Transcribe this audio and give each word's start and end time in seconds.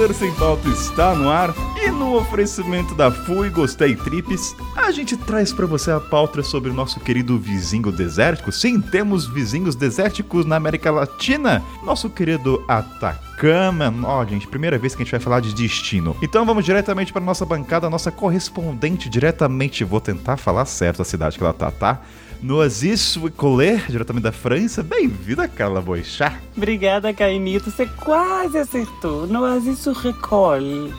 Sem 0.00 0.34
Pauta 0.34 0.66
está 0.70 1.14
no 1.14 1.28
ar 1.28 1.54
e 1.76 1.90
no 1.90 2.16
oferecimento 2.16 2.94
da 2.94 3.10
Fui 3.10 3.50
Gostei 3.50 3.94
Trips, 3.94 4.56
a 4.74 4.90
gente 4.90 5.14
traz 5.14 5.52
para 5.52 5.66
você 5.66 5.90
a 5.90 6.00
pauta 6.00 6.42
sobre 6.42 6.70
o 6.70 6.74
nosso 6.74 6.98
querido 6.98 7.38
vizinho 7.38 7.92
desértico. 7.92 8.50
Sim, 8.50 8.80
temos 8.80 9.26
vizinhos 9.26 9.76
desérticos 9.76 10.46
na 10.46 10.56
América 10.56 10.90
Latina. 10.90 11.62
Nosso 11.84 12.08
querido 12.08 12.64
Atacama. 12.66 13.94
Ó, 14.04 14.24
gente, 14.24 14.48
primeira 14.48 14.78
vez 14.78 14.94
que 14.94 15.02
a 15.02 15.04
gente 15.04 15.12
vai 15.12 15.20
falar 15.20 15.40
de 15.40 15.54
destino. 15.54 16.16
Então 16.22 16.46
vamos 16.46 16.64
diretamente 16.64 17.12
para 17.12 17.20
nossa 17.22 17.44
bancada, 17.44 17.90
nossa 17.90 18.10
correspondente 18.10 19.06
diretamente. 19.10 19.84
Vou 19.84 20.00
tentar 20.00 20.38
falar 20.38 20.64
certo 20.64 21.02
a 21.02 21.04
cidade 21.04 21.36
que 21.36 21.44
ela 21.44 21.52
tá, 21.52 21.70
tá? 21.70 22.00
Noasis 22.42 23.18
Collet, 23.36 23.82
diretamente 23.88 24.24
da 24.24 24.32
França. 24.32 24.82
Bem-vinda, 24.82 25.46
Carla 25.46 25.80
Boixá. 25.82 26.38
Obrigada, 26.56 27.12
Caimito. 27.12 27.70
Você 27.70 27.86
quase 27.86 28.56
acertou. 28.58 29.26
Noasis 29.26 29.84
Recol. 29.86 30.90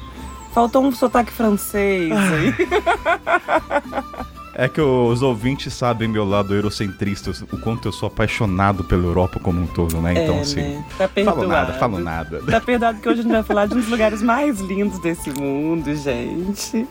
Faltou 0.53 0.83
um 0.83 0.91
sotaque 0.91 1.31
francês 1.31 2.11
aí. 2.11 2.53
É 4.61 4.69
que 4.69 4.79
os 4.79 5.23
ouvintes 5.23 5.73
sabem 5.73 6.07
meu 6.07 6.23
lado 6.23 6.53
eurocentrista, 6.53 7.31
o 7.51 7.57
quanto 7.57 7.87
eu 7.87 7.91
sou 7.91 8.05
apaixonado 8.05 8.83
pela 8.83 9.03
Europa 9.03 9.39
como 9.39 9.59
um 9.59 9.65
todo, 9.65 9.99
né? 9.99 10.23
Então, 10.23 10.35
é, 10.35 10.41
assim. 10.41 10.61
Né? 10.61 10.85
Tá 10.99 11.07
perdoado. 11.07 11.39
Falo 11.39 11.49
nada, 11.49 11.73
falo 11.73 11.99
nada. 11.99 12.41
Tá 12.43 12.61
perdoado 12.61 12.99
que 12.99 13.09
hoje 13.09 13.21
a 13.21 13.23
gente 13.23 13.31
vai 13.31 13.41
falar 13.41 13.65
de 13.65 13.73
um 13.73 13.77
dos 13.77 13.89
lugares 13.89 14.21
mais 14.21 14.59
lindos 14.59 14.99
desse 14.99 15.31
mundo, 15.31 15.95
gente. 15.95 16.87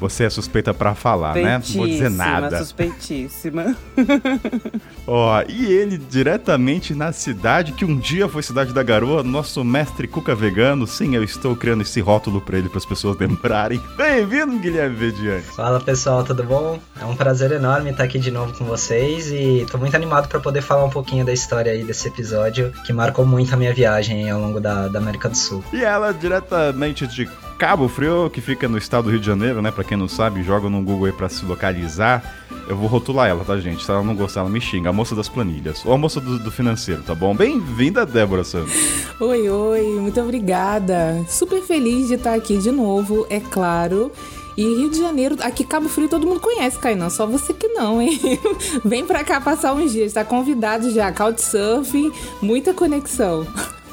Você 0.00 0.24
é 0.24 0.30
suspeita 0.30 0.74
para 0.74 0.92
falar, 0.92 1.36
né? 1.36 1.62
Não 1.68 1.76
vou 1.76 1.86
dizer 1.86 2.10
nada. 2.10 2.58
Suspeitíssima. 2.58 3.76
Ó, 5.06 5.42
e 5.48 5.66
ele 5.66 5.98
diretamente 5.98 6.94
na 6.94 7.12
cidade 7.12 7.72
que 7.72 7.84
um 7.84 7.96
dia 7.96 8.28
foi 8.28 8.42
cidade 8.42 8.72
da 8.72 8.82
Garoa, 8.82 9.22
nosso 9.22 9.62
mestre 9.62 10.08
Cuca 10.08 10.34
Vegano. 10.34 10.84
Sim, 10.84 11.14
eu 11.14 11.22
estou 11.22 11.54
criando 11.54 11.82
esse 11.82 12.00
rótulo 12.00 12.40
para 12.40 12.58
ele 12.58 12.68
para 12.68 12.78
as 12.78 12.86
pessoas 12.86 13.16
lembrarem. 13.18 13.80
Bem-vindo, 13.96 14.58
Guilherme 14.58 14.96
Vediani. 14.96 15.42
Fala, 15.42 15.78
pessoal, 15.78 16.24
tudo 16.24 16.39
bom? 16.42 16.78
É 17.00 17.04
um 17.04 17.16
prazer 17.16 17.52
enorme 17.52 17.90
estar 17.90 18.04
aqui 18.04 18.18
de 18.18 18.30
novo 18.30 18.56
com 18.56 18.64
vocês 18.64 19.30
e 19.30 19.66
tô 19.70 19.78
muito 19.78 19.94
animado 19.94 20.28
para 20.28 20.40
poder 20.40 20.62
falar 20.62 20.84
um 20.84 20.90
pouquinho 20.90 21.24
da 21.24 21.32
história 21.32 21.72
aí 21.72 21.84
desse 21.84 22.08
episódio 22.08 22.72
que 22.84 22.92
marcou 22.92 23.24
muito 23.24 23.52
a 23.54 23.56
minha 23.56 23.72
viagem 23.72 24.30
ao 24.30 24.40
longo 24.40 24.60
da, 24.60 24.88
da 24.88 24.98
América 24.98 25.28
do 25.28 25.36
Sul. 25.36 25.64
E 25.72 25.84
ela 25.84 26.12
diretamente 26.12 27.06
de 27.06 27.28
Cabo 27.60 27.88
Frio, 27.88 28.30
que 28.30 28.40
fica 28.40 28.66
no 28.66 28.78
estado 28.78 29.04
do 29.04 29.10
Rio 29.10 29.20
de 29.20 29.26
Janeiro, 29.26 29.60
né? 29.60 29.70
Pra 29.70 29.84
quem 29.84 29.94
não 29.94 30.08
sabe, 30.08 30.42
joga 30.42 30.70
no 30.70 30.82
Google 30.82 31.04
aí 31.04 31.12
pra 31.12 31.28
se 31.28 31.44
localizar. 31.44 32.22
Eu 32.66 32.74
vou 32.74 32.88
rotular 32.88 33.28
ela, 33.28 33.44
tá, 33.44 33.58
gente? 33.60 33.84
Se 33.84 33.90
ela 33.90 34.02
não 34.02 34.14
gostar, 34.14 34.40
ela 34.40 34.48
me 34.48 34.62
xinga. 34.62 34.88
A 34.88 34.92
moça 34.94 35.14
das 35.14 35.28
planilhas. 35.28 35.84
Ou 35.84 35.92
a 35.92 35.98
moça 35.98 36.22
do, 36.22 36.38
do 36.38 36.50
financeiro, 36.50 37.02
tá 37.02 37.14
bom? 37.14 37.36
Bem-vinda, 37.36 38.06
Débora 38.06 38.44
Santos. 38.44 38.72
Oi, 39.20 39.50
oi. 39.50 39.82
Muito 40.00 40.18
obrigada. 40.18 41.22
Super 41.28 41.60
feliz 41.60 42.08
de 42.08 42.14
estar 42.14 42.32
aqui 42.32 42.56
de 42.56 42.70
novo, 42.70 43.26
é 43.28 43.40
claro. 43.40 44.10
E 44.56 44.62
Rio 44.62 44.90
de 44.90 44.98
Janeiro, 44.98 45.36
aqui 45.40 45.64
Cabo 45.64 45.88
Frio 45.88 46.08
todo 46.08 46.26
mundo 46.26 46.40
conhece, 46.40 46.78
Kainan, 46.78 47.10
só 47.10 47.26
você 47.26 47.52
que 47.52 47.68
não, 47.68 48.00
hein? 48.00 48.18
Vem 48.84 49.06
pra 49.06 49.24
cá 49.24 49.40
passar 49.40 49.72
uns 49.74 49.92
dias, 49.92 50.12
tá 50.12 50.24
convidado 50.24 50.90
já, 50.90 51.12
Couchsurfing, 51.12 52.12
muita 52.42 52.74
conexão. 52.74 53.46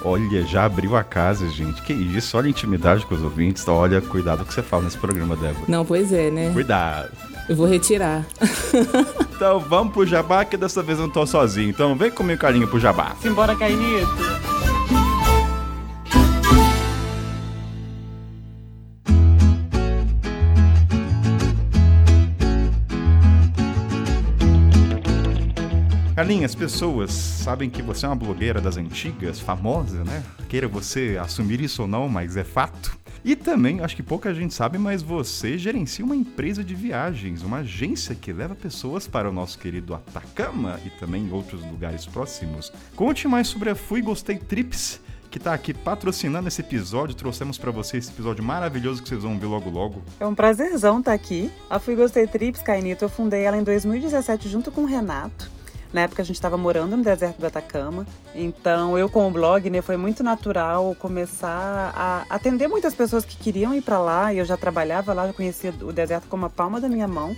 Olha, 0.03 0.43
já 0.43 0.65
abriu 0.65 0.95
a 0.95 1.03
casa, 1.03 1.49
gente. 1.49 1.81
Que 1.81 1.91
isso, 1.91 2.37
olha 2.37 2.47
a 2.47 2.49
intimidade 2.49 3.05
com 3.05 3.15
os 3.15 3.21
ouvintes. 3.21 3.67
Olha, 3.67 3.99
cuidado 3.99 4.37
com 4.39 4.43
o 4.43 4.47
que 4.47 4.53
você 4.53 4.61
fala 4.61 4.83
nesse 4.83 4.97
programa, 4.97 5.35
Débora. 5.35 5.65
Não, 5.67 5.83
pois 5.83 6.13
é, 6.13 6.29
né? 6.29 6.51
Cuidado. 6.53 7.11
Eu 7.49 7.55
vou 7.55 7.65
retirar. 7.65 8.25
então 9.35 9.59
vamos 9.59 9.93
pro 9.93 10.05
Jabá, 10.05 10.45
que 10.45 10.55
dessa 10.55 10.83
vez 10.83 10.99
eu 10.99 11.05
não 11.07 11.13
tô 11.13 11.25
sozinho. 11.25 11.69
Então 11.69 11.95
vem 11.95 12.11
comigo, 12.11 12.39
carinho, 12.39 12.67
pro 12.67 12.79
Jabá. 12.79 13.15
Simbora, 13.21 13.55
Cainito. 13.55 14.07
Carlinhos, 26.27 26.51
as 26.51 26.55
pessoas 26.55 27.11
sabem 27.13 27.69
que 27.69 27.81
você 27.81 28.05
é 28.05 28.09
uma 28.09 28.15
blogueira 28.15 28.59
das 28.59 28.75
antigas, 28.75 29.39
famosa, 29.39 30.03
né? 30.03 30.21
Queira 30.49 30.67
você 30.67 31.17
assumir 31.17 31.61
isso 31.61 31.83
ou 31.83 31.87
não, 31.87 32.09
mas 32.09 32.35
é 32.35 32.43
fato. 32.43 32.99
E 33.23 33.33
também, 33.33 33.79
acho 33.79 33.95
que 33.95 34.03
pouca 34.03 34.33
gente 34.33 34.53
sabe, 34.53 34.77
mas 34.77 35.01
você 35.01 35.57
gerencia 35.57 36.03
uma 36.03 36.17
empresa 36.17 36.65
de 36.65 36.75
viagens, 36.75 37.43
uma 37.43 37.59
agência 37.59 38.13
que 38.13 38.33
leva 38.33 38.53
pessoas 38.55 39.07
para 39.07 39.29
o 39.29 39.31
nosso 39.31 39.57
querido 39.57 39.95
Atacama 39.95 40.77
e 40.85 40.89
também 40.89 41.31
outros 41.31 41.63
lugares 41.63 42.05
próximos. 42.05 42.73
Conte 42.93 43.25
mais 43.25 43.47
sobre 43.47 43.69
a 43.69 43.75
Fui 43.75 44.01
Gostei 44.01 44.37
Trips 44.37 44.99
que 45.31 45.37
está 45.37 45.53
aqui 45.53 45.73
patrocinando 45.73 46.49
esse 46.49 46.59
episódio. 46.59 47.15
Trouxemos 47.15 47.57
para 47.57 47.71
vocês 47.71 48.03
esse 48.03 48.13
episódio 48.13 48.43
maravilhoso 48.43 49.01
que 49.01 49.07
vocês 49.07 49.23
vão 49.23 49.39
ver 49.39 49.45
logo 49.45 49.69
logo. 49.69 50.01
É 50.19 50.27
um 50.27 50.35
prazerzão 50.35 50.99
estar 50.99 51.11
tá 51.11 51.15
aqui. 51.15 51.49
A 51.69 51.79
Fui 51.79 51.95
Gostei 51.95 52.27
Trips, 52.27 52.61
Cainito, 52.61 53.05
eu 53.05 53.09
fundei 53.09 53.43
ela 53.43 53.57
em 53.57 53.63
2017 53.63 54.49
junto 54.49 54.71
com 54.71 54.81
o 54.81 54.85
Renato. 54.85 55.56
Na 55.93 56.01
época 56.01 56.21
a 56.21 56.25
gente 56.25 56.35
estava 56.35 56.57
morando 56.57 56.97
no 56.97 57.03
deserto 57.03 57.39
do 57.39 57.45
Atacama, 57.45 58.05
então 58.35 58.97
eu 58.97 59.09
com 59.09 59.27
o 59.27 59.31
blog, 59.31 59.69
né, 59.69 59.81
foi 59.81 59.97
muito 59.97 60.23
natural 60.23 60.95
começar 60.99 61.93
a 61.95 62.25
atender 62.29 62.67
muitas 62.67 62.93
pessoas 62.93 63.23
que 63.23 63.37
queriam 63.37 63.73
ir 63.73 63.81
para 63.81 63.99
lá. 63.99 64.33
E 64.33 64.39
eu 64.39 64.45
já 64.45 64.57
trabalhava 64.57 65.13
lá, 65.13 65.27
já 65.27 65.33
conhecia 65.33 65.73
o 65.81 65.93
deserto 65.93 66.27
como 66.27 66.45
a 66.45 66.49
palma 66.49 66.81
da 66.81 66.89
minha 66.89 67.07
mão. 67.07 67.35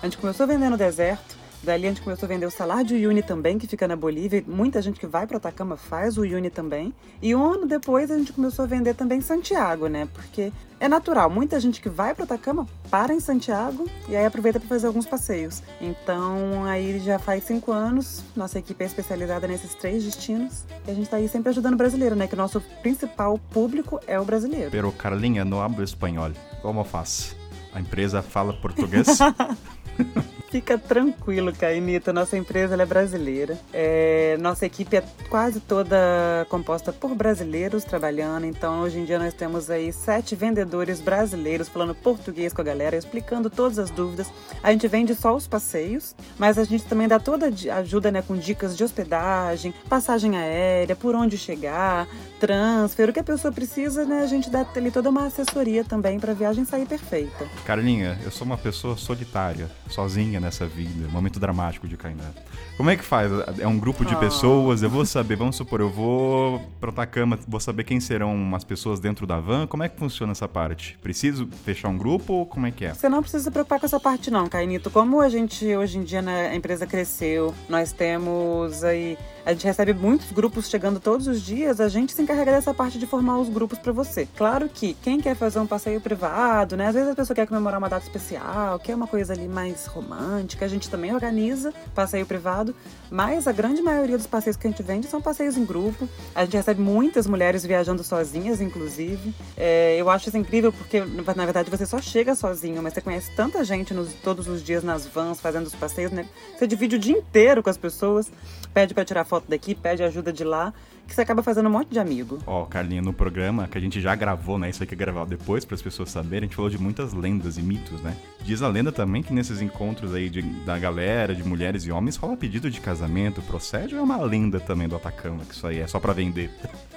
A 0.00 0.06
gente 0.06 0.18
começou 0.18 0.46
vendendo 0.46 0.74
o 0.74 0.78
deserto. 0.78 1.37
Dali 1.62 1.86
a 1.86 1.88
gente 1.88 2.02
começou 2.02 2.26
a 2.26 2.28
vender 2.28 2.46
o 2.46 2.50
salário 2.50 2.86
de 2.86 2.94
Uyuni 2.94 3.22
também, 3.22 3.58
que 3.58 3.66
fica 3.66 3.88
na 3.88 3.96
Bolívia. 3.96 4.42
Muita 4.46 4.80
gente 4.80 5.00
que 5.00 5.06
vai 5.06 5.26
para 5.26 5.38
Atacama 5.38 5.76
faz 5.76 6.16
o 6.16 6.20
Uyuni 6.20 6.50
também. 6.50 6.94
E 7.20 7.34
um 7.34 7.44
ano 7.44 7.66
depois 7.66 8.10
a 8.10 8.16
gente 8.16 8.32
começou 8.32 8.64
a 8.64 8.68
vender 8.68 8.94
também 8.94 9.20
Santiago, 9.20 9.88
né? 9.88 10.08
Porque 10.14 10.52
é 10.80 10.88
natural, 10.88 11.28
muita 11.28 11.58
gente 11.58 11.80
que 11.80 11.88
vai 11.88 12.14
para 12.14 12.24
Atacama 12.24 12.66
para 12.88 13.12
em 13.12 13.18
Santiago 13.18 13.86
e 14.08 14.14
aí 14.14 14.24
aproveita 14.24 14.60
para 14.60 14.68
fazer 14.68 14.86
alguns 14.86 15.06
passeios. 15.06 15.62
Então 15.80 16.64
aí 16.64 17.00
já 17.00 17.18
faz 17.18 17.44
cinco 17.44 17.72
anos, 17.72 18.22
nossa 18.36 18.58
equipe 18.60 18.84
é 18.84 18.86
especializada 18.86 19.48
nesses 19.48 19.74
três 19.74 20.04
destinos 20.04 20.64
e 20.86 20.90
a 20.90 20.94
gente 20.94 21.04
está 21.04 21.16
aí 21.16 21.28
sempre 21.28 21.50
ajudando 21.50 21.74
o 21.74 21.76
brasileiro, 21.78 22.14
né? 22.14 22.28
Que 22.28 22.34
o 22.34 22.38
nosso 22.38 22.60
principal 22.82 23.36
público 23.50 23.98
é 24.06 24.18
o 24.20 24.24
brasileiro. 24.24 24.70
Pero 24.70 24.92
Carlinha, 24.92 25.44
não 25.44 25.60
hablo 25.60 25.82
espanhol. 25.82 26.30
Como 26.62 26.84
faz? 26.84 27.34
A 27.74 27.80
empresa 27.80 28.22
fala 28.22 28.52
português? 28.52 29.18
Fica 30.50 30.78
tranquilo, 30.78 31.52
Cainita. 31.52 32.10
Nossa 32.10 32.36
empresa 32.36 32.74
é 32.74 32.86
brasileira. 32.86 33.58
É, 33.72 34.36
nossa 34.40 34.64
equipe 34.64 34.96
é 34.96 35.04
quase 35.28 35.60
toda 35.60 36.46
composta 36.48 36.90
por 36.90 37.14
brasileiros 37.14 37.84
trabalhando. 37.84 38.46
Então, 38.46 38.80
hoje 38.80 38.98
em 38.98 39.04
dia, 39.04 39.18
nós 39.18 39.34
temos 39.34 39.68
aí 39.68 39.92
sete 39.92 40.34
vendedores 40.34 41.02
brasileiros 41.02 41.68
falando 41.68 41.94
português 41.94 42.54
com 42.54 42.62
a 42.62 42.64
galera, 42.64 42.96
explicando 42.96 43.50
todas 43.50 43.78
as 43.78 43.90
dúvidas. 43.90 44.32
A 44.62 44.72
gente 44.72 44.88
vende 44.88 45.14
só 45.14 45.36
os 45.36 45.46
passeios, 45.46 46.14
mas 46.38 46.56
a 46.56 46.64
gente 46.64 46.84
também 46.84 47.06
dá 47.06 47.18
toda 47.18 47.50
ajuda 47.76 48.10
né, 48.10 48.22
com 48.22 48.34
dicas 48.34 48.74
de 48.74 48.82
hospedagem, 48.82 49.74
passagem 49.86 50.34
aérea, 50.36 50.96
por 50.96 51.14
onde 51.14 51.36
chegar, 51.36 52.08
transfer, 52.40 53.10
o 53.10 53.12
que 53.12 53.20
a 53.20 53.24
pessoa 53.24 53.52
precisa, 53.52 54.04
né? 54.04 54.22
A 54.22 54.26
gente 54.26 54.48
dá 54.48 54.66
ali 54.74 54.90
toda 54.90 55.10
uma 55.10 55.26
assessoria 55.26 55.84
também 55.84 56.18
para 56.18 56.32
a 56.32 56.34
viagem 56.34 56.64
sair 56.64 56.86
perfeita. 56.86 57.46
Carlinha, 57.66 58.18
eu 58.24 58.30
sou 58.30 58.46
uma 58.46 58.56
pessoa 58.56 58.96
solitária, 58.96 59.70
sozinha 59.90 60.37
nessa 60.40 60.66
vida, 60.66 61.08
momento 61.08 61.38
dramático 61.38 61.88
de 61.88 61.96
Kainan. 61.96 62.32
Como 62.76 62.90
é 62.90 62.96
que 62.96 63.04
faz? 63.04 63.30
É 63.58 63.66
um 63.66 63.78
grupo 63.78 64.04
de 64.04 64.14
ah. 64.14 64.18
pessoas, 64.18 64.82
eu 64.82 64.90
vou 64.90 65.04
saber, 65.04 65.36
vamos 65.36 65.56
supor, 65.56 65.80
eu 65.80 65.90
vou 65.90 66.60
pra 66.80 66.90
Atacama, 66.90 67.38
vou 67.46 67.60
saber 67.60 67.84
quem 67.84 68.00
serão 68.00 68.54
as 68.54 68.64
pessoas 68.64 69.00
dentro 69.00 69.26
da 69.26 69.40
van, 69.40 69.66
como 69.66 69.82
é 69.82 69.88
que 69.88 69.98
funciona 69.98 70.32
essa 70.32 70.48
parte? 70.48 70.98
Preciso 71.02 71.48
fechar 71.64 71.88
um 71.88 71.98
grupo 71.98 72.32
ou 72.32 72.46
como 72.46 72.66
é 72.66 72.70
que 72.70 72.84
é? 72.84 72.94
Você 72.94 73.08
não 73.08 73.20
precisa 73.20 73.44
se 73.44 73.50
preocupar 73.50 73.80
com 73.80 73.86
essa 73.86 74.00
parte 74.00 74.30
não, 74.30 74.48
Cainito. 74.48 74.90
Como 74.90 75.20
a 75.20 75.28
gente, 75.28 75.64
hoje 75.76 75.98
em 75.98 76.02
dia, 76.02 76.22
né, 76.22 76.48
a 76.48 76.54
empresa 76.54 76.86
cresceu, 76.86 77.54
nós 77.68 77.92
temos 77.92 78.84
aí 78.84 79.18
a 79.48 79.52
gente 79.52 79.64
recebe 79.64 79.94
muitos 79.94 80.30
grupos 80.30 80.68
chegando 80.68 81.00
todos 81.00 81.26
os 81.26 81.40
dias, 81.40 81.80
a 81.80 81.88
gente 81.88 82.12
se 82.12 82.20
encarrega 82.20 82.52
dessa 82.52 82.74
parte 82.74 82.98
de 82.98 83.06
formar 83.06 83.38
os 83.38 83.48
grupos 83.48 83.78
para 83.78 83.92
você. 83.92 84.28
Claro 84.36 84.68
que 84.68 84.92
quem 85.02 85.22
quer 85.22 85.34
fazer 85.34 85.58
um 85.58 85.66
passeio 85.66 86.02
privado, 86.02 86.76
né? 86.76 86.88
Às 86.88 86.94
vezes 86.94 87.08
a 87.08 87.14
pessoa 87.14 87.34
quer 87.34 87.46
comemorar 87.46 87.78
uma 87.78 87.88
data 87.88 88.04
especial, 88.04 88.78
quer 88.78 88.94
uma 88.94 89.06
coisa 89.06 89.32
ali 89.32 89.48
mais 89.48 89.86
romântica, 89.86 90.66
a 90.66 90.68
gente 90.68 90.90
também 90.90 91.14
organiza 91.14 91.72
passeio 91.94 92.26
privado, 92.26 92.74
mas 93.10 93.48
a 93.48 93.52
grande 93.52 93.80
maioria 93.80 94.18
dos 94.18 94.26
passeios 94.26 94.54
que 94.54 94.66
a 94.66 94.70
gente 94.70 94.82
vende 94.82 95.06
são 95.06 95.18
passeios 95.18 95.56
em 95.56 95.64
grupo. 95.64 96.06
A 96.34 96.44
gente 96.44 96.58
recebe 96.58 96.82
muitas 96.82 97.26
mulheres 97.26 97.64
viajando 97.64 98.04
sozinhas, 98.04 98.60
inclusive. 98.60 99.34
É, 99.56 99.96
eu 99.96 100.10
acho 100.10 100.28
isso 100.28 100.36
incrível 100.36 100.74
porque, 100.74 101.00
na 101.00 101.44
verdade, 101.46 101.70
você 101.70 101.86
só 101.86 102.02
chega 102.02 102.34
sozinho, 102.34 102.82
mas 102.82 102.92
você 102.92 103.00
conhece 103.00 103.34
tanta 103.34 103.64
gente 103.64 103.94
nos, 103.94 104.12
todos 104.12 104.46
os 104.46 104.62
dias 104.62 104.84
nas 104.84 105.06
vans, 105.06 105.40
fazendo 105.40 105.66
os 105.68 105.74
passeios, 105.74 106.12
né? 106.12 106.28
Você 106.54 106.66
divide 106.66 106.96
o 106.96 106.98
dia 106.98 107.16
inteiro 107.16 107.62
com 107.62 107.70
as 107.70 107.78
pessoas, 107.78 108.30
pede 108.74 108.92
para 108.92 109.06
tirar 109.06 109.24
foto 109.24 109.37
foto 109.38 109.48
daqui, 109.48 109.74
pede 109.74 110.02
ajuda 110.02 110.32
de 110.32 110.42
lá, 110.42 110.72
que 111.06 111.14
você 111.14 111.22
acaba 111.22 111.42
fazendo 111.42 111.68
um 111.68 111.72
monte 111.72 111.88
de 111.90 111.98
amigo. 111.98 112.38
Ó, 112.46 112.62
oh, 112.62 112.66
Carlinha, 112.66 113.00
no 113.00 113.12
programa 113.12 113.68
que 113.68 113.78
a 113.78 113.80
gente 113.80 114.00
já 114.00 114.14
gravou, 114.14 114.58
né? 114.58 114.68
Isso 114.68 114.82
aqui 114.82 114.94
é 114.94 114.96
gravado 114.96 115.30
depois 115.30 115.64
para 115.64 115.74
as 115.74 115.82
pessoas 115.82 116.10
saberem, 116.10 116.40
a 116.40 116.46
gente 116.46 116.56
falou 116.56 116.70
de 116.70 116.78
muitas 116.78 117.14
lendas 117.14 117.56
e 117.56 117.62
mitos, 117.62 118.02
né? 118.02 118.16
Diz 118.42 118.62
a 118.62 118.68
lenda 118.68 118.90
também 118.90 119.22
que 119.22 119.32
nesses 119.32 119.62
encontros 119.62 120.14
aí 120.14 120.28
de, 120.28 120.42
da 120.42 120.78
galera, 120.78 121.34
de 121.34 121.42
mulheres 121.42 121.84
e 121.84 121.92
homens, 121.92 122.16
rola 122.16 122.36
pedido 122.36 122.70
de 122.70 122.80
casamento, 122.80 123.40
procede 123.42 123.94
ou 123.94 124.00
é 124.00 124.04
uma 124.04 124.20
lenda 124.20 124.60
também 124.60 124.88
do 124.88 124.96
Atacama, 124.96 125.44
que 125.44 125.54
isso 125.54 125.66
aí 125.66 125.78
é 125.78 125.86
só 125.86 126.00
para 126.00 126.12
vender? 126.12 126.50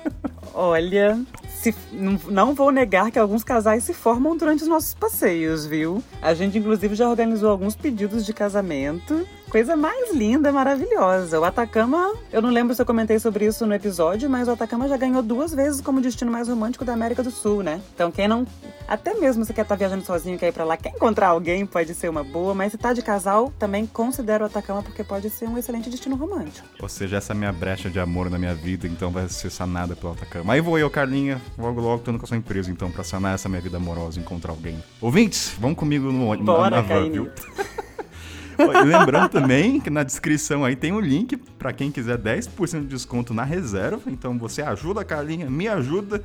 Olha, 0.54 1.18
se, 1.48 1.74
não, 1.94 2.20
não, 2.28 2.54
vou 2.54 2.72
negar 2.72 3.10
que 3.10 3.18
alguns 3.18 3.44
casais 3.44 3.84
se 3.84 3.94
formam 3.94 4.36
durante 4.36 4.64
os 4.64 4.68
nossos 4.68 4.94
passeios, 4.94 5.66
viu? 5.66 6.04
A 6.22 6.34
gente, 6.34 6.58
inclusive, 6.58 6.94
já 6.94 7.08
organizou 7.08 7.50
alguns 7.50 7.74
pedidos 7.74 8.26
de 8.26 8.34
casamento. 8.34 9.26
Coisa 9.52 9.76
mais 9.76 10.16
linda, 10.16 10.50
maravilhosa. 10.50 11.38
O 11.38 11.44
Atacama, 11.44 12.14
eu 12.32 12.42
não 12.42 12.50
lembro 12.50 12.74
se 12.74 12.82
eu 12.82 12.86
comentei 12.86 13.20
sobre 13.20 13.46
isso 13.46 13.66
no 13.66 13.74
episódio, 13.74 14.30
mas 14.30 14.48
o 14.48 14.52
Atacama 14.52 14.88
já 14.88 14.96
ganhou 14.96 15.22
duas 15.22 15.54
vezes 15.54 15.82
como 15.82 16.00
destino 16.00 16.32
mais 16.32 16.48
romântico 16.48 16.86
da 16.86 16.94
América 16.94 17.22
do 17.22 17.30
Sul, 17.30 17.62
né? 17.62 17.82
Então, 17.94 18.10
quem 18.10 18.30
não. 18.30 18.48
Até 18.88 19.14
mesmo 19.14 19.44
se 19.44 19.54
quer 19.54 19.64
estar 19.64 19.76
tá 19.76 19.80
viajando 19.80 20.06
sozinho, 20.06 20.40
quer 20.40 20.48
ir 20.48 20.54
pra 20.54 20.64
lá, 20.64 20.78
quer 20.78 20.94
encontrar 20.96 21.28
alguém, 21.28 21.66
pode 21.66 21.94
ser 21.94 22.10
uma 22.10 22.24
boa, 22.24 22.56
mas 22.56 22.72
se 22.72 22.78
tá 22.78 22.94
de 22.94 23.02
casal, 23.02 23.52
também 23.60 23.86
considera 23.86 24.42
o 24.42 24.48
Atacama 24.48 24.82
porque 24.82 25.04
pode 25.04 25.30
ser 25.30 25.50
um 25.50 25.58
excelente 25.58 25.90
destino 25.90 26.16
romântico. 26.16 26.66
Ou 26.82 26.88
seja, 26.88 27.18
essa 27.18 27.34
é 27.34 27.36
a 27.36 27.38
minha 27.38 27.52
brecha 27.52 27.90
de 27.90 28.00
amor 28.00 28.30
na 28.30 28.40
minha 28.40 28.56
vida, 28.56 28.88
então 28.88 29.12
vai 29.12 29.28
ser 29.28 29.50
sanada 29.50 29.98
pelo 29.98 30.14
Atacama. 30.14 30.54
Aí 30.54 30.62
vou 30.62 30.80
eu, 30.80 30.90
Carlinha, 30.90 31.42
logo 31.58 31.82
logo 31.82 32.04
tô 32.04 32.12
indo 32.12 32.20
com 32.20 32.26
a 32.26 32.28
sua 32.28 32.38
empresa, 32.38 32.72
então, 32.72 32.90
pra 32.90 33.04
sanar 33.04 33.36
essa 33.36 33.50
minha 33.50 33.62
vida 33.62 33.76
amorosa, 33.76 34.18
encontrar 34.18 34.52
alguém. 34.52 34.82
Ouvintes, 35.02 35.54
vão 35.60 35.76
comigo 35.76 36.10
no 36.10 36.38
Bora, 36.38 36.78
na 36.78 36.82
van, 36.82 37.10
viu? 37.10 37.30
Lembrando 38.86 39.30
também 39.30 39.80
que 39.80 39.90
na 39.90 40.04
descrição 40.04 40.64
aí 40.64 40.76
tem 40.76 40.92
um 40.92 41.00
link 41.00 41.38
para 41.38 41.74
quem 41.74 41.92
quiser 41.92 42.18
10% 42.18 42.82
de 42.82 42.88
desconto 42.88 43.34
na 43.34 43.44
reserva. 43.44 44.10
Então 44.10 44.38
você 44.38 44.62
ajuda 44.62 45.02
a 45.02 45.06
Carlinha, 45.06 45.50
me 45.50 45.68
ajuda 45.68 46.24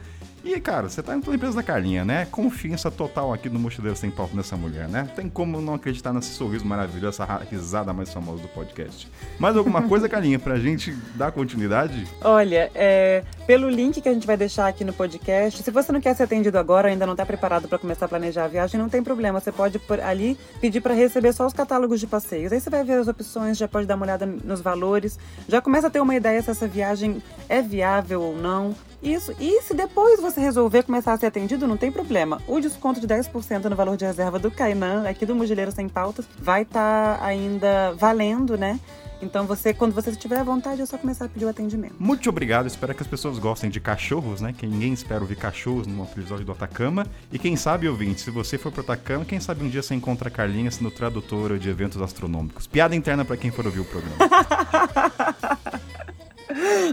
e, 0.54 0.60
cara, 0.60 0.88
você 0.88 1.02
tá 1.02 1.14
indo 1.14 1.24
pela 1.24 1.36
empresa 1.36 1.56
da 1.56 1.62
Carlinha, 1.62 2.04
né? 2.04 2.26
Confiança 2.30 2.90
total 2.90 3.32
aqui 3.32 3.48
no 3.48 3.58
Mochileiro 3.58 3.96
Sem 3.96 4.10
Palco 4.10 4.36
nessa 4.36 4.56
mulher, 4.56 4.88
né? 4.88 5.08
Tem 5.16 5.28
como 5.28 5.60
não 5.60 5.74
acreditar 5.74 6.12
nesse 6.12 6.30
sorriso 6.30 6.64
maravilhoso, 6.64 7.22
essa 7.22 7.36
risada 7.50 7.92
mais 7.92 8.12
famosa 8.12 8.42
do 8.42 8.48
podcast. 8.48 9.10
Mais 9.38 9.56
alguma 9.56 9.82
coisa, 9.88 10.08
Carlinha, 10.08 10.38
pra 10.38 10.58
gente 10.58 10.92
dar 11.14 11.32
continuidade? 11.32 12.06
Olha, 12.22 12.70
é, 12.74 13.24
pelo 13.46 13.68
link 13.68 14.00
que 14.00 14.08
a 14.08 14.14
gente 14.14 14.26
vai 14.26 14.36
deixar 14.36 14.68
aqui 14.68 14.84
no 14.84 14.92
podcast, 14.92 15.62
se 15.62 15.70
você 15.70 15.90
não 15.92 16.00
quer 16.00 16.14
ser 16.14 16.24
atendido 16.24 16.58
agora, 16.58 16.88
ainda 16.88 17.06
não 17.06 17.16
tá 17.16 17.26
preparado 17.26 17.68
para 17.68 17.78
começar 17.78 18.06
a 18.06 18.08
planejar 18.08 18.44
a 18.44 18.48
viagem, 18.48 18.80
não 18.80 18.88
tem 18.88 19.02
problema. 19.02 19.40
Você 19.40 19.50
pode 19.50 19.80
ali 20.04 20.38
pedir 20.60 20.80
para 20.80 20.94
receber 20.94 21.32
só 21.32 21.46
os 21.46 21.52
catálogos 21.52 22.00
de 22.00 22.06
passeios. 22.06 22.52
Aí 22.52 22.60
você 22.60 22.70
vai 22.70 22.84
ver 22.84 22.94
as 22.94 23.08
opções, 23.08 23.56
já 23.58 23.66
pode 23.66 23.86
dar 23.86 23.96
uma 23.96 24.04
olhada 24.04 24.26
nos 24.26 24.60
valores, 24.60 25.18
já 25.48 25.60
começa 25.60 25.88
a 25.88 25.90
ter 25.90 26.00
uma 26.00 26.14
ideia 26.14 26.40
se 26.42 26.50
essa 26.50 26.68
viagem 26.68 27.22
é 27.48 27.60
viável 27.62 28.22
ou 28.22 28.36
não. 28.36 28.74
Isso. 29.06 29.34
E 29.38 29.62
se 29.62 29.72
depois 29.72 30.20
você 30.20 30.40
resolver 30.40 30.82
começar 30.82 31.12
a 31.12 31.16
ser 31.16 31.26
atendido, 31.26 31.66
não 31.66 31.76
tem 31.76 31.92
problema. 31.92 32.42
O 32.46 32.60
desconto 32.60 33.00
de 33.00 33.06
10% 33.06 33.64
no 33.64 33.76
valor 33.76 33.96
de 33.96 34.04
reserva 34.04 34.36
do 34.36 34.50
Kainan, 34.50 35.08
aqui 35.08 35.24
do 35.24 35.34
Mogileiro 35.34 35.70
Sem 35.70 35.88
Pautas, 35.88 36.26
vai 36.38 36.62
estar 36.62 37.18
tá 37.18 37.24
ainda 37.24 37.92
valendo, 37.92 38.58
né? 38.58 38.80
Então 39.22 39.46
você, 39.46 39.72
quando 39.72 39.94
você 39.94 40.12
tiver 40.12 40.42
vontade, 40.44 40.82
é 40.82 40.86
só 40.86 40.98
começar 40.98 41.26
a 41.26 41.28
pedir 41.28 41.44
o 41.44 41.48
atendimento. 41.48 41.94
Muito 41.98 42.28
obrigado. 42.28 42.66
Espero 42.66 42.94
que 42.94 43.02
as 43.02 43.08
pessoas 43.08 43.38
gostem 43.38 43.70
de 43.70 43.80
cachorros, 43.80 44.40
né? 44.40 44.52
Que 44.52 44.66
ninguém 44.66 44.92
espera 44.92 45.20
ouvir 45.20 45.36
cachorros 45.36 45.86
num 45.86 46.02
episódio 46.02 46.44
do 46.44 46.52
Atacama. 46.52 47.06
E 47.32 47.38
quem 47.38 47.56
sabe, 47.56 47.88
ouvinte, 47.88 48.20
se 48.20 48.30
você 48.30 48.58
for 48.58 48.72
pro 48.72 48.82
Atacama, 48.82 49.24
quem 49.24 49.40
sabe 49.40 49.64
um 49.64 49.68
dia 49.68 49.82
você 49.82 49.94
encontra 49.94 50.28
a 50.28 50.30
Carlinha 50.30 50.70
sendo 50.70 50.90
tradutora 50.90 51.58
de 51.58 51.68
eventos 51.68 52.00
astronômicos. 52.02 52.66
Piada 52.66 52.94
interna 52.94 53.24
para 53.24 53.36
quem 53.36 53.50
for 53.50 53.64
ouvir 53.64 53.80
o 53.80 53.84
programa. 53.84 54.16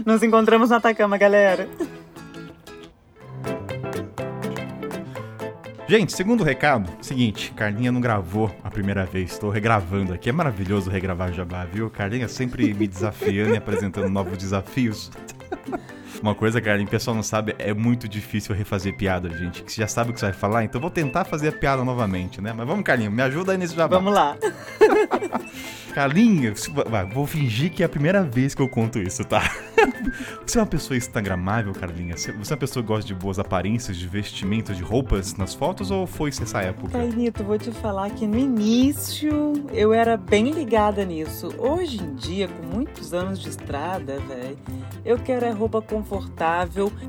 Nos 0.06 0.22
encontramos 0.22 0.70
no 0.70 0.76
Atacama, 0.76 1.18
galera. 1.18 1.68
Gente, 5.86 6.14
segundo 6.14 6.42
recado, 6.42 6.90
seguinte, 7.02 7.52
Carlinha 7.52 7.92
não 7.92 8.00
gravou 8.00 8.50
a 8.64 8.70
primeira 8.70 9.04
vez, 9.04 9.32
estou 9.32 9.50
regravando 9.50 10.14
aqui. 10.14 10.30
É 10.30 10.32
maravilhoso 10.32 10.88
regravar 10.88 11.30
Jabá, 11.30 11.66
viu? 11.66 11.90
Carlinha 11.90 12.26
sempre 12.26 12.72
me 12.72 12.88
desafiando 12.88 13.52
e 13.52 13.58
apresentando 13.58 14.08
novos 14.08 14.38
desafios. 14.38 15.10
Uma 16.24 16.34
coisa, 16.34 16.58
Carlinha, 16.58 16.86
o 16.86 16.90
pessoal 16.90 17.14
não 17.14 17.22
sabe, 17.22 17.54
é 17.58 17.74
muito 17.74 18.08
difícil 18.08 18.54
refazer 18.54 18.96
piada, 18.96 19.28
gente. 19.28 19.62
Você 19.62 19.82
já 19.82 19.86
sabe 19.86 20.08
o 20.08 20.14
que 20.14 20.20
você 20.20 20.24
vai 20.24 20.34
falar, 20.34 20.64
então 20.64 20.80
vou 20.80 20.88
tentar 20.88 21.26
fazer 21.26 21.48
a 21.48 21.52
piada 21.52 21.84
novamente, 21.84 22.40
né? 22.40 22.50
Mas 22.56 22.66
vamos, 22.66 22.82
Carlinha, 22.82 23.10
me 23.10 23.20
ajuda 23.20 23.52
aí 23.52 23.58
nesse 23.58 23.76
Jabá. 23.76 23.98
Vamos 23.98 24.14
lá. 24.14 24.34
Carlinha, 25.94 26.52
vou 27.12 27.26
fingir 27.26 27.70
que 27.70 27.82
é 27.82 27.86
a 27.86 27.88
primeira 27.88 28.24
vez 28.24 28.54
que 28.54 28.60
eu 28.60 28.68
conto 28.68 28.98
isso, 28.98 29.22
tá? 29.24 29.42
Você 30.44 30.58
é 30.58 30.60
uma 30.60 30.66
pessoa 30.66 30.96
instagramável, 30.96 31.72
Carlinha? 31.72 32.16
Você 32.16 32.30
é 32.30 32.34
uma 32.34 32.56
pessoa 32.56 32.82
que 32.82 32.88
gosta 32.88 33.06
de 33.06 33.14
boas 33.14 33.38
aparências, 33.38 33.96
de 33.96 34.08
vestimentos, 34.08 34.76
de 34.76 34.82
roupas 34.82 35.36
nas 35.36 35.54
fotos 35.54 35.90
ou 35.90 36.06
foi 36.06 36.30
essa 36.30 36.62
época? 36.62 36.98
Carlito, 36.98 37.44
vou 37.44 37.58
te 37.58 37.70
falar 37.70 38.10
que 38.10 38.26
no 38.26 38.38
início 38.38 39.52
eu 39.72 39.92
era 39.92 40.16
bem 40.16 40.50
ligada 40.50 41.04
nisso. 41.04 41.54
Hoje 41.58 42.02
em 42.02 42.14
dia, 42.14 42.48
com 42.48 42.74
muitos 42.74 43.14
anos 43.14 43.38
de 43.38 43.50
estrada, 43.50 44.18
velho, 44.20 44.58
eu 45.04 45.18
quero 45.18 45.44
é 45.44 45.50
roupa 45.50 45.80
confortável, 45.82 46.13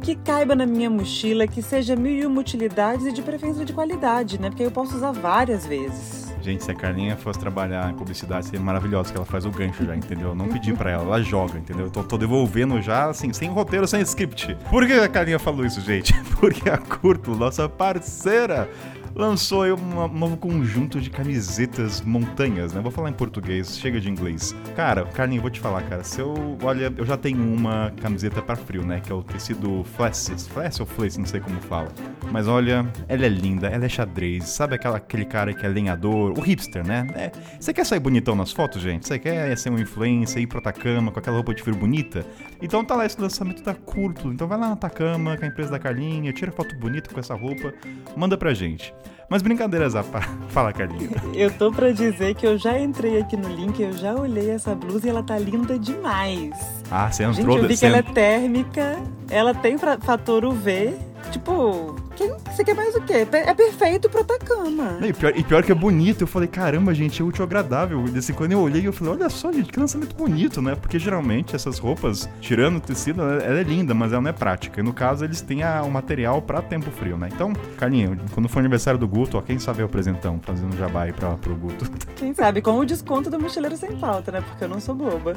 que 0.02 0.16
caiba 0.16 0.56
na 0.56 0.66
minha 0.66 0.90
mochila, 0.90 1.48
que 1.48 1.62
seja 1.62 1.96
mil 1.96 2.14
e 2.14 2.26
uma 2.26 2.40
utilidades 2.40 3.06
e 3.06 3.12
de 3.12 3.22
preferência 3.22 3.66
de 3.66 3.74
qualidade, 3.74 4.40
né? 4.40 4.50
Porque 4.50 4.64
eu 4.64 4.72
posso 4.72 4.96
usar 4.96 5.12
várias 5.12 5.66
vezes. 5.66 6.26
Gente, 6.46 6.64
se 6.64 6.70
a 6.70 6.76
Carlinha 6.76 7.18
fosse 7.18 7.40
trabalhar 7.40 7.90
em 7.90 7.96
publicidade, 7.96 8.46
seria 8.46 8.62
maravilhosa, 8.62 9.12
que 9.12 9.18
ela 9.18 9.26
faz 9.26 9.46
o 9.46 9.50
gancho 9.50 9.84
já, 9.84 9.96
entendeu? 9.96 10.30
Eu 10.30 10.36
não 10.36 10.48
pedi 10.48 10.74
pra 10.74 10.92
ela, 10.92 11.04
ela 11.04 11.20
joga, 11.24 11.58
entendeu? 11.58 11.86
Eu 11.86 11.92
tô, 11.92 12.04
tô, 12.04 12.20
devolvendo 12.20 12.80
já, 12.84 13.10
assim, 13.10 13.34
sem 13.34 13.50
roteiro, 13.50 13.88
sem 13.88 14.00
script. 14.02 14.56
Por 14.70 14.86
que 14.86 14.94
a 14.94 15.10
Carlinha 15.10 15.40
falou 15.40 15.66
isso, 15.66 15.82
gente? 15.82 16.14
Porque 16.40 16.70
a 16.70 16.78
Curto, 16.78 17.36
nossa 17.36 17.68
parceira, 17.68 18.70
lançou 19.16 19.64
um 19.64 20.08
novo 20.10 20.36
conjunto 20.36 21.00
de 21.00 21.10
camisetas 21.10 22.02
montanhas, 22.02 22.74
né? 22.74 22.82
Vou 22.82 22.92
falar 22.92 23.10
em 23.10 23.14
português, 23.14 23.80
chega 23.80 24.00
de 24.00 24.10
inglês. 24.10 24.54
Cara, 24.76 25.06
Carlinhos, 25.06 25.42
vou 25.42 25.50
te 25.50 25.60
falar, 25.60 25.82
cara, 25.84 26.04
se 26.04 26.20
eu. 26.20 26.58
Olha, 26.62 26.94
eu 26.98 27.06
já 27.06 27.16
tenho 27.16 27.42
uma 27.42 27.94
camiseta 28.02 28.42
para 28.42 28.56
frio, 28.56 28.86
né? 28.86 29.00
Que 29.00 29.12
é 29.12 29.16
o 29.16 29.24
tecido 29.24 29.84
Flashes. 29.96 30.48
Flash 30.48 30.80
ou 30.82 30.86
Flash, 30.86 31.18
não 31.18 31.26
sei 31.26 31.40
como 31.40 31.60
fala. 31.62 31.88
Mas 32.32 32.48
olha, 32.48 32.86
ela 33.08 33.26
é 33.26 33.30
linda, 33.30 33.68
ela 33.68 33.86
é 33.86 33.90
xadrez. 33.90 34.46
Sabe 34.50 34.76
aquela, 34.76 34.98
aquele 34.98 35.26
cara 35.26 35.54
que 35.54 35.66
é 35.66 35.70
lenhador? 35.70 36.38
O 36.38 36.42
hipster, 36.42 36.86
né? 36.86 37.08
É, 37.16 37.32
você 37.60 37.74
quer 37.74 37.86
sair 37.86 38.00
bonitão 38.00 38.36
nas 38.36 38.52
fotos, 38.52 38.82
gente? 38.82 39.08
Você 39.08 39.18
quer 39.18 39.58
ser 39.58 39.70
um 39.70 39.80
influencer, 39.80 40.42
ir 40.42 40.48
pro 40.48 40.60
Atacama 40.60 41.12
com 41.12 41.20
aquela 41.20 41.38
roupa 41.38 41.54
de 41.54 41.64
frio 41.64 41.76
bonita? 41.76 42.26
Então 42.62 42.84
tá 42.84 42.96
lá 42.96 43.06
esse 43.06 43.20
lançamento 43.20 43.64
da 43.64 43.74
Curto. 43.74 44.28
Então 44.28 44.48
vai 44.48 44.58
lá 44.58 44.68
na 44.68 44.74
Atacama, 44.74 45.38
com 45.38 45.46
a 45.46 45.48
empresa 45.48 45.72
da 45.72 45.80
Carlinha, 45.80 46.34
tira 46.34 46.52
foto 46.52 46.76
bonita 46.76 47.10
com 47.14 47.20
essa 47.20 47.34
roupa, 47.34 47.74
manda 48.16 48.38
pra 48.38 48.54
gente. 48.54 48.94
Mas 49.30 49.42
brincadeiras 49.42 49.96
à 49.96 50.04
parte. 50.04 50.30
Fala, 50.50 50.72
Carlinha. 50.72 51.10
Eu 51.34 51.52
tô 51.52 51.72
pra 51.72 51.92
dizer 51.92 52.36
que 52.36 52.46
eu 52.46 52.58
já 52.58 52.80
entrei 52.80 53.20
aqui 53.20 53.36
no 53.36 53.50
link, 53.50 53.80
eu 53.82 53.94
já 53.94 54.14
olhei 54.14 54.52
essa 54.52 54.76
blusa 54.76 55.08
e 55.08 55.10
ela 55.10 55.24
tá 55.24 55.38
linda 55.38 55.78
demais. 55.78 56.52
Ah, 56.92 57.12
você 57.12 57.24
entrou... 57.24 57.58
Gente, 57.58 57.64
eu 57.64 57.68
vi 57.68 57.78
que 57.78 57.86
ela 57.86 57.98
é 57.98 58.02
térmica, 58.02 58.98
ela 59.30 59.54
tem 59.54 59.78
fator 59.78 60.46
UV. 60.46 60.94
Tipo, 61.32 61.96
quem, 62.16 62.34
você 62.46 62.64
quer 62.64 62.76
mais 62.76 62.96
o 62.96 63.02
quê? 63.02 63.28
É 63.32 63.54
perfeito 63.54 64.10
pro 64.10 64.22
Atacama. 64.22 64.98
E 65.02 65.14
pior, 65.14 65.34
e 65.36 65.44
pior 65.44 65.64
que 65.64 65.72
é 65.72 65.76
bonito. 65.76 66.22
Eu 66.22 66.28
falei, 66.28 66.48
caramba, 66.48 66.94
gente, 66.94 67.22
é 67.22 67.26
útil 67.26 67.44
agradável. 67.44 68.02
Desse 68.04 68.34
quando 68.34 68.54
eu 68.54 68.60
olhei, 68.60 68.88
eu 68.88 68.94
falei, 68.94 69.14
olha 69.14 69.30
só, 69.30 69.52
gente, 69.52 69.72
que 69.72 69.80
lançamento 69.80 70.16
bonito, 70.16 70.62
né? 70.62 70.76
Porque 70.76 70.98
geralmente 70.98 71.56
essas 71.56 71.78
roupas, 71.78 72.30
tirando 72.40 72.78
o 72.78 72.80
tecido, 72.80 73.22
ela 73.22 73.60
é 73.60 73.64
linda, 73.64 73.94
mas 73.94 74.12
ela 74.12 74.22
não 74.22 74.30
é 74.30 74.34
prática. 74.34 74.80
E 74.80 74.84
no 74.84 74.94
caso, 74.94 75.26
eles 75.26 75.42
têm 75.42 75.64
a, 75.64 75.82
o 75.84 75.92
material 75.92 76.42
pra 76.42 76.62
tempo 76.62 76.90
frio, 76.92 77.18
né? 77.18 77.30
Então, 77.32 77.54
Carlinhos, 77.78 78.18
quando 78.34 78.48
for 78.48 78.60
aniversário 78.60 79.00
do 79.00 79.08
Guto, 79.08 79.38
ó, 79.38 79.42
quem 79.42 79.60
sabe 79.60 79.82
é 79.82 79.86
o 79.86 79.90
presentão, 79.90 80.40
fazendo 80.42 80.76
jabá 80.78 81.04
aí 81.04 81.14
pra, 81.14 81.32
pro 81.32 81.56
Guto. 81.56 81.86
Quem 82.16 82.34
sabe, 82.34 82.62
com 82.62 82.78
o 82.78 82.86
desconto 82.86 83.30
do 83.30 83.38
mochileiro 83.38 83.76
sem 83.76 83.98
falta, 83.98 84.32
né? 84.32 84.42
Porque 84.42 84.64
eu 84.64 84.70
não 84.70 84.80
sou 84.80 84.96
boba. 84.96 85.36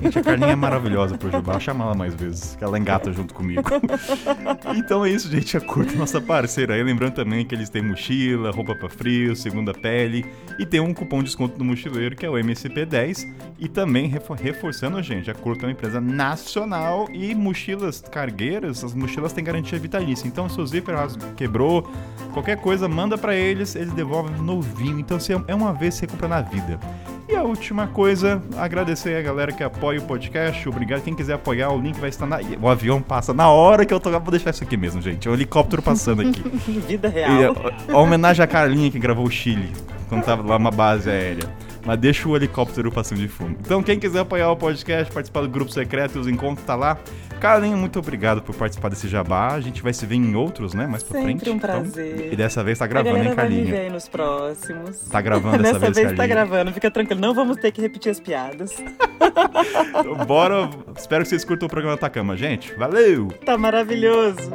Gente, 0.00 0.18
a 0.18 0.22
Carlinha 0.22 0.52
é 0.52 0.56
maravilhosa 0.56 1.18
pro 1.18 1.30
jabá. 1.30 1.58
Chama 1.58 1.84
ela 1.84 1.94
mais 1.94 2.14
vezes, 2.14 2.54
que 2.56 2.62
ela 2.62 2.78
engata 2.78 3.12
junto 3.12 3.34
comigo. 3.34 3.62
então 4.76 5.04
é 5.04 5.10
isso, 5.10 5.28
gente. 5.30 5.56
É 5.56 5.60
curto 5.60 5.96
nossa 5.96 6.20
parceira 6.20 6.74
aí. 6.74 6.82
Lembrando 6.82 7.14
também 7.14 7.44
que 7.46 7.54
eles 7.54 7.70
têm 7.70 7.82
mochila, 7.82 8.50
roupa 8.50 8.74
para 8.74 8.88
frio, 8.88 9.34
segunda 9.36 9.72
pele 9.72 10.26
e 10.58 10.66
tem 10.66 10.80
um 10.80 10.92
cupom 10.92 11.18
de 11.18 11.24
desconto 11.24 11.56
do 11.56 11.64
mochileiro 11.64 12.16
que 12.16 12.26
é 12.26 12.30
o 12.30 12.34
MSP10 12.34 13.28
e 13.58 13.68
também 13.68 14.08
reforçando 14.08 15.02
gente, 15.02 15.30
a 15.30 15.34
Curto 15.34 15.64
é 15.64 15.68
uma 15.68 15.72
empresa 15.72 16.00
nacional 16.00 17.08
e 17.12 17.34
mochilas 17.34 18.00
cargueiras, 18.00 18.82
as 18.82 18.94
mochilas 18.94 19.32
têm 19.32 19.44
garantia 19.44 19.78
vitalícia. 19.78 20.26
Então 20.26 20.48
se 20.48 20.60
o 20.60 20.66
zíper 20.66 20.94
quebrou, 21.36 21.90
qualquer 22.32 22.56
coisa 22.56 22.88
manda 22.88 23.16
para 23.16 23.34
eles, 23.34 23.76
eles 23.76 23.92
devolvem 23.92 24.36
novinho. 24.42 24.98
Então 24.98 25.18
é 25.46 25.54
uma 25.54 25.72
vez 25.72 25.94
você 25.94 26.06
compra 26.06 26.28
na 26.28 26.40
vida. 26.40 26.78
E 27.30 27.36
a 27.36 27.44
última 27.44 27.86
coisa, 27.86 28.42
agradecer 28.56 29.14
a 29.14 29.22
galera 29.22 29.52
que 29.52 29.62
apoia 29.62 30.00
o 30.00 30.02
podcast. 30.02 30.68
Obrigado. 30.68 31.00
Quem 31.02 31.14
quiser 31.14 31.34
apoiar, 31.34 31.70
o 31.70 31.80
link 31.80 31.96
vai 32.00 32.08
estar 32.08 32.26
na. 32.26 32.40
O 32.60 32.68
avião 32.68 33.00
passa 33.00 33.32
na 33.32 33.48
hora 33.48 33.86
que 33.86 33.94
eu 33.94 34.00
tô. 34.00 34.10
Vou 34.10 34.32
deixar 34.32 34.50
isso 34.50 34.64
aqui 34.64 34.76
mesmo, 34.76 35.00
gente. 35.00 35.19
O 35.28 35.32
helicóptero 35.34 35.82
passando 35.82 36.22
aqui. 36.22 36.42
Vida 36.88 37.08
real. 37.08 37.30
E, 37.88 37.92
a, 37.92 37.94
a 37.94 37.98
homenagem 37.98 38.42
a 38.44 38.46
Carlinha 38.46 38.90
que 38.90 38.98
gravou 38.98 39.26
o 39.26 39.30
Chile, 39.30 39.70
quando 40.08 40.24
tava 40.24 40.46
lá 40.46 40.56
uma 40.56 40.70
base 40.70 41.10
aérea. 41.10 41.48
Mas 41.84 41.98
deixa 41.98 42.28
o 42.28 42.36
helicóptero 42.36 42.92
passando 42.92 43.18
de 43.22 43.28
fundo. 43.28 43.56
Então, 43.58 43.82
quem 43.82 43.98
quiser 43.98 44.18
apoiar 44.20 44.50
o 44.50 44.56
podcast, 44.56 45.10
participar 45.12 45.40
do 45.40 45.48
grupo 45.48 45.72
secreto 45.72 46.16
e 46.16 46.20
os 46.20 46.28
encontros, 46.28 46.66
tá 46.66 46.74
lá. 46.76 46.98
Carlinhos, 47.40 47.78
muito 47.80 47.98
obrigado 47.98 48.42
por 48.42 48.54
participar 48.54 48.90
desse 48.90 49.08
jabá. 49.08 49.54
A 49.54 49.60
gente 49.62 49.82
vai 49.82 49.94
se 49.94 50.04
ver 50.04 50.16
em 50.16 50.34
outros, 50.36 50.74
né? 50.74 50.86
Mais 50.86 51.02
pra 51.02 51.20
Sempre 51.22 51.38
frente. 51.38 51.50
um 51.50 51.56
Então, 51.56 51.68
prazer. 51.80 52.34
e 52.34 52.36
dessa 52.36 52.62
vez 52.62 52.78
tá 52.78 52.86
gravando, 52.86 53.16
hein, 53.24 53.32
vai 53.34 53.48
me 53.48 53.62
ver 53.64 53.90
nos 53.90 54.06
próximos. 54.08 55.08
Tá 55.10 55.22
gravando 55.22 55.56
dessa 55.62 55.78
Dessa 55.78 55.90
vez, 55.90 56.06
vez 56.08 56.16
tá 56.18 56.26
gravando, 56.26 56.70
fica 56.70 56.90
tranquilo. 56.90 57.18
Não 57.18 57.32
vamos 57.32 57.56
ter 57.56 57.72
que 57.72 57.80
repetir 57.80 58.10
as 58.12 58.20
piadas. 58.20 58.76
Então, 60.00 60.14
Bora. 60.26 60.68
Espero 60.96 61.22
que 61.22 61.28
vocês 61.30 61.44
curtam 61.44 61.66
o 61.66 61.70
programa 61.70 61.94
Atacama, 61.94 62.36
gente. 62.36 62.74
Valeu! 62.74 63.28
Tá 63.44 63.56
maravilhoso. 63.56 64.50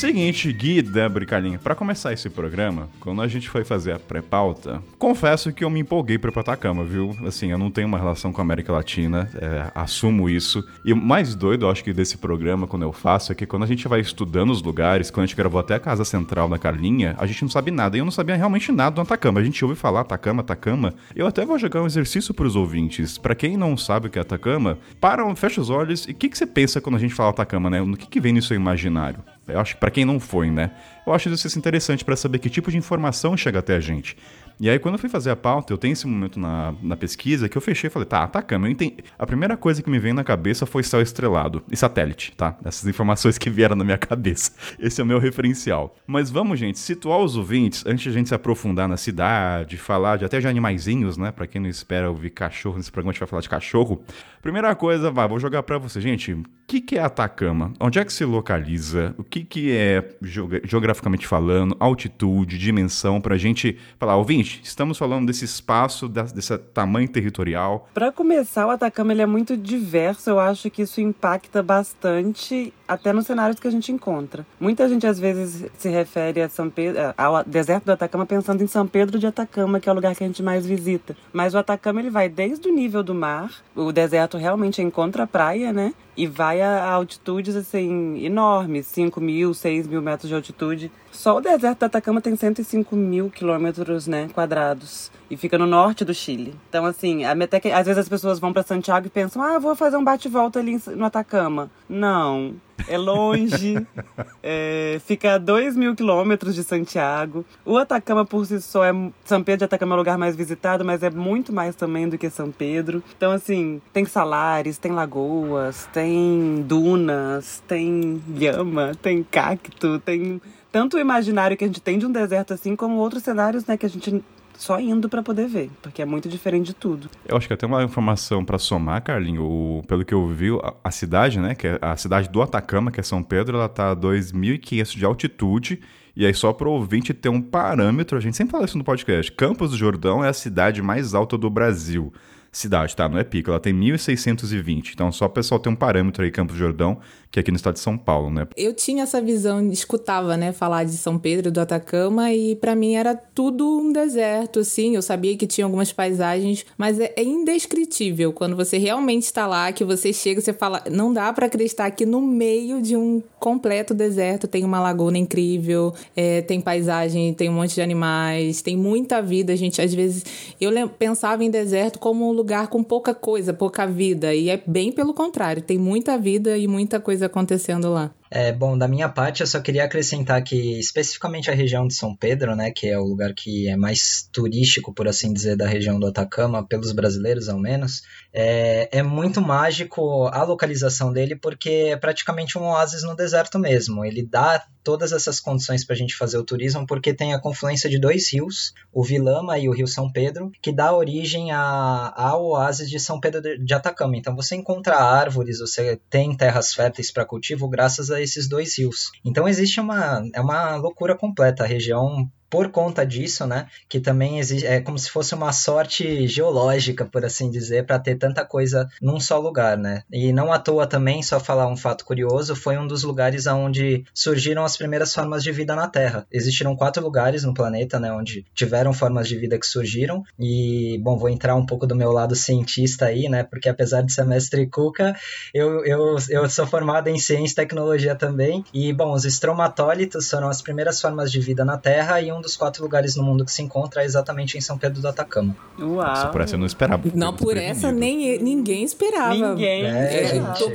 Seguinte, 0.00 0.50
Gui, 0.50 0.80
Débora 0.80 1.24
e 1.24 1.26
Carlinha, 1.26 1.58
pra 1.58 1.74
começar 1.74 2.10
esse 2.10 2.30
programa, 2.30 2.88
quando 3.00 3.20
a 3.20 3.28
gente 3.28 3.50
foi 3.50 3.64
fazer 3.64 3.92
a 3.92 3.98
pré-pauta, 3.98 4.82
confesso 4.98 5.52
que 5.52 5.62
eu 5.62 5.68
me 5.68 5.80
empolguei 5.80 6.16
ir 6.16 6.18
pra 6.18 6.30
Atacama, 6.40 6.82
viu? 6.84 7.14
Assim, 7.26 7.50
eu 7.50 7.58
não 7.58 7.70
tenho 7.70 7.86
uma 7.86 7.98
relação 7.98 8.32
com 8.32 8.40
a 8.40 8.42
América 8.42 8.72
Latina, 8.72 9.28
é, 9.34 9.70
assumo 9.74 10.30
isso. 10.30 10.66
E 10.86 10.94
o 10.94 10.96
mais 10.96 11.34
doido, 11.34 11.66
eu 11.66 11.70
acho 11.70 11.84
que 11.84 11.92
desse 11.92 12.16
programa, 12.16 12.66
quando 12.66 12.84
eu 12.84 12.92
faço, 12.94 13.30
é 13.30 13.34
que 13.34 13.44
quando 13.44 13.64
a 13.64 13.66
gente 13.66 13.86
vai 13.88 14.00
estudando 14.00 14.48
os 14.48 14.62
lugares, 14.62 15.10
quando 15.10 15.24
a 15.24 15.26
gente 15.26 15.36
gravou 15.36 15.60
até 15.60 15.74
a 15.74 15.78
Casa 15.78 16.02
Central 16.02 16.48
da 16.48 16.56
Carlinha, 16.56 17.14
a 17.18 17.26
gente 17.26 17.42
não 17.42 17.50
sabe 17.50 17.70
nada. 17.70 17.94
E 17.94 18.00
eu 18.00 18.04
não 18.06 18.10
sabia 18.10 18.36
realmente 18.36 18.72
nada 18.72 18.94
do 18.94 19.02
Atacama. 19.02 19.38
A 19.38 19.44
gente 19.44 19.62
ouve 19.62 19.76
falar 19.76 20.00
Atacama, 20.00 20.40
Atacama. 20.40 20.94
Eu 21.14 21.26
até 21.26 21.44
vou 21.44 21.58
jogar 21.58 21.82
um 21.82 21.86
exercício 21.86 22.32
pros 22.32 22.56
ouvintes. 22.56 23.18
Pra 23.18 23.34
quem 23.34 23.54
não 23.54 23.76
sabe 23.76 24.06
o 24.06 24.10
que 24.10 24.18
é 24.18 24.22
Atacama, 24.22 24.78
para, 24.98 25.36
fecha 25.36 25.60
os 25.60 25.68
olhos 25.68 26.08
e 26.08 26.12
o 26.12 26.14
que, 26.14 26.30
que 26.30 26.38
você 26.38 26.46
pensa 26.46 26.80
quando 26.80 26.96
a 26.96 27.00
gente 27.00 27.12
fala 27.12 27.28
Atacama, 27.28 27.68
né? 27.68 27.82
No 27.82 27.98
que, 27.98 28.06
que 28.06 28.18
vem 28.18 28.32
no 28.32 28.40
seu 28.40 28.56
imaginário? 28.56 29.18
Eu 29.52 29.60
acho 29.60 29.74
que 29.74 29.80
pra 29.80 29.90
quem 29.90 30.04
não 30.04 30.18
foi, 30.18 30.50
né? 30.50 30.70
Eu 31.06 31.12
acho 31.12 31.28
isso 31.28 31.58
interessante 31.58 32.04
pra 32.04 32.14
saber 32.16 32.38
que 32.38 32.50
tipo 32.50 32.70
de 32.70 32.76
informação 32.76 33.36
chega 33.36 33.58
até 33.58 33.74
a 33.74 33.80
gente. 33.80 34.16
E 34.60 34.68
aí, 34.68 34.78
quando 34.78 34.96
eu 34.96 34.98
fui 34.98 35.08
fazer 35.08 35.30
a 35.30 35.36
pauta, 35.36 35.72
eu 35.72 35.78
tenho 35.78 35.92
esse 35.92 36.06
momento 36.06 36.38
na, 36.38 36.74
na 36.82 36.94
pesquisa 36.94 37.48
que 37.48 37.56
eu 37.56 37.62
fechei 37.62 37.88
e 37.88 37.90
falei, 37.90 38.06
tá, 38.06 38.22
Atacama, 38.24 38.66
eu 38.66 38.70
entendi. 38.70 38.98
A 39.18 39.26
primeira 39.26 39.56
coisa 39.56 39.82
que 39.82 39.88
me 39.88 39.98
veio 39.98 40.14
na 40.14 40.22
cabeça 40.22 40.66
foi 40.66 40.82
céu 40.82 41.00
estrelado 41.00 41.62
e 41.70 41.74
satélite, 41.74 42.32
tá? 42.36 42.58
Essas 42.62 42.86
informações 42.86 43.38
que 43.38 43.48
vieram 43.48 43.74
na 43.74 43.84
minha 43.84 43.96
cabeça. 43.96 44.52
Esse 44.78 45.00
é 45.00 45.04
o 45.04 45.06
meu 45.06 45.18
referencial. 45.18 45.96
Mas 46.06 46.30
vamos, 46.30 46.58
gente, 46.58 46.78
situar 46.78 47.20
os 47.20 47.38
ouvintes, 47.38 47.86
antes 47.86 48.02
de 48.02 48.10
a 48.10 48.12
gente 48.12 48.28
se 48.28 48.34
aprofundar 48.34 48.86
na 48.86 48.98
cidade, 48.98 49.78
falar 49.78 50.18
de 50.18 50.26
até 50.26 50.38
de 50.38 50.46
animaizinhos, 50.46 51.16
né? 51.16 51.32
Pra 51.32 51.46
quem 51.46 51.58
não 51.58 51.68
espera 51.68 52.10
ouvir 52.10 52.28
cachorro, 52.28 52.76
nesse 52.76 52.92
programa 52.92 53.12
a 53.12 53.14
gente 53.14 53.20
vai 53.20 53.28
falar 53.28 53.40
de 53.42 53.48
cachorro. 53.48 54.02
Primeira 54.42 54.74
coisa, 54.74 55.10
vai, 55.10 55.28
vou 55.28 55.38
jogar 55.38 55.62
pra 55.62 55.76
você, 55.78 56.00
gente. 56.00 56.32
O 56.32 56.44
que, 56.66 56.80
que 56.80 56.96
é 56.96 57.02
Atacama? 57.02 57.72
Onde 57.80 57.98
é 57.98 58.04
que 58.04 58.12
se 58.12 58.24
localiza? 58.24 59.14
O 59.18 59.24
que, 59.24 59.44
que 59.44 59.72
é, 59.76 60.16
geogra- 60.22 60.60
geograficamente 60.64 61.26
falando, 61.26 61.76
altitude, 61.80 62.56
dimensão, 62.56 63.20
pra 63.20 63.36
gente 63.36 63.76
falar, 63.98 64.16
ouvinte, 64.16 64.60
estamos 64.62 64.96
falando 64.96 65.26
desse 65.26 65.44
espaço, 65.44 66.08
desse 66.08 66.56
tamanho 66.56 67.08
territorial. 67.08 67.88
Pra 67.92 68.10
começar, 68.12 68.66
o 68.66 68.70
Atacama 68.70 69.12
ele 69.12 69.20
é 69.22 69.26
muito 69.26 69.56
diverso. 69.56 70.30
Eu 70.30 70.38
acho 70.40 70.70
que 70.70 70.82
isso 70.82 71.00
impacta 71.00 71.62
bastante 71.62 72.72
até 72.88 73.12
nos 73.12 73.26
cenários 73.26 73.60
que 73.60 73.68
a 73.68 73.70
gente 73.70 73.92
encontra. 73.92 74.46
Muita 74.58 74.88
gente 74.88 75.06
às 75.06 75.18
vezes 75.18 75.70
se 75.78 75.88
refere 75.88 76.40
a 76.40 76.48
São 76.48 76.68
Pedro, 76.70 77.00
ao 77.16 77.44
deserto 77.44 77.84
do 77.84 77.92
Atacama 77.92 78.26
pensando 78.26 78.62
em 78.62 78.66
São 78.66 78.86
Pedro 78.86 79.18
de 79.18 79.26
Atacama, 79.26 79.78
que 79.80 79.88
é 79.88 79.92
o 79.92 79.94
lugar 79.94 80.14
que 80.14 80.24
a 80.24 80.26
gente 80.26 80.42
mais 80.42 80.64
visita. 80.66 81.16
Mas 81.32 81.54
o 81.54 81.58
Atacama 81.58 82.00
ele 82.00 82.10
vai 82.10 82.28
desde 82.28 82.68
o 82.68 82.74
nível 82.74 83.02
do 83.02 83.14
mar. 83.14 83.50
O 83.76 83.92
deserto 83.92 84.29
realmente 84.38 84.82
encontra 84.82 85.24
a 85.24 85.26
praia, 85.26 85.72
né? 85.72 85.94
E 86.16 86.26
vai 86.26 86.60
a 86.60 86.90
altitudes 86.90 87.56
assim 87.56 88.24
enormes, 88.24 88.86
5 88.86 89.20
mil, 89.20 89.54
6 89.54 89.86
mil 89.86 90.02
metros 90.02 90.28
de 90.28 90.34
altitude. 90.34 90.92
Só 91.12 91.36
o 91.36 91.40
deserto 91.40 91.80
do 91.80 91.84
Atacama 91.84 92.20
tem 92.20 92.36
105 92.36 92.94
mil 92.96 93.30
quilômetros 93.30 94.06
né, 94.06 94.28
quadrados 94.32 95.10
e 95.30 95.36
fica 95.36 95.56
no 95.56 95.66
norte 95.66 96.04
do 96.04 96.12
Chile. 96.12 96.54
Então, 96.68 96.84
assim, 96.84 97.24
até 97.24 97.60
que 97.60 97.70
às 97.70 97.86
vezes 97.86 97.98
as 97.98 98.08
pessoas 98.08 98.38
vão 98.38 98.52
para 98.52 98.62
Santiago 98.62 99.06
e 99.06 99.10
pensam, 99.10 99.42
ah, 99.42 99.58
vou 99.58 99.76
fazer 99.76 99.96
um 99.96 100.04
bate-volta 100.04 100.58
ali 100.58 100.80
no 100.96 101.04
Atacama. 101.04 101.70
Não, 101.88 102.54
é 102.88 102.98
longe, 102.98 103.74
é, 104.42 105.00
fica 105.04 105.34
a 105.34 105.38
2 105.38 105.76
mil 105.76 105.94
quilômetros 105.94 106.54
de 106.54 106.64
Santiago. 106.64 107.44
O 107.64 107.78
Atacama 107.78 108.24
por 108.24 108.44
si 108.44 108.60
só 108.60 108.84
é. 108.84 108.92
São 109.24 109.42
Pedro 109.42 109.58
de 109.58 109.64
Atacama 109.64 109.94
é 109.94 109.96
o 109.96 109.98
lugar 109.98 110.18
mais 110.18 110.34
visitado, 110.34 110.84
mas 110.84 111.02
é 111.02 111.10
muito 111.10 111.52
mais 111.52 111.76
também 111.76 112.08
do 112.08 112.18
que 112.18 112.28
São 112.28 112.50
Pedro. 112.50 113.02
Então, 113.16 113.30
assim, 113.30 113.80
tem 113.92 114.04
salares, 114.04 114.78
tem 114.78 114.90
lagoas, 114.90 115.88
tem 115.92 116.64
dunas, 116.66 117.62
tem 117.68 118.20
lhama, 118.28 118.92
tem 119.00 119.22
cacto, 119.22 120.00
tem 120.00 120.40
tanto 120.72 120.96
o 120.96 121.00
imaginário 121.00 121.56
que 121.56 121.64
a 121.64 121.66
gente 121.66 121.80
tem 121.80 121.98
de 121.98 122.06
um 122.06 122.12
deserto 122.12 122.52
assim, 122.54 122.74
como 122.76 122.96
outros 122.96 123.22
cenários, 123.22 123.66
né, 123.66 123.76
que 123.76 123.86
a 123.86 123.88
gente 123.88 124.22
só 124.56 124.78
indo 124.78 125.08
pra 125.08 125.22
poder 125.22 125.48
ver, 125.48 125.70
porque 125.80 126.02
é 126.02 126.04
muito 126.04 126.28
diferente 126.28 126.66
de 126.66 126.74
tudo. 126.74 127.08
Eu 127.26 127.36
acho 127.36 127.46
que 127.46 127.52
até 127.54 127.66
uma 127.66 127.82
informação 127.82 128.44
pra 128.44 128.58
somar, 128.58 129.02
Carlinho, 129.02 129.42
o- 129.42 129.82
pelo 129.88 130.04
que 130.04 130.12
eu 130.12 130.26
vi, 130.28 130.50
a, 130.62 130.74
a 130.84 130.90
cidade, 130.90 131.40
né, 131.40 131.54
que 131.54 131.66
é 131.66 131.78
a 131.80 131.96
cidade 131.96 132.28
do 132.28 132.42
Atacama, 132.42 132.90
que 132.90 133.00
é 133.00 133.02
São 133.02 133.22
Pedro, 133.22 133.56
ela 133.56 133.68
tá 133.70 133.90
a 133.90 133.96
2.500 133.96 134.94
de 134.98 135.04
altitude, 135.06 135.80
e 136.14 136.26
aí 136.26 136.34
só 136.34 136.52
pro 136.52 136.70
ouvinte 136.72 137.14
ter 137.14 137.30
um 137.30 137.40
parâmetro, 137.40 138.18
a 138.18 138.20
gente 138.20 138.36
sempre 138.36 138.52
fala 138.52 138.66
isso 138.66 138.76
no 138.76 138.84
podcast, 138.84 139.32
Campos 139.32 139.70
do 139.70 139.78
Jordão 139.78 140.22
é 140.22 140.28
a 140.28 140.32
cidade 140.34 140.82
mais 140.82 141.14
alta 141.14 141.38
do 141.38 141.48
Brasil. 141.48 142.12
Cidade, 142.52 142.96
tá? 142.96 143.08
Não 143.08 143.16
é 143.16 143.22
pico, 143.22 143.48
ela 143.48 143.60
tem 143.60 143.72
1.620, 143.72 144.90
então 144.92 145.10
só 145.12 145.26
o 145.26 145.30
pessoal 145.30 145.58
ter 145.60 145.68
um 145.68 145.74
parâmetro 145.76 146.24
aí, 146.24 146.30
Campos 146.32 146.56
do 146.56 146.58
Jordão, 146.58 146.98
que 147.30 147.38
é 147.38 147.40
aqui 147.42 147.50
no 147.50 147.56
estado 147.56 147.74
de 147.74 147.80
São 147.80 147.96
Paulo, 147.96 148.28
né? 148.28 148.46
Eu 148.56 148.74
tinha 148.74 149.04
essa 149.04 149.20
visão, 149.20 149.70
escutava, 149.70 150.36
né, 150.36 150.52
falar 150.52 150.84
de 150.84 150.96
São 150.96 151.16
Pedro 151.16 151.50
do 151.52 151.60
Atacama 151.60 152.32
e 152.32 152.56
pra 152.56 152.74
mim 152.74 152.94
era 152.94 153.14
tudo 153.14 153.78
um 153.78 153.92
deserto, 153.92 154.60
assim. 154.60 154.96
Eu 154.96 155.02
sabia 155.02 155.36
que 155.36 155.46
tinha 155.46 155.64
algumas 155.64 155.92
paisagens, 155.92 156.66
mas 156.76 156.98
é, 156.98 157.12
é 157.16 157.22
indescritível 157.22 158.32
quando 158.32 158.56
você 158.56 158.78
realmente 158.78 159.22
está 159.24 159.46
lá, 159.46 159.70
que 159.70 159.84
você 159.84 160.12
chega, 160.12 160.40
você 160.40 160.52
fala, 160.52 160.82
não 160.90 161.12
dá 161.12 161.32
pra 161.32 161.46
acreditar 161.46 161.90
que 161.92 162.04
no 162.04 162.20
meio 162.20 162.82
de 162.82 162.96
um 162.96 163.22
completo 163.38 163.94
deserto 163.94 164.48
tem 164.48 164.64
uma 164.64 164.80
laguna 164.80 165.16
incrível, 165.16 165.94
é, 166.16 166.42
tem 166.42 166.60
paisagem, 166.60 167.32
tem 167.32 167.48
um 167.48 167.52
monte 167.52 167.74
de 167.74 167.80
animais, 167.80 168.60
tem 168.60 168.76
muita 168.76 169.22
vida. 169.22 169.52
A 169.52 169.56
gente 169.56 169.80
às 169.80 169.94
vezes 169.94 170.24
eu 170.60 170.70
pensava 170.88 171.44
em 171.44 171.50
deserto 171.50 172.00
como 172.00 172.28
um 172.28 172.32
lugar 172.32 172.66
com 172.66 172.82
pouca 172.82 173.14
coisa, 173.14 173.52
pouca 173.52 173.86
vida 173.86 174.34
e 174.34 174.48
é 174.50 174.60
bem 174.66 174.90
pelo 174.90 175.14
contrário, 175.14 175.62
tem 175.62 175.78
muita 175.78 176.18
vida 176.18 176.58
e 176.58 176.66
muita 176.66 176.98
coisa 176.98 177.19
acontecendo 177.22 177.90
lá. 177.92 178.10
É, 178.32 178.52
bom, 178.52 178.78
da 178.78 178.86
minha 178.86 179.08
parte, 179.08 179.40
eu 179.40 179.46
só 179.46 179.60
queria 179.60 179.82
acrescentar 179.82 180.40
que, 180.44 180.78
especificamente 180.78 181.50
a 181.50 181.54
região 181.54 181.84
de 181.88 181.94
São 181.94 182.14
Pedro, 182.14 182.54
né, 182.54 182.70
que 182.70 182.86
é 182.86 182.96
o 182.96 183.02
lugar 183.02 183.34
que 183.34 183.68
é 183.68 183.76
mais 183.76 184.28
turístico, 184.32 184.94
por 184.94 185.08
assim 185.08 185.32
dizer, 185.32 185.56
da 185.56 185.66
região 185.66 185.98
do 185.98 186.06
Atacama, 186.06 186.64
pelos 186.64 186.92
brasileiros 186.92 187.48
ao 187.48 187.58
menos, 187.58 188.02
é, 188.32 188.88
é 188.92 189.02
muito 189.02 189.40
mágico 189.40 190.28
a 190.28 190.44
localização 190.44 191.12
dele, 191.12 191.34
porque 191.34 191.88
é 191.90 191.96
praticamente 191.96 192.56
um 192.56 192.62
oásis 192.68 193.02
no 193.02 193.16
deserto 193.16 193.58
mesmo. 193.58 194.04
Ele 194.04 194.24
dá 194.24 194.64
todas 194.84 195.10
essas 195.10 195.40
condições 195.40 195.84
para 195.84 195.94
a 195.94 195.98
gente 195.98 196.16
fazer 196.16 196.38
o 196.38 196.44
turismo, 196.44 196.86
porque 196.86 197.12
tem 197.12 197.34
a 197.34 197.40
confluência 197.40 197.90
de 197.90 197.98
dois 197.98 198.32
rios, 198.32 198.72
o 198.92 199.02
Vilama 199.04 199.58
e 199.58 199.68
o 199.68 199.72
Rio 199.72 199.88
São 199.88 200.10
Pedro, 200.10 200.52
que 200.62 200.72
dá 200.72 200.94
origem 200.94 201.50
a- 201.50 202.12
ao 202.16 202.44
oásis 202.46 202.88
de 202.88 202.98
São 203.00 203.18
Pedro 203.18 203.42
de 203.42 203.74
Atacama. 203.74 204.16
Então 204.16 204.36
você 204.36 204.54
encontra 204.54 204.96
árvores, 204.96 205.58
você 205.58 206.00
tem 206.08 206.34
terras 206.36 206.72
férteis 206.72 207.10
para 207.10 207.24
cultivo 207.26 207.68
graças 207.68 208.10
a 208.10 208.19
esses 208.22 208.48
dois 208.48 208.78
rios. 208.78 209.10
Então 209.24 209.48
existe 209.48 209.80
uma 209.80 210.22
é 210.34 210.40
uma 210.40 210.76
loucura 210.76 211.16
completa 211.16 211.64
a 211.64 211.66
região 211.66 212.30
por 212.50 212.70
conta 212.70 213.06
disso, 213.06 213.46
né? 213.46 213.68
Que 213.88 214.00
também 214.00 214.40
é 214.64 214.80
como 214.80 214.98
se 214.98 215.08
fosse 215.08 215.34
uma 215.34 215.52
sorte 215.52 216.26
geológica, 216.26 217.04
por 217.04 217.24
assim 217.24 217.48
dizer, 217.50 217.86
para 217.86 217.98
ter 217.98 218.16
tanta 218.16 218.44
coisa 218.44 218.88
num 219.00 219.20
só 219.20 219.38
lugar, 219.38 219.78
né? 219.78 220.02
E 220.12 220.32
não 220.32 220.52
à 220.52 220.58
toa 220.58 220.86
também, 220.86 221.22
só 221.22 221.38
falar 221.38 221.68
um 221.68 221.76
fato 221.76 222.04
curioso, 222.04 222.56
foi 222.56 222.76
um 222.76 222.86
dos 222.86 223.04
lugares 223.04 223.46
onde 223.46 224.04
surgiram 224.12 224.64
as 224.64 224.76
primeiras 224.76 225.14
formas 225.14 225.44
de 225.44 225.52
vida 225.52 225.76
na 225.76 225.86
Terra. 225.86 226.26
Existiram 226.32 226.74
quatro 226.74 227.02
lugares 227.02 227.44
no 227.44 227.54
planeta, 227.54 228.00
né? 228.00 228.12
Onde 228.12 228.44
tiveram 228.52 228.92
formas 228.92 229.28
de 229.28 229.36
vida 229.36 229.58
que 229.58 229.66
surgiram. 229.66 230.24
E, 230.38 230.98
bom, 231.02 231.16
vou 231.16 231.28
entrar 231.28 231.54
um 231.54 231.64
pouco 231.64 231.86
do 231.86 231.94
meu 231.94 232.10
lado 232.10 232.34
cientista 232.34 233.06
aí, 233.06 233.28
né? 233.28 233.44
Porque 233.44 233.68
apesar 233.68 234.02
de 234.02 234.12
ser 234.12 234.26
mestre 234.26 234.66
Cuca, 234.66 235.16
eu, 235.54 235.84
eu, 235.84 236.16
eu 236.28 236.50
sou 236.50 236.66
formado 236.66 237.08
em 237.08 237.18
ciência 237.18 237.52
e 237.52 237.56
tecnologia 237.56 238.16
também. 238.16 238.64
E, 238.74 238.92
bom, 238.92 239.12
os 239.12 239.24
estromatólitos 239.24 240.28
foram 240.28 240.48
as 240.48 240.60
primeiras 240.60 241.00
formas 241.00 241.30
de 241.30 241.40
vida 241.40 241.64
na 241.64 241.78
Terra 241.78 242.20
e 242.20 242.32
um 242.32 242.39
um 242.40 242.42
dos 242.42 242.56
quatro 242.56 242.82
lugares 242.82 243.14
no 243.14 243.22
mundo 243.22 243.44
que 243.44 243.52
se 243.52 243.62
encontra 243.62 244.02
é 244.02 244.04
exatamente 244.04 244.56
em 244.56 244.60
São 244.60 244.78
Pedro 244.78 245.00
do 245.00 245.08
Atacama. 245.08 245.54
Uau. 245.78 245.96
Nossa, 245.96 246.28
por 246.28 246.40
essa 246.40 246.54
eu 246.54 246.58
não 246.58 246.66
esperava. 246.66 247.02
Não, 247.14 247.34
por 247.34 247.56
essa 247.56 247.92
nem 247.92 248.38
ninguém 248.42 248.82
esperava. 248.82 249.34
Ninguém. 249.34 249.84
É, 249.84 250.24
esperava. 250.24 250.56
gente. 250.56 250.70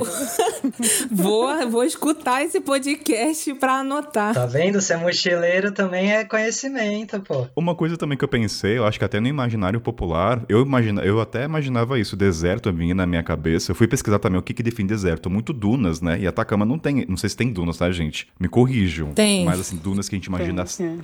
Vou, 1.10 1.70
vou 1.70 1.84
escutar 1.84 2.42
esse 2.42 2.60
podcast 2.60 3.52
pra 3.54 3.80
anotar. 3.80 4.34
Tá 4.34 4.46
vendo? 4.46 4.80
Ser 4.80 4.96
mochileiro 4.96 5.72
também 5.72 6.12
é 6.12 6.24
conhecimento, 6.24 7.20
pô. 7.20 7.46
Uma 7.56 7.74
coisa 7.74 7.96
também 7.96 8.16
que 8.16 8.24
eu 8.24 8.28
pensei, 8.28 8.78
eu 8.78 8.84
acho 8.84 8.98
que 8.98 9.04
até 9.04 9.18
no 9.18 9.26
imaginário 9.26 9.80
popular, 9.80 10.44
eu, 10.48 10.62
imagina, 10.62 11.02
eu 11.02 11.20
até 11.20 11.44
imaginava 11.44 11.98
isso, 11.98 12.16
deserto 12.16 12.72
vinha 12.72 12.94
na 12.94 13.06
minha 13.06 13.22
cabeça. 13.22 13.70
Eu 13.70 13.74
fui 13.74 13.88
pesquisar 13.88 14.18
também 14.18 14.38
o 14.38 14.42
que, 14.42 14.54
que 14.54 14.62
define 14.62 14.88
deserto. 14.88 15.30
Muito 15.30 15.52
dunas, 15.52 16.00
né? 16.00 16.18
E 16.20 16.26
Atacama 16.26 16.64
não 16.64 16.78
tem. 16.78 17.04
Não 17.08 17.16
sei 17.16 17.30
se 17.30 17.36
tem 17.36 17.52
dunas, 17.52 17.78
tá, 17.78 17.90
gente? 17.90 18.28
Me 18.38 18.48
corrijam. 18.48 19.12
Tem. 19.12 19.44
Mas 19.44 19.60
assim, 19.60 19.76
dunas 19.76 20.08
que 20.08 20.14
a 20.14 20.18
gente 20.18 20.26
imagina. 20.26 20.64
Tem, 20.64 21.00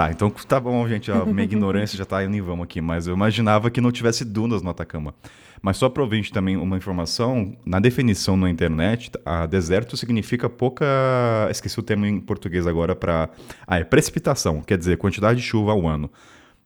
Tá, 0.00 0.10
então 0.10 0.30
tá 0.30 0.58
bom, 0.58 0.88
gente. 0.88 1.12
A 1.12 1.26
minha 1.26 1.44
ignorância 1.44 1.98
já 1.98 2.06
tá 2.06 2.24
indo 2.24 2.34
em 2.34 2.40
vão 2.40 2.62
aqui, 2.62 2.80
mas 2.80 3.06
eu 3.06 3.12
imaginava 3.12 3.70
que 3.70 3.82
não 3.82 3.92
tivesse 3.92 4.24
dunas 4.24 4.62
no 4.62 4.70
Atacama. 4.70 5.14
Mas 5.60 5.76
só 5.76 5.90
para 5.90 6.02
também 6.32 6.56
uma 6.56 6.78
informação, 6.78 7.54
na 7.66 7.78
definição 7.78 8.34
na 8.34 8.48
internet, 8.48 9.10
deserto 9.44 9.98
significa 9.98 10.48
pouca. 10.48 10.86
Esqueci 11.50 11.78
o 11.78 11.82
termo 11.82 12.06
em 12.06 12.18
português 12.18 12.66
agora 12.66 12.96
para. 12.96 13.28
Ah, 13.66 13.78
é 13.78 13.84
precipitação, 13.84 14.62
quer 14.62 14.78
dizer, 14.78 14.96
quantidade 14.96 15.38
de 15.38 15.46
chuva 15.46 15.72
ao 15.72 15.86
ano. 15.86 16.10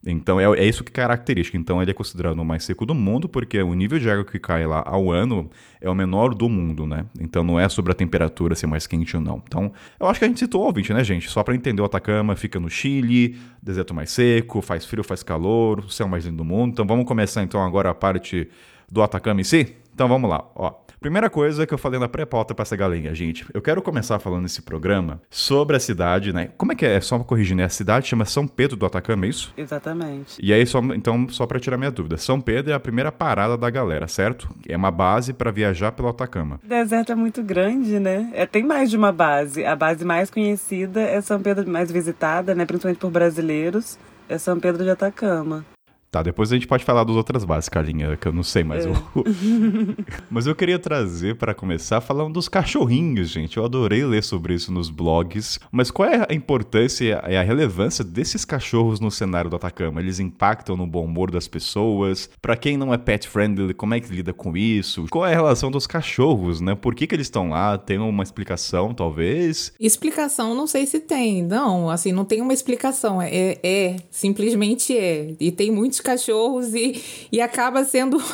Então 0.06 0.38
é, 0.38 0.44
é 0.58 0.66
isso 0.66 0.84
que 0.84 0.92
característica. 0.92 1.56
Então 1.56 1.80
ele 1.80 1.90
é 1.90 1.94
considerado 1.94 2.38
o 2.38 2.44
mais 2.44 2.64
seco 2.64 2.84
do 2.84 2.94
mundo, 2.94 3.28
porque 3.28 3.61
o 3.62 3.75
nível 3.75 3.99
de 3.99 4.11
água 4.11 4.25
que 4.25 4.38
cai 4.38 4.66
lá 4.66 4.82
ao 4.87 5.11
ano 5.11 5.49
é 5.80 5.88
o 5.88 5.94
menor 5.94 6.34
do 6.34 6.49
mundo, 6.49 6.87
né? 6.87 7.06
Então 7.18 7.42
não 7.42 7.58
é 7.58 7.68
sobre 7.68 7.92
a 7.92 7.94
temperatura 7.94 8.54
ser 8.54 8.66
mais 8.66 8.87
quente 8.87 9.16
ou 9.16 9.23
não. 9.23 9.42
Então 9.46 9.73
eu 9.99 10.06
acho 10.06 10.18
que 10.18 10.25
a 10.25 10.28
gente 10.28 10.38
citou 10.38 10.62
o 10.62 10.66
ouvinte, 10.66 10.92
né, 10.92 11.02
gente? 11.02 11.30
Só 11.30 11.42
para 11.42 11.54
entender 11.54 11.80
o 11.80 11.84
Atacama, 11.84 12.37
fica 12.37 12.61
no 12.61 12.68
Chile, 12.68 13.38
deserto 13.62 13.94
mais 13.94 14.11
seco, 14.11 14.61
faz 14.61 14.84
frio, 14.84 15.02
faz 15.02 15.23
calor, 15.23 15.80
o 15.80 15.90
céu 15.90 16.06
mais 16.08 16.25
lindo 16.25 16.38
do 16.38 16.44
mundo. 16.44 16.73
Então 16.73 16.87
vamos 16.87 17.06
começar 17.06 17.42
então 17.42 17.62
agora 17.62 17.90
a 17.90 17.94
parte 17.94 18.49
do 18.90 19.02
Atacama 19.02 19.40
em 19.40 19.44
si? 19.44 19.75
Então 19.92 20.08
vamos 20.08 20.28
lá, 20.28 20.44
ó. 20.54 20.83
Primeira 21.04 21.28
coisa 21.28 21.66
que 21.66 21.75
eu 21.75 21.76
falei 21.76 22.00
na 22.00 22.08
pré-pauta 22.08 22.54
pra 22.54 22.62
essa 22.62 22.75
galinha, 22.75 23.14
gente. 23.14 23.44
Eu 23.52 23.61
quero 23.61 23.82
começar 23.82 24.18
falando 24.18 24.44
nesse 24.44 24.62
programa 24.62 25.20
sobre 25.28 25.76
a 25.76 25.78
cidade, 25.78 26.32
né? 26.32 26.49
Como 26.56 26.73
é 26.73 26.75
que 26.75 26.87
é? 26.87 26.99
Só 26.99 27.18
corrigir, 27.18 27.54
né? 27.54 27.64
A 27.64 27.68
cidade 27.68 28.08
chama 28.08 28.25
São 28.25 28.49
Pedro 28.49 28.75
do 28.75 28.87
Atacama, 28.87 29.26
é 29.26 29.28
isso? 29.28 29.52
Exatamente. 29.54 30.38
E 30.42 30.50
aí, 30.50 30.64
só, 30.64 30.78
então, 30.78 31.28
só 31.28 31.46
pra 31.46 31.61
tirar 31.61 31.76
minha 31.76 31.90
dúvida, 31.90 32.16
São 32.16 32.40
Pedro 32.40 32.73
é 32.73 32.75
a 32.75 32.80
primeira 32.80 33.12
parada 33.12 33.54
da 33.54 33.68
galera, 33.68 34.08
certo? 34.08 34.49
É 34.66 34.75
uma 34.75 34.90
base 34.90 35.34
pra 35.34 35.50
viajar 35.50 35.92
pelo 35.92 36.08
Atacama. 36.08 36.58
O 36.64 36.66
deserto 36.66 37.12
é 37.12 37.14
muito 37.14 37.42
grande, 37.42 38.00
né? 38.00 38.30
É, 38.32 38.46
tem 38.46 38.62
mais 38.62 38.88
de 38.88 38.96
uma 38.96 39.12
base. 39.12 39.62
A 39.62 39.76
base 39.76 40.06
mais 40.06 40.30
conhecida 40.30 41.02
é 41.02 41.20
São 41.20 41.38
Pedro, 41.38 41.70
mais 41.70 41.92
visitada, 41.92 42.54
né? 42.54 42.64
Principalmente 42.64 42.99
por 42.99 43.11
brasileiros, 43.11 43.99
é 44.26 44.38
São 44.38 44.58
Pedro 44.58 44.82
de 44.82 44.88
Atacama. 44.88 45.66
Tá, 46.14 46.23
depois 46.23 46.52
a 46.52 46.54
gente 46.54 46.68
pode 46.68 46.85
falar 46.85 47.02
das 47.02 47.16
outras 47.16 47.42
bases, 47.44 47.68
Carlinha, 47.68 48.16
que 48.16 48.28
eu 48.28 48.33
não 48.33 48.44
sei, 48.44 48.62
mas 48.62 48.87
É. 48.87 48.88
eu... 48.88 48.94
mas 50.30 50.47
eu 50.47 50.54
queria 50.54 50.78
trazer 50.78 51.35
para 51.35 51.52
começar 51.52 52.00
falando 52.00 52.35
dos 52.35 52.49
cachorrinhos, 52.49 53.30
gente. 53.30 53.56
Eu 53.56 53.64
adorei 53.64 54.04
ler 54.04 54.23
sobre 54.23 54.54
isso 54.54 54.71
nos 54.71 54.90
blogs. 54.90 55.59
Mas 55.73 55.90
qual 55.90 56.09
é 56.09 56.25
a 56.30 56.33
importância 56.33 57.21
e 57.28 57.37
a 57.37 57.42
relevância 57.42 58.04
desses 58.04 58.44
cachorros 58.44 59.00
no 59.00 59.11
cenário 59.11 59.50
do 59.50 59.56
Atacama? 59.56 60.00
Eles 60.00 60.21
impactam 60.21 60.76
no 60.76 60.87
bom 60.87 61.04
humor 61.04 61.33
das 61.33 61.49
pessoas? 61.49 62.30
Para 62.40 62.56
quem 62.56 62.76
não 62.76 62.94
é 62.94 62.97
pet 62.97 63.28
friendly, 63.28 63.75
como 63.75 63.94
é 63.94 63.99
que 63.99 64.14
lida 64.14 64.33
com 64.33 64.56
isso? 64.56 65.06
Qual 65.11 65.26
é 65.26 65.33
a 65.33 65.35
relação 65.35 65.68
dos 65.68 65.85
cachorros, 65.85 66.61
né? 66.61 66.76
Por 66.76 66.94
que, 66.94 67.09
que 67.09 67.14
eles 67.16 67.26
estão 67.26 67.49
lá? 67.49 67.76
Tem 67.76 67.99
uma 67.99 68.23
explicação, 68.23 68.94
talvez? 68.94 69.73
Explicação, 69.80 70.54
não 70.54 70.68
sei 70.68 70.87
se 70.87 71.00
tem. 71.00 71.42
Não, 71.42 71.90
assim, 71.90 72.12
não 72.12 72.25
tem 72.25 72.40
uma 72.40 72.52
explicação. 72.52 73.21
É, 73.21 73.59
é 73.64 73.97
simplesmente 74.12 74.97
é. 74.97 75.35
E 75.40 75.50
tem 75.50 75.73
muitos 75.73 76.03
cachorros 76.04 76.75
e, 76.75 77.02
e 77.32 77.40
acaba 77.40 77.84
sendo. 77.84 78.18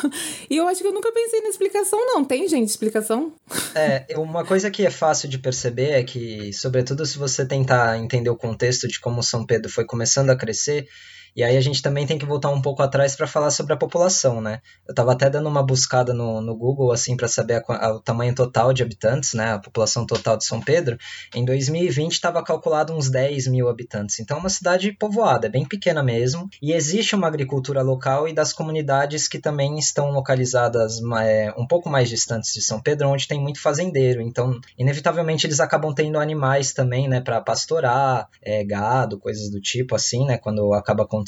E 0.49 0.57
eu 0.57 0.67
acho 0.67 0.81
que 0.81 0.87
eu 0.87 0.91
nunca 0.91 1.11
pensei 1.13 1.39
na 1.41 1.47
explicação, 1.49 1.97
não. 2.05 2.25
Tem, 2.25 2.45
gente, 2.47 2.67
explicação? 2.67 3.31
É, 3.73 4.05
uma 4.17 4.43
coisa 4.43 4.69
que 4.69 4.85
é 4.85 4.91
fácil 4.91 5.29
de 5.29 5.37
perceber 5.37 5.91
é 5.91 6.03
que, 6.03 6.51
sobretudo 6.51 7.05
se 7.05 7.17
você 7.17 7.45
tentar 7.45 7.97
entender 7.97 8.29
o 8.29 8.35
contexto 8.35 8.85
de 8.85 8.99
como 8.99 9.23
São 9.23 9.45
Pedro 9.45 9.71
foi 9.71 9.85
começando 9.85 10.29
a 10.29 10.35
crescer, 10.35 10.89
e 11.35 11.43
aí 11.43 11.55
a 11.57 11.61
gente 11.61 11.81
também 11.81 12.05
tem 12.05 12.17
que 12.17 12.25
voltar 12.25 12.49
um 12.49 12.61
pouco 12.61 12.81
atrás 12.83 13.15
para 13.15 13.25
falar 13.27 13.51
sobre 13.51 13.73
a 13.73 13.77
população, 13.77 14.41
né? 14.41 14.61
Eu 14.87 14.93
tava 14.93 15.13
até 15.13 15.29
dando 15.29 15.47
uma 15.47 15.63
buscada 15.63 16.13
no, 16.13 16.41
no 16.41 16.55
Google, 16.55 16.91
assim, 16.91 17.15
para 17.15 17.27
saber 17.27 17.63
a 17.67 17.73
a- 17.87 17.93
o 17.95 17.99
tamanho 18.01 18.35
total 18.35 18.73
de 18.73 18.83
habitantes, 18.83 19.33
né? 19.33 19.53
A 19.53 19.59
população 19.59 20.05
total 20.05 20.35
de 20.37 20.45
São 20.45 20.59
Pedro. 20.59 20.97
Em 21.33 21.45
2020 21.45 22.11
estava 22.13 22.43
calculado 22.43 22.93
uns 22.93 23.09
10 23.09 23.47
mil 23.47 23.69
habitantes. 23.69 24.19
Então 24.19 24.37
é 24.37 24.39
uma 24.39 24.49
cidade 24.49 24.91
povoada, 24.91 25.47
é 25.47 25.49
bem 25.49 25.65
pequena 25.65 26.03
mesmo. 26.03 26.49
E 26.61 26.73
existe 26.73 27.15
uma 27.15 27.27
agricultura 27.27 27.81
local 27.81 28.27
e 28.27 28.33
das 28.33 28.51
comunidades 28.53 29.27
que 29.27 29.39
também 29.39 29.77
estão 29.79 30.11
localizadas 30.11 30.99
é, 31.21 31.53
um 31.57 31.65
pouco 31.65 31.89
mais 31.89 32.09
distantes 32.09 32.53
de 32.53 32.61
São 32.61 32.81
Pedro, 32.81 33.07
onde 33.09 33.27
tem 33.27 33.39
muito 33.39 33.61
fazendeiro. 33.61 34.21
Então, 34.21 34.59
inevitavelmente, 34.77 35.47
eles 35.47 35.59
acabam 35.59 35.93
tendo 35.93 36.19
animais 36.19 36.73
também, 36.73 37.07
né? 37.07 37.21
Para 37.21 37.39
pastorar, 37.41 38.27
é, 38.41 38.63
gado, 38.63 39.17
coisas 39.19 39.49
do 39.49 39.61
tipo, 39.61 39.95
assim, 39.95 40.25
né? 40.25 40.37
Quando 40.37 40.73
acaba 40.73 41.03
acontecendo 41.03 41.20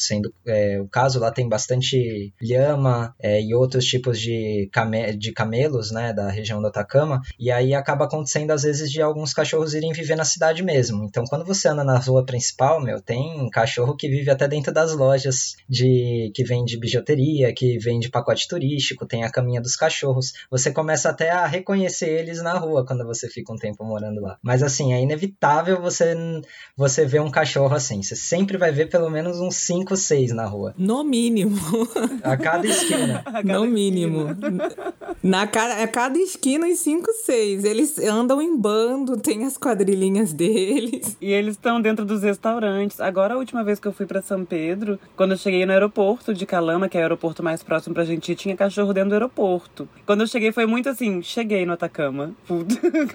é, 0.45 0.79
o 0.79 0.87
caso, 0.87 1.19
lá 1.19 1.31
tem 1.31 1.47
bastante 1.47 2.33
lhama 2.41 3.13
é, 3.21 3.41
e 3.41 3.53
outros 3.53 3.85
tipos 3.85 4.19
de, 4.19 4.69
came 4.71 5.15
de 5.15 5.31
camelos, 5.31 5.91
né, 5.91 6.13
da 6.13 6.29
região 6.29 6.61
do 6.61 6.67
Atacama, 6.67 7.21
e 7.39 7.51
aí 7.51 7.73
acaba 7.73 8.05
acontecendo 8.05 8.51
às 8.51 8.63
vezes 8.63 8.91
de 8.91 9.01
alguns 9.01 9.33
cachorros 9.33 9.73
irem 9.73 9.91
viver 9.93 10.15
na 10.15 10.25
cidade 10.25 10.63
mesmo. 10.63 11.03
Então, 11.03 11.23
quando 11.25 11.45
você 11.45 11.67
anda 11.67 11.83
na 11.83 11.97
rua 11.97 12.25
principal, 12.25 12.81
meu, 12.81 13.01
tem 13.01 13.49
cachorro 13.49 13.95
que 13.95 14.07
vive 14.09 14.29
até 14.29 14.47
dentro 14.47 14.73
das 14.73 14.93
lojas 14.95 15.55
de 15.69 16.31
que 16.33 16.43
vende 16.43 16.79
bijuteria, 16.79 17.53
que 17.53 17.77
vende 17.77 18.09
pacote 18.09 18.47
turístico, 18.47 19.05
tem 19.05 19.23
a 19.23 19.31
caminha 19.31 19.61
dos 19.61 19.75
cachorros. 19.75 20.33
Você 20.49 20.71
começa 20.71 21.09
até 21.09 21.31
a 21.31 21.45
reconhecer 21.45 22.09
eles 22.09 22.41
na 22.41 22.57
rua 22.57 22.85
quando 22.85 23.05
você 23.05 23.27
fica 23.29 23.53
um 23.53 23.57
tempo 23.57 23.83
morando 23.83 24.21
lá. 24.21 24.37
Mas 24.41 24.63
assim, 24.63 24.93
é 24.93 25.01
inevitável 25.01 25.81
você 25.81 26.15
você 26.75 27.05
ver 27.05 27.21
um 27.21 27.31
cachorro 27.31 27.75
assim. 27.75 28.01
Você 28.01 28.15
sempre 28.15 28.57
vai 28.57 28.71
ver 28.71 28.89
pelo 28.89 29.09
menos 29.09 29.39
uns 29.39 29.55
5, 29.57 29.82
6 29.95 30.31
na 30.33 30.45
rua. 30.45 30.73
No 30.77 31.03
mínimo. 31.03 31.57
A 32.23 32.35
cada 32.37 32.67
esquina. 32.67 33.21
A 33.25 33.31
cada 33.31 33.43
no 33.43 33.65
esquina. 33.65 33.73
mínimo. 33.73 34.27
Na 35.21 35.47
cada, 35.47 35.83
a 35.83 35.87
cada 35.87 36.17
esquina, 36.19 36.67
os 36.67 36.79
5, 36.79 37.05
6. 37.25 37.63
Eles 37.63 37.97
andam 37.99 38.41
em 38.41 38.57
bando, 38.57 39.17
tem 39.17 39.45
as 39.45 39.57
quadrilhinhas 39.57 40.33
deles. 40.33 41.17
E 41.21 41.31
eles 41.31 41.55
estão 41.55 41.81
dentro 41.81 42.05
dos 42.05 42.23
restaurantes. 42.23 42.99
Agora, 42.99 43.35
a 43.35 43.37
última 43.37 43.63
vez 43.63 43.79
que 43.79 43.87
eu 43.87 43.93
fui 43.93 44.05
pra 44.05 44.21
São 44.21 44.43
Pedro, 44.43 44.99
quando 45.15 45.31
eu 45.31 45.37
cheguei 45.37 45.65
no 45.65 45.71
aeroporto 45.71 46.33
de 46.33 46.45
Calama, 46.45 46.89
que 46.89 46.97
é 46.97 47.01
o 47.01 47.03
aeroporto 47.03 47.41
mais 47.43 47.63
próximo 47.63 47.93
pra 47.93 48.03
gente 48.03 48.31
ir, 48.31 48.35
tinha 48.35 48.55
cachorro 48.55 48.93
dentro 48.93 49.09
do 49.09 49.13
aeroporto. 49.13 49.87
Quando 50.05 50.21
eu 50.21 50.27
cheguei, 50.27 50.51
foi 50.51 50.65
muito 50.65 50.89
assim: 50.89 51.21
cheguei 51.21 51.65
no 51.65 51.73
Atacama. 51.73 52.31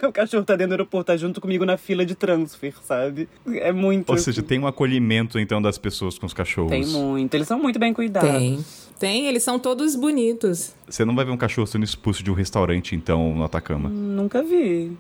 o 0.03 0.13
cachorro 0.13 0.45
tá 0.45 0.55
dentro 0.57 0.69
do 0.69 0.73
aeroporto, 0.81 1.07
tá 1.09 1.17
junto 1.17 1.41
comigo 1.41 1.65
na 1.65 1.77
fila 1.77 2.05
de 2.07 2.15
transfer, 2.15 2.75
sabe? 2.83 3.29
É 3.47 3.73
muito. 3.73 4.09
Ou 4.09 4.15
assim. 4.15 4.25
seja, 4.25 4.43
tem 4.43 4.59
um 4.59 4.67
acolhimento 4.67 5.39
então 5.39 5.61
das 5.61 5.77
pessoas 5.79 6.19
com 6.19 6.27
os 6.27 6.33
cachorros. 6.33 6.58
Tem 6.67 6.85
muito. 6.87 7.35
Eles 7.35 7.47
são 7.47 7.59
muito 7.59 7.79
bem 7.79 7.93
cuidados. 7.95 8.31
Tem. 8.31 8.65
Tem, 8.99 9.27
eles 9.29 9.45
são 9.45 9.61
todos 9.61 9.95
bonitos. 9.95 10.73
Você 10.89 11.05
não 11.05 11.15
vai 11.15 11.25
ver 11.25 11.31
um 11.31 11.37
cachorro 11.37 11.69
sendo 11.69 11.85
expulso 11.85 12.21
de 12.21 12.33
um 12.33 12.35
restaurante, 12.35 12.97
então, 12.97 13.33
no 13.33 13.45
Atacama. 13.45 13.89
Nunca 13.89 14.43
vi. 14.43 14.91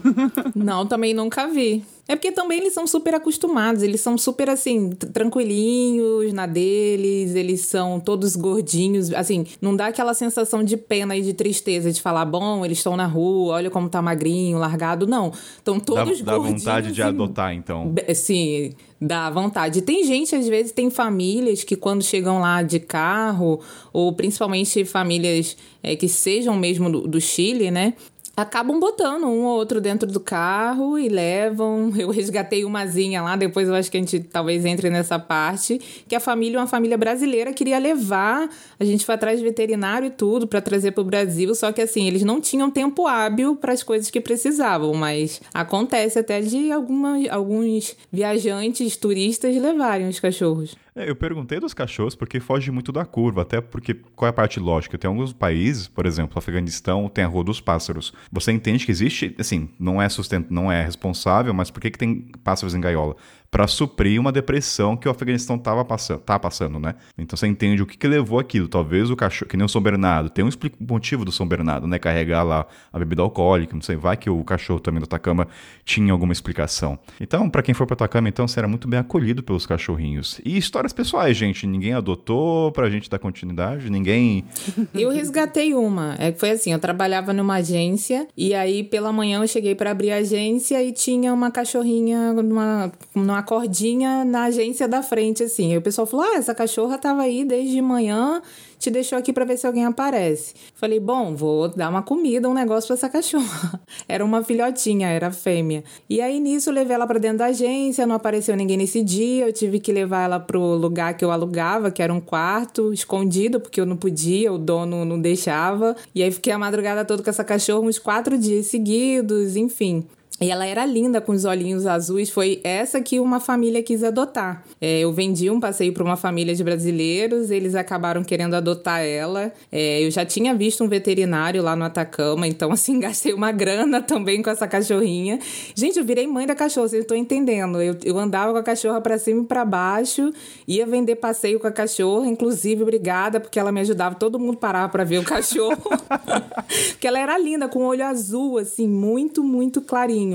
Não, 0.56 0.84
também 0.84 1.14
nunca 1.14 1.46
vi. 1.46 1.84
É 2.08 2.16
porque 2.16 2.32
também 2.32 2.58
eles 2.58 2.72
são 2.72 2.86
super 2.86 3.14
acostumados, 3.14 3.82
eles 3.82 4.00
são 4.00 4.16
super 4.16 4.48
assim, 4.48 4.90
tranquilinhos 4.90 6.32
na 6.32 6.46
deles, 6.46 7.34
eles 7.34 7.62
são 7.62 7.98
todos 7.98 8.36
gordinhos, 8.36 9.12
assim, 9.12 9.44
não 9.60 9.74
dá 9.74 9.88
aquela 9.88 10.14
sensação 10.14 10.62
de 10.62 10.76
pena 10.76 11.16
e 11.16 11.22
de 11.22 11.34
tristeza 11.34 11.90
de 11.90 12.00
falar, 12.00 12.24
bom, 12.24 12.64
eles 12.64 12.78
estão 12.78 12.96
na 12.96 13.06
rua, 13.06 13.54
olha 13.54 13.70
como 13.70 13.88
tá 13.88 14.00
magrinho, 14.00 14.56
largado, 14.58 15.06
não. 15.06 15.32
Estão 15.58 15.78
Dá, 15.78 15.84
todos 15.84 16.22
dá 16.22 16.36
gordinhos. 16.36 16.62
vontade 16.62 16.92
de 16.92 17.00
e 17.00 17.02
adotar, 17.02 17.52
então. 17.52 17.92
Sim, 18.14 18.72
dá 19.00 19.28
vontade. 19.30 19.82
Tem 19.82 20.04
gente, 20.04 20.34
às 20.34 20.48
vezes, 20.48 20.72
tem 20.72 20.90
famílias 20.90 21.64
que 21.64 21.76
quando 21.76 22.02
chegam 22.02 22.40
lá 22.40 22.62
de 22.62 22.80
carro, 22.80 23.60
ou 23.92 24.12
principalmente 24.12 24.84
famílias 24.84 25.56
é, 25.82 25.94
que 25.94 26.08
sejam 26.08 26.56
mesmo 26.56 26.90
do, 26.90 27.06
do 27.06 27.20
Chile, 27.20 27.70
né? 27.70 27.94
Acabam 28.36 28.78
botando 28.78 29.24
um 29.24 29.44
ou 29.44 29.56
outro 29.56 29.80
dentro 29.80 30.06
do 30.06 30.20
carro 30.20 30.98
e 30.98 31.08
levam. 31.08 31.90
Eu 31.96 32.10
resgatei 32.10 32.66
umazinha 32.66 33.22
lá, 33.22 33.34
depois 33.34 33.66
eu 33.66 33.74
acho 33.74 33.90
que 33.90 33.96
a 33.96 34.00
gente 34.00 34.20
talvez 34.20 34.66
entre 34.66 34.90
nessa 34.90 35.18
parte. 35.18 35.80
Que 36.06 36.14
a 36.14 36.20
família, 36.20 36.58
uma 36.58 36.66
família 36.66 36.98
brasileira, 36.98 37.52
queria 37.54 37.78
levar. 37.78 38.50
A 38.78 38.84
gente 38.84 39.06
foi 39.06 39.14
atrás 39.14 39.38
de 39.38 39.44
veterinário 39.44 40.08
e 40.08 40.10
tudo 40.10 40.46
para 40.46 40.60
trazer 40.60 40.92
para 40.92 41.00
o 41.00 41.04
Brasil. 41.04 41.54
Só 41.54 41.72
que 41.72 41.80
assim, 41.80 42.06
eles 42.06 42.22
não 42.24 42.38
tinham 42.38 42.70
tempo 42.70 43.06
hábil 43.06 43.56
para 43.56 43.72
as 43.72 43.82
coisas 43.82 44.10
que 44.10 44.20
precisavam. 44.20 44.92
Mas 44.92 45.40
acontece 45.54 46.18
até 46.18 46.42
de 46.42 46.70
alguns 46.70 47.96
viajantes, 48.12 48.96
turistas 48.96 49.56
levarem 49.56 50.08
os 50.08 50.20
cachorros. 50.20 50.76
É, 50.98 51.10
eu 51.10 51.14
perguntei 51.14 51.60
dos 51.60 51.74
cachorros 51.74 52.14
porque 52.14 52.40
foge 52.40 52.70
muito 52.70 52.90
da 52.90 53.04
curva, 53.04 53.42
até 53.42 53.60
porque 53.60 53.92
qual 53.92 54.28
é 54.28 54.30
a 54.30 54.32
parte 54.32 54.58
lógica? 54.58 54.96
Tem 54.96 55.06
alguns 55.06 55.30
países, 55.30 55.86
por 55.86 56.06
exemplo, 56.06 56.38
Afeganistão 56.38 57.06
tem 57.10 57.22
a 57.22 57.26
Rua 57.26 57.44
dos 57.44 57.60
Pássaros. 57.60 58.14
Você 58.32 58.50
entende 58.50 58.86
que 58.86 58.90
existe, 58.90 59.36
assim, 59.38 59.68
não 59.78 60.00
é 60.00 60.08
sustento, 60.08 60.46
não 60.50 60.72
é 60.72 60.82
responsável, 60.82 61.52
mas 61.52 61.70
por 61.70 61.82
que, 61.82 61.90
que 61.90 61.98
tem 61.98 62.30
pássaros 62.42 62.74
em 62.74 62.80
gaiola? 62.80 63.14
Para 63.56 63.66
suprir 63.66 64.20
uma 64.20 64.30
depressão 64.30 64.98
que 64.98 65.08
o 65.08 65.10
Afeganistão 65.10 65.56
tava 65.56 65.82
passando, 65.82 66.18
tá 66.18 66.38
passando, 66.38 66.78
né? 66.78 66.94
Então 67.16 67.38
você 67.38 67.46
entende 67.46 67.80
o 67.80 67.86
que, 67.86 67.96
que 67.96 68.06
levou 68.06 68.38
aquilo. 68.38 68.68
Talvez 68.68 69.10
o 69.10 69.16
cachorro, 69.16 69.48
que 69.48 69.56
nem 69.56 69.64
o 69.64 69.68
São 69.68 69.80
Bernardo, 69.80 70.28
tem 70.28 70.44
um 70.44 70.50
motivo 70.78 71.24
do 71.24 71.32
São 71.32 71.48
Bernardo, 71.48 71.86
né? 71.86 71.98
Carregar 71.98 72.42
lá 72.42 72.66
a 72.92 72.98
bebida 72.98 73.22
alcoólica, 73.22 73.72
não 73.72 73.80
sei, 73.80 73.96
vai 73.96 74.14
que 74.14 74.28
o 74.28 74.44
cachorro 74.44 74.78
também 74.78 75.00
do 75.00 75.04
Atacama 75.04 75.48
tinha 75.86 76.12
alguma 76.12 76.34
explicação. 76.34 76.98
Então, 77.18 77.48
para 77.48 77.62
quem 77.62 77.74
for 77.74 77.86
para 77.86 77.94
Atacama, 77.94 78.28
então 78.28 78.46
será 78.46 78.68
muito 78.68 78.86
bem 78.86 79.00
acolhido 79.00 79.42
pelos 79.42 79.64
cachorrinhos. 79.64 80.38
E 80.44 80.58
histórias 80.58 80.92
pessoais, 80.92 81.34
gente, 81.34 81.66
ninguém 81.66 81.94
adotou 81.94 82.70
pra 82.72 82.90
gente 82.90 83.08
dar 83.08 83.18
continuidade, 83.18 83.88
ninguém 83.88 84.44
Eu 84.92 85.08
resgatei 85.08 85.72
uma. 85.72 86.14
É 86.18 86.30
que 86.30 86.38
foi 86.38 86.50
assim, 86.50 86.74
eu 86.74 86.78
trabalhava 86.78 87.32
numa 87.32 87.54
agência 87.54 88.28
e 88.36 88.52
aí 88.52 88.84
pela 88.84 89.10
manhã 89.10 89.40
eu 89.40 89.48
cheguei 89.48 89.74
para 89.74 89.92
abrir 89.92 90.12
a 90.12 90.16
agência 90.16 90.82
e 90.84 90.92
tinha 90.92 91.32
uma 91.32 91.50
cachorrinha 91.50 92.34
numa, 92.34 92.92
numa 93.14 93.45
cordinha 93.46 94.24
na 94.24 94.44
agência 94.44 94.86
da 94.86 95.02
frente 95.02 95.42
assim. 95.42 95.72
Aí 95.72 95.78
o 95.78 95.82
pessoal 95.82 96.06
falou: 96.06 96.26
"Ah, 96.26 96.36
essa 96.36 96.54
cachorra 96.54 96.98
tava 96.98 97.22
aí 97.22 97.44
desde 97.44 97.80
manhã 97.80 98.42
te 98.78 98.90
deixou 98.90 99.18
aqui 99.18 99.32
para 99.32 99.44
ver 99.44 99.56
se 99.56 99.66
alguém 99.66 99.84
aparece. 99.84 100.54
Falei, 100.74 101.00
bom, 101.00 101.34
vou 101.34 101.68
dar 101.68 101.88
uma 101.88 102.02
comida, 102.02 102.48
um 102.48 102.54
negócio 102.54 102.88
para 102.88 102.94
essa 102.94 103.08
cachorra. 103.08 103.80
Era 104.08 104.24
uma 104.24 104.42
filhotinha, 104.42 105.08
era 105.08 105.30
fêmea. 105.30 105.82
E 106.08 106.20
aí 106.20 106.38
nisso 106.38 106.70
levei 106.70 106.94
ela 106.94 107.06
para 107.06 107.18
dentro 107.18 107.38
da 107.38 107.46
agência, 107.46 108.06
não 108.06 108.14
apareceu 108.14 108.56
ninguém 108.56 108.76
nesse 108.76 109.02
dia, 109.02 109.46
eu 109.46 109.52
tive 109.52 109.80
que 109.80 109.92
levar 109.92 110.24
ela 110.24 110.38
pro 110.38 110.60
lugar 110.60 111.14
que 111.16 111.24
eu 111.24 111.30
alugava, 111.30 111.90
que 111.90 112.02
era 112.02 112.12
um 112.12 112.20
quarto 112.20 112.92
escondido, 112.92 113.60
porque 113.60 113.80
eu 113.80 113.86
não 113.86 113.96
podia, 113.96 114.52
o 114.52 114.58
dono 114.58 115.04
não 115.04 115.20
deixava. 115.20 115.96
E 116.14 116.22
aí 116.22 116.30
fiquei 116.30 116.52
a 116.52 116.58
madrugada 116.58 117.04
toda 117.04 117.22
com 117.22 117.30
essa 117.30 117.44
cachorra 117.44 117.80
uns 117.80 117.98
quatro 117.98 118.38
dias 118.38 118.66
seguidos, 118.66 119.56
enfim. 119.56 120.06
E 120.38 120.50
ela 120.50 120.66
era 120.66 120.84
linda 120.84 121.18
com 121.18 121.32
os 121.32 121.46
olhinhos 121.46 121.86
azuis. 121.86 122.28
Foi 122.28 122.60
essa 122.62 123.00
que 123.00 123.18
uma 123.18 123.40
família 123.40 123.82
quis 123.82 124.04
adotar. 124.04 124.62
É, 124.80 125.00
eu 125.00 125.10
vendi 125.10 125.48
um 125.48 125.58
passeio 125.58 125.94
para 125.94 126.04
uma 126.04 126.16
família 126.16 126.54
de 126.54 126.62
brasileiros, 126.62 127.50
eles 127.50 127.74
acabaram 127.74 128.22
querendo 128.22 128.54
adotar 128.54 129.00
ela. 129.00 129.50
É, 129.72 130.04
eu 130.04 130.10
já 130.10 130.26
tinha 130.26 130.54
visto 130.54 130.84
um 130.84 130.88
veterinário 130.88 131.62
lá 131.62 131.74
no 131.74 131.84
Atacama, 131.84 132.46
então, 132.46 132.70
assim, 132.72 133.00
gastei 133.00 133.32
uma 133.32 133.50
grana 133.50 134.02
também 134.02 134.42
com 134.42 134.50
essa 134.50 134.68
cachorrinha. 134.68 135.38
Gente, 135.74 135.98
eu 135.98 136.04
virei 136.04 136.26
mãe 136.26 136.46
da 136.46 136.54
cachorra, 136.54 136.88
vocês 136.88 137.02
estão 137.02 137.16
entendendo. 137.16 137.80
Eu, 137.80 137.96
eu 138.04 138.18
andava 138.18 138.52
com 138.52 138.58
a 138.58 138.62
cachorra 138.62 139.00
para 139.00 139.18
cima 139.18 139.42
e 139.42 139.46
para 139.46 139.64
baixo, 139.64 140.32
ia 140.68 140.86
vender 140.86 141.16
passeio 141.16 141.58
com 141.58 141.66
a 141.66 141.72
cachorra, 141.72 142.26
inclusive, 142.26 142.82
obrigada, 142.82 143.40
porque 143.40 143.58
ela 143.58 143.72
me 143.72 143.80
ajudava. 143.80 144.14
Todo 144.14 144.38
mundo 144.38 144.58
parava 144.58 144.90
para 144.90 145.04
ver 145.04 145.18
o 145.18 145.24
cachorro. 145.24 145.76
porque 146.90 147.06
ela 147.06 147.18
era 147.18 147.38
linda, 147.38 147.68
com 147.68 147.78
o 147.78 147.86
olho 147.86 148.04
azul, 148.04 148.58
assim, 148.58 148.86
muito, 148.86 149.42
muito 149.42 149.80
clarinho. 149.80 150.25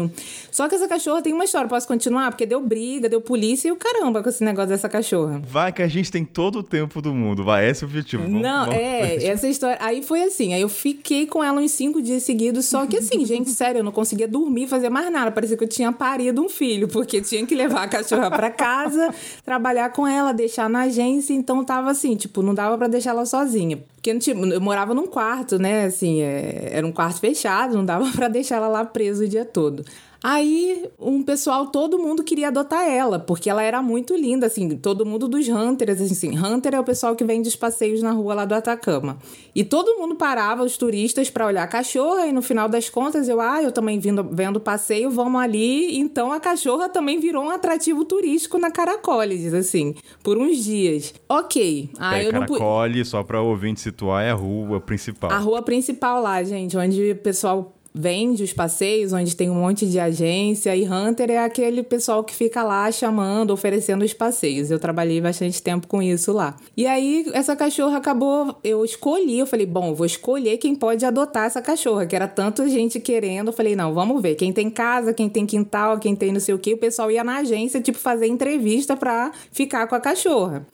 Só 0.51 0.67
que 0.67 0.75
essa 0.75 0.87
cachorra 0.87 1.21
tem 1.21 1.33
uma 1.33 1.43
história. 1.43 1.67
Posso 1.67 1.87
continuar? 1.87 2.31
Porque 2.31 2.45
deu 2.45 2.61
briga, 2.61 3.09
deu 3.09 3.21
polícia 3.21 3.69
e 3.69 3.71
o 3.71 3.75
caramba 3.75 4.21
com 4.21 4.29
esse 4.29 4.43
negócio 4.43 4.69
dessa 4.69 4.89
cachorra. 4.89 5.41
Vai 5.45 5.71
que 5.71 5.81
a 5.81 5.87
gente 5.87 6.11
tem 6.11 6.25
todo 6.25 6.59
o 6.59 6.63
tempo 6.63 7.01
do 7.01 7.13
mundo. 7.13 7.43
Vai, 7.43 7.69
esse 7.69 7.83
é 7.83 7.87
o 7.87 7.89
objetivo. 7.89 8.23
Vamos, 8.23 8.41
Não, 8.41 8.65
vamos, 8.65 8.79
é, 8.79 9.25
essa 9.25 9.47
história. 9.47 9.77
Aí 9.79 10.01
foi 10.03 10.23
assim. 10.23 10.53
Aí 10.53 10.61
eu 10.61 10.69
fiquei 10.69 11.25
com 11.25 11.43
ela 11.43 11.59
uns 11.59 11.71
cinco 11.71 12.01
dias 12.01 12.23
seguidos. 12.23 12.65
Só 12.65 12.85
que 12.85 12.97
assim, 12.97 13.25
gente, 13.25 13.49
sério, 13.51 13.79
eu 13.79 13.83
não 13.83 13.91
conseguia 13.91 14.27
dormir, 14.27 14.67
fazer 14.67 14.89
mais 14.89 15.11
nada. 15.11 15.31
Parecia 15.31 15.57
que 15.57 15.63
eu 15.63 15.67
tinha 15.67 15.91
parido 15.91 16.41
um 16.41 16.49
filho, 16.49 16.87
porque 16.87 17.21
tinha 17.21 17.45
que 17.45 17.55
levar 17.55 17.83
a 17.83 17.87
cachorra 17.87 18.29
para 18.29 18.49
casa, 18.49 19.13
trabalhar 19.43 19.91
com 19.91 20.07
ela, 20.07 20.31
deixar 20.31 20.69
na 20.69 20.81
agência. 20.81 21.33
Então 21.33 21.63
tava 21.63 21.91
assim, 21.91 22.15
tipo, 22.15 22.41
não 22.41 22.53
dava 22.53 22.77
para 22.77 22.87
deixar 22.87 23.11
ela 23.11 23.25
sozinha. 23.25 23.77
Porque 24.01 24.17
tipo, 24.17 24.45
eu 24.47 24.59
morava 24.59 24.95
num 24.95 25.05
quarto, 25.05 25.59
né? 25.59 25.85
Assim, 25.85 26.21
é, 26.21 26.69
era 26.71 26.87
um 26.87 26.91
quarto 26.91 27.19
fechado, 27.19 27.75
não 27.75 27.85
dava 27.85 28.09
para 28.15 28.27
deixar 28.27 28.55
ela 28.55 28.67
lá 28.67 28.83
presa 28.83 29.23
o 29.23 29.27
dia 29.27 29.45
todo. 29.45 29.80
Aí, 30.23 30.87
um 30.99 31.23
pessoal, 31.23 31.67
todo 31.67 31.97
mundo 31.97 32.23
queria 32.23 32.49
adotar 32.49 32.87
ela, 32.87 33.17
porque 33.17 33.49
ela 33.49 33.63
era 33.63 33.81
muito 33.81 34.15
linda, 34.15 34.45
assim, 34.45 34.77
todo 34.77 35.03
mundo 35.03 35.27
dos 35.27 35.47
Hunters, 35.47 35.99
assim, 35.99 36.37
Hunter 36.37 36.75
é 36.75 36.79
o 36.79 36.83
pessoal 36.83 37.15
que 37.15 37.23
vende 37.23 37.47
os 37.47 37.55
passeios 37.55 38.03
na 38.03 38.11
rua 38.11 38.35
lá 38.35 38.45
do 38.45 38.53
Atacama. 38.53 39.17
E 39.55 39.63
todo 39.63 39.97
mundo 39.97 40.15
parava, 40.15 40.63
os 40.63 40.77
turistas, 40.77 41.31
para 41.31 41.47
olhar 41.47 41.63
a 41.63 41.67
cachorra, 41.67 42.27
e 42.27 42.31
no 42.31 42.43
final 42.43 42.69
das 42.69 42.87
contas, 42.87 43.27
eu, 43.27 43.41
ah, 43.41 43.63
eu 43.63 43.71
também 43.71 43.97
vindo, 43.97 44.23
vendo 44.31 44.59
passeio, 44.59 45.09
vamos 45.09 45.41
ali. 45.41 45.97
Então, 45.97 46.31
a 46.31 46.39
cachorra 46.39 46.87
também 46.87 47.19
virou 47.19 47.43
um 47.43 47.49
atrativo 47.49 48.05
turístico 48.05 48.59
na 48.59 48.69
Caracoles, 48.69 49.51
assim, 49.55 49.95
por 50.21 50.37
uns 50.37 50.63
dias. 50.63 51.15
Ok. 51.27 51.89
Aí 51.97 52.25
é, 52.25 52.27
eu 52.27 52.31
Caracole, 52.31 52.99
não... 52.99 53.05
só 53.05 53.23
pra 53.23 53.41
ouvinte 53.41 53.81
situar, 53.81 54.23
é 54.23 54.29
a 54.29 54.35
rua 54.35 54.79
principal. 54.79 55.31
A 55.31 55.39
rua 55.39 55.63
principal 55.63 56.21
lá, 56.21 56.43
gente, 56.43 56.77
onde 56.77 57.11
o 57.11 57.15
pessoal 57.15 57.73
vende 57.93 58.43
os 58.43 58.53
passeios, 58.53 59.11
onde 59.13 59.35
tem 59.35 59.49
um 59.49 59.55
monte 59.55 59.85
de 59.85 59.99
agência, 59.99 60.75
e 60.75 60.87
Hunter 60.87 61.29
é 61.31 61.37
aquele 61.39 61.83
pessoal 61.83 62.23
que 62.23 62.33
fica 62.33 62.63
lá 62.63 62.91
chamando, 62.91 63.51
oferecendo 63.51 64.05
os 64.05 64.13
passeios. 64.13 64.71
Eu 64.71 64.79
trabalhei 64.79 65.19
bastante 65.19 65.61
tempo 65.61 65.87
com 65.87 66.01
isso 66.01 66.31
lá. 66.31 66.55
E 66.75 66.87
aí, 66.87 67.25
essa 67.33 67.55
cachorra 67.55 67.97
acabou, 67.97 68.57
eu 68.63 68.83
escolhi, 68.85 69.39
eu 69.39 69.45
falei, 69.45 69.65
bom, 69.65 69.93
vou 69.93 70.05
escolher 70.05 70.57
quem 70.57 70.73
pode 70.73 71.05
adotar 71.05 71.45
essa 71.45 71.61
cachorra, 71.61 72.05
que 72.05 72.15
era 72.15 72.27
tanta 72.27 72.67
gente 72.69 72.99
querendo. 72.99 73.49
Eu 73.49 73.53
falei, 73.53 73.75
não, 73.75 73.93
vamos 73.93 74.21
ver, 74.21 74.35
quem 74.35 74.53
tem 74.53 74.69
casa, 74.69 75.13
quem 75.13 75.27
tem 75.27 75.45
quintal, 75.45 75.99
quem 75.99 76.15
tem 76.15 76.31
não 76.31 76.39
sei 76.39 76.55
o 76.55 76.59
que, 76.59 76.73
o 76.73 76.77
pessoal 76.77 77.11
ia 77.11 77.23
na 77.23 77.37
agência, 77.37 77.81
tipo, 77.81 77.97
fazer 77.97 78.27
entrevista 78.27 78.95
pra 78.95 79.31
ficar 79.51 79.87
com 79.87 79.95
a 79.95 79.99
cachorra. 79.99 80.65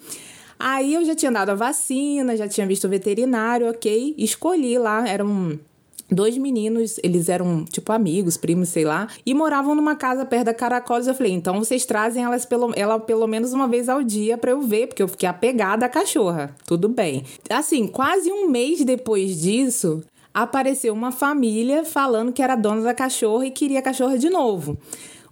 Aí 0.60 0.96
eu 0.96 1.06
já 1.06 1.16
tinha 1.16 1.32
dado 1.32 1.52
a 1.52 1.56
vacina, 1.56 2.36
já 2.36 2.48
tinha 2.48 2.66
visto 2.66 2.86
o 2.86 2.90
veterinário, 2.90 3.70
ok? 3.70 4.16
Escolhi 4.18 4.78
lá, 4.78 5.08
era 5.08 5.24
um 5.24 5.58
dois 6.10 6.38
meninos, 6.38 7.00
eles 7.04 7.30
eram 7.30 7.66
tipo 7.66 7.92
amigos, 7.92 8.38
primos, 8.38 8.70
sei 8.70 8.86
lá, 8.86 9.08
e 9.26 9.34
moravam 9.34 9.76
numa 9.76 9.96
casa 9.96 10.26
perto 10.26 10.46
da 10.46 10.54
Caracoles. 10.54 11.08
Eu 11.08 11.14
falei, 11.14 11.34
então 11.34 11.60
vocês 11.60 11.86
trazem 11.86 12.24
elas 12.24 12.46
pelo, 12.46 12.72
ela 12.76 13.00
pelo 13.00 13.28
menos 13.28 13.54
uma 13.54 13.68
vez 13.68 13.90
ao 13.90 14.04
dia 14.04 14.38
para 14.38 14.52
eu 14.52 14.62
ver, 14.62 14.88
porque 14.88 15.04
eu 15.04 15.08
fiquei 15.08 15.28
apegada 15.28 15.86
à 15.86 15.90
cachorra. 15.90 16.56
Tudo 16.66 16.88
bem. 16.90 17.24
Assim, 17.50 17.88
quase 17.88 18.32
um 18.32 18.50
mês 18.50 18.84
depois 18.84 19.40
disso, 19.40 20.04
apareceu 20.34 20.94
uma 20.94 21.12
família 21.12 21.84
falando 21.84 22.32
que 22.32 22.42
era 22.42 22.56
dona 22.56 22.82
da 22.82 22.94
cachorra 22.94 23.46
e 23.46 23.52
queria 23.52 23.80
a 23.80 23.84
cachorra 23.84 24.18
de 24.18 24.30
novo 24.30 24.78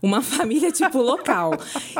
uma 0.06 0.22
família, 0.22 0.72
tipo, 0.72 1.00
local. 1.00 1.54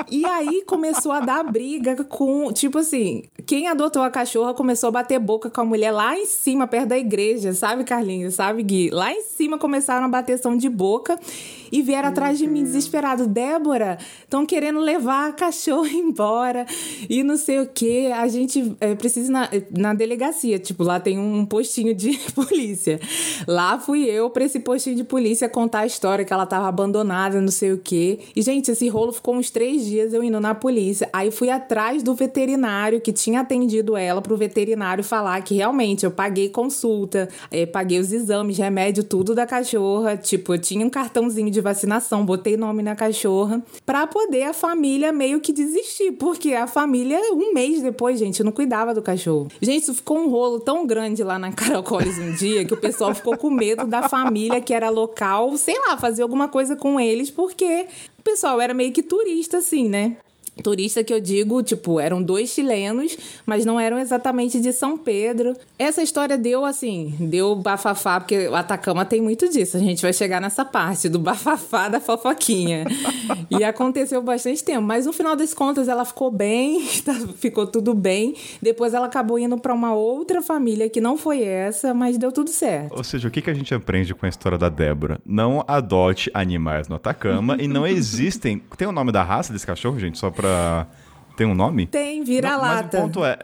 E 0.10 0.26
aí 0.26 0.64
começou 0.66 1.12
a 1.12 1.20
dar 1.20 1.44
briga 1.44 2.04
com, 2.04 2.54
tipo 2.54 2.78
assim, 2.78 3.24
quem 3.46 3.68
adotou 3.68 4.04
a 4.04 4.10
cachorra 4.10 4.54
começou 4.54 4.90
a 4.90 4.92
bater 4.92 5.20
boca 5.20 5.50
com 5.50 5.62
a 5.62 5.66
mulher 5.66 5.92
lá 5.92 6.18
em 6.18 6.26
cima, 6.26 6.68
perto 6.68 6.90
da 6.90 6.98
igreja, 6.98 7.54
sabe, 7.54 7.84
Carlinhos? 7.84 8.36
Sabe, 8.36 8.62
Gui? 8.62 8.90
Lá 8.92 9.12
em 9.12 9.24
cima 9.24 9.58
começaram 9.58 10.06
a 10.06 10.10
bater 10.10 10.38
som 10.38 10.56
de 10.56 10.70
boca 10.70 11.20
e 11.76 11.82
vieram 11.82 12.08
atrás 12.08 12.38
de 12.38 12.48
mim 12.48 12.64
desesperado. 12.64 13.28
Débora, 13.28 13.98
estão 14.24 14.46
querendo 14.46 14.80
levar 14.80 15.28
a 15.28 15.34
cachorra 15.34 15.90
embora 15.92 16.66
e 17.10 17.22
não 17.22 17.36
sei 17.36 17.60
o 17.60 17.68
que. 17.68 18.10
A 18.14 18.30
gente 18.30 18.76
é, 18.80 18.96
precisa 18.96 19.30
na, 19.30 19.50
na 19.78 19.94
delegacia. 19.94 20.58
Tipo, 20.58 20.84
lá 20.84 21.02
tem 21.02 21.20
um 21.20 21.46
postinho 21.46 21.94
de 21.94 22.18
polícia. 22.34 22.98
Lá 23.46 23.78
fui 23.78 24.06
eu 24.06 24.30
pra 24.30 24.46
esse 24.46 24.62
postinho 24.62 24.96
de 24.96 25.04
polícia 25.04 25.50
contar 25.50 25.80
a 25.80 25.86
história 25.86 26.24
que 26.24 26.32
ela 26.32 26.46
tava 26.46 26.70
abandonada, 26.70 27.42
não 27.42 27.52
sei 27.52 27.74
o 27.74 27.78
que. 27.78 28.20
E, 28.34 28.42
gente, 28.42 28.72
esse 28.72 28.88
rolo 28.88 29.12
ficou 29.12 29.36
uns 29.36 29.50
três 29.50 29.86
dias 29.86 30.14
eu 30.14 30.24
indo 30.24 30.40
na 30.40 30.56
polícia. 30.56 31.10
Aí 31.12 31.30
fui 31.30 31.50
atrás 31.50 32.02
do 32.02 32.16
veterinário 32.16 33.02
que 33.02 33.12
tinha 33.12 33.42
atendido 33.42 33.98
ela 33.98 34.22
pro 34.22 34.38
veterinário 34.38 35.04
falar 35.04 35.42
que 35.42 35.56
realmente 35.56 36.06
eu 36.06 36.12
paguei 36.12 36.48
consulta, 36.48 37.28
é, 37.52 37.66
paguei 37.66 38.00
os 38.00 38.14
exames, 38.14 38.58
remédio, 38.58 39.04
tudo 39.04 39.36
da 39.36 39.46
cachorra. 39.46 40.16
Tipo, 40.16 40.54
eu 40.54 40.60
tinha 40.60 40.86
um 40.86 40.90
cartãozinho 40.90 41.52
de 41.52 41.65
vacinação, 41.66 42.26
botei 42.26 42.56
nome 42.56 42.82
na 42.82 42.96
cachorra, 42.96 43.62
pra 43.86 44.08
poder 44.08 44.44
a 44.44 44.54
família 44.54 45.12
meio 45.12 45.42
que 45.42 45.52
desistir, 45.52 46.14
porque 46.14 46.54
a 46.54 46.68
família, 46.68 47.20
um 47.34 47.54
mês 47.54 47.82
depois, 47.82 48.18
gente, 48.18 48.44
não 48.44 48.52
cuidava 48.52 48.94
do 48.94 49.02
cachorro. 49.02 49.50
Gente, 49.62 49.84
isso 49.84 49.94
ficou 49.96 50.18
um 50.20 50.30
rolo 50.30 50.60
tão 50.60 50.86
grande 50.86 51.24
lá 51.24 51.38
na 51.38 51.52
Caracoles 51.52 52.18
um 52.18 52.34
dia 52.34 52.64
que 52.64 52.74
o 52.74 52.78
pessoal 52.78 53.14
ficou 53.14 53.38
com 53.38 53.50
medo 53.50 53.86
da 53.86 54.08
família 54.08 54.62
que 54.62 54.74
era 54.74 54.90
local, 54.90 55.58
sei 55.58 55.76
lá, 55.88 55.98
fazer 55.98 56.22
alguma 56.22 56.48
coisa 56.48 56.76
com 56.76 57.00
eles, 57.00 57.30
porque 57.30 57.88
o 58.20 58.24
pessoal 58.24 58.62
era 58.62 58.74
meio 58.74 58.92
que 58.92 59.04
turista, 59.04 59.58
assim, 59.58 59.90
né? 59.90 60.18
Turista 60.64 61.04
que 61.04 61.14
eu 61.14 61.20
digo, 61.20 61.62
tipo, 61.62 62.00
eram 62.00 62.22
dois 62.22 62.50
chilenos, 62.50 63.18
mas 63.46 63.66
não 63.66 63.80
eram 63.80 64.00
exatamente 64.00 64.60
de 64.62 64.72
São 64.72 64.98
Pedro. 64.98 65.54
Essa 65.78 66.02
história 66.02 66.38
deu, 66.38 66.64
assim, 66.64 67.14
deu 67.20 67.56
bafafá, 67.56 68.20
porque 68.20 68.48
o 68.48 68.56
Atacama 68.56 69.04
tem 69.06 69.22
muito 69.22 69.50
disso. 69.50 69.76
A 69.76 69.80
gente 69.80 70.02
vai 70.02 70.14
chegar 70.14 70.40
nessa 70.40 70.64
parte 70.64 71.10
do 71.10 71.20
bafafá 71.20 71.90
da 71.90 72.00
fofoquinha. 72.00 72.86
e 73.52 73.64
aconteceu 73.64 74.22
bastante 74.22 74.64
tempo. 74.64 74.82
Mas 74.82 75.06
no 75.06 75.12
final 75.14 75.36
das 75.36 75.54
contas, 75.54 75.88
ela 75.88 76.06
ficou 76.06 76.32
bem, 76.32 76.86
tá, 77.04 77.14
ficou 77.38 77.68
tudo 77.68 77.94
bem. 77.94 78.36
Depois 78.62 78.94
ela 78.94 79.08
acabou 79.08 79.38
indo 79.38 79.58
para 79.58 79.74
uma 79.74 79.94
outra 79.94 80.42
família 80.42 80.90
que 80.90 81.02
não 81.02 81.18
foi 81.18 81.44
essa, 81.44 81.94
mas 81.94 82.18
deu 82.18 82.32
tudo 82.32 82.50
certo. 82.50 82.96
Ou 82.96 83.04
seja, 83.04 83.28
o 83.28 83.32
que, 83.32 83.42
que 83.42 83.50
a 83.50 83.54
gente 83.54 83.74
aprende 83.74 84.14
com 84.16 84.26
a 84.26 84.30
história 84.30 84.58
da 84.58 84.70
Débora? 84.70 85.20
Não 85.26 85.64
adote 85.68 86.32
animais 86.34 86.88
no 86.88 86.96
Atacama 86.96 87.58
e 87.60 87.68
não 87.68 87.86
existem. 87.86 88.62
Tem 88.78 88.88
o 88.88 88.92
nome 88.92 89.12
da 89.12 89.24
raça 89.24 89.52
desse 89.52 89.66
cachorro, 89.66 90.00
gente? 90.00 90.18
Só 90.18 90.32
pra 90.32 90.45
pra. 90.46 90.88
Tem 91.36 91.46
um 91.46 91.54
nome? 91.54 91.86
Tem, 91.86 92.24
vira-lata. 92.24 92.90
Mas 92.94 93.02
o 93.02 93.04
ponto 93.04 93.26
é. 93.26 93.38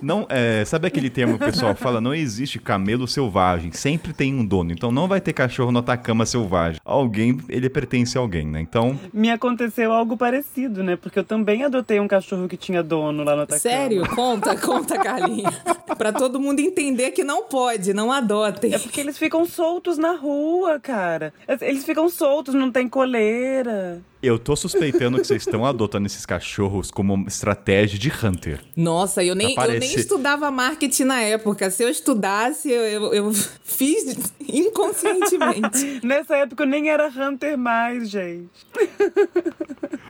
Não, 0.00 0.26
é, 0.30 0.64
sabe 0.64 0.86
aquele 0.86 1.10
termo 1.10 1.36
que 1.36 1.44
o 1.44 1.46
pessoal 1.46 1.74
fala? 1.76 2.00
Não 2.00 2.14
existe 2.14 2.58
camelo 2.58 3.06
selvagem, 3.06 3.70
sempre 3.72 4.14
tem 4.14 4.34
um 4.34 4.42
dono. 4.42 4.72
Então 4.72 4.90
não 4.90 5.06
vai 5.06 5.20
ter 5.20 5.34
cachorro 5.34 5.70
no 5.70 5.80
Atacama 5.80 6.24
selvagem. 6.24 6.80
Alguém, 6.82 7.38
ele 7.50 7.68
pertence 7.68 8.16
a 8.16 8.20
alguém, 8.22 8.46
né? 8.46 8.62
Então. 8.62 8.98
Me 9.12 9.30
aconteceu 9.30 9.92
algo 9.92 10.16
parecido, 10.16 10.82
né? 10.82 10.96
Porque 10.96 11.18
eu 11.18 11.24
também 11.24 11.64
adotei 11.64 12.00
um 12.00 12.08
cachorro 12.08 12.48
que 12.48 12.56
tinha 12.56 12.82
dono 12.82 13.24
lá 13.24 13.36
no 13.36 13.42
Atacama. 13.42 13.60
Sério? 13.60 14.08
Conta, 14.14 14.56
conta, 14.56 14.98
Carlinha. 14.98 15.52
pra 15.98 16.14
todo 16.14 16.40
mundo 16.40 16.60
entender 16.60 17.10
que 17.10 17.22
não 17.22 17.44
pode, 17.44 17.92
não 17.92 18.10
adotem. 18.10 18.72
É 18.72 18.78
porque 18.78 19.00
eles 19.00 19.18
ficam 19.18 19.44
soltos 19.44 19.98
na 19.98 20.12
rua, 20.12 20.80
cara. 20.80 21.34
Eles 21.60 21.84
ficam 21.84 22.08
soltos, 22.08 22.54
não 22.54 22.70
tem 22.70 22.88
coleira. 22.88 24.00
Eu 24.26 24.40
tô 24.40 24.56
suspeitando 24.56 25.20
que 25.20 25.24
vocês 25.24 25.42
estão 25.42 25.64
adotando 25.64 26.04
esses 26.06 26.26
cachorros 26.26 26.90
como 26.90 27.28
estratégia 27.28 27.96
de 27.96 28.10
hunter. 28.10 28.58
Nossa, 28.76 29.22
eu 29.22 29.36
nem, 29.36 29.54
eu 29.56 29.78
nem 29.78 29.94
estudava 29.94 30.50
marketing 30.50 31.04
na 31.04 31.22
época. 31.22 31.70
Se 31.70 31.84
eu 31.84 31.88
estudasse, 31.88 32.68
eu, 32.68 32.82
eu, 32.82 33.14
eu 33.14 33.32
fiz 33.32 34.32
inconscientemente. 34.52 36.00
Nessa 36.02 36.38
época 36.38 36.64
eu 36.64 36.66
nem 36.66 36.90
era 36.90 37.06
hunter 37.08 37.56
mais, 37.56 38.10
gente. 38.10 38.50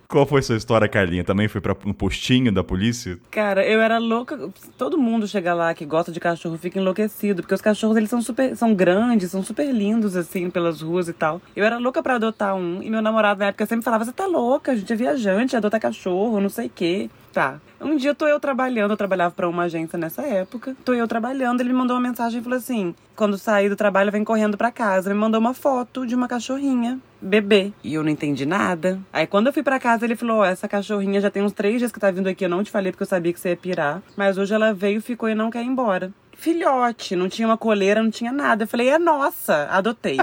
Qual 0.08 0.24
foi 0.24 0.40
sua 0.40 0.56
história, 0.56 0.88
Carlinha? 0.88 1.24
Também 1.24 1.46
foi 1.46 1.60
para 1.60 1.76
um 1.84 1.92
postinho 1.92 2.50
da 2.50 2.64
polícia? 2.64 3.18
Cara, 3.30 3.66
eu 3.66 3.82
era 3.82 3.98
louca. 3.98 4.48
Todo 4.78 4.96
mundo 4.96 5.26
chega 5.26 5.52
lá 5.52 5.74
que 5.74 5.84
gosta 5.84 6.10
de 6.10 6.20
cachorro 6.20 6.56
fica 6.56 6.78
enlouquecido, 6.78 7.42
porque 7.42 7.54
os 7.54 7.60
cachorros 7.60 7.96
eles 7.96 8.08
são 8.08 8.22
super, 8.22 8.56
são 8.56 8.74
grandes, 8.74 9.30
são 9.30 9.42
super 9.42 9.70
lindos 9.70 10.16
assim 10.16 10.48
pelas 10.48 10.80
ruas 10.80 11.08
e 11.08 11.12
tal. 11.12 11.42
Eu 11.54 11.64
era 11.64 11.76
louca 11.76 12.02
para 12.02 12.14
adotar 12.14 12.54
um 12.54 12.82
e 12.82 12.88
meu 12.88 13.02
namorado 13.02 13.40
na 13.40 13.48
época 13.48 13.66
sempre 13.66 13.84
falava: 13.84 14.05
"Você 14.06 14.12
tá 14.12 14.24
louca, 14.24 14.70
a 14.70 14.76
gente 14.76 14.92
é 14.92 14.94
viajante, 14.96 15.56
adotar 15.56 15.80
cachorro, 15.80 16.40
não 16.40 16.48
sei 16.48 16.66
o 16.68 16.70
quê". 16.70 17.10
Tá. 17.36 17.60
Um 17.78 17.96
dia 17.96 18.14
tô 18.14 18.26
eu 18.26 18.40
trabalhando, 18.40 18.92
eu 18.92 18.96
trabalhava 18.96 19.34
para 19.34 19.46
uma 19.46 19.64
agência 19.64 19.98
nessa 19.98 20.22
época. 20.22 20.74
Tô 20.82 20.94
eu 20.94 21.06
trabalhando, 21.06 21.60
ele 21.60 21.68
me 21.68 21.74
mandou 21.74 21.94
uma 21.94 22.08
mensagem 22.08 22.40
e 22.40 22.42
falou 22.42 22.56
assim: 22.56 22.94
"Quando 23.14 23.36
sair 23.36 23.68
do 23.68 23.76
trabalho, 23.76 24.10
vem 24.10 24.24
correndo 24.24 24.56
para 24.56 24.72
casa". 24.72 25.12
Me 25.12 25.20
mandou 25.20 25.38
uma 25.38 25.52
foto 25.52 26.06
de 26.06 26.14
uma 26.14 26.28
cachorrinha, 26.28 26.98
bebê. 27.20 27.74
E 27.84 27.92
eu 27.92 28.02
não 28.02 28.08
entendi 28.08 28.46
nada. 28.46 28.98
Aí 29.12 29.26
quando 29.26 29.48
eu 29.48 29.52
fui 29.52 29.62
para 29.62 29.78
casa, 29.78 30.06
ele 30.06 30.16
falou: 30.16 30.38
oh, 30.38 30.44
"Essa 30.46 30.66
cachorrinha 30.66 31.20
já 31.20 31.30
tem 31.30 31.42
uns 31.42 31.52
três 31.52 31.78
dias 31.78 31.92
que 31.92 32.00
tá 32.00 32.10
vindo 32.10 32.26
aqui, 32.26 32.42
eu 32.42 32.48
não 32.48 32.64
te 32.64 32.70
falei 32.70 32.90
porque 32.90 33.02
eu 33.02 33.06
sabia 33.06 33.34
que 33.34 33.38
você 33.38 33.50
ia 33.50 33.56
pirar, 33.56 34.02
mas 34.16 34.38
hoje 34.38 34.54
ela 34.54 34.72
veio, 34.72 35.02
ficou 35.02 35.28
e 35.28 35.34
não 35.34 35.50
quer 35.50 35.62
ir 35.62 35.66
embora". 35.66 36.10
Filhote, 36.38 37.14
não 37.14 37.28
tinha 37.28 37.46
uma 37.46 37.58
coleira, 37.58 38.02
não 38.02 38.10
tinha 38.10 38.32
nada. 38.32 38.64
Eu 38.64 38.68
falei: 38.68 38.88
"É 38.88 38.98
nossa", 38.98 39.68
adotei. 39.70 40.16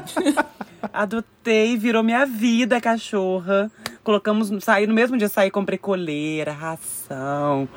adotei, 0.91 1.77
virou 1.77 2.01
minha 2.01 2.25
vida, 2.25 2.81
cachorra 2.81 3.71
colocamos, 4.03 4.51
saí 4.63 4.85
no 4.85 4.93
mesmo 4.93 5.17
dia, 5.17 5.29
saí, 5.29 5.49
comprei 5.49 5.77
coleira, 5.77 6.51
ração. 6.51 7.67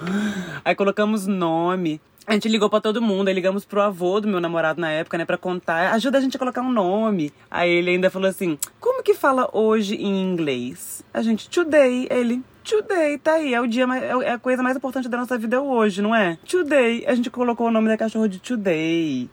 Aí 0.65 0.75
colocamos 0.75 1.27
nome. 1.27 2.01
A 2.27 2.33
gente 2.33 2.49
ligou 2.49 2.69
para 2.69 2.81
todo 2.81 3.01
mundo, 3.01 3.29
aí 3.29 3.35
ligamos 3.35 3.65
pro 3.65 3.81
avô 3.81 4.21
do 4.21 4.27
meu 4.27 4.41
namorado 4.41 4.81
na 4.81 4.91
época, 4.91 5.17
né, 5.17 5.25
para 5.25 5.39
contar, 5.39 5.93
ajuda 5.93 6.19
a 6.19 6.21
gente 6.21 6.37
a 6.37 6.39
colocar 6.41 6.61
um 6.61 6.73
nome. 6.73 7.33
Aí 7.49 7.71
ele 7.71 7.91
ainda 7.91 8.11
falou 8.11 8.29
assim: 8.29 8.59
"Como 8.81 9.03
que 9.03 9.15
fala 9.15 9.49
hoje 9.53 9.95
em 9.95 10.23
inglês?" 10.23 11.05
A 11.15 11.23
gente 11.23 11.49
today, 11.49 12.09
ele 12.11 12.43
Today, 12.67 13.17
tá 13.19 13.35
aí, 13.35 13.55
é 13.55 13.61
o 13.61 13.67
dia 13.69 13.87
mais, 13.87 14.03
é 14.03 14.33
a 14.33 14.39
coisa 14.41 14.61
mais 14.61 14.77
importante 14.77 15.09
da 15.09 15.17
nossa 15.17 15.39
vida 15.39 15.55
é 15.55 15.61
hoje, 15.61 16.03
não 16.03 16.13
é? 16.13 16.37
Today, 16.45 17.05
a 17.07 17.15
gente 17.15 17.31
colocou 17.31 17.69
o 17.69 17.71
nome 17.71 17.87
da 17.87 17.97
cachorro 17.97 18.29
de 18.29 18.41
Today. 18.41 19.31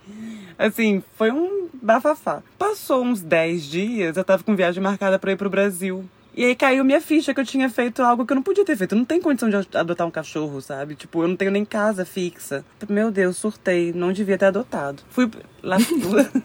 Assim, 0.56 1.02
foi 1.18 1.32
um 1.32 1.68
bafafá. 1.74 2.44
Passou 2.60 3.04
uns 3.04 3.24
10 3.24 3.64
dias, 3.64 4.18
eu 4.18 4.24
tava 4.24 4.44
com 4.44 4.56
viagem 4.56 4.84
marcada 4.84 5.18
para 5.18 5.32
ir 5.32 5.36
pro 5.36 5.50
Brasil. 5.50 6.08
E 6.36 6.46
aí 6.46 6.56
caiu 6.56 6.84
minha 6.84 7.00
ficha 7.00 7.34
que 7.34 7.40
eu 7.40 7.46
tinha 7.46 7.70
feito 7.70 8.02
algo 8.02 8.26
que 8.26 8.34
eu 8.34 8.36
não 8.36 8.42
podia 8.42 8.66
ter 8.66 8.76
feito. 8.76 8.94
Eu 8.94 8.98
não 8.98 9.06
tenho 9.06 9.22
condição 9.22 9.50
de 9.50 9.56
adotar 9.78 10.08
um 10.08 10.12
cachorro, 10.12 10.62
sabe? 10.62 10.96
Tipo, 10.96 11.24
eu 11.24 11.28
não 11.28 11.36
tenho 11.36 11.52
nem 11.52 11.64
casa 11.64 12.06
fixa. 12.06 12.66
Meu 12.90 13.12
Deus, 13.12 13.38
surtei. 13.38 13.94
Não 13.94 14.12
devia 14.12 14.38
ter 14.38 14.46
adotado. 14.46 15.04
Fui 15.10 15.30
lá. 15.62 15.78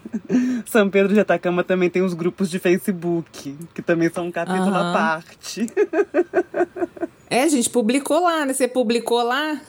São 0.67 0.91
Pedro 0.91 1.15
de 1.15 1.21
Atacama 1.21 1.65
também 1.65 1.89
tem 1.89 2.03
os 2.03 2.13
grupos 2.13 2.51
de 2.51 2.59
Facebook, 2.59 3.57
que 3.75 3.81
também 3.81 4.11
são 4.11 4.27
um 4.27 4.31
capítulo 4.31 4.71
uhum. 4.71 4.77
à 4.77 4.93
parte. 4.93 5.67
É, 7.31 7.47
gente 7.47 7.69
publicou 7.69 8.21
lá, 8.21 8.47
né? 8.47 8.55
Você 8.55 8.67
publicou 8.67 9.23
lá? 9.23 9.61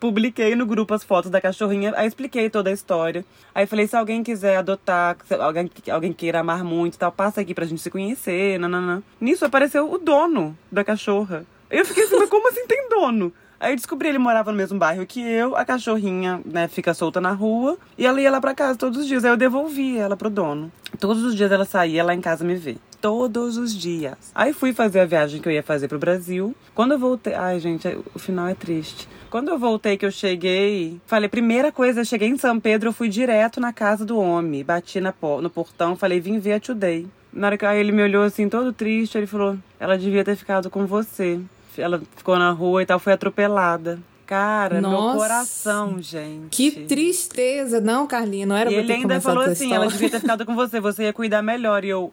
Publiquei 0.00 0.56
no 0.56 0.66
grupo 0.66 0.92
as 0.92 1.04
fotos 1.04 1.30
da 1.30 1.40
cachorrinha, 1.40 1.92
aí 1.96 2.08
expliquei 2.08 2.50
toda 2.50 2.68
a 2.68 2.72
história. 2.72 3.24
Aí 3.54 3.64
falei, 3.64 3.86
se 3.86 3.96
alguém 3.96 4.24
quiser 4.24 4.56
adotar, 4.56 5.16
se 5.24 5.34
alguém, 5.34 5.70
alguém 5.90 6.12
queira 6.12 6.40
amar 6.40 6.64
muito 6.64 6.94
e 6.94 6.98
tal, 6.98 7.12
passa 7.12 7.40
aqui 7.40 7.54
pra 7.54 7.64
gente 7.64 7.80
se 7.80 7.90
conhecer, 7.90 8.58
nananã. 8.58 9.02
Nisso 9.20 9.44
apareceu 9.44 9.90
o 9.90 9.98
dono 9.98 10.58
da 10.70 10.82
cachorra. 10.82 11.46
Eu 11.70 11.84
fiquei 11.84 12.04
assim, 12.04 12.16
mas 12.16 12.28
como 12.28 12.48
assim 12.48 12.66
tem 12.66 12.88
dono? 12.88 13.32
Aí 13.58 13.74
descobri 13.74 14.08
ele 14.08 14.18
morava 14.18 14.50
no 14.50 14.56
mesmo 14.56 14.78
bairro 14.78 15.06
que 15.06 15.20
eu, 15.20 15.56
a 15.56 15.64
cachorrinha, 15.64 16.40
né, 16.44 16.68
fica 16.68 16.92
solta 16.94 17.20
na 17.20 17.32
rua, 17.32 17.78
e 17.96 18.06
ela 18.06 18.20
ia 18.20 18.30
lá 18.30 18.40
pra 18.40 18.54
casa 18.54 18.78
todos 18.78 19.00
os 19.00 19.06
dias. 19.06 19.24
Aí 19.24 19.30
eu 19.30 19.36
devolvi 19.36 19.96
ela 19.96 20.16
pro 20.16 20.30
dono. 20.30 20.70
Todos 21.00 21.22
os 21.22 21.34
dias 21.34 21.50
ela 21.50 21.64
saía 21.64 22.04
lá 22.04 22.14
em 22.14 22.20
casa 22.20 22.44
me 22.44 22.54
ver 22.54 22.78
todos 23.06 23.56
os 23.56 23.72
dias. 23.72 24.16
Aí 24.34 24.52
fui 24.52 24.72
fazer 24.72 24.98
a 24.98 25.04
viagem 25.04 25.40
que 25.40 25.48
eu 25.48 25.52
ia 25.52 25.62
fazer 25.62 25.86
pro 25.86 25.98
Brasil. 25.98 26.56
Quando 26.74 26.92
eu 26.92 26.98
voltei. 26.98 27.34
Ai, 27.34 27.60
gente, 27.60 27.86
o 28.12 28.18
final 28.18 28.48
é 28.48 28.54
triste. 28.54 29.08
Quando 29.30 29.48
eu 29.48 29.58
voltei, 29.58 29.96
que 29.96 30.04
eu 30.04 30.10
cheguei, 30.10 31.00
falei, 31.06 31.28
primeira 31.28 31.70
coisa, 31.70 32.00
eu 32.00 32.04
cheguei 32.04 32.28
em 32.28 32.36
São 32.36 32.58
Pedro, 32.58 32.88
eu 32.88 32.92
fui 32.92 33.08
direto 33.08 33.60
na 33.60 33.72
casa 33.72 34.04
do 34.04 34.18
homem. 34.18 34.64
Bati 34.64 35.00
na, 35.00 35.14
no 35.40 35.50
portão, 35.50 35.94
falei, 35.94 36.18
vim 36.18 36.38
ver 36.38 36.54
a 36.54 36.60
Today. 36.60 37.06
Na 37.32 37.48
hora 37.48 37.58
que 37.58 37.64
ele 37.64 37.92
me 37.92 38.02
olhou 38.02 38.24
assim, 38.24 38.48
todo 38.48 38.72
triste, 38.72 39.18
ele 39.18 39.26
falou, 39.26 39.58
ela 39.78 39.98
devia 39.98 40.24
ter 40.24 40.34
ficado 40.36 40.70
com 40.70 40.86
você. 40.86 41.38
Ela 41.78 42.00
ficou 42.16 42.38
na 42.38 42.50
rua 42.50 42.82
e 42.82 42.86
tal, 42.86 42.98
foi 42.98 43.12
atropelada. 43.12 43.98
Cara, 44.26 44.80
Nossa, 44.80 45.12
meu 45.12 45.20
coração, 45.20 46.02
gente. 46.02 46.48
Que 46.50 46.70
tristeza. 46.70 47.80
Não, 47.80 48.08
Carlinha, 48.08 48.44
não 48.44 48.56
era 48.56 48.70
e 48.70 48.74
pra 48.74 48.82
ele 48.82 48.92
ainda 48.92 49.20
falou 49.20 49.44
assim, 49.44 49.72
ela 49.72 49.86
devia 49.86 50.10
ter 50.10 50.20
ficado 50.20 50.44
com 50.44 50.54
você, 50.56 50.80
você 50.80 51.04
ia 51.04 51.12
cuidar 51.12 51.42
melhor. 51.42 51.84
E 51.84 51.90
eu... 51.90 52.12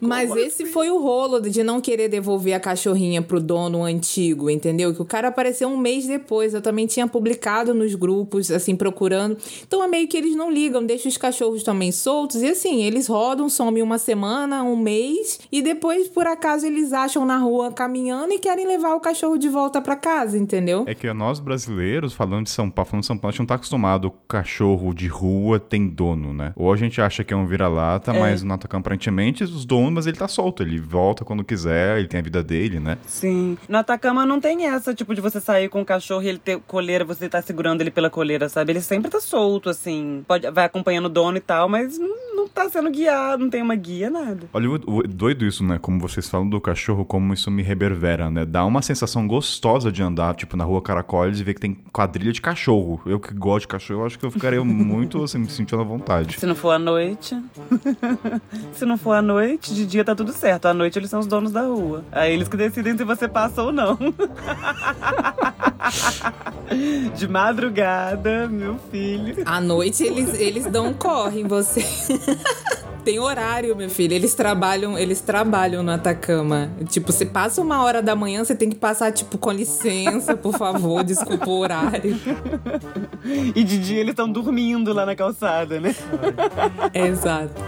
Mas 0.00 0.34
esse 0.36 0.62
assim? 0.62 0.72
foi 0.72 0.90
o 0.90 1.00
rolo 1.00 1.40
de 1.40 1.62
não 1.62 1.80
querer 1.80 2.08
devolver 2.08 2.54
a 2.54 2.60
cachorrinha 2.60 3.22
pro 3.22 3.40
dono 3.40 3.84
antigo, 3.84 4.50
entendeu? 4.50 4.94
Que 4.94 5.02
o 5.02 5.04
cara 5.04 5.28
apareceu 5.28 5.68
um 5.68 5.76
mês 5.76 6.06
depois. 6.06 6.54
Eu 6.54 6.60
também 6.60 6.86
tinha 6.86 7.06
publicado 7.06 7.74
nos 7.74 7.94
grupos, 7.94 8.50
assim, 8.50 8.76
procurando. 8.76 9.36
Então 9.66 9.82
é 9.82 9.88
meio 9.88 10.06
que 10.08 10.16
eles 10.16 10.36
não 10.36 10.50
ligam, 10.50 10.84
deixam 10.84 11.08
os 11.08 11.16
cachorros 11.16 11.62
também 11.62 11.90
soltos. 11.92 12.42
E 12.42 12.48
assim, 12.48 12.82
eles 12.82 13.06
rodam, 13.06 13.48
somem 13.48 13.82
uma 13.82 13.98
semana, 13.98 14.62
um 14.62 14.76
mês. 14.76 15.40
E 15.50 15.62
depois, 15.62 16.08
por 16.08 16.26
acaso, 16.26 16.66
eles 16.66 16.92
acham 16.92 17.24
na 17.24 17.38
rua 17.38 17.72
caminhando 17.72 18.32
e 18.32 18.38
querem 18.38 18.66
levar 18.66 18.94
o 18.94 19.00
cachorro 19.00 19.38
de 19.38 19.48
volta 19.48 19.80
para 19.80 19.96
casa, 19.96 20.36
entendeu? 20.36 20.84
É 20.86 20.94
que 20.94 21.10
nós 21.12 21.40
brasileiros, 21.40 22.12
falando 22.12 22.44
de 22.44 22.50
São 22.50 22.70
Paulo, 22.70 22.90
falando 22.90 23.02
de 23.02 23.06
São 23.06 23.16
Paulo, 23.16 23.30
a 23.30 23.32
gente 23.32 23.40
não 23.40 23.46
tá 23.46 23.54
acostumado. 23.54 24.12
Cachorro 24.28 24.92
de 24.92 25.06
rua 25.06 25.58
tem 25.58 25.88
dono, 25.88 26.32
né? 26.32 26.52
Ou 26.56 26.72
a 26.72 26.76
gente 26.76 27.00
acha 27.00 27.24
que 27.24 27.32
é 27.32 27.36
um 27.36 27.46
vira-lata, 27.46 28.12
é. 28.12 28.18
mas 28.18 28.42
no 28.42 28.52
Atacama, 28.52 28.80
aparentemente, 28.80 29.44
os 29.44 29.64
donos 29.64 29.85
mas 29.90 30.06
ele 30.06 30.16
tá 30.16 30.28
solto, 30.28 30.62
ele 30.62 30.78
volta 30.78 31.24
quando 31.24 31.44
quiser, 31.44 31.98
ele 31.98 32.08
tem 32.08 32.20
a 32.20 32.22
vida 32.22 32.42
dele, 32.42 32.80
né? 32.80 32.98
Sim. 33.06 33.56
No 33.68 33.78
Atacama 33.78 34.26
não 34.26 34.40
tem 34.40 34.66
essa, 34.66 34.94
tipo, 34.94 35.14
de 35.14 35.20
você 35.20 35.40
sair 35.40 35.68
com 35.68 35.80
o 35.80 35.84
cachorro 35.84 36.22
e 36.22 36.28
ele 36.28 36.38
ter 36.38 36.58
coleira, 36.66 37.04
você 37.04 37.28
tá 37.28 37.40
segurando 37.42 37.80
ele 37.80 37.90
pela 37.90 38.10
coleira, 38.10 38.48
sabe? 38.48 38.72
Ele 38.72 38.80
sempre 38.80 39.10
tá 39.10 39.20
solto, 39.20 39.68
assim. 39.68 40.24
Pode, 40.26 40.50
vai 40.50 40.64
acompanhando 40.64 41.06
o 41.06 41.10
dono 41.10 41.36
e 41.36 41.40
tal, 41.40 41.68
mas 41.68 41.98
não, 41.98 42.36
não 42.36 42.48
tá 42.48 42.68
sendo 42.68 42.90
guiado, 42.90 43.42
não 43.42 43.50
tem 43.50 43.62
uma 43.62 43.74
guia, 43.74 44.10
nada. 44.10 44.48
Olha, 44.52 44.70
o, 44.70 44.74
o, 44.74 45.02
doido 45.02 45.44
isso, 45.44 45.64
né? 45.64 45.78
Como 45.78 46.00
vocês 46.00 46.28
falam 46.28 46.48
do 46.48 46.60
cachorro, 46.60 47.04
como 47.04 47.32
isso 47.34 47.50
me 47.50 47.62
reverbera, 47.62 48.30
né? 48.30 48.44
Dá 48.44 48.64
uma 48.64 48.82
sensação 48.82 49.26
gostosa 49.26 49.90
de 49.90 50.02
andar, 50.02 50.34
tipo, 50.34 50.56
na 50.56 50.64
rua 50.64 50.82
Caracoles 50.82 51.40
e 51.40 51.44
ver 51.44 51.54
que 51.54 51.60
tem 51.60 51.74
quadrilha 51.92 52.32
de 52.32 52.40
cachorro. 52.40 53.00
Eu 53.06 53.20
que 53.20 53.34
gosto 53.34 53.62
de 53.62 53.68
cachorro, 53.68 54.00
eu 54.00 54.06
acho 54.06 54.18
que 54.18 54.24
eu 54.24 54.30
ficaria 54.30 54.62
muito, 54.64 55.22
assim, 55.22 55.38
me 55.38 55.50
sentindo 55.50 55.80
à 55.80 55.84
vontade. 55.84 56.38
Se 56.38 56.46
não 56.46 56.54
for 56.54 56.70
à 56.70 56.78
noite. 56.78 57.36
Se 58.72 58.84
não 58.84 58.98
for 58.98 59.12
à 59.12 59.22
noite, 59.22 59.72
de 59.76 59.86
dia 59.86 60.04
tá 60.04 60.14
tudo 60.14 60.32
certo. 60.32 60.66
À 60.66 60.74
noite 60.74 60.98
eles 60.98 61.10
são 61.10 61.20
os 61.20 61.26
donos 61.26 61.52
da 61.52 61.62
rua. 61.62 62.04
Aí 62.10 62.32
eles 62.32 62.48
que 62.48 62.56
decidem 62.56 62.96
se 62.96 63.04
você 63.04 63.28
passa 63.28 63.62
ou 63.62 63.70
não. 63.72 63.98
De 67.14 67.28
madrugada, 67.28 68.48
meu 68.48 68.76
filho. 68.90 69.42
À 69.44 69.60
noite 69.60 70.02
eles, 70.02 70.34
eles 70.40 70.66
dão 70.66 70.88
um 70.88 70.94
corre 70.94 71.40
em 71.40 71.46
você. 71.46 71.84
Tem 73.04 73.20
horário, 73.20 73.76
meu 73.76 73.88
filho. 73.88 74.14
Eles 74.14 74.34
trabalham, 74.34 74.98
eles 74.98 75.20
trabalham 75.20 75.80
no 75.80 75.92
Atacama. 75.92 76.72
Tipo, 76.88 77.12
você 77.12 77.24
passa 77.24 77.62
uma 77.62 77.84
hora 77.84 78.02
da 78.02 78.16
manhã, 78.16 78.44
você 78.44 78.52
tem 78.52 78.68
que 78.68 78.74
passar, 78.74 79.12
tipo, 79.12 79.38
com 79.38 79.52
licença, 79.52 80.36
por 80.36 80.58
favor, 80.58 81.04
desculpa 81.04 81.48
o 81.48 81.56
horário. 81.56 82.18
E 83.54 83.62
de 83.62 83.78
dia 83.78 84.00
eles 84.00 84.10
estão 84.10 84.28
dormindo 84.28 84.92
lá 84.92 85.06
na 85.06 85.14
calçada, 85.14 85.78
né? 85.78 85.94
Exato. 86.92 87.62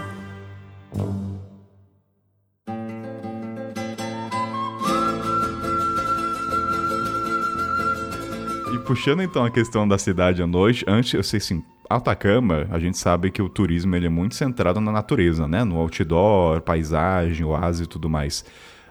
Puxando 8.89 9.21
então 9.21 9.45
a 9.45 9.51
questão 9.51 9.87
da 9.87 9.99
cidade 9.99 10.41
à 10.41 10.47
noite, 10.47 10.83
antes, 10.87 11.13
eu 11.13 11.21
sei 11.21 11.37
assim, 11.37 11.63
Atacama, 11.87 12.65
a 12.71 12.79
gente 12.79 12.97
sabe 12.97 13.29
que 13.29 13.39
o 13.39 13.47
turismo 13.47 13.95
ele 13.95 14.07
é 14.07 14.09
muito 14.09 14.33
centrado 14.33 14.81
na 14.81 14.91
natureza, 14.91 15.47
né? 15.47 15.63
No 15.63 15.77
outdoor, 15.77 16.59
paisagem, 16.61 17.45
oásis 17.45 17.85
e 17.85 17.87
tudo 17.87 18.09
mais. 18.09 18.43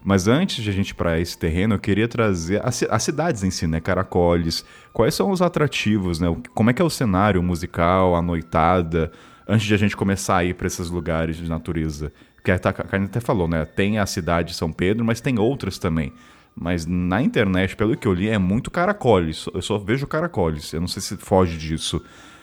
Mas 0.05 0.29
antes 0.29 0.63
de 0.63 0.71
a 0.71 0.73
gente 0.73 0.91
ir 0.91 0.95
para 0.95 1.19
esse 1.19 1.37
terreno, 1.37 1.75
eu 1.75 1.81
queria 1.81 2.07
trazer 2.07 2.65
as, 2.65 2.81
as, 2.85 3.03
cidades 3.03 3.43
em 3.43 3.51
si, 3.51 3.67
né? 3.67 3.81
Caracoles. 3.81 4.65
Quais 4.93 5.17
são 5.17 5.33
os 5.33 5.43
atrativos, 5.43 6.21
né? 6.21 6.29
Como 6.55 6.71
é 6.71 6.73
que 6.73 6.81
é 6.81 6.85
o 6.85 6.91
cenário 6.91 7.43
musical, 7.43 8.15
a 8.15 8.23
noitada, 8.23 9.11
antes 9.49 9.67
de 9.67 9.75
a 9.75 9.79
gente 9.79 9.97
começar 9.97 10.37
a 10.37 10.45
ir 10.45 10.55
para 10.55 10.69
esses 10.69 10.91
lugares 10.91 11.39
de 11.39 11.49
natureza? 11.49 12.13
Porque 12.37 12.53
a 12.53 12.59
Karine 12.59 13.07
até 13.07 13.19
falou, 13.19 13.49
né? 13.49 13.65
Tem 13.65 13.99
a 13.99 14.07
cidade 14.07 14.51
de 14.51 14.55
São 14.55 14.71
Pedro, 14.71 15.05
mas 15.05 15.21
tem 15.21 15.41
outras 15.41 15.77
também. 15.77 16.13
Mas 16.61 16.87
na 16.87 17.23
internet, 17.23 17.77
pelo 17.77 17.97
que 17.97 18.09
eu 18.09 18.13
li, 18.13 18.29
é 18.29 18.39
muito 18.39 18.71
caracoles. 18.71 19.47
Eu 19.55 19.63
só 19.63 19.79
vejo 19.79 20.07
caracoles. 20.07 20.73
Eu 20.73 20.81
não 20.81 20.89
sei 20.89 21.01
se 21.01 21.17
foge 21.17 21.57
disso. 21.57 22.03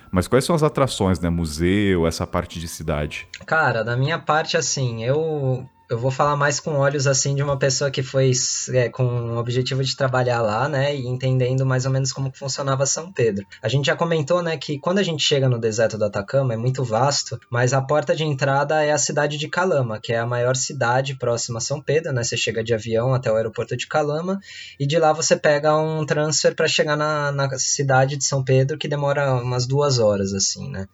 Mas 0.10 0.28
quais 0.28 0.46
são 0.46 0.56
as 0.56 0.64
atrações, 0.64 1.20
né? 1.20 1.30
Museu, 1.30 2.08
essa 2.08 2.26
parte 2.26 2.60
de 2.60 2.68
cidade? 2.68 3.28
Cara, 3.46 3.84
da 3.84 3.98
minha 3.98 4.18
parte, 4.18 4.56
assim, 4.56 5.04
eu 5.04 5.70
eu 5.90 5.98
vou 5.98 6.12
falar 6.12 6.36
mais 6.36 6.60
com 6.60 6.76
olhos 6.76 7.08
assim 7.08 7.36
de 7.36 7.44
uma 7.44 7.58
pessoa 7.58 7.92
que 7.92 8.02
foi 8.02 8.32
é, 8.74 8.90
com 8.90 9.04
o 9.04 9.38
objetivo 9.38 9.84
de 9.84 9.96
trabalhar 9.96 10.42
lá, 10.42 10.68
né, 10.68 10.96
e 10.96 11.08
entendendo 11.08 11.66
mais 11.66 11.86
ou 11.86 11.92
menos 11.92 12.12
como 12.12 12.32
funcionava 12.34 12.86
São 12.86 13.12
Pedro. 13.12 13.46
A 13.62 13.68
gente 13.68 13.86
já 13.86 13.96
comentou, 13.96 14.42
né, 14.42 14.58
que 14.58 14.80
quando 14.80 15.00
a 15.00 15.04
gente 15.04 15.24
chega 15.24 15.48
no 15.48 15.60
deserto 15.60 15.98
do 15.98 16.06
Atacama 16.06 16.54
é 16.54 16.58
muito 16.58 16.84
vasto, 16.84 17.40
mas 17.50 17.74
a 17.74 17.82
porta 17.82 18.16
de 18.16 18.24
entrada 18.24 18.84
é 18.84 18.92
a 18.92 18.98
cidade 18.98 19.38
de 19.38 19.48
Calama, 19.48 20.00
que 20.02 20.14
é 20.14 20.20
a 20.20 20.26
maior 20.26 20.56
cidade 20.56 21.16
próxima 21.16 21.60
a 21.60 21.62
São 21.62 21.82
Pedro, 21.82 22.12
né? 22.12 22.24
Você 22.24 22.36
chega 22.36 22.64
de 22.64 22.74
avião 22.74 23.14
até 23.14 23.32
o 23.32 23.36
aeroporto 23.36 23.78
de 23.78 23.88
Calama 23.88 24.40
e 24.80 24.88
de 24.88 24.98
lá 24.98 25.14
você 25.14 25.36
pega 25.36 25.78
um 25.78 26.06
transfer 26.06 26.56
para 26.56 26.68
chegar 26.68 26.96
na, 26.96 27.32
na 27.32 27.50
cidade 27.58 28.18
de 28.18 28.26
São 28.26 28.44
Pedro 28.44 28.78
que 28.78 28.88
demora 28.88 29.36
umas 29.36 29.66
duas 29.66 30.00
horas, 30.00 30.34
assim, 30.34 30.70
né? 30.70 30.88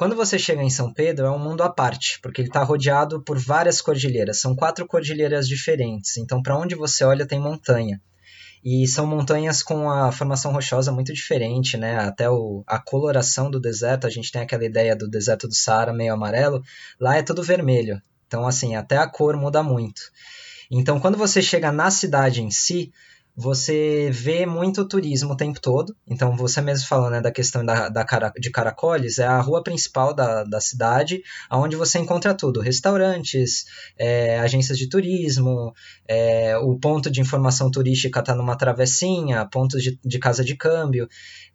Quando 0.00 0.16
você 0.16 0.38
chega 0.38 0.62
em 0.62 0.70
São 0.70 0.90
Pedro, 0.90 1.26
é 1.26 1.30
um 1.30 1.38
mundo 1.38 1.62
à 1.62 1.68
parte, 1.68 2.18
porque 2.22 2.40
ele 2.40 2.48
está 2.48 2.62
rodeado 2.62 3.20
por 3.20 3.38
várias 3.38 3.82
cordilheiras. 3.82 4.40
São 4.40 4.56
quatro 4.56 4.86
cordilheiras 4.86 5.46
diferentes, 5.46 6.16
então 6.16 6.42
para 6.42 6.56
onde 6.56 6.74
você 6.74 7.04
olha 7.04 7.26
tem 7.26 7.38
montanha. 7.38 8.00
E 8.64 8.86
são 8.86 9.06
montanhas 9.06 9.62
com 9.62 9.90
a 9.90 10.10
formação 10.10 10.52
rochosa 10.52 10.90
muito 10.90 11.12
diferente, 11.12 11.76
né? 11.76 11.98
Até 11.98 12.30
o, 12.30 12.64
a 12.66 12.78
coloração 12.78 13.50
do 13.50 13.60
deserto, 13.60 14.06
a 14.06 14.10
gente 14.10 14.32
tem 14.32 14.40
aquela 14.40 14.64
ideia 14.64 14.96
do 14.96 15.06
deserto 15.06 15.46
do 15.46 15.54
Saara 15.54 15.92
meio 15.92 16.14
amarelo, 16.14 16.62
lá 16.98 17.18
é 17.18 17.22
tudo 17.22 17.42
vermelho. 17.42 18.00
Então, 18.26 18.46
assim, 18.46 18.76
até 18.76 18.96
a 18.96 19.06
cor 19.06 19.36
muda 19.36 19.62
muito. 19.62 20.00
Então, 20.70 20.98
quando 20.98 21.18
você 21.18 21.42
chega 21.42 21.70
na 21.70 21.90
cidade 21.90 22.42
em 22.42 22.50
si, 22.50 22.90
você 23.40 24.10
vê 24.12 24.44
muito 24.44 24.86
turismo 24.86 25.32
o 25.32 25.36
tempo 25.36 25.58
todo. 25.60 25.96
Então, 26.06 26.36
você 26.36 26.60
mesmo 26.60 26.86
falando 26.86 27.12
né, 27.12 27.20
da 27.22 27.32
questão 27.32 27.64
da, 27.64 27.88
da 27.88 28.04
cara, 28.04 28.30
de 28.38 28.50
Caracoles, 28.50 29.18
é 29.18 29.26
a 29.26 29.40
rua 29.40 29.62
principal 29.62 30.12
da, 30.12 30.44
da 30.44 30.60
cidade, 30.60 31.22
onde 31.50 31.74
você 31.74 31.98
encontra 31.98 32.34
tudo: 32.34 32.60
restaurantes, 32.60 33.64
é, 33.98 34.38
agências 34.38 34.76
de 34.76 34.88
turismo, 34.88 35.72
é, 36.06 36.56
o 36.58 36.78
ponto 36.78 37.10
de 37.10 37.22
informação 37.22 37.70
turística 37.70 38.20
está 38.20 38.34
numa 38.34 38.56
travessinha, 38.56 39.48
pontos 39.50 39.82
de, 39.82 39.98
de 40.04 40.18
casa 40.18 40.44
de 40.44 40.54
câmbio 40.54 41.08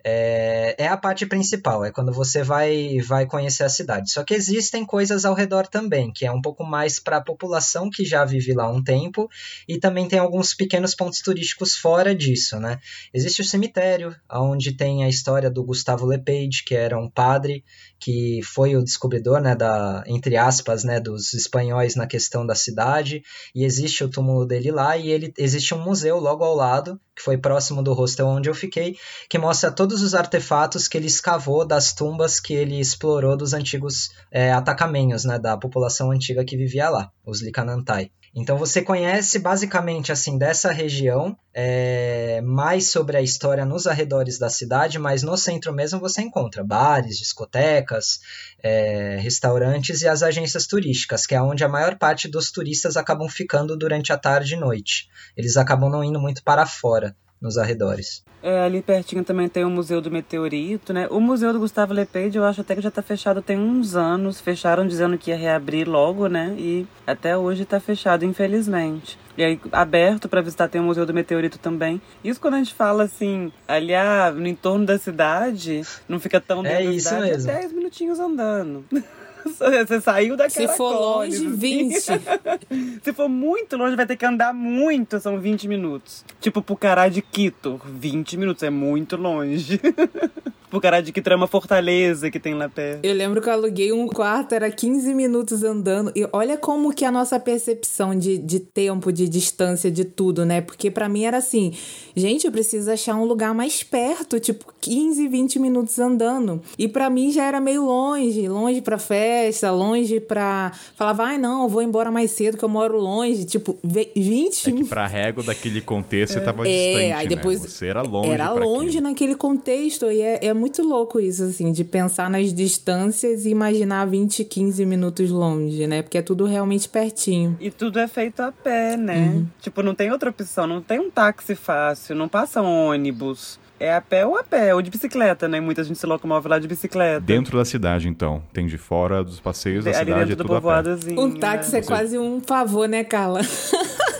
é, 0.07 0.75
é 0.77 0.87
a 0.87 0.95
parte 0.95 1.25
principal, 1.25 1.83
é 1.83 1.91
quando 1.91 2.13
você 2.13 2.43
vai, 2.43 2.99
vai 2.99 3.25
conhecer 3.25 3.63
a 3.63 3.69
cidade. 3.69 4.11
Só 4.11 4.23
que 4.23 4.35
existem 4.35 4.85
coisas 4.85 5.25
ao 5.25 5.33
redor 5.33 5.65
também, 5.65 6.13
que 6.13 6.27
é 6.27 6.31
um 6.31 6.43
pouco 6.43 6.63
mais 6.63 6.99
para 6.99 7.17
a 7.17 7.23
população 7.23 7.89
que 7.89 8.05
já 8.05 8.23
vive 8.23 8.53
lá 8.53 8.65
há 8.65 8.71
um 8.71 8.83
tempo, 8.83 9.27
e 9.67 9.79
também 9.79 10.07
tem 10.07 10.19
alguns 10.19 10.53
pequenos 10.53 10.93
pontos 10.93 11.21
turísticos 11.21 11.75
fora 11.75 12.13
disso, 12.13 12.59
né? 12.59 12.79
Existe 13.11 13.41
o 13.41 13.45
cemitério, 13.45 14.15
onde 14.31 14.73
tem 14.73 15.03
a 15.03 15.09
história 15.09 15.49
do 15.49 15.63
Gustavo 15.63 16.05
Lepage, 16.05 16.63
que 16.63 16.75
era 16.75 16.99
um 16.99 17.09
padre 17.09 17.63
que 18.05 18.39
foi 18.43 18.75
o 18.75 18.83
descobridor, 18.83 19.41
né, 19.41 19.55
da, 19.55 20.03
entre 20.05 20.37
aspas, 20.37 20.83
né, 20.83 20.99
dos 20.99 21.33
espanhóis 21.33 21.95
na 21.95 22.05
questão 22.05 22.45
da 22.45 22.53
cidade, 22.53 23.23
e 23.55 23.65
existe 23.65 24.03
o 24.03 24.07
túmulo 24.07 24.45
dele 24.45 24.69
lá, 24.71 24.95
e 24.95 25.09
ele 25.09 25.33
existe 25.35 25.73
um 25.73 25.83
museu 25.83 26.19
logo 26.19 26.43
ao 26.43 26.53
lado, 26.53 27.01
que 27.15 27.23
foi 27.23 27.35
próximo 27.35 27.81
do 27.81 27.93
hostel 27.93 28.27
onde 28.27 28.47
eu 28.47 28.53
fiquei, 28.53 28.95
que 29.27 29.39
mostra 29.39 29.71
todos 29.71 30.03
os 30.03 30.13
artefatos 30.13 30.87
que 30.87 30.95
ele 30.95 31.07
escavou 31.07 31.65
das 31.65 31.93
tumbas 31.93 32.39
que 32.39 32.53
ele 32.53 32.79
explorou 32.79 33.35
dos 33.35 33.53
antigos 33.53 34.11
é, 34.31 34.51
atacamenhos, 34.51 35.25
né, 35.25 35.39
da 35.39 35.57
população 35.57 36.11
antiga 36.11 36.45
que 36.45 36.55
vivia 36.55 36.91
lá, 36.91 37.11
os 37.25 37.41
Licanantai. 37.41 38.11
Então 38.37 38.57
você 38.57 38.81
conhece 38.81 39.39
basicamente 39.39 40.11
assim 40.11 40.37
dessa 40.37 40.69
região, 40.69 41.37
é, 41.53 42.41
mais 42.41 42.89
sobre 42.89 43.15
a 43.15 43.21
história 43.21 43.63
nos 43.63 43.87
arredores 43.87 44.37
da 44.37 44.49
cidade, 44.49 44.99
mas 44.99 45.23
no 45.23 45.37
centro 45.37 45.71
mesmo 45.71 46.01
você 46.01 46.21
encontra 46.21 46.61
bares, 46.61 47.17
discotecas, 47.17 48.19
é, 48.61 49.15
restaurantes 49.21 50.01
e 50.01 50.07
as 50.09 50.21
agências 50.21 50.67
turísticas, 50.67 51.25
que 51.25 51.33
é 51.33 51.41
onde 51.41 51.63
a 51.63 51.69
maior 51.69 51.97
parte 51.97 52.27
dos 52.27 52.51
turistas 52.51 52.97
acabam 52.97 53.29
ficando 53.29 53.77
durante 53.77 54.11
a 54.11 54.17
tarde 54.17 54.55
e 54.55 54.59
noite. 54.59 55.07
Eles 55.37 55.55
acabam 55.55 55.89
não 55.89 56.03
indo 56.03 56.19
muito 56.19 56.43
para 56.43 56.65
fora 56.65 57.15
nos 57.45 57.59
arredores. 57.59 58.23
É, 58.41 58.61
ali 58.61 58.81
pertinho 58.81 59.23
também 59.23 59.47
tem 59.47 59.63
o 59.63 59.69
Museu 59.69 60.01
do 60.01 60.09
Meteorito, 60.09 60.91
né? 60.91 61.07
O 61.09 61.19
Museu 61.19 61.53
do 61.53 61.59
Gustavo 61.59 61.93
Lepage, 61.93 62.37
eu 62.37 62.43
acho 62.43 62.61
até 62.61 62.75
que 62.75 62.81
já 62.81 62.89
está 62.89 63.01
fechado 63.01 63.41
tem 63.41 63.57
uns 63.57 63.95
anos. 63.95 64.41
Fecharam 64.41 64.87
dizendo 64.87 65.17
que 65.17 65.29
ia 65.29 65.37
reabrir 65.37 65.87
logo, 65.87 66.27
né? 66.27 66.55
E 66.57 66.87
até 67.05 67.37
hoje 67.37 67.63
está 67.63 67.79
fechado, 67.79 68.25
infelizmente. 68.25 69.17
E 69.37 69.43
aí, 69.43 69.59
aberto 69.71 70.27
para 70.27 70.41
visitar, 70.41 70.67
tem 70.67 70.81
o 70.81 70.83
Museu 70.83 71.05
do 71.05 71.13
Meteorito 71.13 71.59
também. 71.59 72.01
Isso 72.23 72.39
quando 72.39 72.55
a 72.55 72.57
gente 72.57 72.73
fala 72.73 73.03
assim, 73.03 73.51
ali 73.67 73.93
ah, 73.93 74.31
no 74.31 74.47
entorno 74.47 74.85
da 74.85 74.97
cidade, 74.97 75.81
não 76.07 76.19
fica 76.19 76.41
tão 76.41 76.63
dentro 76.63 76.79
é 76.79 76.85
da 76.85 76.91
isso 76.91 77.09
cidade, 77.09 77.31
mesmo. 77.31 77.51
É 77.51 77.53
10 77.59 77.73
minutinhos 77.73 78.19
andando. 78.19 78.85
Você 79.87 80.01
saiu 80.01 80.35
daquela 80.35 80.67
Se 80.67 80.77
for 80.77 80.91
longe, 80.91 81.47
20. 81.47 81.99
Se 83.03 83.13
for 83.13 83.29
muito 83.29 83.77
longe, 83.77 83.95
vai 83.95 84.05
ter 84.05 84.15
que 84.15 84.25
andar 84.25 84.53
muito, 84.53 85.19
são 85.19 85.39
20 85.39 85.67
minutos. 85.67 86.25
Tipo, 86.41 86.61
Pucará 86.61 87.07
de 87.07 87.21
Quito, 87.21 87.79
20 87.85 88.37
minutos, 88.37 88.63
é 88.63 88.69
muito 88.69 89.15
longe. 89.15 89.79
Pucará 90.75 90.99
de 90.99 91.13
Quito 91.13 91.29
é 91.29 91.35
uma 91.37 91.47
fortaleza 91.47 92.29
que 92.29 92.37
tem 92.37 92.53
lá 92.53 92.67
perto. 92.67 93.05
Eu 93.05 93.13
lembro 93.13 93.41
que 93.41 93.47
eu 93.47 93.53
aluguei 93.53 93.93
um 93.93 94.09
quarto, 94.09 94.53
era 94.53 94.69
15 94.69 95.13
minutos 95.13 95.63
andando. 95.63 96.11
E 96.13 96.27
olha 96.33 96.57
como 96.57 96.93
que 96.93 97.05
a 97.05 97.11
nossa 97.11 97.39
percepção 97.39 98.13
de, 98.13 98.37
de 98.37 98.59
tempo, 98.59 99.09
de 99.09 99.29
distância, 99.29 99.89
de 99.89 100.03
tudo, 100.03 100.45
né? 100.45 100.59
Porque 100.59 100.91
para 100.91 101.07
mim 101.07 101.23
era 101.23 101.37
assim, 101.37 101.71
gente, 102.13 102.45
eu 102.45 102.51
preciso 102.51 102.91
achar 102.91 103.15
um 103.15 103.23
lugar 103.23 103.53
mais 103.53 103.83
perto, 103.83 104.37
tipo 104.37 104.65
15, 104.81 105.25
20 105.29 105.59
minutos 105.59 105.97
andando. 105.97 106.61
E 106.77 106.89
para 106.89 107.09
mim 107.09 107.31
já 107.31 107.45
era 107.45 107.61
meio 107.61 107.85
longe, 107.85 108.45
longe 108.49 108.81
pra 108.81 108.97
festa, 108.97 109.71
longe 109.71 110.19
pra. 110.19 110.73
Falava, 110.97 111.23
ai 111.23 111.37
não, 111.37 111.63
eu 111.63 111.69
vou 111.69 111.81
embora 111.81 112.11
mais 112.11 112.31
cedo 112.31 112.57
que 112.57 112.65
eu 112.65 112.69
moro 112.69 112.99
longe. 112.99 113.45
Tipo, 113.45 113.77
20 113.81 114.69
É 114.69 114.71
que 114.73 114.83
pra 114.83 115.07
régua 115.07 115.41
daquele 115.41 115.79
contexto 115.79 116.33
você 116.33 116.41
tava 116.41 116.67
é, 116.67 116.71
distante. 116.71 117.11
Aí 117.13 117.29
né? 117.29 117.35
depois 117.35 117.61
né? 117.61 117.69
Você 117.69 117.87
era 117.87 118.01
longe. 118.01 118.29
Era 118.29 118.51
longe 118.51 118.99
naquele 118.99 119.35
contexto. 119.35 120.11
E 120.11 120.21
é, 120.21 120.47
é 120.47 120.53
muito 120.53 120.64
louco 120.81 121.19
isso, 121.19 121.43
assim, 121.43 121.71
de 121.71 121.83
pensar 121.83 122.29
nas 122.29 122.53
distâncias 122.53 123.45
e 123.45 123.49
imaginar 123.49 124.05
20, 124.05 124.43
15 124.43 124.85
minutos 124.85 125.29
longe, 125.29 125.87
né? 125.87 126.01
Porque 126.01 126.17
é 126.17 126.21
tudo 126.21 126.45
realmente 126.45 126.87
pertinho. 126.87 127.57
E 127.59 127.69
tudo 127.69 127.99
é 127.99 128.07
feito 128.07 128.41
a 128.41 128.51
pé, 128.51 128.97
né? 128.97 129.33
Uhum. 129.33 129.47
Tipo, 129.61 129.81
não 129.81 129.95
tem 129.95 130.11
outra 130.11 130.29
opção, 130.29 130.67
não 130.67 130.81
tem 130.81 130.99
um 130.99 131.09
táxi 131.09 131.55
fácil, 131.55 132.15
não 132.15 132.27
passa 132.27 132.61
um 132.61 132.87
ônibus. 132.87 133.59
É 133.77 133.93
a 133.93 133.99
pé 133.99 134.25
ou 134.25 134.37
a 134.37 134.43
pé, 134.43 134.73
ou 134.73 134.81
de 134.81 134.89
bicicleta, 134.89 135.49
né? 135.49 135.59
Muita 135.59 135.83
gente 135.83 135.99
se 135.99 136.05
locomove 136.05 136.47
lá 136.47 136.57
de 136.57 136.67
bicicleta. 136.67 137.19
Dentro 137.19 137.57
da 137.57 137.65
cidade, 137.65 138.07
então. 138.07 138.41
Tem 138.53 138.65
de 138.65 138.77
fora 138.77 139.21
dos 139.21 139.41
passeios 139.41 139.83
da 139.83 139.91
Ali 139.91 139.99
cidade, 139.99 140.19
dentro 140.29 140.33
é 140.33 140.35
tudo 140.37 140.61
do 140.61 140.67
a 140.67 140.83
pé. 140.83 141.21
Um 141.21 141.31
táxi 141.31 141.73
né? 141.73 141.79
é 141.79 141.81
quase 141.81 142.17
um 142.17 142.39
favor, 142.39 142.87
né, 142.87 143.03
Carla? 143.03 143.41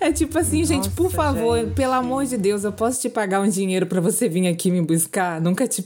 É 0.00 0.10
tipo 0.12 0.38
assim, 0.38 0.60
Nossa, 0.60 0.72
gente, 0.74 0.90
por 0.90 1.10
favor, 1.10 1.58
gente. 1.58 1.74
pelo 1.74 1.92
amor 1.92 2.24
de 2.24 2.38
Deus, 2.38 2.64
eu 2.64 2.72
posso 2.72 3.00
te 3.00 3.08
pagar 3.08 3.40
um 3.40 3.48
dinheiro 3.48 3.86
para 3.86 4.00
você 4.00 4.28
vir 4.28 4.46
aqui 4.46 4.70
me 4.70 4.80
buscar? 4.80 5.40
Nunca 5.40 5.68
te. 5.68 5.84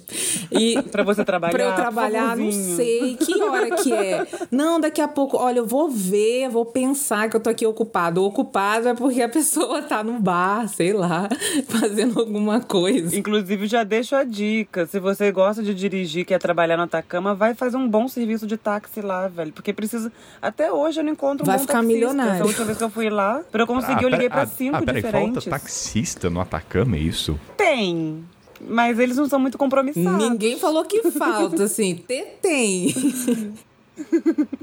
E 0.53 0.81
para 0.91 1.03
você 1.03 1.25
trabalhar. 1.25 1.53
Pra 1.53 1.65
eu 1.65 1.75
trabalhar, 1.75 2.37
não 2.37 2.53
sei. 2.53 3.17
Que 3.17 3.43
hora 3.43 3.71
que 3.77 3.93
é? 3.93 4.27
Não, 4.51 4.79
daqui 4.81 5.01
a 5.01 5.09
pouco, 5.09 5.37
olha, 5.37 5.59
eu 5.59 5.67
vou 5.67 5.89
ver, 5.91 6.49
vou 6.49 6.65
pensar 6.65 7.29
que 7.29 7.37
eu 7.37 7.41
tô 7.41 7.51
aqui 7.51 7.67
ocupado. 7.67 8.23
Ocupado 8.25 8.89
é 8.89 8.95
porque 8.95 9.23
a 9.23 9.29
pessoa 9.29 9.83
tá 9.83 10.03
no 10.05 10.21
bar, 10.21 10.69
sei 10.69 10.93
lá, 10.93 11.29
fazendo 11.69 12.21
alguma 12.21 12.61
coisa. 12.61 13.17
Inclusive, 13.17 13.67
já 13.67 13.83
deixo 13.83 14.15
a 14.15 14.23
dica. 14.25 14.87
Se 14.87 15.01
você 15.01 15.33
gosta 15.33 15.63
de 15.63 15.75
dirigir, 15.75 16.25
quer 16.25 16.39
trabalhar 16.39 16.77
na 16.77 16.85
Atacama, 16.85 17.35
vai 17.35 17.55
fazer 17.55 17.77
um 17.77 17.89
bom 17.89 18.07
serviço 18.07 18.47
de 18.47 18.57
táxi 18.57 19.01
lá, 19.01 19.27
velho. 19.27 19.53
Porque 19.53 19.73
precisa. 19.73 20.13
Até 20.41 20.71
hoje 20.73 21.01
eu 21.01 21.05
não 21.05 21.13
encontro 21.13 21.45
um 21.45 21.47
vai 21.47 21.57
bom 21.57 21.63
ficar 21.63 21.75
taxista. 21.75 21.93
milionário. 21.93 22.35
Essa 22.35 22.45
última 22.45 22.65
vez 22.67 22.79
que 22.79 22.85
eu 22.85 22.91
fui 22.91 23.11
lá, 23.11 23.43
pra 23.51 23.64
eu 23.65 23.67
conseguir, 23.67 24.01
ah, 24.01 24.03
eu 24.03 24.09
liguei 24.09 24.29
pra 24.29 24.43
ah, 24.43 24.47
cinco 24.47 24.77
ah, 24.77 24.83
peraí, 24.83 25.03
diferentes. 25.03 25.45
falta 25.45 25.51
taxista 25.51 26.31
no 26.31 26.41
Atacama, 26.41 26.97
é 26.97 27.01
isso? 27.01 27.39
Tem. 27.57 28.25
Mas 28.61 28.99
eles 28.99 29.17
não 29.17 29.29
são 29.29 29.39
muito 29.39 29.59
compromissados. 29.59 30.31
Ninguém 30.31 30.59
falou 30.59 30.85
que 30.85 31.03
falta, 31.11 31.65
assim. 31.65 31.97
Tem. 32.41 32.95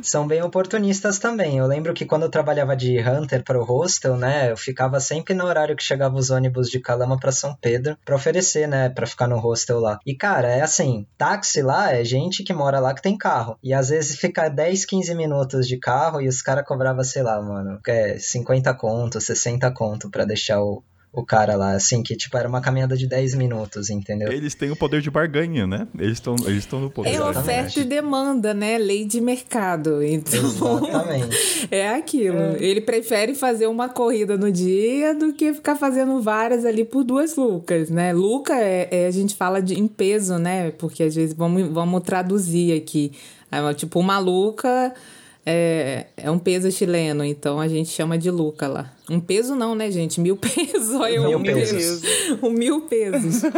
São 0.02 0.28
bem 0.28 0.42
oportunistas 0.42 1.20
também. 1.20 1.58
Eu 1.58 1.68
lembro 1.68 1.94
que 1.94 2.06
quando 2.06 2.24
eu 2.24 2.30
trabalhava 2.30 2.76
de 2.76 3.00
hunter 3.00 3.44
para 3.44 3.60
o 3.60 3.64
hostel, 3.64 4.18
né, 4.18 4.52
eu 4.52 4.58
ficava 4.58 5.00
sempre 5.00 5.34
no 5.34 5.46
horário 5.46 5.76
que 5.76 5.84
chegavam 5.84 6.18
os 6.18 6.30
ônibus 6.30 6.70
de 6.70 6.80
Calama 6.80 7.20
para 7.20 7.32
São 7.32 7.56
Pedro 7.56 7.98
para 8.04 8.16
oferecer, 8.16 8.68
né, 8.68 8.90
para 8.90 9.08
ficar 9.08 9.28
no 9.28 9.38
hostel 9.38 9.80
lá. 9.80 10.00
E 10.06 10.16
cara, 10.16 10.50
é 10.50 10.62
assim, 10.62 11.06
táxi 11.18 11.62
lá 11.62 11.94
é 11.94 12.04
gente 12.04 12.44
que 12.44 12.54
mora 12.54 12.80
lá 12.80 12.94
que 12.94 13.02
tem 13.02 13.18
carro. 13.18 13.58
E 13.64 13.74
às 13.74 13.90
vezes 13.90 14.18
fica 14.18 14.50
10, 14.50 14.86
15 14.86 15.16
minutos 15.16 15.68
de 15.68 15.78
carro 15.78 16.22
e 16.22 16.28
os 16.28 16.42
caras 16.42 16.66
cobravam, 16.66 17.04
sei 17.04 17.24
lá, 17.24 17.42
mano, 17.42 17.80
é 17.88 18.18
50 18.18 18.74
conto, 18.74 19.22
60 19.22 19.72
conto 19.72 20.10
para 20.10 20.26
deixar 20.26 20.62
o, 20.62 20.84
o 21.14 21.26
cara 21.26 21.58
lá, 21.58 21.74
assim, 21.74 22.02
que 22.02 22.16
tipo 22.16 22.38
era 22.38 22.48
uma 22.48 22.62
caminhada 22.62 22.96
de 22.96 23.06
10 23.06 23.36
minutos, 23.36 23.90
entendeu? 23.90 24.32
Eles 24.32 24.56
têm 24.56 24.72
o 24.72 24.78
poder 24.78 25.02
de 25.02 25.12
barganha, 25.12 25.68
né? 25.68 25.86
Eles 26.00 26.14
estão 26.14 26.36
eles 26.46 26.66
no 26.72 26.90
poder. 26.90 27.16
É 27.16 27.22
oferta 27.22 27.82
e 27.82 27.84
demanda, 27.84 28.54
né? 28.54 28.78
Lei 28.78 29.04
de 29.04 29.20
mercado. 29.20 30.02
Então, 30.02 30.40
Exatamente. 30.40 31.68
é 31.70 31.90
aquilo. 31.90 32.40
É. 32.40 32.58
Ele 32.64 32.80
prefere 32.80 33.36
fazer 33.36 33.68
uma 33.68 33.90
corrida 33.90 34.38
no 34.38 34.50
dia 34.50 35.14
do 35.14 35.34
que 35.34 35.54
ficar 35.54 35.76
fazendo 35.76 36.22
várias 36.22 36.64
ali 36.64 36.86
por 36.86 37.04
duas 37.04 37.36
lucas, 37.36 37.90
né? 37.90 38.14
Luca 38.14 38.56
é, 38.56 38.88
é 38.90 39.08
a 39.08 39.12
gente 39.12 39.36
fala 39.36 39.62
de 39.62 39.78
em 39.78 39.88
peso, 39.88 40.38
né? 40.38 40.72
Porque 40.72 41.04
às 41.04 41.14
vezes 41.14 41.36
vamos, 41.36 41.68
vamos 41.68 42.04
traduzir 42.04 42.78
aqui. 42.78 43.12
É, 43.52 43.74
tipo, 43.74 44.00
uma 44.00 44.18
luca 44.18 44.94
é, 45.46 46.08
é 46.18 46.30
um 46.30 46.38
peso 46.38 46.72
chileno, 46.72 47.24
então 47.24 47.60
a 47.60 47.68
gente 47.68 47.90
chama 47.90 48.18
de 48.18 48.30
Luca 48.30 48.68
lá. 48.68 48.92
Um 49.10 49.20
peso 49.20 49.56
não, 49.56 49.74
né, 49.76 49.90
gente? 49.90 50.22
Mil 50.22 50.38
pesos. 50.38 50.94
Olha, 50.94 51.20
mil 51.20 51.38
um 51.40 51.44
pesos. 51.44 52.02
Um 52.42 52.50
mil 52.52 52.82
pesos. 52.82 53.42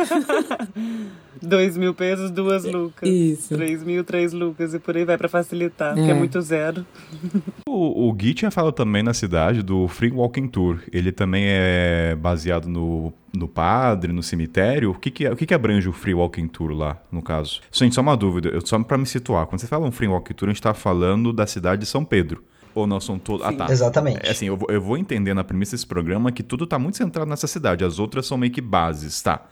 Dois 1.44 1.78
mil 1.78 1.94
pesos, 1.94 2.32
duas 2.32 2.64
lucas. 2.64 3.08
Isso. 3.08 3.54
Três 3.54 3.84
mil, 3.84 4.04
três 4.04 4.32
lucas. 4.32 4.74
E 4.74 4.80
por 4.80 4.96
aí 4.96 5.04
vai 5.04 5.18
para 5.18 5.28
facilitar, 5.28 5.92
é. 5.92 5.96
porque 5.96 6.12
é 6.12 6.14
muito 6.14 6.42
zero. 6.42 6.86
O, 7.76 8.08
o 8.08 8.14
Gui 8.14 8.36
tinha 8.36 8.52
falado 8.52 8.74
também 8.74 9.02
na 9.02 9.16
cidade 9.16 9.64
do 9.64 9.88
Free 9.88 10.12
Walking 10.12 10.48
Tour. 10.48 10.82
Ele 10.92 11.12
também 11.12 11.46
é 11.48 12.16
baseado 12.16 12.68
no, 12.68 13.12
no 13.36 13.48
padre, 13.48 14.14
no 14.14 14.22
cemitério. 14.22 14.92
O 14.92 14.94
que 14.94 15.10
que, 15.10 15.28
o 15.28 15.36
que 15.36 15.48
que 15.48 15.54
abrange 15.56 15.90
o 15.90 15.92
Free 15.92 16.14
Walking 16.14 16.48
Tour 16.48 16.70
lá, 16.70 17.02
no 17.12 17.24
caso? 17.24 17.62
Gente, 17.72 17.96
só 17.96 18.02
uma 18.02 18.16
dúvida. 18.16 18.60
Só 18.64 18.78
para 18.84 18.96
me 18.96 19.08
situar. 19.08 19.48
Quando 19.48 19.60
você 19.60 19.66
fala 19.66 19.88
um 19.88 19.92
Free 19.92 20.08
Walking 20.08 20.34
Tour, 20.36 20.50
a 20.50 20.54
gente 20.54 20.62
tá 20.62 20.76
falando 20.76 21.34
da 21.34 21.48
cidade 21.48 21.82
de 21.82 21.88
São 21.88 22.06
Pedro. 22.06 22.44
Ou 22.76 22.86
não 22.86 23.00
são 23.00 23.18
todos. 23.18 23.44
Ah, 23.44 23.52
tá. 23.52 23.68
Exatamente. 23.72 24.20
É 24.24 24.30
assim, 24.30 24.46
eu, 24.46 24.60
eu 24.70 24.82
vou 24.82 24.96
entender 24.96 25.34
na 25.34 25.44
premissa 25.44 25.72
desse 25.72 25.88
programa 25.88 26.32
que 26.32 26.44
tudo 26.44 26.68
tá 26.68 26.78
muito 26.78 26.98
centrado 26.98 27.28
nessa 27.28 27.48
cidade. 27.48 27.84
As 27.84 27.98
outras 27.98 28.28
são 28.28 28.38
meio 28.38 28.52
que 28.52 28.62
bases, 28.62 29.20
tá? 29.20 29.48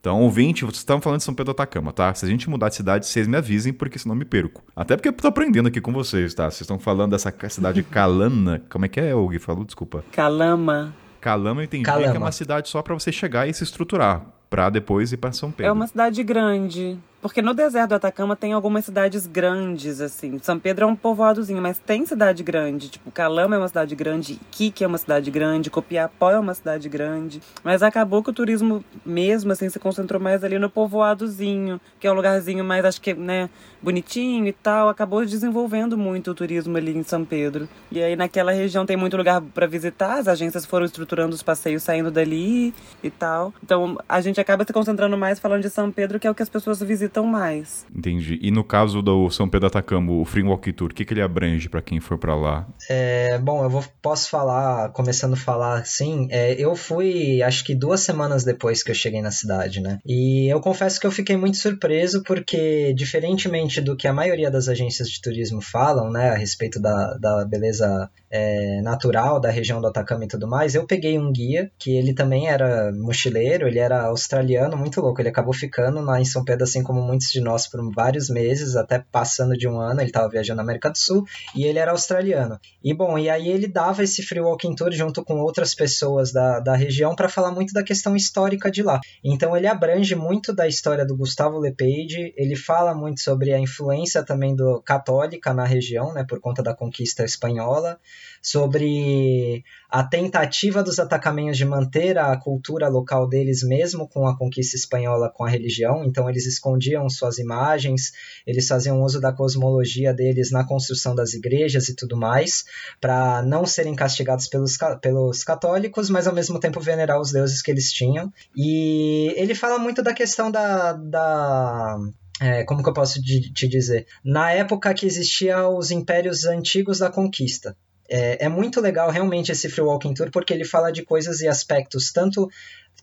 Então, 0.00 0.22
ouvinte, 0.22 0.64
vocês 0.64 0.78
estavam 0.78 1.02
falando 1.02 1.18
de 1.18 1.24
São 1.24 1.34
Pedro 1.34 1.52
do 1.52 1.56
Atacama, 1.56 1.92
tá? 1.92 2.14
Se 2.14 2.24
a 2.24 2.28
gente 2.28 2.48
mudar 2.48 2.70
de 2.70 2.74
cidade, 2.74 3.04
vocês 3.04 3.28
me 3.28 3.36
avisem, 3.36 3.70
porque 3.70 3.98
senão 3.98 4.14
eu 4.14 4.18
me 4.18 4.24
perco. 4.24 4.64
Até 4.74 4.96
porque 4.96 5.10
eu 5.10 5.12
tô 5.12 5.28
aprendendo 5.28 5.68
aqui 5.68 5.78
com 5.78 5.92
vocês, 5.92 6.32
tá? 6.32 6.44
Vocês 6.44 6.62
estão 6.62 6.78
falando 6.78 7.10
dessa 7.10 7.32
cidade 7.50 7.82
Calana. 7.82 8.62
Como 8.70 8.86
é 8.86 8.88
que 8.88 8.98
é, 8.98 9.14
o 9.14 9.28
Gui 9.28 9.38
falou? 9.38 9.62
Desculpa. 9.62 10.02
Calama. 10.10 10.94
Calama, 11.20 11.60
eu 11.60 11.64
entendi 11.66 11.84
Calama. 11.84 12.10
que 12.12 12.16
é 12.16 12.18
uma 12.18 12.32
cidade 12.32 12.70
só 12.70 12.80
para 12.80 12.94
você 12.94 13.12
chegar 13.12 13.46
e 13.46 13.52
se 13.52 13.62
estruturar, 13.62 14.24
para 14.48 14.70
depois 14.70 15.12
ir 15.12 15.18
para 15.18 15.32
São 15.32 15.50
Pedro. 15.50 15.66
É 15.66 15.72
uma 15.72 15.86
cidade 15.86 16.22
grande. 16.22 16.98
Porque 17.20 17.42
no 17.42 17.52
deserto 17.52 17.90
do 17.90 17.94
Atacama 17.96 18.34
tem 18.34 18.54
algumas 18.54 18.86
cidades 18.86 19.26
grandes, 19.26 20.00
assim. 20.00 20.38
São 20.38 20.58
Pedro 20.58 20.84
é 20.84 20.86
um 20.86 20.96
povoadozinho, 20.96 21.60
mas 21.60 21.78
tem 21.78 22.06
cidade 22.06 22.42
grande. 22.42 22.88
Tipo, 22.88 23.10
Calama 23.10 23.56
é 23.56 23.58
uma 23.58 23.68
cidade 23.68 23.94
grande, 23.94 24.32
Iquique 24.32 24.82
é 24.82 24.86
uma 24.86 24.96
cidade 24.96 25.30
grande, 25.30 25.68
Copiapó 25.68 26.30
é 26.30 26.38
uma 26.38 26.54
cidade 26.54 26.88
grande. 26.88 27.42
Mas 27.62 27.82
acabou 27.82 28.22
que 28.22 28.30
o 28.30 28.32
turismo 28.32 28.82
mesmo, 29.04 29.52
assim, 29.52 29.68
se 29.68 29.78
concentrou 29.78 30.20
mais 30.20 30.42
ali 30.42 30.58
no 30.58 30.70
povoadozinho, 30.70 31.78
que 31.98 32.06
é 32.06 32.10
um 32.10 32.14
lugarzinho 32.14 32.64
mais, 32.64 32.86
acho 32.86 33.00
que, 33.02 33.12
né, 33.12 33.50
bonitinho 33.82 34.46
e 34.46 34.52
tal. 34.52 34.88
Acabou 34.88 35.24
desenvolvendo 35.26 35.98
muito 35.98 36.30
o 36.30 36.34
turismo 36.34 36.74
ali 36.78 36.96
em 36.96 37.02
São 37.02 37.22
Pedro. 37.22 37.68
E 37.90 38.02
aí 38.02 38.16
naquela 38.16 38.52
região 38.52 38.86
tem 38.86 38.96
muito 38.96 39.18
lugar 39.18 39.42
para 39.42 39.66
visitar, 39.66 40.18
as 40.18 40.26
agências 40.26 40.64
foram 40.64 40.86
estruturando 40.86 41.34
os 41.34 41.42
passeios 41.42 41.82
saindo 41.82 42.10
dali 42.10 42.72
e 43.04 43.10
tal. 43.10 43.52
Então 43.62 43.98
a 44.08 44.22
gente 44.22 44.40
acaba 44.40 44.64
se 44.64 44.72
concentrando 44.72 45.18
mais 45.18 45.38
falando 45.38 45.60
de 45.60 45.68
São 45.68 45.92
Pedro, 45.92 46.18
que 46.18 46.26
é 46.26 46.30
o 46.30 46.34
que 46.34 46.42
as 46.42 46.48
pessoas 46.48 46.80
visitam 46.80 47.09
visitam 47.10 47.26
mais. 47.26 47.84
Entendi. 47.94 48.38
E 48.40 48.50
no 48.50 48.62
caso 48.62 49.02
do 49.02 49.28
São 49.30 49.48
Pedro 49.48 49.66
Atacama, 49.66 50.12
o 50.12 50.24
Free 50.24 50.42
Walk 50.42 50.72
Tour, 50.72 50.90
o 50.90 50.94
que, 50.94 51.04
que 51.04 51.12
ele 51.12 51.22
abrange 51.22 51.68
para 51.68 51.82
quem 51.82 52.00
for 52.00 52.16
para 52.16 52.34
lá? 52.34 52.66
É, 52.88 53.38
bom, 53.38 53.64
eu 53.64 53.70
vou, 53.70 53.84
posso 54.00 54.30
falar, 54.30 54.90
começando 54.90 55.34
a 55.34 55.36
falar 55.36 55.80
assim, 55.80 56.28
é, 56.30 56.52
eu 56.52 56.74
fui 56.76 57.42
acho 57.42 57.64
que 57.64 57.74
duas 57.74 58.00
semanas 58.00 58.44
depois 58.44 58.82
que 58.82 58.90
eu 58.90 58.94
cheguei 58.94 59.20
na 59.20 59.30
cidade, 59.30 59.80
né? 59.80 59.98
E 60.06 60.48
eu 60.48 60.60
confesso 60.60 61.00
que 61.00 61.06
eu 61.06 61.10
fiquei 61.10 61.36
muito 61.36 61.56
surpreso 61.56 62.22
porque, 62.22 62.94
diferentemente 62.94 63.80
do 63.80 63.96
que 63.96 64.06
a 64.06 64.12
maioria 64.12 64.50
das 64.50 64.68
agências 64.68 65.08
de 65.08 65.20
turismo 65.20 65.60
falam, 65.60 66.10
né, 66.10 66.30
a 66.30 66.36
respeito 66.36 66.80
da, 66.80 67.14
da 67.14 67.44
beleza 67.44 68.08
é, 68.30 68.80
natural 68.82 69.40
da 69.40 69.50
região 69.50 69.80
do 69.80 69.88
Atacama 69.88 70.24
e 70.24 70.28
tudo 70.28 70.46
mais, 70.46 70.74
eu 70.74 70.86
peguei 70.86 71.18
um 71.18 71.32
guia 71.32 71.70
que 71.78 71.96
ele 71.96 72.14
também 72.14 72.48
era 72.48 72.92
mochileiro, 72.92 73.66
ele 73.66 73.78
era 73.78 74.02
australiano, 74.02 74.76
muito 74.76 75.00
louco, 75.00 75.20
ele 75.20 75.28
acabou 75.28 75.52
ficando 75.52 76.00
lá 76.00 76.20
em 76.20 76.24
São 76.24 76.44
Pedro 76.44 76.64
assim 76.64 76.82
como 76.82 76.99
como 77.00 77.06
muitos 77.06 77.30
de 77.30 77.40
nós, 77.40 77.66
por 77.66 77.80
vários 77.92 78.28
meses, 78.28 78.76
até 78.76 78.98
passando 79.10 79.56
de 79.56 79.66
um 79.66 79.80
ano. 79.80 80.00
Ele 80.00 80.10
estava 80.10 80.28
viajando 80.28 80.58
na 80.58 80.62
América 80.62 80.90
do 80.90 80.98
Sul 80.98 81.24
e 81.54 81.64
ele 81.64 81.78
era 81.78 81.90
australiano. 81.90 82.60
E 82.84 82.92
bom, 82.92 83.18
e 83.18 83.30
aí 83.30 83.48
ele 83.48 83.66
dava 83.66 84.04
esse 84.04 84.22
free 84.22 84.40
walking 84.40 84.74
tour 84.74 84.92
junto 84.92 85.24
com 85.24 85.40
outras 85.40 85.74
pessoas 85.74 86.30
da, 86.32 86.60
da 86.60 86.76
região 86.76 87.14
para 87.14 87.28
falar 87.28 87.50
muito 87.50 87.72
da 87.72 87.82
questão 87.82 88.14
histórica 88.14 88.70
de 88.70 88.82
lá. 88.82 89.00
Então 89.24 89.56
ele 89.56 89.66
abrange 89.66 90.14
muito 90.14 90.52
da 90.52 90.68
história 90.68 91.06
do 91.06 91.16
Gustavo 91.16 91.58
Lepage, 91.58 92.34
ele 92.36 92.56
fala 92.56 92.94
muito 92.94 93.20
sobre 93.20 93.52
a 93.52 93.58
influência 93.58 94.22
também 94.22 94.54
do 94.54 94.82
católica 94.82 95.54
na 95.54 95.64
região, 95.64 96.12
né, 96.12 96.24
por 96.28 96.40
conta 96.40 96.62
da 96.62 96.74
conquista 96.74 97.24
espanhola 97.24 97.98
sobre 98.40 99.62
a 99.90 100.02
tentativa 100.02 100.82
dos 100.82 100.98
atacamenhos 100.98 101.56
de 101.56 101.64
manter 101.64 102.16
a 102.16 102.36
cultura 102.36 102.88
local 102.88 103.28
deles 103.28 103.62
mesmo 103.62 104.08
com 104.08 104.26
a 104.26 104.36
conquista 104.36 104.76
espanhola 104.76 105.30
com 105.34 105.44
a 105.44 105.48
religião. 105.48 106.04
Então 106.04 106.28
eles 106.28 106.46
escondiam 106.46 107.08
suas 107.10 107.38
imagens, 107.38 108.12
eles 108.46 108.66
faziam 108.66 109.02
uso 109.02 109.20
da 109.20 109.32
cosmologia 109.32 110.14
deles 110.14 110.50
na 110.50 110.64
construção 110.66 111.14
das 111.14 111.34
igrejas 111.34 111.88
e 111.88 111.94
tudo 111.94 112.16
mais, 112.16 112.64
para 113.00 113.42
não 113.42 113.66
serem 113.66 113.94
castigados 113.94 114.46
pelos, 114.46 114.78
pelos 115.02 115.44
católicos, 115.44 116.08
mas 116.08 116.26
ao 116.26 116.34
mesmo 116.34 116.58
tempo 116.58 116.80
venerar 116.80 117.20
os 117.20 117.32
deuses 117.32 117.60
que 117.60 117.70
eles 117.70 117.92
tinham. 117.92 118.32
E 118.56 119.34
ele 119.36 119.54
fala 119.54 119.78
muito 119.78 120.02
da 120.02 120.14
questão 120.14 120.50
da, 120.50 120.92
da 120.92 121.98
é, 122.40 122.64
como 122.64 122.82
que 122.82 122.88
eu 122.88 122.94
posso 122.94 123.20
te 123.20 123.68
dizer? 123.68 124.06
Na 124.24 124.50
época 124.50 124.94
que 124.94 125.04
existiam 125.04 125.76
os 125.76 125.90
impérios 125.90 126.46
antigos 126.46 127.00
da 127.00 127.10
conquista. 127.10 127.76
É, 128.10 128.44
é, 128.44 128.48
muito 128.48 128.80
legal 128.80 129.08
realmente 129.08 129.52
esse 129.52 129.68
Free 129.68 129.84
Walking 129.84 130.14
Tour, 130.14 130.30
porque 130.32 130.52
ele 130.52 130.64
fala 130.64 130.90
de 130.90 131.04
coisas 131.04 131.40
e 131.40 131.48
aspectos 131.48 132.10
tanto 132.10 132.50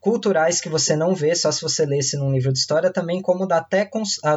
culturais 0.07 0.61
que 0.61 0.69
você 0.69 0.95
não 0.95 1.13
vê 1.13 1.35
só 1.35 1.51
se 1.51 1.61
você 1.61 1.85
lesse 1.85 2.15
num 2.15 2.31
livro 2.31 2.53
de 2.53 2.59
história, 2.59 2.89
também 2.89 3.21
como 3.21 3.45
da 3.45 3.57
até, 3.57 3.89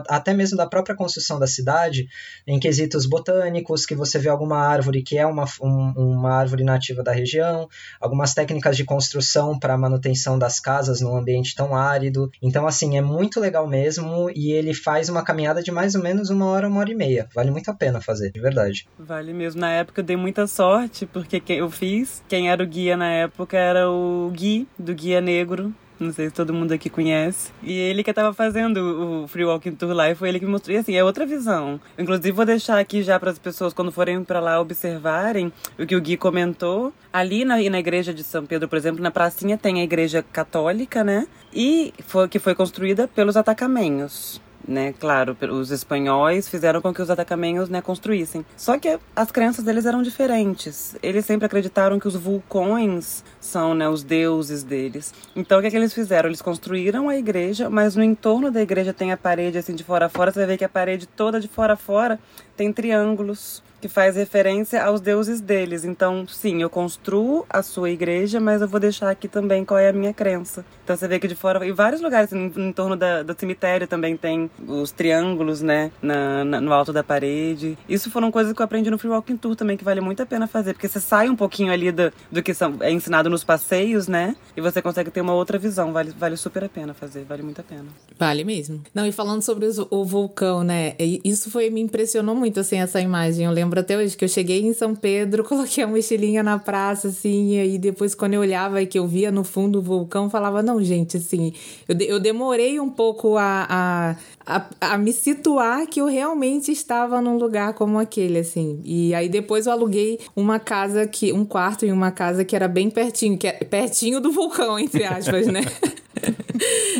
até 0.08 0.34
mesmo 0.34 0.56
da 0.56 0.66
própria 0.66 0.96
construção 0.96 1.38
da 1.38 1.46
cidade, 1.46 2.08
em 2.44 2.58
quesitos 2.58 3.06
botânicos, 3.06 3.86
que 3.86 3.94
você 3.94 4.18
vê 4.18 4.28
alguma 4.28 4.58
árvore 4.58 5.00
que 5.00 5.16
é 5.16 5.24
uma, 5.24 5.44
um, 5.62 5.92
uma 5.96 6.32
árvore 6.32 6.64
nativa 6.64 7.04
da 7.04 7.12
região, 7.12 7.68
algumas 8.00 8.34
técnicas 8.34 8.76
de 8.76 8.84
construção 8.84 9.56
para 9.56 9.78
manutenção 9.78 10.36
das 10.36 10.58
casas 10.58 11.00
num 11.00 11.16
ambiente 11.16 11.54
tão 11.54 11.72
árido. 11.72 12.28
Então, 12.42 12.66
assim, 12.66 12.98
é 12.98 13.00
muito 13.00 13.38
legal 13.38 13.68
mesmo 13.68 14.28
e 14.34 14.50
ele 14.50 14.74
faz 14.74 15.08
uma 15.08 15.22
caminhada 15.22 15.62
de 15.62 15.70
mais 15.70 15.94
ou 15.94 16.02
menos 16.02 16.30
uma 16.30 16.46
hora, 16.46 16.66
uma 16.66 16.80
hora 16.80 16.90
e 16.90 16.96
meia. 16.96 17.28
Vale 17.32 17.52
muito 17.52 17.70
a 17.70 17.74
pena 17.74 18.00
fazer, 18.00 18.32
de 18.32 18.40
verdade. 18.40 18.88
Vale 18.98 19.32
mesmo. 19.32 19.60
Na 19.60 19.70
época 19.70 20.00
eu 20.00 20.04
dei 20.04 20.16
muita 20.16 20.48
sorte, 20.48 21.06
porque 21.06 21.40
eu 21.46 21.70
fiz, 21.70 22.24
quem 22.28 22.50
era 22.50 22.60
o 22.60 22.66
guia 22.66 22.96
na 22.96 23.08
época 23.08 23.56
era 23.56 23.88
o 23.88 24.32
Gui, 24.34 24.66
do 24.76 24.92
Guia 24.92 25.20
Negro 25.20 25.59
Não 26.00 26.14
sei 26.14 26.30
se 26.30 26.34
todo 26.34 26.54
mundo 26.54 26.72
aqui 26.72 26.88
conhece. 26.88 27.52
E 27.62 27.74
ele 27.74 28.02
que 28.02 28.08
estava 28.08 28.32
fazendo 28.32 28.78
o 29.24 29.28
Free 29.28 29.44
Walking 29.44 29.74
Tour 29.74 29.92
lá, 29.92 30.10
e 30.10 30.14
foi 30.14 30.30
ele 30.30 30.38
que 30.38 30.46
me 30.46 30.50
mostrou. 30.50 30.74
E 30.74 30.78
assim, 30.78 30.94
é 30.94 31.04
outra 31.04 31.26
visão. 31.26 31.78
Inclusive, 31.98 32.32
vou 32.32 32.46
deixar 32.46 32.78
aqui 32.78 33.02
já 33.02 33.20
para 33.20 33.30
as 33.30 33.38
pessoas, 33.38 33.74
quando 33.74 33.92
forem 33.92 34.24
para 34.24 34.40
lá, 34.40 34.58
observarem 34.58 35.52
o 35.78 35.84
que 35.84 35.94
o 35.94 36.00
Gui 36.00 36.16
comentou. 36.16 36.90
Ali 37.12 37.44
na, 37.44 37.56
na 37.56 37.78
igreja 37.78 38.14
de 38.14 38.24
São 38.24 38.46
Pedro, 38.46 38.66
por 38.66 38.78
exemplo, 38.78 39.02
na 39.02 39.10
pracinha 39.10 39.58
tem 39.58 39.80
a 39.80 39.84
igreja 39.84 40.24
católica, 40.32 41.04
né? 41.04 41.26
E 41.52 41.92
foi, 42.06 42.26
que 42.28 42.38
foi 42.38 42.54
construída 42.54 43.06
pelos 43.06 43.36
atacamenhos 43.36 44.40
né? 44.70 44.94
Claro, 44.98 45.36
os 45.50 45.70
espanhóis 45.70 46.48
fizeram 46.48 46.80
com 46.80 46.94
que 46.94 47.02
os 47.02 47.10
atacamenhos, 47.10 47.68
né, 47.68 47.82
construíssem. 47.82 48.46
Só 48.56 48.78
que 48.78 48.98
as 49.14 49.30
crenças 49.30 49.64
deles 49.64 49.84
eram 49.84 50.02
diferentes. 50.02 50.96
Eles 51.02 51.26
sempre 51.26 51.46
acreditaram 51.46 51.98
que 51.98 52.06
os 52.06 52.14
vulcões 52.14 53.24
são, 53.40 53.74
né, 53.74 53.88
os 53.88 54.02
deuses 54.02 54.62
deles. 54.62 55.12
Então 55.34 55.58
o 55.58 55.60
que, 55.60 55.66
é 55.66 55.70
que 55.70 55.76
eles 55.76 55.92
fizeram? 55.92 56.28
Eles 56.28 56.40
construíram 56.40 57.08
a 57.08 57.16
igreja, 57.16 57.68
mas 57.68 57.96
no 57.96 58.04
entorno 58.04 58.50
da 58.50 58.62
igreja 58.62 58.92
tem 58.92 59.12
a 59.12 59.16
parede 59.16 59.58
assim 59.58 59.74
de 59.74 59.82
fora 59.82 60.06
a 60.06 60.08
fora. 60.08 60.30
Você 60.30 60.38
vai 60.38 60.48
ver 60.48 60.56
que 60.56 60.64
a 60.64 60.68
parede 60.68 61.06
toda 61.06 61.40
de 61.40 61.48
fora 61.48 61.74
a 61.74 61.76
fora 61.76 62.18
tem 62.56 62.72
triângulos 62.72 63.62
que 63.80 63.88
faz 63.88 64.16
referência 64.16 64.84
aos 64.84 65.00
deuses 65.00 65.40
deles. 65.40 65.84
Então, 65.84 66.26
sim, 66.28 66.60
eu 66.62 66.70
construo 66.70 67.46
a 67.48 67.62
sua 67.62 67.90
igreja, 67.90 68.38
mas 68.38 68.60
eu 68.60 68.68
vou 68.68 68.80
deixar 68.80 69.10
aqui 69.10 69.28
também 69.28 69.64
qual 69.64 69.78
é 69.78 69.88
a 69.88 69.92
minha 69.92 70.12
crença. 70.12 70.64
Então 70.84 70.96
você 70.96 71.06
vê 71.06 71.20
que 71.20 71.28
de 71.28 71.36
fora, 71.36 71.64
em 71.64 71.72
vários 71.72 72.00
lugares, 72.00 72.32
em, 72.32 72.52
em 72.56 72.72
torno 72.72 72.96
da, 72.96 73.22
do 73.22 73.38
cemitério 73.38 73.86
também 73.86 74.16
tem 74.16 74.50
os 74.66 74.90
triângulos, 74.90 75.62
né, 75.62 75.92
na, 76.02 76.44
na, 76.44 76.60
no 76.60 76.72
alto 76.72 76.92
da 76.92 77.04
parede. 77.04 77.78
Isso 77.88 78.10
foram 78.10 78.30
coisas 78.32 78.52
que 78.52 78.60
eu 78.60 78.64
aprendi 78.64 78.90
no 78.90 78.98
Free 78.98 79.10
Walking 79.10 79.36
Tour 79.36 79.54
também, 79.54 79.76
que 79.76 79.84
vale 79.84 80.00
muito 80.00 80.20
a 80.20 80.26
pena 80.26 80.48
fazer, 80.48 80.72
porque 80.72 80.88
você 80.88 80.98
sai 80.98 81.28
um 81.28 81.36
pouquinho 81.36 81.72
ali 81.72 81.92
do, 81.92 82.12
do 82.30 82.42
que 82.42 82.52
são, 82.52 82.74
é 82.80 82.90
ensinado 82.90 83.30
nos 83.30 83.44
passeios, 83.44 84.08
né, 84.08 84.34
e 84.56 84.60
você 84.60 84.82
consegue 84.82 85.10
ter 85.12 85.20
uma 85.20 85.32
outra 85.32 85.58
visão. 85.58 85.92
Vale, 85.92 86.10
vale 86.18 86.36
super 86.36 86.64
a 86.64 86.68
pena 86.68 86.92
fazer, 86.92 87.24
vale 87.24 87.42
muito 87.42 87.60
a 87.60 87.64
pena. 87.64 87.86
Vale 88.18 88.42
mesmo. 88.42 88.82
Não, 88.92 89.06
e 89.06 89.12
falando 89.12 89.42
sobre 89.42 89.66
o, 89.66 89.86
o 89.90 90.04
vulcão, 90.04 90.64
né, 90.64 90.96
isso 90.98 91.50
foi, 91.50 91.70
me 91.70 91.80
impressionou 91.80 92.34
muito, 92.34 92.58
assim, 92.58 92.80
essa 92.80 93.00
imagem. 93.00 93.46
Eu 93.46 93.52
lembro 93.52 93.69
lembro 93.70 93.80
até 93.80 93.96
hoje 93.96 94.16
que 94.16 94.24
eu 94.24 94.28
cheguei 94.28 94.60
em 94.60 94.72
São 94.72 94.96
Pedro, 94.96 95.44
coloquei 95.46 95.84
a 95.84 95.86
mochilinha 95.86 96.42
na 96.42 96.58
praça, 96.58 97.08
assim, 97.08 97.54
e 97.54 97.60
aí 97.60 97.78
depois 97.78 98.14
quando 98.14 98.34
eu 98.34 98.40
olhava 98.40 98.82
e 98.82 98.86
que 98.86 98.98
eu 98.98 99.06
via 99.06 99.30
no 99.30 99.44
fundo 99.44 99.78
o 99.78 99.82
vulcão, 99.82 100.28
falava, 100.28 100.62
não, 100.62 100.82
gente, 100.82 101.16
assim, 101.16 101.52
eu, 101.88 101.94
de, 101.94 102.04
eu 102.06 102.18
demorei 102.18 102.80
um 102.80 102.90
pouco 102.90 103.36
a, 103.36 103.66
a, 103.68 104.16
a, 104.44 104.66
a, 104.80 104.98
me 104.98 105.12
situar 105.12 105.86
que 105.86 106.00
eu 106.00 106.06
realmente 106.06 106.72
estava 106.72 107.20
num 107.20 107.38
lugar 107.38 107.74
como 107.74 107.98
aquele, 107.98 108.40
assim. 108.40 108.80
E 108.84 109.14
aí 109.14 109.28
depois 109.28 109.66
eu 109.66 109.72
aluguei 109.72 110.18
uma 110.34 110.58
casa 110.58 111.06
que, 111.06 111.32
um 111.32 111.44
quarto 111.44 111.86
em 111.86 111.92
uma 111.92 112.10
casa 112.10 112.44
que 112.44 112.56
era 112.56 112.66
bem 112.66 112.90
pertinho, 112.90 113.38
que 113.38 113.46
é 113.46 113.52
pertinho 113.52 114.20
do 114.20 114.32
vulcão, 114.32 114.78
entre 114.78 115.04
aspas, 115.04 115.46
né? 115.46 115.60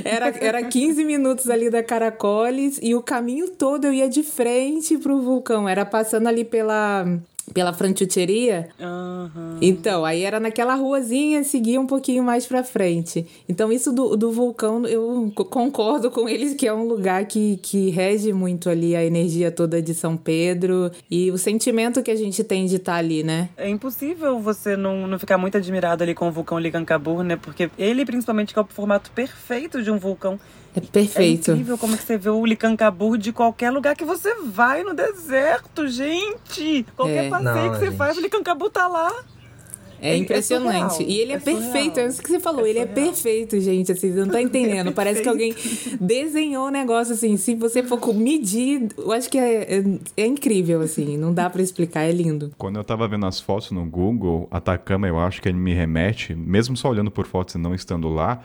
Era, 0.05 0.29
era 0.41 0.63
15 0.63 1.05
minutos 1.05 1.51
ali 1.51 1.69
da 1.69 1.83
Caracoles 1.83 2.79
e 2.83 2.95
o 2.95 3.03
caminho 3.03 3.49
todo 3.51 3.85
eu 3.85 3.93
ia 3.93 4.09
de 4.09 4.23
frente 4.23 4.97
pro 4.99 5.21
vulcão. 5.21 5.69
Era 5.69 5.85
passando 5.85 6.27
ali 6.27 6.45
pela 6.45 7.07
pela 7.53 7.73
franchuteria. 7.73 8.69
Uhum. 8.79 9.59
Então, 9.61 10.05
aí 10.05 10.23
era 10.23 10.41
naquela 10.41 10.75
ruazinha, 10.75 11.43
seguia 11.45 11.81
um 11.81 11.87
pouquinho 11.87 12.23
mais 12.23 12.47
pra 12.47 12.63
frente. 12.63 13.27
Então, 13.49 13.73
isso 13.73 13.93
do, 13.93 14.17
do 14.17 14.31
vulcão, 14.31 14.87
eu 14.87 15.33
concordo 15.35 16.11
com 16.11 16.29
eles 16.29 16.55
que 16.55 16.67
é 16.67 16.73
um 16.73 16.87
lugar 16.87 17.25
que, 17.27 17.59
que 17.63 17.91
rege 17.91 18.33
muito 18.33 18.71
ali 18.71 18.95
a 18.95 19.05
energia 19.05 19.51
toda 19.51 19.83
de 19.83 19.95
São 19.95 20.17
Pedro 20.17 20.91
e 21.11 21.31
o 21.31 21.39
sentimento 21.39 22.03
que 22.03 22.11
a 22.11 22.17
gente 22.17 22.43
tem 22.45 22.67
de 22.67 22.77
estar 22.77 22.93
tá 22.93 22.99
ali, 22.99 23.23
né? 23.23 23.49
É 23.57 23.69
impossível 23.69 24.39
você 24.39 24.77
não, 24.77 25.07
não 25.07 25.19
ficar 25.19 25.39
muito 25.39 25.57
admirado 25.57 26.03
ali 26.03 26.15
com 26.15 26.29
o 26.29 26.33
vulcão 26.33 26.59
Ligancabur, 26.59 27.23
né? 27.23 27.37
Porque 27.37 27.71
ele, 27.79 28.05
principalmente, 28.05 28.53
que 28.53 28.59
é 28.59 28.63
o 28.63 28.67
formato 28.67 29.11
perfeito 29.11 29.83
de 29.83 29.91
um 29.91 29.99
vulcão. 29.99 30.39
É 30.75 30.81
perfeito. 30.81 31.51
É 31.51 31.55
incrível 31.55 31.77
como 31.77 31.97
que 31.97 32.05
você 32.05 32.17
vê 32.17 32.31
o 32.31 32.45
Licancabur 32.47 33.19
de 33.19 33.33
qualquer 33.33 33.71
lugar 33.71 33.97
que 33.97 34.05
você 34.05 34.35
vai 34.45 34.83
no 34.85 34.95
deserto, 34.95 35.89
gente. 35.89 36.87
Qualquer 36.97 37.25
é. 37.25 37.29
passeio 37.29 37.55
Não, 37.55 37.71
que 37.73 37.79
você 37.79 37.87
gente. 37.87 37.97
faz, 37.97 38.17
o 38.17 38.21
Licancabur 38.21 38.71
tá 38.71 38.87
lá. 38.87 39.13
É, 40.01 40.13
é 40.13 40.17
impressionante. 40.17 41.03
É 41.03 41.07
e 41.07 41.19
ele 41.21 41.33
é, 41.33 41.37
é 41.37 41.39
perfeito, 41.39 42.01
é 42.01 42.07
isso 42.07 42.23
que 42.23 42.31
você 42.31 42.41
falou. 42.41 42.65
É 42.65 42.71
ele 42.71 42.79
é 42.79 42.87
perfeito, 42.87 43.61
gente. 43.61 43.93
Assim, 43.93 44.13
você 44.13 44.21
não 44.21 44.29
tá 44.29 44.41
entendendo. 44.43 44.89
É 44.89 44.93
Parece 44.93 45.23
que 45.23 45.29
alguém 45.29 45.55
desenhou 46.01 46.65
o 46.65 46.69
um 46.69 46.71
negócio 46.71 47.15
assim. 47.15 47.37
Se 47.37 47.55
você 47.55 47.83
for 47.83 48.01
medir, 48.15 48.89
eu 48.97 49.13
acho 49.13 49.29
que 49.29 49.39
é, 49.39 49.79
é, 49.79 49.85
é, 50.17 50.27
incrível, 50.27 50.81
assim. 50.81 51.19
Não 51.19 51.35
dá 51.35 51.51
para 51.51 51.61
explicar, 51.61 52.03
é 52.03 52.13
lindo. 52.13 52.51
Quando 52.57 52.77
eu 52.77 52.85
tava 52.85 53.07
vendo 53.07 53.27
as 53.27 53.41
fotos 53.41 53.71
no 53.73 53.85
Google, 53.85 54.49
Atacama, 54.51 55.07
eu 55.07 55.19
acho 55.19 55.43
que 55.43 55.49
ele 55.49 55.59
me 55.59 55.75
remete, 55.75 56.35
mesmo 56.35 56.77
só 56.77 56.89
olhando 56.89 57.11
por 57.11 57.27
fotos 57.27 57.57
e 57.57 57.59
não 57.59 57.75
estando 57.75 58.09
lá 58.09 58.43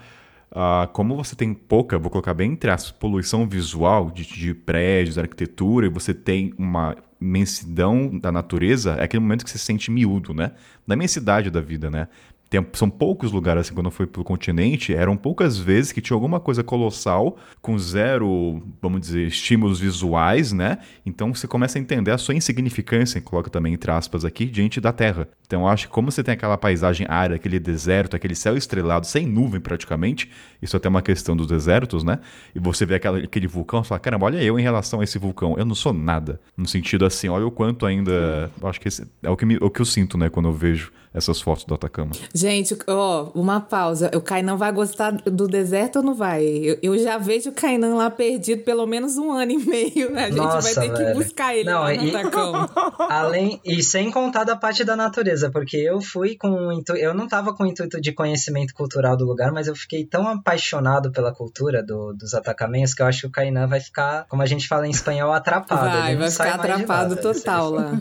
Uh, 0.50 0.86
como 0.92 1.16
você 1.16 1.34
tem 1.34 1.52
pouca, 1.52 1.98
vou 1.98 2.10
colocar 2.10 2.32
bem 2.32 2.52
entre 2.52 2.70
as 2.70 2.90
poluição 2.90 3.46
visual 3.46 4.10
de, 4.10 4.24
de 4.24 4.54
prédios, 4.54 5.18
arquitetura, 5.18 5.86
e 5.86 5.90
você 5.90 6.14
tem 6.14 6.54
uma 6.56 6.96
imensidão 7.20 8.16
da 8.18 8.30
natureza, 8.30 8.94
é 8.94 9.04
aquele 9.04 9.20
momento 9.20 9.44
que 9.44 9.50
você 9.50 9.58
se 9.58 9.64
sente 9.64 9.90
miúdo, 9.90 10.32
né? 10.32 10.52
Da 10.86 10.94
imensidade 10.94 11.50
da 11.50 11.60
vida, 11.60 11.90
né? 11.90 12.08
Tem, 12.48 12.64
são 12.74 12.88
poucos 12.88 13.32
lugares, 13.32 13.62
assim, 13.62 13.74
quando 13.74 13.86
eu 13.86 13.90
fui 13.90 14.06
pro 14.06 14.22
continente, 14.22 14.94
eram 14.94 15.16
poucas 15.16 15.58
vezes 15.58 15.90
que 15.90 16.00
tinha 16.00 16.14
alguma 16.14 16.38
coisa 16.38 16.62
colossal, 16.62 17.36
com 17.60 17.76
zero, 17.76 18.62
vamos 18.80 19.00
dizer, 19.00 19.26
estímulos 19.26 19.80
visuais, 19.80 20.52
né? 20.52 20.78
Então 21.04 21.34
você 21.34 21.48
começa 21.48 21.76
a 21.76 21.80
entender 21.80 22.12
a 22.12 22.18
sua 22.18 22.34
insignificância, 22.34 23.20
coloca 23.20 23.50
também 23.50 23.74
entre 23.74 23.90
aspas 23.90 24.24
aqui, 24.24 24.46
diante 24.46 24.80
da 24.80 24.92
Terra. 24.92 25.28
Então 25.44 25.66
acho 25.66 25.86
que 25.86 25.92
como 25.92 26.10
você 26.10 26.22
tem 26.22 26.34
aquela 26.34 26.56
paisagem 26.56 27.06
área, 27.10 27.34
aquele 27.34 27.58
deserto, 27.58 28.14
aquele 28.14 28.34
céu 28.34 28.56
estrelado, 28.56 29.06
sem 29.06 29.26
nuvem 29.26 29.60
praticamente, 29.60 30.30
isso 30.62 30.76
é 30.76 30.78
até 30.78 30.88
uma 30.88 31.02
questão 31.02 31.36
dos 31.36 31.48
desertos, 31.48 32.04
né? 32.04 32.20
E 32.54 32.60
você 32.60 32.86
vê 32.86 32.94
aquela, 32.94 33.18
aquele 33.18 33.48
vulcão, 33.48 33.82
você 33.82 33.88
fala, 33.88 34.00
caramba, 34.00 34.26
olha 34.26 34.42
eu 34.42 34.58
em 34.58 34.62
relação 34.62 35.00
a 35.00 35.04
esse 35.04 35.18
vulcão, 35.18 35.56
eu 35.58 35.64
não 35.64 35.74
sou 35.74 35.92
nada. 35.92 36.40
No 36.56 36.66
sentido 36.68 37.04
assim, 37.04 37.28
olha 37.28 37.46
o 37.46 37.50
quanto 37.50 37.86
ainda. 37.86 38.50
Acho 38.62 38.80
que 38.80 38.88
é 39.22 39.30
o 39.30 39.36
que, 39.36 39.44
me, 39.44 39.56
o 39.56 39.68
que 39.68 39.80
eu 39.80 39.84
sinto, 39.84 40.16
né, 40.16 40.28
quando 40.28 40.48
eu 40.48 40.52
vejo 40.52 40.92
essas 41.16 41.40
fotos 41.40 41.64
do 41.64 41.74
Atacama. 41.74 42.12
Gente, 42.34 42.76
ó, 42.86 43.30
uma 43.34 43.58
pausa. 43.58 44.10
O 44.14 44.20
Kainan 44.20 44.56
vai 44.56 44.70
gostar 44.70 45.12
do 45.12 45.48
deserto 45.48 45.96
ou 45.96 46.02
não 46.02 46.14
vai? 46.14 46.44
Eu, 46.44 46.78
eu 46.82 46.98
já 46.98 47.16
vejo 47.16 47.48
o 47.48 47.52
Kainan 47.52 47.94
lá 47.94 48.10
perdido 48.10 48.62
pelo 48.62 48.86
menos 48.86 49.16
um 49.16 49.32
ano 49.32 49.52
e 49.52 49.56
meio. 49.56 50.12
Né? 50.12 50.24
A 50.24 50.28
gente 50.28 50.36
Nossa, 50.36 50.74
vai 50.74 50.88
ter 50.88 50.94
velho. 50.94 51.14
que 51.14 51.24
buscar 51.24 51.54
ele 51.54 51.70
não, 51.70 51.80
lá 51.80 51.94
no 51.94 52.04
e, 52.04 52.14
Atacama. 52.14 52.70
Além, 53.08 53.58
e 53.64 53.82
sem 53.82 54.10
contar 54.10 54.44
da 54.44 54.54
parte 54.54 54.84
da 54.84 54.94
natureza, 54.94 55.50
porque 55.50 55.78
eu 55.78 56.02
fui 56.02 56.36
com 56.36 56.70
intu... 56.70 56.94
eu 56.94 57.14
não 57.14 57.26
tava 57.26 57.54
com 57.54 57.64
o 57.64 57.66
intuito 57.66 57.98
de 57.98 58.12
conhecimento 58.12 58.74
cultural 58.74 59.16
do 59.16 59.24
lugar, 59.24 59.50
mas 59.50 59.68
eu 59.68 59.74
fiquei 59.74 60.04
tão 60.04 60.28
apaixonado 60.28 61.10
pela 61.10 61.32
cultura 61.32 61.82
do, 61.82 62.12
dos 62.12 62.34
atacamenhos 62.34 62.92
que 62.92 63.00
eu 63.00 63.06
acho 63.06 63.22
que 63.22 63.26
o 63.26 63.30
Kainan 63.30 63.66
vai 63.66 63.80
ficar, 63.80 64.26
como 64.28 64.42
a 64.42 64.46
gente 64.46 64.68
fala 64.68 64.86
em 64.86 64.90
espanhol, 64.90 65.32
atrapado. 65.32 65.98
Vai, 65.98 66.14
vai 66.14 66.30
ficar 66.30 66.56
atrapado 66.56 67.16
total 67.16 67.70
lá. 67.70 67.92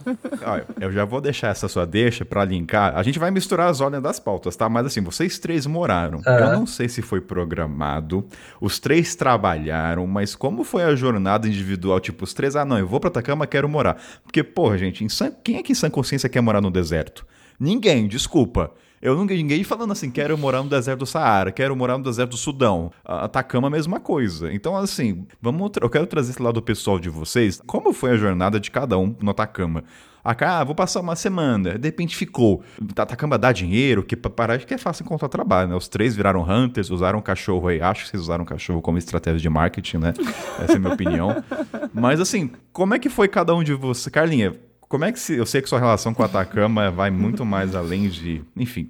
eu 0.81 0.91
já 0.91 1.05
vou 1.05 1.21
deixar 1.21 1.47
essa 1.47 1.69
sua 1.69 1.85
deixa 1.85 2.25
para 2.25 2.43
linkar 2.43 3.04
gente 3.05 3.19
vai 3.19 3.31
misturar 3.31 3.69
as 3.69 3.81
ordens 3.81 4.01
das 4.01 4.19
pautas, 4.19 4.55
tá? 4.55 4.67
Mas 4.67 4.87
assim, 4.87 5.01
vocês 5.01 5.39
três 5.39 5.65
moraram. 5.65 6.19
Uhum. 6.19 6.33
Eu 6.33 6.51
não 6.53 6.65
sei 6.65 6.89
se 6.89 7.01
foi 7.01 7.21
programado, 7.21 8.25
os 8.59 8.79
três 8.79 9.15
trabalharam, 9.15 10.05
mas 10.07 10.35
como 10.35 10.63
foi 10.63 10.83
a 10.83 10.95
jornada 10.95 11.47
individual? 11.47 11.99
Tipo, 11.99 12.23
os 12.23 12.33
três, 12.33 12.55
ah, 12.55 12.65
não, 12.65 12.77
eu 12.77 12.87
vou 12.87 12.99
pra 12.99 13.09
Atacama, 13.09 13.47
quero 13.47 13.69
morar. 13.69 14.01
Porque, 14.23 14.43
porra, 14.43 14.77
gente, 14.77 15.07
sã... 15.09 15.31
quem 15.43 15.57
é 15.57 15.63
que 15.63 15.71
em 15.71 15.75
sã 15.75 15.89
consciência 15.89 16.27
quer 16.27 16.41
morar 16.41 16.61
no 16.61 16.71
deserto? 16.71 17.25
Ninguém, 17.59 18.07
desculpa. 18.07 18.71
Eu 19.01 19.15
nunca 19.15 19.35
ninguém 19.35 19.63
falando 19.63 19.91
assim, 19.91 20.09
quero 20.09 20.35
morar 20.35 20.63
no 20.63 20.69
deserto 20.69 20.99
do 20.99 21.05
Saara, 21.05 21.51
quero 21.51 21.75
morar 21.75 21.97
no 21.97 22.03
deserto 22.03 22.31
do 22.31 22.37
Sudão. 22.37 22.91
Atacama, 23.03 23.67
a 23.67 23.69
mesma 23.69 23.99
coisa. 23.99 24.51
Então, 24.51 24.75
assim, 24.75 25.27
vamos 25.39 25.71
eu 25.79 25.89
quero 25.89 26.07
trazer 26.07 26.31
esse 26.31 26.41
lado 26.41 26.61
pessoal 26.61 26.97
de 26.97 27.09
vocês. 27.09 27.61
Como 27.67 27.93
foi 27.93 28.11
a 28.11 28.17
jornada 28.17 28.59
de 28.59 28.71
cada 28.71 28.97
um 28.97 29.15
no 29.21 29.29
Atacama? 29.29 29.83
Ah, 30.25 30.63
vou 30.63 30.73
passar 30.73 31.01
uma 31.01 31.15
semana. 31.15 31.77
De 31.77 31.87
repente 31.87 32.15
ficou. 32.15 32.63
Atacama 32.95 33.37
dá 33.37 33.51
dinheiro, 33.51 34.03
que 34.03 34.15
para 34.15 34.31
parar 34.31 34.57
que 34.57 34.73
é 34.73 34.77
fácil 34.77 35.03
encontrar 35.03 35.29
trabalho, 35.29 35.69
né? 35.69 35.75
Os 35.75 35.87
três 35.87 36.15
viraram 36.15 36.41
hunters, 36.41 36.89
usaram 36.89 37.21
cachorro 37.21 37.67
aí. 37.67 37.81
Acho 37.81 38.03
que 38.03 38.09
vocês 38.09 38.23
usaram 38.23 38.43
cachorro 38.43 38.81
como 38.81 38.97
estratégia 38.97 39.39
de 39.39 39.49
marketing, 39.49 39.97
né? 39.97 40.13
Essa 40.59 40.73
é 40.73 40.75
a 40.77 40.79
minha 40.79 40.93
opinião. 40.93 41.43
Mas 41.93 42.19
assim, 42.19 42.49
como 42.73 42.93
é 42.95 42.99
que 42.99 43.09
foi 43.09 43.27
cada 43.27 43.53
um 43.53 43.63
de 43.63 43.73
vocês? 43.73 44.11
Carlinha, 44.11 44.55
como 44.87 45.05
é 45.05 45.11
que 45.11 45.19
se. 45.19 45.35
Eu 45.35 45.45
sei 45.45 45.61
que 45.61 45.69
sua 45.69 45.79
relação 45.79 46.13
com 46.13 46.23
o 46.23 46.25
Atacama 46.25 46.89
vai 46.89 47.11
muito 47.11 47.45
mais 47.45 47.75
além 47.75 48.09
de. 48.09 48.41
Enfim. 48.55 48.89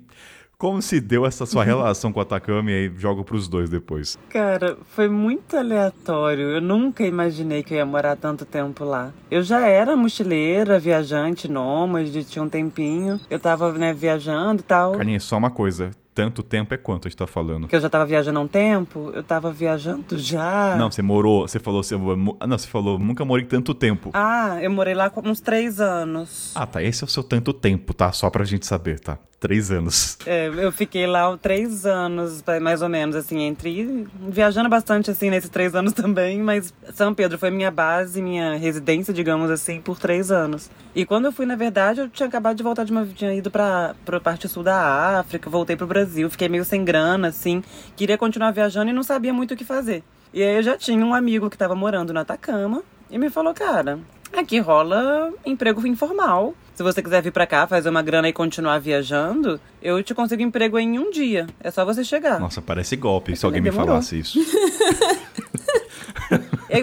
Como 0.57 0.81
se 0.81 1.01
deu 1.01 1.25
essa 1.25 1.45
sua 1.45 1.63
relação 1.63 2.13
com 2.13 2.19
o 2.19 2.21
Atacama 2.21 2.71
e 2.71 2.73
aí 2.73 2.91
jogo 2.97 3.23
pros 3.25 3.47
dois 3.47 3.69
depois? 3.69 4.17
Cara, 4.29 4.77
foi 4.91 5.09
muito 5.09 5.57
aleatório. 5.57 6.45
Eu 6.51 6.61
nunca 6.61 7.05
imaginei 7.05 7.61
que 7.61 7.73
eu 7.73 7.77
ia 7.77 7.85
morar 7.85 8.15
tanto 8.15 8.45
tempo 8.45 8.85
lá. 8.85 9.11
Eu 9.29 9.43
já 9.43 9.67
era 9.67 9.97
mochileira, 9.97 10.79
viajante, 10.79 11.49
nômade, 11.49 12.23
tinha 12.23 12.41
um 12.41 12.49
tempinho. 12.49 13.19
Eu 13.29 13.39
tava, 13.39 13.73
né, 13.73 13.93
viajando 13.93 14.61
e 14.61 14.63
tal. 14.63 14.93
Carlinhos, 14.93 15.23
só 15.23 15.37
uma 15.37 15.51
coisa 15.51 15.91
tanto 16.15 16.41
tempo 16.41 16.73
é 16.73 16.77
quanto 16.77 17.07
a 17.07 17.09
gente 17.09 17.17
tá 17.17 17.27
falando? 17.27 17.67
Que 17.67 17.75
eu 17.75 17.81
já 17.81 17.89
tava 17.89 18.05
viajando 18.05 18.39
há 18.39 18.41
um 18.41 18.47
tempo, 18.47 19.11
eu 19.13 19.21
tava 19.21 19.51
viajando 19.51 20.17
já. 20.17 20.77
Não, 20.77 20.89
você 20.89 21.01
morou, 21.01 21.45
você 21.45 21.59
falou, 21.59 21.83
você, 21.83 21.97
não, 21.97 22.57
você 22.57 22.67
falou, 22.67 22.97
nunca 22.97 23.25
morei 23.25 23.45
tanto 23.45 23.73
tempo. 23.73 24.11
Ah, 24.13 24.57
eu 24.61 24.71
morei 24.71 24.93
lá 24.93 25.09
com 25.09 25.27
uns 25.27 25.41
três 25.41 25.81
anos. 25.81 26.53
Ah, 26.55 26.65
tá, 26.65 26.81
esse 26.81 27.03
é 27.03 27.05
o 27.05 27.09
seu 27.09 27.21
tanto 27.21 27.51
tempo, 27.51 27.93
tá? 27.93 28.13
Só 28.13 28.29
pra 28.29 28.45
gente 28.45 28.65
saber, 28.65 29.01
tá? 29.01 29.19
Três 29.39 29.69
anos. 29.69 30.17
É, 30.25 30.47
eu 30.47 30.71
fiquei 30.71 31.05
lá 31.05 31.37
três 31.37 31.85
anos, 31.85 32.43
mais 32.61 32.81
ou 32.81 32.89
menos, 32.89 33.15
assim, 33.15 33.41
entre. 33.41 34.07
Viajando 34.27 34.69
bastante, 34.69 35.11
assim, 35.11 35.29
nesses 35.29 35.49
três 35.49 35.75
anos 35.75 35.91
também, 35.93 36.39
mas 36.39 36.73
São 36.93 37.13
Pedro 37.13 37.37
foi 37.37 37.51
minha 37.51 37.69
base, 37.69 38.21
minha 38.21 38.55
residência, 38.55 39.13
digamos 39.13 39.51
assim, 39.51 39.81
por 39.81 39.99
três 39.99 40.31
anos. 40.31 40.71
E 40.95 41.05
quando 41.05 41.25
eu 41.25 41.31
fui, 41.31 41.45
na 41.45 41.55
verdade, 41.55 41.99
eu 42.01 42.09
tinha 42.09 42.27
acabado 42.27 42.55
de 42.55 42.63
voltar 42.63 42.85
de 42.85 42.91
uma. 42.91 43.05
tinha 43.05 43.33
ido 43.33 43.51
pra, 43.51 43.93
pra 44.05 44.19
parte 44.19 44.47
sul 44.47 44.63
da 44.63 45.19
África, 45.19 45.49
voltei 45.49 45.75
pro 45.75 45.85
Brasil, 45.85 46.29
fiquei 46.29 46.47
meio 46.47 46.63
sem 46.63 46.83
grana, 46.85 47.27
assim, 47.27 47.61
queria 47.95 48.17
continuar 48.17 48.51
viajando 48.51 48.89
e 48.89 48.93
não 48.93 49.03
sabia 49.03 49.33
muito 49.33 49.53
o 49.53 49.57
que 49.57 49.65
fazer. 49.65 50.03
E 50.33 50.41
aí 50.41 50.55
eu 50.55 50.63
já 50.63 50.77
tinha 50.77 51.05
um 51.05 51.13
amigo 51.13 51.49
que 51.49 51.57
tava 51.57 51.75
morando 51.75 52.13
no 52.13 52.19
Atacama 52.19 52.83
e 53.11 53.17
me 53.17 53.29
falou, 53.29 53.53
cara, 53.53 53.99
aqui 54.33 54.59
rola 54.59 55.31
emprego 55.45 55.85
informal 55.87 56.53
se 56.75 56.83
você 56.83 57.01
quiser 57.01 57.21
vir 57.21 57.31
para 57.31 57.47
cá, 57.47 57.65
fazer 57.65 57.87
uma 57.87 58.01
grana 58.01 58.27
e 58.27 58.33
continuar 58.33 58.79
viajando, 58.79 59.61
eu 59.81 60.03
te 60.03 60.13
consigo 60.13 60.41
emprego 60.41 60.77
em 60.77 60.99
um 60.99 61.09
dia. 61.09 61.47
É 61.61 61.71
só 61.71 61.85
você 61.85 62.03
chegar. 62.03 62.37
Nossa, 62.37 62.61
parece 62.61 62.97
golpe 62.97 63.33
se 63.33 63.45
alguém 63.45 63.61
me 63.61 63.71
falasse 63.71 64.19
isso. 64.19 64.37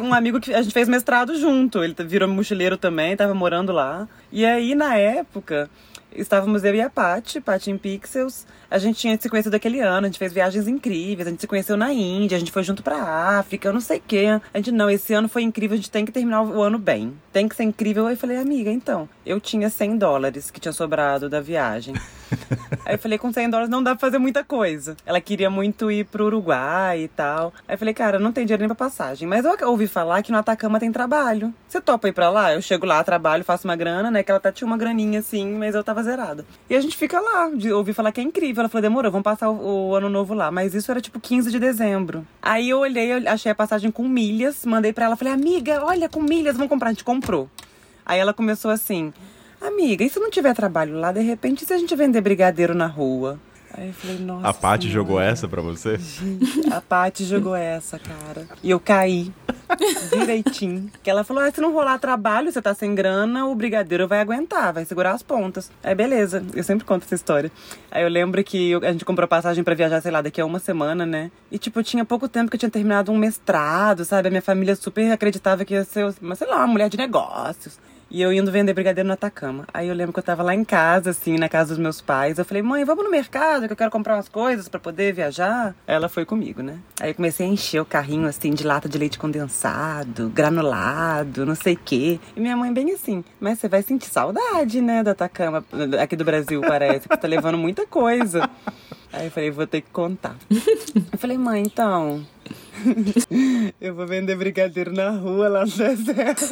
um 0.01 0.15
amigo 0.15 0.41
que 0.41 0.55
a 0.55 0.63
gente 0.63 0.73
fez 0.73 0.89
mestrado 0.89 1.39
junto. 1.39 1.85
Ele 1.85 1.95
virou 2.07 2.27
mochileiro 2.27 2.79
também, 2.79 3.15
tava 3.15 3.35
morando 3.35 3.71
lá. 3.71 4.09
E 4.31 4.47
aí, 4.47 4.75
na 4.75 4.97
época, 4.97 5.69
estávamos 6.15 6.65
eu 6.65 6.75
e 6.75 6.81
a 6.81 6.89
Paty, 6.89 7.43
Paty 7.43 7.71
em 7.71 7.77
Pixels. 7.77 8.47
A 8.73 8.79
gente 8.79 8.99
tinha 8.99 9.19
se 9.21 9.29
conhecido 9.29 9.55
aquele 9.55 9.81
ano, 9.81 10.07
a 10.07 10.09
gente 10.09 10.19
fez 10.19 10.33
viagens 10.33 10.67
incríveis, 10.67 11.27
a 11.29 11.31
gente 11.31 11.43
se 11.43 11.47
conheceu 11.47 11.77
na 11.77 11.93
Índia, 11.93 12.37
a 12.37 12.39
gente 12.39 12.51
foi 12.51 12.63
junto 12.63 12.83
pra 12.83 12.97
África, 13.39 13.69
eu 13.69 13.73
não 13.75 13.83
sei 13.83 13.99
o 13.99 14.03
quê. 14.09 14.41
A 14.53 14.57
gente, 14.57 14.73
não, 14.73 14.89
esse 14.89 15.13
ano 15.13 15.29
foi 15.29 15.43
incrível, 15.43 15.75
a 15.75 15.77
gente 15.77 15.91
tem 15.91 16.07
que 16.07 16.11
terminar 16.11 16.41
o 16.41 16.63
ano 16.63 16.79
bem. 16.79 17.13
Tem 17.31 17.47
que 17.47 17.55
ser 17.55 17.65
incrível. 17.65 18.07
Aí 18.07 18.15
eu 18.15 18.19
falei, 18.19 18.39
amiga, 18.39 18.71
então, 18.71 19.07
eu 19.27 19.39
tinha 19.39 19.69
100 19.69 19.99
dólares 19.99 20.51
que 20.51 20.59
tinha 20.59 20.73
sobrado 20.73 21.29
da 21.29 21.39
viagem. 21.39 21.95
Aí 22.87 22.95
eu 22.95 22.99
falei, 22.99 23.19
com 23.19 23.31
100 23.31 23.51
dólares 23.51 23.71
não 23.71 23.83
dá 23.83 23.91
pra 23.91 24.01
fazer 24.01 24.17
muita 24.17 24.43
coisa. 24.43 24.97
Ela 25.05 25.21
queria 25.21 25.51
muito 25.51 25.91
ir 25.91 26.07
pro 26.07 26.25
Uruguai 26.25 27.03
e 27.03 27.09
tal. 27.09 27.53
Aí 27.69 27.75
eu 27.75 27.79
falei, 27.79 27.93
cara, 27.93 28.19
não 28.19 28.33
tem 28.33 28.47
dinheiro 28.47 28.63
nem 28.63 28.69
pra 28.69 28.75
passagem. 28.75 29.29
Mas 29.29 29.45
eu 29.45 29.69
ouvi 29.69 29.87
falar 29.87 30.23
que 30.23 30.33
no 30.33 30.39
Atacama 30.39 30.81
tem 30.81 30.91
trabalho. 30.91 31.53
Você 31.69 31.79
topa 31.79 32.09
ir 32.09 32.13
pra 32.13 32.31
lá? 32.31 32.55
Eu 32.55 32.63
chego 32.63 32.87
lá, 32.87 33.05
trabalho, 33.05 33.45
faço 33.45 33.69
uma 33.69 33.77
grana, 33.77 34.11
né? 34.11 34.23
Que 34.23 34.31
ela 34.31 34.39
até 34.39 34.51
tinha 34.51 34.67
uma 34.67 34.79
graninha 34.79 35.21
assim, 35.21 35.53
mas 35.55 35.75
eu 35.75 35.85
tava 35.85 36.03
zerada. 36.03 36.47
E 36.71 36.75
a 36.75 36.81
gente 36.81 36.97
fica 36.97 37.21
lá. 37.21 37.51
Ouvi 37.75 37.93
falar 37.93 38.13
que 38.13 38.21
é 38.21 38.25
incrível. 38.25 38.62
Ela 38.63 38.69
falou, 38.69 38.83
demorou, 38.83 39.11
vamos 39.11 39.25
passar 39.25 39.51
o, 39.51 39.89
o 39.89 39.95
ano 39.95 40.09
novo 40.09 40.35
lá. 40.35 40.51
Mas 40.53 40.73
isso 40.73 40.91
era 40.91 41.01
tipo 41.01 41.19
15 41.19 41.51
de 41.51 41.59
dezembro. 41.59 42.25
Aí 42.41 42.71
eu 42.71 42.79
olhei, 42.79 43.13
eu 43.13 43.29
achei 43.29 43.51
a 43.51 43.55
passagem 43.55 43.91
com 43.91 44.07
milhas, 44.07 44.65
mandei 44.65 44.93
pra 44.93 45.07
ela, 45.07 45.17
falei, 45.17 45.33
amiga, 45.35 45.85
olha, 45.85 46.09
com 46.09 46.23
milhas, 46.23 46.55
vamos 46.55 46.71
comprar. 46.71 46.91
A 46.91 46.93
gente 46.93 47.03
comprou. 47.03 47.51
Aí 48.07 48.21
ela 48.21 48.33
começou 48.33 48.71
assim. 48.71 49.13
Amiga, 49.61 50.05
e 50.05 50.09
se 50.09 50.21
não 50.21 50.31
tiver 50.31 50.55
trabalho 50.55 50.99
lá, 50.99 51.11
de 51.11 51.21
repente, 51.21 51.65
se 51.65 51.73
a 51.73 51.79
gente 51.79 51.95
vender 51.97 52.21
brigadeiro 52.21 52.75
na 52.75 52.87
rua? 52.87 53.39
Aí 53.75 53.89
eu 53.89 53.95
falei, 53.95 54.19
nossa. 54.19 54.49
A 54.49 54.55
Paty 54.55 54.91
jogou 54.91 55.21
essa 55.21 55.49
pra 55.49 55.63
você? 55.63 55.99
Gente, 55.99 56.73
a 56.73 56.81
Paty 56.81 57.25
jogou 57.25 57.55
essa, 57.57 57.99
cara. 57.99 58.47
E 58.63 58.71
eu 58.71 58.79
caí. 58.79 59.33
Direitinho. 60.11 60.91
Que 61.03 61.11
ela 61.11 61.25
falou: 61.25 61.43
ah, 61.43 61.51
se 61.51 61.61
não 61.61 61.73
rolar 61.73 61.99
trabalho, 61.99 62.53
você 62.53 62.61
tá 62.61 62.75
sem 62.75 62.95
grana, 62.95 63.47
o 63.47 63.55
brigadeiro 63.55 64.07
vai 64.07 64.21
aguentar, 64.21 64.73
vai 64.73 64.85
segurar 64.85 65.13
as 65.13 65.23
pontas. 65.23 65.71
Aí, 65.83 65.95
beleza. 65.95 66.45
Eu 66.55 66.63
sempre 66.63 66.85
conto 66.85 67.05
essa 67.05 67.15
história. 67.15 67.51
Aí 67.91 68.03
eu 68.03 68.09
lembro 68.09 68.43
que 68.45 68.75
a 68.75 68.93
gente 68.93 69.05
comprou 69.05 69.27
passagem 69.27 69.65
para 69.65 69.75
viajar, 69.75 70.01
sei 70.01 70.11
lá, 70.11 70.21
daqui 70.21 70.41
a 70.41 70.47
uma 70.47 70.59
semana, 70.59 71.07
né? 71.07 71.31
E, 71.51 71.59
tipo, 71.59 71.83
tinha 71.83 72.05
pouco 72.05 72.29
tempo 72.29 72.51
que 72.51 72.57
eu 72.57 72.61
tinha 72.61 72.71
terminado 72.71 73.11
um 73.11 73.17
mestrado, 73.17 74.05
sabe? 74.05 74.29
A 74.29 74.31
minha 74.31 74.43
família 74.43 74.77
super 74.77 75.11
acreditava 75.11 75.65
que 75.65 75.75
ia 75.75 75.85
ser, 75.85 76.15
uma, 76.21 76.35
sei 76.35 76.47
lá, 76.47 76.59
uma 76.59 76.67
mulher 76.67 76.89
de 76.89 76.97
negócios. 76.97 77.79
E 78.15 78.21
eu 78.21 78.31
indo 78.31 78.53
vender 78.53 78.75
brigadeiro 78.75 79.07
no 79.07 79.15
Atacama. 79.15 79.65
Aí 79.73 79.89
eu 79.89 79.95
lembro 79.95 80.13
que 80.13 80.19
eu 80.19 80.23
tava 80.23 80.43
lá 80.43 80.55
em 80.55 80.65
casa, 80.65 81.09
assim, 81.09 81.39
na 81.39 81.49
casa 81.49 81.71
dos 81.71 81.79
meus 81.79 82.03
pais. 82.03 82.39
Eu 82.39 82.45
falei, 82.45 82.63
mãe, 82.63 82.85
vamos 82.85 83.03
no 83.03 83.11
mercado 83.11 83.67
que 83.67 83.73
eu 83.73 83.77
quero 83.77 83.91
comprar 83.91 84.17
umas 84.17 84.29
coisas 84.29 84.69
para 84.69 84.79
poder 84.79 85.15
viajar. 85.15 85.75
Ela 85.87 86.11
foi 86.11 86.27
comigo, 86.27 86.63
né? 86.63 86.77
Aí 87.01 87.13
eu 87.13 87.15
comecei 87.15 87.47
a 87.47 87.49
encher 87.49 87.81
o 87.81 87.87
carrinho, 87.87 88.29
assim, 88.29 88.51
de 88.51 88.65
lata 88.65 88.87
de 88.87 88.99
leite 88.99 89.19
condensado, 89.19 90.29
granulado, 90.29 91.47
não 91.47 91.55
sei 91.55 91.73
o 91.73 91.81
quê. 91.83 92.21
E 92.37 92.41
minha 92.41 92.55
mãe 92.55 92.71
bem 92.71 92.93
assim, 92.93 93.25
mas 93.41 93.59
você 93.59 93.67
vai 93.67 93.81
sentir 93.83 94.11
saudade, 94.11 94.83
né, 94.83 95.03
do 95.03 95.09
Atacama, 95.09 95.65
aqui 95.99 96.15
do 96.15 96.23
Brasil, 96.23 96.61
parece, 96.61 97.09
que 97.09 97.17
tá 97.17 97.27
levando 97.27 97.57
muita 97.57 97.87
coisa. 97.87 98.47
Aí 99.13 99.27
eu 99.27 99.31
falei, 99.31 99.51
vou 99.51 99.67
ter 99.67 99.83
que 99.83 99.91
contar. 99.91 100.37
Eu 100.51 101.19
falei, 101.19 101.37
mãe, 101.37 101.63
então, 101.63 102.25
eu 103.81 103.95
vou 103.95 104.07
vender 104.07 104.37
brigadeiro 104.37 104.93
na 104.93 105.11
rua 105.11 105.49
lá 105.49 105.61
no 105.65 105.71
deserto. 105.71 106.45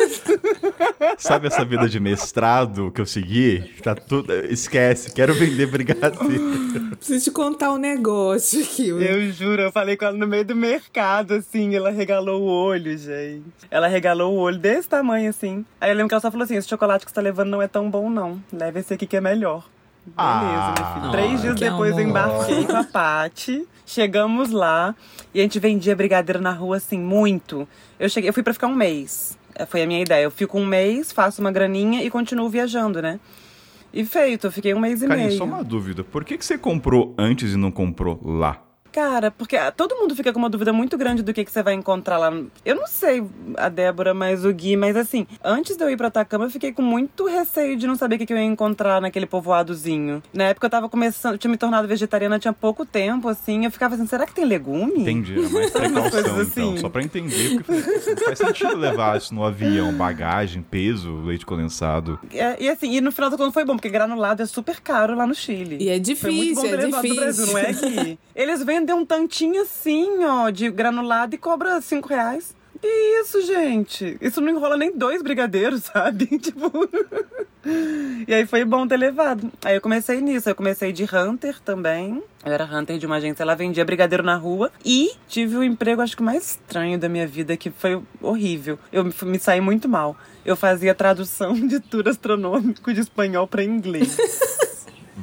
Sabe 1.18 1.48
essa 1.48 1.64
vida 1.64 1.88
de 1.88 1.98
mestrado 1.98 2.90
que 2.92 3.00
eu 3.00 3.06
segui? 3.06 3.60
Tá 3.82 3.94
tudo. 3.94 4.32
Esquece, 4.46 5.12
quero 5.12 5.34
vender 5.34 5.66
brigadeiro. 5.66 6.96
Preciso 6.96 7.24
te 7.24 7.30
contar 7.30 7.72
um 7.72 7.78
negócio 7.78 8.62
aqui. 8.62 8.88
Eu 8.88 9.32
juro, 9.32 9.62
eu 9.62 9.72
falei 9.72 9.96
com 9.96 10.04
ela 10.04 10.16
no 10.16 10.26
meio 10.26 10.44
do 10.44 10.54
mercado, 10.54 11.34
assim, 11.34 11.74
ela 11.74 11.90
regalou 11.90 12.42
o 12.42 12.46
olho, 12.46 12.96
gente. 12.96 13.44
Ela 13.70 13.88
regalou 13.88 14.34
o 14.34 14.38
olho 14.38 14.58
desse 14.58 14.88
tamanho, 14.88 15.30
assim. 15.30 15.64
Aí 15.80 15.90
eu 15.90 15.96
lembro 15.96 16.08
que 16.08 16.14
ela 16.14 16.20
só 16.20 16.30
falou 16.30 16.44
assim: 16.44 16.56
esse 16.56 16.68
chocolate 16.68 17.04
que 17.04 17.10
você 17.10 17.14
tá 17.14 17.20
levando 17.20 17.50
não 17.50 17.62
é 17.62 17.68
tão 17.68 17.90
bom, 17.90 18.08
não. 18.10 18.42
Leva 18.52 18.78
esse 18.78 18.94
aqui 18.94 19.06
que 19.06 19.16
é 19.16 19.20
melhor. 19.20 19.66
Beleza, 20.06 20.16
ah, 20.16 20.74
minha 20.76 20.94
filha. 20.94 21.10
Três 21.10 21.42
dias 21.42 21.60
depois 21.60 21.92
amor. 21.92 22.02
eu 22.02 22.08
embarquei 22.08 22.64
com 22.64 22.76
a 22.76 22.84
Paty. 22.84 23.66
Chegamos 23.86 24.50
lá 24.50 24.94
e 25.34 25.40
a 25.40 25.42
gente 25.42 25.58
vendia 25.58 25.94
brigadeiro 25.96 26.40
na 26.40 26.52
rua, 26.52 26.76
assim, 26.76 26.98
muito. 26.98 27.68
Eu 27.98 28.08
cheguei, 28.08 28.28
eu 28.28 28.34
fui 28.34 28.42
para 28.42 28.54
ficar 28.54 28.66
um 28.66 28.74
mês. 28.74 29.38
É, 29.54 29.66
foi 29.66 29.82
a 29.82 29.86
minha 29.86 30.00
ideia. 30.00 30.24
Eu 30.24 30.30
fico 30.30 30.58
um 30.58 30.64
mês, 30.64 31.12
faço 31.12 31.40
uma 31.40 31.50
graninha 31.50 32.02
e 32.02 32.10
continuo 32.10 32.48
viajando, 32.48 33.02
né? 33.02 33.18
E 33.92 34.04
feito, 34.04 34.46
eu 34.46 34.52
fiquei 34.52 34.72
um 34.72 34.78
mês 34.78 35.02
e 35.02 35.08
Carinha, 35.08 35.26
meio. 35.26 35.38
só 35.38 35.44
uma 35.44 35.64
dúvida. 35.64 36.04
Por 36.04 36.24
que, 36.24 36.38
que 36.38 36.44
você 36.44 36.56
comprou 36.56 37.14
antes 37.18 37.52
e 37.52 37.56
não 37.56 37.72
comprou 37.72 38.20
lá? 38.24 38.62
Cara, 38.92 39.30
porque 39.30 39.56
todo 39.76 39.96
mundo 39.96 40.14
fica 40.16 40.32
com 40.32 40.38
uma 40.38 40.50
dúvida 40.50 40.72
muito 40.72 40.98
grande 40.98 41.22
do 41.22 41.32
que, 41.32 41.44
que 41.44 41.50
você 41.50 41.62
vai 41.62 41.74
encontrar 41.74 42.18
lá. 42.18 42.32
Eu 42.64 42.74
não 42.74 42.86
sei 42.86 43.24
a 43.56 43.68
Débora, 43.68 44.12
mas 44.12 44.44
o 44.44 44.52
Gui, 44.52 44.76
mas 44.76 44.96
assim, 44.96 45.26
antes 45.44 45.76
de 45.76 45.84
eu 45.84 45.90
ir 45.90 45.96
pra 45.96 46.08
Atacama, 46.08 46.44
eu 46.46 46.50
fiquei 46.50 46.72
com 46.72 46.82
muito 46.82 47.26
receio 47.26 47.76
de 47.76 47.86
não 47.86 47.94
saber 47.94 48.16
o 48.16 48.18
que, 48.18 48.26
que 48.26 48.32
eu 48.32 48.36
ia 48.36 48.44
encontrar 48.44 49.00
naquele 49.00 49.26
povoadozinho. 49.26 50.22
Na 50.32 50.44
época 50.44 50.66
eu 50.66 50.70
tava 50.70 50.88
começando, 50.88 51.32
eu 51.34 51.38
tinha 51.38 51.50
me 51.50 51.56
tornado 51.56 51.86
vegetariana 51.86 52.38
tinha 52.38 52.52
pouco 52.52 52.84
tempo, 52.84 53.28
assim. 53.28 53.64
Eu 53.64 53.70
ficava 53.70 53.94
assim, 53.94 54.06
será 54.06 54.26
que 54.26 54.34
tem 54.34 54.44
legume? 54.44 55.02
Entendi, 55.02 55.34
é 55.34 55.48
mais 55.48 55.70
precaução, 55.70 56.20
então. 56.20 56.40
Assim. 56.40 56.76
Só 56.78 56.88
pra 56.88 57.02
entender, 57.02 57.62
porque 57.62 57.80
faz 58.24 58.38
sentido 58.38 58.76
levar 58.76 59.16
isso 59.18 59.34
no 59.34 59.44
avião, 59.44 59.92
bagagem, 59.92 60.62
peso, 60.62 61.20
leite 61.22 61.46
condensado. 61.46 62.18
É, 62.32 62.56
e 62.62 62.68
assim, 62.68 62.92
e 62.92 63.00
no 63.00 63.12
final 63.12 63.30
do 63.30 63.36
contas 63.36 63.54
foi 63.54 63.64
bom, 63.64 63.76
porque 63.76 63.88
granulado 63.88 64.42
é 64.42 64.46
super 64.46 64.80
caro 64.80 65.14
lá 65.14 65.26
no 65.26 65.34
Chile. 65.34 65.78
E 65.80 65.88
é 65.88 65.98
difícil, 65.98 66.54
foi 66.56 66.68
muito 66.68 66.90
bom 66.90 66.98
é 66.98 67.02
difícil. 67.02 67.14
Do 67.14 67.20
Brasil, 67.20 67.46
não 67.46 67.58
é 67.58 68.18
eles 68.34 68.62
vêm 68.64 68.79
vender 68.80 68.94
um 68.94 69.04
tantinho 69.04 69.62
assim, 69.62 70.24
ó, 70.24 70.48
de 70.48 70.70
granulado 70.70 71.34
e 71.34 71.38
cobra 71.38 71.80
cinco 71.82 72.08
reais. 72.08 72.56
Que 72.80 72.88
isso, 73.20 73.42
gente? 73.42 74.16
Isso 74.22 74.40
não 74.40 74.48
enrola 74.48 74.74
nem 74.74 74.96
dois 74.96 75.22
brigadeiros, 75.22 75.84
sabe? 75.92 76.26
tipo. 76.38 76.72
e 78.26 78.32
aí 78.32 78.46
foi 78.46 78.64
bom 78.64 78.88
ter 78.88 78.96
levado. 78.96 79.52
Aí 79.62 79.74
eu 79.74 79.82
comecei 79.82 80.22
nisso. 80.22 80.48
Eu 80.48 80.54
comecei 80.54 80.90
de 80.90 81.04
Hunter 81.04 81.60
também. 81.60 82.22
Eu 82.42 82.52
era 82.52 82.64
Hunter 82.64 82.96
de 82.96 83.04
uma 83.04 83.16
agência, 83.16 83.42
ela 83.42 83.54
vendia 83.54 83.84
brigadeiro 83.84 84.24
na 84.24 84.34
rua. 84.36 84.72
E 84.82 85.12
tive 85.28 85.58
o 85.58 85.62
emprego, 85.62 86.00
acho 86.00 86.16
que 86.16 86.22
mais 86.22 86.52
estranho 86.52 86.98
da 86.98 87.06
minha 87.06 87.26
vida, 87.26 87.54
que 87.54 87.70
foi 87.70 88.00
horrível. 88.22 88.78
Eu 88.90 89.04
me 89.04 89.38
saí 89.38 89.60
muito 89.60 89.86
mal. 89.86 90.16
Eu 90.42 90.56
fazia 90.56 90.94
tradução 90.94 91.52
de 91.68 91.80
tour 91.80 92.08
astronômico 92.08 92.94
de 92.94 93.00
espanhol 93.00 93.46
para 93.46 93.62
inglês. 93.62 94.16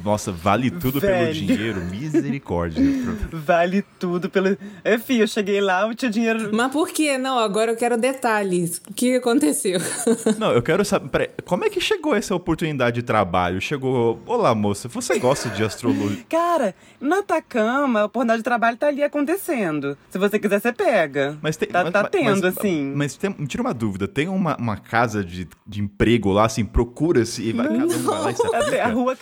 Nossa, 0.04 0.30
vale 0.30 0.70
tudo 0.70 1.00
Velho. 1.00 1.32
pelo 1.32 1.34
dinheiro, 1.34 1.80
misericórdia. 1.82 2.82
vale 3.32 3.82
tudo 3.98 4.30
pelo. 4.30 4.56
É, 4.84 4.98
filho, 4.98 5.24
eu 5.24 5.28
cheguei 5.28 5.60
lá, 5.60 5.82
eu 5.82 5.94
tinha 5.94 6.10
dinheiro. 6.10 6.50
Mas 6.52 6.72
por 6.72 6.88
que? 6.88 7.18
Não, 7.18 7.38
agora 7.38 7.72
eu 7.72 7.76
quero 7.76 7.96
detalhes. 7.96 8.80
O 8.88 8.94
que 8.94 9.16
aconteceu? 9.16 9.80
Não, 10.38 10.52
eu 10.52 10.62
quero 10.62 10.84
saber. 10.84 11.08
Peraí, 11.08 11.30
como 11.44 11.64
é 11.64 11.70
que 11.70 11.80
chegou 11.80 12.14
essa 12.14 12.34
oportunidade 12.34 12.96
de 12.96 13.02
trabalho? 13.02 13.60
Chegou. 13.60 14.20
Olá, 14.26 14.54
moça, 14.54 14.88
você 14.88 15.18
gosta 15.18 15.48
de 15.48 15.62
astrologia? 15.64 16.24
Cara, 16.28 16.74
na 17.00 17.18
Atacama, 17.18 18.00
a 18.00 18.04
oportunidade 18.04 18.40
de 18.40 18.44
trabalho 18.44 18.76
tá 18.76 18.88
ali 18.88 19.02
acontecendo. 19.02 19.96
Se 20.10 20.18
você 20.18 20.38
quiser, 20.38 20.60
você 20.60 20.72
pega. 20.72 21.38
Mas 21.42 21.56
tem, 21.56 21.68
tá, 21.68 21.84
mas, 21.84 21.92
tá 21.92 22.04
tendo, 22.04 22.42
mas, 22.42 22.44
assim. 22.44 22.92
Mas 22.94 23.16
tem, 23.16 23.34
me 23.36 23.46
tira 23.46 23.62
uma 23.62 23.74
dúvida: 23.74 24.06
tem 24.06 24.28
uma, 24.28 24.56
uma 24.56 24.76
casa 24.76 25.24
de, 25.24 25.48
de 25.66 25.80
emprego 25.80 26.30
lá, 26.30 26.46
assim, 26.46 26.64
procura-se 26.64 27.42
e 27.42 27.52
vai, 27.52 27.66
cada 27.66 27.84
um 27.84 28.02
vai 28.02 28.20
lá 28.22 28.30
e 28.30 28.36
se 28.36 28.74
é 28.74 28.80
A 28.80 28.88
rua 28.88 29.16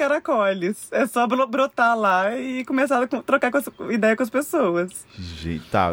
Caracole. 0.57 0.77
É 0.91 1.07
só 1.07 1.27
brotar 1.27 1.97
lá 1.97 2.37
e 2.37 2.65
começar 2.65 3.03
a 3.03 3.07
trocar 3.07 3.51
com 3.51 3.59
as, 3.59 3.69
ideia 3.91 4.17
com 4.17 4.23
as 4.23 4.31
pessoas. 4.31 5.07
Gente, 5.19 5.65
tá. 5.71 5.93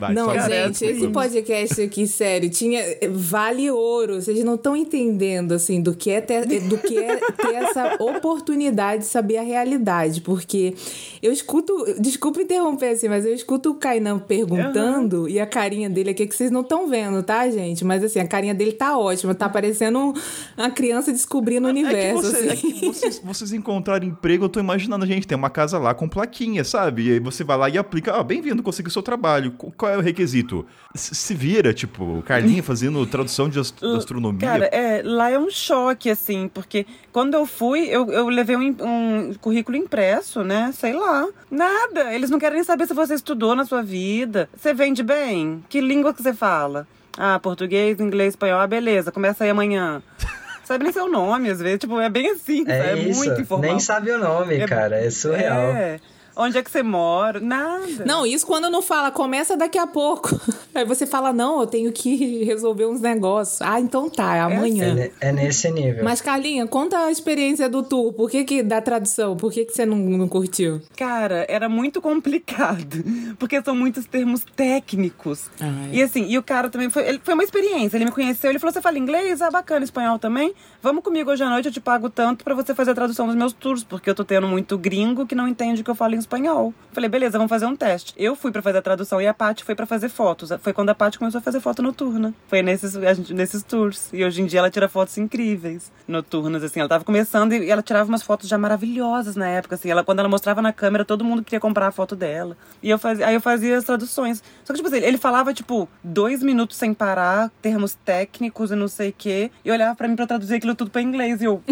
Vai, 0.00 0.14
não, 0.14 0.32
gente, 0.48 0.82
esse 0.82 1.08
podcast 1.08 1.82
aqui, 1.82 2.06
sério, 2.06 2.48
tinha 2.48 2.82
vale 3.10 3.70
ouro. 3.70 4.14
Vocês 4.14 4.42
não 4.42 4.54
estão 4.54 4.74
entendendo 4.74 5.52
assim 5.52 5.82
do 5.82 5.94
que 5.94 6.10
é 6.10 6.22
ter, 6.22 6.46
do 6.46 6.78
que 6.78 6.96
é 6.96 7.16
ter 7.16 7.54
essa 7.54 7.96
oportunidade 8.00 9.02
de 9.02 9.08
saber 9.08 9.36
a 9.36 9.42
realidade, 9.42 10.22
porque 10.22 10.74
eu 11.22 11.30
escuto, 11.30 11.84
desculpa 12.00 12.40
interromper 12.40 12.92
assim, 12.92 13.10
mas 13.10 13.26
eu 13.26 13.34
escuto 13.34 13.72
o 13.72 13.74
Kainan 13.74 14.18
perguntando 14.18 15.22
uhum. 15.22 15.28
e 15.28 15.38
a 15.38 15.46
carinha 15.46 15.90
dele 15.90 16.10
aqui 16.10 16.26
que 16.26 16.34
vocês 16.34 16.50
não 16.50 16.62
estão 16.62 16.88
vendo, 16.88 17.22
tá, 17.22 17.50
gente? 17.50 17.84
Mas 17.84 18.02
assim, 18.02 18.20
a 18.20 18.26
carinha 18.26 18.54
dele 18.54 18.72
tá 18.72 18.96
ótima, 18.96 19.34
tá 19.34 19.50
parecendo 19.50 20.14
uma 20.56 20.70
criança 20.70 21.12
descobrindo 21.12 21.66
o 21.66 21.70
universo. 21.70 22.26
É 22.28 22.30
que, 22.30 22.36
você, 22.36 22.48
assim. 22.48 22.68
é 22.68 22.72
que 22.72 22.86
vocês, 22.86 23.20
vocês 23.22 23.52
encontraram 23.52 24.06
emprego, 24.06 24.46
eu 24.46 24.48
tô 24.48 24.60
imaginando 24.60 25.04
a 25.04 25.06
gente 25.06 25.26
tem 25.26 25.36
uma 25.36 25.50
casa 25.50 25.78
lá 25.78 25.92
com 25.92 26.08
plaquinha, 26.08 26.64
sabe? 26.64 27.08
E 27.08 27.12
aí 27.12 27.20
você 27.20 27.44
vai 27.44 27.58
lá 27.58 27.68
e 27.68 27.76
aplica, 27.76 28.14
ah, 28.14 28.24
bem-vindo, 28.24 28.62
conseguiu 28.62 28.88
o 28.88 28.92
seu 28.92 29.02
trabalho. 29.02 29.52
Qual 29.76 29.89
é 29.90 29.96
o 29.96 30.00
requisito? 30.00 30.66
Se 30.94 31.34
vira, 31.34 31.72
tipo, 31.72 32.22
Carlinha 32.22 32.62
fazendo 32.62 33.04
tradução 33.06 33.48
de 33.48 33.58
ast 33.58 33.84
astronomia. 33.84 34.40
Cara, 34.40 34.64
é, 34.66 35.02
lá 35.04 35.30
é 35.30 35.38
um 35.38 35.50
choque, 35.50 36.10
assim, 36.10 36.50
porque 36.52 36.86
quando 37.12 37.34
eu 37.34 37.46
fui, 37.46 37.88
eu, 37.88 38.10
eu 38.10 38.28
levei 38.28 38.56
um, 38.56 38.74
um 38.80 39.34
currículo 39.40 39.76
impresso, 39.76 40.42
né? 40.42 40.72
Sei 40.72 40.92
lá. 40.92 41.28
Nada. 41.50 42.12
Eles 42.14 42.30
não 42.30 42.38
querem 42.38 42.56
nem 42.56 42.64
saber 42.64 42.86
se 42.86 42.94
você 42.94 43.14
estudou 43.14 43.54
na 43.54 43.64
sua 43.64 43.82
vida. 43.82 44.48
Você 44.56 44.74
vende 44.74 45.02
bem? 45.02 45.64
Que 45.68 45.80
língua 45.80 46.12
que 46.12 46.22
você 46.22 46.34
fala? 46.34 46.86
Ah, 47.16 47.38
português, 47.38 48.00
inglês, 48.00 48.30
espanhol. 48.30 48.60
Ah, 48.60 48.66
beleza, 48.66 49.12
começa 49.12 49.44
aí 49.44 49.50
amanhã. 49.50 50.02
sabe 50.64 50.84
nem 50.84 50.92
seu 50.92 51.10
nome, 51.10 51.50
às 51.50 51.60
vezes. 51.60 51.80
Tipo, 51.80 52.00
é 52.00 52.08
bem 52.08 52.30
assim, 52.30 52.64
é, 52.68 52.92
é 52.92 52.96
muito 52.96 53.40
informal. 53.40 53.70
Nem 53.70 53.80
sabe 53.80 54.10
o 54.12 54.18
nome, 54.18 54.56
é, 54.56 54.66
cara. 54.66 55.04
É 55.04 55.10
surreal. 55.10 55.72
É. 55.72 56.00
Onde 56.36 56.58
é 56.58 56.62
que 56.62 56.70
você 56.70 56.82
mora? 56.82 57.40
Nada. 57.40 58.04
Não, 58.04 58.24
isso 58.24 58.46
quando 58.46 58.70
não 58.70 58.82
fala, 58.82 59.10
começa 59.10 59.56
daqui 59.56 59.78
a 59.78 59.86
pouco. 59.86 60.40
Aí 60.74 60.84
você 60.84 61.06
fala, 61.06 61.32
não, 61.32 61.60
eu 61.60 61.66
tenho 61.66 61.92
que 61.92 62.44
resolver 62.44 62.86
uns 62.86 63.00
negócios. 63.00 63.60
Ah, 63.60 63.80
então 63.80 64.08
tá, 64.08 64.36
é 64.36 64.40
amanhã. 64.40 64.96
É, 64.98 65.28
é 65.28 65.32
nesse 65.32 65.70
nível. 65.70 66.04
Mas, 66.04 66.20
Carlinha, 66.20 66.66
conta 66.66 66.98
a 66.98 67.10
experiência 67.10 67.68
do 67.68 67.82
tour. 67.82 68.12
Por 68.12 68.30
que, 68.30 68.44
que 68.44 68.62
da 68.62 68.80
tradução? 68.80 69.36
Por 69.36 69.52
que, 69.52 69.64
que 69.64 69.72
você 69.72 69.84
não, 69.84 69.96
não 69.96 70.28
curtiu? 70.28 70.80
Cara, 70.96 71.44
era 71.48 71.68
muito 71.68 72.00
complicado. 72.00 73.04
Porque 73.38 73.60
são 73.62 73.74
muitos 73.74 74.06
termos 74.06 74.44
técnicos. 74.56 75.50
Ai. 75.60 75.90
E 75.92 76.02
assim, 76.02 76.26
e 76.28 76.38
o 76.38 76.42
cara 76.42 76.70
também 76.70 76.88
foi. 76.90 77.06
Ele, 77.08 77.20
foi 77.22 77.34
uma 77.34 77.44
experiência. 77.44 77.96
Ele 77.96 78.04
me 78.04 78.12
conheceu, 78.12 78.50
ele 78.50 78.58
falou: 78.58 78.72
Você 78.72 78.80
fala 78.80 78.98
inglês? 78.98 79.42
Ah, 79.42 79.50
bacana, 79.50 79.84
espanhol 79.84 80.18
também. 80.18 80.54
Vamos 80.82 81.02
comigo 81.02 81.30
hoje 81.30 81.42
à 81.42 81.48
noite, 81.48 81.66
eu 81.66 81.72
te 81.72 81.80
pago 81.80 82.08
tanto 82.08 82.44
pra 82.44 82.54
você 82.54 82.74
fazer 82.74 82.92
a 82.92 82.94
tradução 82.94 83.26
dos 83.26 83.36
meus 83.36 83.52
tours, 83.52 83.84
porque 83.84 84.08
eu 84.08 84.14
tô 84.14 84.24
tendo 84.24 84.46
muito 84.46 84.78
gringo 84.78 85.26
que 85.26 85.34
não 85.34 85.48
entende 85.48 85.80
o 85.80 85.84
que 85.84 85.90
eu 85.90 85.94
falo 85.94 86.14
em 86.14 86.19
espanhol. 86.20 86.72
Falei, 86.92 87.08
beleza, 87.08 87.38
vamos 87.38 87.48
fazer 87.50 87.66
um 87.66 87.76
teste. 87.76 88.12
Eu 88.16 88.34
fui 88.34 88.50
pra 88.50 88.60
fazer 88.62 88.78
a 88.78 88.82
tradução 88.82 89.20
e 89.20 89.26
a 89.26 89.34
Paty 89.34 89.64
foi 89.64 89.74
pra 89.74 89.86
fazer 89.86 90.08
fotos. 90.08 90.50
Foi 90.60 90.72
quando 90.72 90.90
a 90.90 90.94
Paty 90.94 91.18
começou 91.18 91.38
a 91.38 91.42
fazer 91.42 91.60
foto 91.60 91.82
noturna. 91.82 92.34
Foi 92.48 92.62
nesses, 92.62 92.92
gente- 92.94 93.32
nesses 93.34 93.62
tours. 93.62 94.08
E 94.12 94.24
hoje 94.24 94.42
em 94.42 94.46
dia 94.46 94.58
ela 94.58 94.70
tira 94.70 94.88
fotos 94.88 95.16
incríveis, 95.18 95.92
noturnas, 96.08 96.62
assim. 96.64 96.80
Ela 96.80 96.88
tava 96.88 97.04
começando 97.04 97.52
e 97.52 97.70
ela 97.70 97.82
tirava 97.82 98.08
umas 98.08 98.22
fotos 98.22 98.48
já 98.48 98.58
maravilhosas 98.58 99.36
na 99.36 99.46
época, 99.48 99.76
assim. 99.76 99.90
Ela, 99.90 100.02
quando 100.04 100.18
ela 100.18 100.28
mostrava 100.28 100.60
na 100.60 100.72
câmera, 100.72 101.04
todo 101.04 101.24
mundo 101.24 101.44
queria 101.44 101.60
comprar 101.60 101.86
a 101.86 101.92
foto 101.92 102.16
dela. 102.16 102.56
E 102.82 102.90
eu 102.90 102.98
fazia, 102.98 103.26
aí 103.26 103.34
eu 103.34 103.40
fazia 103.40 103.76
as 103.78 103.84
traduções. 103.84 104.42
Só 104.64 104.72
que, 104.72 104.78
tipo 104.82 104.88
assim, 104.88 105.04
ele 105.04 105.18
falava, 105.18 105.54
tipo, 105.54 105.88
dois 106.02 106.42
minutos 106.42 106.76
sem 106.76 106.92
parar, 106.92 107.50
termos 107.62 107.94
técnicos 108.04 108.70
e 108.70 108.74
não 108.74 108.88
sei 108.88 109.10
o 109.10 109.14
quê. 109.16 109.50
E 109.64 109.70
olhava 109.70 109.94
pra 109.94 110.08
mim 110.08 110.16
pra 110.16 110.26
traduzir 110.26 110.56
aquilo 110.56 110.74
tudo 110.74 110.90
pra 110.90 111.00
inglês. 111.02 111.40
E 111.40 111.44
eu. 111.44 111.62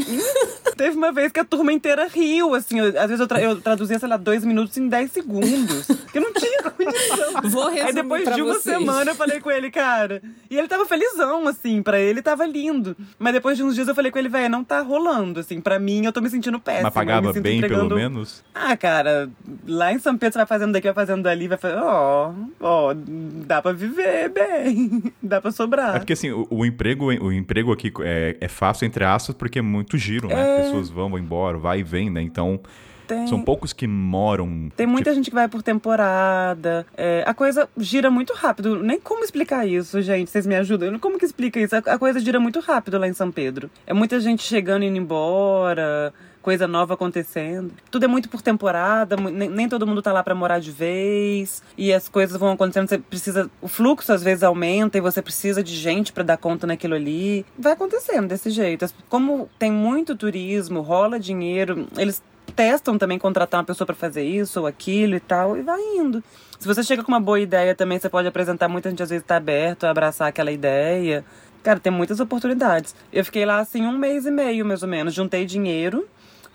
Teve 0.79 0.97
uma 0.97 1.13
vez 1.13 1.31
que 1.33 1.41
a 1.41 1.45
turma 1.45 1.73
inteira 1.73 2.07
riu, 2.09 2.55
assim. 2.55 2.79
eu- 2.79 2.87
às 2.99 3.07
vezes 3.09 3.21
eu, 3.21 3.27
tra- 3.27 3.41
eu 3.43 3.61
traduzia, 3.61 3.99
sei 3.99 4.09
lá, 4.09 4.17
dois 4.17 4.45
minutos 4.45 4.77
em 4.79 4.89
dez 4.89 5.11
segundos. 5.13 5.87
Que 6.13 6.21
não 6.21 6.33
tinha 6.33 6.63
condição. 6.63 7.43
Vou 7.51 7.65
resumir 7.69 7.81
Aí 7.89 7.93
depois 7.93 8.23
pra 8.25 8.35
de 8.37 8.43
uma 8.43 8.55
vocês. 8.55 8.79
semana 8.79 9.11
eu 9.11 9.15
falei 9.15 9.41
com 9.41 9.51
ele, 9.51 9.71
cara. 9.71 10.23
E 10.51 10.57
ele 10.57 10.69
tava 10.69 10.87
felizão, 10.87 11.47
assim, 11.49 11.83
pra 11.83 11.99
ele 12.01 12.23
tava 12.23 12.47
lindo. 12.47 12.97
Mas 13.19 13.33
depois 13.33 13.57
de 13.57 13.63
uns 13.65 13.75
dias 13.75 13.89
eu 13.89 13.95
falei 13.95 14.11
com 14.11 14.19
ele, 14.19 14.29
velho, 14.29 14.49
não 14.49 14.63
tá 14.65 14.81
rolando, 14.81 15.41
assim. 15.41 15.61
Pra 15.61 15.79
mim, 15.79 16.05
eu 16.05 16.13
tô 16.13 16.21
me 16.21 16.31
sentindo 16.31 16.59
péssimo. 16.61 16.85
Mas 16.85 16.95
pagava 16.95 17.33
bem, 17.33 17.59
entregando- 17.59 17.89
pelo 17.89 18.01
menos? 18.01 18.45
Ah, 18.55 18.77
cara, 18.77 19.29
lá 19.67 19.93
em 19.93 19.99
São 19.99 20.17
Pedro 20.17 20.35
você 20.35 20.39
vai 20.39 20.47
fazendo 20.47 20.73
daqui, 20.73 20.87
vai 20.87 20.95
fazendo 20.95 21.23
dali, 21.23 21.49
vai 21.49 21.59
fazendo. 21.59 21.83
Ó, 21.83 22.33
ó, 22.61 22.95
dá 22.95 23.61
pra 23.61 23.73
viver 23.73 24.29
bem. 24.31 25.03
dá 25.23 25.41
pra 25.41 25.51
sobrar. 25.51 25.97
É 25.97 25.99
porque 25.99 26.13
assim, 26.13 26.31
o, 26.31 26.47
o 26.51 26.65
emprego, 26.65 27.07
o 27.07 27.33
emprego 27.33 27.73
aqui 27.73 27.93
é, 28.03 28.37
é 28.41 28.49
fácil, 28.49 28.87
entre 28.87 29.05
aspas, 29.05 29.35
porque 29.35 29.59
é 29.59 29.63
muito 29.63 29.97
giro, 29.99 30.29
né? 30.29 30.67
É. 30.67 30.68
Pessoas 30.71 30.91
vão, 30.91 31.19
embora, 31.19 31.59
vai 31.59 31.81
e 31.81 31.83
vem, 31.83 32.11
né? 32.11 32.23
Então, 32.23 32.61
Tem- 33.07 33.27
são 33.27 33.41
poucos 33.43 33.73
que 33.73 33.87
moram. 33.87 34.69
Tem 34.77 34.87
muita 34.87 35.11
tipo, 35.11 35.17
gente 35.17 35.31
que 35.31 35.35
vai 35.35 35.49
por 35.49 35.63
temporada. 35.63 36.87
É, 36.97 37.25
a 37.27 37.33
coisa 37.33 37.69
gira 37.77 38.11
muito 38.11 38.35
rápido. 38.35 38.83
Nem 38.83 39.01
como 39.01 39.25
explicar 39.25 39.67
isso, 39.67 40.01
gente. 40.03 40.31
Vocês 40.31 40.47
me 40.47 40.55
ajudam? 40.57 40.99
Como 40.99 41.19
que 41.19 41.25
explica 41.25 41.59
isso? 41.59 41.75
A, 41.75 41.79
a 41.79 41.99
coisa 41.99 42.21
gira 42.21 42.39
muito 42.39 42.61
rápido 42.61 42.99
lá 42.99 43.09
em 43.09 43.15
São 43.15 43.31
Pedro. 43.31 43.71
É 43.87 43.95
muita 43.95 44.21
gente 44.21 44.43
chegando 44.43 44.83
e 44.85 44.89
indo 44.89 44.99
embora. 44.99 46.13
Coisa 46.49 46.67
nova 46.67 46.95
acontecendo. 46.95 47.75
Tudo 47.91 48.05
é 48.05 48.09
muito 48.09 48.27
por 48.27 48.41
temporada, 48.41 49.17
nem, 49.17 49.51
nem 49.51 49.69
todo 49.69 49.87
mundo 49.87 50.01
tá 50.01 50.15
lá 50.15 50.23
pra 50.23 50.35
morar 50.35 50.61
de 50.61 50.73
vez. 50.73 51.63
E 51.77 51.93
as 51.93 52.09
coisas 52.09 52.41
vão 52.41 52.53
acontecendo, 52.53 52.89
você 52.89 52.97
precisa. 52.97 53.51
O 53.61 53.69
fluxo 53.69 54.11
às 54.15 54.23
vezes 54.23 54.43
aumenta 54.43 54.97
e 54.97 55.01
você 55.03 55.21
precisa 55.21 55.63
de 55.63 55.75
gente 55.75 56.11
pra 56.11 56.25
dar 56.25 56.39
conta 56.39 56.67
naquilo 56.67 56.95
ali. 56.95 57.45
Vai 57.59 57.75
acontecendo 57.75 58.29
desse 58.29 58.49
jeito. 58.49 58.87
Como 59.11 59.51
tem 59.59 59.71
muito 59.71 60.17
turismo, 60.17 60.81
rola 60.81 61.21
dinheiro, 61.21 61.87
eles 61.99 62.23
testam 62.57 62.97
também 62.97 63.19
contratar 63.19 63.61
uma 63.61 63.67
pessoa 63.67 63.85
pra 63.85 63.95
fazer 63.95 64.25
isso 64.25 64.61
ou 64.61 64.67
aquilo 64.67 65.17
e 65.17 65.21
tal, 65.21 65.55
e 65.55 65.61
vai 65.61 65.83
indo. 65.99 66.25
Se 66.59 66.67
você 66.67 66.83
chega 66.83 67.05
com 67.05 67.13
uma 67.13 67.21
boa 67.21 67.39
ideia 67.39 67.75
também, 67.75 67.99
você 67.99 68.09
pode 68.09 68.27
apresentar. 68.27 68.69
Muita 68.69 68.89
gente 68.89 69.03
às 69.03 69.11
vezes 69.11 69.27
tá 69.27 69.37
aberto 69.37 69.85
a 69.85 69.91
abraçar 69.91 70.29
aquela 70.29 70.51
ideia. 70.51 71.23
Cara, 71.63 71.79
tem 71.79 71.93
muitas 71.93 72.21
oportunidades. 72.21 72.95
Eu 73.13 73.23
fiquei 73.23 73.45
lá 73.45 73.59
assim 73.59 73.85
um 73.85 73.99
mês 73.99 74.25
e 74.25 74.31
meio, 74.31 74.65
mais 74.65 74.83
ou 74.83 74.89
menos. 74.89 75.13
Juntei 75.13 75.45
dinheiro, 75.45 76.09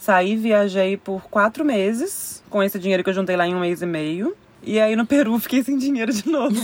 saí, 0.03 0.35
viajei 0.35 0.97
por 0.97 1.21
quatro 1.29 1.63
meses 1.63 2.43
com 2.49 2.61
esse 2.61 2.77
dinheiro 2.77 3.03
que 3.03 3.09
eu 3.09 3.13
juntei 3.13 3.35
lá 3.35 3.47
em 3.47 3.55
um 3.55 3.59
mês 3.61 3.81
e 3.81 3.85
meio. 3.85 4.35
E 4.65 4.79
aí 4.79 4.95
no 4.95 5.05
Peru 5.05 5.37
fiquei 5.39 5.61
sem 5.63 5.77
dinheiro 5.77 6.11
de 6.13 6.27
novo. 6.29 6.55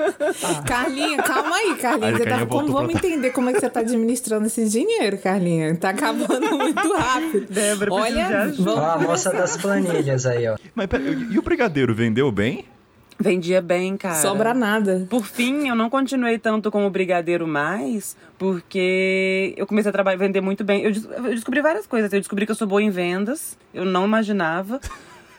Carlinha, 0.66 1.22
calma 1.22 1.56
aí, 1.56 1.74
Carlinha. 1.76 2.08
Aí 2.08 2.16
Você 2.16 2.24
tá, 2.26 2.46
como, 2.46 2.72
vamos 2.72 2.92
pra- 2.92 3.08
entender 3.08 3.30
como 3.30 3.50
é 3.50 3.52
que 3.52 3.60
você 3.60 3.68
tá 3.70 3.80
administrando 3.80 4.46
esse 4.46 4.66
dinheiro, 4.68 5.18
Carlinha. 5.18 5.74
Tá 5.76 5.90
acabando 5.90 6.50
muito 6.56 6.92
rápido. 6.94 7.46
Débora, 7.50 7.92
Olha, 7.92 8.26
ajuda. 8.42 8.70
Ó, 8.72 8.78
a 8.78 8.96
vamos 8.96 9.06
moça 9.08 9.30
das 9.32 9.56
planilhas 9.56 10.26
aí, 10.26 10.48
ó. 10.48 10.56
Mas 10.74 10.86
pera, 10.86 11.02
e 11.04 11.38
o 11.38 11.42
brigadeiro 11.42 11.94
vendeu 11.94 12.30
bem? 12.32 12.64
Vendia 13.18 13.60
bem, 13.62 13.96
cara. 13.96 14.16
sobra 14.16 14.52
nada. 14.52 15.06
Por 15.08 15.24
fim, 15.24 15.68
eu 15.68 15.74
não 15.74 15.88
continuei 15.88 16.38
tanto 16.38 16.70
como 16.70 16.90
brigadeiro 16.90 17.46
mais, 17.46 18.16
porque 18.38 19.54
eu 19.56 19.66
comecei 19.66 19.88
a 19.90 19.92
trabalhar, 19.92 20.16
vender 20.18 20.40
muito 20.40 20.64
bem. 20.64 20.82
Eu, 20.82 20.90
des- 20.92 21.04
eu 21.04 21.22
descobri 21.30 21.60
várias 21.60 21.86
coisas. 21.86 22.12
Eu 22.12 22.18
descobri 22.20 22.44
que 22.44 22.52
eu 22.52 22.56
sou 22.56 22.66
boa 22.66 22.82
em 22.82 22.90
vendas, 22.90 23.56
eu 23.72 23.84
não 23.84 24.04
imaginava. 24.04 24.80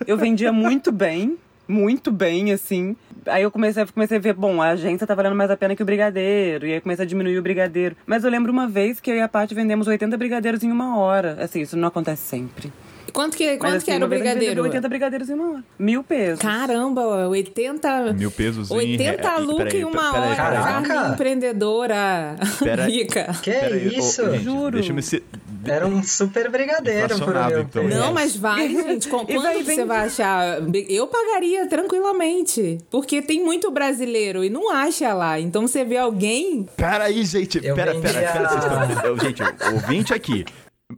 Eu 0.08 0.18
vendia 0.18 0.52
muito 0.52 0.92
bem, 0.92 1.38
muito 1.68 2.12
bem, 2.12 2.52
assim. 2.52 2.96
Aí 3.28 3.44
eu 3.44 3.50
comecei, 3.52 3.86
comecei 3.88 4.18
a 4.18 4.22
ver, 4.22 4.34
bom, 4.34 4.62
a 4.62 4.70
agência 4.70 5.06
tá 5.08 5.16
valendo 5.16 5.36
mais 5.36 5.50
a 5.50 5.58
pena 5.58 5.76
que 5.76 5.82
o 5.82 5.86
brigadeiro. 5.86 6.68
E 6.68 6.74
aí 6.74 6.82
comecei 6.82 7.04
a 7.06 7.08
diminuir 7.08 7.38
o 7.38 7.42
brigadeiro. 7.42 7.96
Mas 8.06 8.24
eu 8.24 8.30
lembro 8.30 8.52
uma 8.52 8.68
vez 8.68 9.00
que 9.00 9.10
eu 9.12 9.16
e 9.16 9.22
a 9.22 9.28
Paty 9.28 9.54
vendemos 9.56 9.88
80 9.88 10.16
brigadeiros 10.18 10.64
em 10.64 10.72
uma 10.72 10.98
hora. 10.98 11.38
Assim, 11.42 11.62
isso 11.62 11.76
não 11.76 11.88
acontece 11.88 12.22
sempre. 12.22 12.72
Quanto 13.16 13.38
que, 13.38 13.46
Mas, 13.52 13.58
quanto 13.60 13.76
assim, 13.78 13.86
que 13.86 13.92
era 13.92 14.06
o 14.06 14.08
brigadeiro? 14.10 14.62
80 14.64 14.90
brigadeiros 14.90 15.30
em 15.30 15.34
uma 15.36 15.52
hora. 15.54 15.64
Mil 15.80 16.04
pesos. 16.04 16.40
Caramba, 16.40 17.28
80. 17.30 18.12
Mil 18.14 18.30
pesos 18.30 18.70
em 18.70 18.74
80 18.76 19.30
re- 19.32 19.40
lucro 19.42 19.64
peraí, 19.66 19.80
em 19.82 19.84
uma 19.86 20.12
peraí, 20.12 20.28
hora. 20.32 20.36
Caraca. 20.36 21.08
Empreendedora. 21.14 22.36
Pera- 22.60 22.86
Rica. 22.92 23.34
Que 23.42 23.52
Peraí, 23.52 23.98
isso? 23.98 24.30
gente, 24.32 24.44
Juro. 24.44 24.72
Deixa 24.76 24.92
eu 24.92 24.96
me 24.96 25.02
ser. 25.02 25.24
Era 25.66 25.88
um 25.88 26.04
super 26.04 26.52
brigadeiro 26.52 27.08
por 27.08 27.16
Inflacionado, 27.16 27.54
mil 27.56 27.64
então. 27.64 27.84
Não, 27.86 28.14
mas 28.14 28.36
vale, 28.36 28.68
gente. 28.84 29.08
Com- 29.08 29.26
Quanto 29.26 29.42
vai 29.42 29.56
que 29.56 29.64
você 29.64 29.72
vender. 29.72 29.86
vai 29.86 30.06
achar? 30.06 30.58
Eu 30.90 31.08
pagaria 31.08 31.66
tranquilamente. 31.68 32.78
Porque 32.92 33.22
tem 33.22 33.44
muito 33.44 33.72
brasileiro 33.72 34.44
e 34.44 34.50
não 34.50 34.70
acha 34.72 35.14
lá. 35.14 35.40
Então 35.40 35.66
você 35.68 35.84
vê 35.86 35.98
alguém. 35.98 36.68
Peraí, 36.76 37.24
gente. 37.24 37.66
Eu 37.66 37.76
pera, 37.76 37.96
pera, 37.96 38.02
vendia- 38.14 38.32
pera. 38.32 38.50
Vocês 38.50 38.64
estão... 38.66 39.06
Eu, 39.06 39.20
gente, 39.20 39.42
ouvinte 39.74 40.14
aqui. 40.14 40.46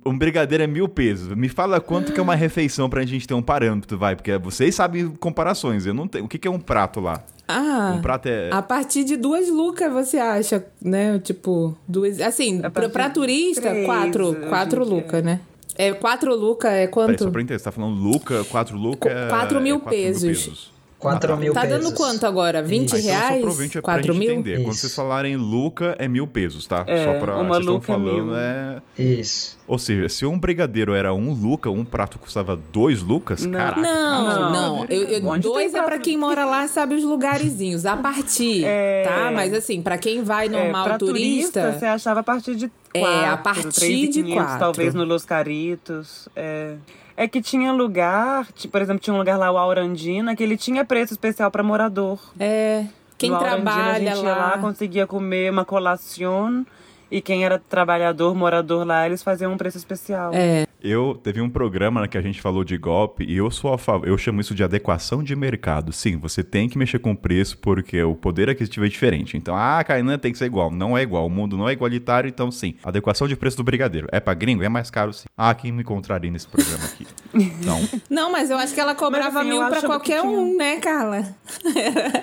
Um 0.06 0.18
brigadeiro 0.18 0.64
é 0.64 0.68
mil 0.68 0.88
pesos. 0.88 1.36
Me 1.36 1.50
fala 1.50 1.80
quanto 1.80 2.12
que 2.14 2.20
é 2.20 2.24
uma 2.24 2.36
refeição 2.36 2.90
pra 2.90 3.06
gente 3.06 3.28
ter 3.28 3.34
um 3.34 3.42
parâmetro, 3.42 3.98
vai. 3.98 4.16
Porque 4.16 4.38
vocês 4.38 4.74
sabem 4.76 5.10
comparações. 5.20 5.86
Eu 5.86 5.94
não 5.94 6.08
tenho. 6.08 6.26
O 6.26 6.28
que, 6.28 6.38
que 6.38 6.48
é 6.48 6.52
um 6.52 6.60
prato 6.60 7.00
lá? 7.00 7.24
Ah. 7.48 7.94
Um 7.98 8.02
prato 8.02 8.28
é. 8.28 8.50
A 8.52 8.62
partir 8.62 9.04
de 9.04 9.16
duas 9.16 9.50
lucas 9.50 9.92
você 9.92 10.18
acha, 10.18 10.66
né? 10.82 11.20
Tipo, 11.20 11.78
duas. 11.88 12.20
Assim, 12.20 12.60
pra, 12.62 12.90
pra 12.90 13.10
turista, 13.10 13.62
três, 13.70 13.86
quatro. 13.86 14.36
Quatro 14.50 14.84
lucas, 14.84 15.24
né? 15.24 15.42
É, 15.78 15.94
quatro 15.94 16.36
lucas 16.36 16.72
é 16.72 16.74
Peraí, 16.76 16.88
quanto? 16.88 17.24
só 17.24 17.30
pra 17.30 17.42
entender. 17.42 17.60
Você 17.60 17.66
tá 17.66 17.72
falando 17.72 17.96
Luca, 17.96 18.44
4 18.46 18.76
Luca. 18.76 19.10
é- 19.10 19.30
Quatro 19.30 19.62
mil 19.62 19.76
é 19.76 19.80
quatro 19.80 20.00
pesos. 20.00 20.72
4 21.00 21.38
mil 21.38 21.54
Tá 21.54 21.62
pesos. 21.62 21.84
dando 21.84 21.96
quanto 21.96 22.26
agora? 22.26 22.64
20 22.64 22.96
Ah, 22.96 22.98
então 22.98 23.00
só 23.00 23.08
reais? 23.08 23.42
pro 23.42 23.50
ouvinte 23.52 23.78
é 23.78 23.82
pra 23.82 23.94
4 23.94 24.14
gente 24.14 24.20
mil? 24.20 24.32
entender. 24.34 24.56
Quando 24.64 24.72
Isso. 24.74 24.82
vocês 24.82 24.96
falarem 24.96 25.36
Luca, 25.36 25.96
é 26.00 26.08
mil 26.08 26.26
pesos, 26.26 26.66
tá? 26.66 26.84
É, 26.88 27.04
só 27.06 27.20
pra. 27.20 27.36
uma 27.36 27.44
vocês 27.50 27.60
estão 27.60 27.74
Luca 27.76 27.92
é 27.92 27.96
falando, 27.96 28.26
mil. 28.26 28.36
é. 28.36 28.82
Isso. 28.98 29.58
Ou 29.68 29.78
seja, 29.78 30.10
se 30.10 30.26
um 30.26 30.40
brigadeiro 30.40 30.94
era 30.96 31.14
um 31.14 31.34
Luca, 31.34 31.70
um 31.70 31.86
prato 31.86 32.18
custava 32.18 32.56
dois 32.74 33.02
Lucas, 33.04 33.46
Não. 33.46 33.52
caraca. 33.52 33.82
Não, 33.82 34.24
Não, 34.26 34.52
não. 34.78 34.86
Eu, 34.90 35.04
eu- 35.04 35.40
dois 35.40 35.74
é 35.76 35.82
pra 35.84 36.00
quem 36.00 36.18
mora 36.18 36.46
lá, 36.46 36.68
sabe 36.68 36.96
os 36.96 37.04
lugarzinhos. 37.04 37.86
A 37.86 37.96
partir, 37.98 38.64
É. 38.66 39.04
tá? 39.04 39.32
Mas 39.32 39.54
assim, 39.54 39.82
pra 39.82 39.98
quem 39.98 40.24
vai 40.24 40.48
É, 40.48 40.50
normal, 40.50 40.84
pra 40.86 40.98
turista... 40.98 41.74
você 41.74 41.86
achava 41.86 42.22
a 42.22 42.24
partir 42.24 42.56
de 42.56 42.72
É, 42.94 43.00
quatro, 43.02 43.30
a 43.34 43.38
partir 43.38 43.70
três 43.76 44.00
e 44.00 44.08
de 44.08 44.24
500, 44.24 44.34
quatro. 44.34 44.60
Talvez 44.60 44.94
no 44.96 45.04
Los 45.04 45.26
Caritos. 45.26 46.28
É. 46.36 46.76
é 47.18 47.28
que 47.28 47.42
tinha 47.42 47.74
lugar, 47.74 48.48
por 48.72 48.80
exemplo, 48.80 49.02
tinha 49.02 49.14
um 49.14 49.18
lugar 49.18 49.38
lá, 49.38 49.52
o 49.52 49.58
Aurandina, 49.58 50.36
que 50.36 50.44
ele 50.44 50.56
tinha 50.56 50.86
preço 50.86 51.14
especial 51.14 51.50
pra 51.50 51.64
morador. 51.64 52.20
É, 52.40 52.86
quem 53.18 53.32
no 53.32 53.38
Aurandina, 53.38 53.72
a 53.72 53.74
trabalha 53.74 54.16
gente 54.16 54.24
ia 54.24 54.36
lá, 54.36 54.52
lá... 54.52 54.58
conseguia 54.60 55.08
comer 55.08 55.52
uma 55.52 55.66
colação. 55.66 56.64
E 57.10 57.22
quem 57.22 57.46
era 57.46 57.58
trabalhador, 57.58 58.36
morador 58.36 58.86
lá, 58.86 59.06
eles 59.06 59.24
faziam 59.24 59.54
um 59.54 59.58
preço 59.58 59.78
especial. 59.78 60.32
É, 60.34 60.68
Eu 60.84 61.20
teve 61.24 61.40
um 61.42 61.50
programa 61.50 62.08
que 62.08 62.18
a 62.18 62.22
gente 62.22 62.42
falou 62.42 62.64
de 62.64 62.78
golpe 62.78 63.24
e 63.24 63.38
eu 63.38 63.50
sou 63.50 63.74
a 63.74 63.78
favor, 63.78 64.08
eu 64.08 64.18
chamo 64.18 64.42
isso 64.42 64.54
de 64.54 64.64
adequação 64.64 65.24
de 65.24 65.36
mercado. 65.36 65.92
Sim, 65.94 66.18
você 66.18 66.44
tem 66.44 66.68
que 66.70 66.78
mexer 66.78 67.00
com 67.00 67.12
o 67.12 67.18
preço 67.18 67.58
porque 67.60 68.02
o 68.04 68.14
poder 68.14 68.50
aquisitivo 68.50 68.86
é 68.86 68.90
diferente. 68.90 69.38
Então, 69.38 69.56
ah, 69.56 69.82
Kainan 69.86 70.18
tem 70.18 70.32
que 70.34 70.38
ser 70.38 70.46
igual. 70.46 70.70
Não 70.70 70.98
é 70.98 71.02
igual. 71.02 71.26
O 71.26 71.30
mundo 71.30 71.58
não 71.58 71.68
é 71.68 71.72
igualitário, 71.74 72.28
então 72.28 72.52
sim. 72.52 72.76
Adequação 72.84 73.28
de 73.28 73.36
preço 73.38 73.58
do 73.58 73.64
brigadeiro. 73.64 74.08
É 74.12 74.20
pra 74.20 74.34
gringo? 74.34 74.62
É 74.64 74.70
mais 74.70 74.92
caro 74.92 75.14
sim. 75.14 75.26
Ah, 75.38 75.54
quem 75.56 75.72
me 75.72 75.82
encontraria 75.82 76.30
nesse 76.30 76.48
programa 76.48 76.84
aqui? 76.86 77.08
Então, 77.34 77.80
Não, 78.10 78.32
mas 78.32 78.50
eu 78.50 78.58
acho 78.58 78.74
que 78.74 78.80
ela 78.80 78.96
cobrava 78.96 79.40
assim, 79.40 79.50
mil 79.50 79.70
que 79.70 79.82
qualquer 79.86 80.22
um, 80.22 80.58
né, 80.58 80.78
Carla? 80.80 81.26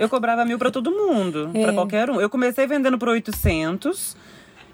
Eu 0.00 0.08
cobrava 0.08 0.44
mil 0.44 0.58
pra 0.58 0.70
todo 0.70 0.90
mundo, 0.90 1.50
É. 1.54 1.62
pra 1.62 1.72
qualquer 1.72 2.10
um. 2.10 2.20
Eu 2.20 2.28
comecei 2.28 2.66
vendendo 2.66 2.98
por 2.98 3.08
800 3.08 4.16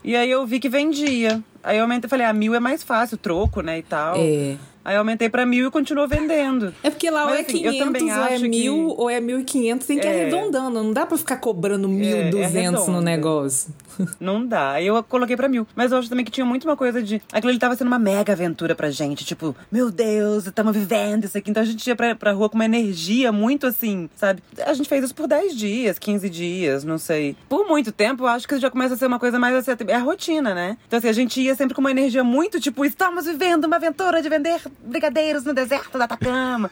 e 0.03 0.17
aí 0.17 0.31
eu 0.31 0.47
vi 0.47 0.61
que 0.61 0.69
vendia. 0.69 1.43
Aí 1.63 1.77
eu 1.77 1.83
aumentei, 1.83 2.09
falei, 2.09 2.27
ah, 2.27 2.33
mil 2.33 2.55
é 2.55 2.61
mais 2.61 2.83
fácil, 2.83 3.19
troco, 3.19 3.61
né, 3.61 3.79
e 3.79 3.83
tal. 3.83 4.17
É. 4.17 4.57
Aí 4.91 4.97
eu 4.97 5.01
aumentei 5.03 5.29
pra 5.29 5.47
mil 5.47 5.69
e 5.69 5.71
continuou 5.71 6.09
vendendo. 6.09 6.75
É 6.83 6.91
porque 6.91 7.09
lá 7.11 7.27
Mas, 7.27 7.31
ou 7.31 7.37
é 7.37 7.41
assim, 7.43 7.65
eu 7.65 7.71
500 7.73 7.79
também 7.87 8.03
ou 8.13 8.25
é 8.25 8.39
que- 8.39 8.49
mil 8.49 8.75
ou 8.89 9.09
é 9.09 9.21
1.500, 9.21 9.87
tem 9.87 10.01
que 10.01 10.07
É. 10.07 10.11
arredondando. 10.11 10.83
Não 10.83 10.93
dá 10.93 11.07
pra 11.07 11.17
ficar 11.17 11.37
cobrando 11.37 11.89
1.200 11.89 12.33
no 12.33 12.45
arredonda. 12.45 13.01
negócio. 13.01 13.73
Não 14.19 14.45
dá. 14.45 14.83
Eu 14.83 15.01
coloquei 15.05 15.37
pra 15.37 15.49
mil. 15.49 15.65
Mas 15.77 15.93
eu 15.93 15.99
acho 15.99 16.09
também 16.09 16.25
que 16.25 16.31
tinha 16.33 16.45
muito 16.45 16.65
uma 16.65 16.77
coisa 16.77 17.01
de. 17.01 17.23
Aquilo 17.33 17.53
ele 17.53 17.59
tava 17.61 17.77
sendo 17.77 17.87
uma 17.87 17.99
mega 18.01 18.33
aventura 18.33 18.75
pra 18.75 18.91
gente. 18.91 19.25
Tipo, 19.25 19.55
meu 19.71 19.91
Deus, 19.93 20.47
estamos 20.47 20.75
vivendo 20.77 21.25
isso 21.25 21.39
aqui. 21.39 21.51
Então 21.51 21.63
a 21.63 21.67
gente 21.67 21.87
ia 21.87 21.95
pra, 21.95 22.17
pra 22.17 22.33
rua 22.33 22.49
com 22.49 22.57
uma 22.57 22.65
energia 22.65 23.31
muito 23.31 23.67
assim, 23.67 24.09
sabe? 24.17 24.43
A 24.67 24.73
gente 24.73 24.89
fez 24.89 25.05
isso 25.05 25.15
por 25.15 25.29
10 25.29 25.55
dias, 25.55 25.99
15 25.99 26.29
dias, 26.29 26.83
não 26.83 26.99
sei. 26.99 27.37
Por 27.49 27.69
muito 27.69 27.93
tempo, 27.93 28.25
eu 28.25 28.27
acho 28.29 28.49
que 28.49 28.59
já 28.59 28.71
começa 28.71 28.95
a 28.95 28.97
ser 28.97 29.07
uma 29.07 29.19
coisa 29.21 29.39
mais 29.39 29.55
assim. 29.55 29.71
É 29.87 29.95
a 29.95 29.99
rotina, 30.01 30.53
né? 30.55 30.77
Então 30.89 30.99
assim, 30.99 31.09
a 31.09 31.13
gente 31.13 31.41
ia 31.41 31.55
sempre 31.55 31.75
com 31.75 31.81
uma 31.81 31.91
energia 31.91 32.25
muito 32.25 32.59
tipo, 32.59 32.85
estamos 32.85 33.27
vivendo 33.27 33.65
uma 33.65 33.77
aventura 33.77 34.21
de 34.23 34.29
vender 34.29 34.61
brigadeiros 34.83 35.45
no 35.45 35.55
deserto 35.55 35.97
da 35.99 36.05
Atacama. 36.05 36.71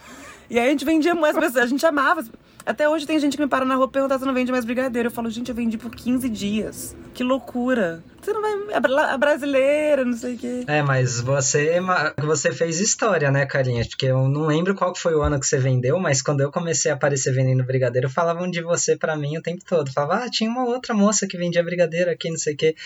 E 0.51 0.59
aí 0.59 0.67
a 0.67 0.71
gente 0.71 0.85
vendia 0.85 1.15
mais 1.15 1.37
pessoas, 1.37 1.65
a 1.65 1.67
gente 1.67 1.85
amava. 1.85 2.25
Até 2.69 2.87
hoje 2.87 3.07
tem 3.07 3.19
gente 3.19 3.35
que 3.35 3.43
me 3.43 3.49
para 3.49 3.65
na 3.65 3.77
rua 3.77 3.87
e 3.87 3.91
pergunta 3.91 4.19
se 4.19 4.27
não 4.27 4.35
vende 4.35 4.53
mais 4.53 4.63
brigadeiro. 4.65 5.07
Eu 5.09 5.11
falo, 5.11 5.31
gente, 5.31 5.49
eu 5.49 5.55
vendi 5.55 5.79
por 5.79 5.91
15 5.91 6.29
dias. 6.29 6.95
Que 7.15 7.25
loucura. 7.25 8.05
Você 8.21 8.31
não 8.33 8.43
vai. 8.43 8.77
É 8.77 8.79
bra- 8.81 9.13
é 9.15 9.17
brasileira, 9.17 10.05
não 10.05 10.13
sei 10.13 10.35
o 10.35 10.39
quê. 10.39 10.65
É, 10.67 10.83
mas 10.83 11.19
você, 11.19 11.81
você 12.19 12.53
fez 12.53 12.79
história, 12.79 13.31
né, 13.31 13.47
carinha? 13.47 13.83
Porque 13.89 14.05
eu 14.05 14.29
não 14.29 14.43
lembro 14.47 14.75
qual 14.75 14.95
foi 14.95 15.15
o 15.15 15.23
ano 15.23 15.41
que 15.41 15.47
você 15.47 15.57
vendeu, 15.57 15.99
mas 15.99 16.21
quando 16.21 16.43
eu 16.43 16.53
comecei 16.53 16.91
a 16.91 16.95
aparecer 16.95 17.33
vendendo 17.33 17.65
brigadeiro, 17.65 18.11
falavam 18.11 18.51
de 18.51 18.61
você 18.61 18.95
pra 18.97 19.17
mim 19.17 19.39
o 19.39 19.43
tempo 19.43 19.65
todo. 19.67 19.91
Falava, 19.91 20.25
ah, 20.25 20.31
tinha 20.31 20.51
uma 20.51 20.67
outra 20.67 20.93
moça 20.93 21.27
que 21.27 21.39
vendia 21.39 21.63
brigadeiro 21.65 22.11
aqui, 22.11 22.29
não 22.29 22.37
sei 22.37 22.53
o 22.53 22.57
quê. 22.59 22.77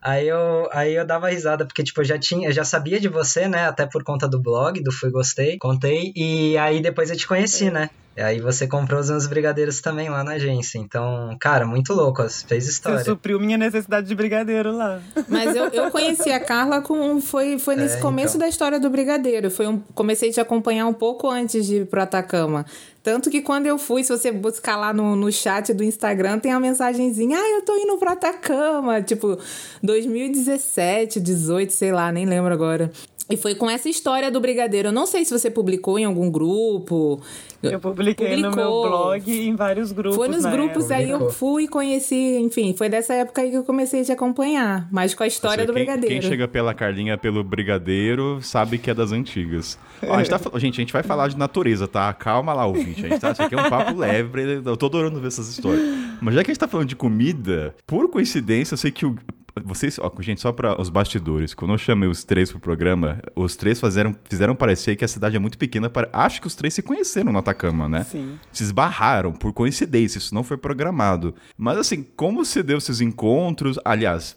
Aí 0.00 0.28
eu, 0.28 0.68
aí 0.72 0.94
eu 0.94 1.04
dava 1.04 1.28
risada, 1.28 1.66
porque, 1.66 1.82
tipo, 1.82 2.00
eu 2.00 2.04
já 2.04 2.16
tinha, 2.16 2.48
eu 2.48 2.52
já 2.52 2.64
sabia 2.64 3.00
de 3.00 3.08
você, 3.08 3.48
né, 3.48 3.66
até 3.66 3.86
por 3.86 4.04
conta 4.04 4.28
do 4.28 4.40
blog, 4.40 4.80
do 4.80 4.92
Fui 4.92 5.10
Gostei, 5.10 5.58
contei, 5.58 6.12
e 6.14 6.56
aí 6.58 6.80
depois 6.80 7.10
eu 7.10 7.16
te 7.16 7.26
conheci, 7.26 7.70
né? 7.70 7.90
E 8.14 8.20
aí 8.20 8.40
você 8.40 8.66
comprou 8.66 9.00
os 9.00 9.08
meus 9.08 9.26
brigadeiros 9.26 9.80
também 9.80 10.10
lá 10.10 10.22
na 10.22 10.32
agência. 10.32 10.76
Então, 10.78 11.34
cara, 11.40 11.66
muito 11.66 11.94
louco, 11.94 12.22
fez 12.46 12.64
Você 12.64 12.70
história. 12.70 13.02
supriu 13.04 13.40
minha 13.40 13.56
necessidade 13.56 14.06
de 14.06 14.14
brigadeiro 14.14 14.70
lá. 14.76 15.00
Mas 15.28 15.56
eu, 15.56 15.66
eu 15.68 15.90
conheci 15.90 16.30
a 16.30 16.38
Carla 16.38 16.82
com. 16.82 17.20
Foi, 17.22 17.58
foi 17.58 17.74
nesse 17.74 17.96
É, 17.96 18.00
começo 18.00 18.36
então. 18.36 18.46
da 18.46 18.48
história 18.48 18.78
do 18.78 18.90
Brigadeiro. 18.90 19.50
Foi 19.50 19.66
um, 19.66 19.78
comecei 19.94 20.28
a 20.28 20.32
te 20.32 20.40
acompanhar 20.40 20.86
um 20.86 20.92
pouco 20.92 21.30
antes 21.30 21.64
de 21.66 21.76
ir 21.76 21.86
pro 21.86 22.02
Atacama. 22.02 22.66
Tanto 23.02 23.30
que 23.30 23.40
quando 23.42 23.66
eu 23.66 23.78
fui, 23.78 24.04
se 24.04 24.10
você 24.16 24.30
buscar 24.30 24.76
lá 24.76 24.92
no, 24.92 25.16
no 25.16 25.32
chat 25.32 25.72
do 25.74 25.82
Instagram, 25.82 26.38
tem 26.38 26.52
uma 26.52 26.60
mensagenzinha: 26.60 27.36
Ah, 27.36 27.50
eu 27.56 27.62
tô 27.64 27.74
indo 27.76 27.96
pro 27.96 28.10
Atacama. 28.12 29.00
Tipo, 29.02 29.38
2017, 29.82 31.18
18, 31.20 31.72
sei 31.72 31.92
lá, 31.92 32.12
nem 32.12 32.26
lembro 32.26 32.52
agora. 32.52 32.90
E 33.30 33.36
foi 33.36 33.54
com 33.54 33.70
essa 33.70 33.88
história 33.88 34.30
do 34.30 34.40
Brigadeiro. 34.40 34.88
Eu 34.88 34.92
não 34.92 35.06
sei 35.06 35.24
se 35.24 35.30
você 35.36 35.48
publicou 35.50 35.98
em 35.98 36.04
algum 36.04 36.30
grupo. 36.30 37.20
Eu 37.62 37.78
publiquei 37.78 38.34
no 38.36 38.42
meu 38.42 38.50
Publicou. 38.50 38.88
blog 38.88 39.30
e 39.32 39.48
em 39.48 39.54
vários 39.54 39.92
grupos. 39.92 40.16
Foi 40.16 40.28
nos 40.28 40.44
grupos 40.44 40.90
época. 40.90 40.94
aí 40.96 41.04
eu 41.10 41.18
Publicou. 41.18 41.30
fui 41.32 41.62
e 41.64 41.68
conheci, 41.68 42.36
enfim, 42.38 42.74
foi 42.76 42.88
dessa 42.88 43.14
época 43.14 43.40
aí 43.40 43.50
que 43.50 43.56
eu 43.56 43.62
comecei 43.64 44.00
a 44.00 44.04
te 44.04 44.12
acompanhar, 44.12 44.88
mas 44.90 45.14
com 45.14 45.22
a 45.22 45.26
história 45.26 45.62
Você- 45.62 45.66
do 45.66 45.72
quem, 45.72 45.84
Brigadeiro. 45.84 46.08
Quem 46.20 46.22
chega 46.22 46.48
pela 46.48 46.74
Carlinha 46.74 47.16
pelo 47.16 47.44
Brigadeiro 47.44 48.40
sabe 48.42 48.76
que 48.78 48.90
é 48.90 48.94
das 48.94 49.12
antigas. 49.12 49.78
Ó, 50.06 50.14
a 50.14 50.18
gente, 50.18 50.28
tá 50.30 50.38
gente, 50.58 50.74
a 50.74 50.82
gente 50.82 50.92
vai 50.92 51.04
falar 51.04 51.28
de 51.28 51.38
natureza, 51.38 51.86
tá? 51.86 52.12
Calma 52.12 52.52
lá, 52.52 52.66
ouvinte. 52.66 53.06
A 53.06 53.08
gente 53.08 53.20
tá, 53.20 53.30
isso 53.30 53.42
aqui 53.42 53.54
é 53.54 53.58
um 53.60 53.70
papo 53.70 53.96
leve, 53.96 54.60
eu 54.64 54.76
tô 54.76 54.86
adorando 54.86 55.20
ver 55.20 55.28
essas 55.28 55.48
histórias. 55.48 55.82
Mas 56.20 56.34
já 56.34 56.42
que 56.42 56.50
a 56.50 56.52
gente 56.54 56.60
tá 56.60 56.66
falando 56.68 56.88
de 56.88 56.96
comida, 56.96 57.72
por 57.86 58.08
coincidência, 58.10 58.74
eu 58.74 58.78
sei 58.78 58.90
que 58.90 59.06
o. 59.06 59.16
Vocês, 59.64 59.98
ó, 59.98 60.10
gente, 60.20 60.40
só 60.40 60.50
para 60.50 60.80
os 60.80 60.88
bastidores, 60.88 61.52
quando 61.52 61.72
eu 61.72 61.78
chamei 61.78 62.08
os 62.08 62.24
três 62.24 62.50
pro 62.50 62.58
programa, 62.58 63.20
os 63.36 63.54
três 63.54 63.78
fizeram, 63.78 64.16
fizeram 64.24 64.54
parecer 64.54 64.96
que 64.96 65.04
a 65.04 65.08
cidade 65.08 65.36
é 65.36 65.38
muito 65.38 65.58
pequena. 65.58 65.90
Para, 65.90 66.08
acho 66.12 66.40
que 66.40 66.46
os 66.46 66.54
três 66.54 66.72
se 66.72 66.82
conheceram 66.82 67.32
no 67.32 67.38
Atacama, 67.38 67.88
né? 67.88 68.04
Sim. 68.04 68.38
se 68.50 68.62
esbarraram 68.62 69.32
por 69.32 69.52
coincidência, 69.52 70.18
isso 70.18 70.34
não 70.34 70.42
foi 70.42 70.56
programado. 70.56 71.34
Mas 71.56 71.76
assim, 71.76 72.02
como 72.16 72.44
se 72.44 72.62
deu 72.62 72.78
esses 72.78 73.00
encontros? 73.00 73.78
Aliás, 73.84 74.36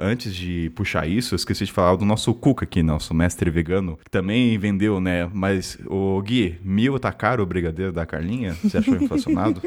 antes 0.00 0.34
de 0.34 0.70
puxar 0.74 1.06
isso, 1.06 1.34
eu 1.34 1.36
esqueci 1.36 1.66
de 1.66 1.72
falar 1.72 1.96
do 1.96 2.04
nosso 2.04 2.32
Cuca 2.34 2.64
aqui, 2.64 2.82
nosso 2.82 3.12
mestre 3.12 3.50
vegano, 3.50 3.98
que 4.02 4.10
também 4.10 4.58
vendeu, 4.58 5.00
né? 5.00 5.28
Mas 5.32 5.78
o 5.86 6.20
Gui, 6.22 6.58
mil 6.62 6.98
tá 6.98 7.12
caro 7.12 7.42
o 7.42 7.46
brigadeiro 7.46 7.92
da 7.92 8.06
Carlinha? 8.06 8.54
Você 8.62 8.78
achou 8.78 8.96
inflacionado? 9.00 9.60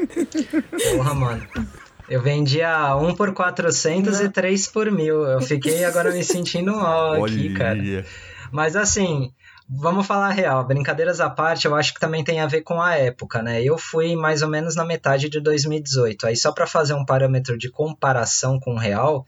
Porra, 0.94 1.14
mano. 1.14 1.42
Eu 2.10 2.20
vendia 2.20 2.96
um 2.96 3.14
por 3.14 3.32
400 3.32 4.20
e 4.20 4.28
três 4.28 4.66
por 4.66 4.90
mil. 4.90 5.22
Eu 5.24 5.40
fiquei 5.46 5.84
agora 5.84 6.10
me 6.10 6.24
sentindo 6.24 6.74
mal 6.74 7.24
aqui, 7.24 7.54
cara. 7.54 8.04
Mas 8.50 8.74
assim, 8.74 9.32
vamos 9.68 10.04
falar 10.04 10.26
a 10.26 10.32
real. 10.32 10.66
Brincadeiras 10.66 11.20
à 11.20 11.30
parte, 11.30 11.66
eu 11.66 11.74
acho 11.76 11.94
que 11.94 12.00
também 12.00 12.24
tem 12.24 12.40
a 12.40 12.48
ver 12.48 12.62
com 12.62 12.82
a 12.82 12.96
época, 12.96 13.40
né? 13.40 13.62
Eu 13.62 13.78
fui 13.78 14.16
mais 14.16 14.42
ou 14.42 14.48
menos 14.48 14.74
na 14.74 14.84
metade 14.84 15.28
de 15.28 15.40
2018. 15.40 16.26
Aí 16.26 16.36
só 16.36 16.50
para 16.50 16.66
fazer 16.66 16.94
um 16.94 17.04
parâmetro 17.04 17.56
de 17.56 17.70
comparação 17.70 18.58
com 18.58 18.74
o 18.74 18.78
real, 18.78 19.24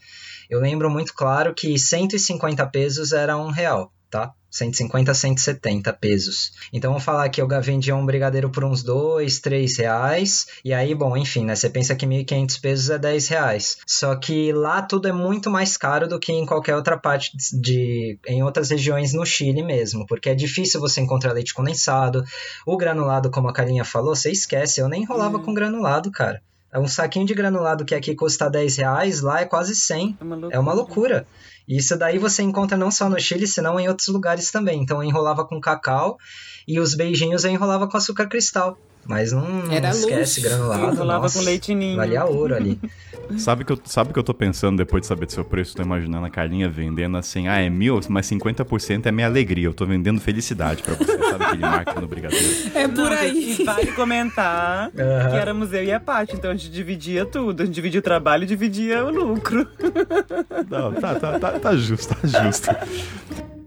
eu 0.51 0.61
lembro 0.61 0.91
muito 0.91 1.14
claro 1.14 1.55
que 1.55 1.78
150 1.78 2.66
pesos 2.66 3.12
era 3.12 3.37
um 3.37 3.51
real, 3.51 3.93
tá? 4.11 4.35
150 4.53 5.11
a 5.11 5.14
170 5.14 5.92
pesos. 5.94 6.53
Então 6.70 6.90
vamos 6.90 7.05
falar 7.05 7.28
que 7.30 7.40
eu 7.40 7.48
vendia 7.62 7.96
um 7.96 8.05
brigadeiro 8.05 8.50
por 8.50 8.64
uns 8.64 8.82
2, 8.82 9.40
3 9.40 9.78
reais. 9.78 10.46
E 10.62 10.74
aí, 10.74 10.94
bom, 10.94 11.16
enfim, 11.16 11.46
né? 11.46 11.57
Você 11.57 11.70
pensa 11.70 11.96
que 11.96 12.07
1.500 12.07 12.61
pesos 12.61 12.90
é 12.90 12.98
10 12.98 13.28
reais. 13.28 13.78
Só 13.86 14.14
que 14.14 14.53
lá 14.53 14.82
tudo 14.82 15.09
é 15.09 15.12
muito 15.12 15.50
mais 15.50 15.78
caro 15.78 16.07
do 16.07 16.20
que 16.20 16.32
em 16.32 16.44
qualquer 16.44 16.76
outra 16.76 16.98
parte 16.98 17.30
de. 17.55 18.18
em 18.26 18.42
outras 18.42 18.70
regiões 18.70 19.14
no 19.14 19.24
Chile 19.24 19.62
mesmo. 19.62 20.07
Porque 20.07 20.28
é 20.28 20.34
difícil 20.34 20.80
você 20.80 21.00
encontrar 21.00 21.32
leite 21.32 21.55
condensado. 21.55 22.22
O 22.66 22.76
granulado, 22.76 23.30
como 23.30 23.48
a 23.48 23.53
Carinha 23.55 23.84
falou, 23.84 24.14
você 24.14 24.30
esquece. 24.30 24.80
Eu 24.80 24.88
nem 24.88 25.03
enrolava 25.03 25.38
com 25.38 25.55
granulado, 25.55 26.11
cara. 26.11 26.42
Um 26.74 26.88
saquinho 26.88 27.26
de 27.26 27.34
granulado 27.34 27.84
que 27.84 27.94
aqui 27.94 28.14
custa 28.14 28.48
10 28.48 28.76
reais, 28.78 29.20
lá 29.20 29.42
é 29.42 29.44
quase 29.44 29.74
100. 29.74 30.16
É 30.18 30.24
uma 30.24 30.36
loucura. 30.36 30.57
É 30.57 30.59
uma 30.59 30.72
loucura. 30.72 31.26
E 31.66 31.78
isso 31.78 31.96
daí 31.96 32.18
você 32.18 32.42
encontra 32.42 32.76
não 32.76 32.90
só 32.90 33.08
no 33.08 33.20
Chile, 33.20 33.46
senão 33.46 33.78
em 33.78 33.88
outros 33.88 34.08
lugares 34.08 34.50
também. 34.50 34.82
Então 34.82 34.98
eu 34.98 35.08
enrolava 35.08 35.46
com 35.46 35.60
cacau 35.60 36.16
e 36.66 36.80
os 36.80 36.94
beijinhos 36.94 37.44
eu 37.44 37.50
enrolava 37.50 37.88
com 37.88 37.96
açúcar 37.96 38.28
cristal. 38.28 38.78
Mas 39.05 39.32
não, 39.32 39.46
não 39.48 39.72
Era 39.72 39.90
esquece 39.90 40.40
luxo. 40.40 40.42
granulado. 40.42 41.05
Nossa, 41.05 41.38
com 41.38 41.44
leite 41.44 41.74
ninho. 41.74 41.96
Valia 41.96 42.24
ouro 42.24 42.55
ali. 42.55 42.78
Sabe 43.38 43.64
que, 43.64 43.72
eu, 43.72 43.78
sabe 43.84 44.11
o 44.11 44.12
que 44.12 44.18
eu 44.18 44.22
tô 44.22 44.34
pensando 44.34 44.76
depois 44.76 45.00
de 45.03 45.07
saber 45.07 45.26
do 45.26 45.32
seu 45.32 45.44
preço? 45.44 45.74
Tô 45.74 45.82
imaginando 45.82 46.26
a 46.26 46.30
Carlinha 46.30 46.68
vendendo 46.68 47.16
assim, 47.16 47.48
ah, 47.48 47.59
é 47.59 47.68
mil, 47.70 47.98
mas 48.09 48.26
50% 48.30 49.07
é 49.07 49.12
minha 49.12 49.26
alegria. 49.26 49.66
Eu 49.66 49.74
tô 49.74 49.86
vendendo 49.86 50.20
felicidade 50.20 50.82
pra 50.82 50.94
você. 50.94 51.18
Sabe 51.18 51.44
aquele 51.44 51.62
marketing 51.62 52.00
no 52.00 52.09
brigadeiro? 52.09 52.46
É 52.74 52.86
por 52.88 53.11
Não, 53.11 53.12
aí. 53.12 53.57
E 53.59 53.64
vale 53.64 53.92
comentar 53.92 54.90
que 54.90 55.36
éramos 55.36 55.72
eu 55.72 55.84
e 55.84 55.92
a 55.92 55.98
Paty, 56.00 56.36
então 56.36 56.50
a 56.50 56.55
gente 56.55 56.70
dividia 56.70 57.24
tudo. 57.24 57.62
A 57.62 57.66
gente 57.66 57.74
dividia 57.74 58.00
o 58.00 58.03
trabalho 58.03 58.44
e 58.44 58.46
dividia 58.46 59.05
o 59.05 59.11
lucro. 59.11 59.66
Não, 60.70 60.92
tá, 60.92 61.14
tá, 61.14 61.38
tá, 61.38 61.59
tá 61.59 61.76
justo, 61.76 62.14
tá 62.14 62.44
justo. 62.44 62.68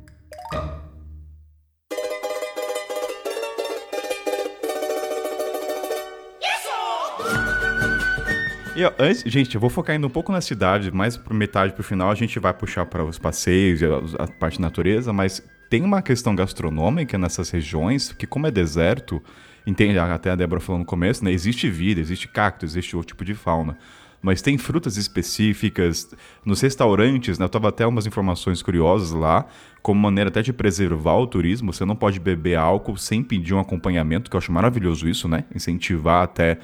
E, 8.75 8.83
ó, 8.83 8.91
antes, 8.99 9.23
gente, 9.25 9.55
eu 9.55 9.61
vou 9.61 9.69
focar 9.69 9.93
ainda 9.93 10.05
um 10.05 10.09
pouco 10.09 10.33
na 10.33 10.41
cidade, 10.41 10.91
mais 10.91 11.15
por 11.15 11.33
metade 11.33 11.71
pro 11.71 11.81
final 11.81 12.11
a 12.11 12.15
gente 12.15 12.37
vai 12.39 12.53
puxar 12.53 12.85
para 12.85 13.05
os 13.05 13.17
passeios, 13.17 13.81
e 13.81 13.85
a, 13.85 14.23
a 14.23 14.27
parte 14.27 14.57
da 14.59 14.63
natureza, 14.63 15.13
mas 15.13 15.41
tem 15.69 15.81
uma 15.81 16.01
questão 16.01 16.35
gastronômica 16.35 17.17
nessas 17.17 17.49
regiões, 17.49 18.11
que 18.11 18.27
como 18.27 18.47
é 18.47 18.51
deserto, 18.51 19.23
entende, 19.65 19.97
até 19.97 20.29
a 20.29 20.35
Débora 20.35 20.59
falou 20.59 20.79
no 20.79 20.85
começo, 20.85 21.23
né, 21.23 21.31
existe 21.31 21.69
vida, 21.69 22.01
existe 22.01 22.27
cacto, 22.27 22.65
existe 22.65 22.97
outro 22.97 23.13
tipo 23.13 23.23
de 23.23 23.33
fauna. 23.33 23.77
Mas 24.21 24.41
tem 24.41 24.57
frutas 24.57 24.97
específicas 24.97 26.09
nos 26.43 26.59
restaurantes, 26.59 27.37
né? 27.37 27.45
Eu 27.45 27.49
tava 27.49 27.69
até 27.69 27.85
umas 27.85 28.07
informações 28.07 28.59
curiosas 28.63 29.11
lá, 29.11 29.45
como 29.83 30.01
maneira 30.01 30.29
até 30.29 30.41
de 30.41 30.51
preservar 30.51 31.17
o 31.17 31.27
turismo. 31.27 31.71
Você 31.71 31.85
não 31.85 31.95
pode 31.95 32.19
beber 32.19 32.55
álcool 32.55 32.97
sem 32.97 33.21
pedir 33.21 33.53
um 33.53 33.59
acompanhamento, 33.59 34.27
que 34.27 34.35
eu 34.35 34.39
acho 34.39 34.51
maravilhoso 34.51 35.07
isso, 35.07 35.27
né? 35.27 35.43
Incentivar 35.53 36.23
até 36.23 36.57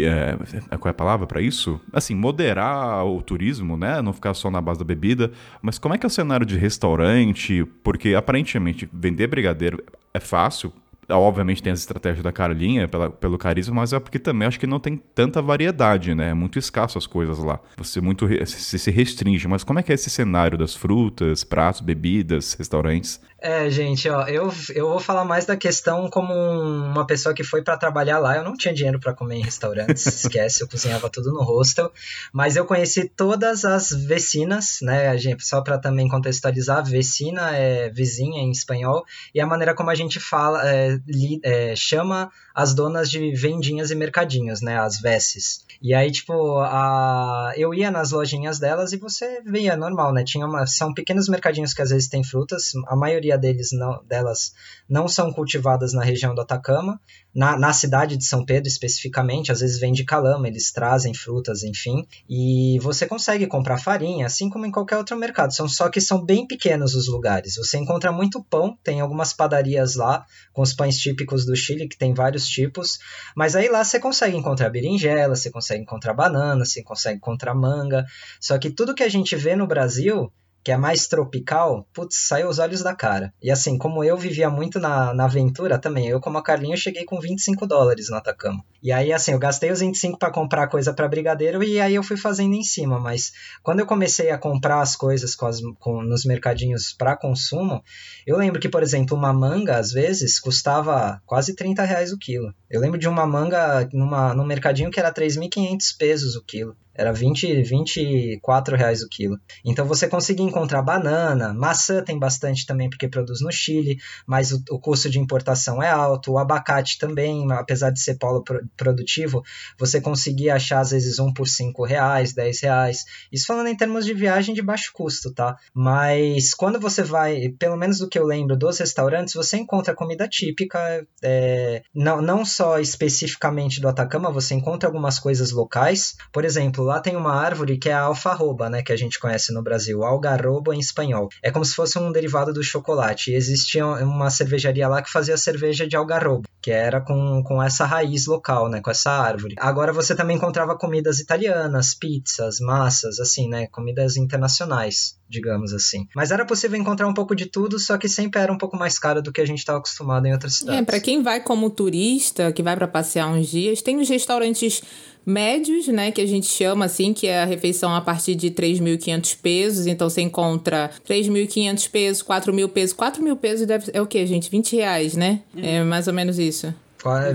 e, 0.00 0.04
é, 0.04 0.36
qual 0.78 0.88
é 0.88 0.90
a 0.90 0.94
palavra 0.94 1.26
para 1.26 1.40
isso? 1.40 1.80
Assim, 1.92 2.14
moderar 2.14 3.04
o 3.04 3.20
turismo, 3.22 3.76
né? 3.76 4.00
Não 4.02 4.12
ficar 4.12 4.34
só 4.34 4.50
na 4.50 4.60
base 4.60 4.78
da 4.78 4.84
bebida. 4.84 5.32
Mas 5.60 5.78
como 5.78 5.94
é 5.94 5.98
que 5.98 6.06
é 6.06 6.08
o 6.08 6.10
cenário 6.10 6.46
de 6.46 6.56
restaurante? 6.56 7.64
Porque 7.82 8.14
aparentemente 8.14 8.88
vender 8.92 9.26
brigadeiro 9.26 9.82
é 10.14 10.20
fácil. 10.20 10.72
obviamente 11.08 11.62
tem 11.62 11.72
as 11.72 11.80
estratégias 11.80 12.22
da 12.22 12.32
Carlinha 12.32 12.88
pela, 12.88 13.10
pelo 13.10 13.36
carisma, 13.36 13.74
mas 13.74 13.92
é 13.92 14.00
porque 14.00 14.18
também 14.18 14.48
acho 14.48 14.58
que 14.58 14.66
não 14.66 14.80
tem 14.80 14.96
tanta 14.96 15.42
variedade, 15.42 16.14
né? 16.14 16.30
É 16.30 16.34
muito 16.34 16.58
escasso 16.58 16.96
as 16.96 17.06
coisas 17.06 17.38
lá. 17.38 17.60
Você 17.76 18.00
muito 18.00 18.26
se 18.46 18.90
restringe. 18.90 19.46
Mas 19.48 19.64
como 19.64 19.78
é 19.78 19.82
que 19.82 19.92
é 19.92 19.94
esse 19.94 20.08
cenário 20.08 20.56
das 20.56 20.74
frutas, 20.74 21.44
pratos, 21.44 21.80
bebidas, 21.80 22.54
restaurantes? 22.54 23.20
É, 23.44 23.68
gente, 23.68 24.08
ó, 24.08 24.24
eu, 24.28 24.54
eu 24.72 24.88
vou 24.88 25.00
falar 25.00 25.24
mais 25.24 25.44
da 25.44 25.56
questão 25.56 26.08
como 26.08 26.32
uma 26.32 27.04
pessoa 27.04 27.34
que 27.34 27.42
foi 27.42 27.60
para 27.60 27.76
trabalhar 27.76 28.20
lá. 28.20 28.36
Eu 28.36 28.44
não 28.44 28.56
tinha 28.56 28.72
dinheiro 28.72 29.00
para 29.00 29.12
comer 29.12 29.38
em 29.38 29.42
restaurantes, 29.42 30.06
esquece, 30.24 30.62
eu 30.62 30.68
cozinhava 30.68 31.10
tudo 31.10 31.32
no 31.32 31.42
hostel. 31.42 31.90
Mas 32.32 32.54
eu 32.54 32.64
conheci 32.64 33.08
todas 33.08 33.64
as 33.64 33.90
vecinas, 33.90 34.78
né, 34.80 35.18
gente, 35.18 35.44
só 35.44 35.60
para 35.60 35.76
também 35.76 36.06
contextualizar, 36.06 36.84
vecina 36.84 37.50
é 37.50 37.90
vizinha 37.90 38.40
em 38.40 38.52
espanhol, 38.52 39.04
e 39.34 39.40
a 39.40 39.46
maneira 39.46 39.74
como 39.74 39.90
a 39.90 39.94
gente 39.96 40.20
fala, 40.20 40.64
é, 40.64 41.00
li, 41.08 41.40
é, 41.42 41.74
chama 41.74 42.30
as 42.54 42.72
donas 42.74 43.10
de 43.10 43.34
vendinhas 43.34 43.90
e 43.90 43.96
mercadinhos, 43.96 44.62
né, 44.62 44.78
as 44.78 45.00
veces. 45.00 45.64
E 45.82 45.92
aí, 45.92 46.12
tipo, 46.12 46.58
a, 46.60 47.52
eu 47.56 47.74
ia 47.74 47.90
nas 47.90 48.12
lojinhas 48.12 48.60
delas 48.60 48.92
e 48.92 48.96
você 48.96 49.42
via 49.44 49.76
normal, 49.76 50.12
né, 50.12 50.22
tinha 50.22 50.46
uma, 50.46 50.64
são 50.64 50.94
pequenos 50.94 51.28
mercadinhos 51.28 51.74
que 51.74 51.82
às 51.82 51.90
vezes 51.90 52.08
tem 52.08 52.22
frutas, 52.22 52.70
a 52.86 52.94
maioria 52.94 53.36
deles 53.36 53.70
não, 53.72 54.00
delas 54.06 54.52
não 54.88 55.08
são 55.08 55.32
cultivadas 55.32 55.92
na 55.92 56.04
região 56.04 56.36
do 56.36 56.40
Atacama, 56.40 57.00
na, 57.34 57.58
na 57.58 57.72
cidade 57.72 58.16
de 58.16 58.24
São 58.24 58.44
Pedro 58.44 58.68
especificamente, 58.68 59.50
às 59.50 59.58
vezes 59.58 59.80
vem 59.80 59.92
de 59.92 60.04
calama, 60.04 60.46
eles 60.46 60.70
trazem 60.70 61.12
frutas, 61.14 61.64
enfim, 61.64 62.06
e 62.30 62.78
você 62.80 63.04
consegue 63.04 63.48
comprar 63.48 63.78
farinha, 63.78 64.26
assim 64.26 64.48
como 64.48 64.64
em 64.64 64.70
qualquer 64.70 64.98
outro 64.98 65.16
mercado, 65.16 65.52
são 65.52 65.68
só 65.68 65.88
que 65.88 66.00
são 66.00 66.24
bem 66.24 66.46
pequenos 66.46 66.94
os 66.94 67.08
lugares. 67.08 67.56
Você 67.56 67.76
encontra 67.76 68.12
muito 68.12 68.44
pão, 68.44 68.78
tem 68.84 69.00
algumas 69.00 69.32
padarias 69.32 69.96
lá 69.96 70.24
com 70.52 70.62
os 70.62 70.72
pães 70.72 70.96
típicos 70.96 71.44
do 71.44 71.56
Chile, 71.56 71.88
que 71.88 71.98
tem 71.98 72.14
vários 72.14 72.46
tipos, 72.46 73.00
mas 73.34 73.56
aí 73.56 73.68
lá 73.68 73.82
você 73.82 73.98
consegue 73.98 74.36
encontrar 74.36 74.70
berinjela, 74.70 75.34
você 75.34 75.50
consegue 75.50 75.71
encontrar 75.80 76.14
banana, 76.14 76.64
você 76.64 76.82
consegue 76.82 77.16
encontrar 77.16 77.54
manga, 77.54 78.04
só 78.40 78.58
que 78.58 78.70
tudo 78.70 78.94
que 78.94 79.02
a 79.02 79.08
gente 79.08 79.34
vê 79.36 79.56
no 79.56 79.66
Brasil 79.66 80.32
que 80.64 80.70
é 80.70 80.76
mais 80.76 81.06
tropical, 81.06 81.86
putz, 81.92 82.28
saiu 82.28 82.48
os 82.48 82.58
olhos 82.58 82.82
da 82.82 82.94
cara. 82.94 83.32
E 83.42 83.50
assim, 83.50 83.76
como 83.76 84.04
eu 84.04 84.16
vivia 84.16 84.48
muito 84.48 84.78
na, 84.78 85.12
na 85.12 85.24
aventura 85.24 85.78
também, 85.78 86.08
eu 86.08 86.20
como 86.20 86.38
a 86.38 86.42
Carlinha 86.42 86.76
cheguei 86.76 87.04
com 87.04 87.20
25 87.20 87.66
dólares 87.66 88.08
no 88.08 88.16
Atacama. 88.16 88.64
E 88.82 88.90
aí, 88.90 89.12
assim, 89.12 89.32
eu 89.32 89.38
gastei 89.38 89.70
os 89.70 89.80
25 89.80 90.18
para 90.18 90.32
comprar 90.32 90.68
coisa 90.68 90.92
para 90.92 91.08
brigadeiro 91.08 91.62
e 91.62 91.80
aí 91.80 91.94
eu 91.94 92.02
fui 92.02 92.16
fazendo 92.16 92.54
em 92.54 92.62
cima. 92.62 92.98
Mas 92.98 93.32
quando 93.62 93.80
eu 93.80 93.86
comecei 93.86 94.30
a 94.30 94.38
comprar 94.38 94.80
as 94.80 94.96
coisas 94.96 95.34
com 95.34 95.46
as, 95.46 95.60
com, 95.78 96.02
nos 96.02 96.24
mercadinhos 96.24 96.92
para 96.92 97.16
consumo, 97.16 97.82
eu 98.26 98.36
lembro 98.36 98.60
que, 98.60 98.68
por 98.68 98.82
exemplo, 98.82 99.16
uma 99.16 99.32
manga, 99.32 99.76
às 99.78 99.92
vezes, 99.92 100.38
custava 100.38 101.20
quase 101.26 101.54
30 101.54 101.84
reais 101.84 102.12
o 102.12 102.18
quilo. 102.18 102.52
Eu 102.70 102.80
lembro 102.80 102.98
de 102.98 103.08
uma 103.08 103.26
manga 103.26 103.88
numa, 103.92 104.34
num 104.34 104.44
mercadinho 104.44 104.90
que 104.90 104.98
era 104.98 105.12
3.500 105.12 105.96
pesos 105.98 106.36
o 106.36 106.42
quilo. 106.44 106.76
Era 106.94 107.12
20, 107.12 107.62
24 107.62 108.76
reais 108.76 109.02
o 109.02 109.08
quilo. 109.08 109.38
Então 109.64 109.86
você 109.86 110.08
conseguia 110.08 110.44
encontrar 110.44 110.82
banana, 110.82 111.54
maçã 111.54 112.02
tem 112.02 112.18
bastante 112.18 112.66
também 112.66 112.90
porque 112.90 113.08
produz 113.08 113.40
no 113.40 113.50
Chile, 113.50 113.98
mas 114.26 114.52
o, 114.52 114.62
o 114.70 114.78
custo 114.78 115.08
de 115.08 115.18
importação 115.18 115.82
é 115.82 115.88
alto. 115.88 116.32
O 116.32 116.38
abacate 116.38 116.98
também, 116.98 117.50
apesar 117.52 117.90
de 117.90 118.00
ser 118.00 118.16
polo 118.18 118.44
produtivo, 118.76 119.42
você 119.78 120.00
conseguia 120.00 120.54
achar 120.54 120.80
às 120.80 120.90
vezes 120.90 121.18
um 121.18 121.32
por 121.32 121.48
5 121.48 121.84
reais, 121.84 122.34
10 122.34 122.60
reais. 122.60 123.04
Isso 123.30 123.46
falando 123.46 123.68
em 123.68 123.76
termos 123.76 124.04
de 124.04 124.12
viagem 124.12 124.54
de 124.54 124.62
baixo 124.62 124.90
custo, 124.92 125.32
tá? 125.32 125.56
Mas 125.74 126.54
quando 126.54 126.78
você 126.78 127.02
vai, 127.02 127.48
pelo 127.58 127.76
menos 127.76 127.98
do 127.98 128.08
que 128.08 128.18
eu 128.18 128.26
lembro 128.26 128.56
dos 128.56 128.78
restaurantes, 128.78 129.34
você 129.34 129.56
encontra 129.56 129.94
comida 129.94 130.28
típica, 130.28 131.06
é, 131.22 131.82
não, 131.94 132.20
não 132.20 132.44
só 132.44 132.78
especificamente 132.78 133.80
do 133.80 133.88
Atacama, 133.88 134.30
você 134.30 134.54
encontra 134.54 134.88
algumas 134.88 135.18
coisas 135.18 135.50
locais. 135.52 136.14
Por 136.32 136.44
exemplo, 136.44 136.81
exemplo, 136.82 136.84
lá 136.84 137.00
tem 137.00 137.16
uma 137.16 137.34
árvore 137.34 137.78
que 137.78 137.88
é 137.88 137.92
a 137.92 138.02
alfarroba, 138.02 138.68
né, 138.68 138.82
que 138.82 138.92
a 138.92 138.96
gente 138.96 139.18
conhece 139.18 139.52
no 139.52 139.62
Brasil, 139.62 140.02
algarrobo 140.02 140.72
em 140.72 140.78
espanhol. 140.78 141.28
É 141.42 141.50
como 141.50 141.64
se 141.64 141.74
fosse 141.74 141.98
um 141.98 142.12
derivado 142.12 142.52
do 142.52 142.62
chocolate. 142.62 143.30
E 143.30 143.34
existia 143.34 143.86
uma 143.86 144.30
cervejaria 144.30 144.88
lá 144.88 145.02
que 145.02 145.10
fazia 145.10 145.36
cerveja 145.36 145.86
de 145.86 145.96
algarrobo, 145.96 146.48
que 146.60 146.70
era 146.70 147.00
com, 147.00 147.42
com 147.44 147.62
essa 147.62 147.84
raiz 147.84 148.26
local, 148.26 148.68
né, 148.68 148.80
com 148.80 148.90
essa 148.90 149.10
árvore. 149.10 149.54
Agora 149.58 149.92
você 149.92 150.14
também 150.14 150.36
encontrava 150.36 150.76
comidas 150.76 151.20
italianas, 151.20 151.94
pizzas, 151.94 152.58
massas, 152.60 153.18
assim, 153.20 153.48
né, 153.48 153.66
comidas 153.68 154.16
internacionais, 154.16 155.16
digamos 155.28 155.72
assim. 155.72 156.06
Mas 156.14 156.30
era 156.30 156.44
possível 156.44 156.78
encontrar 156.78 157.06
um 157.06 157.14
pouco 157.14 157.34
de 157.34 157.46
tudo, 157.46 157.78
só 157.78 157.96
que 157.96 158.08
sempre 158.08 158.40
era 158.40 158.52
um 158.52 158.58
pouco 158.58 158.76
mais 158.76 158.98
caro 158.98 159.22
do 159.22 159.32
que 159.32 159.40
a 159.40 159.46
gente 159.46 159.58
estava 159.58 159.78
acostumado 159.78 160.26
em 160.26 160.32
outras 160.32 160.54
cidades. 160.54 160.80
É, 160.80 160.84
para 160.84 161.00
quem 161.00 161.22
vai 161.22 161.40
como 161.40 161.70
turista, 161.70 162.52
que 162.52 162.62
vai 162.62 162.76
para 162.76 162.88
passear 162.88 163.28
uns 163.28 163.48
dias, 163.48 163.82
tem 163.82 163.98
os 163.98 164.08
restaurantes 164.08 164.82
médios, 165.24 165.88
né, 165.88 166.10
que 166.10 166.20
a 166.20 166.26
gente 166.26 166.46
chama 166.46 166.84
assim, 166.84 167.12
que 167.12 167.26
é 167.26 167.42
a 167.42 167.44
refeição 167.44 167.94
a 167.94 168.00
partir 168.00 168.34
de 168.34 168.50
3.500 168.50 169.36
pesos, 169.40 169.86
então 169.86 170.08
você 170.08 170.20
encontra 170.20 170.90
3.500 171.08 171.90
pesos, 171.90 172.22
4.000 172.22 172.68
pesos, 172.68 172.96
4.000 172.96 173.36
pesos 173.36 173.66
deve, 173.66 173.90
é 173.92 174.00
o 174.00 174.06
que, 174.06 174.24
gente? 174.26 174.50
20 174.50 174.76
reais, 174.76 175.14
né? 175.14 175.40
É, 175.56 175.76
é 175.76 175.84
mais 175.84 176.06
ou 176.08 176.14
menos 176.14 176.38
isso. 176.38 176.72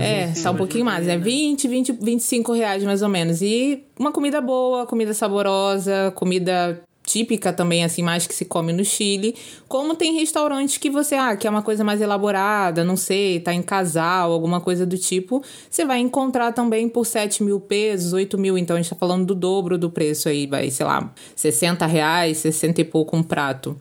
É, 0.00 0.32
tá 0.42 0.50
um 0.50 0.56
pouquinho 0.56 0.84
mais, 0.84 1.06
é 1.06 1.18
20, 1.18 1.68
20, 1.68 1.92
25 2.00 2.52
reais 2.52 2.82
mais 2.84 3.02
ou 3.02 3.08
menos. 3.08 3.42
E 3.42 3.84
uma 3.98 4.10
comida 4.10 4.40
boa, 4.40 4.86
comida 4.86 5.12
saborosa, 5.12 6.10
comida 6.14 6.80
típica 7.08 7.54
também, 7.54 7.82
assim, 7.82 8.02
mais 8.02 8.26
que 8.26 8.34
se 8.34 8.44
come 8.44 8.70
no 8.70 8.84
Chile. 8.84 9.34
Como 9.66 9.94
tem 9.94 10.12
restaurantes 10.12 10.76
que 10.76 10.90
você, 10.90 11.14
ah, 11.14 11.34
que 11.36 11.46
é 11.46 11.50
uma 11.50 11.62
coisa 11.62 11.82
mais 11.82 12.02
elaborada, 12.02 12.84
não 12.84 12.96
sei, 12.96 13.40
tá 13.40 13.54
em 13.54 13.62
casal, 13.62 14.30
alguma 14.30 14.60
coisa 14.60 14.84
do 14.84 14.98
tipo, 14.98 15.42
você 15.70 15.86
vai 15.86 16.00
encontrar 16.00 16.52
também 16.52 16.86
por 16.86 17.06
7 17.06 17.42
mil 17.42 17.58
pesos, 17.58 18.12
8 18.12 18.36
mil. 18.36 18.58
Então 18.58 18.76
a 18.76 18.82
gente 18.82 18.90
tá 18.90 18.96
falando 18.96 19.24
do 19.24 19.34
dobro 19.34 19.78
do 19.78 19.88
preço 19.88 20.28
aí, 20.28 20.46
vai, 20.46 20.70
sei 20.70 20.84
lá, 20.84 21.10
60 21.34 21.86
reais, 21.86 22.36
60 22.38 22.82
e 22.82 22.84
pouco 22.84 23.16
um 23.16 23.22
prato. 23.22 23.74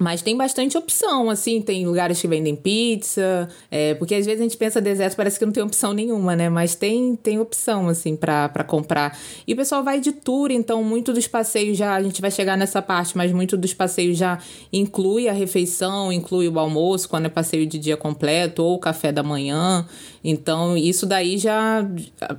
Mas 0.00 0.22
tem 0.22 0.36
bastante 0.36 0.76
opção, 0.76 1.28
assim, 1.28 1.60
tem 1.60 1.86
lugares 1.86 2.20
que 2.20 2.26
vendem 2.26 2.56
pizza, 2.56 3.48
é, 3.70 3.94
porque 3.94 4.14
às 4.14 4.24
vezes 4.24 4.40
a 4.40 4.44
gente 4.44 4.56
pensa 4.56 4.80
deserto, 4.80 5.16
parece 5.16 5.38
que 5.38 5.44
não 5.44 5.52
tem 5.52 5.62
opção 5.62 5.92
nenhuma, 5.92 6.34
né? 6.34 6.48
Mas 6.48 6.74
tem, 6.74 7.16
tem 7.16 7.38
opção, 7.38 7.88
assim, 7.88 8.16
para 8.16 8.64
comprar. 8.66 9.18
E 9.46 9.52
o 9.52 9.56
pessoal 9.56 9.82
vai 9.82 10.00
de 10.00 10.12
tour, 10.12 10.50
então 10.50 10.82
muito 10.82 11.12
dos 11.12 11.26
passeios 11.26 11.76
já, 11.76 11.94
a 11.94 12.02
gente 12.02 12.20
vai 12.20 12.30
chegar 12.30 12.56
nessa 12.56 12.80
parte, 12.80 13.16
mas 13.16 13.32
muito 13.32 13.56
dos 13.56 13.74
passeios 13.74 14.16
já 14.16 14.38
inclui 14.72 15.28
a 15.28 15.32
refeição, 15.32 16.12
inclui 16.12 16.48
o 16.48 16.58
almoço, 16.58 17.08
quando 17.08 17.26
é 17.26 17.28
passeio 17.28 17.66
de 17.66 17.78
dia 17.78 17.96
completo, 17.96 18.62
ou 18.62 18.74
o 18.74 18.78
café 18.78 19.12
da 19.12 19.22
manhã. 19.22 19.86
Então, 20.24 20.76
isso 20.76 21.04
daí 21.04 21.36
já, 21.36 21.84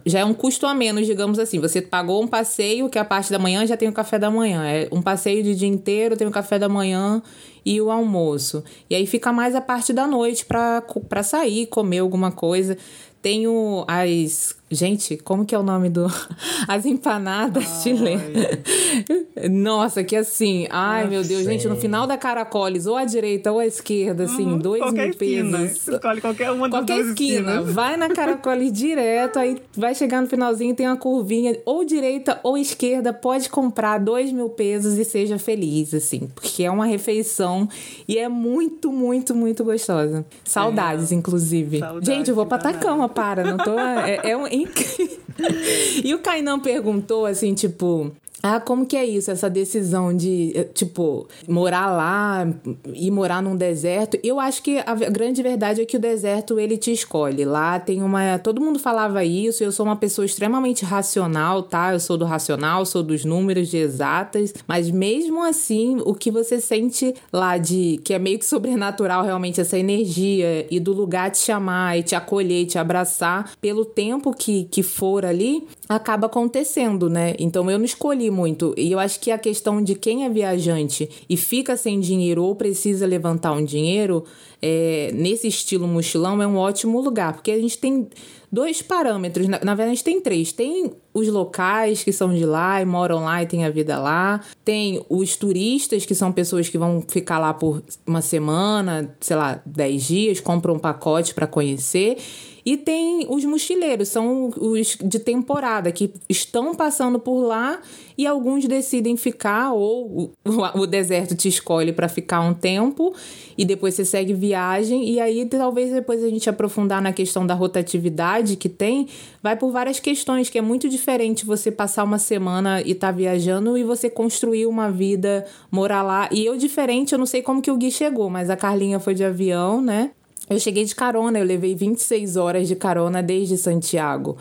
já 0.06 0.20
é 0.20 0.26
um 0.26 0.34
custo 0.34 0.66
a 0.66 0.74
menos, 0.74 1.06
digamos 1.06 1.38
assim. 1.38 1.60
Você 1.60 1.82
pagou 1.82 2.24
um 2.24 2.28
passeio, 2.28 2.90
que 2.90 2.98
a 2.98 3.04
parte 3.04 3.32
da 3.32 3.38
manhã 3.38 3.66
já 3.66 3.76
tem 3.76 3.90
o 3.90 3.94
café 3.94 4.18
da 4.18 4.32
manhã. 4.32 4.66
É 4.66 4.88
um 4.92 5.02
passeio 5.02 5.44
de 5.44 5.54
dia 5.54 5.68
inteiro, 5.68 6.16
tem 6.16 6.28
o 6.28 6.32
café 6.32 6.58
da 6.58 6.70
manhã 6.70 7.22
e 7.66 7.82
o 7.82 7.92
almoço. 7.92 8.64
E 8.90 8.96
aí 8.96 9.06
fica 9.06 9.34
mais 9.34 9.56
a 9.56 9.62
parte 9.62 9.92
da 9.92 10.08
noite 10.08 10.46
para 10.46 11.24
sair, 11.24 11.68
comer 11.68 12.00
alguma 12.00 12.32
coisa. 12.32 12.78
Tenho 13.22 13.86
as 13.88 14.56
Gente, 14.74 15.18
como 15.18 15.46
que 15.46 15.54
é 15.54 15.60
o 15.60 15.64
nome 15.64 15.90
do. 15.90 16.08
As 16.68 16.86
empanadas 16.86 17.64
ai. 17.66 17.82
chilenas. 17.82 18.60
Nossa, 19.50 20.04
que 20.04 20.16
assim. 20.16 20.68
Ai, 20.70 21.08
meu 21.08 21.24
Deus, 21.24 21.44
sei. 21.44 21.54
gente, 21.54 21.68
no 21.68 21.76
final 21.76 22.08
da 22.08 22.18
Caracoles, 22.18 22.86
ou 22.86 22.96
à 22.96 23.06
direita 23.06 23.52
ou 23.52 23.60
à 23.60 23.66
esquerda, 23.66 24.24
assim, 24.24 24.46
uhum, 24.46 24.58
dois 24.58 24.92
mil 24.92 25.10
esquina. 25.10 25.58
pesos. 25.60 25.88
Escolhe 25.88 26.22
qualquer 26.22 26.52
uma 26.52 26.70
Qualquer 26.70 27.00
esquina. 27.00 27.52
Esquinas. 27.52 27.74
Vai 27.74 27.98
na 27.98 28.10
Caracoles 28.10 28.72
direto, 28.72 29.40
aí 29.40 29.62
vai 29.76 29.94
chegar 29.96 30.22
no 30.22 30.28
finalzinho, 30.28 30.76
tem 30.76 30.88
uma 30.88 30.98
curvinha, 30.98 31.58
ou 31.66 31.84
direita 31.84 32.40
ou 32.44 32.58
esquerda, 32.58 33.12
pode 33.14 33.50
comprar 33.50 33.98
dois 34.00 34.32
mil 34.32 34.50
pesos 34.50 34.98
e 34.98 35.06
seja 35.06 35.38
feliz, 35.38 35.94
assim, 35.94 36.30
porque 36.34 36.64
é 36.64 36.72
uma 36.72 36.86
refeição 36.86 37.68
e 38.08 38.18
é 38.18 38.30
muito, 38.30 38.92
muito, 38.92 39.36
muito 39.36 39.64
gostosa. 39.64 40.26
Saudades, 40.44 41.12
é. 41.12 41.16
inclusive. 41.16 41.80
Saudades, 41.80 42.08
gente, 42.08 42.30
eu 42.30 42.36
vou 42.36 42.46
pra 42.46 42.58
Atacama, 42.58 43.10
para, 43.10 43.44
não 43.44 43.58
tô. 43.58 43.78
É, 43.78 44.32
é 44.32 44.38
um 44.38 44.48
e 46.04 46.14
o 46.14 46.20
Kainan 46.20 46.60
perguntou 46.60 47.26
assim, 47.26 47.54
tipo, 47.54 48.12
ah, 48.46 48.60
como 48.60 48.86
que 48.86 48.98
é 48.98 49.06
isso, 49.06 49.32
essa 49.32 49.50
decisão 49.50 50.14
de, 50.14 50.52
eh, 50.54 50.66
tipo, 50.66 51.30
morar 51.48 51.90
lá 51.90 52.46
e 52.94 53.10
morar 53.10 53.42
num 53.42 53.56
deserto? 53.56 54.20
Eu 54.22 54.38
acho 54.38 54.62
que 54.62 54.80
a 54.80 54.94
grande 54.94 55.42
verdade 55.42 55.80
é 55.82 55.86
que 55.86 55.96
o 55.96 56.00
deserto 56.00 56.60
ele 56.60 56.76
te 56.76 56.92
escolhe. 56.92 57.46
Lá 57.46 57.80
tem 57.80 58.04
uma. 58.04 58.38
Todo 58.40 58.60
mundo 58.60 58.80
falava 58.80 59.24
isso, 59.24 59.64
eu 59.64 59.72
sou 59.72 59.86
uma 59.86 59.96
pessoa 59.96 60.26
extremamente 60.26 60.84
racional, 60.84 61.64
tá? 61.64 61.94
Eu 61.94 62.02
sou 62.02 62.18
do 62.18 62.26
racional, 62.26 62.86
sou 62.86 63.02
dos 63.02 63.24
números 63.24 63.70
de 63.70 63.78
exatas, 63.78 64.54
mas 64.68 64.92
mesmo 64.92 65.42
assim, 65.42 66.02
o 66.04 66.14
que 66.14 66.30
você 66.30 66.60
sente 66.60 67.16
lá 67.32 67.58
de. 67.58 68.02
que 68.04 68.14
é 68.14 68.20
meio 68.20 68.40
que 68.40 68.46
sobrenatural 68.46 69.24
realmente, 69.24 69.62
essa 69.62 69.78
energia 69.78 70.68
e 70.70 70.82
do 70.82 70.92
lugar 70.92 71.32
te 71.32 71.38
chamar 71.38 71.98
e 71.98 72.04
te 72.04 72.14
acolher 72.14 72.64
e 72.64 72.66
te 72.66 72.78
abraçar 72.78 73.52
pelo 73.62 73.86
tempo 73.86 74.34
que, 74.34 74.66
que 74.66 74.84
for 74.84 75.26
ali, 75.26 75.66
acaba 75.88 76.28
acontecendo, 76.28 77.10
né? 77.10 77.36
Então 77.40 77.72
eu 77.72 77.78
não 77.78 77.86
escolhi 77.86 78.33
muito. 78.34 78.74
E 78.78 78.92
eu 78.92 79.00
acho 79.00 79.20
que 79.20 79.32
a 79.32 79.38
questão 79.38 79.82
de 79.82 79.96
quem 79.96 80.26
é 80.26 80.30
viajante 80.30 81.10
e 81.30 81.38
fica 81.38 81.78
sem 81.78 82.00
dinheiro 82.00 82.44
ou 82.44 82.56
precisa 82.56 83.06
levantar 83.06 83.54
um 83.54 83.64
dinheiro, 83.64 84.26
é, 84.62 85.12
nesse 85.14 85.48
estilo 85.48 85.88
mochilão, 85.88 86.42
é 86.42 86.48
um 86.48 86.58
ótimo 86.58 87.00
lugar, 87.02 87.34
porque 87.34 87.52
a 87.52 87.60
gente 87.60 87.78
tem 87.78 88.08
dois 88.52 88.82
parâmetros. 88.84 89.48
Na, 89.48 89.60
na 89.64 89.74
verdade, 89.74 89.92
a 89.92 89.96
gente 89.96 90.04
tem 90.04 90.22
três. 90.22 90.52
Tem 90.52 90.94
os 91.14 91.28
locais 91.28 92.04
que 92.04 92.12
são 92.12 92.34
de 92.34 92.46
lá 92.46 92.82
e 92.82 92.86
moram 92.86 93.24
lá 93.24 93.42
e 93.42 93.48
têm 93.48 93.66
a 93.66 93.70
vida 93.70 94.00
lá. 94.00 94.42
Tem 94.64 95.04
os 95.10 95.36
turistas, 95.36 96.06
que 96.06 96.14
são 96.14 96.32
pessoas 96.32 96.70
que 96.70 96.78
vão 96.78 97.04
ficar 97.08 97.40
lá 97.40 97.54
por 97.54 97.84
uma 98.06 98.22
semana, 98.22 99.16
sei 99.20 99.36
lá, 99.36 99.62
dez 99.66 100.04
dias, 100.04 100.40
compram 100.40 100.76
um 100.76 100.80
pacote 100.80 101.34
para 101.34 101.48
conhecer. 101.48 102.18
E 102.66 102.78
tem 102.78 103.26
os 103.30 103.44
mochileiros, 103.44 104.10
são 104.10 104.52
os 104.58 104.98
de 105.02 105.20
temporada, 105.20 105.92
que 105.92 106.14
estão 106.30 106.74
passando 106.74 107.20
por 107.20 107.42
lá 107.42 107.82
e 108.18 108.26
alguns 108.26 108.66
decidem 108.66 109.18
ficar, 109.18 109.74
ou 109.74 110.32
o, 110.46 110.86
deserto 110.88 111.36
te 111.36 111.48
escolhe 111.48 111.92
para 111.92 112.08
ficar 112.08 112.42
um 112.42 112.54
tempo 112.54 113.14
e 113.58 113.66
depois 113.66 113.96
você 113.96 114.06
segue 114.06 114.34
viagem. 114.34 115.10
E 115.10 115.20
aí, 115.20 115.46
talvez 115.46 115.92
depois 115.92 116.24
a 116.24 116.30
gente 116.30 116.50
aprofundar 116.50 117.02
na 117.02 117.12
questão 117.12 117.46
da 117.46 117.54
rotatividade 117.54 118.56
que 118.56 118.70
tem, 118.70 119.08
vai 119.42 119.56
por 119.58 119.72
várias 119.72 120.00
questões, 120.00 120.50
que 120.50 120.58
é 120.58 120.62
muito 120.62 120.88
diferente 120.88 121.46
você 121.46 121.72
passar 121.72 122.04
uma 122.04 122.20
semana 122.20 122.82
e 122.82 122.92
estar 122.92 123.08
tá 123.08 123.12
viajando 123.12 123.78
e 123.78 123.84
você 123.84 124.10
construir 124.10 124.66
uma 124.68 124.90
vida, 124.90 125.46
morar 125.72 126.04
lá. 126.04 126.30
E 126.32 126.46
eu, 126.46 126.56
diferente, 126.56 127.14
eu 127.14 127.20
não 127.20 127.26
sei 127.26 127.42
como 127.42 127.62
que 127.62 127.72
o 127.72 127.78
Gui 127.78 127.92
chegou, 127.92 128.30
mas 128.30 128.50
a 128.50 128.56
Carlinha 128.56 129.00
foi 129.00 129.14
de 129.14 129.24
avião, 129.24 129.82
né? 129.82 130.12
Eu 130.50 130.60
cheguei 130.60 130.84
de 130.86 130.94
carona, 130.94 131.40
eu 131.40 131.46
levei 131.46 131.76
26 131.76 132.36
horas 132.36 132.68
de 132.68 132.76
carona 132.76 133.24
desde 133.24 133.58
Santiago. 133.58 134.38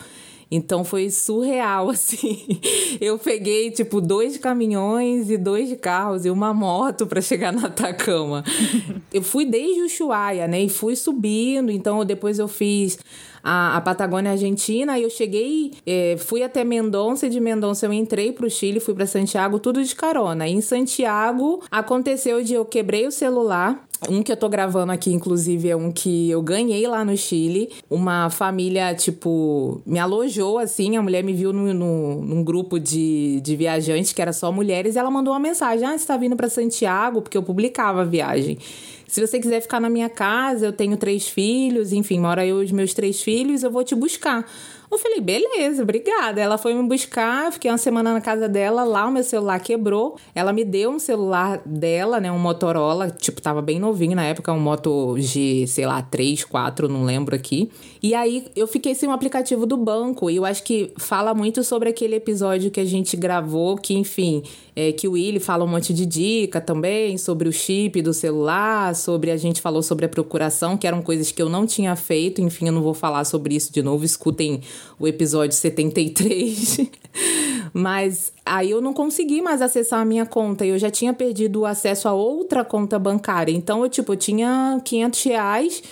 Então 0.55 0.85
foi 0.85 1.09
surreal, 1.09 1.89
assim. 1.91 2.61
Eu 3.01 3.19
peguei, 3.19 3.71
tipo, 3.71 4.03
dois 4.03 4.37
caminhões 4.37 5.31
e 5.31 5.39
dois 5.39 5.75
carros 5.81 6.27
e 6.27 6.31
uma 6.31 6.53
moto 6.53 7.07
para 7.07 7.23
chegar 7.23 7.51
na 7.51 7.69
Atacama. 7.69 8.45
eu 9.11 9.23
fui 9.23 9.47
desde 9.47 9.81
o 9.81 9.87
Ushuaia, 9.87 10.47
né? 10.47 10.61
E 10.61 10.69
fui 10.69 10.95
subindo. 10.95 11.73
Então 11.73 12.05
depois 12.05 12.39
eu 12.39 12.47
fiz 12.47 12.99
a, 13.43 13.79
a 13.79 13.81
Patagônia 13.81 14.33
Argentina. 14.33 14.99
E 14.99 15.05
eu 15.05 15.11
cheguei, 15.11 15.73
é, 15.87 16.17
fui 16.19 16.43
até 16.43 16.63
Mendonça. 16.63 17.27
E 17.27 17.31
de 17.31 17.41
Mendonça 17.41 17.87
eu 17.87 17.93
entrei 17.93 18.31
pro 18.31 18.51
Chile, 18.51 18.79
fui 18.79 18.93
para 18.93 19.07
Santiago, 19.07 19.59
tudo 19.59 19.83
de 19.83 19.97
carona. 19.97 20.47
E 20.47 20.53
em 20.53 20.61
Santiago 20.61 21.63
aconteceu 21.71 22.45
de 22.45 22.53
eu 22.53 22.67
quebrei 22.67 23.07
o 23.07 23.11
celular 23.11 23.89
um 24.09 24.23
que 24.23 24.33
eu 24.33 24.37
tô 24.37 24.49
gravando 24.49 24.93
aqui, 24.93 25.13
inclusive, 25.13 25.69
é 25.69 25.77
um 25.77 25.93
que 25.93 26.31
eu 26.31 26.43
ganhei 26.43 26.87
lá 26.87 27.05
no 27.05 27.17
Chile. 27.17 27.71
Uma 27.89 28.31
família, 28.31 28.95
tipo, 28.95 29.81
me 29.87 29.99
alojou 29.99 30.59
assim. 30.59 30.97
A 30.97 31.03
mulher 31.03 31.23
me 31.23 31.33
viu 31.33 31.53
no, 31.53 31.73
no, 31.73 32.23
num 32.23 32.45
grupo 32.45 32.79
de, 32.79 33.41
de 33.43 33.57
viajantes 33.57 34.13
que 34.13 34.21
era 34.21 34.33
só 34.33 34.51
mulheres. 34.51 34.97
E 34.97 34.99
ela 34.99 35.11
mandou 35.11 35.33
uma 35.33 35.41
mensagem: 35.41 35.87
Ah, 35.87 35.97
você 35.97 36.07
tá 36.07 36.17
vindo 36.17 36.37
para 36.37 36.49
Santiago? 36.49 37.23
Porque 37.23 37.37
eu 37.37 37.43
publicava 37.43 38.03
a 38.03 38.05
viagem. 38.05 38.59
Se 39.07 39.21
você 39.21 39.39
quiser 39.39 39.61
ficar 39.61 39.79
na 39.79 39.91
minha 39.91 40.09
casa, 40.09 40.65
eu 40.65 40.73
tenho 40.73 40.97
três 40.97 41.29
filhos, 41.29 41.93
enfim, 41.93 42.19
mora 42.19 42.47
eu 42.47 42.63
e 42.63 42.65
os 42.65 42.73
meus 42.73 42.95
três 42.95 43.21
filhos, 43.21 43.63
eu 43.63 43.71
vou 43.71 43.85
te 43.85 43.95
buscar. 43.95 44.51
Eu 44.93 44.99
falei, 44.99 45.23
beleza, 45.23 45.83
obrigada. 45.83 46.39
Ela 46.39 46.59
foi 46.59 46.75
me 46.75 46.87
buscar, 46.87 47.51
fiquei 47.51 47.71
uma 47.71 47.79
semana 47.79 48.13
na 48.13 48.21
casa 48.21 48.47
dela, 48.47 48.85
lá 48.85 49.07
o 49.07 49.11
meu 49.11 49.25
celular 49.25 49.59
quebrou. 49.59 50.19
Ela 50.35 50.53
me 50.53 50.67
deu 50.67 50.91
um 50.91 50.99
celular 50.99 51.63
dela, 51.65 52.21
né, 52.21 52.31
um 52.31 52.39
Motorola, 52.39 53.09
tipo, 53.09 53.41
tava 53.41 53.63
bem 53.63 53.81
novinho 53.81 54.15
na 54.15 54.25
época, 54.25 54.53
um 54.53 54.61
Moto 54.61 55.17
G, 55.17 55.67
sei 55.67 55.87
lá, 55.87 56.03
3, 56.03 56.45
4, 56.45 56.91
não 56.91 57.05
lembro 57.05 57.35
aqui. 57.35 57.71
E 58.03 58.15
aí 58.15 58.45
eu 58.55 58.67
fiquei 58.67 58.95
sem 58.95 59.09
o 59.09 59.13
aplicativo 59.13 59.65
do 59.65 59.79
banco, 59.79 60.29
e 60.29 60.37
eu 60.37 60.45
acho 60.45 60.63
que 60.63 60.93
fala 60.99 61.33
muito 61.33 61.65
sobre 61.65 61.89
aquele 61.89 62.17
episódio 62.17 62.71
que 62.71 62.81
a 62.81 62.85
gente 62.85 63.17
gravou, 63.17 63.79
que, 63.79 63.95
enfim, 63.95 64.43
é, 64.77 64.93
que 64.93 65.09
o 65.09 65.13
Willy 65.13 65.41
fala 65.41 65.65
um 65.65 65.69
monte 65.69 65.95
de 65.95 66.05
dica 66.05 66.61
também 66.61 67.17
sobre 67.17 67.49
o 67.49 67.53
chip 67.53 68.03
do 68.03 68.13
celular, 68.13 68.95
sobre 68.95 69.31
a 69.31 69.39
gente 69.39 69.61
falou 69.61 69.83
sobre 69.83 70.05
a 70.05 70.09
procuração, 70.09 70.77
que 70.77 70.87
eram 70.87 71.01
coisas 71.01 71.33
que 71.33 71.41
eu 71.41 71.49
não 71.49 71.65
tinha 71.65 71.97
feito, 71.97 72.43
enfim, 72.43 72.67
eu 72.67 72.73
não 72.73 72.83
vou 72.83 72.93
falar 72.93 73.25
sobre 73.25 73.55
isso 73.55 73.73
de 73.73 73.83
novo, 73.83 74.05
escutem 74.05 74.61
o 74.99 75.07
episódio 75.07 75.57
73. 75.57 76.81
Mas 77.73 78.33
aí 78.45 78.71
eu 78.71 78.81
não 78.81 78.93
consegui 78.93 79.41
mais 79.41 79.63
acessar 79.63 80.01
a 80.01 80.05
minha 80.05 80.27
conta. 80.27 80.65
Eu 80.65 80.79
já 80.79 80.91
tinha 80.91 81.13
perdido 81.13 81.61
o 81.61 81.67
acesso 81.67 82.09
a 82.09 82.13
outra 82.13 82.65
conta 82.65 82.99
bancária. 82.99 83.53
Então, 83.53 83.83
eu, 83.83 83.89
tipo, 83.89 84.13
eu 84.13 84.17
tinha 84.17 84.81
500 84.85 85.23
reais 85.23 85.83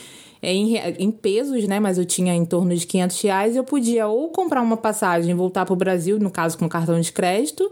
em, 0.43 0.77
em, 0.77 1.11
pesos, 1.11 1.67
né? 1.67 1.81
Mas 1.81 1.97
eu 1.97 2.05
tinha 2.05 2.35
em 2.35 2.45
torno 2.45 2.75
de 2.75 2.87
500 2.87 3.21
reais. 3.23 3.57
Eu 3.57 3.65
podia 3.65 4.07
ou 4.07 4.29
comprar 4.29 4.61
uma 4.61 4.77
passagem 4.77 5.31
e 5.31 5.35
voltar 5.35 5.65
para 5.65 5.73
o 5.73 5.77
Brasil, 5.77 6.19
no 6.19 6.31
caso 6.31 6.59
com 6.59 6.69
cartão 6.69 7.01
de 7.01 7.13
crédito, 7.13 7.71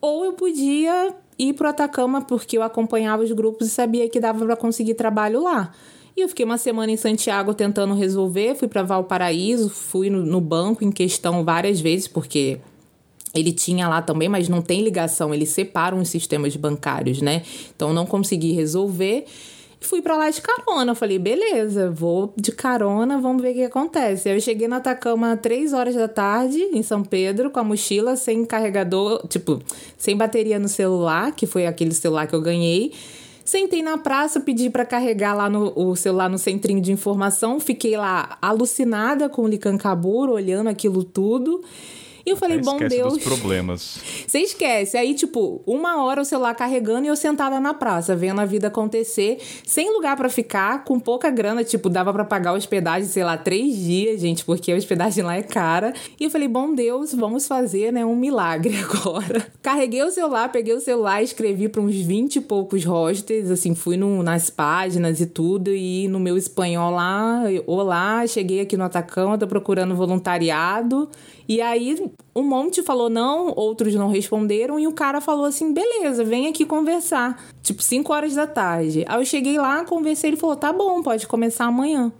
ou 0.00 0.24
eu 0.24 0.32
podia 0.34 1.14
ir 1.38 1.54
para 1.54 1.68
o 1.68 1.70
Atacama, 1.70 2.22
porque 2.22 2.58
eu 2.58 2.62
acompanhava 2.62 3.22
os 3.22 3.32
grupos 3.32 3.68
e 3.68 3.70
sabia 3.70 4.08
que 4.08 4.20
dava 4.20 4.44
para 4.44 4.56
conseguir 4.56 4.94
trabalho 4.94 5.42
lá. 5.42 5.72
E 6.20 6.22
eu 6.22 6.28
fiquei 6.28 6.44
uma 6.44 6.58
semana 6.58 6.92
em 6.92 6.98
Santiago 6.98 7.54
tentando 7.54 7.94
resolver, 7.94 8.54
fui 8.54 8.68
para 8.68 8.82
Valparaíso, 8.82 9.70
fui 9.70 10.10
no, 10.10 10.22
no 10.22 10.38
banco 10.38 10.84
em 10.84 10.92
questão 10.92 11.42
várias 11.42 11.80
vezes, 11.80 12.06
porque 12.06 12.60
ele 13.34 13.52
tinha 13.52 13.88
lá 13.88 14.02
também, 14.02 14.28
mas 14.28 14.46
não 14.46 14.60
tem 14.60 14.82
ligação, 14.82 15.32
eles 15.32 15.48
separam 15.48 15.98
os 15.98 16.10
sistemas 16.10 16.54
bancários, 16.56 17.22
né? 17.22 17.42
Então 17.74 17.94
não 17.94 18.04
consegui 18.04 18.52
resolver. 18.52 19.24
Fui 19.80 20.02
para 20.02 20.14
lá 20.14 20.28
de 20.28 20.42
carona. 20.42 20.94
Falei, 20.94 21.18
beleza, 21.18 21.90
vou 21.90 22.34
de 22.36 22.52
carona, 22.52 23.18
vamos 23.18 23.40
ver 23.40 23.52
o 23.52 23.54
que 23.54 23.64
acontece. 23.64 24.28
Aí 24.28 24.36
eu 24.36 24.40
cheguei 24.42 24.68
na 24.68 24.76
Atacama 24.76 25.32
às 25.32 25.40
3 25.40 25.72
horas 25.72 25.94
da 25.94 26.06
tarde, 26.06 26.60
em 26.70 26.82
São 26.82 27.02
Pedro, 27.02 27.50
com 27.50 27.60
a 27.60 27.64
mochila 27.64 28.14
sem 28.14 28.44
carregador, 28.44 29.26
tipo, 29.26 29.58
sem 29.96 30.14
bateria 30.14 30.58
no 30.58 30.68
celular, 30.68 31.34
que 31.34 31.46
foi 31.46 31.66
aquele 31.66 31.94
celular 31.94 32.26
que 32.26 32.34
eu 32.34 32.42
ganhei. 32.42 32.92
Sentei 33.50 33.82
na 33.82 33.98
praça, 33.98 34.38
pedi 34.38 34.70
para 34.70 34.84
carregar 34.84 35.34
lá 35.34 35.50
no, 35.50 35.72
o 35.74 35.96
celular 35.96 36.30
no 36.30 36.38
centrinho 36.38 36.80
de 36.80 36.92
informação, 36.92 37.58
fiquei 37.58 37.96
lá 37.96 38.38
alucinada 38.40 39.28
com 39.28 39.42
o 39.42 39.48
Licancabur, 39.48 40.30
olhando 40.30 40.68
aquilo 40.68 41.02
tudo. 41.02 41.60
E 42.30 42.32
eu 42.32 42.36
falei, 42.36 42.60
bom 42.60 42.78
Deus. 42.78 43.14
Dos 43.14 43.24
problemas. 43.24 43.98
Você 44.24 44.38
esquece. 44.38 44.96
Aí, 44.96 45.14
tipo, 45.14 45.60
uma 45.66 46.04
hora 46.04 46.22
o 46.22 46.24
celular 46.24 46.54
carregando 46.54 47.06
e 47.06 47.08
eu 47.08 47.16
sentada 47.16 47.58
na 47.58 47.74
praça, 47.74 48.14
vendo 48.14 48.40
a 48.40 48.44
vida 48.44 48.68
acontecer, 48.68 49.38
sem 49.66 49.92
lugar 49.92 50.16
para 50.16 50.28
ficar, 50.28 50.84
com 50.84 51.00
pouca 51.00 51.28
grana. 51.28 51.64
Tipo, 51.64 51.88
dava 51.88 52.12
para 52.12 52.24
pagar 52.24 52.52
hospedagem, 52.52 53.08
sei 53.08 53.24
lá, 53.24 53.36
três 53.36 53.76
dias, 53.76 54.20
gente, 54.20 54.44
porque 54.44 54.70
a 54.70 54.76
hospedagem 54.76 55.24
lá 55.24 55.34
é 55.34 55.42
cara. 55.42 55.92
E 56.20 56.22
eu 56.22 56.30
falei, 56.30 56.46
bom 56.46 56.72
Deus, 56.72 57.12
vamos 57.12 57.48
fazer, 57.48 57.92
né, 57.92 58.06
um 58.06 58.14
milagre 58.14 58.78
agora. 58.78 59.48
Carreguei 59.60 60.04
o 60.04 60.10
celular, 60.12 60.52
peguei 60.52 60.74
o 60.74 60.80
celular, 60.80 61.24
escrevi 61.24 61.68
para 61.68 61.80
uns 61.80 61.96
20 61.96 62.36
e 62.36 62.40
poucos 62.40 62.84
hostels, 62.84 63.50
assim, 63.50 63.74
fui 63.74 63.96
no, 63.96 64.22
nas 64.22 64.50
páginas 64.50 65.20
e 65.20 65.26
tudo, 65.26 65.74
e 65.74 66.06
no 66.06 66.20
meu 66.20 66.36
espanhol 66.36 66.92
lá, 66.92 67.42
olá, 67.66 68.24
cheguei 68.28 68.60
aqui 68.60 68.76
no 68.76 68.84
Atacama, 68.84 69.36
tô 69.36 69.48
procurando 69.48 69.96
voluntariado. 69.96 71.08
E 71.50 71.60
aí 71.60 71.96
um 72.34 72.42
monte 72.42 72.82
falou 72.82 73.10
não, 73.10 73.52
outros 73.56 73.94
não 73.94 74.08
responderam, 74.08 74.78
e 74.78 74.86
o 74.86 74.92
cara 74.92 75.20
falou 75.20 75.44
assim: 75.44 75.72
beleza, 75.72 76.24
vem 76.24 76.48
aqui 76.48 76.64
conversar. 76.64 77.42
Tipo, 77.62 77.82
5 77.82 78.12
horas 78.12 78.34
da 78.34 78.46
tarde. 78.46 79.04
Aí 79.08 79.20
eu 79.20 79.24
cheguei 79.24 79.58
lá, 79.58 79.84
conversei, 79.84 80.30
ele 80.30 80.36
falou: 80.36 80.56
tá 80.56 80.72
bom, 80.72 81.02
pode 81.02 81.26
começar 81.26 81.66
amanhã. 81.66 82.12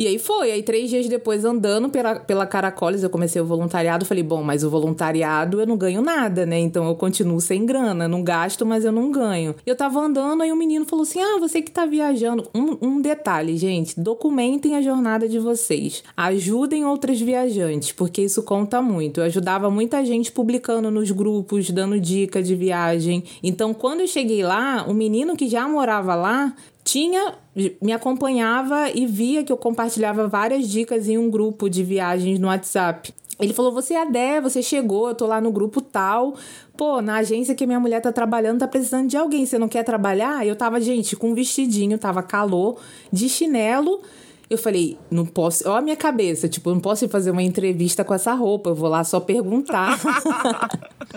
E 0.00 0.06
aí 0.06 0.18
foi. 0.18 0.50
Aí 0.50 0.62
três 0.62 0.88
dias 0.88 1.06
depois, 1.06 1.44
andando 1.44 1.90
pela, 1.90 2.18
pela 2.18 2.46
Caracoles, 2.46 3.02
eu 3.02 3.10
comecei 3.10 3.38
o 3.42 3.44
voluntariado. 3.44 4.06
Falei, 4.06 4.22
bom, 4.22 4.42
mas 4.42 4.64
o 4.64 4.70
voluntariado 4.70 5.60
eu 5.60 5.66
não 5.66 5.76
ganho 5.76 6.00
nada, 6.00 6.46
né? 6.46 6.58
Então 6.58 6.88
eu 6.88 6.94
continuo 6.94 7.38
sem 7.38 7.66
grana. 7.66 8.08
Não 8.08 8.24
gasto, 8.24 8.64
mas 8.64 8.86
eu 8.86 8.92
não 8.92 9.10
ganho. 9.10 9.54
Eu 9.66 9.76
tava 9.76 10.00
andando, 10.00 10.42
aí 10.42 10.50
um 10.50 10.56
menino 10.56 10.86
falou 10.86 11.02
assim: 11.02 11.20
Ah, 11.20 11.38
você 11.38 11.60
que 11.60 11.70
tá 11.70 11.84
viajando. 11.84 12.48
Um, 12.54 12.78
um 12.80 13.00
detalhe, 13.02 13.58
gente: 13.58 14.00
documentem 14.00 14.74
a 14.74 14.80
jornada 14.80 15.28
de 15.28 15.38
vocês. 15.38 16.02
Ajudem 16.16 16.86
outras 16.86 17.20
viajantes, 17.20 17.92
porque 17.92 18.22
isso 18.22 18.42
conta 18.42 18.80
muito. 18.80 19.20
Eu 19.20 19.24
ajudava 19.24 19.68
muita 19.68 20.02
gente 20.02 20.32
publicando 20.32 20.90
nos 20.90 21.10
grupos, 21.10 21.70
dando 21.70 22.00
dica 22.00 22.42
de 22.42 22.54
viagem. 22.54 23.22
Então, 23.42 23.74
quando 23.74 24.00
eu 24.00 24.06
cheguei 24.06 24.42
lá, 24.42 24.82
o 24.88 24.94
menino 24.94 25.36
que 25.36 25.46
já 25.46 25.68
morava 25.68 26.14
lá 26.14 26.54
tinha 26.90 27.34
me 27.80 27.92
acompanhava 27.92 28.90
e 28.90 29.06
via 29.06 29.44
que 29.44 29.52
eu 29.52 29.56
compartilhava 29.56 30.26
várias 30.26 30.68
dicas 30.68 31.08
em 31.08 31.16
um 31.16 31.30
grupo 31.30 31.70
de 31.70 31.84
viagens 31.84 32.40
no 32.40 32.48
WhatsApp. 32.48 33.14
Ele 33.38 33.54
falou: 33.54 33.72
Você 33.72 33.94
é 33.94 34.02
a 34.02 34.04
Dé, 34.04 34.40
você 34.40 34.60
chegou, 34.60 35.08
eu 35.08 35.14
tô 35.14 35.24
lá 35.24 35.40
no 35.40 35.52
grupo 35.52 35.80
tal. 35.80 36.34
Pô, 36.76 37.00
na 37.00 37.16
agência 37.16 37.54
que 37.54 37.64
minha 37.64 37.78
mulher 37.78 38.00
tá 38.00 38.10
trabalhando, 38.10 38.58
tá 38.58 38.66
precisando 38.66 39.08
de 39.08 39.16
alguém. 39.16 39.46
Você 39.46 39.56
não 39.56 39.68
quer 39.68 39.84
trabalhar? 39.84 40.44
Eu 40.44 40.56
tava, 40.56 40.80
gente, 40.80 41.14
com 41.14 41.30
um 41.30 41.34
vestidinho, 41.34 41.96
tava 41.96 42.24
calor, 42.24 42.80
de 43.12 43.28
chinelo. 43.28 44.00
Eu 44.50 44.58
falei, 44.58 44.98
não 45.08 45.24
posso. 45.24 45.62
Olha 45.68 45.78
a 45.78 45.80
minha 45.80 45.96
cabeça, 45.96 46.48
tipo, 46.48 46.70
não 46.70 46.80
posso 46.80 47.04
ir 47.04 47.08
fazer 47.08 47.30
uma 47.30 47.40
entrevista 47.42 48.02
com 48.02 48.12
essa 48.12 48.34
roupa, 48.34 48.70
eu 48.70 48.74
vou 48.74 48.88
lá 48.88 49.04
só 49.04 49.20
perguntar. 49.20 49.96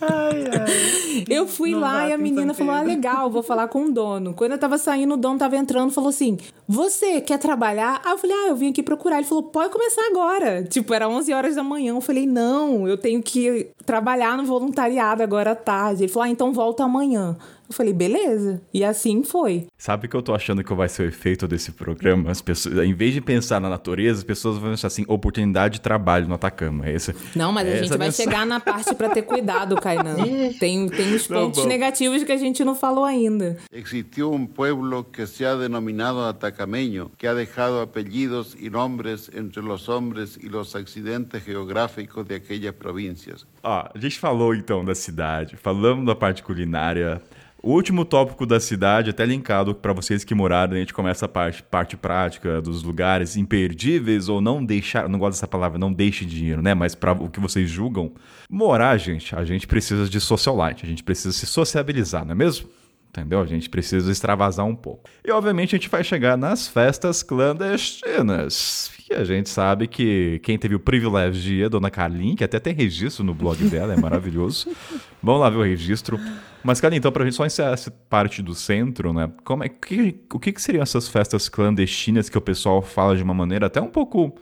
ai, 0.00 0.44
ai. 0.50 1.24
Eu 1.28 1.46
fui 1.46 1.70
Não 1.70 1.78
lá 1.78 2.08
e 2.08 2.12
a 2.12 2.18
menina 2.18 2.52
falou: 2.52 2.74
Ah, 2.74 2.78
Pedro." 2.80 2.94
legal, 2.94 3.30
vou 3.30 3.42
falar 3.42 3.68
com 3.68 3.84
o 3.84 3.92
dono. 3.92 4.34
Quando 4.34 4.52
eu 4.52 4.58
tava 4.58 4.78
saindo, 4.78 5.14
o 5.14 5.16
dono 5.16 5.38
tava 5.38 5.56
entrando 5.56 5.92
falou 5.92 6.10
assim: 6.10 6.36
Você 6.66 7.20
quer 7.20 7.38
trabalhar? 7.38 8.00
Aí 8.04 8.12
eu 8.12 8.18
falei: 8.18 8.36
Ah, 8.36 8.48
eu 8.48 8.56
vim 8.56 8.70
aqui 8.70 8.82
procurar. 8.82 9.18
Ele 9.18 9.26
falou: 9.28 9.44
Pode 9.44 9.70
começar 9.70 10.02
agora. 10.10 10.64
Tipo, 10.64 10.92
era 10.92 11.08
11 11.08 11.32
horas 11.32 11.54
da 11.54 11.62
manhã. 11.62 11.94
Eu 11.94 12.00
falei: 12.00 12.26
Não, 12.26 12.88
eu 12.88 12.98
tenho 12.98 13.22
que 13.22 13.70
trabalhar 13.86 14.36
no 14.36 14.44
voluntariado 14.44 15.22
agora 15.22 15.52
à 15.52 15.56
tarde. 15.56 16.02
Ele 16.02 16.12
falou: 16.12 16.26
Ah, 16.26 16.30
então 16.30 16.52
volta 16.52 16.82
amanhã. 16.82 17.36
Eu 17.68 17.74
falei: 17.74 17.92
Beleza. 17.92 18.60
E 18.72 18.84
assim 18.84 19.22
foi. 19.22 19.66
Sabe 19.78 20.06
o 20.06 20.10
que 20.10 20.16
eu 20.16 20.22
tô 20.22 20.34
achando 20.34 20.62
que 20.62 20.74
vai 20.74 20.88
ser 20.88 21.02
o 21.04 21.06
efeito 21.08 21.48
desse 21.48 21.72
programa? 21.72 22.30
As 22.30 22.40
pessoas, 22.42 22.76
em 22.78 22.92
vez 22.94 23.14
de 23.14 23.20
pensar 23.20 23.60
na 23.60 23.68
natureza, 23.70 24.18
as 24.18 24.24
pessoas 24.24 24.58
vão 24.58 24.70
pensar 24.70 24.88
assim, 24.88 25.04
oportunidade 25.08 25.74
de 25.74 25.80
trabalho 25.80 26.28
no 26.28 26.34
Atacama. 26.34 26.86
É 26.86 26.92
Esse, 26.94 27.14
Não, 27.34 27.52
mas 27.52 27.66
a 27.66 27.70
essa 27.70 27.78
gente 27.84 27.88
vai 27.90 27.98
mensagem. 28.08 28.30
chegar 28.30 28.46
na 28.46 28.60
parte 28.60 28.94
pra 28.94 29.08
ter 29.08 29.22
cuidado, 29.22 29.76
Kainan. 29.76 30.16
tem, 30.60 30.88
tem 30.88 31.14
os 31.14 31.26
Tá 31.26 31.34
pontos 31.36 31.62
bom. 31.62 31.68
negativos 31.68 32.22
que 32.24 32.32
a 32.32 32.36
gente 32.36 32.64
não 32.64 32.74
falou 32.74 33.04
ainda. 33.04 33.56
Existió 33.72 34.28
un 34.28 34.46
pueblo 34.46 35.04
que 35.04 35.26
se 35.26 35.44
ha 35.44 35.54
denominado 35.54 36.24
atacameño, 36.26 37.10
que 37.16 37.26
ha 37.26 37.34
dejado 37.34 37.80
apellidos 37.80 38.56
y 38.60 38.68
nombres 38.70 39.30
entre 39.34 39.62
los 39.62 39.88
hombres 39.88 40.38
y 40.42 40.48
los 40.48 40.74
accidentes 40.76 41.42
geográficos 41.44 42.26
de 42.26 42.34
aquellas 42.36 42.74
provincias. 42.74 43.46
Ó, 43.62 43.84
a 43.94 43.98
gente 43.98 44.18
falou 44.18 44.54
então 44.54 44.84
da 44.84 44.94
cidade, 44.94 45.56
falamos 45.56 46.04
da 46.06 46.14
parte 46.14 46.42
culinária. 46.42 47.22
O 47.64 47.74
último 47.74 48.04
tópico 48.04 48.44
da 48.44 48.58
cidade, 48.58 49.10
até 49.10 49.24
linkado 49.24 49.72
para 49.72 49.92
vocês 49.92 50.24
que 50.24 50.34
moraram, 50.34 50.74
a 50.74 50.78
gente 50.80 50.92
começa 50.92 51.26
a 51.26 51.28
parte, 51.28 51.62
parte 51.62 51.96
prática 51.96 52.60
dos 52.60 52.82
lugares 52.82 53.36
imperdíveis 53.36 54.28
ou 54.28 54.40
não 54.40 54.64
deixar, 54.64 55.08
não 55.08 55.16
gosto 55.16 55.34
dessa 55.36 55.46
palavra, 55.46 55.78
não 55.78 55.92
deixe 55.92 56.24
dinheiro, 56.24 56.60
né? 56.60 56.74
Mas 56.74 56.96
para 56.96 57.12
o 57.12 57.30
que 57.30 57.38
vocês 57.38 57.70
julgam. 57.70 58.10
Morar, 58.50 58.96
gente, 58.96 59.32
a 59.36 59.44
gente 59.44 59.68
precisa 59.68 60.10
de 60.10 60.20
socialite, 60.20 60.84
a 60.84 60.88
gente 60.88 61.04
precisa 61.04 61.32
se 61.32 61.46
sociabilizar, 61.46 62.24
não 62.24 62.32
é 62.32 62.34
mesmo? 62.34 62.68
Entendeu? 63.12 63.42
A 63.42 63.46
gente 63.46 63.68
precisa 63.68 64.10
extravasar 64.10 64.64
um 64.64 64.74
pouco. 64.74 65.10
E 65.22 65.30
obviamente 65.30 65.76
a 65.76 65.78
gente 65.78 65.90
vai 65.90 66.02
chegar 66.02 66.34
nas 66.34 66.66
festas 66.66 67.22
clandestinas. 67.22 68.90
E 69.10 69.12
a 69.12 69.22
gente 69.22 69.50
sabe 69.50 69.86
que 69.86 70.40
quem 70.42 70.56
teve 70.56 70.74
o 70.74 70.80
privilégio 70.80 71.42
de 71.42 71.54
ir 71.56 71.62
é 71.62 71.66
a 71.66 71.68
Dona 71.68 71.90
Carlin, 71.90 72.34
que 72.34 72.42
até 72.42 72.58
tem 72.58 72.72
registro 72.72 73.22
no 73.22 73.34
blog 73.34 73.62
dela, 73.68 73.92
é 73.92 74.00
maravilhoso. 74.00 74.70
Vamos 75.22 75.42
lá 75.42 75.50
ver 75.50 75.58
o 75.58 75.62
registro. 75.62 76.18
Mas, 76.64 76.80
Carlin, 76.80 76.96
então, 76.96 77.12
pra 77.12 77.22
gente 77.24 77.36
só 77.36 77.44
encerrar 77.44 77.72
essa 77.72 77.90
parte 77.90 78.40
do 78.40 78.54
centro, 78.54 79.12
né? 79.12 79.30
Como 79.44 79.62
é, 79.62 79.68
que, 79.68 80.18
o 80.32 80.38
que, 80.38 80.50
que 80.50 80.62
seriam 80.62 80.82
essas 80.82 81.06
festas 81.06 81.50
clandestinas 81.50 82.30
que 82.30 82.38
o 82.38 82.40
pessoal 82.40 82.80
fala 82.80 83.14
de 83.14 83.22
uma 83.22 83.34
maneira 83.34 83.66
até 83.66 83.78
um 83.78 83.88
pouco 83.88 84.34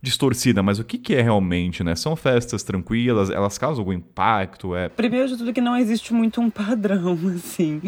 distorcida, 0.00 0.62
mas 0.62 0.78
o 0.78 0.84
que, 0.84 0.96
que 0.96 1.14
é 1.14 1.20
realmente, 1.20 1.82
né? 1.82 1.96
São 1.96 2.14
festas 2.14 2.62
tranquilas, 2.62 3.30
elas 3.30 3.58
causam 3.58 3.80
algum 3.80 3.92
impacto? 3.92 4.74
É 4.74 4.88
Primeiro 4.88 5.28
de 5.28 5.36
tudo 5.36 5.52
que 5.52 5.60
não 5.60 5.76
existe 5.76 6.14
muito 6.14 6.40
um 6.40 6.48
padrão, 6.48 7.18
assim, 7.34 7.80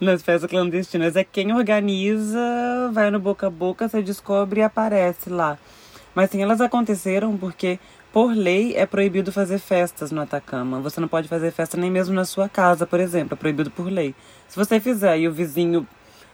nas 0.00 0.22
festas 0.22 0.50
clandestinas. 0.50 1.14
É 1.16 1.24
quem 1.24 1.52
organiza, 1.52 2.40
vai 2.92 3.10
no 3.10 3.20
boca 3.20 3.48
a 3.48 3.50
boca, 3.50 3.88
você 3.88 4.02
descobre 4.02 4.60
e 4.60 4.62
aparece 4.62 5.28
lá. 5.28 5.58
Mas 6.14 6.30
sim, 6.30 6.42
elas 6.42 6.60
aconteceram 6.60 7.36
porque, 7.36 7.78
por 8.12 8.34
lei, 8.34 8.74
é 8.74 8.86
proibido 8.86 9.30
fazer 9.30 9.58
festas 9.58 10.10
no 10.10 10.22
Atacama. 10.22 10.80
Você 10.80 11.00
não 11.00 11.06
pode 11.06 11.28
fazer 11.28 11.52
festa 11.52 11.76
nem 11.76 11.90
mesmo 11.90 12.14
na 12.14 12.24
sua 12.24 12.48
casa, 12.48 12.86
por 12.86 12.98
exemplo. 12.98 13.34
É 13.34 13.36
proibido 13.36 13.70
por 13.70 13.88
lei. 13.88 14.14
Se 14.48 14.56
você 14.56 14.80
fizer 14.80 15.18
e 15.18 15.28
o 15.28 15.32
vizinho 15.32 15.86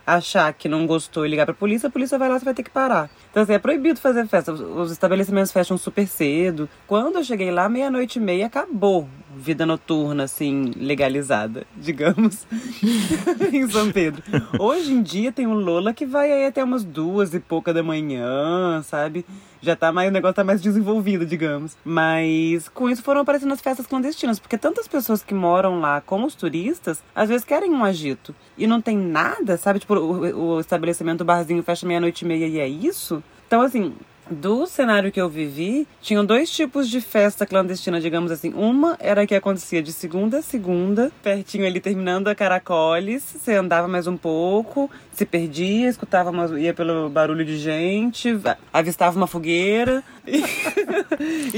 achar 0.06 0.52
que 0.52 0.68
não 0.68 0.86
gostou 0.86 1.24
e 1.24 1.28
ligar 1.28 1.46
pra 1.46 1.54
polícia, 1.54 1.88
a 1.88 1.92
polícia 1.92 2.18
vai 2.18 2.28
lá, 2.28 2.38
você 2.38 2.44
vai 2.44 2.54
ter 2.54 2.62
que 2.62 2.70
parar. 2.70 3.10
Então, 3.30 3.42
assim, 3.42 3.52
é 3.52 3.58
proibido 3.58 3.98
fazer 3.98 4.26
festa. 4.26 4.52
Os 4.52 4.90
estabelecimentos 4.90 5.52
fecham 5.52 5.76
super 5.76 6.06
cedo. 6.06 6.68
Quando 6.86 7.16
eu 7.16 7.24
cheguei 7.24 7.50
lá, 7.50 7.68
meia-noite 7.68 8.18
e 8.18 8.22
meia, 8.22 8.46
acabou 8.46 9.08
vida 9.36 9.66
noturna, 9.66 10.24
assim, 10.24 10.72
legalizada, 10.76 11.66
digamos, 11.76 12.46
em 13.52 13.68
São 13.68 13.90
Pedro. 13.90 14.22
Hoje 14.58 14.92
em 14.92 15.02
dia 15.02 15.32
tem 15.32 15.46
um 15.46 15.54
Lola 15.54 15.92
que 15.92 16.06
vai 16.06 16.30
aí 16.32 16.46
até 16.46 16.62
umas 16.62 16.84
duas 16.84 17.34
e 17.34 17.40
pouca 17.40 17.72
da 17.72 17.82
manhã, 17.82 18.82
sabe? 18.82 19.24
Já 19.60 19.74
tá 19.74 19.90
mais, 19.90 20.10
o 20.10 20.12
negócio 20.12 20.34
tá 20.34 20.44
mais 20.44 20.60
desenvolvido, 20.60 21.24
digamos. 21.24 21.76
Mas 21.84 22.68
com 22.68 22.88
isso 22.90 23.02
foram 23.02 23.22
aparecendo 23.22 23.52
as 23.52 23.60
festas 23.60 23.86
clandestinas, 23.86 24.38
porque 24.38 24.58
tantas 24.58 24.86
pessoas 24.86 25.22
que 25.22 25.32
moram 25.32 25.80
lá, 25.80 26.00
como 26.02 26.26
os 26.26 26.34
turistas, 26.34 27.02
às 27.14 27.28
vezes 27.30 27.44
querem 27.44 27.72
um 27.72 27.82
agito. 27.82 28.34
E 28.58 28.66
não 28.66 28.80
tem 28.80 28.96
nada, 28.96 29.56
sabe? 29.56 29.78
Tipo, 29.78 29.94
o, 29.94 30.56
o 30.56 30.60
estabelecimento, 30.60 31.22
o 31.22 31.24
barzinho 31.24 31.62
fecha 31.62 31.86
meia-noite 31.86 32.24
e 32.24 32.28
meia 32.28 32.46
e 32.46 32.58
é 32.58 32.68
isso. 32.68 33.22
Então, 33.46 33.62
assim, 33.62 33.94
do 34.30 34.66
cenário 34.66 35.12
que 35.12 35.20
eu 35.20 35.28
vivi, 35.28 35.86
tinham 36.00 36.24
dois 36.24 36.50
tipos 36.50 36.88
de 36.88 37.00
festa 37.00 37.46
clandestina, 37.46 38.00
digamos 38.00 38.30
assim. 38.30 38.52
Uma 38.54 38.96
era 38.98 39.26
que 39.26 39.34
acontecia 39.34 39.82
de 39.82 39.92
segunda 39.92 40.38
a 40.38 40.42
segunda, 40.42 41.10
pertinho 41.22 41.66
ali 41.66 41.80
terminando 41.80 42.28
a 42.28 42.34
Caracoles. 42.34 43.22
Você 43.22 43.54
andava 43.54 43.86
mais 43.86 44.06
um 44.06 44.16
pouco, 44.16 44.90
se 45.12 45.24
perdia, 45.26 45.88
escutava 45.88 46.32
ia 46.58 46.72
pelo 46.74 47.08
barulho 47.08 47.44
de 47.44 47.58
gente, 47.58 48.38
avistava 48.72 49.16
uma 49.16 49.26
fogueira 49.26 50.02
e, 50.26 50.42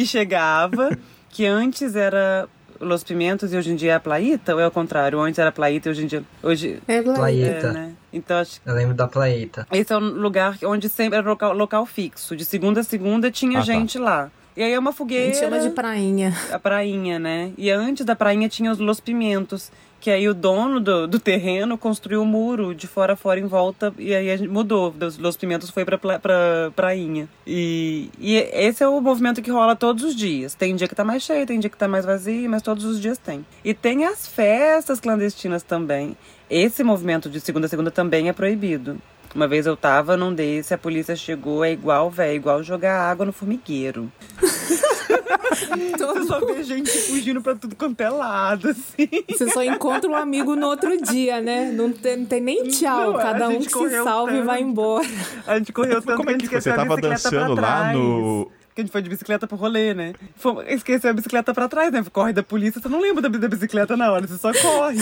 e 0.00 0.06
chegava. 0.06 0.96
Que 1.30 1.44
antes 1.44 1.94
era 1.94 2.48
Los 2.80 3.02
Pimentos 3.04 3.52
e 3.52 3.56
hoje 3.56 3.70
em 3.72 3.76
dia 3.76 3.92
é 3.92 3.94
a 3.94 4.00
Plaíta, 4.00 4.54
ou 4.54 4.60
é 4.60 4.66
o 4.66 4.70
contrário? 4.70 5.20
Antes 5.20 5.38
era 5.38 5.50
Plaíta 5.52 5.88
e 5.88 5.92
hoje 5.92 6.04
em 6.04 6.06
dia. 6.06 6.22
Hoje, 6.42 6.78
É, 6.86 7.02
Plaíta. 7.02 7.68
é, 7.68 7.72
né? 7.72 7.92
Então 8.12 8.38
acho 8.38 8.60
Eu 8.64 8.74
lembro 8.74 8.94
da 8.94 9.06
Plaeta. 9.06 9.66
esse 9.72 9.92
é 9.92 9.96
um 9.96 10.00
lugar 10.00 10.56
onde 10.64 10.88
sempre 10.88 11.18
era 11.18 11.28
local, 11.28 11.52
local 11.52 11.84
fixo. 11.86 12.34
De 12.36 12.44
segunda 12.44 12.80
a 12.80 12.84
segunda 12.84 13.30
tinha 13.30 13.58
Ah, 13.58 13.60
tá. 13.60 13.66
gente 13.66 13.98
lá. 13.98 14.30
E 14.56 14.62
aí 14.62 14.72
é 14.72 14.78
uma 14.78 14.88
A 14.90 14.92
fogueira. 14.92 15.26
gente 15.26 15.38
chama 15.38 15.58
de 15.60 15.68
prainha. 15.70 16.34
A 16.50 16.58
prainha, 16.58 17.18
né? 17.18 17.52
E 17.58 17.70
antes 17.70 18.06
da 18.06 18.16
prainha 18.16 18.48
tinha 18.48 18.72
os 18.72 18.78
Los 18.78 19.00
Pimentos. 19.00 19.70
Que 20.00 20.10
aí 20.10 20.28
o 20.28 20.34
dono 20.34 20.78
do, 20.78 21.08
do 21.08 21.18
terreno 21.18 21.76
construiu 21.76 22.22
um 22.22 22.24
muro 22.24 22.74
de 22.74 22.86
fora 22.86 23.14
a 23.14 23.16
fora 23.16 23.40
em 23.40 23.46
volta. 23.46 23.92
E 23.98 24.14
aí 24.14 24.30
a 24.30 24.36
gente 24.36 24.48
mudou. 24.48 24.90
Dos 24.92 25.18
Los 25.18 25.36
Pimentos 25.36 25.68
foi 25.70 25.84
pra, 25.84 25.98
pla- 25.98 26.18
pra 26.18 26.70
prainha. 26.76 27.28
E, 27.46 28.08
e 28.20 28.36
esse 28.36 28.84
é 28.84 28.88
o 28.88 29.00
movimento 29.00 29.42
que 29.42 29.50
rola 29.50 29.74
todos 29.74 30.04
os 30.04 30.14
dias. 30.14 30.54
Tem 30.54 30.76
dia 30.76 30.86
que 30.86 30.94
tá 30.94 31.02
mais 31.04 31.22
cheio, 31.22 31.46
tem 31.46 31.58
dia 31.58 31.70
que 31.70 31.76
tá 31.76 31.88
mais 31.88 32.04
vazio, 32.04 32.48
mas 32.48 32.62
todos 32.62 32.84
os 32.84 33.00
dias 33.00 33.18
tem. 33.18 33.44
E 33.64 33.74
tem 33.74 34.04
as 34.04 34.28
festas 34.28 35.00
clandestinas 35.00 35.62
também. 35.62 36.16
Esse 36.48 36.84
movimento 36.84 37.28
de 37.28 37.40
segunda 37.40 37.66
a 37.66 37.68
segunda 37.68 37.90
também 37.90 38.28
é 38.28 38.32
proibido. 38.32 38.98
Uma 39.36 39.46
vez 39.46 39.66
eu 39.66 39.76
tava 39.76 40.16
num 40.16 40.32
desse, 40.32 40.72
a 40.72 40.78
polícia 40.78 41.14
chegou, 41.14 41.62
é 41.62 41.70
igual, 41.70 42.10
velho, 42.10 42.36
igual 42.36 42.62
jogar 42.62 42.98
água 42.98 43.26
no 43.26 43.34
formigueiro. 43.34 44.10
Você 44.40 46.24
só 46.26 46.40
vê 46.40 46.62
gente 46.64 46.90
fugindo 46.90 47.42
pra 47.42 47.54
tudo 47.54 47.76
quanto 47.76 48.00
é 48.00 48.08
lado, 48.08 48.70
assim. 48.70 49.06
Você 49.28 49.50
só 49.50 49.62
encontra 49.62 50.10
um 50.10 50.16
amigo 50.16 50.56
no 50.56 50.66
outro 50.66 50.96
dia, 51.02 51.42
né? 51.42 51.70
Não 51.70 51.92
tem, 51.92 52.16
não 52.16 52.24
tem 52.24 52.40
nem 52.40 52.64
tchau. 52.64 53.12
Não, 53.12 53.18
Cada 53.20 53.48
um 53.50 53.58
que 53.58 53.68
se 53.70 54.02
salve 54.02 54.32
e 54.32 54.36
tanto. 54.36 54.46
vai 54.46 54.62
embora. 54.62 55.06
A 55.46 55.58
gente 55.58 55.70
correu 55.70 56.00
tanto 56.00 56.16
como 56.16 56.30
é 56.30 56.32
que 56.32 56.38
a 56.38 56.38
gente 56.38 56.48
que 56.48 56.60
você 56.62 56.72
tava 56.72 56.96
dançando 56.96 57.60
lá 57.60 57.92
no- 57.92 58.50
Que 58.74 58.80
a 58.80 58.84
gente 58.84 58.92
foi 58.92 59.02
de 59.02 59.10
bicicleta 59.10 59.46
pro 59.46 59.56
rolê, 59.56 59.92
né? 59.92 60.14
Fomos- 60.36 60.64
esqueceu 60.68 61.10
a 61.10 61.12
bicicleta 61.12 61.52
pra 61.52 61.68
trás, 61.68 61.92
né? 61.92 62.02
Corre 62.10 62.32
da 62.32 62.42
polícia, 62.42 62.80
você 62.80 62.88
não 62.88 63.00
lembra 63.00 63.22
da, 63.22 63.28
da 63.38 63.48
bicicleta 63.48 63.96
na 63.98 64.10
hora, 64.12 64.26
você 64.26 64.38
só 64.38 64.50
corre. 64.52 64.98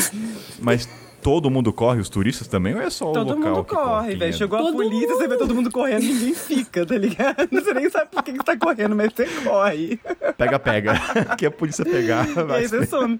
Mas 0.61 0.89
todo 1.25 1.51
mundo 1.51 1.73
corre, 1.73 2.03
os 2.03 2.11
turistas 2.11 2.47
também, 2.47 2.75
ou 2.75 2.83
é 2.83 2.91
só 2.91 3.11
o 3.11 3.15
todo 3.15 3.35
local 3.35 3.55
mundo 3.55 3.65
que 3.65 3.75
corre, 3.75 4.15
velho. 4.15 4.33
Chegou 4.35 4.59
a 4.59 4.63
Todo 4.63 4.77
polícia, 4.77 5.09
você 5.09 5.27
vê 5.27 5.37
todo 5.39 5.55
mundo 5.55 5.71
correndo, 5.71 6.03
ninguém 6.03 6.35
fica, 6.35 6.85
tá 6.85 6.99
ligado? 6.99 7.49
Você 7.51 7.73
nem 7.73 7.89
sabe 7.89 8.11
por 8.11 8.23
que 8.23 8.33
que 8.33 8.37
você 8.37 8.45
tá 8.45 8.57
correndo, 8.59 8.95
mas 8.95 9.11
você 9.11 9.27
corre. 9.43 9.99
Pega, 10.37 10.59
pega. 10.59 10.93
que 11.39 11.47
a 11.47 11.51
polícia 11.51 11.83
pegar. 11.83 12.29
E 12.29 12.35
vai 12.35 12.61
aí 12.61 12.69
você 12.69 12.85
some. 12.85 13.19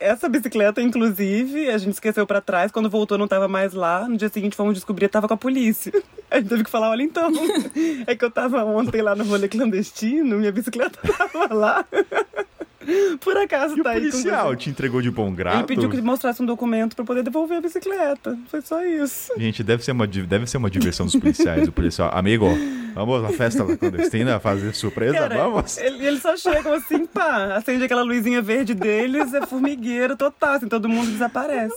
Essa 0.00 0.26
bicicleta, 0.26 0.80
inclusive, 0.80 1.68
a 1.68 1.76
gente 1.76 1.92
esqueceu 1.92 2.26
pra 2.26 2.40
trás. 2.40 2.72
Quando 2.72 2.88
voltou, 2.88 3.18
não 3.18 3.28
tava 3.28 3.46
mais 3.46 3.74
lá. 3.74 4.08
No 4.08 4.16
dia 4.16 4.30
seguinte, 4.30 4.56
fomos 4.56 4.72
descobrir, 4.72 5.08
tava 5.08 5.28
com 5.28 5.34
a 5.34 5.36
polícia. 5.36 5.92
A 6.30 6.38
gente 6.38 6.48
teve 6.48 6.64
que 6.64 6.70
falar, 6.70 6.88
olha 6.88 7.02
então, 7.02 7.30
é 8.06 8.16
que 8.16 8.24
eu 8.24 8.30
tava 8.30 8.64
ontem 8.64 9.02
lá 9.02 9.14
no 9.14 9.24
rolê 9.24 9.48
clandestino, 9.48 10.38
minha 10.38 10.50
bicicleta 10.50 10.98
tava 11.04 11.52
lá. 11.52 11.84
Por 13.20 13.36
acaso 13.36 13.76
E 13.76 13.80
o 13.80 13.84
tá 13.84 13.90
aí 13.90 13.96
com 14.04 14.10
policial 14.10 14.48
você. 14.50 14.56
te 14.56 14.70
entregou 14.70 15.00
de 15.02 15.10
bom 15.10 15.32
grado? 15.32 15.58
Ele 15.58 15.66
pediu 15.66 15.88
que 15.90 16.00
mostrasse 16.02 16.42
um 16.42 16.46
documento 16.46 16.94
pra 16.96 17.04
poder 17.04 17.22
devolver 17.22 17.58
a 17.58 17.60
bicicleta. 17.60 18.38
Foi 18.48 18.60
só 18.60 18.84
isso. 18.84 19.32
Gente, 19.36 19.62
deve 19.62 19.84
ser, 19.84 19.92
uma, 19.92 20.06
deve 20.06 20.46
ser 20.46 20.56
uma 20.56 20.70
diversão 20.70 21.06
dos 21.06 21.16
policiais. 21.16 21.66
o 21.68 21.72
policial, 21.72 22.10
amigo, 22.16 22.46
vamos 22.94 23.22
na 23.22 23.30
festa 23.30 23.64
clandestina 23.76 24.38
fazer 24.40 24.74
surpresa? 24.74 25.14
Cara, 25.18 25.36
vamos? 25.36 25.76
ele- 25.78 26.04
eles 26.06 26.22
só 26.22 26.36
chegam 26.36 26.72
assim, 26.74 27.06
pá, 27.06 27.54
acende 27.56 27.84
aquela 27.84 28.02
luzinha 28.02 28.40
verde 28.42 28.74
deles, 28.74 29.32
é 29.34 29.46
formigueiro 29.46 30.16
total, 30.16 30.54
assim, 30.54 30.68
todo 30.68 30.88
mundo 30.88 31.10
desaparece. 31.10 31.74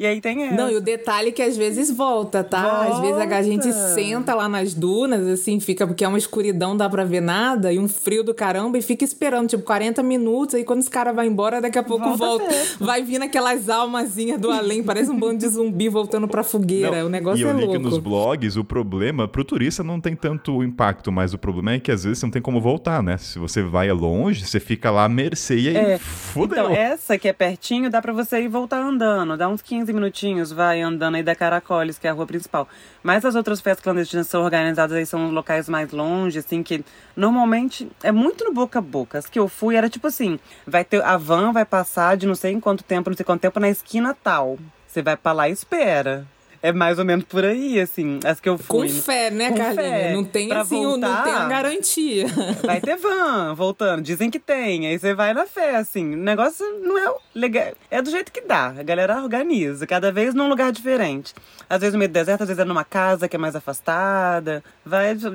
E 0.00 0.06
aí 0.06 0.18
tem 0.18 0.44
essa. 0.44 0.56
Não, 0.56 0.70
e 0.70 0.76
o 0.76 0.80
detalhe 0.80 1.28
é 1.28 1.30
que 1.30 1.42
às 1.42 1.58
vezes 1.58 1.90
volta, 1.90 2.42
tá? 2.42 2.62
Volta. 2.62 2.94
Às 2.94 3.00
vezes 3.00 3.32
a 3.32 3.42
gente 3.42 3.70
senta 3.94 4.34
lá 4.34 4.48
nas 4.48 4.72
dunas, 4.72 5.26
assim, 5.28 5.60
fica 5.60 5.86
porque 5.86 6.02
é 6.02 6.08
uma 6.08 6.16
escuridão, 6.16 6.70
não 6.70 6.76
dá 6.78 6.88
pra 6.88 7.04
ver 7.04 7.20
nada, 7.20 7.70
e 7.70 7.78
um 7.78 7.86
frio 7.86 8.24
do 8.24 8.32
caramba, 8.32 8.78
e 8.78 8.82
fica 8.82 9.04
esperando, 9.04 9.48
tipo, 9.48 9.62
40 9.62 10.02
minutos, 10.02 10.54
aí 10.54 10.64
quando 10.64 10.80
os 10.80 10.88
caras 10.88 11.14
vão 11.14 11.22
embora, 11.22 11.60
daqui 11.60 11.78
a 11.78 11.82
pouco 11.82 12.16
Volta 12.16 12.44
volta. 12.44 12.54
Vai 12.80 13.02
vindo 13.02 13.24
aquelas 13.24 13.68
almazinhas 13.68 14.40
do 14.40 14.50
além, 14.50 14.82
parece 14.82 15.10
um 15.10 15.18
bando 15.18 15.36
de 15.36 15.48
zumbi 15.48 15.90
voltando 15.90 16.26
pra 16.26 16.42
fogueira. 16.42 16.90
Não, 17.00 17.06
o 17.06 17.10
negócio 17.10 17.40
e 17.40 17.42
eu 17.42 17.50
é 17.50 17.52
li 17.52 17.60
que 17.60 17.66
louco. 17.66 17.82
nos 17.82 17.98
blogs, 17.98 18.56
o 18.56 18.64
problema, 18.64 19.28
pro 19.28 19.44
turista 19.44 19.84
não 19.84 20.00
tem 20.00 20.16
tanto 20.16 20.62
impacto, 20.64 21.12
mas 21.12 21.34
o 21.34 21.38
problema 21.38 21.72
é 21.72 21.78
que 21.78 21.92
às 21.92 22.04
vezes 22.04 22.20
você 22.20 22.24
não 22.26 22.30
tem 22.30 22.40
como 22.40 22.58
voltar, 22.58 23.02
né? 23.02 23.18
Se 23.18 23.38
você 23.38 23.62
vai 23.62 23.92
longe, 23.92 24.46
você 24.46 24.58
fica 24.58 24.90
lá 24.90 25.04
à 25.04 25.08
mercê 25.10 25.58
e 25.58 25.68
aí 25.68 25.76
É. 25.76 25.98
fudeu. 25.98 26.64
Então, 26.64 26.74
essa 26.74 27.18
que 27.18 27.28
é 27.28 27.34
pertinho, 27.34 27.90
dá 27.90 28.00
pra 28.00 28.14
você 28.14 28.40
ir 28.40 28.48
voltar 28.48 28.80
andando. 28.80 29.36
Dá 29.36 29.46
uns 29.48 29.60
15 29.60 29.89
minutinhos, 29.92 30.52
vai 30.52 30.80
andando 30.80 31.16
aí 31.16 31.22
da 31.22 31.34
Caracoles, 31.34 31.98
que 31.98 32.06
é 32.06 32.10
a 32.10 32.12
rua 32.12 32.26
principal. 32.26 32.68
Mas 33.02 33.24
as 33.24 33.34
outras 33.34 33.60
festas 33.60 33.82
clandestinas 33.82 34.28
são 34.28 34.42
organizadas 34.42 34.96
aí, 34.96 35.06
são 35.06 35.30
locais 35.30 35.68
mais 35.68 35.90
longe, 35.92 36.38
assim, 36.38 36.62
que 36.62 36.84
normalmente 37.16 37.90
é 38.02 38.12
muito 38.12 38.44
no 38.44 38.52
boca 38.52 38.78
a 38.78 38.82
boca. 38.82 39.18
As 39.18 39.26
que 39.26 39.38
eu 39.38 39.48
fui 39.48 39.76
era 39.76 39.88
tipo 39.88 40.06
assim: 40.06 40.38
vai 40.66 40.84
ter, 40.84 41.02
a 41.02 41.16
van 41.16 41.52
vai 41.52 41.64
passar 41.64 42.16
de 42.16 42.26
não 42.26 42.34
sei 42.34 42.52
em 42.52 42.60
quanto 42.60 42.84
tempo, 42.84 43.10
não 43.10 43.16
sei 43.16 43.24
quanto 43.24 43.40
tempo, 43.40 43.60
na 43.60 43.68
esquina 43.68 44.14
tal. 44.14 44.58
Você 44.86 45.02
vai 45.02 45.16
pra 45.16 45.32
lá 45.32 45.48
e 45.48 45.52
espera. 45.52 46.26
É 46.62 46.72
mais 46.72 46.98
ou 46.98 47.06
menos 47.06 47.24
por 47.24 47.42
aí, 47.42 47.80
assim, 47.80 48.20
as 48.22 48.38
que 48.38 48.46
eu 48.46 48.58
Com 48.58 48.80
fui. 48.80 48.88
fé, 48.90 49.30
né, 49.30 49.48
Com 49.48 49.56
Carlinha? 49.56 49.82
fé. 49.82 50.12
Não 50.12 50.24
tem 50.24 50.48
Pra 50.48 50.60
assim, 50.60 50.76
o- 50.76 50.82
não 50.82 50.90
voltar, 51.08 51.24
tem 51.24 51.32
a 51.32 51.48
garantia. 51.48 52.26
Vai 52.62 52.80
ter 52.82 52.96
van 52.98 53.54
voltando, 53.54 54.02
dizem 54.02 54.28
que 54.30 54.38
tem. 54.38 54.86
Aí 54.86 54.98
você 54.98 55.14
vai 55.14 55.32
na 55.32 55.46
fé, 55.46 55.76
assim. 55.76 56.12
O 56.12 56.16
negócio 56.18 56.66
não 56.82 56.98
é 56.98 57.14
legal. 57.34 57.72
É 57.90 58.02
do 58.02 58.10
jeito 58.10 58.30
que 58.30 58.42
dá. 58.42 58.74
A 58.78 58.82
galera 58.82 59.22
organiza, 59.22 59.86
cada 59.86 60.12
vez 60.12 60.34
num 60.34 60.50
lugar 60.50 60.70
diferente. 60.70 61.32
Às 61.68 61.80
vezes 61.80 61.94
no 61.94 61.98
meio 61.98 62.10
do 62.10 62.12
deserto, 62.12 62.42
às 62.42 62.48
vezes 62.48 62.60
é 62.60 62.64
numa 62.66 62.84
casa 62.84 63.26
que 63.26 63.36
é 63.36 63.38
mais 63.38 63.56
afastada. 63.56 64.62
Vai 64.84 65.14
de 65.14 65.28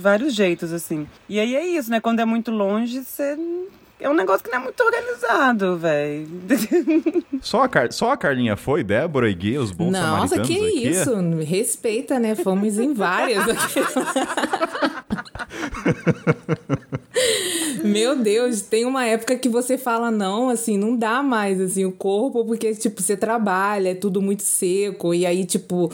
vários 0.00 0.34
jeitos, 0.34 0.72
assim. 0.72 1.06
E 1.28 1.38
aí 1.38 1.54
é 1.54 1.64
isso, 1.64 1.90
né? 1.92 2.00
Quando 2.00 2.18
é 2.18 2.24
muito 2.24 2.50
longe, 2.50 3.04
você. 3.04 3.36
É 4.02 4.10
um 4.10 4.14
negócio 4.14 4.42
que 4.42 4.50
não 4.50 4.58
é 4.58 4.62
muito 4.62 4.82
organizado, 4.82 5.76
velho. 5.76 6.26
Só, 7.40 7.62
a 7.62 7.68
Car... 7.68 7.92
Só 7.92 8.10
a 8.10 8.16
Carlinha 8.16 8.56
foi, 8.56 8.82
Débora 8.82 9.30
e 9.30 9.34
Gui, 9.34 9.56
os 9.56 9.70
bons 9.70 9.92
Nossa, 9.92 10.36
samaritanos 10.36 10.48
que 10.48 10.56
aqui? 10.56 10.88
isso? 10.88 11.14
Respeita, 11.44 12.18
né? 12.18 12.34
Fomos 12.34 12.80
em 12.80 12.92
várias 12.92 13.48
aqui. 13.48 13.80
Meu 17.84 18.16
Deus, 18.16 18.62
tem 18.62 18.84
uma 18.84 19.04
época 19.04 19.36
que 19.36 19.48
você 19.48 19.76
fala, 19.76 20.10
não, 20.10 20.48
assim, 20.48 20.78
não 20.78 20.96
dá 20.96 21.22
mais, 21.22 21.60
assim, 21.60 21.84
o 21.84 21.92
corpo, 21.92 22.44
porque, 22.44 22.74
tipo, 22.74 23.02
você 23.02 23.16
trabalha, 23.16 23.90
é 23.90 23.94
tudo 23.94 24.22
muito 24.22 24.42
seco, 24.42 25.12
e 25.12 25.26
aí, 25.26 25.44
tipo, 25.44 25.90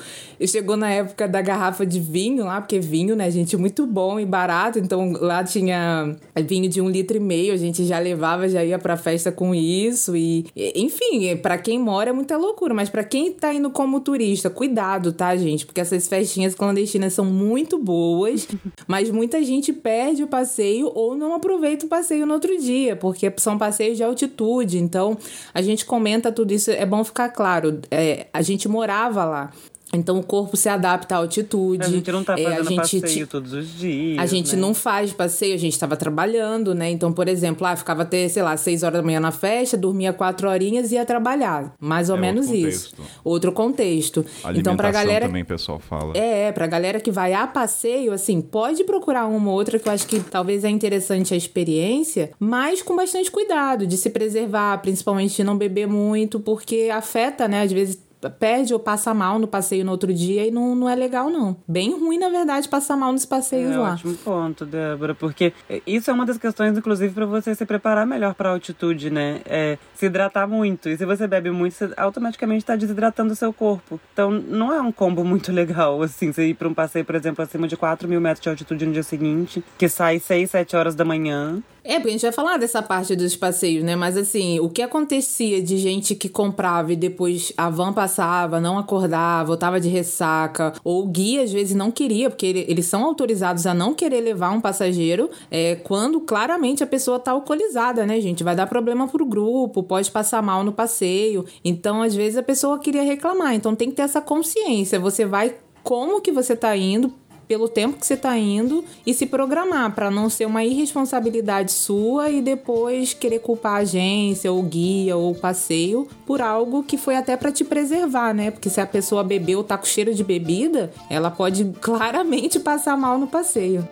chegou 0.46 0.76
na 0.76 0.90
época 0.90 1.26
da 1.26 1.40
garrafa 1.40 1.86
de 1.86 1.98
vinho 1.98 2.44
lá, 2.44 2.60
porque 2.60 2.78
vinho, 2.78 3.16
né, 3.16 3.30
gente, 3.30 3.56
muito 3.56 3.86
bom 3.86 4.20
e 4.20 4.26
barato, 4.26 4.78
então 4.78 5.12
lá 5.12 5.42
tinha 5.42 6.16
vinho 6.46 6.68
de 6.68 6.80
um 6.80 6.88
litro 6.88 7.16
e 7.16 7.20
meio, 7.20 7.52
a 7.52 7.56
gente 7.56 7.84
já 7.84 7.98
levava, 7.98 8.48
já 8.48 8.64
ia 8.64 8.78
pra 8.78 8.96
festa 8.96 9.32
com 9.32 9.54
isso, 9.54 10.14
e, 10.16 10.46
enfim, 10.74 11.36
pra 11.36 11.58
quem 11.58 11.78
mora 11.78 12.10
é 12.10 12.12
muita 12.12 12.36
loucura, 12.36 12.74
mas 12.74 12.88
pra 12.88 13.04
quem 13.04 13.32
tá 13.32 13.52
indo 13.52 13.70
como 13.70 14.00
turista, 14.00 14.50
cuidado, 14.50 15.12
tá, 15.12 15.34
gente, 15.36 15.64
porque 15.64 15.80
essas 15.80 16.06
festinhas 16.06 16.54
clandestinas 16.54 17.12
são 17.12 17.24
muito 17.24 17.78
boas, 17.78 18.46
mas 18.86 19.10
muita 19.10 19.42
gente 19.42 19.72
perde 19.72 20.22
o 20.22 20.26
passeio 20.26 20.90
ou 20.94 21.16
não 21.16 21.34
aproveita 21.34 21.77
o 21.86 21.88
passeio 21.88 22.26
no 22.26 22.34
outro 22.34 22.56
dia, 22.58 22.96
porque 22.96 23.32
são 23.36 23.58
passeios 23.58 23.96
de 23.96 24.02
altitude. 24.02 24.78
Então, 24.78 25.16
a 25.52 25.62
gente 25.62 25.84
comenta 25.84 26.30
tudo 26.32 26.52
isso, 26.52 26.70
é 26.70 26.86
bom 26.86 27.02
ficar 27.04 27.28
claro. 27.30 27.80
é, 27.90 28.26
a 28.32 28.42
gente 28.42 28.68
morava 28.68 29.24
lá. 29.24 29.52
Então 29.92 30.18
o 30.18 30.22
corpo 30.22 30.56
se 30.56 30.68
adapta 30.68 31.14
à 31.14 31.18
altitude. 31.18 31.84
A 31.84 31.88
gente 31.88 32.12
não 32.12 32.22
tá 32.22 32.38
é, 32.38 32.44
a 32.46 32.50
fazendo 32.56 32.68
gente 32.68 33.00
passeio 33.00 33.26
todos 33.26 33.52
os 33.52 33.78
dias. 33.78 34.18
a 34.18 34.26
gente 34.26 34.54
né? 34.54 34.60
não 34.60 34.74
faz 34.74 35.12
passeio, 35.12 35.54
a 35.54 35.58
gente 35.58 35.72
estava 35.72 35.96
trabalhando, 35.96 36.74
né? 36.74 36.90
Então, 36.90 37.12
por 37.12 37.26
exemplo, 37.28 37.66
ah, 37.66 37.74
ficava 37.74 38.02
até, 38.02 38.28
sei 38.28 38.42
lá, 38.42 38.56
6 38.56 38.82
horas 38.82 38.98
da 38.98 39.02
manhã 39.02 39.20
na 39.20 39.30
festa, 39.30 39.76
dormia 39.76 40.12
4 40.12 40.48
horinhas 40.48 40.92
e 40.92 40.96
ia 40.96 41.06
trabalhar. 41.06 41.74
Mais 41.80 42.10
ou 42.10 42.16
É, 42.16 42.20
menos 42.20 42.46
outro 42.48 42.68
isso. 42.68 42.94
Outro 43.24 43.52
contexto. 43.52 44.24
Então, 44.54 44.76
pra 44.76 44.90
galera. 44.90 45.26
também, 45.26 45.44
pessoal 45.44 45.78
fala. 45.78 46.16
É, 46.16 46.52
pra 46.52 46.66
galera 46.66 47.00
que 47.00 47.10
vai 47.10 47.32
a 47.32 47.46
passeio, 47.46 48.12
assim, 48.12 48.40
pode 48.40 48.84
procurar 48.84 49.26
uma 49.26 49.50
ou 49.50 49.56
outra 49.56 49.78
que 49.78 49.88
eu 49.88 49.92
acho 49.92 50.06
que 50.06 50.20
talvez 50.20 50.64
é 50.64 50.68
interessante 50.68 51.32
a 51.32 51.36
experiência, 51.36 52.30
mas 52.38 52.82
com 52.82 52.94
bastante 52.94 53.30
cuidado 53.30 53.86
de 53.86 53.96
se 53.96 54.10
preservar, 54.10 54.78
principalmente 54.78 55.36
de 55.36 55.44
não 55.44 55.56
beber 55.56 55.86
muito, 55.86 56.38
porque 56.40 56.90
afeta, 56.92 57.48
né? 57.48 57.62
Às 57.62 57.72
vezes 57.72 57.98
perde 58.38 58.72
ou 58.72 58.80
passa 58.80 59.12
mal 59.14 59.38
no 59.38 59.46
passeio 59.46 59.84
no 59.84 59.90
outro 59.92 60.12
dia 60.12 60.46
e 60.46 60.50
não, 60.50 60.74
não 60.74 60.88
é 60.88 60.94
legal, 60.94 61.30
não. 61.30 61.56
Bem 61.68 61.92
ruim, 61.98 62.18
na 62.18 62.28
verdade, 62.28 62.68
passar 62.68 62.96
mal 62.96 63.12
nos 63.12 63.24
passeios 63.24 63.72
É 63.72 63.78
lá. 63.78 63.92
ótimo 63.92 64.14
ponto, 64.16 64.64
Débora, 64.66 65.14
porque 65.14 65.52
isso 65.86 66.10
é 66.10 66.14
uma 66.14 66.26
das 66.26 66.38
questões, 66.38 66.76
inclusive, 66.76 67.12
para 67.14 67.26
você 67.26 67.54
se 67.54 67.64
preparar 67.64 68.06
melhor 68.06 68.34
para 68.34 68.50
altitude, 68.50 69.10
né? 69.10 69.40
É 69.44 69.78
se 69.94 70.06
hidratar 70.06 70.48
muito. 70.48 70.88
E 70.88 70.96
se 70.96 71.04
você 71.04 71.26
bebe 71.26 71.50
muito, 71.50 71.74
você 71.74 71.90
automaticamente 71.96 72.62
está 72.62 72.74
desidratando 72.76 73.32
o 73.32 73.36
seu 73.36 73.52
corpo. 73.52 74.00
Então, 74.12 74.30
não 74.30 74.72
é 74.72 74.80
um 74.80 74.90
combo 74.92 75.24
muito 75.24 75.52
legal, 75.52 76.02
assim, 76.02 76.32
você 76.32 76.48
ir 76.48 76.54
para 76.54 76.68
um 76.68 76.74
passeio, 76.74 77.04
por 77.04 77.14
exemplo, 77.14 77.42
acima 77.44 77.68
de 77.68 77.76
4 77.76 78.08
mil 78.08 78.20
metros 78.20 78.42
de 78.42 78.48
altitude 78.48 78.86
no 78.86 78.92
dia 78.92 79.02
seguinte, 79.02 79.62
que 79.76 79.88
sai 79.88 80.18
6, 80.18 80.50
7 80.50 80.76
horas 80.76 80.94
da 80.94 81.04
manhã. 81.04 81.62
É, 81.90 81.94
porque 81.94 82.08
a 82.10 82.12
gente 82.12 82.20
vai 82.20 82.32
falar 82.32 82.58
dessa 82.58 82.82
parte 82.82 83.16
dos 83.16 83.34
passeios, 83.34 83.82
né? 83.82 83.96
Mas 83.96 84.14
assim, 84.14 84.60
o 84.60 84.68
que 84.68 84.82
acontecia 84.82 85.62
de 85.62 85.78
gente 85.78 86.14
que 86.14 86.28
comprava 86.28 86.92
e 86.92 86.96
depois 86.96 87.50
a 87.56 87.70
van 87.70 87.94
passava, 87.94 88.60
não 88.60 88.76
acordava, 88.76 89.46
voltava 89.46 89.80
de 89.80 89.88
ressaca, 89.88 90.74
ou 90.84 91.04
o 91.04 91.06
guia 91.06 91.44
às 91.44 91.50
vezes 91.50 91.74
não 91.74 91.90
queria, 91.90 92.28
porque 92.28 92.44
ele- 92.44 92.66
eles 92.68 92.84
são 92.84 93.02
autorizados 93.06 93.66
a 93.66 93.72
não 93.72 93.94
querer 93.94 94.20
levar 94.20 94.50
um 94.50 94.60
passageiro, 94.60 95.30
é, 95.50 95.76
quando 95.76 96.20
claramente 96.20 96.84
a 96.84 96.86
pessoa 96.86 97.18
tá 97.18 97.30
alcoolizada, 97.30 98.04
né, 98.04 98.20
gente? 98.20 98.44
Vai 98.44 98.54
dar 98.54 98.66
problema 98.66 99.08
pro 99.08 99.24
grupo, 99.24 99.82
pode 99.82 100.10
passar 100.10 100.42
mal 100.42 100.62
no 100.62 100.72
passeio. 100.72 101.46
Então, 101.64 102.02
às 102.02 102.14
vezes, 102.14 102.36
a 102.36 102.42
pessoa 102.42 102.78
queria 102.78 103.02
reclamar. 103.02 103.54
Então 103.54 103.74
tem 103.74 103.88
que 103.88 103.96
ter 103.96 104.02
essa 104.02 104.20
consciência. 104.20 105.00
Você 105.00 105.24
vai 105.24 105.54
como 105.82 106.20
que 106.20 106.30
você 106.30 106.54
tá 106.54 106.76
indo, 106.76 107.10
pelo 107.48 107.68
tempo 107.68 107.98
que 107.98 108.06
você 108.06 108.16
tá 108.16 108.36
indo 108.36 108.84
e 109.06 109.14
se 109.14 109.26
programar 109.26 109.94
para 109.94 110.10
não 110.10 110.28
ser 110.28 110.44
uma 110.44 110.62
irresponsabilidade 110.62 111.72
sua 111.72 112.28
e 112.28 112.42
depois 112.42 113.14
querer 113.14 113.40
culpar 113.40 113.76
a 113.76 113.78
agência 113.78 114.52
ou 114.52 114.62
guia 114.62 115.16
ou 115.16 115.34
passeio 115.34 116.06
por 116.26 116.42
algo 116.42 116.82
que 116.82 116.98
foi 116.98 117.16
até 117.16 117.36
para 117.36 117.50
te 117.50 117.64
preservar, 117.64 118.34
né? 118.34 118.50
Porque 118.50 118.68
se 118.68 118.80
a 118.80 118.86
pessoa 118.86 119.24
bebeu, 119.24 119.64
tá 119.64 119.78
com 119.78 119.86
cheiro 119.86 120.14
de 120.14 120.22
bebida, 120.22 120.92
ela 121.08 121.30
pode 121.30 121.64
claramente 121.80 122.60
passar 122.60 122.96
mal 122.96 123.18
no 123.18 123.26
passeio. 123.26 123.88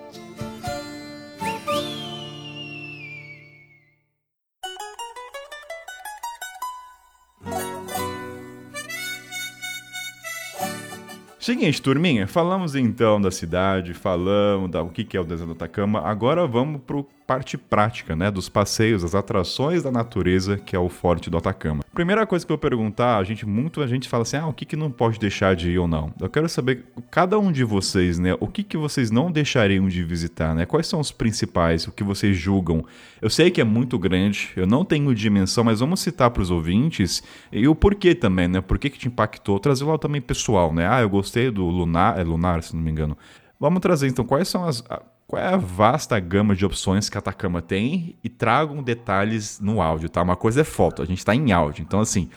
Seguinte, 11.46 11.80
turminha, 11.80 12.26
falamos 12.26 12.74
então 12.74 13.20
da 13.20 13.30
cidade, 13.30 13.94
falamos 13.94 14.68
da 14.68 14.82
o 14.82 14.90
que 14.90 15.16
é 15.16 15.20
o 15.20 15.22
deserto 15.22 15.50
do 15.50 15.52
Atacama. 15.52 16.00
Agora 16.00 16.44
vamos 16.44 16.80
pro 16.84 17.06
parte 17.26 17.58
prática, 17.58 18.14
né, 18.14 18.30
dos 18.30 18.48
passeios, 18.48 19.02
das 19.02 19.14
atrações 19.14 19.82
da 19.82 19.90
natureza, 19.90 20.56
que 20.56 20.76
é 20.76 20.78
o 20.78 20.88
Forte 20.88 21.28
do 21.28 21.36
Atacama. 21.36 21.82
Primeira 21.92 22.24
coisa 22.26 22.46
que 22.46 22.52
eu 22.52 22.56
vou 22.56 22.60
perguntar, 22.60 23.18
a 23.18 23.24
gente 23.24 23.44
muito 23.44 23.82
a 23.82 23.86
gente 23.86 24.08
fala 24.08 24.22
assim: 24.22 24.36
"Ah, 24.36 24.46
o 24.46 24.52
que 24.52 24.64
que 24.64 24.76
não 24.76 24.90
pode 24.90 25.18
deixar 25.18 25.56
de 25.56 25.70
ir 25.70 25.78
ou 25.78 25.88
não?". 25.88 26.12
Eu 26.20 26.28
quero 26.28 26.48
saber 26.48 26.84
cada 27.10 27.38
um 27.38 27.50
de 27.50 27.64
vocês, 27.64 28.18
né, 28.18 28.36
o 28.38 28.46
que 28.46 28.62
que 28.62 28.76
vocês 28.76 29.10
não 29.10 29.30
deixariam 29.30 29.88
de 29.88 30.04
visitar, 30.04 30.54
né? 30.54 30.64
Quais 30.66 30.86
são 30.86 31.00
os 31.00 31.10
principais, 31.10 31.86
o 31.86 31.92
que 31.92 32.04
vocês 32.04 32.36
julgam? 32.36 32.84
Eu 33.20 33.28
sei 33.28 33.50
que 33.50 33.60
é 33.60 33.64
muito 33.64 33.98
grande, 33.98 34.50
eu 34.56 34.66
não 34.66 34.84
tenho 34.84 35.14
dimensão, 35.14 35.64
mas 35.64 35.80
vamos 35.80 36.00
citar 36.00 36.30
para 36.30 36.42
os 36.42 36.50
ouvintes 36.50 37.22
e 37.50 37.66
o 37.66 37.74
porquê 37.74 38.14
também, 38.14 38.46
né? 38.46 38.60
Por 38.60 38.78
que 38.78 38.90
que 38.90 38.98
te 38.98 39.08
impactou? 39.08 39.58
Trazer 39.58 39.84
lá 39.84 39.98
também 39.98 40.20
pessoal, 40.20 40.72
né? 40.72 40.86
Ah, 40.88 41.00
eu 41.00 41.08
gostei 41.08 41.50
do 41.50 41.64
Lunar, 41.66 42.18
é 42.18 42.22
Lunar, 42.22 42.62
se 42.62 42.76
não 42.76 42.82
me 42.82 42.90
engano. 42.90 43.16
Vamos 43.58 43.80
trazer 43.80 44.06
então 44.06 44.24
quais 44.24 44.48
são 44.48 44.64
as 44.64 44.84
qual 45.26 45.42
é 45.42 45.46
a 45.46 45.56
vasta 45.56 46.18
gama 46.20 46.54
de 46.54 46.64
opções 46.64 47.08
que 47.08 47.16
a 47.16 47.20
Atacama 47.20 47.60
tem 47.60 48.16
e 48.22 48.28
tragam 48.28 48.82
detalhes 48.82 49.58
no 49.60 49.82
áudio, 49.82 50.08
tá? 50.08 50.22
Uma 50.22 50.36
coisa 50.36 50.60
é 50.60 50.64
foto, 50.64 51.02
a 51.02 51.04
gente 51.04 51.24
tá 51.24 51.34
em 51.34 51.52
áudio. 51.52 51.82
Então 51.82 52.00
assim, 52.00 52.30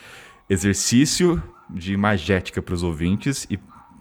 exercício 0.49 1.41
de 1.69 1.93
imagética 1.93 2.61
para 2.61 2.73
os 2.73 2.81
ouvintes 2.81 3.45
e 3.49 3.59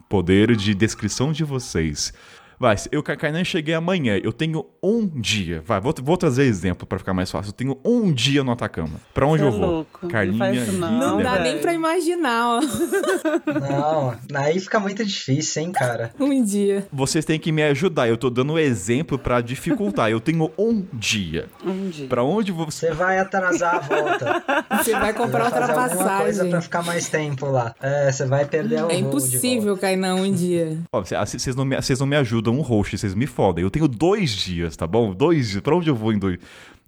poder 0.08 0.56
de 0.56 0.74
descrição 0.74 1.32
de 1.32 1.44
vocês. 1.44 2.14
Vai, 2.60 2.74
eu, 2.90 3.02
Kainan, 3.02 3.44
cheguei 3.44 3.74
amanhã. 3.74 4.18
Eu 4.22 4.32
tenho 4.32 4.66
um 4.82 5.06
dia. 5.06 5.62
Vai, 5.64 5.80
vou, 5.80 5.94
vou 6.02 6.16
trazer 6.16 6.42
exemplo 6.44 6.86
pra 6.86 6.98
ficar 6.98 7.14
mais 7.14 7.30
fácil. 7.30 7.50
Eu 7.50 7.52
tenho 7.52 7.78
um 7.84 8.12
dia 8.12 8.42
no 8.42 8.50
Atacama. 8.50 9.00
Pra 9.14 9.26
onde 9.26 9.42
Cê 9.42 9.48
eu 9.48 9.54
é 9.54 9.58
vou? 9.58 9.70
louco, 9.70 9.98
não 10.02 10.08
Carlinha. 10.10 10.64
não. 10.72 10.98
Não 10.98 11.22
dá 11.22 11.32
velho. 11.34 11.44
nem 11.44 11.58
pra 11.58 11.72
imaginar, 11.72 12.58
ó. 12.58 12.60
Não, 13.60 14.14
aí 14.34 14.58
fica 14.58 14.80
muito 14.80 15.04
difícil, 15.04 15.62
hein, 15.62 15.72
cara. 15.72 16.12
Um 16.18 16.42
dia. 16.44 16.86
Vocês 16.92 17.24
têm 17.24 17.38
que 17.38 17.50
me 17.52 17.62
ajudar. 17.62 18.08
Eu 18.08 18.16
tô 18.16 18.28
dando 18.30 18.58
exemplo 18.58 19.18
pra 19.18 19.40
dificultar. 19.40 20.10
eu 20.10 20.20
tenho 20.20 20.50
um 20.58 20.84
dia. 20.92 21.46
Um 21.64 21.88
dia. 21.88 22.06
Pra 22.08 22.22
onde 22.24 22.52
você. 22.52 22.88
Você 22.88 22.94
vai 22.94 23.18
atrasar 23.18 23.76
a 23.76 23.78
volta. 23.80 24.44
Você 24.82 24.92
vai 24.92 25.12
comprar 25.12 25.44
Você 25.44 25.50
vai 25.50 25.60
outra 25.62 25.74
fazer 25.74 25.92
alguma 25.94 26.18
coisa 26.18 26.22
passagem. 26.32 26.50
pra 26.50 26.60
ficar 26.60 26.82
mais 26.82 27.08
tempo 27.08 27.46
lá. 27.46 27.74
É, 27.80 28.10
você 28.12 28.26
vai 28.26 28.44
perder 28.44 28.76
o 28.76 28.80
voo 28.82 28.90
É 28.90 28.96
impossível, 28.98 29.76
Kainan, 29.76 30.14
um 30.16 30.32
dia. 30.32 30.78
Ó, 30.92 31.02
cê- 31.04 31.16
Vocês 31.38 31.54
não, 31.56 31.64
me- 31.64 31.76
vocês 31.76 31.98
não 32.00 32.06
me 32.06 32.16
ajudam 32.16 32.47
um 32.50 32.60
host, 32.60 32.96
vocês 32.98 33.14
me 33.14 33.26
fodem. 33.26 33.62
Eu 33.62 33.70
tenho 33.70 33.86
dois 33.88 34.30
dias, 34.32 34.76
tá 34.76 34.86
bom? 34.86 35.12
Dois 35.14 35.50
dias. 35.50 35.62
Pra 35.62 35.74
onde 35.76 35.88
eu 35.90 35.94
vou 35.94 36.12
em 36.12 36.18
dois? 36.18 36.38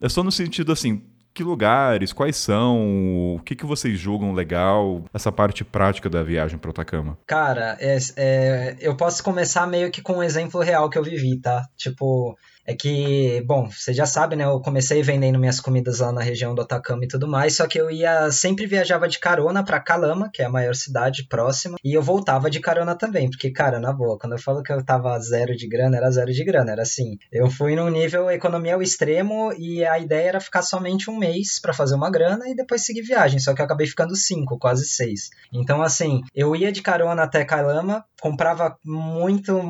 É 0.01 0.09
só 0.09 0.23
no 0.23 0.33
sentido 0.33 0.73
assim. 0.73 1.03
Que 1.33 1.45
lugares? 1.45 2.13
Quais 2.13 2.35
são? 2.37 3.37
O 3.37 3.41
que, 3.45 3.55
que 3.55 3.65
vocês 3.65 3.97
julgam 3.99 4.33
legal? 4.33 5.05
Essa 5.15 5.31
parte 5.31 5.63
prática 5.65 6.11
da 6.11 6.25
viagem 6.25 6.59
pro 6.59 6.73
Atacama. 6.73 7.17
Cara, 7.25 7.77
é- 7.79 7.99
é, 8.17 8.77
eu 8.81 8.97
posso 8.97 9.23
começar 9.23 9.65
meio 9.69 9.93
que 9.93 10.03
com 10.03 10.15
um 10.15 10.23
exemplo 10.25 10.61
real 10.61 10.91
que 10.91 10.99
eu 10.99 11.05
vivi, 11.05 11.41
tá? 11.41 11.63
Tipo, 11.77 12.37
é 12.71 12.77
que, 12.77 13.43
bom, 13.47 13.69
você 13.69 13.93
já 13.93 14.07
sabe, 14.07 14.37
né? 14.37 14.45
Eu 14.45 14.61
comecei 14.61 15.03
vendendo 15.03 15.41
minhas 15.41 15.59
comidas 15.59 15.99
lá 15.99 16.13
na 16.13 16.21
região 16.21 16.55
do 16.55 16.63
Atacama 16.63 17.05
e 17.05 17.09
tudo 17.09 17.27
mais, 17.27 17.57
só 17.57 17.67
que 17.67 17.81
eu 17.81 17.91
ia, 17.91 18.31
sempre 18.31 18.65
viajava 18.65 19.09
de 19.09 19.19
carona 19.19 19.65
pra 19.65 19.81
Calama, 19.81 20.31
que 20.33 20.41
é 20.41 20.45
a 20.45 20.51
maior 20.51 20.77
cidade 20.77 21.27
próxima, 21.27 21.77
e 21.83 21.93
eu 21.93 22.01
voltava 22.01 22.49
de 22.49 22.61
carona 22.61 22.95
também, 22.95 23.29
porque, 23.29 23.51
cara, 23.51 23.81
na 23.81 23.93
boa, 23.93 24.17
quando 24.17 24.35
eu 24.35 24.39
falo 24.39 24.63
que 24.63 24.73
eu 24.73 24.85
tava 24.85 25.19
zero 25.19 25.57
de 25.57 25.67
grana, 25.67 25.97
era 25.97 26.13
zero 26.13 26.33
de 26.33 26.45
grana, 26.45 26.71
era 26.71 26.83
assim. 26.83 27.19
Eu 27.33 27.51
fui 27.51 27.75
num 27.75 27.91
nível 27.91 28.31
economia 28.31 28.75
ao 28.75 28.83
extremo 28.83 29.53
e 29.59 29.85
a 29.85 29.99
ideia 29.99 30.29
era 30.29 30.41
ficar 30.41 30.63
somente 30.63 31.11
um 31.11 31.19
mês 31.19 31.59
pra 31.59 31.73
fazer 31.73 31.97
uma 31.97 32.09
grana 32.09 32.49
e 32.49 32.55
depois 32.55 32.87
seguir 32.87 33.03
viagem, 33.03 33.41
só 33.41 33.53
que 33.53 33.61
eu 33.61 33.65
acabei 33.65 33.89
ficando 33.89 34.15
cinco, 34.15 34.57
quase 34.57 34.87
seis. 34.87 35.31
Então, 35.53 35.83
assim, 35.83 36.21
eu 36.33 36.55
ia 36.55 36.71
de 36.71 36.83
carona 36.83 37.25
até 37.25 37.45
Calama, 37.45 38.05
comprava 38.21 38.77
muito. 38.85 39.61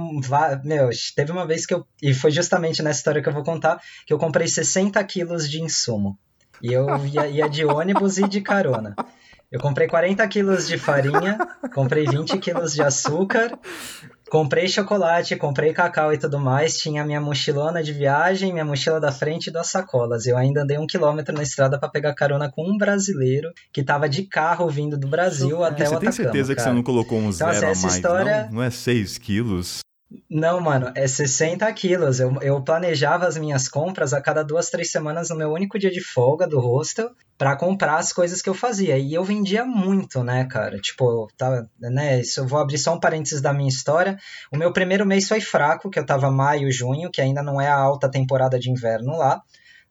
Meu, 0.65 0.91
teve 1.15 1.33
uma 1.33 1.47
vez 1.47 1.65
que 1.65 1.73
eu. 1.73 1.87
E 2.03 2.13
foi 2.13 2.31
justamente 2.31 2.83
nessa 2.83 2.99
história 2.99 3.23
que 3.23 3.29
eu 3.29 3.33
vou 3.33 3.45
contar, 3.45 3.81
que 4.07 4.13
eu 4.13 4.19
comprei 4.19 4.47
60 4.47 5.03
quilos 5.05 5.49
de 5.49 5.63
insumo. 5.63 6.19
E 6.63 6.73
eu 6.73 6.87
ia, 7.07 7.27
ia 7.27 7.49
de 7.49 7.65
ônibus 7.65 8.19
e 8.19 8.29
de 8.29 8.41
carona. 8.41 8.95
Eu 9.51 9.59
comprei 9.59 9.89
40 9.89 10.27
quilos 10.29 10.69
de 10.69 10.79
farinha, 10.79 11.37
comprei 11.75 12.05
20 12.05 12.39
quilos 12.39 12.73
de 12.73 12.83
açúcar, 12.83 13.59
comprei 14.31 14.69
chocolate, 14.69 15.35
comprei 15.37 15.73
cacau 15.73 16.13
e 16.15 16.19
tudo 16.19 16.39
mais. 16.39 16.79
Tinha 16.79 17.05
minha 17.05 17.21
mochilona 17.21 17.83
de 17.83 17.93
viagem, 17.93 18.53
minha 18.53 18.65
mochila 18.65 19.01
da 19.01 19.11
frente 19.13 19.49
e 19.49 19.53
duas 19.53 19.67
sacolas. 19.67 20.25
Eu 20.27 20.37
ainda 20.39 20.63
andei 20.63 20.79
um 20.79 20.87
quilômetro 20.87 21.35
na 21.35 21.43
estrada 21.43 21.79
para 21.79 21.89
pegar 21.89 22.15
carona 22.15 22.51
com 22.51 22.63
um 22.63 22.79
brasileiro 22.79 23.51
que 23.73 23.83
tava 23.83 24.09
de 24.09 24.23
carro 24.23 24.69
vindo 24.69 24.97
do 24.97 25.09
Brasil 25.09 25.63
até 25.65 25.85
o 25.85 25.91
você 25.91 25.99
tem 25.99 26.13
certeza 26.13 26.55
que 26.55 26.57
cara. 26.61 26.71
você 26.71 26.75
não 26.77 26.83
colocou 26.83 27.19
um 27.19 27.31
Então, 27.31 27.53
zero 27.53 27.69
assim, 27.69 27.81
a 27.81 27.83
mais, 27.83 27.95
história- 27.97 28.45
não? 28.45 28.53
Não 28.53 28.63
é 28.63 28.71
6 28.71 29.19
quilos? 29.19 29.81
Não, 30.29 30.61
mano, 30.61 30.91
é 30.95 31.07
60 31.07 31.73
quilos. 31.73 32.19
Eu, 32.19 32.41
eu 32.43 32.63
planejava 32.63 33.27
as 33.27 33.37
minhas 33.37 33.69
compras 33.69 34.13
a 34.13 34.21
cada 34.21 34.43
duas, 34.43 34.69
três 34.69 34.91
semanas 34.91 35.31
no 35.31 35.37
meu 35.37 35.53
único 35.53 35.79
dia 35.79 35.91
de 35.91 36.01
folga 36.01 36.49
do 36.49 36.59
hostel 36.59 37.11
pra 37.39 37.57
comprar 37.57 37.97
as 37.97 38.13
coisas 38.13 38.43
que 38.43 38.49
eu 38.49 38.55
fazia. 38.55 38.99
E 38.99 39.15
eu 39.15 39.23
vendia 39.23 39.65
muito, 39.65 40.25
né, 40.25 40.45
cara? 40.47 40.79
Tipo, 40.79 41.29
tá, 41.37 41.65
né? 41.79 42.21
Isso 42.21 42.41
eu 42.41 42.47
vou 42.47 42.59
abrir 42.59 42.79
só 42.79 42.95
um 42.95 43.01
parênteses 43.01 43.41
da 43.41 43.53
minha 43.53 43.69
história. 43.69 44.19
O 44.53 44.57
meu 44.57 44.73
primeiro 44.73 45.07
mês 45.07 45.29
foi 45.29 45.41
fraco, 45.41 45.89
que 45.89 45.99
eu 45.99 46.07
tava 46.07 46.31
maio, 46.31 46.73
junho, 46.73 47.11
que 47.11 47.21
ainda 47.21 47.43
não 47.43 47.61
é 47.61 47.69
a 47.69 47.79
alta 47.79 48.11
temporada 48.11 48.59
de 48.59 48.71
inverno 48.71 49.17
lá. 49.17 49.41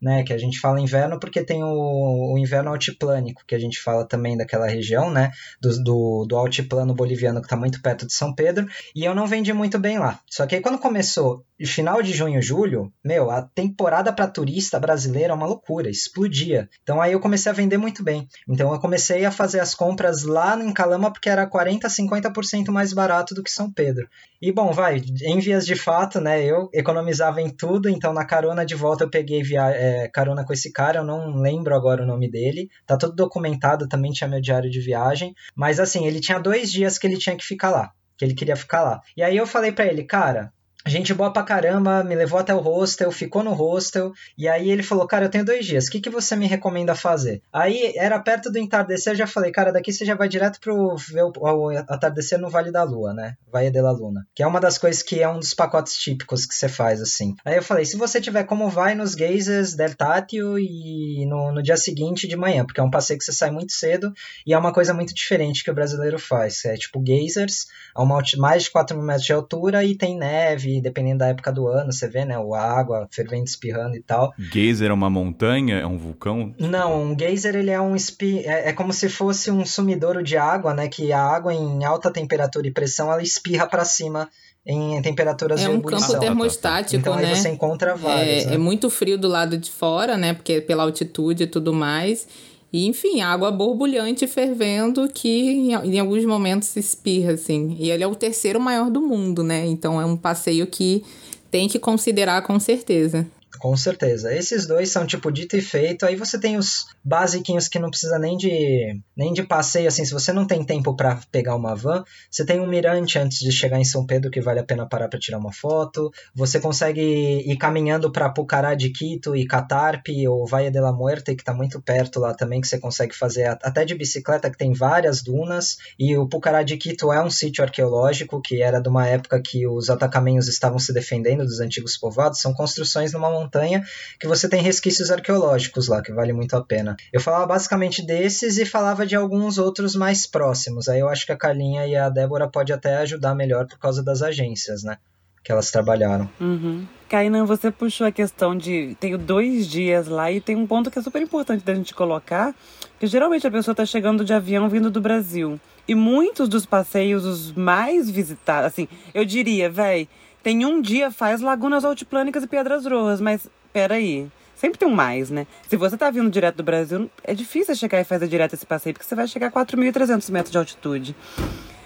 Né, 0.01 0.23
que 0.23 0.31
a 0.31 0.37
gente 0.37 0.61
fala 0.61 0.79
inverno 0.79 1.19
porque 1.19 1.43
tem 1.43 1.61
o, 1.61 2.33
o 2.33 2.37
inverno 2.37 2.69
altiplânico, 2.69 3.43
que 3.45 3.53
a 3.53 3.59
gente 3.59 3.81
fala 3.81 4.07
também 4.07 4.37
daquela 4.37 4.65
região, 4.65 5.11
né, 5.11 5.29
do, 5.59 5.83
do, 5.83 6.25
do 6.25 6.37
altiplano 6.37 6.93
boliviano 6.93 7.41
que 7.41 7.47
está 7.47 7.57
muito 7.57 7.81
perto 7.81 8.07
de 8.07 8.13
São 8.13 8.33
Pedro, 8.33 8.65
e 8.95 9.03
eu 9.03 9.13
não 9.13 9.27
vendi 9.27 9.51
muito 9.51 9.77
bem 9.77 9.99
lá. 9.99 10.21
Só 10.29 10.47
que 10.47 10.55
aí 10.55 10.61
quando 10.61 10.79
começou 10.79 11.43
final 11.65 12.01
de 12.01 12.13
junho, 12.13 12.41
julho, 12.41 12.91
meu, 13.03 13.29
a 13.29 13.41
temporada 13.41 14.13
para 14.13 14.27
turista 14.27 14.79
brasileiro 14.79 15.31
é 15.31 15.35
uma 15.35 15.45
loucura, 15.45 15.89
explodia. 15.89 16.69
Então 16.83 17.01
aí 17.01 17.11
eu 17.11 17.19
comecei 17.19 17.51
a 17.51 17.55
vender 17.55 17.77
muito 17.77 18.03
bem. 18.03 18.27
Então 18.47 18.73
eu 18.73 18.79
comecei 18.79 19.25
a 19.25 19.31
fazer 19.31 19.59
as 19.59 19.75
compras 19.75 20.23
lá 20.23 20.57
em 20.61 20.71
Calama 20.73 21.11
porque 21.11 21.29
era 21.29 21.45
40, 21.45 21.87
50% 21.87 22.69
mais 22.71 22.93
barato 22.93 23.35
do 23.35 23.43
que 23.43 23.51
São 23.51 23.71
Pedro. 23.71 24.07
E 24.41 24.53
bom, 24.53 24.71
vai, 24.71 25.01
em 25.21 25.39
vias 25.39 25.65
de 25.65 25.75
fato, 25.75 26.21
né, 26.21 26.41
eu 26.43 26.69
economizava 26.73 27.41
em 27.41 27.49
tudo, 27.49 27.89
então 27.89 28.13
na 28.13 28.23
carona 28.23 28.65
de 28.65 28.73
volta 28.73 29.03
eu 29.03 29.09
peguei 29.09 29.43
via, 29.43 29.69
é, 29.89 30.07
carona 30.07 30.45
com 30.45 30.53
esse 30.53 30.71
cara, 30.71 30.99
eu 30.99 31.03
não 31.03 31.35
lembro 31.35 31.75
agora 31.75 32.03
o 32.03 32.07
nome 32.07 32.29
dele, 32.29 32.69
tá 32.85 32.97
tudo 32.97 33.15
documentado, 33.15 33.87
também 33.87 34.11
tinha 34.11 34.27
meu 34.27 34.39
diário 34.41 34.69
de 34.69 34.79
viagem, 34.79 35.33
mas 35.55 35.79
assim, 35.79 36.05
ele 36.05 36.19
tinha 36.19 36.39
dois 36.39 36.71
dias 36.71 36.97
que 36.97 37.07
ele 37.07 37.17
tinha 37.17 37.35
que 37.35 37.43
ficar 37.43 37.71
lá, 37.71 37.91
que 38.17 38.23
ele 38.23 38.35
queria 38.35 38.55
ficar 38.55 38.83
lá. 38.83 39.01
E 39.17 39.23
aí 39.23 39.35
eu 39.35 39.47
falei 39.47 39.71
para 39.71 39.85
ele, 39.85 40.03
cara, 40.03 40.53
Gente 40.87 41.13
boa 41.13 41.31
pra 41.31 41.43
caramba, 41.43 42.03
me 42.03 42.15
levou 42.15 42.39
até 42.39 42.53
o 42.53 42.59
hostel, 42.59 43.11
ficou 43.11 43.43
no 43.43 43.53
hostel, 43.53 44.13
e 44.37 44.47
aí 44.47 44.71
ele 44.71 44.81
falou, 44.81 45.05
cara, 45.05 45.25
eu 45.25 45.29
tenho 45.29 45.43
dois 45.43 45.65
dias, 45.65 45.85
o 45.85 45.91
que, 45.91 45.99
que 45.99 46.09
você 46.09 46.35
me 46.35 46.47
recomenda 46.47 46.95
fazer? 46.95 47.41
Aí 47.51 47.93
era 47.97 48.17
perto 48.19 48.49
do 48.49 48.57
entardecer, 48.57 49.13
eu 49.13 49.17
já 49.17 49.27
falei, 49.27 49.51
cara, 49.51 49.73
daqui 49.73 49.91
você 49.91 50.05
já 50.05 50.15
vai 50.15 50.29
direto 50.29 50.59
pro 50.59 50.95
ver 50.95 51.23
o, 51.23 51.33
o 51.35 51.69
atardecer 51.69 52.39
no 52.39 52.49
Vale 52.49 52.71
da 52.71 52.83
Lua, 52.83 53.13
né? 53.13 53.35
Valle 53.51 53.71
de 53.71 53.81
la 53.81 53.91
Luna. 53.91 54.25
Que 54.33 54.43
é 54.43 54.47
uma 54.47 54.59
das 54.59 54.77
coisas 54.77 55.03
que 55.03 55.21
é 55.21 55.27
um 55.27 55.39
dos 55.39 55.53
pacotes 55.53 55.93
típicos 55.95 56.45
que 56.45 56.53
você 56.53 56.69
faz, 56.69 57.01
assim. 57.01 57.35
Aí 57.43 57.57
eu 57.57 57.63
falei, 57.63 57.85
se 57.85 57.97
você 57.97 58.21
tiver 58.21 58.43
como 58.43 58.69
vai 58.69 58.95
nos 58.95 59.13
geysers 59.13 59.75
del 59.75 59.95
Tátil 59.95 60.57
e 60.57 61.25
no, 61.27 61.51
no 61.51 61.61
dia 61.61 61.77
seguinte 61.77 62.27
de 62.27 62.35
manhã, 62.35 62.65
porque 62.65 62.79
é 62.79 62.83
um 62.83 62.91
passeio 62.91 63.19
que 63.19 63.25
você 63.25 63.33
sai 63.33 63.51
muito 63.51 63.73
cedo 63.73 64.13
e 64.45 64.53
é 64.53 64.57
uma 64.57 64.73
coisa 64.73 64.93
muito 64.93 65.13
diferente 65.13 65.63
que 65.63 65.71
o 65.71 65.73
brasileiro 65.73 66.19
faz. 66.19 66.63
É 66.65 66.75
tipo 66.75 67.03
geysers, 67.05 67.67
a 67.93 68.03
uma, 68.03 68.21
mais 68.37 68.63
de 68.63 68.71
4 68.71 68.95
mil 68.95 69.05
metros 69.05 69.25
de 69.25 69.33
altura 69.33 69.83
e 69.83 69.95
tem 69.95 70.17
neve, 70.17 70.68
dependendo 70.81 71.19
da 71.19 71.27
época 71.27 71.51
do 71.51 71.67
ano, 71.67 71.93
você 71.93 72.09
vê, 72.09 72.25
né? 72.25 72.37
O 72.37 72.53
água 72.53 73.07
fervendo, 73.09 73.45
espirrando 73.45 73.95
e 73.95 74.01
tal. 74.01 74.33
Geyser 74.37 74.89
é 74.89 74.93
uma 74.93 75.09
montanha? 75.09 75.77
É 75.77 75.85
um 75.85 75.97
vulcão? 75.97 76.53
Não, 76.59 77.01
um 77.03 77.17
geyser 77.17 77.55
ele 77.55 77.71
é 77.71 77.79
um 77.79 77.95
espi... 77.95 78.39
é, 78.45 78.69
é 78.69 78.73
como 78.73 78.91
se 78.91 79.07
fosse 79.07 79.49
um 79.49 79.65
sumidouro 79.65 80.21
de 80.21 80.35
água, 80.35 80.73
né? 80.73 80.89
Que 80.89 81.13
a 81.13 81.21
água 81.21 81.53
em 81.53 81.85
alta 81.85 82.11
temperatura 82.11 82.67
e 82.67 82.71
pressão 82.71 83.11
ela 83.11 83.23
espirra 83.23 83.65
para 83.67 83.85
cima 83.85 84.27
em 84.65 85.01
temperaturas 85.01 85.61
É 85.61 85.63
de 85.63 85.69
um 85.71 85.75
ebulição. 85.75 86.07
campo 86.09 86.19
termostático, 86.19 86.95
Então 86.97 87.15
né? 87.15 87.33
você 87.33 87.49
encontra 87.49 87.95
vários. 87.95 88.43
É, 88.43 88.47
né? 88.49 88.55
é 88.55 88.57
muito 88.57 88.89
frio 88.89 89.17
do 89.17 89.27
lado 89.27 89.57
de 89.57 89.71
fora, 89.71 90.17
né? 90.17 90.33
Porque 90.33 90.53
é 90.53 90.61
pela 90.61 90.83
altitude 90.83 91.43
e 91.43 91.47
tudo 91.47 91.73
mais. 91.73 92.27
E, 92.71 92.85
enfim, 92.85 93.21
água 93.21 93.51
borbulhante 93.51 94.27
fervendo 94.27 95.09
que 95.09 95.27
em, 95.27 95.73
em 95.73 95.99
alguns 95.99 96.23
momentos 96.23 96.67
se 96.67 96.79
espirra, 96.79 97.33
assim. 97.33 97.75
E 97.79 97.89
ele 97.89 98.03
é 98.03 98.07
o 98.07 98.15
terceiro 98.15 98.59
maior 98.59 98.91
do 98.91 99.01
mundo, 99.01 99.43
né? 99.43 99.65
Então 99.65 99.99
é 99.99 100.05
um 100.05 100.15
passeio 100.15 100.67
que 100.67 101.03
tem 101.49 101.67
que 101.67 101.79
considerar 101.79 102.43
com 102.43 102.59
certeza. 102.59 103.25
Com 103.57 103.75
certeza. 103.75 104.33
Esses 104.33 104.67
dois 104.67 104.89
são 104.89 105.05
tipo 105.05 105.31
dito 105.31 105.57
e 105.57 105.61
feito. 105.61 106.05
Aí 106.05 106.15
você 106.15 106.39
tem 106.39 106.57
os 106.57 106.85
basiquinhos 107.03 107.67
que 107.67 107.79
não 107.79 107.89
precisa 107.89 108.19
nem 108.19 108.37
de 108.37 109.01
nem 109.15 109.33
de 109.33 109.43
passeio 109.43 109.87
assim. 109.87 110.05
Se 110.05 110.13
você 110.13 110.31
não 110.31 110.45
tem 110.45 110.63
tempo 110.63 110.95
para 110.95 111.19
pegar 111.31 111.55
uma 111.55 111.75
van, 111.75 112.03
você 112.29 112.45
tem 112.45 112.59
um 112.59 112.67
mirante 112.67 113.17
antes 113.17 113.39
de 113.39 113.51
chegar 113.51 113.79
em 113.79 113.83
São 113.83 114.05
Pedro 114.05 114.29
que 114.29 114.41
vale 114.41 114.59
a 114.59 114.63
pena 114.63 114.87
parar 114.87 115.07
para 115.07 115.19
tirar 115.19 115.39
uma 115.39 115.51
foto. 115.51 116.11
Você 116.35 116.59
consegue 116.59 117.01
ir 117.01 117.57
caminhando 117.57 118.11
para 118.11 118.29
Pucará 118.29 118.75
de 118.75 118.91
Quito 118.91 119.35
e 119.35 119.45
Catarpe 119.45 120.27
ou 120.27 120.45
Valle 120.45 120.71
de 120.71 120.79
la 120.79 120.93
Muerte 120.93 121.35
que 121.35 121.41
está 121.41 121.53
muito 121.53 121.81
perto 121.81 122.19
lá 122.19 122.33
também 122.33 122.61
que 122.61 122.67
você 122.67 122.79
consegue 122.79 123.15
fazer 123.15 123.45
até 123.61 123.83
de 123.83 123.95
bicicleta 123.95 124.49
que 124.49 124.57
tem 124.57 124.73
várias 124.73 125.21
dunas. 125.21 125.77
E 125.97 126.15
o 126.15 126.27
Pucará 126.27 126.63
de 126.63 126.77
Quito 126.77 127.11
é 127.11 127.21
um 127.21 127.29
sítio 127.29 127.63
arqueológico 127.63 128.41
que 128.41 128.61
era 128.61 128.79
de 128.79 128.87
uma 128.87 129.07
época 129.07 129.41
que 129.41 129.67
os 129.67 129.89
atacamenhos 129.89 130.47
estavam 130.47 130.79
se 130.79 130.93
defendendo 130.93 131.43
dos 131.43 131.59
antigos 131.59 131.97
povoados. 131.97 132.39
São 132.39 132.53
construções 132.53 133.11
numa 133.11 133.38
montanha 133.39 133.83
que 134.19 134.27
você 134.27 134.49
tem 134.49 134.61
resquícios 134.61 135.11
arqueológicos 135.11 135.87
lá, 135.87 136.01
que 136.01 136.11
vale 136.11 136.33
muito 136.33 136.55
a 136.55 136.63
pena. 136.63 136.95
Eu 137.11 137.21
falava 137.21 137.45
basicamente 137.47 138.05
desses 138.05 138.57
e 138.57 138.65
falava 138.65 139.05
de 139.05 139.15
alguns 139.15 139.57
outros 139.57 139.95
mais 139.95 140.25
próximos. 140.25 140.87
Aí 140.87 140.99
eu 140.99 141.09
acho 141.09 141.25
que 141.25 141.31
a 141.31 141.37
Carlinha 141.37 141.87
e 141.87 141.95
a 141.95 142.09
Débora 142.09 142.47
pode 142.47 142.73
até 142.73 142.97
ajudar 142.97 143.35
melhor 143.35 143.67
por 143.67 143.79
causa 143.79 144.03
das 144.03 144.21
agências, 144.21 144.83
né? 144.83 144.97
Que 145.43 145.51
elas 145.51 145.71
trabalharam. 145.71 146.29
Uhum. 146.39 146.85
Kainan, 147.07 147.45
você 147.45 147.71
puxou 147.71 148.05
a 148.05 148.11
questão 148.11 148.55
de 148.55 148.95
tenho 148.99 149.17
dois 149.17 149.65
dias 149.67 150.07
lá 150.07 150.31
e 150.31 150.39
tem 150.39 150.55
um 150.55 150.67
ponto 150.67 150.91
que 150.91 150.99
é 150.99 151.01
super 151.01 151.21
importante 151.21 151.65
da 151.65 151.73
gente 151.73 151.95
colocar, 151.95 152.53
que 152.99 153.07
geralmente 153.07 153.47
a 153.47 153.51
pessoa 153.51 153.73
tá 153.73 153.85
chegando 153.85 154.23
de 154.23 154.33
avião 154.33 154.69
vindo 154.69 154.91
do 154.91 155.01
Brasil. 155.01 155.59
E 155.87 155.95
muitos 155.95 156.47
dos 156.47 156.67
passeios, 156.67 157.25
os 157.25 157.51
mais 157.51 158.11
visitados, 158.11 158.67
assim, 158.67 158.87
eu 159.11 159.25
diria, 159.25 159.67
véi, 159.71 160.07
tem 160.43 160.65
um 160.65 160.81
dia 160.81 161.11
faz 161.11 161.41
Lagunas 161.41 161.85
Altiplânicas 161.85 162.43
e 162.43 162.47
Pedras 162.47 162.85
Rojas, 162.85 163.21
mas 163.21 163.47
peraí. 163.73 164.27
Sempre 164.55 164.77
tem 164.77 164.87
um 164.87 164.93
mais, 164.93 165.29
né? 165.29 165.47
Se 165.69 165.77
você 165.77 165.95
tá 165.95 166.11
vindo 166.11 166.29
direto 166.29 166.57
do 166.57 166.63
Brasil, 166.63 167.09
é 167.23 167.33
difícil 167.33 167.73
chegar 167.75 168.01
e 168.01 168.03
fazer 168.03 168.27
direto 168.27 168.53
esse 168.55 168.65
passeio, 168.65 168.93
porque 168.93 169.07
você 169.07 169.15
vai 169.15 169.25
chegar 169.25 169.47
a 169.47 169.51
4.300 169.51 170.29
metros 170.31 170.51
de 170.51 170.57
altitude. 170.57 171.15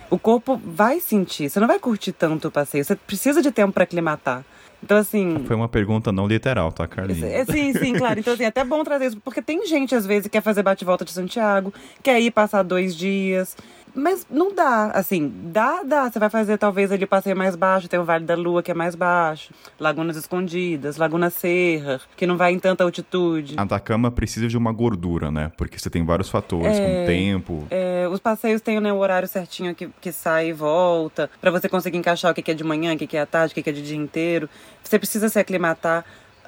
o 0.09 0.17
corpo 0.17 0.61
vai 0.63 0.99
sentir. 0.99 1.49
Você 1.49 1.59
não 1.59 1.67
vai 1.67 1.79
curtir 1.79 2.11
tanto 2.11 2.47
o 2.47 2.51
passeio. 2.51 2.83
Você 2.83 2.95
precisa 2.95 3.41
de 3.41 3.51
tempo 3.51 3.73
para 3.73 3.83
aclimatar. 3.83 4.43
Então, 4.83 4.97
assim. 4.97 5.43
Foi 5.45 5.55
uma 5.55 5.69
pergunta 5.69 6.11
não 6.11 6.27
literal, 6.27 6.71
tá, 6.71 6.85
Carlinhos? 6.87 7.23
É, 7.23 7.45
sim, 7.45 7.73
sim, 7.73 7.93
claro. 7.93 8.19
Então, 8.19 8.33
assim, 8.33 8.43
é 8.43 8.47
até 8.47 8.63
bom 8.65 8.83
trazer 8.83 9.05
isso, 9.05 9.21
porque 9.21 9.41
tem 9.41 9.65
gente, 9.65 9.95
às 9.95 10.05
vezes, 10.05 10.23
que 10.23 10.29
quer 10.31 10.41
fazer 10.41 10.61
bate-volta 10.61 11.05
de 11.05 11.11
Santiago, 11.11 11.73
quer 12.03 12.19
ir 12.19 12.31
passar 12.31 12.63
dois 12.63 12.95
dias. 12.95 13.55
Mas 13.95 14.25
não 14.29 14.53
dá, 14.53 14.87
assim, 14.87 15.31
dá, 15.45 15.83
dá. 15.83 16.09
Você 16.09 16.19
vai 16.19 16.29
fazer 16.29 16.57
talvez 16.57 16.91
ali 16.91 17.05
passeio 17.05 17.37
mais 17.37 17.55
baixo, 17.55 17.87
tem 17.87 17.99
o 17.99 18.03
Vale 18.03 18.25
da 18.25 18.35
Lua 18.35 18.63
que 18.63 18.71
é 18.71 18.73
mais 18.73 18.95
baixo, 18.95 19.53
Lagunas 19.79 20.17
Escondidas, 20.17 20.97
Laguna 20.97 21.29
Serra, 21.29 22.01
que 22.15 22.25
não 22.25 22.35
vai 22.35 22.53
em 22.53 22.59
tanta 22.59 22.83
altitude. 22.83 23.55
Atacama 23.57 24.09
precisa 24.09 24.47
de 24.47 24.57
uma 24.57 24.71
gordura, 24.71 25.31
né? 25.31 25.51
Porque 25.57 25.77
você 25.77 25.89
tem 25.89 26.03
vários 26.03 26.29
fatores, 26.29 26.77
é, 26.77 26.85
como 26.85 27.05
tempo. 27.05 27.67
É, 27.69 28.07
os 28.11 28.19
passeios 28.19 28.61
têm 28.61 28.79
né, 28.79 28.91
o 28.91 28.97
horário 28.97 29.27
certinho 29.27 29.75
que, 29.75 29.89
que 30.01 30.11
sai 30.11 30.49
e 30.49 30.53
volta, 30.53 31.29
para 31.39 31.51
você 31.51 31.69
conseguir 31.69 31.97
encaixar 31.97 32.31
o 32.31 32.33
que 32.33 32.49
é 32.49 32.53
de 32.53 32.63
manhã, 32.63 32.93
o 32.93 32.97
que 32.97 33.15
é 33.15 33.21
à 33.21 33.25
tarde, 33.25 33.51
o 33.51 33.63
que 33.63 33.69
é 33.69 33.73
de 33.73 33.81
dia 33.83 33.97
inteiro. 33.97 34.49
Você 34.83 34.97
precisa 34.97 35.29
se 35.29 35.39
aclimatar 35.39 36.03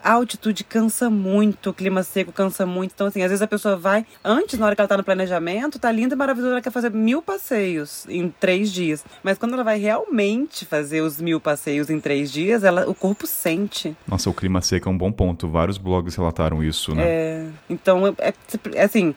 a 0.05 0.13
altitude 0.13 0.63
cansa 0.63 1.09
muito, 1.09 1.71
o 1.71 1.73
clima 1.73 2.03
seco 2.03 2.31
cansa 2.31 2.63
muito. 2.63 2.91
Então, 2.93 3.07
assim, 3.07 3.23
às 3.23 3.29
vezes 3.29 3.41
a 3.41 3.47
pessoa 3.47 3.75
vai, 3.75 4.05
antes, 4.23 4.59
na 4.59 4.67
hora 4.67 4.75
que 4.75 4.81
ela 4.81 4.87
tá 4.87 4.97
no 4.97 5.03
planejamento, 5.03 5.79
tá 5.79 5.91
linda 5.91 6.13
e 6.13 6.17
maravilhosa, 6.17 6.53
ela 6.53 6.61
quer 6.61 6.71
fazer 6.71 6.91
mil 6.91 7.23
passeios 7.23 8.05
em 8.07 8.29
três 8.29 8.71
dias. 8.71 9.03
Mas 9.23 9.39
quando 9.39 9.55
ela 9.55 9.63
vai 9.63 9.79
realmente 9.79 10.63
fazer 10.63 11.01
os 11.01 11.19
mil 11.19 11.41
passeios 11.41 11.89
em 11.89 11.99
três 11.99 12.31
dias, 12.31 12.63
ela, 12.63 12.87
o 12.87 12.93
corpo 12.93 13.25
sente. 13.25 13.97
Nossa, 14.07 14.29
o 14.29 14.33
clima 14.33 14.61
seco 14.61 14.87
é 14.87 14.91
um 14.91 14.97
bom 14.97 15.11
ponto. 15.11 15.47
Vários 15.47 15.79
blogs 15.79 16.13
relataram 16.13 16.63
isso, 16.63 16.93
né? 16.93 17.03
É. 17.03 17.47
Então, 17.67 18.05
é, 18.19 18.33
é 18.75 18.83
assim, 18.83 19.15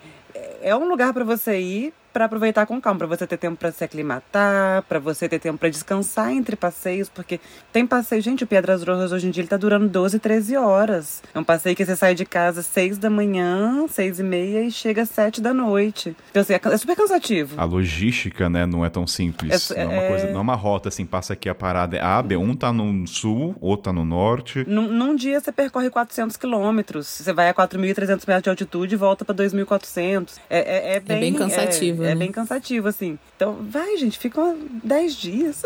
é 0.62 0.74
um 0.74 0.89
lugar 0.89 1.12
para 1.12 1.24
você 1.24 1.60
ir 1.60 1.93
para 2.19 2.24
aproveitar 2.24 2.66
com 2.66 2.81
calma, 2.81 2.99
para 2.99 3.07
você 3.07 3.28
ter 3.28 3.36
tempo 3.36 3.57
para 3.57 3.70
se 3.70 3.85
aclimatar, 3.85 4.82
para 4.89 4.99
você 4.99 5.28
ter 5.28 5.39
tempo 5.39 5.57
para 5.57 5.69
descansar 5.69 6.32
entre 6.32 6.57
passeios, 6.57 7.09
porque 7.09 7.39
tem 7.73 7.86
passeio, 7.86 8.20
gente, 8.20 8.43
o 8.43 8.47
Pedras 8.47 8.82
Rojas 8.82 9.12
hoje 9.12 9.28
em 9.28 9.31
dia 9.31 9.43
ele 9.43 9.49
tá 9.49 9.57
durando 9.57 9.89
12, 9.89 10.19
13 10.19 10.57
horas. 10.57 11.23
É 11.32 11.39
um 11.39 11.45
passeio 11.45 11.77
que 11.77 11.85
você 11.85 11.95
sai 11.95 12.16
de 12.16 12.24
casa 12.27 12.59
às 12.59 12.66
6 12.66 12.99
da 12.99 13.09
manhã, 13.09 13.86
6 13.86 14.19
e 14.19 14.23
meia 14.24 14.65
e 14.65 14.70
chega 14.73 15.03
às 15.03 15.11
7 15.11 15.40
da 15.40 15.55
noite. 15.55 16.16
Então, 16.28 16.43
assim, 16.43 16.55
é, 16.55 16.61
é 16.61 16.77
super 16.77 16.97
cansativo. 16.97 17.55
A 17.57 17.62
logística, 17.62 18.51
né, 18.51 18.66
não 18.66 18.85
é 18.85 18.90
tão 18.90 19.07
simples. 19.07 19.70
É, 19.70 19.85
não, 19.85 19.93
é 19.93 19.99
uma 20.01 20.09
coisa, 20.09 20.27
não 20.32 20.39
é 20.39 20.43
uma 20.43 20.57
rota 20.57 20.89
assim, 20.89 21.07
passa 21.07 21.35
aqui 21.35 21.49
a 21.49 21.55
parada 21.55 21.97
é 21.97 22.01
A, 22.03 22.20
B, 22.20 22.36
um 22.36 22.53
tá 22.57 22.73
no 22.73 23.07
sul, 23.07 23.55
outro 23.61 23.85
tá 23.85 23.93
no 23.93 24.05
norte. 24.05 24.65
Num, 24.66 24.89
num 24.89 25.15
dia 25.15 25.39
você 25.39 25.53
percorre 25.53 25.89
400 25.89 26.36
quilômetros, 26.36 27.07
você 27.07 27.32
vai 27.32 27.49
a 27.49 27.55
4.300 27.55 28.09
metros 28.27 28.43
de 28.43 28.51
altitude 28.51 28.95
e 28.97 28.99
volta 28.99 29.24
para 29.24 29.36
2.400. 29.36 30.32
É, 30.51 30.59
é, 30.59 30.97
é, 30.97 31.01
bem, 31.01 31.16
é 31.16 31.20
bem 31.20 31.35
cansativo. 31.35 32.07
É, 32.07 32.07
é 32.10 32.14
bem 32.14 32.32
cansativo, 32.32 32.89
assim. 32.89 33.18
Então, 33.36 33.56
vai, 33.60 33.97
gente, 33.97 34.18
ficam 34.18 34.56
10 34.82 35.14
dias. 35.14 35.62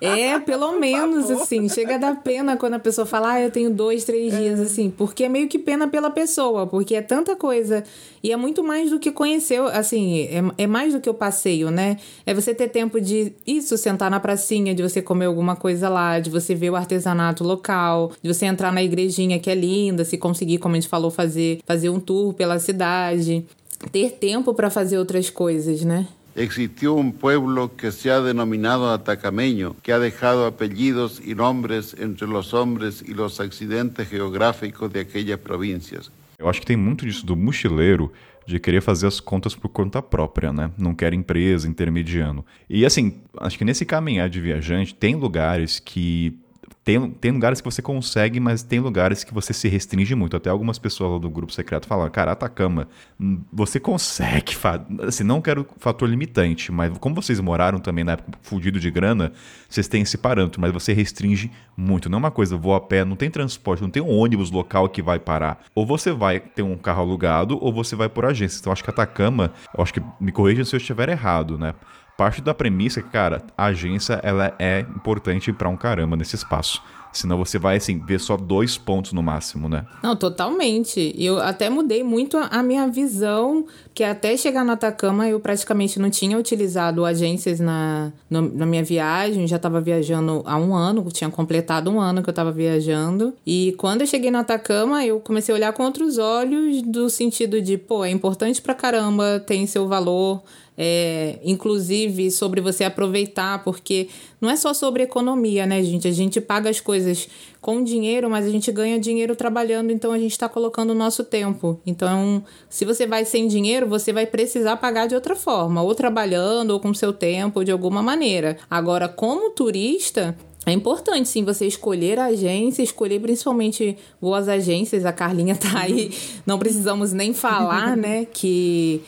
É, 0.00 0.38
pelo 0.40 0.78
menos, 0.78 1.30
assim. 1.30 1.68
Chega 1.68 1.96
a 1.96 1.98
dar 1.98 2.22
pena 2.22 2.56
quando 2.56 2.74
a 2.74 2.78
pessoa 2.78 3.06
fala, 3.06 3.32
ah, 3.32 3.40
eu 3.40 3.50
tenho 3.50 3.70
dois, 3.70 4.04
três 4.04 4.32
é. 4.34 4.38
dias, 4.38 4.60
assim. 4.60 4.90
Porque 4.90 5.24
é 5.24 5.28
meio 5.28 5.48
que 5.48 5.58
pena 5.58 5.88
pela 5.88 6.10
pessoa, 6.10 6.66
porque 6.66 6.94
é 6.94 7.02
tanta 7.02 7.36
coisa. 7.36 7.84
E 8.22 8.32
é 8.32 8.36
muito 8.36 8.64
mais 8.64 8.90
do 8.90 8.98
que 8.98 9.12
conhecer, 9.12 9.60
assim, 9.72 10.22
é, 10.22 10.64
é 10.64 10.66
mais 10.66 10.92
do 10.92 11.00
que 11.00 11.08
o 11.08 11.14
passeio, 11.14 11.70
né? 11.70 11.96
É 12.24 12.34
você 12.34 12.54
ter 12.54 12.68
tempo 12.68 13.00
de 13.00 13.32
isso, 13.46 13.78
sentar 13.78 14.10
na 14.10 14.18
pracinha, 14.18 14.74
de 14.74 14.82
você 14.82 15.00
comer 15.00 15.26
alguma 15.26 15.54
coisa 15.54 15.88
lá, 15.88 16.18
de 16.18 16.28
você 16.28 16.54
ver 16.54 16.70
o 16.70 16.76
artesanato 16.76 17.44
local, 17.44 18.10
de 18.20 18.32
você 18.32 18.46
entrar 18.46 18.72
na 18.72 18.82
igrejinha 18.82 19.38
que 19.38 19.48
é 19.48 19.54
linda, 19.54 20.04
se 20.04 20.18
conseguir, 20.18 20.58
como 20.58 20.74
a 20.74 20.80
gente 20.80 20.88
falou, 20.88 21.10
fazer, 21.10 21.60
fazer 21.64 21.88
um 21.88 22.00
tour 22.00 22.34
pela 22.34 22.58
cidade 22.58 23.46
ter 23.90 24.12
tempo 24.12 24.54
para 24.54 24.70
fazer 24.70 24.98
outras 24.98 25.30
coisas, 25.30 25.84
né? 25.84 26.06
Existió 26.34 26.92
un 26.92 27.12
pueblo 27.12 27.70
que 27.74 27.90
se 27.90 28.10
ha 28.10 28.20
denominado 28.20 28.90
atacameño, 28.90 29.74
que 29.82 29.90
ha 29.90 29.98
dejado 29.98 30.44
apellidos 30.44 31.18
y 31.24 31.34
nombres 31.34 31.96
entre 31.98 32.26
los 32.26 32.52
hombres 32.52 33.02
y 33.02 33.14
los 33.14 33.40
accidentes 33.40 34.10
geográficos 34.10 34.92
de 34.92 35.00
aquellas 35.00 35.40
provincias. 35.40 36.10
Eu 36.38 36.50
acho 36.50 36.60
que 36.60 36.66
tem 36.66 36.76
muito 36.76 37.06
disso 37.06 37.24
do 37.24 37.34
mochileiro 37.34 38.12
de 38.46 38.60
querer 38.60 38.82
fazer 38.82 39.06
as 39.06 39.18
contas 39.18 39.54
por 39.54 39.70
conta 39.70 40.02
própria, 40.02 40.52
né? 40.52 40.70
Não 40.76 40.94
quer 40.94 41.14
empresa, 41.14 41.66
intermediando. 41.66 42.44
E 42.68 42.84
assim, 42.84 43.14
acho 43.38 43.56
que 43.56 43.64
nesse 43.64 43.86
caminhar 43.86 44.28
de 44.28 44.40
viajante 44.40 44.94
tem 44.94 45.16
lugares 45.16 45.80
que 45.80 46.38
tem, 46.86 47.10
tem 47.10 47.32
lugares 47.32 47.60
que 47.60 47.64
você 47.64 47.82
consegue, 47.82 48.38
mas 48.38 48.62
tem 48.62 48.78
lugares 48.78 49.24
que 49.24 49.34
você 49.34 49.52
se 49.52 49.66
restringe 49.66 50.14
muito. 50.14 50.36
Até 50.36 50.50
algumas 50.50 50.78
pessoas 50.78 51.20
do 51.20 51.28
grupo 51.28 51.52
secreto 51.52 51.84
falam, 51.84 52.08
cara, 52.08 52.30
Atacama, 52.30 52.86
hum, 53.20 53.40
você 53.52 53.80
consegue, 53.80 54.56
assim, 55.04 55.24
não 55.24 55.42
quero 55.42 55.66
fator 55.78 56.08
limitante, 56.08 56.70
mas 56.70 56.96
como 56.98 57.16
vocês 57.16 57.40
moraram 57.40 57.80
também 57.80 58.04
na 58.04 58.12
época 58.12 58.38
fudido 58.40 58.78
de 58.78 58.88
grana, 58.88 59.32
vocês 59.68 59.88
têm 59.88 60.02
esse 60.02 60.16
parâmetro, 60.16 60.60
mas 60.60 60.70
você 60.70 60.92
restringe 60.92 61.50
muito. 61.76 62.08
Não 62.08 62.18
é 62.18 62.20
uma 62.20 62.30
coisa, 62.30 62.56
vou 62.56 62.72
a 62.72 62.80
pé, 62.80 63.04
não 63.04 63.16
tem 63.16 63.30
transporte, 63.30 63.82
não 63.82 63.90
tem 63.90 64.00
um 64.00 64.16
ônibus 64.16 64.52
local 64.52 64.88
que 64.88 65.02
vai 65.02 65.18
parar. 65.18 65.64
Ou 65.74 65.84
você 65.84 66.12
vai 66.12 66.38
ter 66.38 66.62
um 66.62 66.76
carro 66.76 67.02
alugado, 67.02 67.58
ou 67.60 67.72
você 67.72 67.96
vai 67.96 68.08
por 68.08 68.24
agência. 68.24 68.60
Então 68.60 68.72
acho 68.72 68.84
que 68.84 68.90
Atacama, 68.90 69.52
eu 69.76 69.82
acho 69.82 69.92
que 69.92 70.00
me 70.20 70.30
corrija 70.30 70.64
se 70.64 70.76
eu 70.76 70.78
estiver 70.78 71.08
errado, 71.08 71.58
né? 71.58 71.74
Parte 72.16 72.40
da 72.40 72.54
premissa 72.54 73.02
que, 73.02 73.10
cara, 73.10 73.42
a 73.56 73.66
agência 73.66 74.20
ela 74.22 74.54
é 74.58 74.80
importante 74.80 75.52
para 75.52 75.68
um 75.68 75.76
caramba 75.76 76.16
nesse 76.16 76.34
espaço. 76.34 76.82
Senão 77.16 77.38
você 77.38 77.58
vai, 77.58 77.76
assim, 77.76 77.98
ver 77.98 78.20
só 78.20 78.36
dois 78.36 78.76
pontos 78.76 79.12
no 79.14 79.22
máximo, 79.22 79.70
né? 79.70 79.86
Não, 80.02 80.14
totalmente. 80.14 81.14
Eu 81.16 81.38
até 81.40 81.70
mudei 81.70 82.02
muito 82.02 82.36
a 82.36 82.62
minha 82.62 82.86
visão, 82.88 83.64
que 83.94 84.04
até 84.04 84.36
chegar 84.36 84.64
no 84.64 84.72
Atacama 84.72 85.26
eu 85.26 85.40
praticamente 85.40 85.98
não 85.98 86.10
tinha 86.10 86.36
utilizado 86.36 87.06
agências 87.06 87.58
na, 87.58 88.12
na 88.28 88.66
minha 88.66 88.84
viagem. 88.84 89.46
Já 89.46 89.56
estava 89.56 89.80
viajando 89.80 90.42
há 90.44 90.58
um 90.58 90.74
ano, 90.74 91.06
tinha 91.10 91.30
completado 91.30 91.90
um 91.90 91.98
ano 91.98 92.22
que 92.22 92.28
eu 92.28 92.32
estava 92.32 92.52
viajando. 92.52 93.32
E 93.46 93.74
quando 93.78 94.02
eu 94.02 94.06
cheguei 94.06 94.30
no 94.30 94.38
Atacama, 94.38 95.04
eu 95.04 95.18
comecei 95.18 95.54
a 95.54 95.56
olhar 95.56 95.72
com 95.72 95.84
outros 95.84 96.18
olhos, 96.18 96.82
do 96.82 97.08
sentido 97.08 97.62
de, 97.62 97.78
pô, 97.78 98.04
é 98.04 98.10
importante 98.10 98.60
pra 98.60 98.74
caramba, 98.74 99.40
tem 99.40 99.66
seu 99.66 99.88
valor 99.88 100.42
é, 100.76 101.38
inclusive 101.42 102.30
sobre 102.30 102.60
você 102.60 102.84
aproveitar, 102.84 103.64
porque 103.64 104.08
não 104.40 104.50
é 104.50 104.56
só 104.56 104.74
sobre 104.74 105.02
economia, 105.02 105.66
né, 105.66 105.82
gente? 105.82 106.06
A 106.06 106.12
gente 106.12 106.40
paga 106.40 106.68
as 106.68 106.80
coisas 106.80 107.28
com 107.60 107.82
dinheiro, 107.82 108.28
mas 108.28 108.46
a 108.46 108.50
gente 108.50 108.70
ganha 108.70 108.98
dinheiro 108.98 109.34
trabalhando, 109.34 109.90
então 109.90 110.12
a 110.12 110.18
gente 110.18 110.32
está 110.32 110.48
colocando 110.48 110.90
o 110.90 110.94
nosso 110.94 111.24
tempo. 111.24 111.80
Então, 111.86 112.44
se 112.68 112.84
você 112.84 113.06
vai 113.06 113.24
sem 113.24 113.48
dinheiro, 113.48 113.88
você 113.88 114.12
vai 114.12 114.26
precisar 114.26 114.76
pagar 114.76 115.06
de 115.06 115.14
outra 115.14 115.34
forma, 115.34 115.82
ou 115.82 115.94
trabalhando, 115.94 116.70
ou 116.70 116.80
com 116.80 116.92
seu 116.92 117.12
tempo, 117.12 117.64
de 117.64 117.72
alguma 117.72 118.02
maneira. 118.02 118.58
Agora, 118.70 119.08
como 119.08 119.50
turista, 119.50 120.36
é 120.66 120.72
importante, 120.72 121.28
sim, 121.28 121.44
você 121.44 121.64
escolher 121.64 122.18
a 122.18 122.26
agência, 122.26 122.82
escolher 122.82 123.20
principalmente 123.20 123.96
boas 124.20 124.48
agências. 124.48 125.04
A 125.04 125.12
Carlinha 125.12 125.54
tá 125.56 125.78
aí, 125.78 126.10
não 126.44 126.58
precisamos 126.58 127.12
nem 127.12 127.32
falar, 127.32 127.96
né? 127.96 128.26
Que 128.26 129.00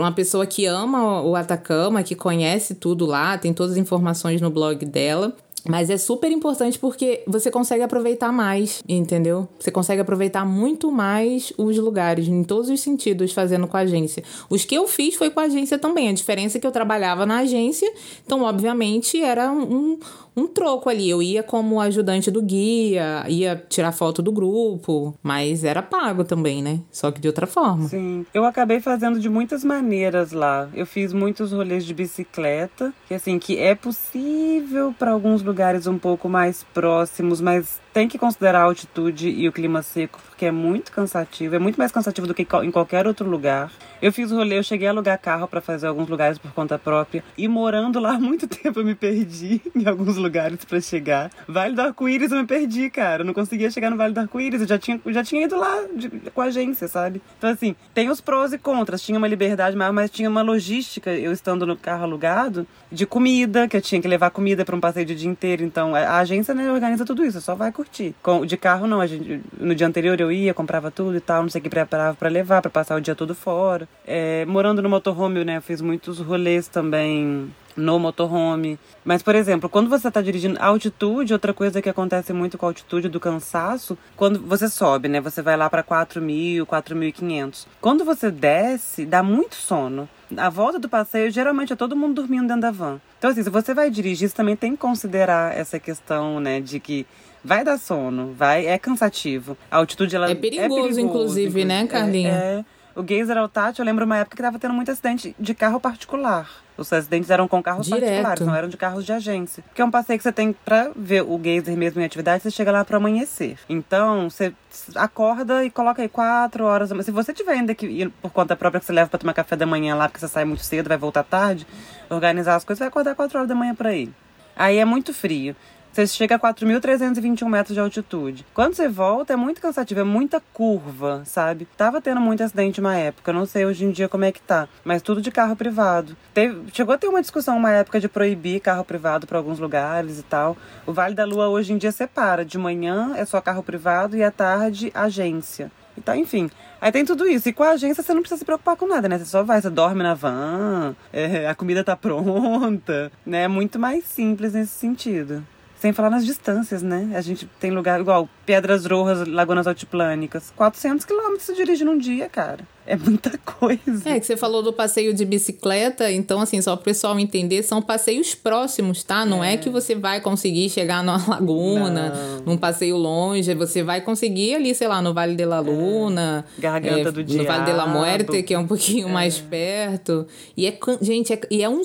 uma 0.00 0.12
pessoa 0.12 0.46
que 0.46 0.66
ama 0.66 1.22
o 1.22 1.36
Atacama, 1.36 2.02
que 2.02 2.14
conhece 2.14 2.74
tudo 2.74 3.06
lá, 3.06 3.36
tem 3.38 3.52
todas 3.52 3.72
as 3.72 3.78
informações 3.78 4.40
no 4.40 4.50
blog 4.50 4.84
dela. 4.84 5.34
Mas 5.66 5.88
é 5.88 5.96
super 5.96 6.30
importante 6.30 6.78
porque 6.78 7.22
você 7.26 7.50
consegue 7.50 7.82
aproveitar 7.82 8.30
mais, 8.30 8.82
entendeu? 8.86 9.48
Você 9.58 9.70
consegue 9.70 10.00
aproveitar 10.02 10.44
muito 10.44 10.92
mais 10.92 11.54
os 11.56 11.78
lugares, 11.78 12.28
em 12.28 12.44
todos 12.44 12.68
os 12.68 12.80
sentidos, 12.80 13.32
fazendo 13.32 13.66
com 13.66 13.76
a 13.76 13.80
agência. 13.80 14.22
Os 14.50 14.64
que 14.64 14.74
eu 14.74 14.86
fiz 14.86 15.14
foi 15.14 15.30
com 15.30 15.40
a 15.40 15.44
agência 15.44 15.78
também. 15.78 16.10
A 16.10 16.12
diferença 16.12 16.58
é 16.58 16.60
que 16.60 16.66
eu 16.66 16.72
trabalhava 16.72 17.24
na 17.24 17.38
agência, 17.38 17.90
então, 18.26 18.42
obviamente, 18.42 19.22
era 19.22 19.50
um, 19.50 19.98
um 20.36 20.46
troco 20.46 20.88
ali. 20.88 21.08
Eu 21.08 21.22
ia 21.22 21.42
como 21.42 21.80
ajudante 21.80 22.30
do 22.30 22.42
guia, 22.42 23.24
ia 23.28 23.56
tirar 23.68 23.92
foto 23.92 24.22
do 24.22 24.32
grupo, 24.32 25.14
mas 25.22 25.64
era 25.64 25.82
pago 25.82 26.24
também, 26.24 26.62
né? 26.62 26.80
Só 26.90 27.10
que 27.10 27.20
de 27.20 27.28
outra 27.28 27.46
forma. 27.46 27.88
Sim. 27.88 28.26
Eu 28.32 28.44
acabei 28.44 28.80
fazendo 28.80 29.20
de 29.20 29.28
muitas 29.28 29.64
maneiras 29.64 30.32
lá. 30.32 30.68
Eu 30.74 30.86
fiz 30.86 31.12
muitos 31.12 31.52
rolês 31.52 31.84
de 31.84 31.94
bicicleta, 31.94 32.92
que 33.06 33.14
assim, 33.14 33.38
que 33.38 33.58
é 33.58 33.74
possível 33.74 34.94
para 34.98 35.12
alguns 35.12 35.42
lugares 35.42 35.86
um 35.86 35.98
pouco 35.98 36.28
mais 36.28 36.64
próximos, 36.74 37.40
mas 37.40 37.80
tem 37.94 38.08
que 38.08 38.18
considerar 38.18 38.62
a 38.62 38.64
altitude 38.64 39.28
e 39.28 39.48
o 39.48 39.52
clima 39.52 39.80
seco, 39.80 40.20
porque 40.26 40.46
é 40.46 40.50
muito 40.50 40.90
cansativo, 40.90 41.54
é 41.54 41.60
muito 41.60 41.76
mais 41.76 41.92
cansativo 41.92 42.26
do 42.26 42.34
que 42.34 42.42
em 42.42 42.70
qualquer 42.72 43.06
outro 43.06 43.30
lugar. 43.30 43.70
Eu 44.02 44.12
fiz 44.12 44.32
o 44.32 44.36
rolê, 44.36 44.58
eu 44.58 44.64
cheguei 44.64 44.88
a 44.88 44.90
alugar 44.90 45.16
carro 45.18 45.46
para 45.46 45.60
fazer 45.60 45.86
alguns 45.86 46.08
lugares 46.08 46.36
por 46.36 46.50
conta 46.52 46.76
própria, 46.76 47.22
e 47.38 47.46
morando 47.46 48.00
lá 48.00 48.14
muito 48.18 48.48
tempo 48.48 48.80
eu 48.80 48.84
me 48.84 48.96
perdi 48.96 49.62
em 49.74 49.86
alguns 49.86 50.16
lugares 50.16 50.64
para 50.64 50.80
chegar. 50.80 51.30
Vale 51.46 51.76
do 51.76 51.82
Arco-Íris 51.82 52.32
eu 52.32 52.38
me 52.38 52.46
perdi, 52.46 52.90
cara, 52.90 53.22
eu 53.22 53.26
não 53.26 53.32
conseguia 53.32 53.70
chegar 53.70 53.90
no 53.90 53.96
Vale 53.96 54.12
do 54.12 54.18
Arco-Íris, 54.18 54.62
eu 54.62 54.66
já 54.66 54.78
tinha, 54.78 55.00
já 55.06 55.22
tinha 55.22 55.44
ido 55.44 55.56
lá 55.56 55.84
de, 55.94 56.08
com 56.08 56.40
a 56.40 56.46
agência, 56.46 56.88
sabe? 56.88 57.22
Então 57.38 57.48
assim, 57.48 57.76
tem 57.94 58.10
os 58.10 58.20
prós 58.20 58.52
e 58.52 58.58
contras, 58.58 59.02
tinha 59.02 59.16
uma 59.16 59.28
liberdade 59.28 59.76
maior, 59.76 59.92
mas 59.92 60.10
tinha 60.10 60.28
uma 60.28 60.42
logística, 60.42 61.12
eu 61.12 61.30
estando 61.30 61.64
no 61.64 61.76
carro 61.76 62.02
alugado, 62.02 62.66
de 62.90 63.06
comida, 63.06 63.68
que 63.68 63.76
eu 63.76 63.80
tinha 63.80 64.02
que 64.02 64.08
levar 64.08 64.30
comida 64.30 64.64
para 64.64 64.74
um 64.74 64.80
passeio 64.80 65.06
de 65.06 65.14
dia 65.14 65.30
inteiro, 65.30 65.62
então 65.62 65.94
a 65.94 66.18
agência 66.18 66.52
né, 66.52 66.72
organiza 66.72 67.04
tudo 67.04 67.24
isso, 67.24 67.40
só 67.40 67.54
vai 67.54 67.70
curtir. 67.70 67.83
Com, 68.22 68.44
de 68.44 68.56
carro 68.56 68.86
não, 68.86 69.00
a 69.00 69.06
gente, 69.06 69.40
no 69.58 69.74
dia 69.74 69.86
anterior 69.86 70.20
eu 70.20 70.32
ia, 70.32 70.54
comprava 70.54 70.90
tudo 70.90 71.16
e 71.16 71.20
tal, 71.20 71.42
não 71.42 71.50
sei 71.50 71.60
o 71.60 71.62
que 71.62 71.70
preparava 71.70 72.16
para 72.16 72.28
levar, 72.28 72.62
para 72.62 72.70
passar 72.70 72.96
o 72.96 73.00
dia 73.00 73.14
todo 73.14 73.34
fora. 73.34 73.88
É, 74.06 74.44
morando 74.46 74.82
no 74.82 74.88
motorhome, 74.88 75.44
né, 75.44 75.58
eu 75.58 75.62
fiz 75.62 75.80
muitos 75.80 76.18
rolês 76.18 76.68
também 76.68 77.50
no 77.76 77.98
motorhome. 77.98 78.78
Mas, 79.04 79.22
por 79.22 79.34
exemplo, 79.34 79.68
quando 79.68 79.88
você 79.88 80.08
está 80.08 80.20
dirigindo 80.22 80.60
altitude, 80.60 81.32
outra 81.32 81.52
coisa 81.52 81.82
que 81.82 81.88
acontece 81.88 82.32
muito 82.32 82.56
com 82.56 82.66
a 82.66 82.68
altitude 82.68 83.08
do 83.08 83.20
cansaço, 83.20 83.98
quando 84.16 84.40
você 84.40 84.68
sobe, 84.68 85.08
né? 85.08 85.20
Você 85.20 85.42
vai 85.42 85.56
lá 85.56 85.68
para 85.68 85.82
4.000, 85.82 86.64
4.500. 86.64 87.66
Quando 87.80 88.04
você 88.04 88.30
desce, 88.30 89.04
dá 89.04 89.22
muito 89.22 89.54
sono. 89.54 90.08
A 90.36 90.48
volta 90.48 90.78
do 90.78 90.88
passeio, 90.88 91.30
geralmente 91.30 91.72
é 91.72 91.76
todo 91.76 91.96
mundo 91.96 92.14
dormindo 92.14 92.48
dentro 92.48 92.62
da 92.62 92.70
van. 92.70 93.00
Então, 93.18 93.30
assim, 93.30 93.42
se 93.42 93.50
você 93.50 93.74
vai 93.74 93.90
dirigir, 93.90 94.28
você 94.28 94.34
também 94.34 94.56
tem 94.56 94.72
que 94.72 94.78
considerar 94.78 95.56
essa 95.56 95.78
questão, 95.78 96.40
né, 96.40 96.60
de 96.60 96.80
que 96.80 97.06
vai 97.44 97.62
dar 97.62 97.78
sono, 97.78 98.32
vai, 98.32 98.66
é 98.66 98.78
cansativo. 98.78 99.56
A 99.70 99.76
altitude, 99.76 100.16
ela 100.16 100.30
é 100.30 100.34
perigoso, 100.34 100.64
é 100.64 100.68
perigoso 100.68 101.00
inclusive, 101.00 101.64
né, 101.64 101.86
Carlinha? 101.86 102.30
É, 102.30 102.32
é, 102.32 102.64
o 102.96 103.06
Geyser 103.06 103.36
Altat, 103.36 103.78
eu 103.78 103.84
lembro 103.84 104.04
uma 104.04 104.18
época 104.18 104.36
que 104.36 104.42
tava 104.42 104.58
tendo 104.58 104.72
muito 104.72 104.90
acidente 104.90 105.34
de 105.38 105.54
carro 105.54 105.78
particular. 105.78 106.48
Os 106.76 106.92
acidentes 106.92 107.30
eram 107.30 107.46
com 107.46 107.62
carros 107.62 107.86
Direto. 107.86 108.02
particulares, 108.02 108.46
não 108.46 108.54
eram 108.54 108.68
de 108.68 108.76
carros 108.76 109.04
de 109.04 109.12
agência. 109.12 109.62
Porque 109.62 109.80
é 109.80 109.84
um 109.84 109.90
passeio 109.90 110.18
que 110.18 110.24
você 110.24 110.32
tem 110.32 110.52
pra 110.52 110.90
ver 110.96 111.22
o 111.22 111.40
geyser 111.40 111.76
mesmo 111.76 112.00
em 112.00 112.04
atividade, 112.04 112.42
você 112.42 112.50
chega 112.50 112.72
lá 112.72 112.84
para 112.84 112.96
amanhecer. 112.96 113.56
Então, 113.68 114.28
você 114.28 114.52
acorda 114.96 115.64
e 115.64 115.70
coloca 115.70 116.02
aí 116.02 116.08
quatro 116.08 116.64
horas. 116.64 116.90
Se 117.04 117.12
você 117.12 117.32
tiver 117.32 117.52
ainda 117.52 117.74
que 117.74 117.86
ir 117.86 118.10
por 118.20 118.32
conta 118.32 118.56
própria 118.56 118.80
que 118.80 118.86
você 118.86 118.92
leva 118.92 119.08
para 119.08 119.18
tomar 119.18 119.34
café 119.34 119.54
da 119.54 119.66
manhã 119.66 119.94
lá, 119.94 120.08
porque 120.08 120.18
você 120.18 120.28
sai 120.28 120.44
muito 120.44 120.64
cedo, 120.64 120.88
vai 120.88 120.98
voltar 120.98 121.22
tarde, 121.22 121.64
organizar 122.10 122.56
as 122.56 122.64
coisas, 122.64 122.78
você 122.78 122.84
vai 122.84 122.88
acordar 122.88 123.14
quatro 123.14 123.38
horas 123.38 123.48
da 123.48 123.54
manhã 123.54 123.74
para 123.74 123.92
ir. 123.94 124.12
Aí 124.56 124.78
é 124.78 124.84
muito 124.84 125.12
frio. 125.12 125.54
Você 125.94 126.08
chega 126.08 126.34
a 126.34 126.38
4.321 126.40 127.48
metros 127.48 127.72
de 127.72 127.78
altitude. 127.78 128.44
Quando 128.52 128.74
você 128.74 128.88
volta, 128.88 129.32
é 129.32 129.36
muito 129.36 129.60
cansativo, 129.60 130.00
é 130.00 130.02
muita 130.02 130.42
curva, 130.52 131.22
sabe? 131.24 131.68
Tava 131.76 132.00
tendo 132.00 132.20
muito 132.20 132.42
acidente 132.42 132.80
uma 132.80 132.96
época, 132.96 133.32
não 133.32 133.46
sei 133.46 133.64
hoje 133.64 133.84
em 133.84 133.92
dia 133.92 134.08
como 134.08 134.24
é 134.24 134.32
que 134.32 134.40
tá, 134.40 134.68
mas 134.84 135.02
tudo 135.02 135.22
de 135.22 135.30
carro 135.30 135.54
privado. 135.54 136.16
Teve, 136.34 136.62
chegou 136.72 136.92
a 136.92 136.98
ter 136.98 137.06
uma 137.06 137.20
discussão 137.20 137.56
uma 137.56 137.70
época 137.70 138.00
de 138.00 138.08
proibir 138.08 138.58
carro 138.58 138.84
privado 138.84 139.24
para 139.24 139.38
alguns 139.38 139.60
lugares 139.60 140.18
e 140.18 140.24
tal. 140.24 140.56
O 140.84 140.92
Vale 140.92 141.14
da 141.14 141.24
Lua 141.24 141.46
hoje 141.48 141.72
em 141.72 141.78
dia 141.78 141.92
separa. 141.92 142.44
De 142.44 142.58
manhã 142.58 143.12
é 143.14 143.24
só 143.24 143.40
carro 143.40 143.62
privado 143.62 144.16
e 144.16 144.24
à 144.24 144.32
tarde 144.32 144.90
agência. 144.96 145.70
Então, 145.96 146.16
enfim, 146.16 146.50
aí 146.80 146.90
tem 146.90 147.04
tudo 147.04 147.24
isso. 147.28 147.48
E 147.48 147.52
com 147.52 147.62
a 147.62 147.70
agência 147.70 148.02
você 148.02 148.12
não 148.12 148.20
precisa 148.20 148.40
se 148.40 148.44
preocupar 148.44 148.74
com 148.74 148.88
nada, 148.88 149.08
né? 149.08 149.16
Você 149.16 149.26
só 149.26 149.44
vai, 149.44 149.62
você 149.62 149.70
dorme 149.70 150.02
na 150.02 150.14
van, 150.14 150.96
é, 151.12 151.48
a 151.48 151.54
comida 151.54 151.84
tá 151.84 151.94
pronta, 151.94 153.12
né? 153.24 153.44
É 153.44 153.48
muito 153.48 153.78
mais 153.78 154.04
simples 154.04 154.54
nesse 154.54 154.72
sentido. 154.72 155.46
Sem 155.84 155.92
falar 155.92 156.08
nas 156.08 156.24
distâncias, 156.24 156.82
né? 156.82 157.12
A 157.14 157.20
gente 157.20 157.44
tem 157.60 157.70
lugar 157.70 158.00
igual 158.00 158.26
Pedras 158.44 158.84
Rojas, 158.86 159.26
Lagoas 159.26 159.66
Altiplânicas. 159.66 160.52
400 160.56 161.04
quilômetros 161.04 161.42
você 161.42 161.54
dirige 161.54 161.84
num 161.84 161.98
dia, 161.98 162.28
cara. 162.28 162.60
É 162.86 162.96
muita 162.96 163.38
coisa. 163.38 164.08
É, 164.08 164.20
que 164.20 164.26
você 164.26 164.36
falou 164.36 164.62
do 164.62 164.72
passeio 164.72 165.14
de 165.14 165.24
bicicleta, 165.24 166.10
então, 166.12 166.40
assim, 166.40 166.60
só 166.60 166.76
para 166.76 166.82
o 166.82 166.84
pessoal 166.84 167.18
entender, 167.18 167.62
são 167.62 167.80
passeios 167.80 168.34
próximos, 168.34 169.02
tá? 169.02 169.24
Não 169.24 169.42
é, 169.42 169.54
é 169.54 169.56
que 169.56 169.70
você 169.70 169.94
vai 169.94 170.20
conseguir 170.20 170.68
chegar 170.68 171.02
na 171.02 171.16
laguna, 171.26 172.10
Não. 172.10 172.44
num 172.44 172.56
passeio 172.58 172.96
longe, 172.96 173.54
você 173.54 173.82
vai 173.82 174.02
conseguir 174.02 174.54
ali, 174.54 174.74
sei 174.74 174.86
lá, 174.86 175.00
no 175.00 175.14
Vale 175.14 175.34
de 175.34 175.44
la 175.46 175.58
é. 175.58 175.60
Luna. 175.60 176.44
É. 176.58 176.60
Garganta 176.60 177.08
é, 177.08 177.12
do 177.12 177.24
Diabo. 177.24 177.42
No 177.42 177.48
Vale 177.48 177.64
de 177.64 177.72
la 177.72 177.86
Muerte, 177.86 178.42
que 178.42 178.52
é 178.52 178.58
um 178.58 178.66
pouquinho 178.66 179.08
é. 179.08 179.12
mais 179.12 179.38
perto. 179.38 180.26
E 180.56 180.66
é, 180.66 180.78
gente, 181.00 181.32
é, 181.32 181.40
e 181.50 181.62
é 181.62 181.68
um 181.68 181.84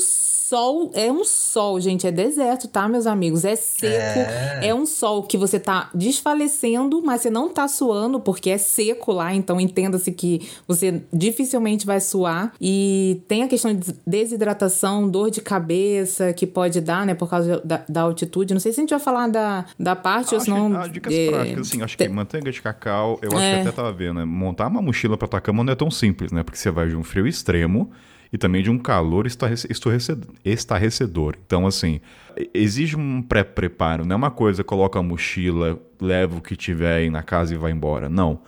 sol, 0.49 0.91
é 0.95 1.11
um 1.11 1.23
sol, 1.23 1.79
gente, 1.79 2.07
é 2.07 2.11
deserto, 2.11 2.67
tá, 2.67 2.87
meus 2.87 3.05
amigos? 3.05 3.45
É 3.45 3.55
seco, 3.55 4.19
é, 4.19 4.59
é 4.63 4.73
um 4.73 4.85
sol 4.85 5.21
que 5.23 5.37
você 5.37 5.59
tá 5.59 5.91
desfalecendo, 5.93 6.48
mas 7.03 7.21
você 7.21 7.29
não 7.29 7.49
tá 7.49 7.67
suando, 7.67 8.19
porque 8.19 8.49
é 8.49 8.57
seco 8.57 9.11
lá, 9.11 9.33
então 9.33 9.59
entenda-se 9.59 10.11
que 10.11 10.49
você 10.67 11.03
dificilmente 11.11 11.85
vai 11.85 11.99
suar. 11.99 12.53
E 12.59 13.21
tem 13.27 13.43
a 13.43 13.47
questão 13.47 13.73
de 13.73 13.93
desidratação, 14.05 15.07
dor 15.07 15.29
de 15.29 15.41
cabeça 15.41 16.33
que 16.33 16.45
pode 16.45 16.81
dar, 16.81 17.05
né, 17.05 17.13
por 17.13 17.29
causa 17.29 17.61
da, 17.63 17.83
da 17.87 18.01
altitude. 18.01 18.53
Não 18.53 18.59
sei 18.59 18.71
se 18.71 18.79
a 18.79 18.83
gente 18.83 18.89
vai 18.91 18.99
falar 18.99 19.27
da, 19.27 19.65
da 19.79 19.95
parte 19.95 20.35
acho 20.35 20.35
ou 20.35 20.41
se 20.41 20.49
não. 20.49 20.75
Ah, 20.79 20.87
dicas 20.87 21.13
é, 21.13 21.29
práticas, 21.29 21.67
assim, 21.67 21.81
acho 21.81 21.97
que 21.97 22.09
manteiga 22.09 22.51
de 22.51 22.61
cacau, 22.61 23.19
eu 23.21 23.29
acho 23.29 23.41
é. 23.41 23.55
que 23.55 23.61
até 23.61 23.71
tava 23.71 23.91
vendo, 23.91 24.19
né? 24.19 24.25
Montar 24.25 24.67
uma 24.67 24.81
mochila 24.81 25.17
para 25.17 25.25
Atacama 25.25 25.63
não 25.63 25.73
é 25.73 25.75
tão 25.75 25.91
simples, 25.91 26.31
né? 26.31 26.43
Porque 26.43 26.57
você 26.57 26.71
vai 26.71 26.87
de 26.87 26.95
um 26.95 27.03
frio 27.03 27.27
extremo 27.27 27.91
e 28.31 28.37
também 28.37 28.61
de 28.61 28.69
um 28.69 28.77
calor 28.77 29.25
estarrecedor. 29.25 31.35
Então, 31.45 31.65
assim, 31.65 31.99
exige 32.53 32.95
um 32.95 33.21
pré-preparo. 33.21 34.05
Não 34.05 34.13
é 34.13 34.17
uma 34.17 34.31
coisa, 34.31 34.63
coloca 34.63 34.99
a 34.99 35.03
mochila, 35.03 35.79
leva 35.99 36.37
o 36.37 36.41
que 36.41 36.55
tiver 36.55 36.97
aí 36.97 37.09
na 37.09 37.23
casa 37.23 37.53
e 37.53 37.57
vai 37.57 37.71
embora. 37.71 38.07
Não. 38.07 38.41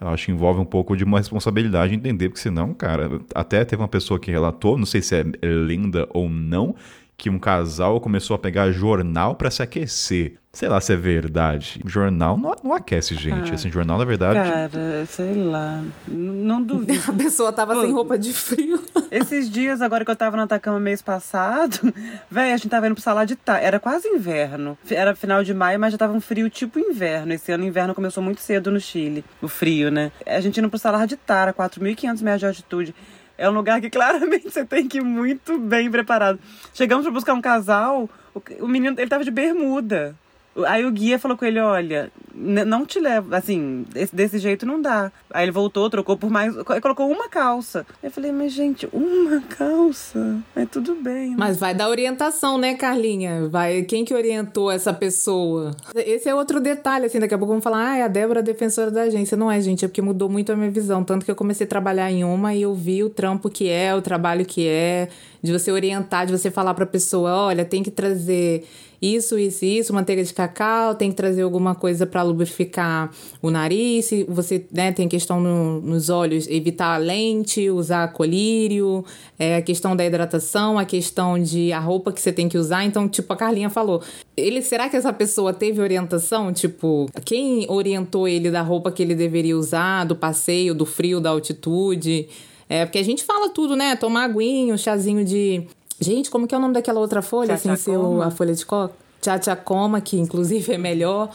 Eu 0.00 0.08
acho 0.08 0.26
que 0.26 0.32
envolve 0.32 0.60
um 0.60 0.64
pouco 0.64 0.96
de 0.96 1.04
uma 1.04 1.18
responsabilidade 1.18 1.94
entender, 1.94 2.28
porque 2.28 2.42
senão, 2.42 2.74
cara, 2.74 3.20
até 3.32 3.64
teve 3.64 3.80
uma 3.80 3.88
pessoa 3.88 4.18
que 4.18 4.32
relatou, 4.32 4.76
não 4.76 4.84
sei 4.84 5.00
se 5.00 5.14
é 5.14 5.24
linda 5.42 6.08
ou 6.10 6.28
não, 6.28 6.74
que 7.22 7.30
um 7.30 7.38
casal 7.38 8.00
começou 8.00 8.34
a 8.34 8.38
pegar 8.38 8.72
jornal 8.72 9.36
para 9.36 9.48
se 9.48 9.62
aquecer. 9.62 10.38
Sei 10.52 10.68
lá 10.68 10.80
se 10.80 10.92
é 10.92 10.96
verdade. 10.96 11.80
Jornal 11.86 12.36
não, 12.36 12.52
não 12.64 12.74
aquece 12.74 13.14
gente. 13.14 13.52
Ah, 13.52 13.54
Esse 13.54 13.70
jornal, 13.70 13.96
na 13.96 14.04
verdade. 14.04 14.40
Cara, 14.40 15.06
sei 15.06 15.32
lá. 15.36 15.84
Não 16.08 16.60
duvido. 16.60 17.00
A 17.08 17.12
pessoa 17.12 17.52
tava 17.52 17.74
Pô, 17.74 17.82
sem 17.82 17.92
roupa 17.92 18.18
de 18.18 18.32
frio. 18.32 18.82
Esses 19.08 19.48
dias, 19.48 19.80
agora 19.80 20.04
que 20.04 20.10
eu 20.10 20.16
tava 20.16 20.36
no 20.36 20.42
Atacama 20.42 20.80
mês 20.80 21.00
passado, 21.00 21.94
velho, 22.28 22.54
a 22.54 22.56
gente 22.56 22.68
tava 22.68 22.86
indo 22.86 22.96
pro 22.96 23.04
salão 23.04 23.24
de 23.24 23.36
tarde. 23.36 23.66
Era 23.66 23.78
quase 23.78 24.08
inverno. 24.08 24.76
Era 24.90 25.14
final 25.14 25.44
de 25.44 25.54
maio, 25.54 25.78
mas 25.78 25.92
já 25.92 25.98
tava 25.98 26.12
um 26.12 26.20
frio 26.20 26.50
tipo 26.50 26.80
inverno. 26.80 27.32
Esse 27.32 27.52
ano 27.52 27.62
o 27.62 27.66
inverno 27.68 27.94
começou 27.94 28.20
muito 28.20 28.40
cedo 28.40 28.68
no 28.72 28.80
Chile. 28.80 29.24
O 29.40 29.46
frio, 29.46 29.92
né? 29.92 30.10
A 30.26 30.40
gente 30.40 30.58
indo 30.58 30.68
pro 30.68 30.76
salar 30.76 31.06
de 31.06 31.16
Tara, 31.16 31.54
4.500 31.54 32.20
metros 32.20 32.40
de 32.40 32.46
altitude. 32.46 32.94
É 33.36 33.48
um 33.48 33.52
lugar 33.52 33.80
que 33.80 33.90
claramente 33.90 34.50
você 34.50 34.64
tem 34.64 34.86
que 34.86 34.98
ir 34.98 35.04
muito 35.04 35.58
bem 35.58 35.90
preparado. 35.90 36.38
Chegamos 36.74 37.04
para 37.04 37.12
buscar 37.12 37.34
um 37.34 37.40
casal, 37.40 38.08
o, 38.60 38.66
menino, 38.66 38.98
ele 38.98 39.08
tava 39.08 39.24
de 39.24 39.30
bermuda. 39.30 40.16
Aí 40.66 40.84
o 40.84 40.90
guia 40.90 41.18
falou 41.18 41.36
com 41.36 41.44
ele: 41.44 41.58
olha, 41.58 42.10
não 42.34 42.84
te 42.84 43.00
leva, 43.00 43.36
assim, 43.36 43.84
desse, 43.90 44.14
desse, 44.14 44.38
jeito 44.38 44.66
não 44.66 44.80
dá. 44.80 45.10
Aí 45.30 45.44
ele 45.44 45.52
voltou, 45.52 45.88
trocou 45.88 46.16
por 46.16 46.30
mais. 46.30 46.54
Colocou 46.82 47.10
uma 47.10 47.28
calça. 47.28 47.86
Eu 48.02 48.10
falei, 48.10 48.32
mas 48.32 48.52
gente, 48.52 48.88
uma 48.92 49.40
calça? 49.48 50.38
É 50.54 50.66
tudo 50.66 50.94
bem. 50.94 51.30
Né? 51.30 51.36
Mas 51.38 51.56
vai 51.56 51.74
dar 51.74 51.88
orientação, 51.88 52.58
né, 52.58 52.74
Carlinha? 52.74 53.48
Vai, 53.48 53.82
quem 53.82 54.04
que 54.04 54.14
orientou 54.14 54.70
essa 54.70 54.92
pessoa? 54.92 55.74
Esse 55.94 56.28
é 56.28 56.34
outro 56.34 56.60
detalhe, 56.60 57.06
assim, 57.06 57.18
daqui 57.18 57.34
a 57.34 57.38
pouco 57.38 57.52
vamos 57.52 57.64
falar, 57.64 57.92
ah, 57.92 57.96
é 57.96 58.02
a 58.02 58.08
Débora 58.08 58.42
defensora 58.42 58.90
da 58.90 59.02
agência. 59.02 59.36
Não 59.36 59.50
é, 59.50 59.60
gente, 59.60 59.84
é 59.84 59.88
porque 59.88 60.02
mudou 60.02 60.28
muito 60.28 60.52
a 60.52 60.56
minha 60.56 60.70
visão. 60.70 61.02
Tanto 61.02 61.24
que 61.24 61.30
eu 61.30 61.36
comecei 61.36 61.66
a 61.66 61.68
trabalhar 61.68 62.10
em 62.10 62.24
uma 62.24 62.54
e 62.54 62.62
eu 62.62 62.74
vi 62.74 63.02
o 63.02 63.08
trampo 63.08 63.48
que 63.48 63.68
é, 63.68 63.94
o 63.94 64.02
trabalho 64.02 64.44
que 64.44 64.66
é, 64.66 65.08
de 65.42 65.50
você 65.52 65.72
orientar, 65.72 66.26
de 66.26 66.32
você 66.32 66.50
falar 66.50 66.74
pra 66.74 66.84
pessoa: 66.84 67.34
olha, 67.34 67.64
tem 67.64 67.82
que 67.82 67.90
trazer 67.90 68.64
isso, 69.02 69.36
isso 69.36 69.64
e 69.64 69.78
isso, 69.78 69.92
manteiga 69.92 70.22
de 70.22 70.32
cacau, 70.32 70.94
tem 70.94 71.10
que 71.10 71.16
trazer 71.16 71.42
alguma 71.42 71.74
coisa 71.74 72.06
para 72.06 72.22
lubrificar 72.22 73.10
o 73.42 73.50
nariz, 73.50 74.08
você 74.28 74.64
né, 74.70 74.92
tem 74.92 75.08
questão 75.08 75.40
no, 75.40 75.80
nos 75.80 76.08
olhos, 76.08 76.46
evitar 76.46 76.94
a 76.94 76.98
lente, 76.98 77.68
usar 77.68 78.12
colírio, 78.12 79.04
é, 79.36 79.56
a 79.56 79.62
questão 79.62 79.96
da 79.96 80.06
hidratação, 80.06 80.78
a 80.78 80.84
questão 80.84 81.36
de 81.36 81.72
a 81.72 81.80
roupa 81.80 82.12
que 82.12 82.20
você 82.20 82.32
tem 82.32 82.48
que 82.48 82.56
usar. 82.56 82.84
Então, 82.84 83.08
tipo, 83.08 83.32
a 83.32 83.36
Carlinha 83.36 83.68
falou, 83.68 84.00
ele 84.36 84.62
será 84.62 84.88
que 84.88 84.96
essa 84.96 85.12
pessoa 85.12 85.52
teve 85.52 85.80
orientação? 85.80 86.52
Tipo, 86.52 87.10
quem 87.24 87.66
orientou 87.68 88.28
ele 88.28 88.52
da 88.52 88.62
roupa 88.62 88.92
que 88.92 89.02
ele 89.02 89.16
deveria 89.16 89.58
usar, 89.58 90.04
do 90.04 90.14
passeio, 90.14 90.76
do 90.76 90.86
frio, 90.86 91.20
da 91.20 91.30
altitude? 91.30 92.28
É, 92.68 92.86
porque 92.86 92.98
a 92.98 93.04
gente 93.04 93.22
fala 93.24 93.50
tudo, 93.50 93.76
né? 93.76 93.96
Tomar 93.96 94.24
aguinho, 94.24 94.78
chazinho 94.78 95.24
de 95.24 95.66
Gente, 96.02 96.30
como 96.30 96.46
que 96.46 96.54
é 96.54 96.58
o 96.58 96.60
nome 96.60 96.74
daquela 96.74 97.00
outra 97.00 97.22
folha, 97.22 97.56
sem 97.56 97.74
ser 97.76 97.96
a 98.22 98.30
folha 98.30 98.54
de 98.54 98.64
coca? 98.66 98.94
Tchachacoma, 99.22 100.00
que 100.00 100.18
inclusive 100.18 100.72
é 100.72 100.78
melhor 100.78 101.30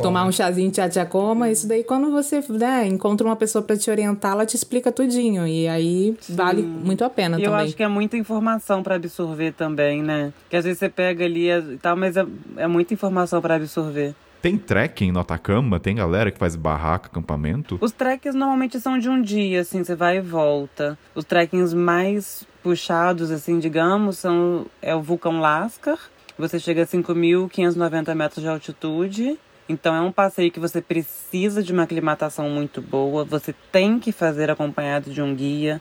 tomar 0.00 0.24
um 0.24 0.30
chazinho 0.30 0.70
de 0.70 0.76
tchachacoma. 0.76 1.50
Isso 1.50 1.66
daí, 1.66 1.82
quando 1.82 2.08
você 2.12 2.42
né, 2.48 2.86
encontra 2.86 3.26
uma 3.26 3.34
pessoa 3.34 3.60
para 3.62 3.76
te 3.76 3.90
orientar, 3.90 4.32
ela 4.32 4.46
te 4.46 4.54
explica 4.54 4.92
tudinho. 4.92 5.44
E 5.44 5.66
aí 5.66 6.16
Sim. 6.20 6.36
vale 6.36 6.62
muito 6.62 7.04
a 7.04 7.10
pena 7.10 7.36
e 7.40 7.42
também. 7.42 7.58
Eu 7.58 7.64
acho 7.66 7.74
que 7.74 7.82
é 7.82 7.88
muita 7.88 8.16
informação 8.16 8.80
para 8.80 8.94
absorver 8.94 9.52
também, 9.52 10.04
né? 10.04 10.32
Que 10.48 10.56
às 10.56 10.64
vezes 10.64 10.78
você 10.78 10.88
pega 10.88 11.24
ali 11.24 11.50
e 11.50 11.78
tal, 11.78 11.96
mas 11.96 12.16
é, 12.16 12.24
é 12.58 12.68
muita 12.68 12.94
informação 12.94 13.42
para 13.42 13.56
absorver. 13.56 14.14
Tem 14.40 14.56
trekking 14.56 15.12
no 15.12 15.20
Atacama? 15.20 15.78
Tem 15.78 15.94
galera 15.94 16.30
que 16.30 16.38
faz 16.38 16.56
barraca, 16.56 17.06
acampamento? 17.06 17.78
Os 17.80 17.92
trekkings 17.92 18.36
normalmente 18.36 18.80
são 18.80 18.98
de 18.98 19.08
um 19.08 19.22
dia, 19.22 19.60
assim, 19.60 19.84
você 19.84 19.94
vai 19.94 20.18
e 20.18 20.20
volta. 20.20 20.98
Os 21.14 21.24
trekkings 21.24 21.76
mais 21.76 22.44
puxados, 22.62 23.30
assim, 23.30 23.58
digamos, 23.58 24.18
são 24.18 24.66
é 24.80 24.94
o 24.94 25.02
vulcão 25.02 25.40
Lascar. 25.40 25.98
Você 26.38 26.58
chega 26.58 26.82
a 26.82 26.86
5.590 26.86 28.14
metros 28.14 28.42
de 28.42 28.48
altitude. 28.48 29.38
Então 29.68 29.94
é 29.94 30.00
um 30.00 30.12
passeio 30.12 30.50
que 30.50 30.60
você 30.60 30.80
precisa 30.80 31.62
de 31.62 31.72
uma 31.72 31.84
aclimatação 31.84 32.48
muito 32.48 32.80
boa. 32.80 33.24
Você 33.24 33.54
tem 33.70 33.98
que 33.98 34.12
fazer 34.12 34.50
acompanhado 34.50 35.10
de 35.10 35.22
um 35.22 35.34
guia, 35.34 35.80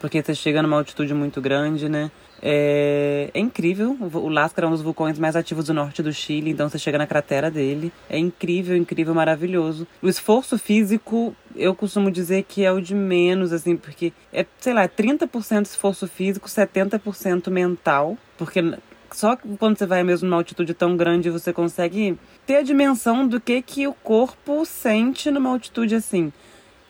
porque 0.00 0.22
você 0.22 0.34
chega 0.34 0.62
numa 0.62 0.76
altitude 0.76 1.14
muito 1.14 1.40
grande, 1.40 1.88
né? 1.88 2.10
É, 2.44 3.30
é, 3.32 3.38
incrível. 3.38 3.96
O 4.00 4.28
Lascar 4.28 4.64
é 4.64 4.66
um 4.66 4.72
dos 4.72 4.82
vulcões 4.82 5.16
mais 5.18 5.36
ativos 5.36 5.66
do 5.66 5.74
norte 5.74 6.02
do 6.02 6.12
Chile, 6.12 6.50
então 6.50 6.68
você 6.68 6.78
chega 6.78 6.98
na 6.98 7.06
cratera 7.06 7.48
dele. 7.48 7.92
É 8.10 8.18
incrível, 8.18 8.76
incrível, 8.76 9.14
maravilhoso. 9.14 9.86
O 10.02 10.08
esforço 10.08 10.58
físico 10.58 11.36
eu 11.56 11.74
costumo 11.74 12.10
dizer 12.10 12.44
que 12.44 12.64
é 12.64 12.72
o 12.72 12.80
de 12.80 12.94
menos, 12.94 13.52
assim, 13.52 13.76
porque 13.76 14.12
é, 14.32 14.46
sei 14.58 14.74
lá, 14.74 14.88
30% 14.88 15.66
esforço 15.66 16.06
físico, 16.06 16.48
70% 16.48 17.50
mental, 17.50 18.16
porque 18.36 18.62
só 19.12 19.36
quando 19.58 19.78
você 19.78 19.86
vai 19.86 20.02
mesmo 20.02 20.28
numa 20.28 20.38
altitude 20.38 20.74
tão 20.74 20.96
grande 20.96 21.30
você 21.30 21.52
consegue 21.52 22.18
ter 22.46 22.56
a 22.56 22.62
dimensão 22.62 23.26
do 23.26 23.40
que 23.40 23.60
que 23.62 23.86
o 23.86 23.92
corpo 23.92 24.64
sente 24.64 25.30
numa 25.30 25.50
altitude 25.50 25.94
assim. 25.94 26.32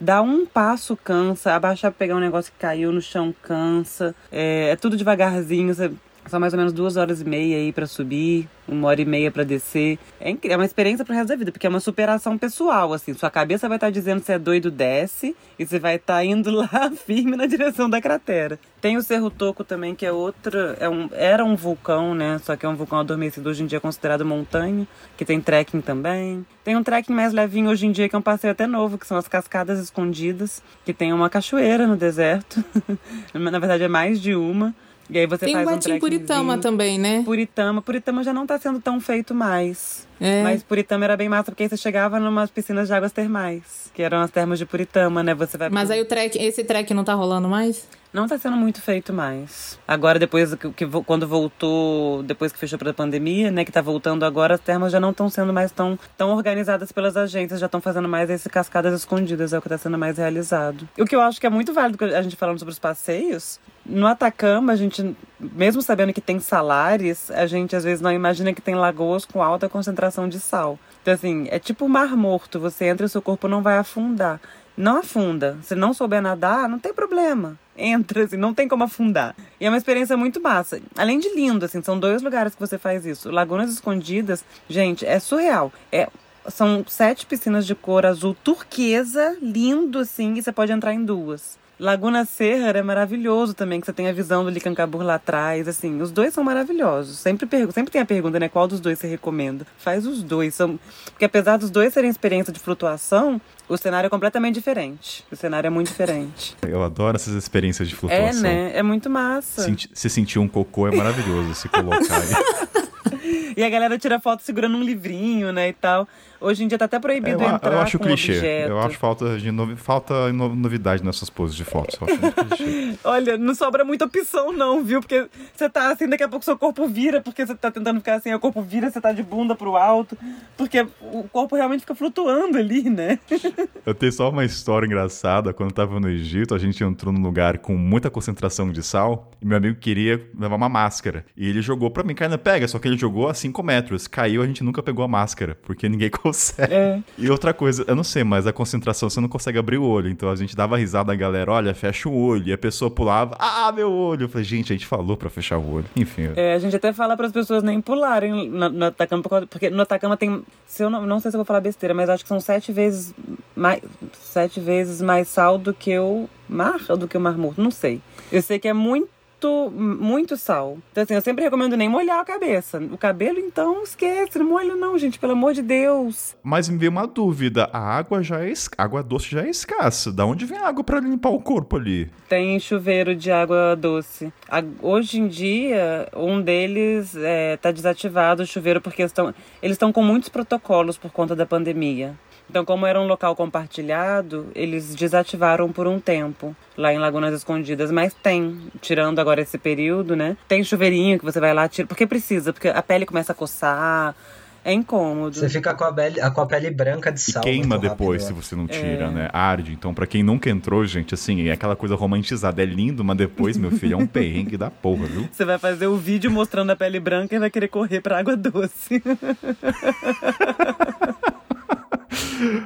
Dar 0.01 0.23
um 0.23 0.45
passo 0.45 0.97
cansa, 0.97 1.55
abaixar 1.55 1.93
pra 1.93 1.99
pegar 1.99 2.17
um 2.17 2.21
negócio 2.21 2.53
que 2.53 2.59
caiu 2.59 2.91
no 2.91 3.01
chão 3.01 3.33
cansa. 3.41 4.15
É, 4.33 4.71
é 4.71 4.77
tudo 4.77 4.97
devagarzinho, 4.97 5.73
você 5.73 5.93
são 6.27 6.39
mais 6.39 6.53
ou 6.53 6.59
menos 6.59 6.73
duas 6.73 6.97
horas 6.97 7.21
e 7.21 7.25
meia 7.25 7.57
aí 7.57 7.73
para 7.73 7.87
subir, 7.87 8.49
uma 8.67 8.89
hora 8.89 9.01
e 9.01 9.05
meia 9.05 9.31
para 9.31 9.45
descer. 9.45 9.99
É, 10.21 10.31
incrível, 10.31 10.55
é 10.55 10.59
uma 10.59 10.65
experiência 10.65 11.05
pro 11.05 11.15
resto 11.15 11.29
da 11.29 11.37
vida, 11.37 11.53
porque 11.53 11.67
é 11.67 11.71
uma 11.71 11.81
superação 11.81 12.39
pessoal, 12.39 12.93
assim. 12.93 13.13
Sua 13.15 13.31
cabeça 13.31 13.69
vai 13.69 13.77
estar 13.77 13.89
tá 13.89 13.91
dizendo 13.91 14.21
que 14.21 14.27
você 14.27 14.35
é 14.35 14.39
doido, 14.39 14.71
desce, 14.71 15.37
e 15.59 15.67
você 15.67 15.79
vai 15.79 15.97
estar 15.97 16.15
tá 16.15 16.25
indo 16.25 16.51
lá 16.55 16.91
firme 17.05 17.37
na 17.37 17.47
direção 17.47 17.91
da 17.91 18.01
cratera. 18.01 18.59
Tem 18.81 18.97
o 18.97 19.03
Cerro 19.03 19.31
Toco 19.31 19.63
também, 19.65 19.95
que 19.95 20.07
é 20.07 20.13
outra. 20.13 20.77
É 20.81 20.89
um, 20.89 21.09
era 21.13 21.45
um 21.45 21.55
vulcão, 21.55 22.15
né? 22.15 22.41
Só 22.43 22.57
que 22.57 22.65
é 22.65 22.69
um 22.69 22.77
vulcão 22.77 22.99
adormecido, 22.99 23.49
hoje 23.49 23.63
em 23.63 23.67
dia 23.67 23.79
é 23.79 23.81
considerado 23.81 24.25
montanha, 24.25 24.87
que 25.17 25.25
tem 25.25 25.41
trekking 25.41 25.81
também. 25.81 26.47
Tem 26.65 26.77
um 26.77 26.83
trekking 26.83 27.13
mais 27.13 27.33
levinho 27.33 27.71
hoje 27.71 27.87
em 27.87 27.93
dia, 27.93 28.09
que 28.09 28.15
é 28.15 28.19
um 28.19 28.23
passeio 28.23 28.53
até 28.53 28.67
novo, 28.67 28.97
que 28.97 29.07
são 29.07 29.17
as 29.17 29.27
Cascadas 29.27 29.79
Escondidas, 29.79 30.63
que 30.85 30.93
tem 30.93 31.13
uma 31.13 31.29
cachoeira 31.29 31.87
no 31.87 31.97
deserto. 31.97 32.65
na 33.35 33.59
verdade, 33.59 33.83
é 33.83 33.89
mais 33.89 34.21
de 34.21 34.35
uma. 34.35 34.75
E 35.13 35.19
aí 35.19 35.27
você 35.27 35.45
Tem 35.45 35.53
faz 35.53 35.67
o 35.67 35.71
um 35.71 35.75
Batim 35.75 35.99
Puritama 35.99 36.57
também, 36.57 36.99
né? 36.99 37.23
Puritama. 37.23 37.83
Puritama 37.83 38.25
já 38.25 38.33
não 38.33 38.47
tá 38.47 38.59
sendo 38.59 38.81
tão 38.81 38.99
feito 38.99 39.35
mais. 39.35 40.09
É. 40.19 40.43
Mas 40.43 40.63
Puritama 40.63 41.05
era 41.05 41.17
bem 41.17 41.29
massa, 41.29 41.51
porque 41.51 41.65
aí 41.65 41.69
você 41.69 41.77
chegava 41.77 42.19
numas 42.19 42.51
piscinas 42.51 42.89
de 42.89 42.95
águas 42.95 43.13
termais, 43.13 43.91
que 43.93 44.03
eram 44.03 44.21
as 44.21 44.31
termas 44.31 44.59
de 44.59 44.65
Puritama, 44.65 45.23
né? 45.23 45.35
Você 45.35 45.59
vai 45.59 45.69
Mas 45.69 45.91
aí 45.91 46.01
o 46.01 46.07
trek, 46.07 46.39
esse 46.39 46.65
trek 46.65 46.95
não 46.95 47.05
tá 47.05 47.13
rolando 47.13 47.49
mais? 47.49 47.87
Não 48.13 48.29
tá 48.29 48.39
sendo 48.39 48.57
muito 48.57 48.81
feito 48.81 49.13
mais. 49.13 49.79
Agora, 49.89 50.19
depois 50.19 50.55
que, 50.55 50.71
que 50.71 50.87
quando 51.07 51.27
voltou, 51.27 52.23
depois 52.23 52.53
que 52.53 52.59
fechou 52.59 52.79
pra 52.79 52.93
pandemia, 52.93 53.51
né, 53.51 53.65
que 53.65 53.73
tá 53.73 53.81
voltando 53.81 54.25
agora, 54.25 54.55
as 54.55 54.61
termas 54.61 54.93
já 54.93 55.01
não 55.01 55.11
estão 55.11 55.31
sendo 55.31 55.51
mais 55.53 55.73
tão, 55.73 55.99
tão 56.17 56.31
organizadas 56.31 56.93
pelas 56.93 57.17
agências, 57.17 57.59
já 57.59 57.67
estão 57.67 57.81
fazendo 57.81 58.09
mais 58.09 58.29
esse 58.29 58.51
cascadas 58.51 58.95
escondidas, 58.95 59.55
é 59.55 59.59
o 59.59 59.63
que 59.63 59.69
tá 59.69 59.79
sendo 59.79 59.97
mais 59.97 60.19
realizado. 60.19 60.87
O 60.99 61.07
que 61.07 61.17
eu 61.17 61.23
acho 61.23 61.41
que 61.41 61.47
é 61.47 61.51
muito 61.51 61.73
válido, 61.73 62.05
a 62.05 62.21
gente 62.21 62.37
falando 62.37 62.59
sobre 62.59 62.73
os 62.73 62.79
passeios, 62.79 63.59
no 63.85 64.07
Atacama, 64.07 64.73
a 64.73 64.77
gente, 64.77 65.17
mesmo 65.39 65.83
sabendo 65.83 66.13
que 66.13 66.21
tem 66.21 66.39
salares, 66.39 67.31
a 67.31 67.47
gente 67.47 67.75
às 67.75 67.85
vezes 67.85 68.01
não 68.01 68.13
imagina 68.13 68.53
que 68.53 68.61
tem 68.61 68.75
lagoas 68.75 69.25
com 69.25 69.43
alta 69.43 69.69
concentração 69.69 70.29
de 70.29 70.39
sal. 70.39 70.79
Então, 71.03 71.15
assim, 71.15 71.49
é 71.51 71.59
tipo 71.59 71.85
o 71.85 71.89
mar 71.89 72.17
morto, 72.17 72.61
você 72.61 72.87
entra 72.87 73.07
e 73.07 73.09
seu 73.09 73.21
corpo 73.21 73.49
não 73.49 73.63
vai 73.63 73.77
afundar. 73.77 74.41
Não 74.77 74.99
afunda. 74.99 75.59
Se 75.63 75.75
não 75.75 75.93
souber 75.93 76.23
nadar, 76.23 76.69
não 76.69 76.79
tem 76.79 76.95
problema. 76.95 77.59
Entra, 77.77 78.25
assim, 78.25 78.37
não 78.37 78.55
tem 78.55 78.69
como 78.69 78.85
afundar. 78.85 79.35
E 79.61 79.67
é 79.67 79.69
uma 79.69 79.77
experiência 79.77 80.17
muito 80.17 80.41
massa. 80.41 80.81
Além 80.97 81.19
de 81.19 81.29
lindo, 81.35 81.65
assim, 81.65 81.83
são 81.83 81.99
dois 81.99 82.23
lugares 82.23 82.55
que 82.55 82.61
você 82.61 82.79
faz 82.79 83.05
isso. 83.05 83.31
Lagunas 83.31 83.71
Escondidas, 83.71 84.45
gente, 84.69 85.05
é 85.05 85.19
surreal. 85.19 85.73
É, 85.91 86.09
são 86.49 86.85
sete 86.87 87.27
piscinas 87.27 87.67
de 87.67 87.75
cor 87.75 88.07
azul 88.07 88.35
turquesa, 88.35 89.37
lindo, 89.43 89.99
assim, 89.99 90.35
e 90.35 90.43
você 90.43 90.53
pode 90.53 90.73
entrar 90.73 90.95
em 90.95 91.05
duas. 91.05 91.59
Laguna 91.83 92.25
Serra 92.25 92.79
é 92.79 92.83
maravilhoso 92.83 93.55
também, 93.55 93.81
que 93.81 93.87
você 93.87 93.93
tem 93.93 94.07
a 94.09 94.13
visão 94.13 94.45
do 94.45 94.51
Licancabur 94.51 95.03
lá 95.03 95.17
atrás, 95.17 95.67
assim, 95.67 96.01
os 96.01 96.13
dois 96.13 96.33
são 96.33 96.45
maravilhosos. 96.45 97.19
Sempre, 97.19 97.49
sempre 97.73 97.91
tem 97.91 98.01
a 98.01 98.07
pergunta, 98.07 98.39
né, 98.39 98.49
qual 98.49 98.69
dos 98.69 98.79
dois 98.81 99.01
você 99.01 99.09
recomenda? 99.09 99.67
Faz 99.79 100.07
os 100.07 100.23
dois, 100.23 100.55
são... 100.55 100.79
porque 101.07 101.25
apesar 101.25 101.57
dos 101.57 101.71
dois 101.71 101.93
serem 101.93 102.09
experiência 102.09 102.53
de 102.53 102.61
flutuação, 102.61 103.41
o 103.69 103.77
cenário 103.77 104.07
é 104.07 104.11
completamente 104.11 104.55
diferente. 104.55 105.25
O 105.33 105.35
cenário 105.35 105.67
é 105.67 105.71
muito 105.71 105.89
diferente. 105.89 106.57
Eu 106.63 106.85
adoro 106.85 107.17
essas 107.17 107.35
experiências 107.35 107.89
de 107.89 107.95
É, 107.95 107.99
flutuação. 107.99 108.43
né? 108.43 108.71
É 108.75 108.83
muito 108.83 109.11
massa. 109.11 109.63
Senti- 109.63 109.91
se 109.93 110.09
sentir 110.09 110.39
um 110.39 110.47
cocô 110.47 110.87
é 110.87 110.95
maravilhoso 110.95 111.53
se 111.55 111.69
colocar 111.69 111.99
aí. 112.23 113.53
E 113.57 113.63
a 113.63 113.69
galera 113.69 113.99
tira 113.99 114.19
foto 114.21 114.41
segurando 114.43 114.77
um 114.77 114.83
livrinho, 114.83 115.53
né, 115.53 115.69
e 115.69 115.73
tal. 115.73 116.09
Hoje 116.43 116.65
em 116.65 116.69
dia 116.69 116.77
tá 116.79 116.85
até 116.87 116.99
proibido 116.99 117.43
eu, 117.43 117.49
entrar 117.51 117.73
eu 117.73 117.81
acho 117.81 117.99
com 117.99 118.05
clichê. 118.05 118.33
objeto. 118.33 118.71
Eu 118.71 118.81
acho 118.81 118.99
falta 118.99 119.39
de 119.39 119.51
novi- 119.51 119.77
falta 119.77 120.33
no- 120.33 120.55
novidade 120.55 121.05
nessas 121.05 121.31
poses 121.31 121.55
de 121.57 121.65
fotos. 121.65 121.99
Olha, 123.05 123.37
não 123.39 123.55
sobra 123.55 123.85
muita 123.85 124.05
opção 124.05 124.53
não, 124.53 124.83
viu? 124.85 125.01
Porque 125.01 125.27
você 125.55 125.69
tá 125.69 125.91
assim, 125.93 126.09
daqui 126.09 126.23
a 126.23 126.29
pouco 126.29 126.45
seu 126.45 126.57
corpo 126.59 126.87
vira, 126.87 127.21
porque 127.21 127.45
você 127.47 127.55
tá 127.55 127.71
tentando 127.71 127.99
ficar 128.01 128.15
assim, 128.17 128.33
o 128.33 128.39
corpo 128.41 128.63
vira, 128.63 128.91
você 128.91 129.01
tá 129.01 129.13
de 129.13 129.23
bunda 129.23 129.55
pro 129.55 129.77
alto. 129.77 130.17
Porque 130.57 130.87
o 131.01 131.25
corpo 131.25 131.57
realmente 131.57 131.81
fica 131.81 131.95
flutuando 131.95 132.59
ali, 132.59 132.89
né? 132.89 133.19
Eu 133.85 133.95
tenho 133.95 134.13
só 134.13 134.29
uma 134.31 134.45
história 134.45 134.87
engraçada. 134.87 135.53
Quando 135.53 135.71
eu 135.71 135.75
tava 135.75 135.99
no 135.99 136.09
Egito, 136.09 136.55
a 136.55 136.59
gente 136.59 136.83
entrou 136.85 137.13
num 137.13 137.21
lugar 137.23 137.59
com 137.59 137.77
muita 137.77 138.09
concentração 138.11 138.71
de 138.71 138.81
sal 138.83 139.31
e 139.41 139.45
meu 139.47 139.57
amigo 139.57 139.77
queria 139.79 140.25
levar 140.39 140.55
uma 140.55 140.69
máscara. 140.69 141.25
E 141.37 141.49
ele 141.49 141.61
jogou 141.61 141.91
pra 141.91 142.05
mim, 142.05 142.15
Kaina, 142.15 142.39
pega. 142.39 142.69
Só 142.69 142.79
que 142.79 142.87
ele 142.87 142.97
jogou 142.97 143.29
a 143.29 143.35
5 143.35 143.61
metros. 143.63 144.07
Caiu, 144.07 144.41
a 144.41 144.47
gente 144.47 144.63
nunca 144.63 144.83
pegou 144.83 145.05
a 145.05 145.09
máscara, 145.09 145.59
porque 145.63 145.89
ninguém 145.89 146.11
consegue. 146.33 146.75
É. 146.75 147.01
E 147.17 147.31
outra 147.31 147.53
coisa, 147.53 147.85
eu 147.87 147.95
não 147.95 148.05
sei, 148.05 148.25
mas 148.25 148.47
a 148.47 148.53
concentração 148.53 149.09
você 149.09 149.21
não 149.21 149.29
consegue 149.29 149.59
abrir 149.59 149.79
o 149.79 149.85
olho. 149.85 150.09
Então 150.09 150.31
a 150.31 150.37
gente 150.37 150.57
dava 150.57 150.77
risada, 150.77 151.13
a 151.13 151.17
galera, 151.17 151.53
olha, 151.53 151.75
fecha 151.75 152.09
o 152.09 152.15
olho. 152.15 152.49
E 152.49 152.53
a 152.53 152.59
pessoa 152.59 152.91
pulava, 152.91 153.37
ah, 153.39 153.71
meu 153.73 153.91
olho. 153.93 154.25
Eu 154.25 154.29
falei, 154.29 154.45
gente, 154.45 154.73
a 154.73 154.77
gente 154.77 154.87
falou 154.87 155.17
pra 155.17 155.31
fechar 155.31 155.59
o 155.59 155.75
olho. 155.75 155.87
Enfim. 155.95 156.31
É, 156.37 156.55
a 156.55 156.59
gente 156.59 156.75
até 156.75 156.93
fala 156.93 157.17
para 157.17 157.27
as 157.27 157.33
pessoas 157.33 157.63
nem 157.63 157.81
pularem 157.81 158.49
no, 158.49 158.69
no 158.69 158.85
Atacama, 158.87 159.23
porque 159.23 159.71
no 159.71 159.83
Atacama 159.83 160.17
tem, 160.17 160.43
se 160.67 160.83
eu 160.83 160.91
não, 160.91 161.07
não 161.07 161.21
sei 161.21 161.31
se 161.31 161.37
eu 161.37 161.39
vou 161.39 161.45
falar 161.45 161.61
besteira, 161.61 161.95
mas 161.95 162.09
acho 162.09 162.25
que 162.25 162.29
são 162.29 162.41
sete 162.41 162.73
vezes 162.73 163.15
mais, 163.55 163.81
sete 164.13 164.61
vezes 164.61 165.01
mais 165.01 165.29
sal 165.29 165.59
do 165.59 165.73
que 165.73 165.99
o 165.99 166.29
mar, 166.49 166.81
ou 166.89 166.97
do 166.97 167.09
que 167.09 167.17
o 167.17 167.21
Mar 167.21 167.37
Morto, 167.37 167.63
não 167.63 167.71
sei. 167.71 168.01
Eu 168.31 168.43
sei 168.43 168.59
que 168.59 168.69
é 168.69 168.73
muito, 168.73 169.09
muito 169.49 170.37
sal. 170.37 170.79
Então 170.91 171.05
assim, 171.05 171.15
eu 171.15 171.21
sempre 171.21 171.45
recomendo 171.45 171.77
nem 171.77 171.89
molhar 171.89 172.21
a 172.21 172.25
cabeça. 172.25 172.79
O 172.79 172.99
cabelo, 172.99 173.39
então, 173.39 173.83
esquece, 173.83 174.39
não 174.39 174.47
molha 174.47 174.75
não, 174.75 174.99
gente, 174.99 175.19
pelo 175.19 175.33
amor 175.33 175.55
de 175.55 175.63
Deus. 175.63 176.37
Mas 176.43 176.69
me 176.69 176.79
veio 176.79 176.91
uma 176.91 177.07
dúvida. 177.07 177.69
A 177.73 177.79
água 177.79 178.23
já 178.23 178.45
é 178.45 178.53
água 178.77 179.03
doce 179.03 179.31
já 179.31 179.43
é 179.43 179.51
escassa. 179.51 180.13
Da 180.13 180.25
onde 180.27 180.45
vem 180.45 180.59
a 180.59 180.69
água 180.69 180.85
pra 180.85 181.01
limpar 181.01 181.31
o 181.31 181.41
corpo 181.41 181.77
ali? 181.77 182.11
Tem 182.29 182.59
chuveiro 182.61 183.15
de 183.15 183.31
água 183.31 183.75
doce. 183.75 184.33
Hoje 184.81 185.19
em 185.19 185.29
dia, 185.29 186.09
um 186.15 186.41
deles 186.41 187.15
está 187.55 187.71
desativado 187.71 188.43
o 188.43 188.47
chuveiro 188.47 188.81
porque 188.81 189.03
estão, 189.03 189.35
eles 189.63 189.75
estão 189.75 189.93
com 189.93 190.03
muitos 190.03 190.29
protocolos 190.29 190.99
por 190.99 191.11
conta 191.11 191.35
da 191.35 191.47
pandemia. 191.47 192.15
Então, 192.53 192.67
como 192.67 192.85
era 192.85 193.01
um 193.01 193.07
local 193.07 193.35
compartilhado, 193.35 194.49
eles 194.55 194.95
desativaram 194.95 195.73
por 195.73 195.87
um 195.87 195.99
tempo 195.99 196.55
lá 196.77 196.93
em 196.93 196.99
Lagunas 196.99 197.33
Escondidas. 197.33 197.91
Mas 197.91 198.13
tem, 198.13 198.59
tirando 198.83 199.19
agora 199.21 199.41
esse 199.41 199.57
período, 199.57 200.15
né? 200.15 200.37
Tem 200.47 200.63
chuveirinho 200.63 201.19
que 201.19 201.25
você 201.25 201.41
vai 201.41 201.55
lá, 201.55 201.67
tira, 201.67 201.89
porque 201.89 202.07
precisa, 202.07 202.53
porque 202.53 202.69
a 202.69 202.83
pele 202.83 203.07
começa 203.07 203.33
a 203.33 203.35
coçar. 203.35 204.15
É 204.63 204.71
incômodo. 204.73 205.35
Você 205.35 205.49
fica 205.49 205.73
com 205.75 205.83
a, 205.83 205.93
pele, 205.95 206.21
com 206.31 206.41
a 206.43 206.47
pele 206.47 206.71
branca 206.71 207.11
de 207.11 207.21
E 207.21 207.33
sal. 207.33 207.43
queima 207.43 207.79
muito 207.79 207.89
depois 207.89 208.23
se 208.23 208.29
rápido. 208.29 208.45
você 208.45 208.55
não 208.55 208.67
tira, 208.69 209.11
né? 209.11 209.31
Arde. 209.33 209.73
Então, 209.73 209.95
pra 209.95 210.07
quem 210.07 210.23
nunca 210.23 210.51
entrou, 210.51 210.85
gente, 210.85 211.15
assim, 211.15 211.49
é 211.49 211.53
aquela 211.53 211.75
coisa 211.75 211.95
romantizada. 211.97 212.63
É 212.63 212.67
lindo, 212.67 213.03
mas 213.03 213.17
depois, 213.17 213.57
meu 213.57 213.71
filho, 213.73 213.95
é 213.95 213.97
um 213.97 214.07
perrengue 214.07 214.59
da 214.59 214.71
porra, 214.71 215.07
viu? 215.07 215.27
Você 215.33 215.45
vai 215.47 215.59
fazer 215.59 215.87
o 215.87 215.97
vídeo 215.97 216.31
mostrando 216.31 216.69
a 216.71 216.77
pele 216.77 217.01
branca 217.01 217.35
e 217.35 217.39
vai 217.39 217.49
querer 217.51 217.69
correr 217.69 218.03
pra 218.03 218.19
água 218.19 218.37
doce. 218.37 219.03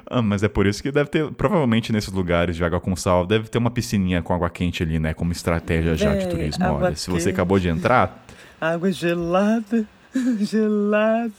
Ah, 0.09 0.23
mas 0.23 0.43
é 0.43 0.49
por 0.49 0.67
isso 0.67 0.83
que 0.83 0.91
deve 0.91 1.11
ter, 1.11 1.31
provavelmente 1.33 1.93
nesses 1.93 2.13
lugares 2.13 2.57
de 2.57 2.65
água 2.65 2.81
com 2.81 2.97
sal, 2.97 3.27
deve 3.27 3.49
ter 3.49 3.59
uma 3.59 3.71
piscininha 3.71 4.23
com 4.23 4.33
água 4.35 4.49
quente 4.51 4.83
ali, 4.83 4.99
né? 4.99 5.13
Como 5.15 5.33
estratégia 5.33 5.95
já 5.95 6.15
de 6.15 6.27
turismo. 6.29 6.65
Olha, 6.67 6.95
se 6.97 7.11
você 7.11 7.25
quente. 7.27 7.35
acabou 7.35 7.59
de 7.59 7.69
entrar, 7.69 8.25
Água 8.61 8.91
gelada, 8.91 9.85
gelada. 10.41 11.31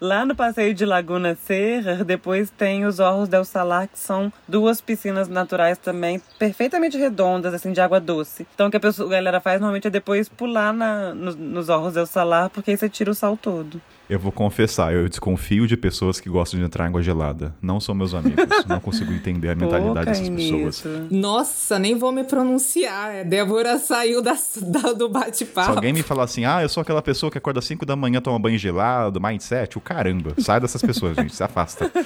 Lá 0.00 0.26
no 0.26 0.34
passeio 0.36 0.74
de 0.74 0.84
Laguna 0.84 1.34
Serra, 1.34 2.04
depois 2.04 2.50
tem 2.50 2.84
os 2.84 2.98
Orros 3.00 3.28
del 3.28 3.44
Salar, 3.44 3.88
que 3.88 3.98
são 3.98 4.30
duas 4.46 4.80
piscinas 4.80 5.26
naturais 5.28 5.78
também, 5.78 6.20
perfeitamente 6.38 6.98
redondas, 6.98 7.54
assim, 7.54 7.72
de 7.72 7.80
água 7.80 7.98
doce. 7.98 8.46
Então 8.54 8.68
o 8.68 8.70
que 8.70 8.76
a, 8.76 8.80
pessoa, 8.80 9.08
a 9.08 9.12
galera 9.12 9.40
faz 9.40 9.58
normalmente 9.60 9.86
é 9.88 9.90
depois 9.90 10.28
pular 10.28 10.72
na, 10.74 11.14
no- 11.14 11.34
nos 11.34 11.68
Orros 11.70 11.94
del 11.94 12.06
Salar, 12.06 12.50
porque 12.50 12.70
aí 12.72 12.76
você 12.76 12.88
tira 12.88 13.10
o 13.10 13.14
sal 13.14 13.36
todo. 13.36 13.80
Eu 14.08 14.18
vou 14.18 14.30
confessar, 14.30 14.92
eu 14.94 15.08
desconfio 15.08 15.66
de 15.66 15.76
pessoas 15.76 16.20
que 16.20 16.28
gostam 16.28 16.60
de 16.60 16.66
entrar 16.66 16.84
em 16.84 16.88
água 16.88 17.02
gelada. 17.02 17.54
Não 17.60 17.80
são 17.80 17.94
meus 17.94 18.14
amigos. 18.14 18.44
não 18.68 18.78
consigo 18.78 19.12
entender 19.12 19.50
a 19.50 19.54
mentalidade 19.56 20.06
dessas 20.06 20.28
pessoas. 20.28 20.84
Nossa, 21.10 21.78
nem 21.78 21.98
vou 21.98 22.12
me 22.12 22.22
pronunciar. 22.22 23.14
É, 23.14 23.24
Débora 23.24 23.78
saiu 23.78 24.22
da, 24.22 24.36
da- 24.62 24.92
do 24.92 25.06
Se 25.06 25.12
bate-papo. 25.12 25.70
alguém 25.72 25.92
me 25.92 26.02
falar 26.02 26.24
assim, 26.24 26.44
ah, 26.44 26.62
eu 26.62 26.68
sou 26.68 26.80
aquela 26.80 27.02
pessoa 27.02 27.32
que 27.32 27.38
acorda 27.38 27.58
às 27.58 27.64
5 27.64 27.84
da 27.84 27.96
manhã, 27.96 28.20
toma 28.20 28.38
banho 28.38 28.58
gelado, 28.58 29.20
mindset, 29.20 29.76
o 29.76 29.80
caramba. 29.80 30.34
Sai 30.38 30.60
dessas 30.60 30.82
pessoas, 30.82 31.16
gente, 31.16 31.34
se 31.34 31.42
afasta. 31.42 31.90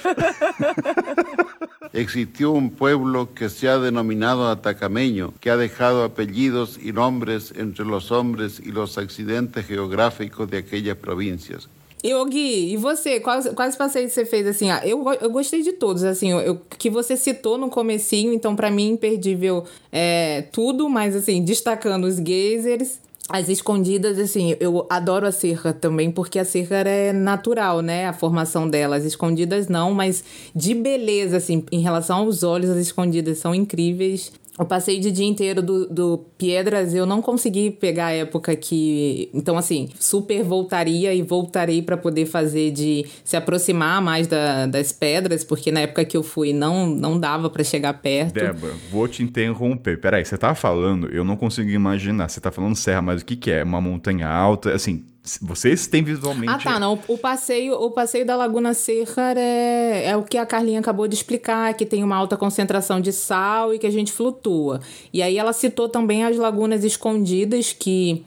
Existió 1.93 2.51
un 2.51 2.69
pueblo 2.71 3.33
que 3.33 3.49
se 3.49 3.67
ha 3.67 3.77
denominado 3.77 4.49
atacameño, 4.49 5.33
que 5.41 5.49
ha 5.49 5.57
dejado 5.57 6.03
apellidos 6.05 6.79
y 6.81 6.93
nombres 6.93 7.53
entre 7.55 7.83
los 7.85 8.11
hombres 8.11 8.61
y 8.63 8.71
los 8.71 8.97
accidentes 8.97 9.65
geográficos 9.67 10.49
de 10.49 10.59
aquellas 10.59 10.95
provincias. 10.95 11.67
E 12.03 12.13
o 12.15 12.25
Gui, 12.25 12.73
e 12.73 12.77
você? 12.77 13.19
Quais, 13.19 13.47
quais 13.49 13.75
passeios 13.75 14.11
você 14.11 14.25
fez 14.25 14.47
assim? 14.47 14.71
Ah, 14.71 14.81
eu, 14.83 15.05
eu 15.21 15.29
gostei 15.29 15.61
de 15.61 15.73
todos, 15.73 16.03
assim, 16.03 16.31
eu, 16.31 16.59
que 16.79 16.89
você 16.89 17.15
citou 17.15 17.59
no 17.59 17.69
comecinho, 17.69 18.33
então 18.33 18.55
para 18.55 18.71
mim 18.71 18.89
imperdível 18.89 19.63
é 19.91 20.45
tudo, 20.51 20.89
mas 20.89 21.15
assim, 21.15 21.43
destacando 21.43 22.05
os 22.05 22.15
geysers, 22.15 22.99
as 23.29 23.47
escondidas, 23.47 24.19
assim, 24.19 24.57
eu 24.59 24.85
adoro 24.89 25.25
a 25.25 25.31
cerca 25.31 25.71
também, 25.71 26.11
porque 26.11 26.37
a 26.37 26.43
cerca 26.43 26.75
é 26.75 27.13
natural, 27.13 27.81
né? 27.81 28.07
A 28.07 28.13
formação 28.13 28.67
dela. 28.67 28.97
As 28.97 29.05
escondidas 29.05 29.69
não, 29.69 29.93
mas 29.93 30.21
de 30.53 30.73
beleza, 30.73 31.37
assim, 31.37 31.63
em 31.71 31.79
relação 31.79 32.17
aos 32.17 32.43
olhos, 32.43 32.69
as 32.69 32.77
escondidas 32.77 33.37
são 33.37 33.55
incríveis. 33.55 34.33
Eu 34.59 34.65
passei 34.65 34.99
de 34.99 35.11
dia 35.11 35.25
inteiro 35.25 35.61
do, 35.61 35.87
do 35.87 36.17
Piedras, 36.37 36.93
eu 36.93 37.05
não 37.05 37.21
consegui 37.21 37.71
pegar 37.71 38.07
a 38.07 38.11
época 38.11 38.55
que. 38.55 39.29
Então, 39.33 39.57
assim, 39.57 39.89
super 39.99 40.43
voltaria 40.43 41.13
e 41.13 41.21
voltarei 41.21 41.81
para 41.81 41.95
poder 41.95 42.25
fazer 42.25 42.71
de 42.71 43.05
se 43.23 43.37
aproximar 43.37 44.01
mais 44.01 44.27
da, 44.27 44.65
das 44.65 44.91
pedras, 44.91 45.43
porque 45.43 45.71
na 45.71 45.81
época 45.81 46.03
que 46.03 46.17
eu 46.17 46.23
fui 46.23 46.51
não, 46.51 46.87
não 46.87 47.19
dava 47.19 47.49
para 47.49 47.63
chegar 47.63 47.93
perto. 47.93 48.33
Débora, 48.33 48.73
vou 48.91 49.07
te 49.07 49.23
interromper. 49.23 49.99
Peraí, 49.99 50.25
você 50.25 50.37
tá 50.37 50.53
falando, 50.53 51.07
eu 51.07 51.23
não 51.23 51.37
consigo 51.37 51.69
imaginar. 51.69 52.29
Você 52.29 52.41
tá 52.41 52.51
falando 52.51 52.75
serra, 52.75 53.01
mas 53.01 53.21
o 53.21 53.25
que, 53.25 53.35
que 53.35 53.51
é? 53.51 53.63
Uma 53.63 53.79
montanha 53.79 54.27
alta? 54.27 54.73
Assim, 54.73 55.05
vocês 55.39 55.85
têm 55.85 56.03
visualmente. 56.03 56.51
Ah, 56.51 56.57
tá. 56.57 56.79
Não. 56.79 56.99
O 57.07 57.17
passeio, 57.17 57.75
o 57.75 57.91
passeio 57.91 58.25
da 58.25 58.35
Laguna 58.35 58.73
Seca 58.73 59.33
é, 59.37 60.07
é 60.07 60.17
o 60.17 60.23
que 60.23 60.37
a 60.37 60.45
Carlinha 60.45 60.79
acabou 60.79 61.07
de 61.07 61.13
explicar, 61.13 61.73
que 61.75 61.85
tem 61.85 62.03
uma 62.03 62.15
alta 62.15 62.35
concentração 62.35 62.99
de 62.99 63.13
sal 63.13 63.73
e 63.73 63.77
que 63.77 63.85
a 63.85 63.91
gente 63.91 64.11
flutua. 64.11 64.81
E 65.13 65.21
aí 65.21 65.37
ela 65.37 65.53
citou 65.53 65.87
também 65.87 66.23
as 66.23 66.35
lagunas 66.37 66.83
escondidas, 66.83 67.71
que 67.71 68.25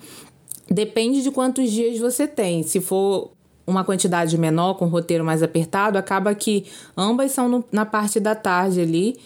depende 0.71 1.23
de 1.23 1.33
quantos 1.33 1.71
dias 1.71 1.99
você 1.99 2.29
tem. 2.29 2.63
Se 2.63 2.81
for 2.81 3.33
uma 3.67 3.83
quantidade 3.83 4.39
menor, 4.39 4.75
com 4.75 4.85
um 4.85 4.89
roteiro 4.89 5.25
mais 5.25 5.43
apertado, 5.43 5.99
acaba 5.99 6.33
que 6.33 6.65
ambas 6.97 7.33
são 7.33 7.49
no, 7.49 7.65
na 7.73 7.85
parte 7.85 8.21
da 8.21 8.37
tarde 8.37 8.81
ali. 8.81 9.17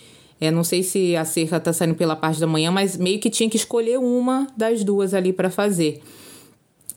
É, 0.40 0.50
não 0.50 0.64
sei 0.64 0.82
se 0.82 1.16
a 1.16 1.24
cerca 1.24 1.60
tá 1.60 1.72
saindo 1.72 1.96
pela 1.96 2.16
parte 2.16 2.40
da 2.40 2.46
manhã, 2.46 2.70
mas 2.70 2.96
meio 2.96 3.18
que 3.18 3.28
tinha 3.28 3.50
que 3.50 3.56
escolher 3.56 3.98
uma 3.98 4.46
das 4.56 4.84
duas 4.84 5.12
ali 5.12 5.34
para 5.34 5.50
fazer. 5.50 6.00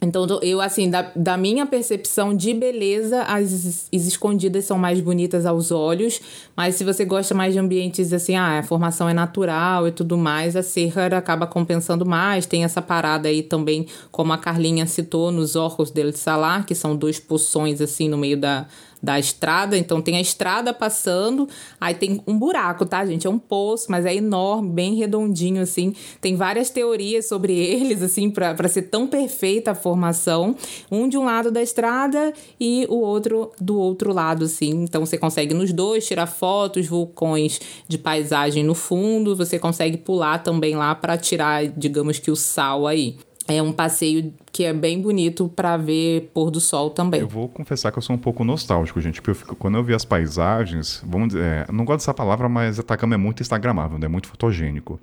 Então, 0.03 0.25
eu, 0.41 0.59
assim, 0.59 0.89
da, 0.89 1.11
da 1.15 1.37
minha 1.37 1.63
percepção 1.63 2.35
de 2.35 2.55
beleza, 2.55 3.21
as, 3.21 3.87
as, 3.93 4.07
escondidas 4.07 4.65
são 4.65 4.75
mais 4.75 4.99
bonitas 4.99 5.45
aos 5.45 5.69
olhos, 5.69 6.19
mas 6.57 6.73
se 6.73 6.83
você 6.83 7.05
gosta 7.05 7.35
mais 7.35 7.53
de 7.53 7.59
ambientes 7.59 8.11
assim, 8.11 8.35
ah, 8.35 8.57
a 8.57 8.63
formação 8.63 9.07
é 9.07 9.13
natural 9.13 9.87
e 9.87 9.91
tudo 9.91 10.17
mais, 10.17 10.55
a 10.55 10.63
Serra 10.63 11.05
acaba 11.15 11.45
compensando 11.45 12.03
mais. 12.03 12.47
Tem 12.47 12.63
essa 12.63 12.81
parada 12.81 13.29
aí 13.29 13.43
também, 13.43 13.85
como 14.11 14.33
a 14.33 14.39
Carlinha 14.39 14.87
citou, 14.87 15.31
nos 15.31 15.55
Orcos 15.55 15.91
del 15.91 16.11
Salar, 16.13 16.65
que 16.65 16.73
são 16.73 16.95
dois 16.95 17.19
poções 17.19 17.79
assim 17.79 18.09
no 18.09 18.17
meio 18.17 18.37
da, 18.37 18.65
da 19.01 19.19
estrada. 19.19 19.77
Então 19.77 20.01
tem 20.01 20.17
a 20.17 20.21
estrada 20.21 20.73
passando, 20.73 21.47
aí 21.79 21.93
tem 21.93 22.21
um 22.27 22.37
buraco, 22.37 22.85
tá, 22.85 23.05
gente? 23.05 23.25
É 23.25 23.29
um 23.29 23.39
poço, 23.39 23.87
mas 23.89 24.05
é 24.05 24.15
enorme, 24.15 24.69
bem 24.69 24.95
redondinho, 24.95 25.61
assim. 25.61 25.93
Tem 26.19 26.35
várias 26.35 26.69
teorias 26.69 27.27
sobre 27.27 27.53
eles, 27.57 28.01
assim, 28.01 28.29
para 28.29 28.67
ser 28.67 28.83
tão 28.83 29.07
perfeita 29.07 29.71
a 29.71 29.75
formação. 29.75 30.55
Um 30.91 31.07
de 31.07 31.17
um 31.17 31.25
lado 31.25 31.51
da 31.51 31.61
estrada 31.61 32.33
e 32.59 32.85
o 32.89 32.97
outro 32.97 33.51
do 33.59 33.77
outro 33.77 34.13
lado, 34.13 34.45
assim. 34.45 34.83
Então 34.83 35.05
você 35.05 35.17
consegue 35.17 35.53
nos 35.53 35.73
dois 35.73 36.05
tirar 36.05 36.27
fotos, 36.27 36.87
vulcões 36.87 37.59
de 37.87 37.97
paisagem 37.97 38.63
no 38.63 38.75
fundo. 38.75 39.35
Você 39.35 39.57
consegue 39.57 39.97
pular 39.97 40.39
também 40.39 40.75
lá 40.75 40.93
para 40.93 41.17
tirar, 41.17 41.65
digamos 41.67 42.19
que 42.19 42.31
o 42.31 42.35
sal 42.35 42.87
aí. 42.87 43.17
É 43.47 43.61
um 43.61 43.71
passeio 43.71 44.33
que 44.51 44.63
é 44.63 44.73
bem 44.73 45.01
bonito 45.01 45.49
para 45.49 45.75
ver 45.77 46.31
pôr 46.33 46.51
do 46.51 46.59
sol 46.59 46.89
também. 46.89 47.21
Eu 47.21 47.27
vou 47.27 47.49
confessar 47.49 47.91
que 47.91 47.97
eu 47.97 48.01
sou 48.01 48.15
um 48.15 48.19
pouco 48.19 48.43
nostálgico, 48.43 49.01
gente, 49.01 49.15
porque 49.21 49.31
eu 49.31 49.35
fico, 49.35 49.55
quando 49.55 49.77
eu 49.77 49.83
vi 49.83 49.93
as 49.93 50.05
paisagens, 50.05 51.03
vamos 51.05 51.29
dizer, 51.29 51.43
é, 51.43 51.65
não 51.71 51.83
gosto 51.83 51.99
dessa 51.99 52.13
palavra, 52.13 52.47
mas 52.47 52.79
Atacama 52.79 53.15
é 53.15 53.17
muito 53.17 53.41
instagramável, 53.41 53.97
né? 53.97 54.05
é 54.05 54.09
muito 54.09 54.27
fotogênico. 54.27 54.99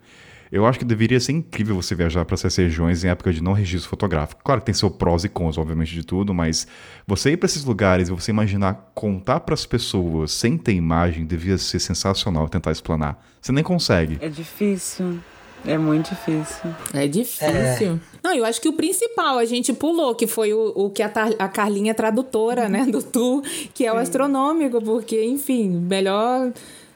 Eu 0.51 0.66
acho 0.66 0.78
que 0.78 0.85
deveria 0.85 1.20
ser 1.20 1.32
incrível 1.32 1.77
você 1.77 1.94
viajar 1.94 2.24
para 2.24 2.35
essas 2.35 2.56
regiões 2.56 3.05
em 3.05 3.09
época 3.09 3.32
de 3.32 3.43
não 3.43 3.52
registro 3.52 3.90
fotográfico. 3.90 4.40
Claro 4.43 4.60
que 4.60 4.66
tem 4.66 4.74
seu 4.74 4.90
prós 4.90 5.24
e 5.24 5.28
cons, 5.28 5.59
obviamente, 5.59 5.93
de 5.93 6.02
tudo, 6.02 6.32
mas 6.32 6.66
você 7.06 7.32
ir 7.32 7.36
para 7.36 7.47
esses 7.47 7.65
lugares 7.65 8.09
e 8.09 8.12
você 8.12 8.31
imaginar 8.31 8.93
contar 8.94 9.40
para 9.40 9.55
as 9.55 9.66
pessoas 9.66 10.32
sem 10.32 10.56
ter 10.56 10.73
imagem 10.73 11.27
devia 11.27 11.59
ser 11.59 11.78
sensacional 11.78 12.48
tentar 12.48 12.73
explanar. 12.73 13.23
Você 13.43 13.52
nem 13.52 13.62
consegue. 13.62 14.16
É 14.20 14.28
difícil. 14.28 15.20
É 15.67 15.77
muito 15.77 16.11
difícil. 16.11 16.71
É 16.95 17.07
difícil. 17.07 17.93
É. 17.93 17.99
Não, 18.23 18.35
eu 18.35 18.45
acho 18.45 18.61
que 18.61 18.69
o 18.69 18.73
principal 18.73 19.39
a 19.39 19.45
gente 19.45 19.73
pulou, 19.73 20.15
que 20.15 20.27
foi 20.27 20.53
o, 20.53 20.73
o 20.75 20.91
que 20.91 21.03
a, 21.03 21.11
a 21.39 21.49
Carlinha 21.49 21.95
tradutora, 21.95 22.69
né, 22.69 22.85
do 22.87 23.03
Tu, 23.03 23.43
que 23.75 23.87
é 23.87 23.91
Sim. 23.91 23.97
o 23.97 24.01
astronômico, 24.01 24.83
porque, 24.83 25.25
enfim, 25.25 25.69
melhor, 25.69 26.53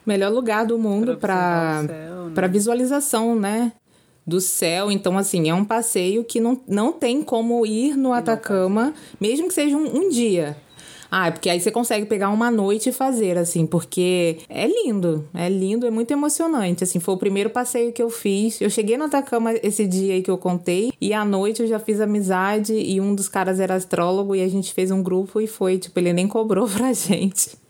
melhor 0.07 0.33
lugar 0.33 0.67
do 0.67 0.79
mundo 0.79 1.17
para 1.17 1.83
né? 1.83 2.49
visualização, 2.49 3.35
né? 3.35 3.73
Do 4.25 4.41
céu, 4.41 4.89
então 4.89 5.19
assim, 5.19 5.51
é 5.51 5.55
um 5.55 5.65
passeio 5.65 6.23
que 6.23 6.41
não, 6.41 6.61
não 6.69 6.93
tem 6.93 7.23
como 7.23 7.67
ir 7.67 7.97
no 7.97 8.13
Atacama, 8.13 8.95
mesmo 9.21 9.49
que 9.49 9.55
seja 9.55 9.77
um, 9.77 9.97
um 9.97 10.09
dia. 10.09 10.57
Ah, 11.15 11.27
é 11.27 11.31
porque 11.31 11.51
aí 11.51 11.61
você 11.61 11.71
consegue 11.71 12.07
pegar 12.07 12.31
uma 12.31 12.51
noite 12.51 12.89
e 12.89 12.93
fazer, 12.93 13.37
assim, 13.37 13.67
porque 13.67 14.39
é 14.49 14.67
lindo, 14.67 15.29
é 15.35 15.47
lindo, 15.47 15.87
é 15.87 15.91
muito 15.91 16.11
emocionante, 16.11 16.85
assim, 16.85 16.99
foi 16.99 17.13
o 17.13 17.19
primeiro 17.19 17.51
passeio 17.51 17.93
que 17.93 18.03
eu 18.03 18.09
fiz. 18.09 18.59
Eu 18.63 18.71
cheguei 18.71 18.97
no 18.97 19.05
Atacama 19.05 19.53
esse 19.63 19.87
dia 19.87 20.15
aí 20.15 20.23
que 20.23 20.31
eu 20.31 20.39
contei, 20.39 20.91
e 20.99 21.13
à 21.13 21.23
noite 21.23 21.61
eu 21.61 21.69
já 21.69 21.79
fiz 21.79 22.01
amizade, 22.01 22.73
e 22.73 22.99
um 22.99 23.15
dos 23.15 23.29
caras 23.29 23.61
era 23.61 23.75
astrólogo, 23.75 24.35
e 24.35 24.41
a 24.41 24.49
gente 24.49 24.73
fez 24.73 24.91
um 24.91 25.03
grupo 25.03 25.39
e 25.39 25.47
foi, 25.47 25.77
tipo, 25.77 26.01
ele 26.01 26.15
nem 26.15 26.27
cobrou 26.27 26.67
pra 26.75 26.95
gente. 26.95 27.61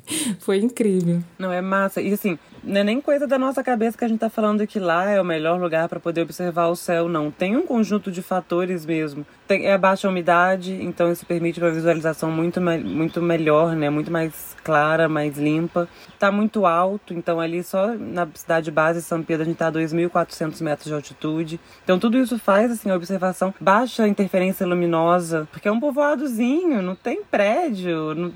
Foi 0.40 0.58
incrível. 0.58 1.20
Não, 1.38 1.52
é 1.52 1.60
massa. 1.60 2.00
E 2.00 2.12
assim, 2.12 2.38
não 2.62 2.80
é 2.80 2.84
nem 2.84 3.00
coisa 3.00 3.26
da 3.26 3.38
nossa 3.38 3.62
cabeça 3.62 3.96
que 3.96 4.04
a 4.04 4.08
gente 4.08 4.20
tá 4.20 4.28
falando 4.28 4.66
que 4.66 4.78
lá 4.78 5.08
é 5.08 5.20
o 5.20 5.24
melhor 5.24 5.60
lugar 5.60 5.88
para 5.88 6.00
poder 6.00 6.22
observar 6.22 6.68
o 6.68 6.76
céu, 6.76 7.08
não. 7.08 7.30
Tem 7.30 7.56
um 7.56 7.66
conjunto 7.66 8.10
de 8.10 8.22
fatores 8.22 8.84
mesmo. 8.84 9.26
Tem, 9.52 9.66
é 9.66 9.74
a 9.74 9.78
baixa 9.78 10.08
umidade, 10.08 10.72
então 10.82 11.12
isso 11.12 11.26
permite 11.26 11.60
uma 11.60 11.70
visualização 11.70 12.30
muito, 12.30 12.58
muito 12.58 13.20
melhor, 13.20 13.76
né? 13.76 13.90
Muito 13.90 14.10
mais 14.10 14.56
clara, 14.64 15.10
mais 15.10 15.36
limpa. 15.36 15.86
Tá 16.18 16.32
muito 16.32 16.64
alto, 16.64 17.12
então 17.12 17.38
ali 17.38 17.62
só 17.62 17.94
na 17.94 18.26
cidade 18.34 18.70
base 18.70 19.02
São 19.02 19.22
Pedro 19.22 19.42
a 19.42 19.46
gente 19.46 19.56
tá 19.56 19.66
a 19.66 19.72
2.400 19.72 20.62
metros 20.62 20.86
de 20.86 20.94
altitude. 20.94 21.60
Então 21.84 21.98
tudo 21.98 22.16
isso 22.16 22.38
faz, 22.38 22.70
assim, 22.70 22.90
a 22.90 22.96
observação 22.96 23.52
baixa 23.60 24.08
interferência 24.08 24.66
luminosa, 24.66 25.46
porque 25.52 25.68
é 25.68 25.72
um 25.72 25.80
povoadozinho, 25.80 26.80
não 26.80 26.94
tem 26.94 27.22
prédio, 27.22 28.14
não, 28.14 28.32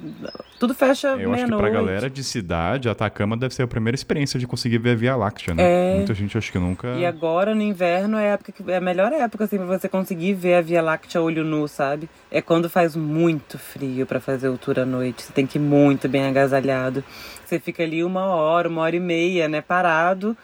tudo 0.59 0.75
fecha 0.75 1.09
Eu 1.09 1.33
acho 1.33 1.47
que 1.47 1.57
pra 1.57 1.71
galera 1.71 2.11
de 2.11 2.23
cidade, 2.25 2.89
Atacama 2.89 3.37
deve 3.37 3.55
ser 3.55 3.63
a 3.63 3.67
primeira 3.67 3.95
experiência 3.95 4.39
de 4.39 4.47
conseguir 4.47 4.79
ver 4.79 4.91
a 4.91 4.95
Via 4.95 5.17
Láctea, 5.17 5.55
né? 5.55 5.63
É... 5.63 5.97
Muita 5.97 6.13
gente 6.13 6.37
acho 6.37 6.53
que 6.53 6.59
nunca. 6.59 6.89
E 6.89 7.07
agora 7.07 7.55
no 7.55 7.63
inverno 7.63 8.19
é 8.19 8.31
a, 8.31 8.33
época 8.35 8.53
que, 8.53 8.71
é 8.71 8.77
a 8.77 8.81
melhor 8.81 9.13
época 9.13 9.45
assim, 9.45 9.57
pra 9.57 9.67
você 9.67 9.89
conseguir 9.89 10.35
ver 10.35 10.55
a 10.55 10.61
Via 10.61 10.83
Láctea 10.83 11.06
olho 11.19 11.45
nu, 11.45 11.69
sabe? 11.69 12.09
É 12.31 12.43
quando 12.43 12.69
faz 12.69 12.97
muito 12.97 13.59
frio 13.59 14.07
para 14.07 14.21
fazer 14.21 14.49
o 14.49 14.59
tour 14.59 14.79
à 14.81 14.85
noite. 14.85 15.23
Você 15.23 15.33
tem 15.33 15.47
que 15.47 15.59
ir 15.59 15.61
muito 15.61 16.09
bem 16.09 16.27
agasalhado. 16.27 17.05
Você 17.45 17.61
fica 17.61 17.83
ali 17.83 18.03
uma 18.03 18.25
hora, 18.27 18.69
uma 18.69 18.83
hora 18.83 18.97
e 18.97 19.01
meia, 19.01 19.49
né? 19.49 19.61
Parado 19.61 20.37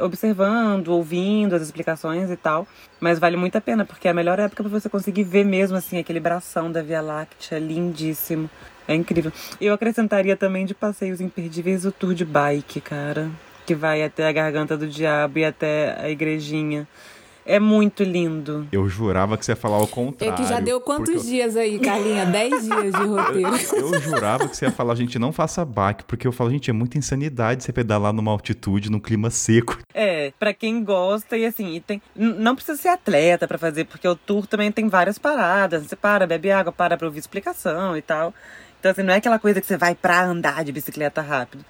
observando, 0.00 0.88
ouvindo 0.88 1.54
as 1.54 1.62
explicações 1.62 2.30
e 2.30 2.36
tal. 2.36 2.66
Mas 3.00 3.18
vale 3.18 3.36
muito 3.36 3.56
a 3.56 3.60
pena, 3.60 3.84
porque 3.84 4.08
é 4.08 4.10
a 4.10 4.14
melhor 4.14 4.38
época 4.38 4.62
para 4.62 4.70
você 4.70 4.88
conseguir 4.88 5.24
ver 5.24 5.44
mesmo 5.44 5.76
assim 5.76 5.98
aquele 5.98 6.20
bração 6.20 6.70
da 6.70 6.82
Via 6.82 7.00
Láctea, 7.00 7.58
lindíssimo. 7.58 8.50
É 8.86 8.94
incrível. 8.94 9.32
Eu 9.60 9.72
acrescentaria 9.72 10.36
também 10.36 10.66
de 10.66 10.74
passeios 10.74 11.20
imperdíveis 11.20 11.84
o 11.84 11.92
tour 11.92 12.12
de 12.12 12.24
bike, 12.24 12.80
cara. 12.80 13.30
Que 13.64 13.74
vai 13.74 14.02
até 14.02 14.26
a 14.26 14.32
Garganta 14.32 14.76
do 14.76 14.86
Diabo 14.86 15.38
e 15.38 15.44
até 15.44 15.96
a 16.00 16.10
igrejinha. 16.10 16.88
É 17.44 17.58
muito 17.58 18.02
lindo. 18.02 18.68
Eu 18.70 18.88
jurava 18.88 19.36
que 19.36 19.44
você 19.44 19.52
ia 19.52 19.56
falar 19.56 19.78
o 19.78 19.86
contrário. 19.86 20.34
É 20.34 20.36
que 20.36 20.46
já 20.46 20.60
deu 20.60 20.80
quantos 20.80 21.14
eu... 21.14 21.20
dias 21.22 21.56
aí, 21.56 21.78
Carlinha? 21.78 22.26
Dez 22.26 22.62
dias 22.66 22.94
de 22.94 23.02
roteiro. 23.02 23.56
Eu, 23.72 23.94
eu, 23.94 24.00
jurava 24.00 24.48
que 24.48 24.56
você 24.56 24.66
ia 24.66 24.70
falar, 24.70 24.94
gente, 24.94 25.18
não 25.18 25.32
faça 25.32 25.64
bike, 25.64 26.04
porque 26.04 26.26
eu 26.26 26.32
falo, 26.32 26.50
gente, 26.50 26.70
é 26.70 26.72
muita 26.72 26.98
insanidade 26.98 27.64
você 27.64 27.72
pedalar 27.72 28.12
numa 28.12 28.30
altitude, 28.30 28.90
num 28.90 29.00
clima 29.00 29.30
seco. 29.30 29.78
É, 29.94 30.32
para 30.38 30.52
quem 30.54 30.84
gosta 30.84 31.36
e 31.36 31.44
assim, 31.44 31.74
e 31.74 31.80
tem, 31.80 32.00
não 32.14 32.54
precisa 32.54 32.80
ser 32.80 32.88
atleta 32.88 33.48
para 33.48 33.58
fazer, 33.58 33.84
porque 33.84 34.06
o 34.06 34.14
tour 34.14 34.46
também 34.46 34.70
tem 34.70 34.88
várias 34.88 35.18
paradas. 35.18 35.84
Você 35.84 35.96
para, 35.96 36.26
bebe 36.26 36.50
água, 36.50 36.72
para 36.72 36.96
pra 36.96 37.06
ouvir 37.06 37.18
explicação 37.18 37.96
e 37.96 38.02
tal. 38.02 38.34
Então, 38.78 38.92
assim, 38.92 39.02
não 39.02 39.12
é 39.12 39.18
aquela 39.18 39.38
coisa 39.38 39.60
que 39.60 39.66
você 39.66 39.76
vai 39.76 39.94
pra 39.94 40.24
andar 40.24 40.64
de 40.64 40.72
bicicleta 40.72 41.20
rápido. 41.20 41.64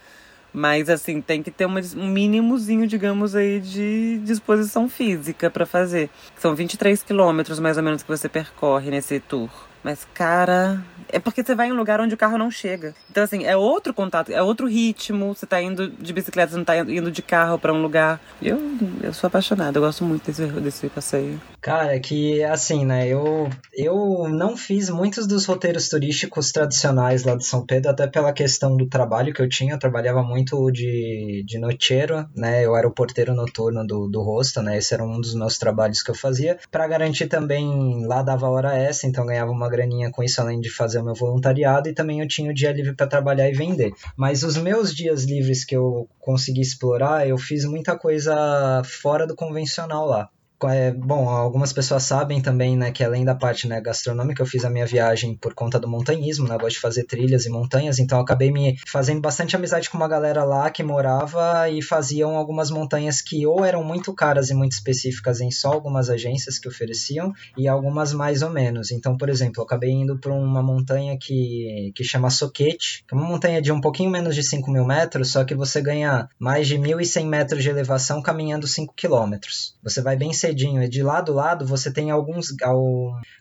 Mas, 0.52 0.88
assim, 0.88 1.20
tem 1.20 1.42
que 1.42 1.50
ter 1.50 1.66
um 1.66 1.74
mínimozinho, 2.08 2.86
digamos, 2.86 3.36
aí 3.36 3.60
de 3.60 4.18
disposição 4.24 4.88
física 4.88 5.48
para 5.48 5.64
fazer. 5.64 6.10
São 6.36 6.54
23 6.54 7.02
quilômetros, 7.02 7.60
mais 7.60 7.76
ou 7.76 7.82
menos, 7.82 8.02
que 8.02 8.08
você 8.08 8.28
percorre 8.28 8.90
nesse 8.90 9.20
tour. 9.20 9.48
Mas, 9.82 10.06
cara, 10.12 10.84
é 11.12 11.18
porque 11.18 11.42
você 11.42 11.54
vai 11.54 11.68
em 11.68 11.72
um 11.72 11.76
lugar 11.76 12.00
onde 12.00 12.14
o 12.14 12.18
carro 12.18 12.38
não 12.38 12.50
chega. 12.50 12.94
Então, 13.10 13.22
assim, 13.22 13.44
é 13.44 13.56
outro 13.56 13.92
contato, 13.92 14.30
é 14.30 14.42
outro 14.42 14.66
ritmo. 14.66 15.34
Você 15.34 15.46
tá 15.46 15.60
indo 15.60 15.88
de 15.88 16.12
bicicleta, 16.12 16.52
você 16.52 16.58
não 16.58 16.64
tá 16.64 16.78
indo 16.78 17.10
de 17.10 17.22
carro 17.22 17.58
para 17.58 17.72
um 17.72 17.82
lugar. 17.82 18.20
Eu, 18.40 18.58
eu 19.02 19.12
sou 19.12 19.28
apaixonada, 19.28 19.78
eu 19.78 19.82
gosto 19.82 20.04
muito 20.04 20.26
desse, 20.26 20.46
desse 20.46 20.88
passeio. 20.88 21.40
Cara, 21.60 21.98
que 22.00 22.42
assim, 22.44 22.84
né? 22.86 23.06
Eu, 23.06 23.50
eu 23.74 24.28
não 24.28 24.56
fiz 24.56 24.88
muitos 24.88 25.26
dos 25.26 25.44
roteiros 25.44 25.88
turísticos 25.88 26.52
tradicionais 26.52 27.24
lá 27.24 27.34
de 27.34 27.44
São 27.44 27.64
Pedro, 27.66 27.90
até 27.90 28.06
pela 28.06 28.32
questão 28.32 28.76
do 28.76 28.86
trabalho 28.86 29.34
que 29.34 29.42
eu 29.42 29.48
tinha. 29.48 29.74
Eu 29.74 29.78
trabalhava 29.78 30.22
muito 30.22 30.70
de, 30.70 31.44
de 31.46 31.58
noiteiro, 31.58 32.26
né? 32.34 32.64
Eu 32.64 32.76
era 32.76 32.88
o 32.88 32.92
porteiro 32.92 33.34
noturno 33.34 33.86
do, 33.86 34.08
do 34.08 34.22
rosto, 34.22 34.62
né? 34.62 34.78
Esse 34.78 34.94
era 34.94 35.04
um 35.04 35.20
dos 35.20 35.34
meus 35.34 35.58
trabalhos 35.58 36.02
que 36.02 36.10
eu 36.10 36.14
fazia. 36.14 36.58
para 36.70 36.88
garantir 36.88 37.26
também, 37.26 38.06
lá 38.06 38.22
dava 38.22 38.48
hora 38.48 38.76
essa, 38.76 39.06
então 39.06 39.26
ganhava 39.26 39.50
uma 39.50 39.68
graninha 39.68 40.10
com 40.10 40.22
isso, 40.22 40.40
além 40.40 40.60
de 40.60 40.70
fazer 40.70 40.99
o 41.00 41.04
meu 41.04 41.14
voluntariado. 41.14 41.88
E 41.88 41.94
também 41.94 42.20
eu 42.20 42.28
tinha 42.28 42.50
o 42.50 42.54
dia 42.54 42.72
livre 42.72 42.94
para 42.94 43.06
trabalhar 43.06 43.48
e 43.48 43.54
vender. 43.54 43.92
Mas 44.16 44.42
os 44.42 44.56
meus 44.56 44.94
dias 44.94 45.24
livres 45.24 45.64
que 45.64 45.76
eu 45.76 46.08
consegui 46.18 46.60
explorar, 46.60 47.28
eu 47.28 47.38
fiz 47.38 47.64
muita 47.64 47.98
coisa 47.98 48.82
fora 48.84 49.26
do 49.26 49.34
convencional 49.34 50.06
lá. 50.06 50.28
É, 50.68 50.90
bom, 50.92 51.28
algumas 51.28 51.72
pessoas 51.72 52.02
sabem 52.02 52.40
também, 52.40 52.76
né, 52.76 52.90
que 52.90 53.02
além 53.02 53.24
da 53.24 53.34
parte 53.34 53.66
né, 53.66 53.80
gastronômica, 53.80 54.42
eu 54.42 54.46
fiz 54.46 54.64
a 54.64 54.70
minha 54.70 54.86
viagem 54.86 55.34
por 55.34 55.54
conta 55.54 55.78
do 55.78 55.88
montanhismo, 55.88 56.46
né, 56.46 56.54
eu 56.54 56.58
gosto 56.58 56.76
de 56.76 56.80
fazer 56.80 57.04
trilhas 57.04 57.46
e 57.46 57.50
montanhas, 57.50 57.98
então 57.98 58.20
acabei 58.20 58.52
me 58.52 58.78
fazendo 58.86 59.20
bastante 59.20 59.56
amizade 59.56 59.88
com 59.88 59.96
uma 59.96 60.08
galera 60.08 60.44
lá 60.44 60.70
que 60.70 60.82
morava 60.82 61.68
e 61.70 61.82
faziam 61.82 62.36
algumas 62.36 62.70
montanhas 62.70 63.22
que 63.22 63.46
ou 63.46 63.64
eram 63.64 63.82
muito 63.82 64.12
caras 64.12 64.50
e 64.50 64.54
muito 64.54 64.72
específicas 64.72 65.40
em 65.40 65.50
só 65.50 65.68
algumas 65.72 66.10
agências 66.10 66.58
que 66.58 66.68
ofereciam 66.68 67.32
e 67.56 67.66
algumas 67.66 68.12
mais 68.12 68.42
ou 68.42 68.50
menos. 68.50 68.90
Então, 68.90 69.16
por 69.16 69.28
exemplo, 69.28 69.60
eu 69.60 69.64
acabei 69.64 69.90
indo 69.90 70.18
para 70.18 70.32
uma 70.32 70.62
montanha 70.62 71.16
que, 71.18 71.92
que 71.94 72.04
chama 72.04 72.30
Soquete, 72.30 73.04
que 73.08 73.14
é 73.14 73.16
uma 73.16 73.26
montanha 73.26 73.62
de 73.62 73.72
um 73.72 73.80
pouquinho 73.80 74.10
menos 74.10 74.34
de 74.34 74.42
5 74.42 74.70
mil 74.70 74.84
metros, 74.84 75.32
só 75.32 75.44
que 75.44 75.54
você 75.54 75.80
ganha 75.80 76.28
mais 76.38 76.66
de 76.66 76.76
1.100 76.76 77.26
metros 77.26 77.62
de 77.62 77.70
elevação 77.70 78.22
caminhando 78.22 78.66
5 78.66 78.94
quilômetros. 78.94 79.74
Você 79.82 80.02
vai 80.02 80.16
bem 80.16 80.32
cedinho. 80.50 80.82
E 80.82 80.88
de 80.88 81.02
lado 81.02 81.32
a 81.32 81.42
lado 81.42 81.66
você 81.66 81.92
tem 81.92 82.10
alguns, 82.10 82.48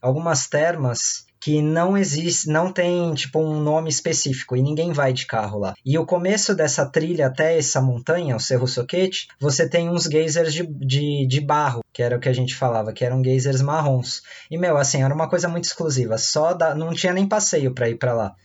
algumas 0.02 0.48
termas 0.48 1.28
que 1.42 1.62
não 1.62 1.98
existe, 1.98 2.50
não 2.50 2.72
tem 2.72 3.14
tipo 3.14 3.40
um 3.40 3.62
nome 3.62 3.90
específico 3.90 4.58
e 4.58 4.62
ninguém 4.62 4.92
vai 4.92 5.14
de 5.14 5.26
carro 5.26 5.60
lá. 5.60 5.74
E 5.86 5.98
o 5.98 6.06
começo 6.06 6.54
dessa 6.54 6.86
trilha 6.86 7.28
até 7.28 7.58
essa 7.58 7.82
montanha, 7.82 8.36
o 8.36 8.40
Cerro 8.42 8.68
Soquete, 8.68 9.28
você 9.40 9.68
tem 9.68 9.90
uns 9.90 10.04
geysers 10.04 10.54
de, 10.54 10.68
de, 10.68 11.26
de 11.26 11.42
barro, 11.42 11.82
que 11.94 12.04
era 12.04 12.18
o 12.18 12.20
que 12.20 12.28
a 12.28 12.34
gente 12.34 12.56
falava, 12.56 12.92
que 12.92 13.06
eram 13.06 13.24
geysers 13.24 13.62
marrons. 13.62 14.22
E 14.52 14.58
meu, 14.58 14.76
assim, 14.76 15.02
era 15.02 15.14
uma 15.14 15.30
coisa 15.30 15.48
muito 15.48 15.64
exclusiva, 15.64 16.18
só 16.18 16.54
da, 16.54 16.76
não 16.76 16.94
tinha 16.94 17.14
nem 17.14 17.28
passeio 17.28 17.74
para 17.74 17.90
ir 17.90 17.96
para 17.96 18.14
lá. 18.14 18.36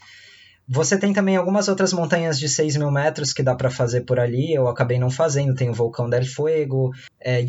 Você 0.66 0.98
tem 0.98 1.12
também 1.12 1.36
algumas 1.36 1.68
outras 1.68 1.92
montanhas 1.92 2.38
de 2.38 2.48
6 2.48 2.76
mil 2.76 2.90
metros 2.90 3.34
que 3.34 3.42
dá 3.42 3.54
para 3.54 3.70
fazer 3.70 4.00
por 4.02 4.18
ali, 4.18 4.54
eu 4.54 4.66
acabei 4.66 4.98
não 4.98 5.10
fazendo. 5.10 5.54
Tem 5.54 5.68
o 5.68 5.74
Vulcão 5.74 6.08
del 6.08 6.24
Fuego, 6.24 6.90
é, 7.20 7.44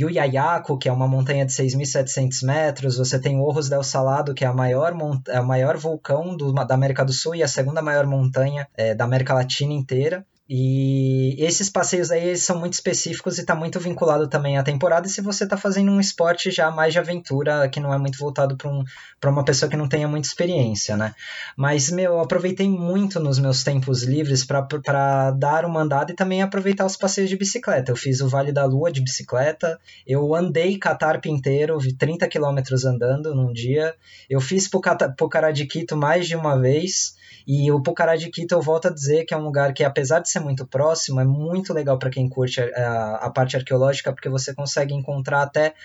que 0.79 0.89
é 0.89 0.91
uma 0.91 1.07
montanha 1.07 1.45
de 1.45 1.53
6.700 1.53 2.45
metros. 2.45 2.97
Você 2.97 3.17
tem 3.17 3.37
o 3.37 3.43
Orros 3.43 3.69
del 3.69 3.83
Salado, 3.83 4.33
que 4.33 4.43
é 4.43 4.47
a 4.47 4.53
maior, 4.53 4.93
é 5.29 5.39
o 5.39 5.47
maior 5.47 5.77
vulcão 5.77 6.35
do, 6.35 6.51
da 6.51 6.75
América 6.75 7.05
do 7.05 7.13
Sul 7.13 7.35
e 7.35 7.43
a 7.43 7.47
segunda 7.47 7.81
maior 7.81 8.05
montanha 8.05 8.67
é, 8.75 8.93
da 8.93 9.05
América 9.05 9.33
Latina 9.33 9.73
inteira. 9.73 10.25
E 10.47 11.35
esses 11.39 11.71
passeios 11.71 12.11
aí 12.11 12.37
são 12.37 12.59
muito 12.59 12.73
específicos 12.73 13.37
e 13.37 13.41
está 13.41 13.55
muito 13.55 13.79
vinculado 13.79 14.27
também 14.27 14.59
à 14.59 14.63
temporada. 14.63 15.07
E 15.07 15.09
se 15.09 15.19
você 15.19 15.43
está 15.43 15.57
fazendo 15.57 15.91
um 15.91 15.99
esporte 15.99 16.51
já 16.51 16.69
mais 16.69 16.93
de 16.93 16.99
aventura, 16.99 17.67
que 17.67 17.79
não 17.79 17.91
é 17.91 17.97
muito 17.97 18.19
voltado 18.19 18.55
para 18.55 18.69
um, 18.69 18.83
uma 19.25 19.43
pessoa 19.43 19.67
que 19.67 19.75
não 19.75 19.89
tenha 19.89 20.07
muita 20.07 20.27
experiência, 20.27 20.95
né? 20.95 21.15
Mas, 21.57 21.89
meu, 21.89 22.13
eu 22.13 22.19
aproveitei 22.19 22.69
muito 22.69 23.19
nos 23.19 23.39
meus 23.39 23.63
tempos 23.63 24.03
livres 24.03 24.45
para 24.45 25.31
dar 25.31 25.65
uma 25.65 25.81
andada 25.81 26.11
e 26.11 26.15
também 26.15 26.43
aproveitar 26.43 26.85
os 26.85 26.95
passeios 26.95 27.29
de 27.29 27.37
bicicleta. 27.37 27.91
Eu 27.91 27.95
fiz 27.95 28.21
o 28.21 28.29
Vale 28.29 28.51
da 28.51 28.65
Lua 28.65 28.91
de 28.91 29.01
bicicleta, 29.01 29.79
eu 30.05 30.35
andei 30.35 30.77
Catarpe 30.77 31.27
inteiro, 31.27 31.79
vi 31.79 31.93
30 31.93 32.27
quilômetros 32.27 32.85
andando 32.85 33.33
num 33.33 33.51
dia. 33.51 33.95
Eu 34.29 34.39
fiz 34.39 34.69
Pucará 35.17 35.51
de 35.51 35.65
Quito 35.65 35.97
mais 35.97 36.27
de 36.27 36.35
uma 36.35 36.55
vez. 36.55 37.15
E 37.47 37.71
o 37.71 37.81
Pucará 37.81 38.15
de 38.15 38.29
Quito, 38.29 38.53
eu 38.53 38.61
volto 38.61 38.87
a 38.87 38.91
dizer 38.91 39.23
que 39.25 39.33
é 39.33 39.37
um 39.37 39.43
lugar 39.43 39.73
que, 39.73 39.83
apesar 39.83 40.19
de 40.19 40.29
ser 40.29 40.39
muito 40.39 40.65
próximo, 40.65 41.19
é 41.19 41.25
muito 41.25 41.73
legal 41.73 41.99
para 41.99 42.09
quem 42.09 42.27
curte 42.27 42.59
a, 42.61 43.15
a, 43.17 43.29
parte 43.29 43.55
arqueológica, 43.55 44.11
porque 44.11 44.29
você 44.29 44.53
consegue 44.53 44.93
encontrar 44.95 45.43
até 45.43 45.75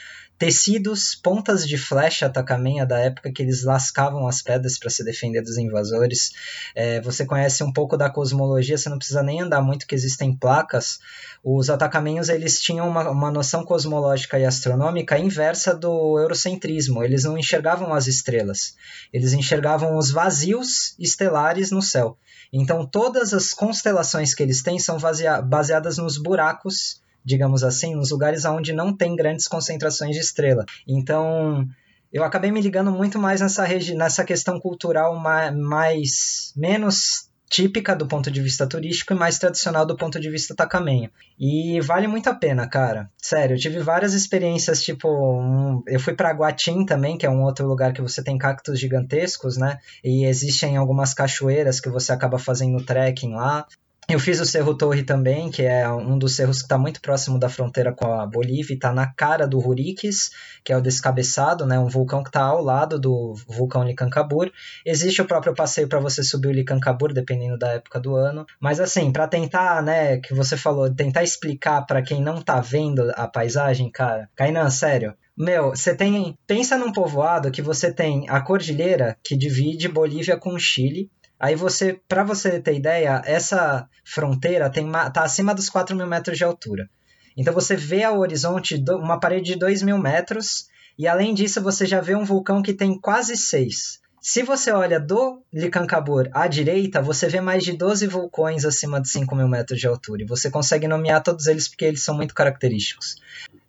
tecidos, 0.40 1.14
pontas 1.14 1.68
de 1.68 1.76
flecha 1.76 2.24
atacamenha 2.24 2.86
da 2.86 2.98
época 2.98 3.30
que 3.30 3.42
eles 3.42 3.62
lascavam 3.62 4.26
as 4.26 4.40
pedras 4.40 4.78
para 4.78 4.88
se 4.88 5.04
defender 5.04 5.42
dos 5.42 5.58
invasores. 5.58 6.30
É, 6.74 6.98
você 7.02 7.26
conhece 7.26 7.62
um 7.62 7.70
pouco 7.70 7.94
da 7.94 8.08
cosmologia, 8.08 8.78
você 8.78 8.88
não 8.88 8.96
precisa 8.96 9.22
nem 9.22 9.42
andar 9.42 9.60
muito, 9.60 9.86
que 9.86 9.94
existem 9.94 10.34
placas. 10.34 10.98
Os 11.44 11.68
atacamenhos 11.68 12.30
eles 12.30 12.58
tinham 12.58 12.88
uma, 12.88 13.10
uma 13.10 13.30
noção 13.30 13.66
cosmológica 13.66 14.38
e 14.38 14.46
astronômica 14.46 15.18
inversa 15.18 15.74
do 15.74 16.18
eurocentrismo. 16.18 17.04
Eles 17.04 17.24
não 17.24 17.36
enxergavam 17.36 17.92
as 17.92 18.06
estrelas, 18.06 18.76
eles 19.12 19.34
enxergavam 19.34 19.98
os 19.98 20.10
vazios 20.10 20.94
estelares 20.98 21.70
no 21.70 21.82
céu. 21.82 22.16
Então 22.50 22.86
todas 22.86 23.34
as 23.34 23.52
constelações 23.52 24.32
que 24.32 24.42
eles 24.42 24.62
têm 24.62 24.78
são 24.78 24.96
baseadas 25.44 25.98
nos 25.98 26.16
buracos 26.16 26.99
digamos 27.24 27.62
assim, 27.62 27.94
nos 27.94 28.10
lugares 28.10 28.44
onde 28.44 28.72
não 28.72 28.94
tem 28.96 29.14
grandes 29.16 29.46
concentrações 29.46 30.14
de 30.14 30.20
estrela. 30.20 30.64
Então, 30.86 31.66
eu 32.12 32.24
acabei 32.24 32.50
me 32.50 32.60
ligando 32.60 32.90
muito 32.90 33.18
mais 33.18 33.40
nessa, 33.40 33.66
nessa 33.94 34.24
questão 34.24 34.58
cultural 34.58 35.16
mais, 35.16 35.56
mais 35.56 36.52
menos 36.56 37.30
típica 37.50 37.96
do 37.96 38.06
ponto 38.06 38.30
de 38.30 38.40
vista 38.40 38.64
turístico 38.64 39.12
e 39.12 39.16
mais 39.16 39.36
tradicional 39.36 39.84
do 39.84 39.96
ponto 39.96 40.20
de 40.20 40.30
vista 40.30 40.54
tacamenho. 40.54 41.10
E 41.36 41.80
vale 41.80 42.06
muito 42.06 42.30
a 42.30 42.34
pena, 42.34 42.68
cara. 42.68 43.10
Sério, 43.18 43.56
eu 43.56 43.58
tive 43.58 43.80
várias 43.80 44.14
experiências, 44.14 44.80
tipo, 44.82 45.08
um, 45.08 45.82
eu 45.88 45.98
fui 45.98 46.14
para 46.14 46.30
Guatim 46.30 46.86
também, 46.86 47.18
que 47.18 47.26
é 47.26 47.30
um 47.30 47.42
outro 47.42 47.66
lugar 47.66 47.92
que 47.92 48.00
você 48.00 48.22
tem 48.22 48.38
cactos 48.38 48.78
gigantescos, 48.78 49.56
né? 49.56 49.80
E 50.02 50.24
existem 50.24 50.76
algumas 50.76 51.12
cachoeiras 51.12 51.80
que 51.80 51.90
você 51.90 52.12
acaba 52.12 52.38
fazendo 52.38 52.84
trekking 52.84 53.34
lá. 53.34 53.66
Eu 54.08 54.18
fiz 54.18 54.40
o 54.40 54.44
Cerro 54.44 54.76
Torre 54.76 55.04
também, 55.04 55.50
que 55.50 55.62
é 55.62 55.88
um 55.88 56.18
dos 56.18 56.34
cerros 56.34 56.58
que 56.58 56.64
está 56.64 56.76
muito 56.76 57.00
próximo 57.00 57.38
da 57.38 57.48
fronteira 57.48 57.92
com 57.92 58.12
a 58.12 58.26
Bolívia, 58.26 58.74
está 58.74 58.92
na 58.92 59.06
cara 59.14 59.46
do 59.46 59.60
Ruriques, 59.60 60.30
que 60.64 60.72
é 60.72 60.76
o 60.76 60.80
descabeçado, 60.80 61.64
né, 61.64 61.78
um 61.78 61.88
vulcão 61.88 62.22
que 62.22 62.28
está 62.28 62.42
ao 62.42 62.60
lado 62.60 62.98
do 62.98 63.34
vulcão 63.46 63.84
Licancabur. 63.84 64.50
Existe 64.84 65.22
o 65.22 65.26
próprio 65.26 65.54
passeio 65.54 65.88
para 65.88 66.00
você 66.00 66.24
subir 66.24 66.48
o 66.48 66.52
Licancabur, 66.52 67.12
dependendo 67.12 67.56
da 67.56 67.74
época 67.74 68.00
do 68.00 68.16
ano. 68.16 68.44
Mas 68.58 68.80
assim, 68.80 69.12
para 69.12 69.28
tentar, 69.28 69.80
né, 69.80 70.16
que 70.18 70.34
você 70.34 70.56
falou, 70.56 70.92
tentar 70.92 71.22
explicar 71.22 71.82
para 71.82 72.02
quem 72.02 72.20
não 72.20 72.38
está 72.38 72.60
vendo 72.60 73.12
a 73.14 73.28
paisagem, 73.28 73.90
cara, 73.92 74.28
Kainan, 74.34 74.70
sério, 74.70 75.14
meu, 75.40 75.70
você 75.70 75.94
tem. 75.94 76.36
Pensa 76.46 76.76
num 76.76 76.92
povoado 76.92 77.50
que 77.50 77.62
você 77.62 77.90
tem 77.90 78.28
a 78.28 78.42
cordilheira 78.42 79.16
que 79.24 79.34
divide 79.34 79.88
Bolívia 79.88 80.36
com 80.36 80.58
Chile. 80.58 81.10
Aí 81.40 81.56
você, 81.56 81.98
para 82.06 82.22
você 82.22 82.60
ter 82.60 82.76
ideia, 82.76 83.22
essa 83.24 83.88
fronteira 84.04 84.68
tem 84.68 84.86
tá 84.92 85.22
acima 85.22 85.54
dos 85.54 85.70
4 85.70 85.96
mil 85.96 86.06
metros 86.06 86.36
de 86.36 86.44
altura. 86.44 86.86
Então 87.34 87.54
você 87.54 87.74
vê 87.74 88.04
ao 88.04 88.18
horizonte 88.18 88.84
uma 88.90 89.18
parede 89.18 89.54
de 89.54 89.58
2 89.58 89.82
mil 89.82 89.96
metros 89.96 90.68
e 90.98 91.08
além 91.08 91.32
disso 91.32 91.62
você 91.62 91.86
já 91.86 91.98
vê 91.98 92.14
um 92.14 92.26
vulcão 92.26 92.60
que 92.60 92.74
tem 92.74 93.00
quase 93.00 93.38
6. 93.38 94.00
Se 94.20 94.42
você 94.42 94.70
olha 94.70 95.00
do 95.00 95.42
Licancabur 95.50 96.28
à 96.34 96.46
direita, 96.46 97.00
você 97.00 97.26
vê 97.26 97.40
mais 97.40 97.64
de 97.64 97.72
12 97.72 98.06
vulcões 98.06 98.66
acima 98.66 99.00
de 99.00 99.08
5 99.08 99.34
mil 99.34 99.48
metros 99.48 99.80
de 99.80 99.86
altura. 99.86 100.22
E 100.22 100.26
você 100.26 100.50
consegue 100.50 100.86
nomear 100.86 101.22
todos 101.22 101.46
eles 101.46 101.68
porque 101.68 101.86
eles 101.86 102.02
são 102.02 102.14
muito 102.14 102.34
característicos. 102.34 103.16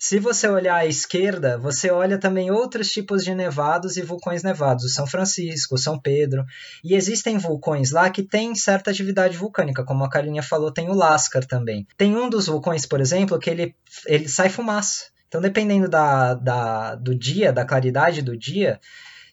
Se 0.04 0.18
você 0.18 0.48
olhar 0.48 0.78
à 0.78 0.86
esquerda, 0.88 1.60
você 1.60 1.92
olha 1.92 2.18
também 2.18 2.50
outros 2.50 2.90
tipos 2.90 3.24
de 3.24 3.36
nevados 3.36 3.98
e 3.98 4.02
vulcões 4.02 4.42
nevados, 4.42 4.84
o 4.84 4.90
São 4.90 5.06
Francisco, 5.06 5.76
o 5.76 5.78
São 5.78 6.00
Pedro. 6.00 6.44
E 6.84 6.96
existem 6.96 7.38
vulcões 7.38 7.92
lá 7.92 8.10
que 8.10 8.24
têm 8.24 8.56
certa 8.56 8.90
atividade 8.90 9.38
vulcânica, 9.38 9.84
como 9.84 10.04
a 10.04 10.10
Carlinha 10.10 10.42
falou, 10.42 10.72
tem 10.72 10.90
o 10.90 10.96
Lascar 10.96 11.46
também. 11.46 11.86
Tem 11.96 12.16
um 12.16 12.32
dos 12.32 12.48
vulcões, 12.48 12.84
por 12.84 13.00
exemplo, 13.00 13.38
que 13.38 13.48
ele, 13.48 13.76
ele 14.08 14.28
sai 14.28 14.50
fumaça. 14.50 15.12
Então, 15.28 15.40
dependendo 15.40 15.88
da, 15.88 16.34
da, 16.34 16.96
do 16.96 17.14
dia, 17.14 17.54
da 17.54 17.64
claridade 17.64 18.24
do 18.24 18.36
dia, 18.36 18.80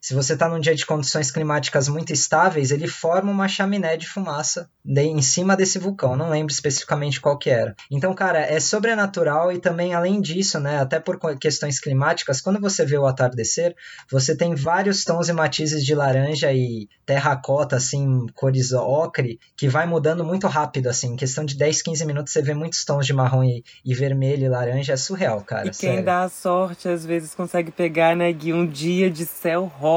se 0.01 0.15
você 0.15 0.35
está 0.35 0.49
num 0.49 0.61
dia 0.61 0.75
de 0.75 0.87
condições 0.87 1.31
climáticas 1.31 1.89
muito 1.89 2.13
estáveis, 2.13 2.71
ele 2.71 2.87
forma 2.87 3.31
uma 3.31 3.49
chaminé 3.49 3.97
de 3.97 4.07
fumaça 4.09 4.69
de, 4.85 5.03
em 5.03 5.21
cima 5.21 5.57
desse 5.57 5.79
vulcão. 5.79 6.17
não 6.17 6.31
lembro 6.31 6.53
especificamente 6.53 7.21
qual 7.21 7.39
que 7.39 7.51
era. 7.51 7.75
Então, 7.91 8.15
cara, 8.15 8.41
é 8.41 8.61
sobrenatural 8.61 9.53
e 9.53 9.59
também, 9.59 9.95
além 9.95 10.21
disso, 10.21 10.59
né, 10.61 10.79
até 10.79 11.01
por 11.01 11.19
questões 11.39 11.81
climáticas, 11.81 12.41
quando 12.41 12.61
você 12.61 12.85
vê 12.85 12.97
o 12.97 13.07
atardecer, 13.07 13.75
você 14.11 14.37
tem 14.37 14.55
vários 14.55 15.05
tons 15.05 15.29
e 15.29 15.33
matizes 15.33 15.85
de 15.85 15.95
laranja 15.95 16.53
e 16.53 16.89
terracota, 17.05 17.77
assim, 17.77 18.27
cores 18.35 18.73
ocre, 18.73 19.39
que 19.57 19.69
vai 19.69 19.87
mudando 19.87 20.25
muito 20.25 20.47
rápido, 20.47 20.89
assim. 20.89 21.15
Em 21.15 21.17
questão 21.17 21.45
de 21.45 21.57
10, 21.57 21.83
15 21.83 22.07
minutos, 22.07 22.33
você 22.33 22.43
vê 22.43 22.55
muitos 22.55 22.85
tons 22.85 23.07
de 23.07 23.13
marrom 23.13 23.45
e, 23.45 23.65
e 23.85 23.95
vermelho 23.95 24.45
e 24.45 24.49
laranja. 24.49 24.93
É 24.93 24.97
surreal, 24.97 25.41
cara. 25.43 25.67
E 25.67 25.71
quem 25.71 25.91
sério. 25.91 26.05
dá 26.05 26.23
a 26.23 26.29
sorte, 26.29 26.89
às 26.89 27.05
vezes, 27.05 27.35
consegue 27.35 27.71
pegar, 27.71 28.15
né, 28.17 28.33
Gui, 28.33 28.53
um 28.53 28.67
dia 28.67 29.11
de 29.11 29.27
céu 29.27 29.65
rosa. 29.65 29.88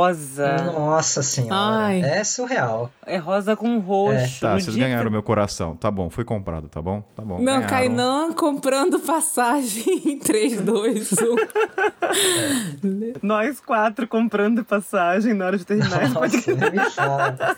Nossa 0.74 1.22
senhora. 1.24 1.56
Ai. 1.56 2.02
É 2.02 2.24
surreal. 2.24 2.90
É 3.06 3.18
rosa 3.18 3.56
com 3.56 3.80
roxo. 3.80 4.16
É. 4.16 4.28
Tá, 4.40 4.54
vocês 4.60 4.76
ganharam 4.76 5.10
o 5.10 5.12
meu 5.12 5.24
coração. 5.24 5.76
Tá 5.76 5.92
bom, 5.92 6.10
foi 6.10 6.24
comprado, 6.24 6.68
tá 6.70 6.82
bom? 6.82 7.04
Tá 7.16 7.22
bom. 7.24 7.40
Não, 7.42 7.62
Kainan 7.64 8.32
comprando 8.34 9.00
passagem 9.00 10.02
em 10.06 10.20
3, 10.20 10.62
2, 10.62 11.12
1. 11.12 11.16
Nós 13.22 13.60
quatro 13.60 14.08
comprando 14.08 14.64
passagem 14.64 15.34
na 15.34 15.46
hora 15.46 15.58
de 15.58 15.66
terminar. 15.66 16.10
Nossa, 16.10 16.52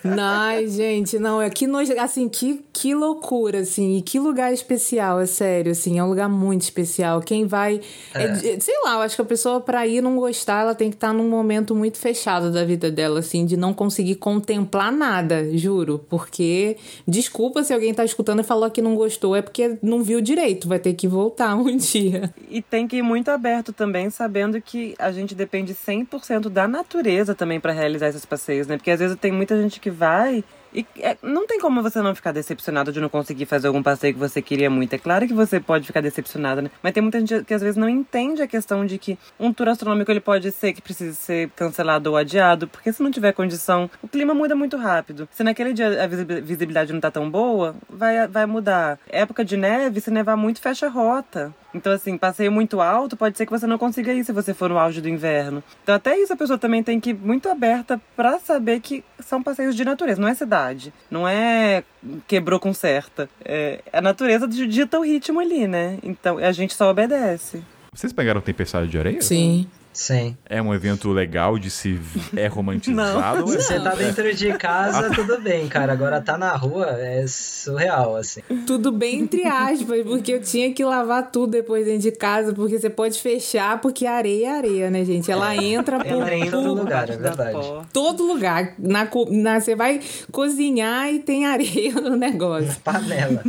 me. 0.04 0.20
Ai, 0.20 0.68
gente, 0.68 1.20
não, 1.20 1.42
é 1.42 1.50
que 1.50 1.68
nojo, 1.68 1.94
assim, 2.00 2.28
que, 2.30 2.64
que 2.74 2.94
loucura, 2.96 3.60
assim, 3.60 3.98
e 3.98 4.02
que 4.02 4.20
lugar 4.20 4.54
especial, 4.54 5.20
é 5.20 5.26
sério, 5.26 5.72
assim, 5.72 6.00
é 6.00 6.04
um 6.04 6.10
lugar 6.10 6.30
muito 6.30 6.62
especial. 6.62 7.22
Quem 7.22 7.46
vai, 7.46 7.80
é 8.14 8.28
de- 8.28 8.62
sei 8.62 8.76
lá, 8.84 8.96
eu 8.96 9.02
acho 9.02 9.16
que 9.16 9.22
a 9.22 9.26
pessoa 9.26 9.60
pra 9.62 9.86
ir 9.88 10.02
não 10.02 10.16
gostar, 10.18 10.62
ela 10.62 10.76
tem 10.76 10.90
que 10.90 10.96
estar 10.96 11.14
num 11.14 11.30
momento 11.30 11.76
muito 11.76 11.98
fechado 11.98 12.23
da 12.52 12.64
vida 12.64 12.90
dela, 12.90 13.20
assim, 13.20 13.46
de 13.46 13.58
não 13.58 13.74
conseguir 13.74 14.16
contemplar 14.16 14.92
nada, 14.92 15.56
juro, 15.58 16.00
porque 16.10 16.78
desculpa 17.08 17.64
se 17.64 17.74
alguém 17.74 17.94
tá 17.94 18.06
escutando 18.06 18.40
e 18.40 18.44
falou 18.44 18.70
que 18.72 18.82
não 18.82 18.96
gostou, 18.96 19.36
é 19.36 19.42
porque 19.42 19.78
não 19.82 20.04
viu 20.04 20.22
direito, 20.22 20.68
vai 20.68 20.80
ter 20.80 20.94
que 20.94 21.08
voltar 21.08 21.56
um 21.58 21.76
dia. 21.76 22.34
E 22.50 22.62
tem 22.62 22.88
que 22.88 22.98
ir 22.98 23.02
muito 23.02 23.30
aberto 23.30 23.74
também, 23.74 24.10
sabendo 24.10 24.62
que 24.62 24.96
a 24.98 25.12
gente 25.12 25.36
depende 25.36 25.74
100% 25.74 26.50
da 26.50 26.68
natureza 26.68 27.36
também 27.36 27.60
pra 27.60 27.74
realizar 27.74 28.10
esses 28.10 28.26
passeios, 28.26 28.68
né? 28.68 28.78
Porque 28.78 28.92
às 28.92 29.00
vezes 29.00 29.18
tem 29.18 29.32
muita 29.32 29.62
gente 29.62 29.80
que 29.80 29.90
vai 29.90 30.44
e 30.74 30.86
é, 31.00 31.18
não 31.22 31.46
tem 31.48 31.60
como 31.60 31.82
você 31.82 32.02
não 32.02 32.16
ficar 32.16 32.32
decepcionado 32.32 32.92
de 32.92 33.00
não 33.00 33.10
conseguir 33.10 33.46
fazer 33.46 33.68
algum 33.68 33.84
passeio 33.84 34.14
que 34.14 34.20
você 34.20 34.42
queria 34.42 34.70
muito. 34.70 34.94
É 34.94 34.98
claro 34.98 35.28
que 35.28 35.34
você 35.34 35.60
pode 35.60 35.86
ficar 35.86 36.02
decepcionado, 36.02 36.62
né? 36.62 36.72
Mas 36.82 36.94
tem 36.94 37.02
muita 37.04 37.20
gente 37.20 37.44
que 37.44 37.54
às 37.54 37.62
vezes 37.62 37.78
não 37.78 37.88
entende 37.90 38.42
a 38.42 38.48
questão 38.48 38.86
de 38.86 38.98
que 38.98 39.18
um 39.40 39.54
tour 39.54 39.68
astronômico 39.70 40.10
ele 40.12 40.20
pode 40.20 40.52
ser 40.52 40.74
que 40.74 40.82
precise 40.82 41.16
ser 41.16 41.50
cancelado 41.56 42.10
ou 42.10 42.18
adiado, 42.18 42.68
porque 42.68 42.92
se 42.92 43.04
não 43.04 43.12
tiver 43.12 43.32
condição, 43.34 43.90
o 44.02 44.08
clima 44.08 44.34
muda 44.34 44.56
muito 44.56 44.78
rápido. 44.78 45.28
Se 45.32 45.44
naquele 45.44 45.74
dia 45.74 46.04
a 46.04 46.08
visi- 46.08 46.42
visibilidade 46.42 46.94
não 46.94 47.00
tá 47.00 47.12
tão 47.12 47.30
boa, 47.30 47.76
vai, 47.90 48.28
vai 48.28 48.46
mudar. 48.46 49.00
Época 49.10 49.44
de 49.46 49.58
neve, 49.58 50.02
se 50.02 50.12
nevar 50.12 50.36
muito, 50.38 50.62
fecha 50.62 50.88
a 50.88 50.90
rota. 50.90 51.54
Então, 51.74 51.92
assim, 51.92 52.18
passeio 52.18 52.52
muito 52.52 52.80
alto, 52.82 53.18
pode 53.18 53.38
ser 53.38 53.46
que 53.46 53.52
você 53.52 53.66
não 53.66 53.78
consiga 53.78 54.14
ir 54.14 54.24
se 54.24 54.32
você 54.32 54.54
for 54.54 54.70
no 54.70 54.78
auge 54.78 55.02
do 55.02 55.10
inverno. 55.10 55.64
Então, 55.84 55.96
até 55.96 56.18
isso 56.18 56.32
a 56.32 56.36
pessoa 56.36 56.58
também 56.58 56.84
tem 56.84 57.00
que 57.00 57.10
ir 57.12 57.14
muito 57.14 57.50
aberta 57.50 58.00
pra 58.16 58.40
saber 58.40 58.80
que 58.80 59.04
são 59.20 59.42
passeios 59.42 59.76
de 59.76 59.84
natureza, 59.84 60.22
não 60.22 60.28
é 60.28 60.34
cidade. 60.34 60.94
Não 61.10 61.28
é 61.28 61.84
quebrou 62.28 62.60
com 62.60 62.74
certa. 62.74 63.30
É, 63.44 63.80
a 63.92 64.02
natureza 64.02 64.48
dita 64.48 65.00
o 65.00 65.04
ritmo 65.04 65.40
ali, 65.40 65.68
né? 65.68 65.98
Então, 66.04 66.38
a 66.38 66.52
gente 66.52 66.74
só 66.74 66.90
obedece. 66.90 67.64
Vocês 67.94 68.12
pegaram 68.12 68.42
Tempestade 68.42 68.88
de 68.88 68.98
Areia? 68.98 69.22
Sim. 69.22 69.68
Sim. 69.94 70.36
É 70.50 70.62
um 70.62 70.74
evento 70.74 71.12
legal 71.12 71.58
de 71.60 71.70
se. 71.70 72.00
É 72.36 72.48
romantizado? 72.48 73.46
ou 73.46 73.54
é- 73.54 73.58
Você 73.58 73.80
tá 73.80 73.94
dentro 73.94 74.34
de 74.34 74.52
casa, 74.58 75.12
tudo 75.12 75.40
bem, 75.40 75.68
cara. 75.68 75.94
Agora 75.94 76.20
tá 76.20 76.38
na 76.38 76.56
rua 76.56 76.88
é 77.00 77.26
surreal, 77.28 78.16
assim. 78.16 78.42
Tudo 78.66 78.92
bem 78.92 79.20
entre 79.22 79.46
aspas, 79.46 80.02
porque 80.04 80.34
eu 80.34 80.42
tinha 80.42 80.74
que 80.74 80.84
lavar 80.84 81.32
tudo 81.32 81.52
depois 81.52 81.86
dentro 81.86 82.02
de 82.02 82.12
casa, 82.12 82.54
porque 82.54 82.80
você 82.80 82.90
pode 82.90 83.22
fechar, 83.22 83.80
porque 83.82 84.06
areia 84.08 84.48
é 84.48 84.58
areia, 84.58 84.90
né, 84.90 85.06
gente? 85.06 85.32
Ela 85.32 85.56
entra 85.56 85.98
por, 86.00 86.08
Ela 86.08 86.36
entra 86.36 86.58
por 86.60 86.68
lugar, 86.68 87.10
é 87.10 87.16
Da 87.18 87.30
verdade. 87.30 87.58
todo 87.94 88.24
lugar. 88.26 88.74
Na, 88.80 89.08
na, 89.30 89.60
você 89.62 89.76
vai 89.76 90.00
cozinhar 90.32 91.14
e 91.14 91.20
tem 91.20 91.46
areia 91.46 91.94
no 92.02 92.16
negócio. 92.16 92.76
Panela. 92.84 93.44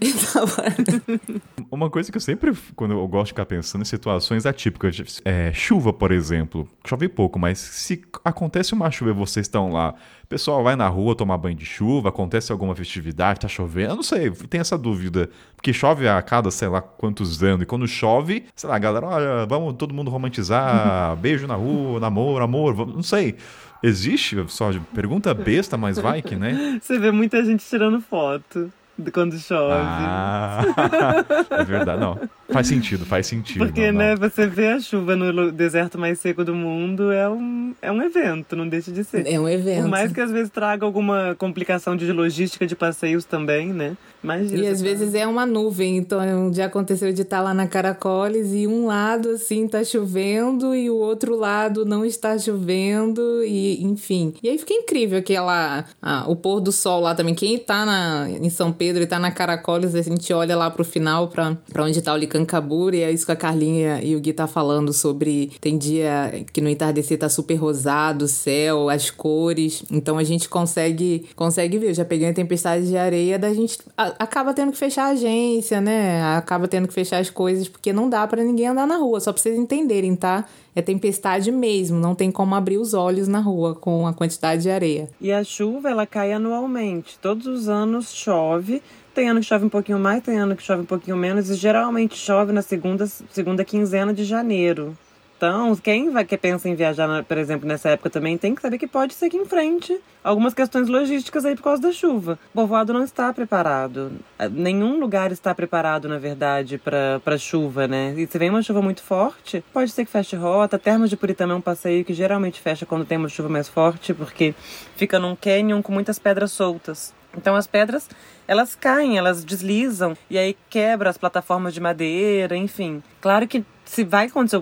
Uma 1.70 1.90
coisa 1.90 2.10
que 2.10 2.16
eu 2.16 2.20
sempre, 2.20 2.52
quando 2.74 2.92
eu 2.92 3.06
gosto 3.06 3.26
de 3.26 3.32
ficar 3.32 3.44
pensando 3.44 3.82
em 3.82 3.84
situações 3.84 4.46
atípicas, 4.46 5.20
é, 5.24 5.52
chuva, 5.52 5.92
por 5.92 6.10
exemplo. 6.10 6.66
Chove 6.86 7.08
pouco, 7.08 7.38
mas 7.38 7.58
se 7.58 8.02
acontece 8.24 8.72
uma 8.72 8.90
chuva 8.90 9.10
e 9.10 9.14
vocês 9.14 9.44
estão 9.44 9.70
lá, 9.70 9.94
o 10.24 10.26
pessoal 10.26 10.64
vai 10.64 10.76
na 10.76 10.88
rua 10.88 11.14
tomar 11.14 11.36
banho 11.36 11.54
de 11.56 11.66
chuva, 11.66 12.08
acontece 12.08 12.50
alguma 12.52 12.74
festividade, 12.74 13.40
tá 13.40 13.48
chovendo, 13.48 13.92
eu 13.92 13.96
não 13.96 14.02
sei, 14.02 14.30
tem 14.30 14.60
essa 14.60 14.78
dúvida. 14.78 15.28
Porque 15.56 15.72
chove 15.72 16.08
a 16.08 16.20
cada, 16.22 16.50
sei 16.50 16.68
lá, 16.68 16.80
quantos 16.80 17.42
anos, 17.42 17.62
e 17.62 17.66
quando 17.66 17.86
chove, 17.86 18.46
sei 18.56 18.70
lá, 18.70 18.78
galera, 18.78 19.06
olha, 19.06 19.46
vamos 19.46 19.74
todo 19.74 19.92
mundo 19.92 20.10
romantizar, 20.10 21.14
beijo 21.20 21.46
na 21.46 21.54
rua, 21.54 22.00
namoro, 22.00 22.42
amor, 22.44 22.74
vamos- 22.74 22.94
não 22.94 23.02
sei. 23.02 23.36
Existe? 23.82 24.36
Só 24.48 24.70
pergunta 24.94 25.32
besta, 25.34 25.76
mas 25.76 25.98
vai 25.98 26.20
que, 26.22 26.34
né? 26.34 26.80
Você 26.82 26.98
vê 26.98 27.12
muita 27.12 27.44
gente 27.44 27.64
tirando 27.64 28.00
foto 28.00 28.72
quando 29.12 29.38
chove. 29.38 29.74
Ah, 29.76 30.64
é 31.50 31.64
verdade, 31.64 32.00
não. 32.00 32.18
Faz 32.50 32.66
sentido, 32.66 33.04
faz 33.04 33.26
sentido. 33.26 33.64
Porque, 33.64 33.92
não, 33.92 33.98
não. 33.98 33.98
né, 33.98 34.16
você 34.16 34.46
vê 34.46 34.68
a 34.68 34.80
chuva 34.80 35.14
no 35.14 35.52
deserto 35.52 35.98
mais 35.98 36.18
seco 36.18 36.44
do 36.44 36.54
mundo 36.54 37.12
é 37.12 37.28
um, 37.28 37.74
é 37.80 37.92
um 37.92 38.02
evento, 38.02 38.56
não 38.56 38.68
deixa 38.68 38.90
de 38.90 39.04
ser. 39.04 39.26
É 39.26 39.38
um 39.38 39.48
evento. 39.48 39.82
Por 39.82 39.90
mais 39.90 40.12
que 40.12 40.20
às 40.20 40.30
vezes 40.30 40.50
traga 40.50 40.84
alguma 40.84 41.34
complicação 41.38 41.96
de 41.96 42.10
logística 42.12 42.66
de 42.66 42.74
passeios 42.74 43.24
também, 43.24 43.72
né? 43.72 43.96
Imagina. 44.22 44.64
E 44.64 44.66
às 44.66 44.80
vezes 44.80 45.14
é 45.14 45.26
uma 45.26 45.46
nuvem, 45.46 45.96
então 45.96 46.52
já 46.52 46.66
aconteceu 46.66 47.12
de 47.12 47.22
estar 47.22 47.40
lá 47.40 47.54
na 47.54 47.66
Caracoles 47.66 48.52
e 48.52 48.66
um 48.66 48.86
lado 48.86 49.30
assim 49.30 49.68
tá 49.68 49.84
chovendo 49.84 50.74
e 50.74 50.90
o 50.90 50.96
outro 50.96 51.36
lado 51.36 51.84
não 51.84 52.04
está 52.04 52.36
chovendo 52.36 53.44
e 53.44 53.82
enfim. 53.82 54.34
E 54.42 54.48
aí 54.48 54.58
fica 54.58 54.74
incrível 54.74 55.18
aquela 55.18 55.84
ah, 56.02 56.24
o 56.28 56.34
pôr 56.34 56.60
do 56.60 56.72
sol 56.72 57.00
lá 57.00 57.14
também. 57.14 57.34
Quem 57.34 57.58
tá 57.58 57.86
na, 57.86 58.28
em 58.28 58.50
São 58.50 58.72
Pedro 58.72 59.02
e 59.02 59.06
tá 59.06 59.18
na 59.18 59.30
Caracoles, 59.30 59.94
a 59.94 60.02
gente 60.02 60.32
olha 60.32 60.56
lá 60.56 60.70
pro 60.70 60.84
final 60.84 61.28
pra, 61.28 61.56
pra 61.72 61.84
onde 61.84 62.02
tá 62.02 62.12
o 62.12 62.16
Licancabur 62.16 62.94
e 62.94 63.02
é 63.02 63.12
isso 63.12 63.24
que 63.24 63.32
a 63.32 63.36
Carlinha 63.36 64.00
e 64.02 64.16
o 64.16 64.20
Gui 64.20 64.32
tá 64.32 64.46
falando 64.46 64.92
sobre 64.92 65.52
tem 65.60 65.78
dia 65.78 66.44
que 66.52 66.60
no 66.60 66.68
entardecer 66.68 67.18
tá 67.18 67.28
super 67.28 67.54
rosado 67.54 68.24
o 68.24 68.28
céu, 68.28 68.88
as 68.88 69.10
cores. 69.10 69.84
Então 69.90 70.18
a 70.18 70.24
gente 70.24 70.48
consegue 70.48 71.26
consegue 71.36 71.78
ver. 71.78 71.90
Eu 71.90 71.94
já 71.94 72.04
peguei 72.04 72.28
a 72.28 72.32
tempestade 72.32 72.88
de 72.88 72.96
areia 72.96 73.38
da 73.38 73.52
gente 73.54 73.78
acaba 74.18 74.54
tendo 74.54 74.72
que 74.72 74.78
fechar 74.78 75.04
a 75.04 75.08
agência, 75.08 75.80
né? 75.80 76.22
Acaba 76.36 76.68
tendo 76.68 76.86
que 76.86 76.94
fechar 76.94 77.18
as 77.18 77.30
coisas 77.30 77.68
porque 77.68 77.92
não 77.92 78.08
dá 78.08 78.26
pra 78.26 78.42
ninguém 78.42 78.68
andar 78.68 78.86
na 78.86 78.96
rua, 78.96 79.20
só 79.20 79.32
pra 79.32 79.40
vocês 79.40 79.58
entenderem, 79.58 80.14
tá? 80.14 80.44
É 80.74 80.82
tempestade 80.82 81.50
mesmo, 81.50 81.98
não 81.98 82.14
tem 82.14 82.30
como 82.30 82.54
abrir 82.54 82.78
os 82.78 82.94
olhos 82.94 83.26
na 83.26 83.40
rua 83.40 83.74
com 83.74 84.06
a 84.06 84.12
quantidade 84.12 84.62
de 84.62 84.70
areia. 84.70 85.08
E 85.20 85.32
a 85.32 85.42
chuva, 85.42 85.90
ela 85.90 86.06
cai 86.06 86.32
anualmente. 86.32 87.18
Todos 87.20 87.46
os 87.46 87.68
anos 87.68 88.14
chove. 88.14 88.82
Tem 89.14 89.28
ano 89.28 89.40
que 89.40 89.46
chove 89.46 89.64
um 89.64 89.68
pouquinho 89.68 89.98
mais, 89.98 90.22
tem 90.22 90.38
ano 90.38 90.54
que 90.54 90.62
chove 90.62 90.82
um 90.82 90.86
pouquinho 90.86 91.16
menos. 91.16 91.50
E 91.50 91.54
geralmente 91.54 92.16
chove 92.16 92.52
na 92.52 92.62
segunda, 92.62 93.06
segunda 93.06 93.64
quinzena 93.64 94.14
de 94.14 94.24
janeiro. 94.24 94.96
Então, 95.38 95.76
quem 95.76 96.10
vai 96.10 96.24
que 96.24 96.36
pensa 96.36 96.68
em 96.68 96.74
viajar, 96.74 97.22
por 97.22 97.38
exemplo, 97.38 97.66
nessa 97.66 97.90
época 97.90 98.10
também, 98.10 98.36
tem 98.36 98.56
que 98.56 98.60
saber 98.60 98.76
que 98.76 98.88
pode 98.88 99.14
seguir 99.14 99.36
em 99.36 99.44
frente 99.44 99.96
algumas 100.24 100.52
questões 100.52 100.88
logísticas 100.88 101.44
aí 101.44 101.54
por 101.54 101.62
causa 101.62 101.80
da 101.80 101.92
chuva. 101.92 102.36
O 102.52 102.54
povoado 102.54 102.92
não 102.92 103.04
está 103.04 103.32
preparado. 103.32 104.10
Eh, 104.36 104.48
Nenhum 104.48 104.98
lugar 104.98 105.30
está 105.30 105.54
preparado, 105.54 106.08
na 106.08 106.18
verdade, 106.18 106.76
para 106.76 107.38
chuva, 107.38 107.86
né? 107.86 108.14
E 108.16 108.26
se 108.26 108.36
vem 108.36 108.50
uma 108.50 108.62
chuva 108.62 108.82
muito 108.82 109.00
forte, 109.00 109.62
pode 109.72 109.92
ser 109.92 110.04
que 110.04 110.10
feche 110.10 110.34
rota. 110.34 110.76
Termas 110.76 111.08
de 111.08 111.16
Puritama 111.16 111.52
é 111.52 111.56
um 111.56 111.60
passeio 111.60 112.04
que 112.04 112.12
geralmente 112.12 112.60
fecha 112.60 112.84
quando 112.84 113.04
tem 113.04 113.16
uma 113.16 113.28
chuva 113.28 113.48
mais 113.48 113.68
forte, 113.68 114.12
porque 114.12 114.56
fica 114.96 115.20
num 115.20 115.36
canyon 115.36 115.82
com 115.82 115.92
muitas 115.92 116.18
pedras 116.18 116.50
soltas. 116.50 117.14
Então 117.36 117.54
as 117.54 117.68
pedras, 117.68 118.08
elas 118.48 118.74
caem, 118.74 119.16
elas 119.16 119.44
deslizam 119.44 120.16
e 120.28 120.36
aí 120.36 120.56
quebra 120.68 121.10
as 121.10 121.16
plataformas 121.16 121.72
de 121.72 121.80
madeira, 121.80 122.56
enfim. 122.56 123.00
Claro 123.20 123.46
que 123.46 123.64
se 123.84 124.02
vai 124.02 124.26
acontecer 124.26 124.60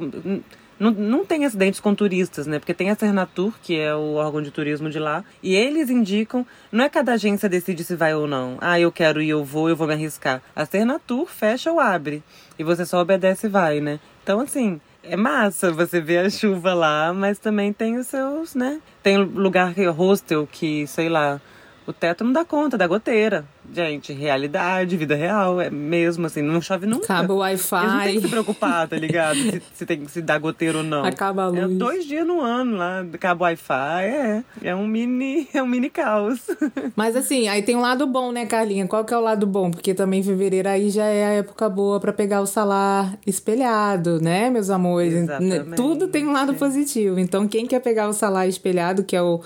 não, 0.78 0.90
não 0.90 1.24
tem 1.24 1.44
acidentes 1.44 1.80
com 1.80 1.94
turistas, 1.94 2.46
né? 2.46 2.58
Porque 2.58 2.74
tem 2.74 2.90
a 2.90 2.94
Cernatur, 2.94 3.52
que 3.62 3.78
é 3.78 3.94
o 3.94 4.14
órgão 4.14 4.42
de 4.42 4.50
turismo 4.50 4.90
de 4.90 4.98
lá, 4.98 5.24
e 5.42 5.54
eles 5.54 5.90
indicam, 5.90 6.46
não 6.70 6.84
é 6.84 6.88
cada 6.88 7.12
agência 7.12 7.48
decide 7.48 7.84
se 7.84 7.96
vai 7.96 8.14
ou 8.14 8.26
não. 8.26 8.58
Ah, 8.60 8.78
eu 8.78 8.92
quero 8.92 9.20
ir, 9.20 9.30
eu 9.30 9.44
vou, 9.44 9.68
eu 9.68 9.76
vou 9.76 9.86
me 9.86 9.94
arriscar. 9.94 10.42
A 10.54 10.66
Cernatur 10.66 11.26
fecha 11.26 11.72
ou 11.72 11.80
abre, 11.80 12.22
e 12.58 12.64
você 12.64 12.84
só 12.84 13.00
obedece 13.00 13.46
e 13.46 13.50
vai, 13.50 13.80
né? 13.80 13.98
Então, 14.22 14.40
assim, 14.40 14.80
é 15.02 15.16
massa 15.16 15.70
você 15.70 16.00
ver 16.00 16.18
a 16.18 16.30
chuva 16.30 16.74
lá, 16.74 17.12
mas 17.12 17.38
também 17.38 17.72
tem 17.72 17.96
os 17.96 18.08
seus, 18.08 18.54
né? 18.54 18.80
Tem 19.02 19.16
lugar 19.18 19.72
que 19.74 19.86
hostel 19.86 20.48
que, 20.50 20.86
sei 20.86 21.08
lá, 21.08 21.40
o 21.86 21.92
teto 21.92 22.24
não 22.24 22.32
dá 22.32 22.44
conta 22.44 22.76
da 22.76 22.86
goteira. 22.86 23.44
Gente, 23.72 24.12
realidade, 24.12 24.96
vida 24.96 25.14
real, 25.14 25.60
é 25.60 25.68
mesmo 25.70 26.26
assim, 26.26 26.40
não 26.42 26.60
chove 26.60 26.86
nunca. 26.86 27.04
Acaba 27.04 27.34
o 27.34 27.46
Eles 27.46 27.68
não 27.70 27.78
têm 27.78 27.80
que 27.80 27.90
se 28.04 28.16
Wi-Fi, 28.16 28.28
preocupar, 28.30 28.88
tá 28.88 28.96
ligado? 28.96 29.36
se, 29.36 29.62
se 29.74 29.86
tem 29.86 30.06
se 30.06 30.22
dá 30.22 30.38
goteiro 30.38 30.78
ou 30.78 30.84
não. 30.84 31.04
acaba 31.04 31.44
a 31.50 31.56
É 31.56 31.64
luz. 31.66 31.76
dois 31.78 32.04
dias 32.04 32.26
no 32.26 32.40
ano 32.40 32.76
lá, 32.76 33.04
cabo 33.18 33.44
Wi-Fi, 33.44 34.04
é. 34.04 34.44
É 34.62 34.74
um 34.74 34.86
mini, 34.86 35.48
é 35.52 35.62
um 35.62 35.66
mini 35.66 35.90
caos. 35.90 36.40
Mas 36.94 37.16
assim, 37.16 37.48
aí 37.48 37.62
tem 37.62 37.74
um 37.76 37.80
lado 37.80 38.06
bom, 38.06 38.30
né, 38.32 38.46
Carlinha? 38.46 38.86
Qual 38.86 39.04
que 39.04 39.12
é 39.12 39.18
o 39.18 39.20
lado 39.20 39.46
bom? 39.46 39.70
Porque 39.70 39.94
também 39.94 40.22
fevereiro 40.22 40.68
aí 40.68 40.90
já 40.90 41.04
é 41.06 41.24
a 41.24 41.30
época 41.30 41.68
boa 41.68 41.98
pra 42.00 42.12
pegar 42.12 42.40
o 42.40 42.46
salar 42.46 43.18
espelhado, 43.26 44.20
né, 44.20 44.50
meus 44.50 44.70
amores? 44.70 45.12
Exatamente. 45.14 45.74
Tudo 45.76 46.08
tem 46.08 46.26
um 46.26 46.32
lado 46.32 46.54
positivo. 46.54 47.18
Então, 47.18 47.46
quem 47.48 47.66
quer 47.66 47.80
pegar 47.80 48.08
o 48.08 48.12
salar 48.12 48.46
espelhado, 48.48 49.02
que 49.04 49.16
é 49.16 49.22
o 49.22 49.40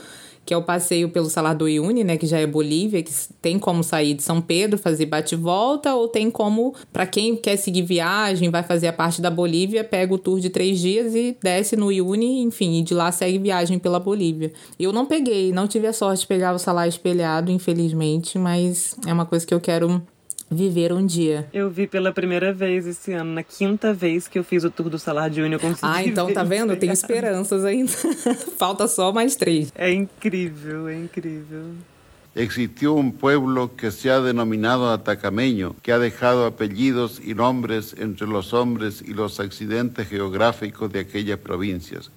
que 0.50 0.54
é 0.54 0.56
o 0.56 0.62
passeio 0.64 1.08
pelo 1.08 1.30
Salar 1.30 1.54
do 1.54 1.66
Uyuni, 1.66 2.02
né, 2.02 2.16
que 2.16 2.26
já 2.26 2.40
é 2.40 2.44
Bolívia, 2.44 3.00
que 3.04 3.12
tem 3.40 3.56
como 3.56 3.84
sair 3.84 4.14
de 4.14 4.24
São 4.24 4.40
Pedro, 4.40 4.76
fazer 4.76 5.06
bate-volta, 5.06 5.94
ou 5.94 6.08
tem 6.08 6.28
como, 6.28 6.74
pra 6.92 7.06
quem 7.06 7.36
quer 7.36 7.56
seguir 7.56 7.82
viagem, 7.82 8.50
vai 8.50 8.64
fazer 8.64 8.88
a 8.88 8.92
parte 8.92 9.22
da 9.22 9.30
Bolívia, 9.30 9.84
pega 9.84 10.12
o 10.12 10.18
tour 10.18 10.40
de 10.40 10.50
três 10.50 10.80
dias 10.80 11.14
e 11.14 11.36
desce 11.40 11.76
no 11.76 11.86
Uyuni, 11.86 12.42
enfim, 12.42 12.80
e 12.80 12.82
de 12.82 12.92
lá 12.92 13.12
segue 13.12 13.38
viagem 13.38 13.78
pela 13.78 14.00
Bolívia. 14.00 14.52
Eu 14.76 14.92
não 14.92 15.06
peguei, 15.06 15.52
não 15.52 15.68
tive 15.68 15.86
a 15.86 15.92
sorte 15.92 16.22
de 16.22 16.26
pegar 16.26 16.52
o 16.52 16.58
Salar 16.58 16.88
espelhado, 16.88 17.52
infelizmente, 17.52 18.36
mas 18.36 18.96
é 19.06 19.12
uma 19.12 19.26
coisa 19.26 19.46
que 19.46 19.54
eu 19.54 19.60
quero 19.60 20.02
viver 20.50 20.92
um 20.92 21.06
dia. 21.06 21.48
Eu 21.52 21.70
vi 21.70 21.86
pela 21.86 22.12
primeira 22.12 22.52
vez 22.52 22.86
esse 22.86 23.12
ano, 23.12 23.32
na 23.32 23.42
quinta 23.42 23.94
vez 23.94 24.26
que 24.26 24.38
eu 24.38 24.44
fiz 24.44 24.64
o 24.64 24.70
tour 24.70 24.90
do 24.90 24.98
Salar 24.98 25.30
de 25.30 25.40
Uyuni, 25.40 25.54
eu 25.54 25.60
consegui 25.60 25.80
Ah, 25.82 26.04
então 26.04 26.32
tá 26.32 26.42
vendo? 26.44 26.74
Tem 26.76 26.90
esperanças 26.90 27.64
ainda. 27.64 27.92
Falta 28.58 28.88
só 28.88 29.12
mais 29.12 29.36
três. 29.36 29.72
É 29.74 29.92
incrível, 29.92 30.88
é 30.88 30.96
incrível. 30.96 31.74
Existió 32.34 32.94
un 32.94 33.10
pueblo 33.10 33.68
que 33.76 33.90
se 33.90 34.08
ha 34.08 34.20
denominado 34.20 34.88
atacameño, 34.88 35.74
que 35.82 35.90
ha 35.90 35.98
dejado 35.98 36.46
apellidos 36.46 37.20
y 37.24 37.34
nombres 37.34 37.92
entre 37.98 38.28
los 38.28 38.52
hombres 38.52 39.02
y 39.04 39.14
los 39.14 39.40
accidentes 39.40 40.08
geográficos 40.08 40.92
de 40.92 41.00
aquellas 41.00 41.38
provincias. 41.40 42.10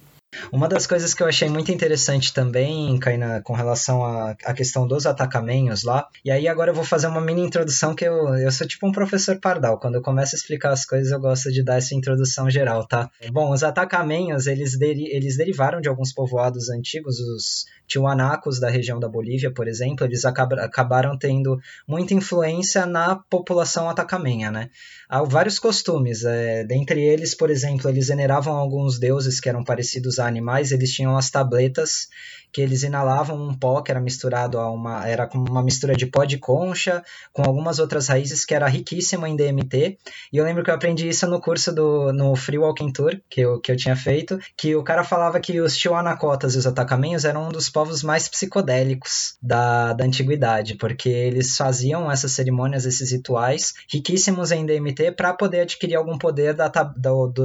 Uma 0.52 0.68
das 0.68 0.86
coisas 0.86 1.14
que 1.14 1.22
eu 1.22 1.26
achei 1.26 1.48
muito 1.48 1.70
interessante 1.72 2.32
também, 2.32 2.98
Kaina, 2.98 3.40
com 3.42 3.52
relação 3.52 4.04
à, 4.04 4.34
questão 4.54 4.86
dos 4.86 5.06
atacamenhos 5.06 5.82
lá, 5.82 6.08
e 6.24 6.30
aí 6.30 6.48
agora 6.48 6.70
eu 6.70 6.74
vou 6.74 6.84
fazer 6.84 7.06
uma 7.06 7.20
mini 7.20 7.42
introdução 7.42 7.94
que 7.94 8.04
eu, 8.04 8.34
eu 8.36 8.50
sou 8.50 8.66
tipo 8.66 8.86
um 8.86 8.92
professor 8.92 9.38
pardal, 9.40 9.78
quando 9.78 9.96
eu 9.96 10.02
começo 10.02 10.34
a 10.34 10.38
explicar 10.38 10.70
as 10.70 10.84
coisas 10.84 11.10
eu 11.10 11.20
gosto 11.20 11.50
de 11.50 11.62
dar 11.62 11.76
essa 11.76 11.94
introdução 11.94 12.48
geral, 12.50 12.86
tá? 12.86 13.10
Bom, 13.32 13.52
os 13.52 13.62
atacamenhos, 13.62 14.46
eles, 14.46 14.78
deri 14.78 15.06
eles 15.10 15.36
derivaram 15.36 15.80
de 15.80 15.88
alguns 15.88 16.12
povoados 16.12 16.68
antigos, 16.68 17.18
os 17.18 17.66
tiwanacos 17.86 18.58
da 18.58 18.68
região 18.68 18.98
da 18.98 19.08
Bolívia, 19.08 19.52
por 19.52 19.68
exemplo, 19.68 20.06
eles 20.06 20.24
acabaram 20.24 21.18
tendo 21.18 21.58
muita 21.86 22.14
influência 22.14 22.86
na 22.86 23.16
população 23.16 23.88
atacamenha, 23.88 24.50
né? 24.50 24.70
Há 25.08 25.22
vários 25.22 25.58
costumes, 25.58 26.24
é, 26.24 26.64
dentre 26.64 27.00
eles, 27.02 27.34
por 27.34 27.50
exemplo, 27.50 27.88
eles 27.88 28.08
veneravam 28.08 28.54
alguns 28.54 28.98
deuses 28.98 29.40
que 29.40 29.48
eram 29.48 29.62
parecidos 29.62 30.18
a 30.18 30.26
animais, 30.26 30.72
eles 30.72 30.92
tinham 30.92 31.16
as 31.16 31.30
tabletas 31.30 32.08
que 32.54 32.60
eles 32.60 32.84
inalavam 32.84 33.36
um 33.36 33.52
pó 33.52 33.82
que 33.82 33.90
era 33.90 34.00
misturado 34.00 34.60
a 34.60 34.70
uma 34.70 35.04
era 35.08 35.26
como 35.26 35.44
uma 35.50 35.60
mistura 35.60 35.96
de 35.96 36.06
pó 36.06 36.24
de 36.24 36.38
concha 36.38 37.02
com 37.32 37.42
algumas 37.42 37.80
outras 37.80 38.06
raízes 38.06 38.44
que 38.44 38.54
era 38.54 38.68
riquíssimo 38.68 39.26
em 39.26 39.34
DMT. 39.34 39.98
E 40.32 40.36
eu 40.36 40.44
lembro 40.44 40.62
que 40.62 40.70
eu 40.70 40.74
aprendi 40.74 41.08
isso 41.08 41.26
no 41.26 41.40
curso 41.40 41.74
do 41.74 42.12
no 42.12 42.36
Free 42.36 42.58
Walking 42.58 42.92
Tour 42.92 43.20
que 43.28 43.40
eu, 43.40 43.60
que 43.60 43.72
eu 43.72 43.76
tinha 43.76 43.96
feito, 43.96 44.38
que 44.56 44.76
o 44.76 44.84
cara 44.84 45.02
falava 45.02 45.40
que 45.40 45.60
os 45.60 45.76
Tiwanacotas 45.76 46.54
e 46.54 46.58
os 46.58 46.66
Atacamenhos 46.66 47.24
eram 47.24 47.48
um 47.48 47.50
dos 47.50 47.68
povos 47.68 48.04
mais 48.04 48.28
psicodélicos 48.28 49.36
da, 49.42 49.92
da 49.92 50.04
antiguidade, 50.04 50.76
porque 50.76 51.08
eles 51.08 51.56
faziam 51.56 52.08
essas 52.08 52.30
cerimônias, 52.30 52.86
esses 52.86 53.10
rituais 53.10 53.74
riquíssimos 53.90 54.52
em 54.52 54.64
DMT 54.64 55.10
para 55.16 55.34
poder 55.34 55.62
adquirir 55.62 55.96
algum 55.96 56.16
poder 56.16 56.54
da, 56.54 56.68
da, 56.68 56.94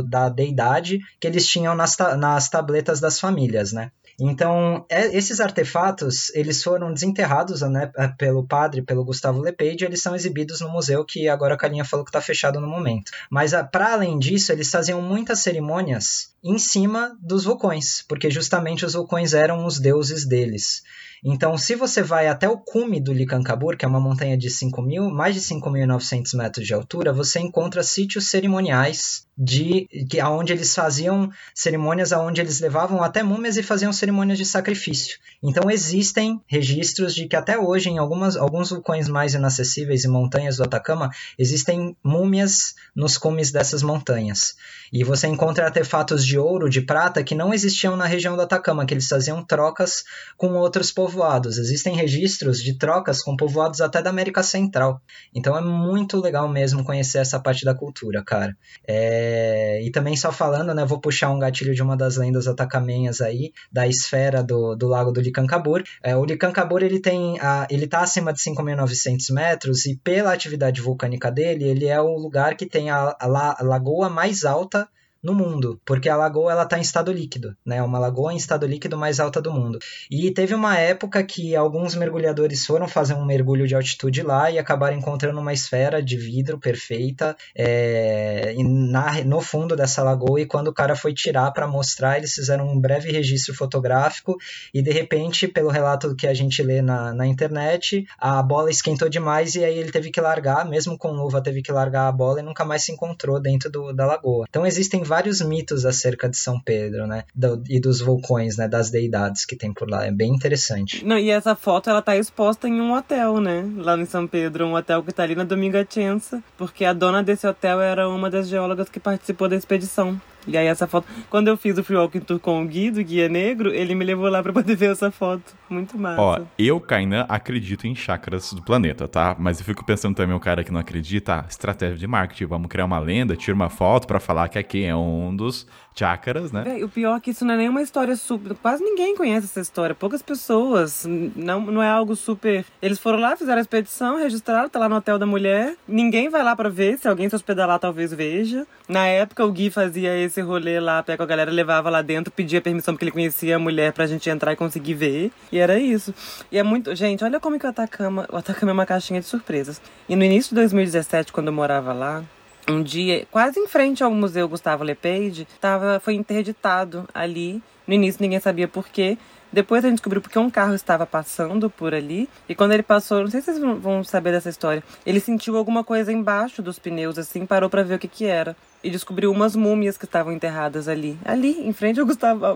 da 0.08 0.30
deidade 0.30 1.00
que 1.20 1.26
eles 1.26 1.48
tinham 1.48 1.74
nas, 1.74 1.98
nas 2.20 2.48
tabletas 2.48 3.00
das 3.00 3.20
famílias, 3.20 3.74
né? 3.74 3.92
Então, 4.20 4.86
é, 4.90 5.16
esses 5.16 5.40
artefatos, 5.40 6.30
eles 6.36 6.62
foram 6.62 6.94
desenterrados 6.94 7.62
né, 7.62 7.92
é, 7.96 8.08
pelo 8.10 8.46
padre, 8.46 8.82
pelo 8.82 9.06
Gustavo 9.06 9.40
Lepage, 9.40 9.86
eles 9.86 10.02
são 10.02 10.16
exibidos 10.16 10.60
no 10.62 10.70
museu, 10.70 11.06
que 11.06 11.30
agora 11.30 11.54
a 11.54 11.58
Carinha 11.58 11.86
falou 11.86 12.04
que 12.04 12.10
está 12.10 12.22
fechado 12.22 12.60
no 12.60 12.68
momento. 12.68 13.12
Mas, 13.30 13.52
para 13.72 13.94
além 13.94 14.20
disso, 14.20 14.52
eles 14.52 14.70
faziam 14.70 15.02
muitas 15.02 15.40
cerimônias 15.40 16.29
em 16.44 16.58
cima 16.58 17.18
dos 17.22 17.44
vulcões, 17.44 18.04
porque 18.08 18.30
justamente 18.30 18.86
os 18.86 18.94
vulcões 18.94 19.34
eram 19.34 19.66
os 19.66 19.80
deuses 19.80 20.28
deles. 20.28 20.82
Então, 21.24 21.58
se 21.58 21.76
você 21.76 22.02
vai 22.02 22.28
até 22.28 22.48
o 22.48 22.58
cume 22.58 23.00
do 23.00 23.12
Licancabur, 23.12 23.76
que 23.76 23.84
é 23.84 23.88
uma 23.88 24.00
montanha 24.00 24.38
de 24.38 24.50
5 24.50 24.82
mil, 24.82 25.10
mais 25.10 25.36
de 25.36 25.42
5.900 25.42 26.38
metros 26.38 26.66
de 26.66 26.74
altura, 26.74 27.12
você 27.12 27.40
encontra 27.40 27.84
sítios 27.84 28.30
cerimoniais 28.30 29.28
de 29.42 29.88
que 30.10 30.20
aonde 30.20 30.52
eles 30.52 30.76
faziam 30.76 31.32
cerimônias 31.56 32.12
aonde 32.12 32.42
eles 32.42 32.60
levavam 32.60 33.02
até 33.02 33.24
múmias 33.24 33.56
e 33.56 33.64
faziam 33.64 33.94
cerimônias 33.94 34.38
de 34.38 34.46
sacrifício. 34.46 35.18
Então 35.42 35.72
existem 35.72 36.42
registros 36.46 37.16
de 37.16 37.26
que 37.26 37.38
até 37.38 37.58
hoje 37.58 37.90
em 37.90 37.98
algumas, 37.98 38.36
alguns 38.36 38.70
vulcões 38.70 39.08
mais 39.08 39.34
inacessíveis 39.34 40.04
e 40.04 40.10
montanhas 40.10 40.58
do 40.58 40.64
Atacama 40.64 41.10
existem 41.38 41.96
múmias 42.04 42.76
nos 42.94 43.18
cumes 43.18 43.50
dessas 43.50 43.82
montanhas. 43.82 44.56
E 44.92 45.06
você 45.06 45.28
encontra 45.28 45.66
artefatos 45.66 46.26
de 46.30 46.38
ouro, 46.38 46.70
de 46.70 46.82
prata 46.82 47.24
que 47.24 47.36
não 47.36 47.54
existiam 47.54 47.96
na 47.96 48.06
região 48.06 48.36
do 48.36 48.42
Atacama, 48.42 48.86
que 48.86 48.94
eles 48.94 49.08
faziam 49.08 49.44
trocas 49.44 50.04
com 50.38 50.54
outros 50.54 50.92
povoados. 50.92 51.58
Existem 51.58 51.96
registros 51.96 52.62
de 52.62 52.78
trocas 52.78 53.22
com 53.22 53.36
povoados 53.36 53.82
até 53.82 54.02
da 54.02 54.10
América 54.10 54.44
Central. 54.44 55.02
Então 55.34 55.58
é 55.58 55.62
muito 55.62 56.20
legal 56.20 56.48
mesmo 56.48 56.84
conhecer 56.84 57.18
essa 57.18 57.40
parte 57.40 57.66
da 57.66 57.74
cultura, 57.74 58.24
cara. 58.24 58.56
É 58.88 59.80
e 59.82 59.92
também 59.92 60.16
só 60.16 60.32
falando, 60.32 60.74
né, 60.74 60.86
vou 60.86 61.00
puxar 61.00 61.32
um 61.32 61.40
gatilho 61.40 61.74
de 61.74 61.82
uma 61.82 61.96
das 61.96 62.18
lendas 62.18 62.48
atacamenhas 62.48 63.22
aí, 63.22 63.52
da 63.72 63.88
esfera 63.88 64.44
do, 64.44 64.76
do 64.76 64.88
lago 64.88 65.12
do 65.12 65.22
Licancabur. 65.22 65.84
É, 66.04 66.16
o 66.16 66.26
Licancabur, 66.26 66.84
ele 66.84 67.00
tem, 67.00 67.40
a, 67.40 67.68
ele 67.70 67.88
tá 67.88 68.02
acima 68.02 68.34
de 68.34 68.40
5.900 68.40 69.34
metros 69.34 69.86
e 69.86 69.96
pela 69.96 70.34
atividade 70.34 70.82
vulcânica 70.82 71.32
dele, 71.32 71.66
ele 71.66 71.86
é 71.86 72.00
o 72.00 72.18
lugar 72.18 72.56
que 72.56 72.66
tem 72.66 72.90
a, 72.90 73.16
a, 73.20 73.62
a 73.62 73.64
lagoa 73.64 74.10
mais 74.10 74.44
alta 74.44 74.88
no 75.22 75.34
mundo, 75.34 75.80
porque 75.86 76.10
a 76.10 76.16
lagoa 76.16 76.52
ela 76.52 76.64
está 76.64 76.78
em 76.78 76.82
estado 76.82 77.12
líquido, 77.12 77.56
né? 77.66 77.82
Uma 77.84 78.00
lagoa 78.00 78.34
em 78.34 78.38
estado 78.38 78.66
líquido 78.66 78.98
mais 78.98 79.20
alta 79.20 79.42
do 79.42 79.52
mundo. 79.52 79.80
E 80.10 80.32
teve 80.32 80.56
uma 80.56 80.78
época 80.78 81.22
que 81.24 81.56
alguns 81.56 81.96
mergulhadores 81.96 82.66
foram 82.66 82.88
fazer 82.88 83.14
um 83.14 83.26
mergulho 83.26 83.68
de 83.68 83.76
altitude 83.76 84.22
lá 84.22 84.50
e 84.50 84.58
acabaram 84.58 84.98
encontrando 84.98 85.40
uma 85.40 85.54
esfera 85.54 86.02
de 86.02 86.16
vidro 86.18 86.58
perfeita 86.58 87.36
é, 87.56 88.56
na, 88.58 89.24
no 89.24 89.42
fundo 89.42 89.76
dessa 89.76 90.02
lagoa. 90.04 90.40
E 90.40 90.46
quando 90.46 90.70
o 90.70 90.74
cara 90.74 90.96
foi 90.96 91.14
tirar 91.14 91.52
para 91.52 91.68
mostrar, 91.68 92.18
eles 92.18 92.34
fizeram 92.34 92.68
um 92.68 92.80
breve 92.80 93.12
registro 93.12 93.54
fotográfico 93.54 94.38
e 94.74 94.82
de 94.82 94.92
repente, 94.92 95.48
pelo 95.48 95.70
relato 95.70 96.16
que 96.16 96.28
a 96.28 96.34
gente 96.34 96.64
lê 96.64 96.82
na, 96.82 97.14
na 97.14 97.28
internet, 97.28 98.06
a 98.18 98.42
bola 98.42 98.70
esquentou 98.70 99.10
demais 99.10 99.56
e 99.56 99.64
aí 99.64 99.78
ele 99.78 99.92
teve 99.92 100.12
que 100.12 100.22
largar, 100.22 100.66
mesmo 100.66 100.98
com 100.98 101.12
luva, 101.12 101.42
teve 101.42 101.62
que 101.62 101.72
largar 101.72 102.08
a 102.08 102.12
bola 102.12 102.40
e 102.40 102.44
nunca 102.44 102.64
mais 102.64 102.84
se 102.84 102.92
encontrou 102.92 103.40
dentro 103.40 103.70
do, 103.70 103.94
da 103.94 104.06
lagoa. 104.06 104.46
Então 104.48 104.66
existem 104.66 105.04
vários 105.10 105.42
mitos 105.42 105.86
acerca 105.86 106.30
de 106.30 106.38
São 106.38 106.62
Pedro, 106.62 107.08
né? 107.08 107.24
Do, 107.36 107.62
e 107.68 107.80
dos 107.80 108.00
vulcões, 108.00 108.56
né? 108.56 108.68
Das 108.68 108.92
deidades 108.92 109.44
que 109.44 109.56
tem 109.56 109.74
por 109.74 109.90
lá. 109.90 110.06
É 110.06 110.12
bem 110.12 110.34
interessante. 110.34 111.04
Não, 111.04 111.18
e 111.18 111.32
essa 111.32 111.56
foto, 111.56 111.90
ela 111.90 112.02
tá 112.02 112.16
exposta 112.16 112.68
em 112.68 112.80
um 112.80 112.94
hotel, 112.94 113.42
né? 113.42 113.68
Lá 113.78 113.98
em 113.98 114.06
São 114.06 114.28
Pedro, 114.28 114.66
um 114.68 114.76
hotel 114.76 115.04
que 115.04 115.12
tá 115.12 115.24
ali 115.24 115.36
na 115.36 115.44
Domingacença, 115.44 116.44
porque 116.58 116.86
a 116.86 116.94
dona 116.94 117.24
desse 117.24 117.48
hotel 117.48 117.82
era 117.82 118.08
uma 118.08 118.30
das 118.30 118.48
geólogas 118.48 118.88
que 118.88 119.00
participou 119.00 119.50
da 119.50 119.56
expedição. 119.56 120.22
E 120.48 120.58
aí 120.58 120.68
essa 120.68 120.88
foto, 120.88 121.08
quando 121.30 121.48
eu 121.48 121.58
fiz 121.58 121.78
o 121.78 121.84
Free 121.84 121.98
Walking 121.98 122.22
Tour 122.22 122.40
com 122.40 122.64
o 122.64 122.66
Gui, 122.66 122.92
do 122.92 123.04
Guia 123.04 123.30
Negro, 123.30 123.74
ele 123.74 123.94
me 123.94 124.06
levou 124.06 124.30
lá 124.30 124.42
pra 124.42 124.54
poder 124.54 124.76
ver 124.76 124.92
essa 124.92 125.12
foto. 125.12 125.54
Muito 125.70 125.98
massa. 125.98 126.22
Ó, 126.22 126.40
eu, 126.58 126.80
Kainan, 126.80 127.26
acredito 127.30 127.86
em 127.86 127.96
chakras 127.96 128.54
do 128.54 128.62
planeta, 128.62 129.08
tá? 129.08 129.36
Mas 129.38 129.60
eu 129.60 129.66
fico 129.66 129.86
pensando 129.86 130.16
também, 130.16 130.36
o 130.36 130.40
cara 130.40 130.64
que 130.64 130.72
não 130.72 130.80
acredita, 130.80 131.46
estratégia 131.48 131.98
de 131.98 132.08
marketing, 132.08 132.46
vamos 132.46 132.68
criar 132.70 132.86
uma 132.86 133.00
lenda, 133.00 133.36
tira 133.36 133.54
uma 133.54 133.70
foto 133.70 134.08
para 134.08 134.20
falar 134.20 134.48
que 134.50 134.58
aqui 134.58 134.84
é 134.84 134.96
um 134.96 135.36
dos 135.36 135.68
chakras, 136.00 136.52
né? 136.54 136.64
O 136.82 136.88
pior 136.88 137.18
é 137.18 137.20
que 137.20 137.32
isso 137.32 137.44
não 137.44 137.54
é 137.54 137.58
nenhuma 137.58 137.82
história 137.82 138.16
super. 138.16 138.56
Quase 138.56 138.82
ninguém 138.82 139.16
conhece 139.16 139.48
essa 139.48 139.60
história. 139.60 139.94
Poucas 139.94 140.22
pessoas. 140.22 141.06
Não, 141.36 141.60
não 141.60 141.84
é 141.84 141.90
algo 141.90 142.16
super. 142.16 142.66
Eles 142.82 142.98
foram 142.98 143.20
lá, 143.20 143.36
fizeram 143.36 143.58
a 143.58 143.62
expedição, 143.62 144.18
registraram, 144.18 144.70
tá 144.70 144.80
lá 144.80 144.88
no 144.88 144.96
hotel 144.96 145.20
da 145.20 145.26
mulher. 145.26 145.76
Ninguém 145.86 146.30
vai 146.30 146.42
lá 146.42 146.56
para 146.56 146.70
ver. 146.70 146.98
Se 146.98 147.08
alguém 147.08 147.28
se 147.28 147.36
hospedar 147.36 147.68
lá, 147.68 147.78
talvez 147.78 148.14
veja. 148.14 148.66
Na 148.88 149.08
época, 149.08 149.46
o 149.46 149.52
Gui 149.52 149.70
fazia 149.70 150.18
esse 150.18 150.40
rolê 150.42 150.80
lá, 150.80 151.04
pega 151.04 151.24
a 151.24 151.28
galera, 151.28 151.52
levava 151.52 151.90
lá 151.90 152.02
dentro, 152.02 152.32
pedia 152.32 152.62
permissão 152.62 152.94
porque 152.94 153.04
ele 153.04 153.12
conhecia 153.12 153.58
a 153.58 153.60
mulher 153.60 153.92
pra 153.92 154.08
gente 154.08 154.30
entrar 154.30 154.54
e 154.54 154.56
conseguir 154.56 154.94
ver. 154.94 155.32
E 155.52 155.58
era 155.58 155.78
isso. 155.78 156.14
E 156.50 156.58
é 156.58 156.64
muito. 156.64 156.96
Gente, 156.96 157.24
olha 157.24 157.40
como 157.40 157.60
que 157.60 157.66
o 157.66 157.70
Atacama. 157.70 158.26
O 158.32 158.38
Atacama 158.38 158.72
é 158.72 158.74
uma 158.74 158.86
caixinha 158.86 159.20
de 159.20 159.26
surpresas. 159.26 159.82
E 160.08 160.16
no 160.16 160.24
início 160.24 160.50
de 160.50 160.56
2017, 160.56 161.34
quando 161.34 161.48
eu 161.48 161.54
morava 161.54 161.92
lá, 161.92 162.24
um 162.70 162.84
dia, 162.84 163.26
quase 163.32 163.60
em 163.60 163.68
frente 163.68 164.04
ao 164.04 164.12
Museu 164.12 164.48
Gustavo 164.48 164.84
Lepage, 164.84 165.48
tava, 165.60 166.00
foi 166.00 166.14
interditado 166.14 167.08
ali. 167.14 167.62
No 167.88 167.94
início 167.94 168.22
ninguém 168.22 168.40
sabia 168.40 168.68
por 168.68 168.88
quê. 168.88 169.18
Depois 169.52 169.84
a 169.84 169.88
gente 169.88 169.98
descobriu 169.98 170.22
porque 170.22 170.38
um 170.38 170.50
carro 170.50 170.76
estava 170.76 171.08
passando 171.08 171.72
por 171.72 171.94
ali. 171.96 172.30
E 172.48 172.54
quando 172.54 172.72
ele 172.72 172.84
passou, 172.84 173.22
não 173.22 173.30
sei 173.30 173.42
se 173.42 173.52
vocês 173.52 173.60
vão 173.60 174.04
saber 174.04 174.32
dessa 174.32 174.50
história, 174.50 174.84
ele 175.04 175.20
sentiu 175.20 175.58
alguma 175.58 175.84
coisa 175.84 176.14
embaixo 176.14 176.62
dos 176.62 176.78
pneus, 176.78 177.18
assim, 177.18 177.48
parou 177.48 177.68
para 177.68 177.82
ver 177.82 177.96
o 177.96 178.00
que 178.00 178.08
que 178.08 178.26
era. 178.26 178.56
E 178.84 178.92
descobriu 178.92 179.32
umas 179.32 179.56
múmias 179.56 179.98
que 179.98 180.06
estavam 180.06 180.32
enterradas 180.32 180.88
ali. 180.88 181.18
Ali, 181.26 181.68
em 181.68 181.74
frente 181.74 182.00
ao 182.00 182.06
Gustavo, 182.06 182.56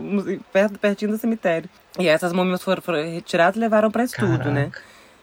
perto, 0.54 0.78
pertinho 0.78 1.12
do 1.12 1.18
cemitério. 1.18 1.68
E 2.00 2.08
essas 2.08 2.32
múmias 2.32 2.62
foram, 2.62 2.82
foram 2.82 3.04
retiradas 3.04 3.56
e 3.56 3.60
levaram 3.60 3.90
para 3.90 4.04
estudo, 4.04 4.30
né? 4.30 4.38
Caraca. 4.38 4.52
né? 4.52 4.72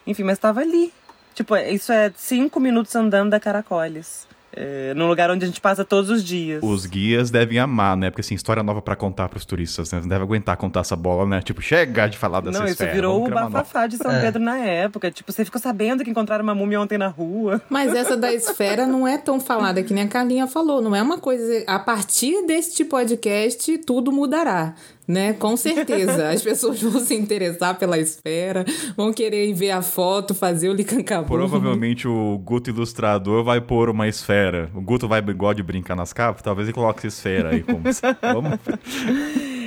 Enfim, 0.05 0.23
mas 0.23 0.33
estava 0.33 0.59
ali. 0.59 0.91
Tipo, 1.33 1.55
isso 1.55 1.93
é 1.93 2.11
cinco 2.17 2.59
minutos 2.59 2.93
andando 2.95 3.29
da 3.29 3.39
Caracoles. 3.39 4.27
É, 4.53 4.93
num 4.93 5.07
lugar 5.07 5.31
onde 5.31 5.45
a 5.45 5.47
gente 5.47 5.61
passa 5.61 5.85
todos 5.85 6.09
os 6.09 6.23
dias. 6.23 6.61
Os 6.61 6.85
guias 6.85 7.31
devem 7.31 7.57
amar, 7.59 7.95
né? 7.95 8.09
Porque 8.09 8.21
assim, 8.21 8.35
história 8.35 8.61
nova 8.61 8.81
para 8.81 8.95
contar 8.95 9.29
pros 9.29 9.45
turistas, 9.45 9.91
né? 9.91 9.99
Não 10.01 10.07
deve 10.07 10.23
aguentar 10.23 10.57
contar 10.57 10.81
essa 10.81 10.95
bola, 10.95 11.25
né? 11.25 11.41
Tipo, 11.41 11.61
chega 11.61 12.07
de 12.07 12.17
falar 12.17 12.41
dessa 12.41 12.59
Não, 12.59 12.65
isso 12.65 12.73
esfera, 12.73 12.93
virou 12.93 13.25
o 13.25 13.29
bafafá 13.29 13.87
de 13.87 13.97
São 13.97 14.11
é. 14.11 14.21
Pedro 14.21 14.41
na 14.41 14.57
época. 14.57 15.09
Tipo, 15.09 15.31
você 15.31 15.45
ficou 15.45 15.61
sabendo 15.61 16.03
que 16.03 16.09
encontraram 16.09 16.43
uma 16.43 16.55
múmia 16.55 16.81
ontem 16.81 16.97
na 16.97 17.07
rua. 17.07 17.61
Mas 17.69 17.93
essa 17.95 18.17
da 18.17 18.33
esfera 18.33 18.85
não 18.85 19.07
é 19.07 19.17
tão 19.17 19.39
falada 19.39 19.81
que 19.83 19.93
nem 19.93 20.03
a 20.03 20.07
Carlinha 20.07 20.47
falou. 20.47 20.81
Não 20.81 20.95
é 20.95 21.01
uma 21.01 21.17
coisa. 21.17 21.63
A 21.67 21.79
partir 21.79 22.45
deste 22.45 22.83
podcast, 22.83 23.77
tudo 23.79 24.11
mudará 24.11 24.75
né? 25.11 25.33
Com 25.33 25.57
certeza. 25.57 26.29
As 26.29 26.41
pessoas 26.41 26.81
vão 26.81 26.99
se 26.99 27.13
interessar 27.13 27.77
pela 27.77 27.97
esfera, 27.97 28.65
vão 28.95 29.11
querer 29.13 29.53
ver 29.53 29.71
a 29.71 29.81
foto, 29.81 30.33
fazer 30.33 30.69
o 30.69 30.73
Licancabur. 30.73 31.37
Provavelmente 31.37 32.07
o 32.07 32.37
Guto 32.37 32.69
ilustrador 32.69 33.43
vai 33.43 33.59
pôr 33.59 33.89
uma 33.89 34.07
esfera. 34.07 34.69
O 34.73 34.81
Guto 34.81 35.07
vai 35.07 35.19
igual 35.19 35.53
de 35.53 35.61
brincar 35.61 35.95
nas 35.95 36.13
capas, 36.13 36.41
talvez 36.41 36.67
ele 36.67 36.73
coloque 36.73 36.99
essa 36.99 37.07
esfera 37.07 37.49
aí 37.49 37.61
como. 37.61 37.81
Vamos. 38.21 38.59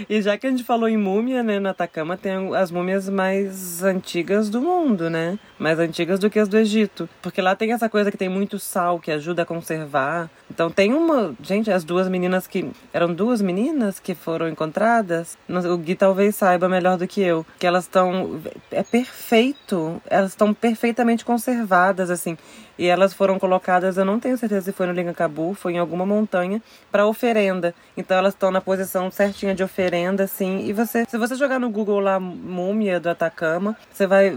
E 0.08 0.20
já 0.22 0.36
que 0.36 0.46
a 0.46 0.50
gente 0.50 0.64
falou 0.64 0.88
em 0.88 0.96
múmia, 0.96 1.42
né, 1.42 1.58
na 1.58 1.70
Atacama 1.70 2.16
tem 2.16 2.54
as 2.54 2.70
múmias 2.70 3.08
mais 3.08 3.82
antigas 3.82 4.48
do 4.50 4.60
mundo, 4.60 5.08
né? 5.10 5.38
Mais 5.58 5.78
antigas 5.78 6.18
do 6.18 6.30
que 6.30 6.38
as 6.38 6.48
do 6.48 6.58
Egito. 6.58 7.08
Porque 7.22 7.40
lá 7.40 7.54
tem 7.54 7.72
essa 7.72 7.88
coisa 7.88 8.10
que 8.10 8.16
tem 8.16 8.28
muito 8.28 8.58
sal, 8.58 8.98
que 8.98 9.10
ajuda 9.10 9.42
a 9.42 9.46
conservar. 9.46 10.30
Então 10.50 10.70
tem 10.70 10.92
uma. 10.92 11.34
Gente, 11.42 11.70
as 11.70 11.84
duas 11.84 12.08
meninas 12.08 12.46
que. 12.46 12.70
Eram 12.92 13.12
duas 13.12 13.40
meninas 13.40 13.98
que 13.98 14.14
foram 14.14 14.48
encontradas. 14.48 15.36
O 15.48 15.76
Gui 15.78 15.94
talvez 15.94 16.36
saiba 16.36 16.68
melhor 16.68 16.96
do 16.96 17.06
que 17.06 17.20
eu. 17.20 17.44
Que 17.58 17.66
elas 17.66 17.84
estão. 17.84 18.40
É 18.70 18.82
perfeito. 18.82 20.00
Elas 20.08 20.30
estão 20.30 20.52
perfeitamente 20.52 21.24
conservadas, 21.24 22.10
assim. 22.10 22.36
E 22.78 22.86
elas 22.86 23.12
foram 23.12 23.38
colocadas, 23.38 23.96
eu 23.96 24.04
não 24.04 24.18
tenho 24.18 24.36
certeza 24.36 24.66
se 24.66 24.72
foi 24.72 24.86
no 24.86 24.92
Lingacabu, 24.92 25.54
foi 25.54 25.74
em 25.74 25.78
alguma 25.78 26.04
montanha, 26.04 26.60
para 26.90 27.06
oferenda. 27.06 27.74
Então 27.96 28.16
elas 28.16 28.34
estão 28.34 28.50
na 28.50 28.60
posição 28.60 29.10
certinha 29.10 29.54
de 29.54 29.62
oferenda, 29.62 30.24
assim. 30.24 30.66
E 30.66 30.72
você, 30.72 31.04
se 31.08 31.16
você 31.16 31.34
jogar 31.36 31.60
no 31.60 31.70
Google 31.70 32.00
lá, 32.00 32.18
múmia 32.18 32.98
do 32.98 33.08
Atacama, 33.08 33.76
você 33.92 34.06
vai. 34.06 34.36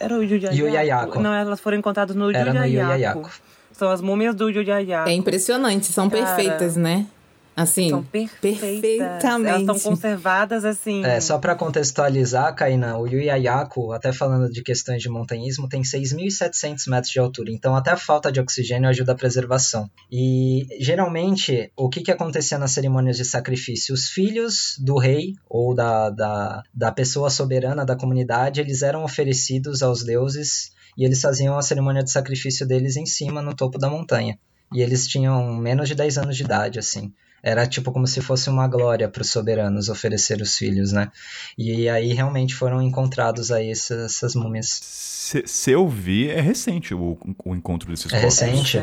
Era 0.00 0.14
o? 0.14 0.22
Yuyayako. 0.22 1.20
Não, 1.20 1.32
elas 1.32 1.60
foram 1.60 1.76
encontradas 1.76 2.16
no 2.16 2.30
Era 2.30 2.52
no. 2.52 3.28
São 3.72 3.90
as 3.90 4.00
múmias 4.00 4.34
do 4.34 4.48
Yuyayako. 4.48 5.10
É 5.10 5.12
impressionante, 5.12 5.92
são 5.92 6.08
Cara, 6.08 6.24
perfeitas, 6.24 6.76
né? 6.76 7.06
Assim, 7.56 7.88
São 7.88 8.02
perfeitas. 8.02 8.62
Elas 8.62 8.80
perfeitamente. 8.82 9.60
estão 9.60 9.78
conservadas 9.80 10.62
assim. 10.62 11.02
É, 11.02 11.18
só 11.18 11.38
para 11.38 11.54
contextualizar, 11.54 12.54
Kaina, 12.54 12.98
o 12.98 13.06
Yuyayako, 13.06 13.92
até 13.92 14.12
falando 14.12 14.52
de 14.52 14.62
questões 14.62 15.00
de 15.00 15.08
montanhismo, 15.08 15.66
tem 15.66 15.80
6.700 15.80 16.90
metros 16.90 17.10
de 17.10 17.18
altura, 17.18 17.50
então 17.50 17.74
até 17.74 17.92
a 17.92 17.96
falta 17.96 18.30
de 18.30 18.38
oxigênio 18.40 18.90
ajuda 18.90 19.12
a 19.12 19.14
preservação. 19.14 19.90
E 20.12 20.66
geralmente, 20.78 21.72
o 21.74 21.88
que, 21.88 22.02
que 22.02 22.10
acontecia 22.10 22.58
nas 22.58 22.72
cerimônias 22.72 23.16
de 23.16 23.24
sacrifício? 23.24 23.94
Os 23.94 24.10
filhos 24.10 24.76
do 24.78 24.98
rei 24.98 25.32
ou 25.48 25.74
da, 25.74 26.10
da, 26.10 26.62
da 26.74 26.92
pessoa 26.92 27.30
soberana 27.30 27.86
da 27.86 27.96
comunidade, 27.96 28.60
eles 28.60 28.82
eram 28.82 29.02
oferecidos 29.02 29.82
aos 29.82 30.04
deuses 30.04 30.72
e 30.94 31.06
eles 31.06 31.22
faziam 31.22 31.56
a 31.56 31.62
cerimônia 31.62 32.04
de 32.04 32.10
sacrifício 32.10 32.66
deles 32.66 32.96
em 32.96 33.06
cima, 33.06 33.40
no 33.40 33.56
topo 33.56 33.78
da 33.78 33.88
montanha. 33.88 34.38
E 34.74 34.82
eles 34.82 35.06
tinham 35.06 35.54
menos 35.56 35.88
de 35.88 35.94
10 35.94 36.18
anos 36.18 36.36
de 36.36 36.42
idade, 36.42 36.78
assim. 36.78 37.14
Era 37.48 37.64
tipo 37.64 37.92
como 37.92 38.08
se 38.08 38.20
fosse 38.20 38.50
uma 38.50 38.66
glória 38.66 39.08
para 39.08 39.22
os 39.22 39.30
soberanos 39.30 39.88
oferecer 39.88 40.42
os 40.42 40.56
filhos, 40.56 40.90
né? 40.90 41.12
E 41.56 41.88
aí 41.88 42.12
realmente 42.12 42.52
foram 42.56 42.82
encontrados 42.82 43.52
aí 43.52 43.70
essas, 43.70 43.98
essas 44.16 44.34
múmias. 44.34 44.66
Se, 44.66 45.44
se 45.46 45.70
eu 45.70 45.88
vi, 45.88 46.28
é 46.28 46.40
recente 46.40 46.92
o, 46.92 47.16
o 47.44 47.54
encontro 47.54 47.88
desses 47.88 48.12
É 48.12 48.20
corpos. 48.20 48.40
recente? 48.40 48.80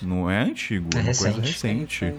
Não 0.00 0.30
é 0.30 0.42
antigo, 0.42 0.88
é, 0.94 0.98
É 0.98 1.02
uma 1.02 1.06
coisa 1.14 1.28
recente. 1.40 2.04
recente. 2.06 2.14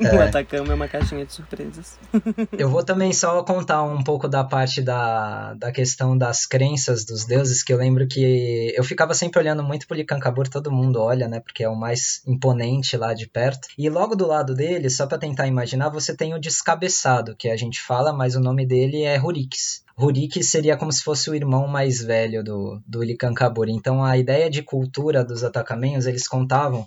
O 0.00 0.20
Atacama 0.20 0.72
é 0.72 0.74
uma 0.74 0.88
caixinha 0.88 1.24
de 1.24 1.32
surpresas. 1.32 1.98
Eu 2.56 2.70
vou 2.70 2.84
também 2.84 3.12
só 3.12 3.42
contar 3.42 3.82
um 3.82 4.02
pouco 4.02 4.28
da 4.28 4.44
parte 4.44 4.80
da, 4.80 5.54
da 5.54 5.72
questão 5.72 6.16
das 6.16 6.46
crenças 6.46 7.04
dos 7.04 7.24
deuses, 7.24 7.62
que 7.62 7.72
eu 7.72 7.76
lembro 7.76 8.06
que 8.06 8.72
eu 8.76 8.84
ficava 8.84 9.14
sempre 9.14 9.40
olhando 9.40 9.62
muito 9.62 9.86
pro 9.86 9.96
Licancabur, 9.96 10.48
todo 10.48 10.70
mundo 10.70 11.00
olha, 11.00 11.28
né, 11.28 11.40
porque 11.40 11.64
é 11.64 11.68
o 11.68 11.76
mais 11.76 12.22
imponente 12.26 12.96
lá 12.96 13.12
de 13.14 13.26
perto. 13.26 13.68
E 13.76 13.88
logo 13.88 14.14
do 14.14 14.26
lado 14.26 14.54
dele, 14.54 14.88
só 14.88 15.06
para 15.06 15.18
tentar 15.18 15.46
imaginar, 15.46 15.88
você 15.88 16.14
tem 16.14 16.34
o 16.34 16.40
descabeçado, 16.40 17.34
que 17.36 17.48
a 17.48 17.56
gente 17.56 17.80
fala, 17.80 18.12
mas 18.12 18.34
o 18.36 18.40
nome 18.40 18.66
dele 18.66 19.02
é 19.02 19.20
Hurix. 19.20 19.82
Hurix 19.98 20.46
seria 20.46 20.76
como 20.76 20.92
se 20.92 21.02
fosse 21.02 21.28
o 21.28 21.34
irmão 21.34 21.66
mais 21.66 22.00
velho 22.00 22.44
do, 22.44 22.80
do 22.86 23.02
Licancabur. 23.02 23.68
Então 23.68 24.04
a 24.04 24.16
ideia 24.16 24.48
de 24.48 24.62
cultura 24.62 25.24
dos 25.24 25.42
atacamenhos, 25.42 26.06
eles 26.06 26.28
contavam 26.28 26.86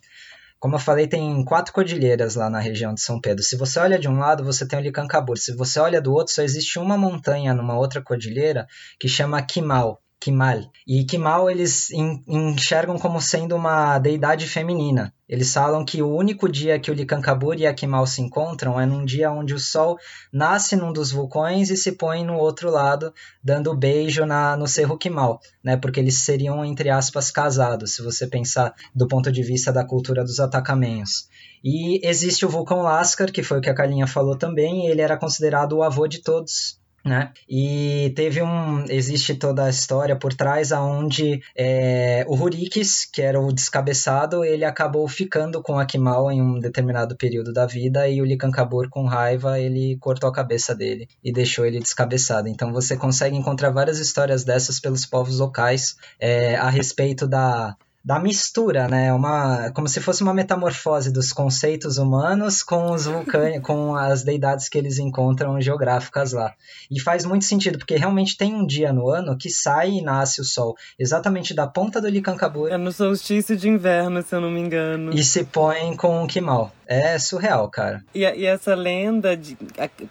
como 0.61 0.75
eu 0.75 0.79
falei, 0.79 1.07
tem 1.07 1.43
quatro 1.43 1.73
cordilheiras 1.73 2.35
lá 2.35 2.47
na 2.47 2.59
região 2.59 2.93
de 2.93 3.01
São 3.01 3.19
Pedro. 3.19 3.43
Se 3.43 3.57
você 3.57 3.79
olha 3.79 3.97
de 3.97 4.07
um 4.07 4.19
lado, 4.19 4.43
você 4.43 4.63
tem 4.67 4.77
o 4.77 4.81
Licancabur. 4.81 5.35
Se 5.35 5.55
você 5.55 5.79
olha 5.79 5.99
do 5.99 6.13
outro, 6.13 6.35
só 6.35 6.43
existe 6.43 6.77
uma 6.77 6.95
montanha 6.95 7.51
numa 7.51 7.75
outra 7.75 7.99
cordilheira 7.99 8.67
que 8.99 9.07
chama 9.07 9.41
Kimal. 9.41 9.99
Kimal. 10.21 10.71
E 10.87 11.03
Kimal 11.03 11.49
eles 11.49 11.89
en- 11.89 12.23
enxergam 12.27 12.99
como 12.99 13.19
sendo 13.19 13.55
uma 13.55 13.97
deidade 13.97 14.47
feminina. 14.47 15.11
Eles 15.27 15.51
falam 15.51 15.83
que 15.83 16.01
o 16.03 16.13
único 16.13 16.47
dia 16.47 16.79
que 16.79 16.91
o 16.91 16.93
Licancabur 16.93 17.55
e 17.57 17.65
a 17.65 17.73
Kimal 17.73 18.05
se 18.05 18.21
encontram 18.21 18.79
é 18.79 18.85
num 18.85 19.03
dia 19.03 19.31
onde 19.31 19.53
o 19.55 19.59
sol 19.59 19.97
nasce 20.31 20.75
num 20.75 20.93
dos 20.93 21.11
vulcões 21.11 21.71
e 21.71 21.77
se 21.77 21.93
põe 21.93 22.23
no 22.23 22.35
outro 22.35 22.69
lado, 22.69 23.11
dando 23.43 23.75
beijo 23.75 24.23
na, 24.25 24.55
no 24.55 24.67
Cerro 24.67 24.97
Kimal, 24.97 25.39
né? 25.63 25.75
Porque 25.75 25.99
eles 25.99 26.19
seriam, 26.19 26.63
entre 26.63 26.89
aspas, 26.89 27.31
casados, 27.31 27.95
se 27.95 28.03
você 28.03 28.27
pensar 28.27 28.75
do 28.93 29.07
ponto 29.07 29.31
de 29.31 29.41
vista 29.41 29.71
da 29.73 29.83
cultura 29.83 30.23
dos 30.23 30.39
atacamenhos. 30.39 31.27
E 31.63 32.05
existe 32.07 32.45
o 32.45 32.49
vulcão 32.49 32.81
Lascar, 32.81 33.31
que 33.31 33.41
foi 33.41 33.57
o 33.57 33.61
que 33.61 33.69
a 33.69 33.75
Carlinha 33.75 34.05
falou 34.05 34.37
também, 34.37 34.87
ele 34.87 35.01
era 35.01 35.17
considerado 35.17 35.73
o 35.77 35.83
avô 35.83 36.07
de 36.07 36.21
todos, 36.21 36.79
né? 37.03 37.31
E 37.49 38.13
teve 38.15 38.41
um, 38.41 38.85
existe 38.85 39.35
toda 39.35 39.65
a 39.65 39.69
história 39.69 40.15
por 40.15 40.33
trás 40.33 40.71
aonde 40.71 41.41
é, 41.55 42.23
o 42.27 42.35
Hurikis, 42.35 43.05
que 43.05 43.21
era 43.21 43.39
o 43.39 43.51
descabeçado, 43.51 44.45
ele 44.45 44.63
acabou 44.63 45.07
ficando 45.07 45.61
com 45.61 45.79
Akimal 45.79 46.31
em 46.31 46.41
um 46.41 46.59
determinado 46.59 47.15
período 47.15 47.51
da 47.51 47.65
vida 47.65 48.07
e 48.07 48.21
o 48.21 48.25
Licancabur 48.25 48.89
com 48.89 49.05
raiva 49.05 49.59
ele 49.59 49.97
cortou 49.99 50.29
a 50.29 50.33
cabeça 50.33 50.75
dele 50.75 51.07
e 51.23 51.31
deixou 51.31 51.65
ele 51.65 51.79
descabeçado. 51.79 52.47
Então 52.47 52.71
você 52.71 52.95
consegue 52.95 53.35
encontrar 53.35 53.71
várias 53.71 53.99
histórias 53.99 54.43
dessas 54.43 54.79
pelos 54.79 55.05
povos 55.05 55.39
locais 55.39 55.95
é, 56.19 56.55
a 56.55 56.69
respeito 56.69 57.27
da 57.27 57.75
da 58.03 58.19
mistura, 58.19 58.87
né? 58.87 59.13
Uma, 59.13 59.71
como 59.71 59.87
se 59.87 60.01
fosse 60.01 60.23
uma 60.23 60.33
metamorfose 60.33 61.11
dos 61.11 61.31
conceitos 61.31 61.97
humanos 61.97 62.63
com 62.63 62.91
os 62.91 63.05
vulcânicos, 63.05 63.61
com 63.67 63.95
as 63.95 64.23
deidades 64.23 64.67
que 64.67 64.77
eles 64.77 64.97
encontram 64.97 65.61
geográficas 65.61 66.33
lá. 66.33 66.53
E 66.89 66.99
faz 66.99 67.25
muito 67.25 67.45
sentido, 67.45 67.77
porque 67.77 67.95
realmente 67.95 68.35
tem 68.35 68.55
um 68.55 68.65
dia 68.65 68.91
no 68.91 69.09
ano 69.09 69.37
que 69.37 69.49
sai 69.49 69.91
e 69.91 70.01
nasce 70.01 70.41
o 70.41 70.43
sol, 70.43 70.75
exatamente 70.97 71.53
da 71.53 71.67
ponta 71.67 72.01
do 72.01 72.09
Licancabur 72.09 72.69
É 72.71 72.77
no 72.77 72.91
solstício 72.91 73.55
de 73.55 73.69
inverno, 73.69 74.21
se 74.23 74.33
eu 74.35 74.41
não 74.41 74.49
me 74.49 74.59
engano. 74.59 75.13
e 75.13 75.23
se 75.23 75.43
põe 75.43 75.95
com 75.95 76.23
o 76.23 76.27
Kimal. 76.27 76.71
É 76.87 77.17
surreal, 77.19 77.69
cara. 77.69 78.03
E, 78.13 78.19
e 78.19 78.45
essa 78.45 78.75
lenda, 78.75 79.37
de, 79.37 79.57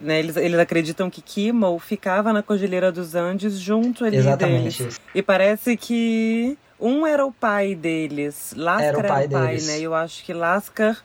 né, 0.01 0.19
eles, 0.19 0.37
eles 0.37 0.59
acreditam 0.59 1.11
que 1.11 1.21
Kimmel 1.21 1.79
ficava 1.79 2.33
na 2.33 2.43
Cordilheira 2.43 2.91
dos 2.91 3.15
Andes 3.15 3.59
junto 3.59 4.05
ali 4.05 4.17
Exatamente. 4.17 4.79
deles. 4.79 5.01
E 5.15 5.21
parece 5.21 5.77
que 5.77 6.57
um 6.81 7.07
era 7.07 7.25
o 7.25 7.33
pai 7.33 7.75
deles. 7.75 8.55
Lascar 8.57 8.85
Era 8.85 8.99
o 8.99 9.05
pai 9.05 9.29
deles. 9.29 9.67
né? 9.67 9.81
Eu 9.81 9.95
acho 9.95 10.25
que 10.25 10.33
Lascar, 10.33 10.99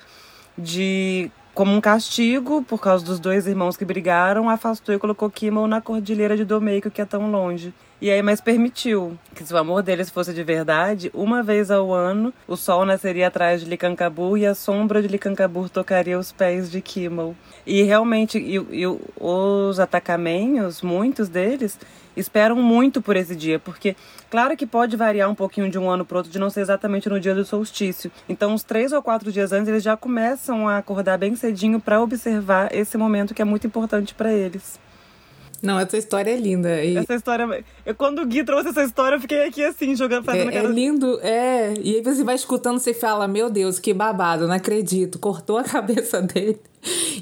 de 0.58 1.32
como 1.54 1.74
um 1.74 1.80
castigo, 1.80 2.64
por 2.64 2.82
causa 2.82 3.06
dos 3.06 3.20
dois 3.20 3.48
irmãos 3.48 3.78
que 3.78 3.86
brigaram, 3.86 4.50
afastou 4.50 4.94
e 4.94 5.00
colocou 5.00 5.30
Kimmel 5.30 5.68
na 5.68 5.80
Cordilheira 5.80 6.36
de 6.36 6.44
Domeico, 6.44 6.92
que 6.92 7.02
é 7.02 7.06
tão 7.06 7.32
longe. 7.32 7.74
E 8.02 8.12
aí, 8.12 8.22
mas 8.22 8.42
permitiu 8.42 9.18
que 9.34 9.46
se 9.46 9.54
o 9.54 9.58
amor 9.58 9.82
deles 9.82 10.10
fosse 10.10 10.34
de 10.34 10.44
verdade, 10.44 11.10
uma 11.14 11.42
vez 11.42 11.72
ao 11.72 11.94
ano, 11.94 12.34
o 12.46 12.58
sol 12.58 12.86
nasceria 12.86 13.28
atrás 13.28 13.62
de 13.62 13.70
Licancabur 13.70 14.38
e 14.38 14.46
a 14.46 14.54
sombra 14.54 15.02
de 15.02 15.08
Licancabur 15.08 15.70
tocaria 15.70 16.20
os 16.20 16.30
pés 16.30 16.70
de 16.70 16.82
Kimmel. 16.82 17.34
E 17.66 17.84
realmente, 17.84 18.38
e, 18.38 18.56
e 18.56 18.86
os 19.18 19.80
atacamenhos, 19.80 20.82
muitos 20.82 21.30
deles, 21.30 21.80
esperam 22.18 22.58
muito 22.58 23.02
por 23.02 23.16
esse 23.16 23.34
dia, 23.34 23.60
porque 23.60 23.96
claro 24.30 24.58
que 24.58 24.66
pode 24.66 24.98
variar 24.98 25.30
um 25.30 25.36
pouquinho 25.36 25.70
de 25.70 25.80
um 25.80 25.90
ano 25.90 26.04
para 26.06 26.18
outro, 26.18 26.32
de 26.32 26.38
não 26.38 26.50
ser 26.50 26.62
exatamente 26.62 27.08
no 27.08 27.20
dia 27.20 27.34
do 27.34 27.46
solstício. 27.46 28.12
Então, 28.28 28.54
uns 28.54 28.64
três 28.64 28.92
ou 28.92 29.02
quatro 29.02 29.32
dias 29.32 29.54
antes, 29.54 29.70
eles 29.70 29.84
já 29.84 29.96
começam 29.96 30.68
a 30.68 30.78
acordar 30.78 31.18
bem 31.18 31.34
cedinho 31.36 31.80
para 31.80 32.02
observar 32.02 32.76
esse 32.76 32.98
momento 32.98 33.34
que 33.34 33.42
é 33.42 33.46
muito 33.46 33.66
importante 33.66 34.14
para 34.14 34.34
eles. 34.34 34.84
Não, 35.66 35.80
essa 35.80 35.98
história 35.98 36.32
é 36.32 36.38
linda. 36.38 36.84
E 36.84 36.98
Essa 36.98 37.16
história, 37.16 37.64
eu, 37.86 37.96
quando 37.96 38.22
o 38.22 38.26
Gui 38.26 38.44
trouxe 38.44 38.70
essa 38.70 38.84
história, 38.84 39.16
eu 39.16 39.22
fiquei 39.22 39.46
aqui 39.46 39.64
assim, 39.64 39.96
jogando, 39.96 40.24
fazendo 40.24 40.52
é, 40.52 40.58
é 40.58 40.64
lindo, 40.64 41.20
é. 41.22 41.74
E 41.82 41.96
aí 41.96 42.02
você 42.02 42.24
vai 42.24 42.36
escutando, 42.36 42.80
você 42.80 42.94
fala, 42.94 43.28
meu 43.28 43.50
Deus, 43.50 43.80
que 43.80 43.94
babado, 43.94 44.48
não 44.48 44.56
acredito. 44.56 45.20
Cortou 45.20 45.58
a 45.58 45.64
cabeça 45.66 46.22
dele. 46.22 46.60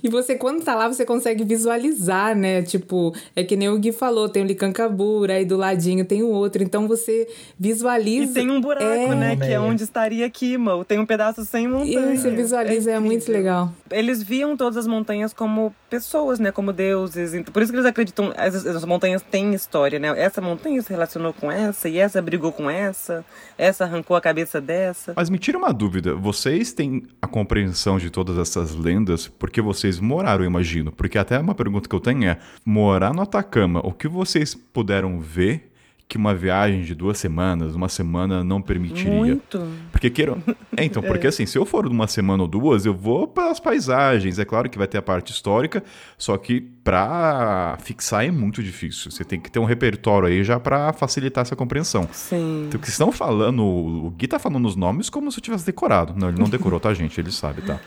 E 0.04 0.10
você, 0.10 0.36
quando 0.36 0.64
tá 0.64 0.76
lá, 0.76 0.88
você 0.88 1.06
consegue 1.06 1.44
visualizar, 1.44 2.36
né? 2.36 2.62
Tipo, 2.62 3.14
é 3.36 3.44
que 3.44 3.56
nem 3.56 3.70
o 3.70 3.78
Gui 3.80 3.92
falou, 3.92 4.28
tem 4.30 4.44
o 4.44 4.46
Licancabur, 4.46 5.30
aí 5.30 5.46
do 5.46 5.56
ladinho 5.58 6.06
tem 6.06 6.24
o 6.24 6.30
outro. 6.30 6.62
Então 6.64 6.88
você 6.88 7.28
visualiza. 7.60 8.32
E 8.32 8.34
tem 8.34 8.50
um 8.50 8.60
buraco, 8.62 8.84
é, 8.86 9.16
né? 9.16 9.36
Que 9.36 9.44
é 9.44 9.48
meio. 9.60 9.64
onde 9.64 9.84
estaria 9.84 10.30
Kimmel. 10.30 10.84
Tem 10.84 11.00
um 11.00 11.06
pedaço 11.06 11.46
sem 11.46 11.66
E 11.66 11.68
montanha. 11.68 12.16
você 12.16 12.30
visualiza, 12.32 12.92
é, 12.92 13.00
muito 13.00 13.22
incrível. 13.24 13.34
legal. 13.42 13.74
Eles 13.92 14.22
viam 14.22 14.56
todas 14.58 14.78
as 14.78 14.88
montanhas 14.88 15.34
como 15.34 15.74
pessoas, 15.90 16.40
né? 16.40 16.52
Como 16.52 16.74
deuses. 16.74 17.34
Então, 17.34 17.54
Por 17.54 17.62
isso 17.62 17.72
que 17.72 17.78
eles 17.78 17.88
acreditam. 17.88 18.34
As, 18.36 18.66
as 18.66 18.86
montanhas 18.86 19.22
têm 19.22 19.54
história, 19.54 20.00
né? 20.00 20.14
Essa 20.18 20.42
montanha 20.42 20.82
se 20.82 20.90
relacionou 20.90 21.34
com 21.34 21.52
essa, 21.52 21.88
e 21.88 21.98
essa 21.98 22.22
brigou 22.22 22.52
com 22.52 22.70
essa, 22.70 23.24
essa 23.58 23.84
arrancou 23.86 24.16
a 24.16 24.22
cabeça 24.22 24.60
dessa. 24.60 25.14
Mas 25.16 25.30
me 25.30 25.38
tira 25.38 25.58
uma 25.58 25.72
dúvida, 25.74 26.16
vocês 26.16 26.74
têm 26.74 27.04
a 27.22 27.28
compreensão 27.28 27.98
de 27.98 28.10
todas 28.10 28.38
essas 28.38 28.76
lendas? 28.76 29.28
Porque 29.28 29.53
porque 29.54 29.62
vocês 29.62 30.00
moraram, 30.00 30.44
eu 30.44 30.50
imagino. 30.50 30.92
Porque 30.92 31.16
até 31.16 31.38
uma 31.38 31.54
pergunta 31.54 31.88
que 31.88 31.94
eu 31.96 32.00
tenho 32.00 32.26
é: 32.26 32.40
morar 32.66 33.14
no 33.14 33.22
Atacama, 33.22 33.80
o 33.86 33.94
que 33.94 34.08
vocês 34.08 34.56
puderam 34.56 35.20
ver 35.20 35.70
que 36.08 36.18
uma 36.18 36.36
viagem 36.36 36.84
de 36.84 36.94
duas 36.94 37.18
semanas, 37.18 37.76
uma 37.76 37.88
semana 37.88 38.44
não 38.44 38.62
permitiria. 38.62 39.12
Muito. 39.12 39.68
Porque 39.92 40.10
queiram. 40.10 40.42
É, 40.76 40.84
então, 40.84 41.02
porque 41.04 41.28
assim, 41.28 41.46
se 41.46 41.58
eu 41.58 41.66
for 41.66 41.88
uma 41.88 42.08
semana 42.08 42.44
ou 42.44 42.48
duas, 42.48 42.86
eu 42.86 42.94
vou 42.94 43.28
pelas 43.28 43.60
paisagens. 43.60 44.38
É 44.38 44.46
claro 44.46 44.70
que 44.70 44.78
vai 44.78 44.88
ter 44.88 44.98
a 44.98 45.02
parte 45.02 45.32
histórica, 45.32 45.84
só 46.18 46.36
que 46.36 46.60
pra 46.62 47.78
fixar 47.82 48.26
é 48.26 48.32
muito 48.32 48.62
difícil. 48.62 49.12
Você 49.12 49.24
tem 49.24 49.40
que 49.40 49.52
ter 49.52 49.60
um 49.60 49.66
repertório 49.66 50.28
aí 50.28 50.44
já 50.44 50.60
pra 50.60 50.94
facilitar 50.94 51.44
essa 51.44 51.56
compreensão. 51.56 52.08
Sim. 52.12 52.66
Então, 52.68 52.80
o 52.80 52.84
que 52.84 52.90
estão 52.90 53.12
falando, 53.12 53.64
o 53.64 54.10
Gui 54.18 54.28
tá 54.28 54.40
falando 54.40 54.68
os 54.68 54.76
nomes 54.76 55.10
como 55.10 55.32
se 55.32 55.38
eu 55.40 55.44
tivesse 55.44 55.66
decorado. 55.66 56.14
Não, 56.18 56.30
ele 56.30 56.40
não 56.40 56.50
decorou, 56.50 56.80
tá, 56.80 56.94
gente? 56.94 57.20
Ele 57.20 57.32
sabe, 57.32 57.62
tá? 57.62 57.80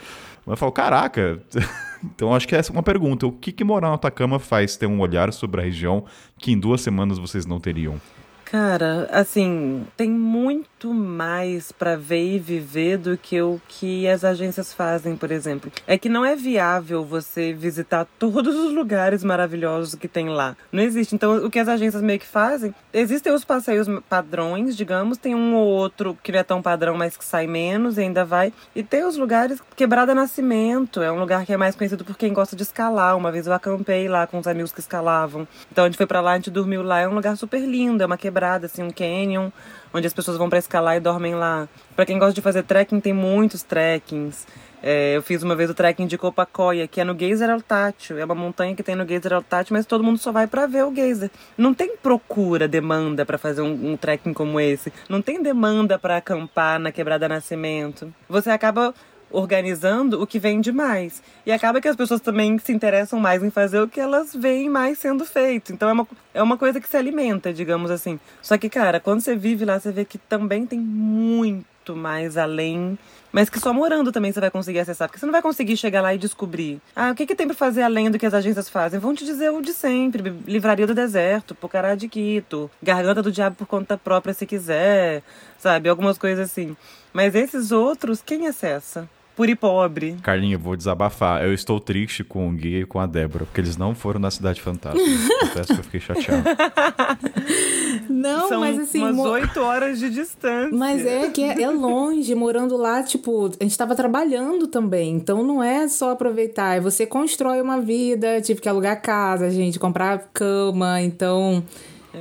Mas 0.46 0.52
eu 0.52 0.56
falo, 0.56 0.72
caraca. 0.72 1.42
então, 2.04 2.32
acho 2.32 2.46
que 2.46 2.54
essa 2.54 2.70
é 2.70 2.72
uma 2.72 2.82
pergunta. 2.82 3.26
O 3.26 3.32
que, 3.32 3.50
que 3.50 3.64
morar 3.64 3.88
no 3.88 3.94
Atacama 3.94 4.38
faz 4.38 4.76
ter 4.76 4.86
um 4.86 5.00
olhar 5.00 5.32
sobre 5.32 5.60
a 5.60 5.64
região 5.64 6.04
que 6.38 6.52
em 6.52 6.58
duas 6.58 6.80
semanas 6.80 7.18
vocês 7.18 7.44
não 7.44 7.58
teriam? 7.58 8.00
Cara, 8.44 9.08
assim, 9.10 9.84
tem 9.96 10.08
muito 10.08 10.68
mais 10.84 11.72
para 11.72 11.96
ver 11.96 12.34
e 12.34 12.38
viver 12.38 12.98
do 12.98 13.16
que 13.16 13.40
o 13.40 13.60
que 13.66 14.06
as 14.06 14.24
agências 14.24 14.72
fazem, 14.72 15.16
por 15.16 15.30
exemplo. 15.30 15.70
É 15.86 15.96
que 15.96 16.08
não 16.08 16.24
é 16.24 16.36
viável 16.36 17.04
você 17.04 17.52
visitar 17.52 18.06
todos 18.18 18.54
os 18.54 18.72
lugares 18.72 19.24
maravilhosos 19.24 19.94
que 19.94 20.06
tem 20.06 20.28
lá. 20.28 20.56
Não 20.70 20.82
existe. 20.82 21.14
Então, 21.14 21.36
o 21.44 21.50
que 21.50 21.58
as 21.58 21.68
agências 21.68 22.02
meio 22.02 22.18
que 22.18 22.26
fazem, 22.26 22.74
existem 22.92 23.32
os 23.32 23.44
passeios 23.44 23.86
padrões, 24.08 24.76
digamos, 24.76 25.16
tem 25.18 25.34
um 25.34 25.54
ou 25.54 25.66
outro 25.66 26.16
que 26.22 26.30
não 26.30 26.38
é 26.38 26.42
tão 26.42 26.60
padrão, 26.60 26.96
mas 26.96 27.16
que 27.16 27.24
sai 27.24 27.46
menos 27.46 27.96
e 27.96 28.02
ainda 28.02 28.24
vai. 28.24 28.52
E 28.74 28.82
tem 28.82 29.04
os 29.04 29.16
lugares 29.16 29.60
Quebrada 29.74 30.14
Nascimento, 30.14 31.00
é 31.00 31.10
um 31.10 31.20
lugar 31.20 31.46
que 31.46 31.52
é 31.52 31.56
mais 31.56 31.74
conhecido 31.74 32.04
por 32.04 32.16
quem 32.16 32.32
gosta 32.32 32.54
de 32.54 32.62
escalar. 32.62 33.16
Uma 33.16 33.32
vez 33.32 33.46
eu 33.46 33.52
acampei 33.52 34.08
lá 34.08 34.26
com 34.26 34.38
os 34.38 34.46
amigos 34.46 34.72
que 34.72 34.80
escalavam. 34.80 35.48
Então, 35.72 35.84
a 35.84 35.88
gente 35.88 35.96
foi 35.96 36.06
para 36.06 36.20
lá, 36.20 36.32
a 36.32 36.36
gente 36.36 36.50
dormiu 36.50 36.82
lá, 36.82 37.00
é 37.00 37.08
um 37.08 37.14
lugar 37.14 37.36
super 37.36 37.60
lindo, 37.60 38.02
é 38.02 38.06
uma 38.06 38.18
quebrada, 38.18 38.66
assim, 38.66 38.82
um 38.82 38.90
canyon, 38.90 39.50
onde 39.96 40.06
as 40.06 40.12
pessoas 40.12 40.36
vão 40.36 40.48
para 40.48 40.58
escalar 40.58 40.96
e 40.96 41.00
dormem 41.00 41.34
lá. 41.34 41.68
Para 41.94 42.04
quem 42.04 42.18
gosta 42.18 42.34
de 42.34 42.42
fazer 42.42 42.62
trekking, 42.62 43.00
tem 43.00 43.12
muitos 43.12 43.62
trekkings. 43.62 44.46
É, 44.82 45.16
eu 45.16 45.22
fiz 45.22 45.42
uma 45.42 45.56
vez 45.56 45.70
o 45.70 45.74
trekking 45.74 46.06
de 46.06 46.18
Copacoia, 46.18 46.86
que 46.86 47.00
é 47.00 47.04
no 47.04 47.18
Geyser 47.18 47.50
Altátil. 47.50 48.18
É 48.18 48.24
uma 48.24 48.34
montanha 48.34 48.74
que 48.74 48.82
tem 48.82 48.94
no 48.94 49.08
Geyser 49.08 49.32
Altátil, 49.32 49.74
mas 49.74 49.86
todo 49.86 50.04
mundo 50.04 50.18
só 50.18 50.30
vai 50.30 50.46
para 50.46 50.66
ver 50.66 50.84
o 50.84 50.94
geyser. 50.94 51.30
Não 51.56 51.72
tem 51.72 51.96
procura, 51.96 52.68
demanda 52.68 53.24
para 53.24 53.38
fazer 53.38 53.62
um, 53.62 53.92
um 53.92 53.96
trekking 53.96 54.32
como 54.32 54.60
esse. 54.60 54.92
Não 55.08 55.22
tem 55.22 55.42
demanda 55.42 55.98
para 55.98 56.18
acampar 56.18 56.78
na 56.78 56.92
Quebrada 56.92 57.28
Nascimento. 57.28 58.12
Você 58.28 58.50
acaba 58.50 58.94
organizando 59.30 60.22
o 60.22 60.26
que 60.26 60.38
vende 60.38 60.72
mais. 60.72 61.22
E 61.44 61.52
acaba 61.52 61.80
que 61.80 61.88
as 61.88 61.96
pessoas 61.96 62.20
também 62.20 62.58
se 62.58 62.72
interessam 62.72 63.18
mais 63.18 63.42
em 63.42 63.50
fazer 63.50 63.80
o 63.80 63.88
que 63.88 64.00
elas 64.00 64.34
veem 64.34 64.68
mais 64.68 64.98
sendo 64.98 65.24
feito. 65.24 65.72
Então 65.72 65.88
é 65.88 65.92
uma, 65.92 66.08
é 66.34 66.42
uma 66.42 66.56
coisa 66.56 66.80
que 66.80 66.88
se 66.88 66.96
alimenta, 66.96 67.52
digamos 67.52 67.90
assim. 67.90 68.18
Só 68.40 68.56
que, 68.56 68.68
cara, 68.68 69.00
quando 69.00 69.20
você 69.20 69.36
vive 69.36 69.64
lá, 69.64 69.78
você 69.78 69.92
vê 69.92 70.04
que 70.04 70.18
também 70.18 70.66
tem 70.66 70.78
muito 70.78 71.94
mais 71.94 72.36
além. 72.36 72.98
Mas 73.32 73.50
que 73.50 73.60
só 73.60 73.72
morando 73.72 74.10
também 74.10 74.32
você 74.32 74.40
vai 74.40 74.50
conseguir 74.50 74.78
acessar. 74.78 75.08
Porque 75.08 75.20
você 75.20 75.26
não 75.26 75.32
vai 75.32 75.42
conseguir 75.42 75.76
chegar 75.76 76.00
lá 76.00 76.14
e 76.14 76.18
descobrir. 76.18 76.80
Ah, 76.94 77.10
o 77.10 77.14
que, 77.14 77.26
que 77.26 77.34
tem 77.34 77.46
para 77.46 77.54
fazer 77.54 77.82
além 77.82 78.10
do 78.10 78.18
que 78.18 78.24
as 78.24 78.32
agências 78.32 78.68
fazem? 78.68 78.98
Vão 78.98 79.14
te 79.14 79.24
dizer 79.26 79.50
o 79.50 79.60
de 79.60 79.74
sempre. 79.74 80.34
Livraria 80.46 80.86
do 80.86 80.94
Deserto, 80.94 81.54
Pucará 81.54 81.94
de 81.94 82.08
Quito, 82.08 82.70
Garganta 82.82 83.22
do 83.22 83.30
Diabo 83.30 83.56
por 83.56 83.66
conta 83.66 83.98
própria 83.98 84.32
se 84.32 84.46
quiser. 84.46 85.22
Sabe? 85.58 85.88
Algumas 85.88 86.16
coisas 86.16 86.50
assim. 86.50 86.74
Mas 87.12 87.34
esses 87.34 87.72
outros, 87.72 88.22
quem 88.24 88.46
acessa? 88.46 89.08
E 89.44 89.54
pobre. 89.54 90.16
Carlinha, 90.22 90.54
eu 90.54 90.58
vou 90.58 90.76
desabafar. 90.76 91.44
Eu 91.44 91.52
estou 91.52 91.78
triste 91.78 92.24
com 92.24 92.48
o 92.48 92.52
Gui 92.52 92.80
e 92.80 92.86
com 92.86 92.98
a 92.98 93.06
Débora, 93.06 93.44
porque 93.44 93.60
eles 93.60 93.76
não 93.76 93.94
foram 93.94 94.18
na 94.18 94.30
Cidade 94.30 94.60
Fantástica. 94.60 95.04
Confesso 95.40 95.74
que 95.74 95.80
eu 95.80 95.84
fiquei 95.84 96.00
chateado. 96.00 96.44
Não, 98.08 98.48
São 98.48 98.60
mas 98.60 98.78
assim. 98.78 98.98
umas 99.00 99.18
oito 99.18 99.60
horas 99.60 99.98
de 99.98 100.10
distância. 100.10 100.76
Mas 100.76 101.04
é 101.04 101.28
que 101.30 101.42
é, 101.42 101.62
é, 101.62 101.70
longe, 101.70 102.34
morando 102.34 102.76
lá, 102.76 103.02
tipo, 103.02 103.46
a 103.46 103.62
gente 103.62 103.72
estava 103.72 103.94
trabalhando 103.94 104.66
também. 104.66 105.14
Então 105.14 105.42
não 105.44 105.62
é 105.62 105.86
só 105.88 106.10
aproveitar, 106.10 106.76
é 106.76 106.80
você 106.80 107.06
constrói 107.06 107.60
uma 107.60 107.80
vida, 107.80 108.40
tive 108.40 108.60
que 108.60 108.68
alugar 108.68 109.00
casa, 109.00 109.50
gente, 109.50 109.78
comprar 109.78 110.30
cama, 110.32 111.00
então. 111.00 111.62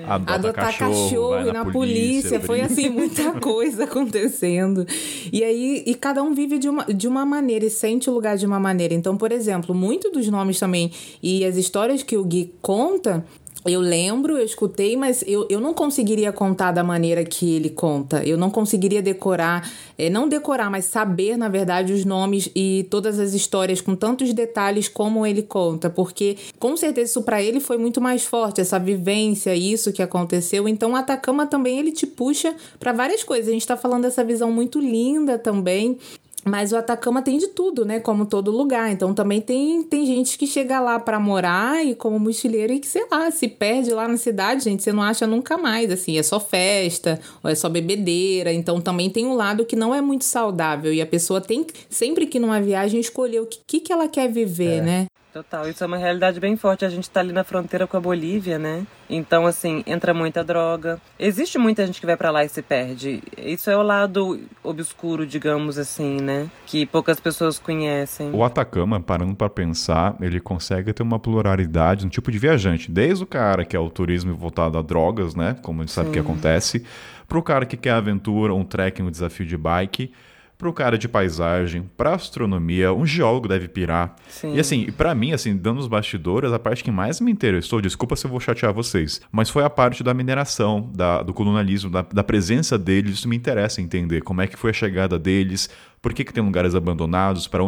Adota 0.08 0.34
adotar 0.34 0.66
cachorro, 0.66 1.04
cachorro 1.04 1.46
na, 1.46 1.64
na 1.64 1.72
polícia. 1.72 2.40
Foi 2.40 2.60
brinca. 2.60 2.74
assim, 2.74 2.90
muita 2.90 3.32
coisa 3.40 3.86
acontecendo. 3.86 4.86
E 5.32 5.44
aí, 5.44 5.84
e 5.86 5.96
cada 5.96 6.22
um 6.22 6.34
vive 6.34 6.58
de 6.58 6.68
uma, 6.68 6.86
de 6.86 7.08
uma 7.08 7.26
maneira 7.26 7.66
e 7.66 7.70
sente 7.70 8.10
o 8.10 8.14
lugar 8.14 8.38
de 8.38 8.46
uma 8.46 8.60
maneira. 8.60 8.94
Então, 8.94 9.16
por 9.16 9.32
exemplo, 9.32 9.74
muito 9.74 10.12
dos 10.12 10.28
nomes 10.28 10.60
também 10.60 10.92
e 11.22 11.46
as 11.46 11.56
histórias 11.56 12.04
que 12.04 12.18
o 12.18 12.24
Gui 12.24 12.54
conta 12.62 13.26
eu 13.66 13.82
lembro, 13.82 14.38
eu 14.38 14.46
escutei, 14.46 14.96
mas 14.96 15.24
eu, 15.26 15.48
eu 15.50 15.60
não 15.60 15.74
conseguiria 15.74 16.32
contar 16.32 16.72
da 16.72 16.84
maneira 16.84 17.24
que 17.24 17.56
ele 17.56 17.70
conta. 17.70 18.24
Eu 18.24 18.38
não 18.38 18.50
conseguiria 18.50 19.02
decorar, 19.02 19.70
é, 19.98 20.10
não 20.10 20.30
decorar, 20.30 20.70
mas 20.70 20.86
saber, 20.86 21.36
na 21.36 21.50
verdade, 21.50 21.92
os 21.92 22.06
nomes 22.06 22.50
e 22.56 22.86
todas 22.92 23.20
as 23.20 23.34
histórias 23.34 23.82
com 23.82 23.96
tantos 23.96 24.34
detalhes 24.34 24.88
como 24.88 25.26
ele 25.26 25.42
conta. 25.42 25.90
Porque, 25.90 26.38
com 26.60 26.78
certeza, 26.78 27.10
isso 27.10 27.24
para 27.24 27.42
ele 27.42 27.60
foi 27.60 27.78
muito 27.78 28.00
mais 28.00 28.24
forte, 28.24 28.62
essa 28.62 28.78
vivência, 28.78 29.56
isso 29.56 29.92
que 29.92 30.04
aconteceu. 30.04 30.68
Então, 30.68 30.92
o 30.92 30.96
Atacama 30.96 31.48
também, 31.48 31.80
ele 31.80 31.92
te 31.92 32.06
puxa 32.06 32.56
para 32.80 32.94
várias 32.94 33.24
coisas. 33.24 33.50
A 33.50 33.54
gente 33.54 33.66
tá 33.66 33.76
falando 33.76 34.04
dessa 34.04 34.24
visão 34.24 34.52
muito 34.52 34.80
linda 34.80 35.40
também. 35.40 35.98
Mas 36.48 36.72
o 36.72 36.78
Atacama 36.78 37.24
tem 37.24 37.40
de 37.40 37.48
tudo, 37.48 37.84
né? 37.84 38.00
Como 38.00 38.26
todo 38.26 38.52
lugar. 38.52 38.92
Então 38.92 39.16
também 39.16 39.42
tem, 39.42 39.82
tem 39.82 40.06
gente 40.06 40.38
que 40.38 40.46
chega 40.46 40.80
lá 40.80 41.00
para 41.00 41.20
morar 41.20 41.84
e 41.84 41.96
como 41.96 42.20
mochileiro 42.20 42.72
e 42.72 42.80
que, 42.80 42.88
sei 42.88 43.06
lá, 43.12 43.32
se 43.32 43.48
perde 43.48 43.92
lá 43.92 44.08
na 44.08 44.16
cidade, 44.16 44.64
gente, 44.64 44.84
você 44.84 44.94
não 44.94 45.02
acha 45.02 45.26
nunca 45.26 45.58
mais. 45.58 45.92
Assim, 45.92 46.20
é 46.20 46.24
só 46.24 46.40
festa, 46.40 47.20
ou 47.44 47.50
é 47.50 47.56
só 47.56 47.68
bebedeira. 47.68 48.54
Então 48.54 48.80
também 48.80 49.10
tem 49.10 49.26
um 49.26 49.34
lado 49.34 49.66
que 49.66 49.76
não 49.76 49.94
é 49.94 50.02
muito 50.02 50.24
saudável. 50.24 50.94
E 50.94 51.02
a 51.02 51.06
pessoa 51.06 51.42
tem 51.42 51.66
sempre 51.90 52.28
que 52.28 52.40
numa 52.40 52.62
viagem 52.62 53.00
escolher 53.00 53.40
o 53.42 53.48
que, 53.48 53.80
que, 53.80 53.92
ela 53.92 54.08
quer 54.08 54.32
viver, 54.32 54.80
É. 54.80 54.82
né? 54.82 55.06
Total, 55.36 55.68
isso 55.68 55.84
é 55.84 55.88
uma 55.88 55.98
realidade 55.98 56.40
bem 56.40 56.56
forte. 56.56 56.86
A 56.86 56.90
gente 56.90 57.10
tá 57.10 57.20
ali 57.20 57.34
na 57.34 57.44
fronteira 57.44 57.86
com 57.86 57.98
a 57.98 57.99
Bolívia, 57.99 58.57
né? 58.57 58.88
Então, 59.10 59.45
assim, 59.45 59.84
entra 59.86 60.14
muita 60.14 60.41
droga. 60.45 60.98
Existe 61.20 61.57
muita 61.57 61.86
gente 61.86 61.99
que 61.99 62.06
vai 62.06 62.16
para 62.16 62.32
lá 62.32 62.45
e 62.45 62.48
se 62.48 62.62
perde. 62.62 63.22
Isso 63.38 63.70
é 63.70 63.76
o 63.76 63.82
lado 63.82 64.40
obscuro, 64.64 65.28
digamos 65.28 65.78
assim, 65.78 66.22
né? 66.22 66.49
Que 66.66 66.86
poucas 66.86 67.20
pessoas 67.20 67.60
conhecem. 67.60 68.32
O 68.32 68.45
Atacama, 68.45 68.98
parando 69.02 69.36
para 69.36 69.49
pensar, 69.49 70.16
ele 70.22 70.40
consegue 70.40 70.94
ter 70.94 71.03
uma 71.03 71.20
pluralidade 71.20 72.06
no 72.06 72.10
tipo 72.10 72.32
de 72.32 72.40
viajante. 72.40 72.90
Desde 72.90 73.26
o 73.26 73.28
cara 73.28 73.66
que 73.66 73.76
é 73.76 73.80
o 73.80 73.90
turismo 73.90 74.34
voltado 74.34 74.78
a 74.78 74.82
drogas, 74.82 75.36
né? 75.36 75.57
Como 75.62 75.82
a 75.82 75.86
gente 75.86 75.94
sabe 75.94 76.12
que 76.12 76.20
acontece, 76.20 76.86
pro 77.28 77.44
cara 77.44 77.66
que 77.66 77.76
quer 77.76 77.91
aventura, 77.91 78.53
um 78.53 78.64
trekking, 78.64 79.03
um 79.03 79.12
desafio 79.12 79.45
de 79.45 79.57
bike, 79.57 80.14
pro 80.57 80.72
cara 80.72 80.98
de 80.98 81.07
paisagem, 81.07 81.90
pra 81.98 82.14
astronomia, 82.15 82.94
um 82.94 83.06
geólogo 83.06 83.48
deve 83.48 83.68
pirar. 83.68 84.15
Sim. 84.30 84.56
E 84.56 84.60
assim, 84.60 84.91
pra 84.91 85.14
mim, 85.14 85.34
assim, 85.34 85.56
dando 85.56 85.80
os 85.80 85.88
bastidores, 85.88 86.52
a 86.53 86.60
parte 86.60 86.84
que 86.84 86.91
mais 86.91 87.19
me 87.19 87.32
interessou, 87.32 87.82
desculpa 87.82 88.15
se 88.15 88.26
eu 88.26 88.32
vou 88.32 88.40
chatear 88.40 88.73
vocês, 88.73 89.19
mas 89.32 89.49
foi 89.49 89.64
a 89.64 89.69
parte 89.69 90.03
da 90.03 90.14
mineração, 90.14 90.90
da- 90.95 91.22
do 91.22 91.34
colonialismo, 91.34 91.90
da, 91.90 92.02
da 92.03 92.23
presença 92.23 92.77
deles, 92.77 93.15
isso 93.15 93.27
me 93.27 93.36
interessa 93.36 93.82
entender 93.82 94.22
como 94.22 94.41
é 94.41 94.48
que 94.48 94.56
foi 94.57 94.69
a 94.69 94.73
chegada 94.73 95.19
deles, 95.19 95.69
por 96.02 96.14
que, 96.14 96.23
que 96.23 96.32
tem 96.34 96.44
lugares 96.44 96.73
abandonados, 96.76 97.48
para 97.48 97.64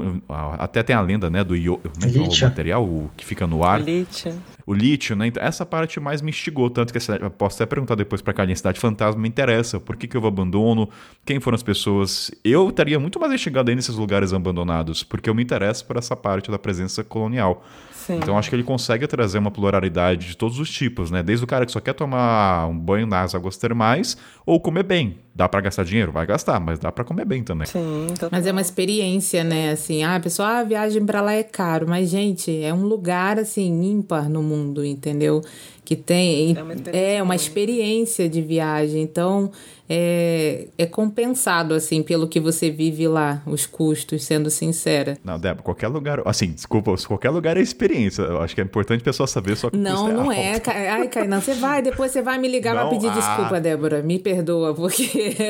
até 0.60 0.82
tem 0.84 0.96
a 0.96 1.02
lenda, 1.02 1.30
né, 1.30 1.44
do 1.44 1.56
io, 1.56 1.82
é 2.04 2.06
é 2.08 2.22
o 2.22 2.42
material 2.50 2.84
o 2.86 3.10
que 3.18 3.26
fica 3.26 3.46
no 3.48 3.64
ar, 3.64 3.80
Elite. 3.82 4.32
O 4.68 4.74
lítio, 4.74 5.16
né? 5.16 5.28
Então, 5.28 5.42
essa 5.42 5.66
parte 5.66 5.98
mais 5.98 6.22
me 6.22 6.30
instigou, 6.30 6.70
tanto 6.70 6.92
que 6.92 7.00
cidade, 7.00 7.24
posso 7.38 7.56
até 7.56 7.66
perguntar 7.66 7.96
depois 7.96 8.22
pra 8.22 8.34
Carlinha, 8.34 8.56
Cidade 8.58 8.78
Fantasma 8.82 9.22
me 9.22 9.30
interessa, 9.30 9.80
por 9.80 9.96
que, 9.96 10.10
que 10.10 10.18
eu 10.18 10.28
abandono, 10.28 10.90
quem 11.26 11.40
foram 11.40 11.56
as 11.56 11.64
pessoas. 11.64 12.30
Eu 12.44 12.68
estaria 12.68 13.00
muito 13.00 13.18
mais 13.18 13.32
instigado 13.32 13.70
aí 13.70 13.76
nesses 13.78 13.96
lugares 13.96 14.34
abandonados, 14.34 15.04
porque 15.04 15.30
eu 15.30 15.34
me 15.34 15.42
interesso 15.42 15.86
por 15.86 15.96
essa 15.96 16.18
parte 16.18 16.52
da 16.52 16.60
presença 16.60 17.02
colonial. 17.02 17.66
Sim. 18.08 18.20
Então 18.20 18.38
acho 18.38 18.50
que 18.50 18.56
ele 18.56 18.64
consegue 18.64 19.06
trazer 19.06 19.38
uma 19.38 19.52
pluralidade 19.52 20.28
de 20.28 20.38
todos 20.38 20.60
os 20.60 20.70
tipos, 20.72 21.12
né? 21.12 21.22
Desde 21.22 21.44
o 21.44 21.48
cara 21.48 21.66
que 21.66 21.74
só 21.74 21.82
quer 21.82 21.92
tomar 21.92 22.66
um 22.68 22.80
banho 22.80 23.06
nas 23.06 23.36
águas 23.36 23.58
termais 23.58 24.16
ou 24.46 24.62
comer 24.62 24.84
bem. 24.84 25.18
Dá 25.36 25.50
pra 25.50 25.60
gastar 25.60 25.84
dinheiro? 25.84 26.14
Vai 26.14 26.26
gastar, 26.26 26.58
mas 26.58 26.80
dá 26.80 26.90
pra 26.90 27.04
comer 27.04 27.26
bem 27.26 27.44
também. 27.44 27.68
Sim. 27.68 28.08
Mas 28.32 28.48
é 28.48 28.52
uma 28.54 28.62
experiência, 28.62 29.44
né? 29.44 29.72
Assim, 29.72 30.04
ah, 30.04 30.16
a 30.16 30.20
pessoa, 30.22 30.48
ah, 30.48 30.60
a 30.60 30.64
viagem 30.64 31.06
pra 31.06 31.20
lá 31.22 31.34
é 31.34 31.44
caro. 31.44 31.86
Mas, 31.88 32.10
gente, 32.10 32.64
é 32.64 32.74
um 32.74 32.84
lugar, 32.84 33.38
assim, 33.38 33.84
ímpar 33.84 34.30
no 34.30 34.42
mundo, 34.42 34.86
entendeu? 34.86 35.44
que 35.88 35.96
tem. 35.96 36.54
É 36.58 36.62
uma 36.62 36.74
experiência 36.74 37.00
É 37.00 37.24
uma 37.24 37.36
experiência 37.36 38.30
de 38.30 38.42
viagem. 38.42 39.02
Então, 39.02 39.50
é, 39.90 40.68
é 40.78 40.86
compensado, 40.86 41.74
assim, 41.74 42.04
pelo 42.04 42.28
que 42.28 42.40
você 42.40 42.70
vive 42.70 43.08
lá, 43.08 43.42
os 43.46 43.66
custos, 43.66 44.24
sendo 44.24 44.50
sincera. 44.50 45.18
Não, 45.24 45.40
Débora, 45.40 45.64
qualquer 45.64 45.88
lugar. 45.88 46.22
Assim, 46.26 46.52
desculpa, 46.52 46.94
qualquer 47.08 47.30
lugar 47.30 47.58
é 47.58 47.62
experiência. 47.62 48.22
Eu 48.24 48.42
acho 48.42 48.54
que 48.54 48.62
é 48.62 48.64
importante 48.64 49.02
a 49.02 49.04
pessoa 49.06 49.28
saber, 49.28 49.56
só 49.56 49.70
que 49.70 49.78
o 49.78 49.80
Não, 49.80 50.08
não 50.10 50.32
é. 50.32 50.60
Ca- 50.60 50.74
Ai, 50.74 51.08
Kainan, 51.08 51.40
você 51.40 51.54
vai, 51.54 51.82
depois 51.82 52.12
você 52.12 52.22
vai 52.22 52.38
me 52.38 52.48
ligar 52.48 52.74
pra 52.74 52.84
Não, 52.84 52.90
pedir 52.90 53.08
ah. 53.08 53.14
desculpa, 53.14 53.60
Débora. 53.62 54.02
Me 54.02 54.20
perdoa, 54.20 54.74
porque. 54.74 55.08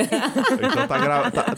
Então 0.67 0.87
tá, 0.87 0.97
gra... 0.97 1.31
tá, 1.31 1.55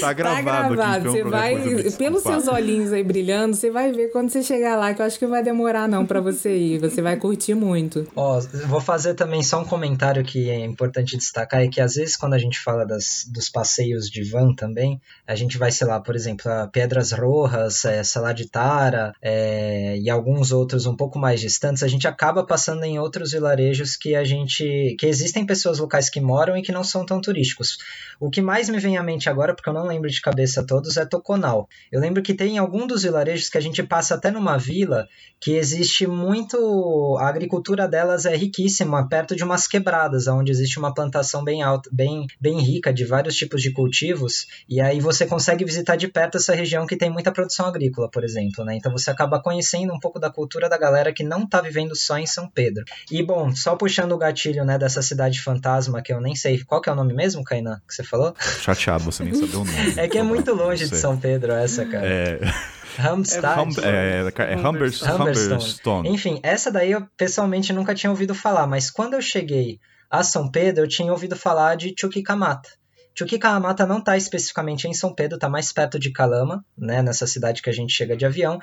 tá 0.00 0.12
gravado, 0.12 0.76
tá 0.76 0.76
gravado. 0.76 0.80
aqui. 0.80 1.00
então, 1.00 1.12
Você 1.12 1.20
pra 1.22 1.30
vai, 1.30 1.90
pelos 1.98 2.22
seus 2.22 2.48
olhinhos 2.48 2.92
aí 2.92 3.02
brilhando, 3.02 3.56
você 3.56 3.70
vai 3.70 3.92
ver 3.92 4.08
quando 4.10 4.30
você 4.30 4.42
chegar 4.42 4.76
lá, 4.76 4.94
que 4.94 5.00
eu 5.02 5.06
acho 5.06 5.18
que 5.18 5.26
vai 5.26 5.42
demorar 5.42 5.88
não 5.88 6.06
pra 6.06 6.20
você 6.20 6.56
ir. 6.56 6.78
Você 6.78 7.02
vai 7.02 7.16
curtir 7.16 7.54
muito. 7.54 8.06
Ó, 8.14 8.40
vou 8.66 8.80
fazer 8.80 9.14
também 9.14 9.42
só 9.42 9.60
um 9.60 9.64
comentário 9.64 10.24
que 10.24 10.48
é 10.50 10.64
importante 10.64 11.16
destacar, 11.16 11.62
é 11.62 11.68
que 11.68 11.80
às 11.80 11.94
vezes 11.94 12.05
quando 12.14 12.34
a 12.34 12.38
gente 12.38 12.60
fala 12.60 12.84
das, 12.84 13.24
dos 13.32 13.48
passeios 13.48 14.10
de 14.10 14.22
van 14.22 14.54
também, 14.54 15.00
a 15.26 15.34
gente 15.34 15.56
vai, 15.56 15.72
sei 15.72 15.86
lá, 15.86 15.98
por 15.98 16.14
exemplo, 16.14 16.52
a 16.52 16.66
Pedras 16.66 17.12
Rojas, 17.12 17.84
é, 17.86 18.04
Saladitara 18.04 19.14
é, 19.22 19.96
e 19.98 20.10
alguns 20.10 20.52
outros 20.52 20.84
um 20.84 20.94
pouco 20.94 21.18
mais 21.18 21.40
distantes, 21.40 21.82
a 21.82 21.88
gente 21.88 22.06
acaba 22.06 22.44
passando 22.44 22.84
em 22.84 22.98
outros 22.98 23.32
vilarejos 23.32 23.96
que 23.96 24.14
a 24.14 24.24
gente. 24.24 24.94
que 24.98 25.06
existem 25.06 25.46
pessoas 25.46 25.78
locais 25.78 26.10
que 26.10 26.20
moram 26.20 26.56
e 26.56 26.62
que 26.62 26.72
não 26.72 26.84
são 26.84 27.06
tão 27.06 27.20
turísticos. 27.20 27.78
O 28.20 28.30
que 28.30 28.42
mais 28.42 28.68
me 28.68 28.78
vem 28.78 28.98
à 28.98 29.02
mente 29.02 29.28
agora, 29.28 29.54
porque 29.54 29.68
eu 29.68 29.74
não 29.74 29.86
lembro 29.86 30.10
de 30.10 30.20
cabeça 30.20 30.66
todos, 30.66 30.96
é 30.96 31.06
Toconal. 31.06 31.68
Eu 31.90 32.00
lembro 32.00 32.22
que 32.22 32.34
tem 32.34 32.58
algum 32.58 32.86
dos 32.86 33.02
vilarejos 33.02 33.48
que 33.48 33.58
a 33.58 33.60
gente 33.60 33.82
passa 33.82 34.14
até 34.14 34.30
numa 34.30 34.58
vila 34.58 35.08
que 35.40 35.52
existe 35.52 36.06
muito. 36.06 37.16
A 37.20 37.28
agricultura 37.28 37.88
delas 37.88 38.26
é 38.26 38.36
riquíssima, 38.36 39.08
perto 39.08 39.36
de 39.36 39.44
umas 39.44 39.66
quebradas, 39.66 40.26
onde 40.26 40.50
existe 40.50 40.78
uma 40.78 40.92
plantação 40.92 41.44
bem 41.44 41.62
alta, 41.62 41.88
bem, 41.96 42.26
bem 42.38 42.60
rica 42.60 42.92
de 42.92 43.04
vários 43.04 43.34
tipos 43.34 43.62
de 43.62 43.72
cultivos, 43.72 44.46
e 44.68 44.80
aí 44.80 45.00
você 45.00 45.26
consegue 45.26 45.64
visitar 45.64 45.96
de 45.96 46.06
perto 46.06 46.36
essa 46.36 46.54
região 46.54 46.86
que 46.86 46.96
tem 46.96 47.10
muita 47.10 47.32
produção 47.32 47.66
agrícola, 47.66 48.10
por 48.10 48.22
exemplo, 48.22 48.64
né? 48.64 48.76
Então 48.76 48.92
você 48.92 49.10
acaba 49.10 49.40
conhecendo 49.40 49.92
um 49.94 49.98
pouco 49.98 50.20
da 50.20 50.30
cultura 50.30 50.68
da 50.68 50.76
galera 50.76 51.12
que 51.12 51.24
não 51.24 51.46
tá 51.48 51.60
vivendo 51.62 51.96
só 51.96 52.18
em 52.18 52.26
São 52.26 52.48
Pedro. 52.48 52.84
E 53.10 53.22
bom, 53.22 53.54
só 53.54 53.74
puxando 53.74 54.12
o 54.12 54.18
gatilho, 54.18 54.64
né, 54.64 54.78
dessa 54.78 55.00
cidade 55.00 55.40
fantasma, 55.40 56.02
que 56.02 56.12
eu 56.12 56.20
nem 56.20 56.34
sei. 56.34 56.62
Qual 56.62 56.80
que 56.80 56.90
é 56.90 56.92
o 56.92 56.96
nome 56.96 57.14
mesmo, 57.14 57.42
Kainan, 57.42 57.80
que 57.88 57.94
você 57.94 58.04
falou? 58.04 58.34
Chateado, 58.60 59.04
você 59.04 59.24
nem 59.24 59.34
sabia 59.34 59.58
o 59.58 59.64
nome. 59.64 59.76
É 59.96 60.08
que 60.08 60.18
é 60.18 60.22
muito 60.22 60.52
longe 60.52 60.86
de. 60.86 60.96
São 60.96 61.16
Pedro 61.16 61.52
essa, 61.52 61.84
cara. 61.86 62.06
É, 62.06 62.40
Hamstad. 62.98 63.78
É, 63.82 64.52
é. 64.52 64.56
Humberstone. 64.56 65.22
Humberstone. 65.22 66.08
Enfim, 66.10 66.40
essa 66.42 66.70
daí 66.70 66.92
eu 66.92 67.06
pessoalmente 67.16 67.72
nunca 67.72 67.94
tinha 67.94 68.10
ouvido 68.10 68.34
falar, 68.34 68.66
mas 68.66 68.90
quando 68.90 69.14
eu 69.14 69.22
cheguei 69.22 69.78
a 70.10 70.22
São 70.22 70.50
Pedro, 70.50 70.84
eu 70.84 70.88
tinha 70.88 71.12
ouvido 71.12 71.36
falar 71.36 71.76
de 71.76 71.94
Chuquicamata. 71.98 72.70
Chuquicamata 73.18 73.86
não 73.86 73.98
está 73.98 74.16
especificamente 74.16 74.86
em 74.86 74.92
São 74.92 75.14
Pedro, 75.14 75.36
está 75.36 75.48
mais 75.48 75.72
perto 75.72 75.98
de 75.98 76.12
Calama, 76.12 76.62
né, 76.76 77.02
nessa 77.02 77.26
cidade 77.26 77.62
que 77.62 77.70
a 77.70 77.72
gente 77.72 77.92
chega 77.92 78.14
de 78.16 78.26
avião. 78.26 78.58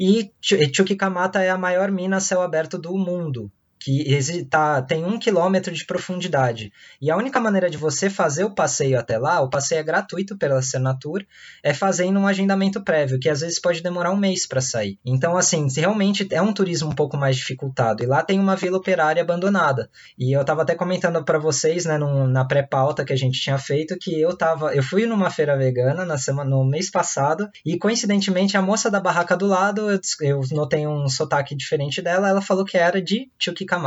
E 0.00 0.30
Chu- 0.40 0.56
Chuquicamata 0.74 1.42
é 1.42 1.50
a 1.50 1.58
maior 1.58 1.90
mina 1.90 2.16
a 2.16 2.20
céu 2.20 2.40
aberto 2.40 2.78
do 2.78 2.96
mundo. 2.96 3.52
Que 3.88 4.02
exi- 4.12 4.44
tá, 4.44 4.82
tem 4.82 5.02
um 5.02 5.18
quilômetro 5.18 5.72
de 5.72 5.86
profundidade. 5.86 6.70
E 7.00 7.10
a 7.10 7.16
única 7.16 7.40
maneira 7.40 7.70
de 7.70 7.78
você 7.78 8.10
fazer 8.10 8.44
o 8.44 8.54
passeio 8.54 8.98
até 8.98 9.16
lá, 9.16 9.40
o 9.40 9.48
passeio 9.48 9.78
é 9.78 9.82
gratuito 9.82 10.36
pela 10.36 10.60
Senatur, 10.60 11.24
é 11.62 11.72
fazendo 11.72 12.20
um 12.20 12.26
agendamento 12.26 12.82
prévio, 12.82 13.18
que 13.18 13.30
às 13.30 13.40
vezes 13.40 13.58
pode 13.58 13.82
demorar 13.82 14.10
um 14.10 14.16
mês 14.18 14.46
para 14.46 14.60
sair. 14.60 14.98
Então, 15.02 15.38
assim, 15.38 15.66
realmente 15.74 16.28
é 16.30 16.42
um 16.42 16.52
turismo 16.52 16.90
um 16.90 16.94
pouco 16.94 17.16
mais 17.16 17.36
dificultado. 17.36 18.02
E 18.02 18.06
lá 18.06 18.22
tem 18.22 18.38
uma 18.38 18.56
vila 18.56 18.76
operária 18.76 19.22
abandonada. 19.22 19.88
E 20.18 20.36
eu 20.36 20.44
tava 20.44 20.60
até 20.60 20.74
comentando 20.74 21.24
para 21.24 21.38
vocês, 21.38 21.86
né, 21.86 21.96
num- 21.96 22.26
na 22.26 22.44
pré-pauta 22.44 23.06
que 23.06 23.12
a 23.14 23.16
gente 23.16 23.40
tinha 23.40 23.56
feito, 23.56 23.96
que 23.98 24.20
eu 24.20 24.36
tava. 24.36 24.74
Eu 24.74 24.82
fui 24.82 25.06
numa 25.06 25.30
feira 25.30 25.56
vegana 25.56 26.04
na 26.04 26.18
semana, 26.18 26.50
no 26.50 26.62
mês 26.62 26.90
passado, 26.90 27.48
e 27.64 27.78
coincidentemente 27.78 28.54
a 28.54 28.60
moça 28.60 28.90
da 28.90 29.00
barraca 29.00 29.34
do 29.34 29.46
lado, 29.46 29.90
eu, 29.90 29.98
eu 30.20 30.40
notei 30.52 30.86
um 30.86 31.08
sotaque 31.08 31.56
diferente 31.56 32.02
dela, 32.02 32.28
ela 32.28 32.42
falou 32.42 32.66
que 32.66 32.76
era 32.76 33.00
de 33.00 33.30
Chuquicamata. 33.38 33.77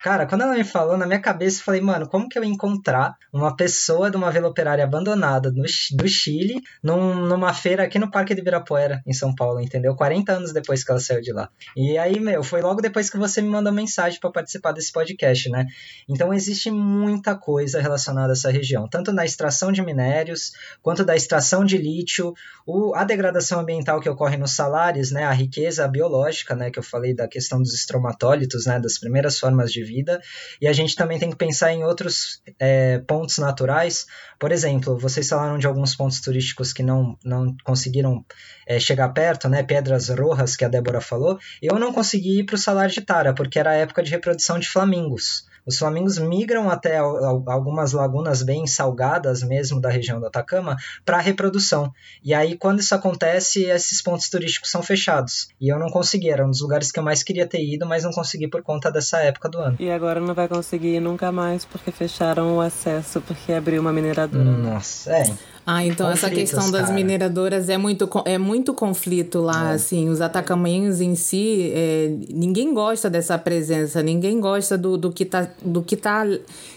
Cara, 0.00 0.26
quando 0.26 0.42
ela 0.42 0.54
me 0.54 0.62
falou, 0.62 0.96
na 0.96 1.06
minha 1.06 1.20
cabeça, 1.20 1.58
eu 1.58 1.64
falei, 1.64 1.80
mano, 1.80 2.08
como 2.08 2.28
que 2.28 2.38
eu 2.38 2.44
ia 2.44 2.48
encontrar 2.48 3.16
uma 3.32 3.56
pessoa 3.56 4.08
de 4.08 4.16
uma 4.16 4.30
vila 4.30 4.46
operária 4.46 4.84
abandonada 4.84 5.50
no, 5.50 5.64
do 5.64 6.08
Chile 6.08 6.62
num- 6.80 7.26
numa 7.26 7.52
feira 7.52 7.82
aqui 7.82 7.98
no 7.98 8.08
Parque 8.08 8.32
de 8.32 8.40
Ibirapuera, 8.40 9.02
em 9.04 9.12
São 9.12 9.34
Paulo, 9.34 9.60
entendeu? 9.60 9.96
40 9.96 10.32
anos 10.32 10.52
depois 10.52 10.84
que 10.84 10.90
ela 10.92 11.00
saiu 11.00 11.20
de 11.20 11.32
lá. 11.32 11.48
E 11.76 11.98
aí, 11.98 12.20
meu, 12.20 12.44
foi 12.44 12.62
logo 12.62 12.80
depois 12.80 13.10
que 13.10 13.18
você 13.18 13.42
me 13.42 13.48
mandou 13.48 13.72
mensagem 13.72 14.20
para 14.20 14.30
participar 14.30 14.70
desse 14.70 14.92
podcast, 14.92 15.50
né? 15.50 15.66
Então 16.08 16.32
existe 16.32 16.70
muita 16.70 17.34
coisa 17.36 17.80
relacionada 17.80 18.32
a 18.32 18.34
essa 18.34 18.52
região, 18.52 18.88
tanto 18.88 19.12
na 19.12 19.24
extração 19.24 19.72
de 19.72 19.82
minérios, 19.82 20.52
quanto 20.80 21.04
da 21.04 21.16
extração 21.16 21.64
de 21.64 21.76
lítio, 21.76 22.32
o, 22.64 22.94
a 22.94 23.02
degradação 23.02 23.58
ambiental 23.58 24.00
que 24.00 24.08
ocorre 24.08 24.36
nos 24.36 24.54
salares, 24.54 25.10
né? 25.10 25.24
A 25.24 25.32
riqueza 25.32 25.88
biológica, 25.88 26.54
né? 26.54 26.70
Que 26.70 26.78
eu 26.78 26.84
falei 26.84 27.12
da 27.12 27.26
questão 27.26 27.58
dos 27.60 27.74
estromatólitos, 27.74 28.64
né? 28.64 28.78
Das 28.78 28.96
primeiras 28.96 29.27
formas 29.36 29.72
de 29.72 29.82
vida. 29.82 30.22
E 30.60 30.68
a 30.68 30.72
gente 30.72 30.94
também 30.94 31.18
tem 31.18 31.28
que 31.28 31.36
pensar 31.36 31.72
em 31.72 31.82
outros 31.82 32.40
é, 32.60 32.98
pontos 33.00 33.38
naturais. 33.38 34.06
Por 34.38 34.52
exemplo, 34.52 34.96
vocês 34.96 35.28
falaram 35.28 35.58
de 35.58 35.66
alguns 35.66 35.96
pontos 35.96 36.20
turísticos 36.20 36.72
que 36.72 36.84
não, 36.84 37.18
não 37.24 37.56
conseguiram 37.64 38.24
é, 38.64 38.78
chegar 38.78 39.08
perto, 39.08 39.48
né? 39.48 39.64
Pedras 39.64 40.08
Rojas, 40.08 40.54
que 40.54 40.64
a 40.64 40.68
Débora 40.68 41.00
falou. 41.00 41.36
Eu 41.60 41.80
não 41.80 41.92
consegui 41.92 42.40
ir 42.40 42.44
para 42.44 42.54
o 42.54 42.58
Salar 42.58 42.88
de 42.88 43.00
Tara, 43.00 43.34
porque 43.34 43.58
era 43.58 43.74
época 43.74 44.04
de 44.04 44.12
reprodução 44.12 44.60
de 44.60 44.68
flamingos. 44.68 45.47
Os 45.68 45.78
flamingos 45.78 46.18
migram 46.18 46.70
até 46.70 46.96
al- 46.96 47.22
al- 47.22 47.44
algumas 47.46 47.92
lagunas 47.92 48.42
bem 48.42 48.66
salgadas 48.66 49.42
mesmo 49.42 49.80
da 49.80 49.90
região 49.90 50.18
do 50.18 50.26
Atacama 50.26 50.76
para 51.04 51.18
reprodução. 51.18 51.92
E 52.24 52.32
aí, 52.32 52.56
quando 52.56 52.80
isso 52.80 52.94
acontece, 52.94 53.64
esses 53.64 54.00
pontos 54.00 54.30
turísticos 54.30 54.70
são 54.70 54.82
fechados. 54.82 55.48
E 55.60 55.68
eu 55.70 55.78
não 55.78 55.90
consegui, 55.90 56.30
era 56.30 56.46
um 56.46 56.50
dos 56.50 56.62
lugares 56.62 56.90
que 56.90 56.98
eu 56.98 57.02
mais 57.02 57.22
queria 57.22 57.46
ter 57.46 57.62
ido, 57.62 57.86
mas 57.86 58.02
não 58.02 58.10
consegui 58.12 58.48
por 58.48 58.62
conta 58.62 58.90
dessa 58.90 59.18
época 59.18 59.48
do 59.48 59.58
ano. 59.58 59.76
E 59.78 59.90
agora 59.90 60.18
não 60.20 60.32
vai 60.34 60.48
conseguir 60.48 60.94
ir 60.96 61.00
nunca 61.00 61.30
mais 61.30 61.66
porque 61.66 61.92
fecharam 61.92 62.56
o 62.56 62.60
acesso, 62.62 63.20
porque 63.20 63.52
abriu 63.52 63.82
uma 63.82 63.92
mineradora. 63.92 64.44
Nossa, 64.44 65.12
é. 65.12 65.34
Ah, 65.70 65.84
então 65.84 66.10
essa 66.10 66.30
Conflitos, 66.30 66.50
questão 66.50 66.70
das 66.70 66.84
cara. 66.84 66.94
mineradoras 66.94 67.68
é 67.68 67.76
muito, 67.76 68.08
é 68.24 68.38
muito 68.38 68.72
conflito 68.72 69.42
lá, 69.42 69.72
assim, 69.72 70.08
os 70.08 70.22
atacamenhos 70.22 70.98
em 71.02 71.14
si, 71.14 71.70
é, 71.74 72.10
ninguém 72.30 72.72
gosta 72.72 73.10
dessa 73.10 73.36
presença, 73.36 74.02
ninguém 74.02 74.40
gosta 74.40 74.78
do, 74.78 74.96
do, 74.96 75.12
que 75.12 75.26
tá, 75.26 75.46
do 75.62 75.82
que 75.82 75.94
tá 75.94 76.24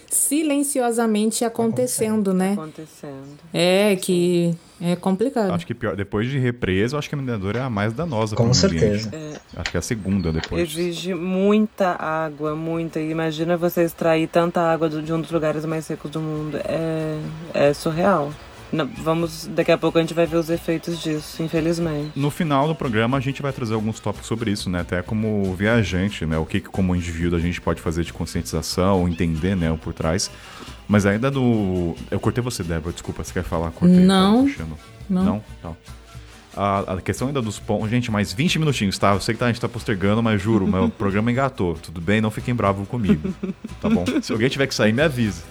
silenciosamente 0.09 1.45
acontecendo, 1.45 2.33
né? 2.33 2.51
Acontecendo. 2.51 3.39
É, 3.53 3.95
que 3.95 4.53
é 4.81 4.93
complicado. 4.97 5.53
Acho 5.53 5.65
que 5.65 5.73
pior, 5.73 5.95
depois 5.95 6.29
de 6.29 6.37
represa, 6.37 6.95
eu 6.95 6.99
acho 6.99 7.07
que 7.07 7.15
a 7.15 7.17
mineradora 7.17 7.59
é 7.59 7.61
a 7.61 7.69
mais 7.69 7.93
danosa 7.93 8.35
Com 8.35 8.53
certeza. 8.53 9.07
ambiente. 9.07 9.39
Acho 9.55 9.71
que 9.71 9.77
é 9.77 9.79
a 9.79 9.81
segunda 9.81 10.33
depois. 10.33 10.63
Exige 10.63 11.13
muita 11.13 11.95
água, 11.97 12.57
muita. 12.57 12.99
Imagina 12.99 13.55
você 13.55 13.83
extrair 13.83 14.27
tanta 14.27 14.59
água 14.59 14.89
de 14.89 15.13
um 15.13 15.21
dos 15.21 15.31
lugares 15.31 15.63
mais 15.63 15.85
secos 15.85 16.11
do 16.11 16.19
mundo. 16.19 16.57
É, 16.65 17.17
é 17.53 17.73
surreal. 17.73 18.33
Não, 18.71 18.87
vamos, 18.87 19.47
daqui 19.47 19.71
a 19.71 19.77
pouco 19.77 19.97
a 19.97 20.01
gente 20.01 20.13
vai 20.13 20.25
ver 20.25 20.37
os 20.37 20.49
efeitos 20.49 21.01
disso, 21.01 21.43
infelizmente. 21.43 22.11
No 22.15 22.29
final 22.31 22.67
do 22.67 22.73
programa, 22.75 23.17
a 23.17 23.19
gente 23.19 23.41
vai 23.41 23.51
trazer 23.51 23.73
alguns 23.73 23.99
tópicos 23.99 24.27
sobre 24.27 24.49
isso, 24.51 24.69
né? 24.69 24.79
Até 24.81 25.01
como 25.01 25.53
viajante, 25.55 26.25
né? 26.25 26.37
O 26.37 26.45
que, 26.45 26.61
que 26.61 26.69
como 26.69 26.95
indivíduo, 26.95 27.37
a 27.37 27.41
gente 27.41 27.59
pode 27.59 27.81
fazer 27.81 28.03
de 28.03 28.13
conscientização, 28.13 29.07
entender, 29.09 29.55
né? 29.55 29.71
O 29.71 29.77
por 29.77 29.93
trás. 29.93 30.31
Mas 30.87 31.05
ainda 31.05 31.29
do... 31.29 31.95
Eu 32.09 32.19
cortei 32.19 32.43
você, 32.43 32.63
Débora, 32.63 32.93
desculpa, 32.93 33.23
você 33.23 33.33
quer 33.33 33.43
falar? 33.43 33.71
Cortei, 33.71 33.99
Não. 33.99 34.35
tava 34.37 34.43
puxando. 34.47 34.77
Não. 35.09 35.23
Não? 35.25 35.43
Tá. 35.61 35.71
A, 36.53 36.79
a 36.95 37.01
questão 37.01 37.27
ainda 37.29 37.41
dos 37.41 37.59
pontos... 37.59 37.89
Gente, 37.89 38.11
mais 38.11 38.33
20 38.33 38.59
minutinhos, 38.59 38.97
tá? 38.97 39.13
Eu 39.13 39.21
sei 39.21 39.33
que 39.33 39.39
tá- 39.39 39.45
a 39.45 39.49
gente 39.49 39.61
tá 39.61 39.69
postergando, 39.69 40.21
mas 40.21 40.41
juro, 40.41 40.67
meu 40.67 40.89
programa 40.97 41.31
engatou. 41.31 41.75
Tudo 41.75 42.01
bem? 42.01 42.19
Não 42.19 42.29
fiquem 42.31 42.53
bravos 42.53 42.87
comigo. 42.89 43.33
Tá 43.81 43.89
bom? 43.89 44.03
Se 44.21 44.31
alguém 44.33 44.49
tiver 44.49 44.67
que 44.67 44.75
sair, 44.75 44.91
me 44.93 45.01
avisa. 45.01 45.43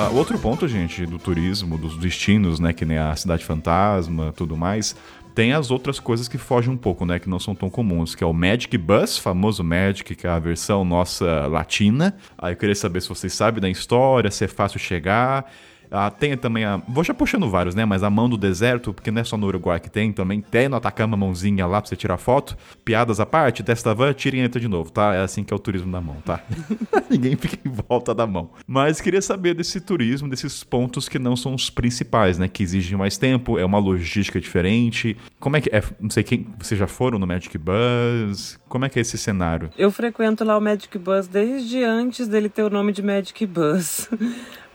Ah, 0.00 0.10
outro 0.10 0.38
ponto, 0.38 0.68
gente, 0.68 1.04
do 1.04 1.18
turismo, 1.18 1.76
dos 1.76 1.96
destinos, 1.98 2.60
né, 2.60 2.72
que 2.72 2.84
nem 2.84 2.98
a 2.98 3.16
cidade 3.16 3.44
fantasma, 3.44 4.32
tudo 4.36 4.56
mais, 4.56 4.94
tem 5.34 5.52
as 5.52 5.72
outras 5.72 5.98
coisas 5.98 6.28
que 6.28 6.38
fogem 6.38 6.72
um 6.72 6.76
pouco, 6.76 7.04
né, 7.04 7.18
que 7.18 7.28
não 7.28 7.40
são 7.40 7.52
tão 7.52 7.68
comuns, 7.68 8.14
que 8.14 8.22
é 8.22 8.26
o 8.26 8.32
Magic 8.32 8.78
Bus, 8.78 9.18
famoso 9.18 9.64
Magic, 9.64 10.14
que 10.14 10.24
é 10.24 10.30
a 10.30 10.38
versão 10.38 10.84
nossa 10.84 11.48
latina. 11.48 12.16
Aí 12.38 12.52
eu 12.52 12.56
queria 12.56 12.76
saber 12.76 13.00
se 13.00 13.08
vocês 13.08 13.34
sabem 13.34 13.60
da 13.60 13.68
história, 13.68 14.30
se 14.30 14.44
é 14.44 14.46
fácil 14.46 14.78
chegar. 14.78 15.50
Ah, 15.90 16.10
tem 16.10 16.36
também 16.36 16.64
a. 16.64 16.76
Vou 16.88 17.02
já 17.02 17.14
puxando 17.14 17.48
vários, 17.48 17.74
né? 17.74 17.84
Mas 17.84 18.02
a 18.02 18.10
mão 18.10 18.28
do 18.28 18.36
deserto, 18.36 18.92
porque 18.92 19.10
não 19.10 19.20
é 19.20 19.24
só 19.24 19.36
no 19.36 19.46
Uruguai 19.46 19.80
que 19.80 19.90
tem, 19.90 20.12
também 20.12 20.40
tem 20.40 20.68
no 20.68 20.76
Atacama 20.76 21.16
mãozinha 21.16 21.66
lá 21.66 21.80
pra 21.80 21.88
você 21.88 21.96
tirar 21.96 22.18
foto. 22.18 22.56
Piadas 22.84 23.20
à 23.20 23.26
parte, 23.26 23.62
desta 23.62 23.94
van, 23.94 24.12
tira 24.12 24.36
e 24.36 24.40
entra 24.40 24.60
de 24.60 24.68
novo, 24.68 24.90
tá? 24.90 25.14
É 25.14 25.22
assim 25.22 25.44
que 25.44 25.52
é 25.52 25.56
o 25.56 25.58
turismo 25.58 25.90
da 25.90 26.00
mão, 26.00 26.16
tá? 26.24 26.40
Ninguém 27.10 27.36
fica 27.36 27.58
em 27.64 27.72
volta 27.88 28.14
da 28.14 28.26
mão. 28.26 28.50
Mas 28.66 29.00
queria 29.00 29.22
saber 29.22 29.54
desse 29.54 29.80
turismo, 29.80 30.28
desses 30.28 30.62
pontos 30.62 31.08
que 31.08 31.18
não 31.18 31.36
são 31.36 31.54
os 31.54 31.70
principais, 31.70 32.38
né? 32.38 32.48
Que 32.48 32.62
exigem 32.62 32.96
mais 32.96 33.16
tempo, 33.16 33.58
é 33.58 33.64
uma 33.64 33.78
logística 33.78 34.40
diferente. 34.40 35.16
Como 35.40 35.56
é 35.56 35.60
que 35.60 35.70
é? 35.74 35.82
Não 36.00 36.10
sei 36.10 36.22
quem. 36.22 36.46
Vocês 36.58 36.78
já 36.78 36.86
foram 36.86 37.18
no 37.18 37.26
Magic 37.26 37.56
Bus? 37.56 38.58
Como 38.68 38.84
é 38.84 38.88
que 38.88 38.98
é 38.98 39.02
esse 39.02 39.16
cenário? 39.16 39.70
Eu 39.78 39.90
frequento 39.90 40.44
lá 40.44 40.56
o 40.56 40.60
Magic 40.60 40.96
Bus 40.98 41.26
desde 41.26 41.82
antes 41.82 42.28
dele 42.28 42.48
ter 42.48 42.62
o 42.62 42.70
nome 42.70 42.92
de 42.92 43.02
Magic 43.02 43.46
Bus. 43.46 44.08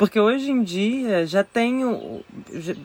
Porque 0.03 0.19
hoje 0.19 0.51
em 0.51 0.61
dia 0.61 1.25
já 1.25 1.45
tem. 1.45 1.81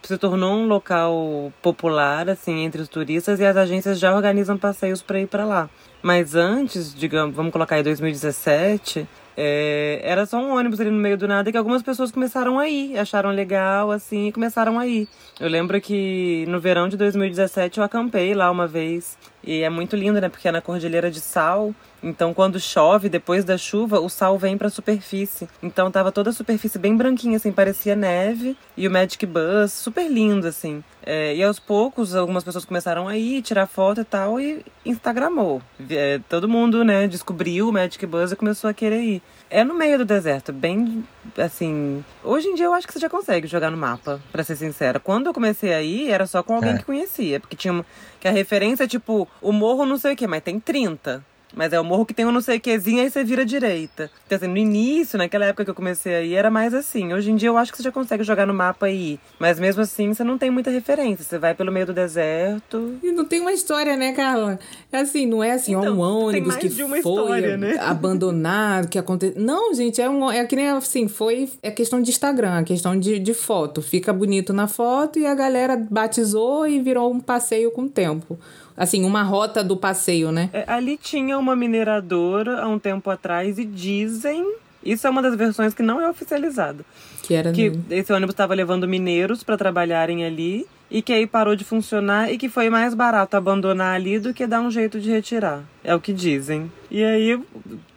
se 0.04 0.16
tornou 0.18 0.54
um 0.54 0.68
local 0.68 1.52
popular, 1.60 2.30
assim, 2.30 2.60
entre 2.60 2.80
os 2.80 2.86
turistas 2.86 3.40
e 3.40 3.44
as 3.44 3.56
agências 3.56 3.98
já 3.98 4.14
organizam 4.14 4.56
passeios 4.56 5.02
para 5.02 5.20
ir 5.20 5.26
para 5.26 5.44
lá. 5.44 5.68
Mas 6.00 6.36
antes, 6.36 6.94
digamos, 6.94 7.34
vamos 7.34 7.50
colocar 7.50 7.74
aí 7.74 7.82
2017, 7.82 9.04
é, 9.36 10.00
era 10.04 10.26
só 10.26 10.38
um 10.38 10.52
ônibus 10.56 10.80
ali 10.80 10.90
no 10.90 10.96
meio 10.96 11.18
do 11.18 11.26
nada 11.26 11.50
que 11.50 11.58
algumas 11.58 11.82
pessoas 11.82 12.12
começaram 12.12 12.56
a 12.56 12.68
ir, 12.68 12.96
acharam 12.96 13.30
legal, 13.30 13.90
assim, 13.90 14.28
e 14.28 14.32
começaram 14.32 14.78
a 14.78 14.86
ir. 14.86 15.08
Eu 15.40 15.48
lembro 15.48 15.80
que 15.80 16.44
no 16.46 16.60
verão 16.60 16.88
de 16.88 16.96
2017 16.96 17.78
eu 17.78 17.84
acampei 17.84 18.32
lá 18.32 18.48
uma 18.48 18.68
vez. 18.68 19.18
E 19.42 19.62
é 19.62 19.70
muito 19.70 19.96
lindo, 19.96 20.20
né? 20.20 20.28
Porque 20.28 20.46
é 20.46 20.52
na 20.52 20.60
Cordilheira 20.60 21.10
de 21.10 21.20
Sal. 21.20 21.74
Então, 22.02 22.32
quando 22.32 22.60
chove, 22.60 23.08
depois 23.08 23.44
da 23.44 23.58
chuva, 23.58 23.98
o 24.00 24.08
sal 24.08 24.38
vem 24.38 24.56
para 24.56 24.68
a 24.68 24.70
superfície. 24.70 25.48
Então, 25.62 25.90
tava 25.90 26.12
toda 26.12 26.30
a 26.30 26.32
superfície 26.32 26.78
bem 26.78 26.96
branquinha, 26.96 27.36
assim, 27.36 27.50
parecia 27.52 27.96
neve. 27.96 28.56
E 28.76 28.86
o 28.86 28.90
Magic 28.90 29.24
Bus, 29.26 29.72
super 29.72 30.08
lindo, 30.08 30.46
assim. 30.46 30.82
É, 31.04 31.34
e 31.34 31.42
aos 31.42 31.58
poucos, 31.58 32.14
algumas 32.14 32.44
pessoas 32.44 32.64
começaram 32.64 33.08
a 33.08 33.16
ir, 33.16 33.42
tirar 33.42 33.66
foto 33.66 34.00
e 34.00 34.04
tal, 34.04 34.38
e 34.38 34.64
Instagramou. 34.84 35.60
É, 35.90 36.20
todo 36.28 36.48
mundo, 36.48 36.84
né, 36.84 37.08
descobriu 37.08 37.68
o 37.68 37.72
Magic 37.72 38.04
Bus 38.06 38.30
e 38.32 38.36
começou 38.36 38.68
a 38.70 38.74
querer 38.74 39.00
ir. 39.00 39.22
É 39.50 39.64
no 39.64 39.74
meio 39.74 39.96
do 39.98 40.04
deserto, 40.04 40.52
bem 40.52 41.02
assim. 41.38 42.04
Hoje 42.22 42.48
em 42.48 42.54
dia 42.54 42.66
eu 42.66 42.74
acho 42.74 42.86
que 42.86 42.92
você 42.92 42.98
já 43.00 43.08
consegue 43.08 43.46
jogar 43.48 43.70
no 43.70 43.76
mapa, 43.78 44.20
para 44.30 44.44
ser 44.44 44.56
sincera. 44.56 45.00
Quando 45.00 45.26
eu 45.28 45.32
comecei 45.34 45.72
a 45.72 45.80
ir, 45.82 46.10
era 46.10 46.26
só 46.26 46.42
com 46.42 46.54
alguém 46.54 46.74
É. 46.74 46.78
que 46.78 46.84
conhecia. 46.84 47.40
Porque 47.40 47.56
tinha 47.56 47.72
uma, 47.72 47.86
que 48.20 48.28
a 48.28 48.30
referência 48.30 48.84
é 48.84 48.86
tipo, 48.86 49.26
o 49.40 49.50
morro 49.52 49.86
não 49.86 49.96
sei 49.96 50.12
o 50.12 50.16
que, 50.16 50.26
mas 50.26 50.42
tem 50.42 50.60
30. 50.60 51.24
Mas 51.54 51.72
é 51.72 51.80
o 51.80 51.84
morro 51.84 52.04
que 52.04 52.14
tem 52.14 52.26
um 52.26 52.32
não 52.32 52.40
sei 52.40 52.58
quezinho, 52.58 53.02
aí 53.02 53.10
você 53.10 53.24
vira 53.24 53.44
direita. 53.44 54.10
Então, 54.26 54.36
assim, 54.36 54.46
no 54.46 54.56
início, 54.56 55.18
naquela 55.18 55.46
época 55.46 55.64
que 55.64 55.70
eu 55.70 55.74
comecei 55.74 56.14
a 56.14 56.22
ir, 56.22 56.34
era 56.34 56.50
mais 56.50 56.74
assim. 56.74 57.12
Hoje 57.12 57.30
em 57.30 57.36
dia 57.36 57.48
eu 57.48 57.56
acho 57.56 57.72
que 57.72 57.78
você 57.78 57.84
já 57.84 57.92
consegue 57.92 58.22
jogar 58.22 58.46
no 58.46 58.54
mapa 58.54 58.88
ir. 58.90 59.18
Mas 59.38 59.58
mesmo 59.58 59.82
assim, 59.82 60.12
você 60.12 60.22
não 60.22 60.36
tem 60.36 60.50
muita 60.50 60.70
referência. 60.70 61.24
Você 61.24 61.38
vai 61.38 61.54
pelo 61.54 61.72
meio 61.72 61.86
do 61.86 61.92
deserto. 61.92 62.96
E 63.02 63.10
não 63.12 63.24
tem 63.24 63.40
uma 63.40 63.52
história, 63.52 63.96
né, 63.96 64.12
Carla? 64.12 64.58
É 64.92 64.98
assim, 64.98 65.26
não 65.26 65.42
é 65.42 65.52
assim, 65.52 65.74
ó, 65.74 65.80
Então, 65.80 65.94
um 65.94 65.96
tem 65.96 66.40
ônibus 66.40 66.48
mais 66.48 66.60
que 66.60 66.68
de 66.68 66.82
uma 66.82 67.00
foi 67.02 67.12
história, 67.12 67.56
né? 67.56 67.76
abandonado, 67.80 68.88
que 68.88 68.98
aconteceu. 68.98 69.40
Não, 69.40 69.74
gente, 69.74 70.00
é, 70.00 70.08
um, 70.08 70.30
é 70.30 70.44
que 70.44 70.54
nem 70.56 70.68
assim, 70.68 71.08
foi. 71.08 71.50
É 71.62 71.70
questão 71.70 72.00
de 72.02 72.10
Instagram, 72.10 72.58
é 72.58 72.64
questão 72.64 72.98
de, 72.98 73.18
de 73.18 73.34
foto. 73.34 73.80
Fica 73.80 74.12
bonito 74.12 74.52
na 74.52 74.68
foto 74.68 75.18
e 75.18 75.26
a 75.26 75.34
galera 75.34 75.76
batizou 75.90 76.66
e 76.66 76.80
virou 76.80 77.10
um 77.12 77.20
passeio 77.20 77.70
com 77.70 77.82
o 77.82 77.88
tempo. 77.88 78.38
Assim, 78.78 79.04
uma 79.04 79.24
rota 79.24 79.64
do 79.64 79.76
passeio, 79.76 80.30
né? 80.30 80.48
É, 80.52 80.64
ali 80.68 80.96
tinha 80.96 81.36
uma 81.36 81.56
mineradora 81.56 82.62
há 82.62 82.68
um 82.68 82.78
tempo 82.78 83.10
atrás 83.10 83.58
e 83.58 83.64
dizem. 83.64 84.54
Isso 84.84 85.04
é 85.04 85.10
uma 85.10 85.20
das 85.20 85.34
versões 85.34 85.74
que 85.74 85.82
não 85.82 86.00
é 86.00 86.08
oficializada. 86.08 86.84
Que 87.24 87.34
era. 87.34 87.50
que 87.50 87.72
esse 87.90 88.12
ônibus 88.12 88.32
estava 88.32 88.54
levando 88.54 88.86
mineiros 88.86 89.42
para 89.42 89.56
trabalharem 89.58 90.24
ali 90.24 90.64
e 90.90 91.02
que 91.02 91.12
aí 91.12 91.26
parou 91.26 91.56
de 91.56 91.64
funcionar 91.64 92.32
e 92.32 92.38
que 92.38 92.48
foi 92.48 92.70
mais 92.70 92.94
barato 92.94 93.36
abandonar 93.36 93.96
ali 93.96 94.18
do 94.18 94.32
que 94.32 94.46
dar 94.46 94.60
um 94.60 94.70
jeito 94.70 95.00
de 95.00 95.10
retirar. 95.10 95.62
É 95.82 95.94
o 95.94 96.00
que 96.00 96.12
dizem. 96.12 96.70
E 96.90 97.04
aí, 97.04 97.38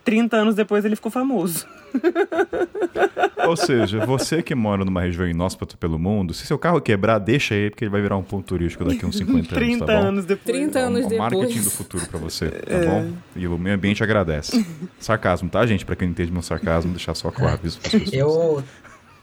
30 0.03 0.35
anos 0.37 0.55
depois, 0.55 0.83
ele 0.85 0.95
ficou 0.95 1.11
famoso. 1.11 1.65
Ou 3.47 3.55
seja, 3.57 4.05
você 4.05 4.41
que 4.41 4.53
mora 4.55 4.85
numa 4.85 5.01
região 5.01 5.27
inóspita 5.27 5.75
pelo 5.77 5.97
mundo, 5.99 6.33
se 6.33 6.45
seu 6.45 6.57
carro 6.57 6.79
quebrar, 6.79 7.17
deixa 7.19 7.53
aí, 7.55 7.69
porque 7.69 7.83
ele 7.83 7.91
vai 7.91 8.01
virar 8.01 8.15
um 8.17 8.23
ponto 8.23 8.45
turístico 8.45 8.85
daqui 8.85 9.03
a 9.03 9.07
uns 9.07 9.17
50 9.17 9.35
anos, 9.37 9.47
30 9.49 9.85
tá 9.85 9.93
bom? 9.99 10.07
anos 10.07 10.25
depois. 10.25 10.57
30 10.57 10.79
anos 10.79 11.05
o 11.05 11.09
depois. 11.09 11.31
marketing 11.33 11.61
do 11.63 11.71
futuro 11.71 12.05
pra 12.07 12.19
você, 12.19 12.49
tá 12.49 12.73
É. 12.75 12.85
bom? 12.85 13.11
E 13.35 13.47
o 13.47 13.57
meio 13.57 13.75
ambiente 13.75 14.03
agradece. 14.03 14.65
Sarcasmo, 14.99 15.49
tá, 15.49 15.65
gente? 15.65 15.85
Pra 15.85 15.95
quem 15.95 16.07
não 16.07 16.13
entende 16.13 16.31
meu 16.31 16.41
sarcasmo, 16.41 16.91
deixar 16.91 17.13
só 17.15 17.29
claro 17.31 17.59
isso 17.63 17.79
pras 17.79 17.91
pessoas. 17.93 18.13
Eu, 18.13 18.63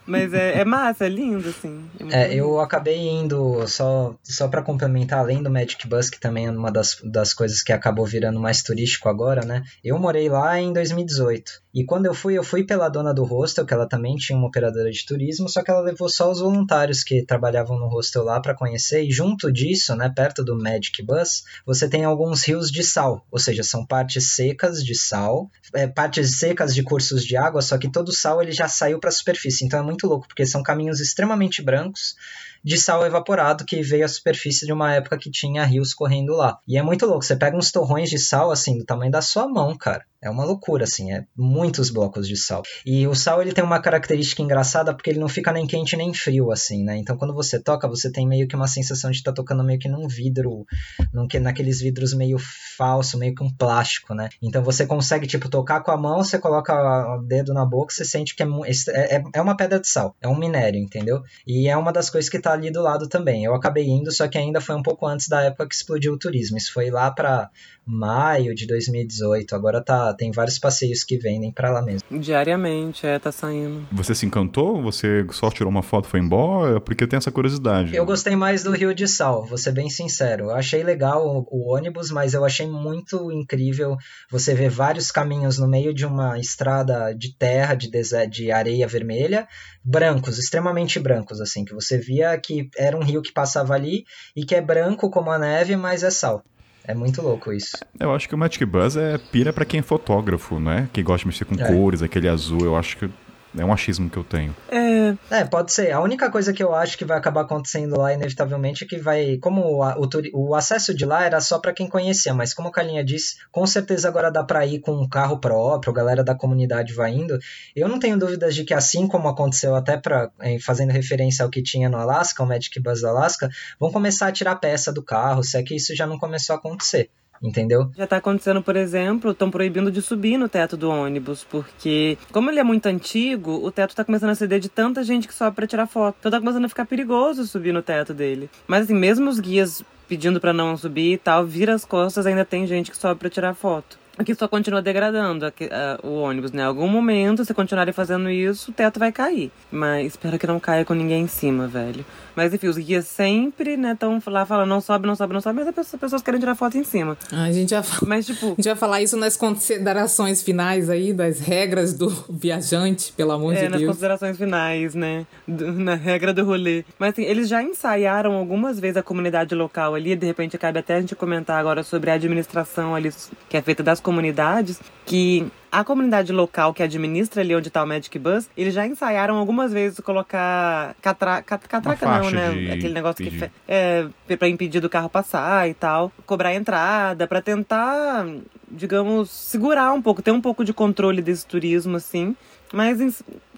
Mas 0.09 0.33
é, 0.33 0.61
é 0.61 0.65
massa, 0.65 1.05
é 1.05 1.09
lindo, 1.09 1.49
assim. 1.51 1.85
É 2.01 2.25
É, 2.25 2.35
eu 2.35 2.59
acabei 2.61 2.99
indo, 3.09 3.67
só, 3.69 4.15
só 4.25 4.49
para 4.49 4.63
complementar, 4.63 5.19
além 5.19 5.43
do 5.43 5.51
Magic 5.51 5.87
Bus, 5.87 6.09
que 6.09 6.19
também 6.19 6.47
é 6.47 6.51
uma 6.51 6.73
das, 6.73 6.97
das 7.05 7.35
coisas 7.35 7.63
que 7.63 7.73
acabou 7.73 8.07
virando 8.07 8.41
mais 8.41 8.63
turístico 8.63 9.09
agora, 9.09 9.45
né? 9.45 9.63
Eu 9.85 9.99
morei 9.99 10.29
lá 10.29 10.59
em 10.59 10.73
2018. 10.73 11.63
E 11.75 11.85
quando 11.85 12.07
eu 12.07 12.15
fui, 12.15 12.37
eu 12.37 12.43
fui 12.43 12.65
pela 12.65 12.89
dona 12.89 13.13
do 13.13 13.25
hostel, 13.25 13.67
que 13.67 13.75
ela 13.75 13.87
também 13.87 14.17
tinha 14.17 14.37
uma 14.37 14.49
operadora 14.49 14.91
de 14.91 15.05
turismo, 15.05 15.49
só 15.49 15.63
que 15.63 15.71
ela 15.71 15.81
levou 15.81 16.09
só 16.09 16.31
os 16.31 16.41
voluntários 16.41 17.05
que 17.05 17.25
trabalhavam 17.25 17.79
no 17.79 17.89
hostel 17.89 18.25
lá 18.25 18.41
para 18.41 18.55
conhecer. 18.55 19.05
E 19.05 19.13
junto 19.13 19.53
disso, 19.53 19.95
né, 19.95 20.09
perto 20.09 20.43
do 20.43 20.57
Magic 20.57 21.03
Bus, 21.03 21.45
você 21.67 21.89
tem 21.89 22.05
alguns 22.05 22.43
rios 22.45 22.71
de 22.71 22.83
sal, 22.83 23.25
ou 23.31 23.39
seja, 23.39 23.63
são 23.63 23.85
partes 23.85 24.35
secas 24.35 24.83
de 24.83 24.95
sal, 24.95 25.51
é, 25.75 25.87
partes 25.87 26.39
secas 26.39 26.75
de 26.75 26.83
cursos 26.83 27.25
de 27.25 27.37
água, 27.37 27.61
só 27.61 27.77
que 27.77 27.91
todo 27.91 28.09
o 28.09 28.15
sal 28.15 28.43
ele 28.43 28.53
já 28.53 28.69
saiu 28.69 28.99
para 28.99 29.11
a 29.11 29.13
superfície. 29.13 29.65
Então 29.65 29.79
é 29.79 29.83
muito 29.83 29.98
louco, 30.07 30.29
porque 30.29 30.47
são 30.47 30.62
caminhos 30.62 31.01
extremamente 31.01 31.62
brancos 31.62 32.16
de 32.65 32.77
sal 32.79 33.05
evaporado 33.07 33.65
que 33.65 33.83
veio 33.83 34.05
à 34.05 34.09
superfície 34.09 34.67
de 34.67 34.73
uma 34.73 34.93
época 34.95 35.19
que 35.19 35.31
tinha 35.31 35.65
rios 35.65 35.95
correndo 35.95 36.33
lá. 36.35 36.59
E 36.67 36.77
é 36.79 36.83
muito 36.83 37.07
louco, 37.07 37.25
você 37.25 37.37
pega 37.37 37.57
uns 37.57 37.71
torrões 37.73 38.11
de 38.11 38.19
sal 38.19 38.51
assim 38.51 38.79
do 38.79 38.85
tamanho 38.85 39.11
da 39.13 39.23
sua 39.23 39.49
mão, 39.49 39.77
cara. 39.77 40.05
É 40.21 40.29
uma 40.29 40.45
loucura 40.45 40.83
assim, 40.83 41.13
é 41.13 41.25
muitos 41.37 41.91
blocos 41.91 42.27
de 42.27 42.37
sal. 42.37 42.63
E 42.85 43.07
o 43.07 43.15
sal 43.15 43.41
ele 43.41 43.53
tem 43.53 43.63
uma 43.63 43.81
característica 43.81 44.43
engraçada 44.43 44.93
porque 44.93 45.11
ele 45.11 45.21
não 45.21 45.29
fica 45.29 45.53
nem 45.53 45.65
quente 45.65 45.97
nem 45.97 46.13
frio 46.13 46.51
assim, 46.51 46.83
né? 46.83 46.97
Então 46.97 47.17
quando 47.17 47.33
você 47.33 47.63
toca, 47.63 47.87
você 47.87 48.11
tem 48.11 48.27
meio 48.27 48.49
que 48.49 48.57
uma 48.57 48.67
sensação 48.67 49.13
de 49.13 49.19
estar 49.19 49.33
tocando 49.33 49.63
meio 49.63 49.79
que 49.79 49.89
num 49.89 50.09
vidro, 50.09 50.67
num, 51.15 51.29
que- 51.29 51.39
naqueles 51.39 51.81
vidros 51.81 52.15
meio 52.15 52.37
falso, 52.77 53.17
meio 53.17 53.33
que 53.33 53.45
um 53.45 53.51
plástico, 53.55 54.13
né? 54.13 54.29
Então 54.43 54.61
você 54.63 54.85
consegue 54.87 55.27
tipo 55.29 55.49
tocar 55.49 55.83
com 55.83 55.93
a 55.93 55.97
mão, 55.97 56.25
você 56.25 56.37
coloca 56.37 56.75
o 56.75 57.23
dedo 57.23 57.55
na 57.55 57.65
boca, 57.65 57.95
você 57.95 58.05
sente 58.05 58.35
que 58.35 58.43
é, 58.43 58.47
é, 58.47 59.17
é- 59.19 59.23
é 59.37 59.41
uma 59.41 59.57
pedra 59.57 59.79
de 59.79 59.89
sal, 59.89 60.17
é 60.21 60.27
um 60.27 60.37
minério, 60.37 60.81
entendeu? 60.81 61.23
E 61.47 61.69
é 61.69 61.77
uma 61.77 61.93
das 61.93 62.11
coisas 62.11 62.29
que 62.29 62.41
tá 62.41 62.48
ali 62.53 62.70
do 62.70 62.83
lado 62.83 63.09
também. 63.09 63.45
Eu 63.45 63.55
acabei 63.55 63.87
indo, 63.87 64.11
só 64.12 64.29
que 64.29 64.39
ainda 64.39 64.61
foi 64.61 64.75
um 64.75 64.83
pouco 64.83 65.07
antes 65.07 65.29
da 65.29 65.43
época 65.43 65.69
que 65.69 65.75
explodiu 65.75 66.12
o 66.12 66.19
turismo. 66.19 66.57
Isso 66.57 66.73
foi 66.73 66.91
lá 66.91 67.11
para 67.11 67.51
maio 67.89 68.55
de 68.55 68.66
2018. 68.66 69.55
Agora 69.55 69.83
tá, 69.83 70.12
tem 70.12 70.31
vários 70.31 70.59
passeios 70.59 71.03
que 71.03 71.16
vendem 71.16 71.51
para 71.51 71.70
lá 71.70 71.81
mesmo. 71.81 72.03
Diariamente, 72.20 73.07
é, 73.07 73.19
tá 73.19 73.33
saindo. 73.33 73.87
Você 73.93 74.15
se 74.15 74.27
encantou? 74.27 74.83
Você 74.83 75.27
só 75.31 75.51
tirou 75.51 75.70
uma 75.70 75.83
foto 75.83 76.07
e 76.07 76.11
foi 76.11 76.20
embora? 76.20 76.81
Porque 76.81 77.03
eu 77.03 77.09
tenho 77.09 77.19
essa 77.19 77.31
curiosidade. 77.31 77.97
Eu 77.97 78.05
gostei 78.05 78.37
mais 78.37 78.62
do 78.62 78.73
Rio 78.73 78.95
de 78.95 79.09
Sal, 79.09 79.45
vou 79.45 79.57
ser 79.57 79.73
bem 79.73 79.89
sincero. 79.89 80.47
Eu 80.47 80.55
achei 80.55 80.83
legal 80.83 81.27
o, 81.27 81.47
o 81.51 81.75
ônibus, 81.75 82.11
mas 82.11 82.35
eu 82.35 82.45
achei 82.45 82.66
muito 82.66 83.33
incrível 83.33 83.97
você 84.31 84.55
ver 84.55 84.69
vários 84.69 85.11
caminhos 85.11 85.59
no 85.59 85.66
meio 85.66 85.95
de 85.95 86.05
uma 86.05 86.39
estrada 86.39 87.15
de 87.15 87.35
terra, 87.35 87.75
de, 87.75 87.91
de 88.29 88.51
areia 88.51 88.87
vermelha, 88.87 89.49
brancos, 89.85 90.39
extremamente 90.39 90.99
brancos, 90.99 91.41
assim, 91.41 91.65
que 91.65 91.75
você 91.75 91.99
via 91.99 92.37
que 92.39 92.69
era 92.77 92.97
um 92.97 93.03
rio 93.03 93.23
que 93.23 93.33
passava 93.33 93.75
ali 93.75 94.05
e 94.37 94.45
que 94.45 94.55
é 94.55 94.61
branco 94.61 95.11
como 95.11 95.31
a 95.31 95.39
neve, 95.39 95.77
mas 95.77 96.03
é 96.03 96.11
sal. 96.11 96.43
É 96.85 96.95
muito 96.95 97.21
louco 97.21 97.53
isso. 97.53 97.77
Eu 98.01 98.15
acho 98.15 98.27
que 98.29 98.35
o 98.35 98.39
Magic 98.39 98.65
Buzz 98.65 98.97
é 98.97 99.19
pira 99.19 99.53
pra 99.53 99.65
quem 99.67 99.81
é 99.81 99.83
fotógrafo, 99.83 100.59
né? 100.59 100.89
Que 100.93 101.03
gosta 101.03 101.21
de 101.25 101.27
mexer 101.27 101.45
com 101.45 101.55
É. 101.55 101.67
cores, 101.73 102.03
aquele 102.03 102.29
azul. 102.29 102.61
Eu 102.65 102.77
acho 102.77 102.97
que 102.97 103.11
é 103.57 103.65
um 103.65 103.73
achismo 103.73 104.09
que 104.11 104.16
eu 104.16 104.25
tenho. 104.25 104.55
É, 104.70 105.15
É, 105.31 105.45
pode 105.45 105.73
ser. 105.73 105.91
A 105.93 106.01
única 106.01 106.31
coisa 106.31 106.53
que 106.53 106.62
eu 106.62 106.75
acho 106.75 106.99
que 106.99 107.05
vai 107.05 107.16
acabar 107.16 107.43
acontecendo 107.43 107.97
lá, 107.99 108.12
inevitavelmente, 108.12 108.85
é 108.85 108.87
que 108.87 108.99
vai. 108.99 109.39
Como 109.39 109.62
o, 109.62 109.83
o, 109.85 110.49
o 110.51 110.55
acesso 110.55 110.95
de 110.95 111.05
lá 111.07 111.25
era 111.25 111.41
só 111.41 111.59
para 111.59 111.73
quem 111.73 111.89
conhecia, 111.89 112.35
mas 112.35 112.53
como 112.53 112.69
a 112.69 112.73
Carlinha 112.73 113.05
disse, 113.05 113.37
com 113.51 113.66
certeza 113.66 114.09
agora 114.09 114.31
dá 114.31 114.45
para 114.45 114.66
ir 114.66 114.81
com 114.81 114.93
um 114.93 115.09
carro 115.09 115.39
próprio, 115.39 115.93
a 115.93 115.97
galera 115.97 116.23
da 116.25 116.35
comunidade 116.35 116.93
vai 116.95 117.12
indo. 117.12 117.39
Eu 117.75 117.89
não 117.89 117.99
tenho 117.99 118.19
dúvidas 118.19 118.55
de 118.55 118.65
que, 118.65 118.75
assim 118.75 119.07
como 119.09 119.29
aconteceu 119.29 119.75
até 119.75 119.97
pra, 119.97 120.31
em- 120.43 120.59
fazendo 120.61 120.91
referência 120.93 121.45
ao 121.45 121.51
que 121.51 121.62
tinha 121.62 121.89
no 121.89 121.97
Alasca, 121.99 122.43
o 122.43 122.47
Magic 122.47 122.79
Bus 122.81 123.01
do 123.01 123.09
Alasca, 123.09 123.49
vão 123.81 123.91
começar 123.91 124.29
a 124.29 124.33
tirar 124.33 124.57
peça 124.57 124.93
do 124.93 125.03
carro, 125.03 125.43
se 125.43 125.57
é 125.57 125.62
que 125.62 125.75
isso 125.75 125.95
já 125.97 126.07
não 126.07 126.19
começou 126.19 126.55
a 126.55 126.59
acontecer. 126.59 127.09
Entendeu? 127.43 127.90
Já 127.97 128.06
tá 128.06 128.16
acontecendo, 128.16 128.62
por 128.62 128.77
exemplo, 128.77 129.31
estão 129.31 129.51
proibindo 129.51 129.90
de 129.90 130.02
subir 130.02 130.36
no 130.36 130.48
teto 130.48 130.77
do 130.77 130.90
ônibus, 130.90 131.44
porque, 131.44 132.19
como 132.32 132.51
ele 132.51 132.59
é 132.59 132.65
muito 132.65 132.86
antigo, 132.86 133.65
o 133.65 133.70
teto 133.70 133.94
tá 133.94 134.05
começando 134.05 134.31
a 134.31 134.35
ceder 134.35 134.59
de 134.59 134.69
tanta 134.69 135.02
gente 135.05 135.28
que 135.28 135.35
sobe 135.35 135.55
pra 135.55 135.66
tirar 135.66 135.86
foto. 135.86 136.16
Então 136.19 136.31
tá 136.31 136.40
começando 136.40 136.65
a 136.65 136.69
ficar 136.69 136.86
perigoso 136.86 137.47
subir 137.47 137.73
no 137.73 137.82
teto 137.82 138.12
dele. 138.12 138.51
Mas 138.66 138.85
assim, 138.85 138.94
mesmo 138.94 139.28
os 139.31 139.39
guias 139.39 139.82
pedindo 140.09 140.40
pra 140.40 140.52
não 140.52 140.77
subir 140.77 141.12
e 141.12 141.19
tal, 141.19 141.44
vira 141.44 141.74
as 141.74 141.85
costas, 141.85 142.27
ainda 142.27 142.44
tem 142.44 142.66
gente 142.66 142.90
que 142.90 142.97
sobe 142.97 143.20
pra 143.20 143.28
tirar 143.31 143.55
foto. 143.55 143.98
que 144.24 144.35
só 144.35 144.48
continua 144.48 144.82
degradando 144.82 145.47
a, 145.47 145.48
a, 145.48 146.06
o 146.06 146.15
ônibus, 146.23 146.51
né? 146.51 146.65
Algum 146.65 146.89
momento, 146.89 147.44
se 147.44 147.55
continuarem 147.55 147.93
fazendo 147.93 148.31
isso, 148.31 148.70
o 148.70 148.74
teto 148.74 148.98
vai 148.98 149.12
cair. 149.12 149.52
Mas 149.70 150.06
espero 150.09 150.39
que 150.39 150.47
não 150.47 150.59
caia 150.59 150.85
com 150.85 150.94
ninguém 150.94 151.24
em 151.24 151.28
cima, 151.28 151.69
velho. 151.69 152.05
Mas 152.39 152.55
enfim, 152.55 152.69
os 152.69 152.78
guias 152.78 153.05
sempre, 153.09 153.77
né, 153.77 153.94
estão 153.94 154.23
lá 154.28 154.47
falando, 154.47 154.69
não 154.69 154.81
sobe, 154.81 155.09
não 155.09 155.16
sobe, 155.16 155.35
não 155.35 155.40
sobe, 155.40 155.65
mas 155.65 155.77
as 155.77 156.01
pessoas 156.01 156.23
querem 156.23 156.39
tirar 156.39 156.55
foto 156.55 156.78
em 156.78 156.85
cima. 156.85 157.19
A 157.32 157.51
gente 157.51 157.70
já, 157.70 157.82
mas, 158.06 158.27
tipo, 158.27 158.47
a 158.47 158.51
gente 158.51 158.65
vai 158.65 158.77
falar 158.77 159.02
isso 159.02 159.16
nas 159.16 159.36
considerações 159.36 160.40
finais 160.40 160.89
aí, 160.89 161.12
das 161.12 161.40
regras 161.40 161.93
do 161.93 162.09
viajante, 162.31 163.12
pelo 163.15 163.32
amor 163.32 163.56
é, 163.56 163.62
de 163.62 163.69
nas 163.70 163.81
Deus. 163.81 163.90
considerações 163.90 164.36
finais, 164.36 164.94
né? 164.94 165.27
Do, 165.48 165.73
na 165.73 165.97
regra 165.97 166.32
do 166.32 166.44
rolê. 166.44 166.85
Mas 166.97 167.15
assim, 167.15 167.24
eles 167.24 167.48
já 167.48 167.60
ensaiaram 167.60 168.35
algumas 168.35 168.78
vezes 168.78 168.98
a 168.98 169.02
comunidade 169.02 169.52
local 169.56 169.97
ali, 169.97 170.15
de 170.15 170.24
repente 170.24 170.56
cabe 170.56 170.78
até 170.78 170.94
a 170.94 171.01
gente 171.01 171.16
comentar 171.16 171.59
agora 171.59 171.82
sobre 171.82 172.09
a 172.09 172.15
administração 172.15 172.94
ali, 172.94 173.10
que 173.48 173.56
é 173.56 173.62
feita 173.62 173.82
das 173.82 173.98
comunidades, 173.98 174.81
que 175.05 175.44
a 175.70 175.85
comunidade 175.85 176.32
local 176.32 176.73
que 176.73 176.82
administra 176.82 177.40
ali 177.43 177.55
onde 177.55 177.70
tá 177.70 177.82
o 177.82 177.86
Magic 177.86 178.19
Bus, 178.19 178.49
eles 178.57 178.73
já 178.74 178.86
ensaiaram 178.86 179.36
algumas 179.36 179.73
vezes 179.73 180.01
colocar 180.01 180.95
catra, 181.03 181.43
cat, 181.43 181.69
catraca 181.69 182.07
não, 182.07 182.31
né? 182.31 182.51
de 182.53 182.70
Aquele 182.73 182.95
negócio 182.95 183.23
impedir. 183.23 183.39
que 183.40 183.47
fe- 183.47 183.53
é 183.69 184.36
para 184.36 184.49
impedir 184.49 184.81
do 184.81 184.89
carro 184.89 185.09
passar 185.09 185.69
e 185.69 185.74
tal, 185.74 186.11
cobrar 186.27 186.55
entrada 186.55 187.27
pra 187.27 187.40
tentar, 187.43 188.27
digamos, 188.70 189.31
segurar 189.31 189.93
um 189.93 190.01
pouco, 190.03 190.23
ter 190.23 190.31
um 190.31 190.40
pouco 190.40 190.65
de 190.65 190.73
controle 190.73 191.20
desse 191.23 191.47
turismo 191.47 191.97
assim. 191.97 192.35
Mas 192.73 193.01
em- 193.01 193.12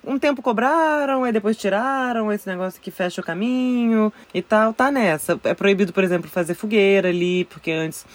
um 0.05 0.19
tempo 0.19 0.41
cobraram, 0.41 1.25
aí 1.25 1.33
depois 1.33 1.57
tiraram 1.57 2.33
esse 2.33 2.49
negócio 2.49 2.81
que 2.81 2.91
fecha 2.91 3.21
o 3.21 3.25
caminho 3.25 4.11
e 4.33 4.41
tal, 4.41 4.73
tá 4.73 4.91
nessa. 4.91 5.39
É 5.45 5.53
proibido, 5.53 5.93
por 5.93 6.03
exemplo, 6.03 6.31
fazer 6.31 6.55
fogueira 6.55 7.09
ali, 7.11 7.45
porque 7.45 7.71
antes 7.71 8.07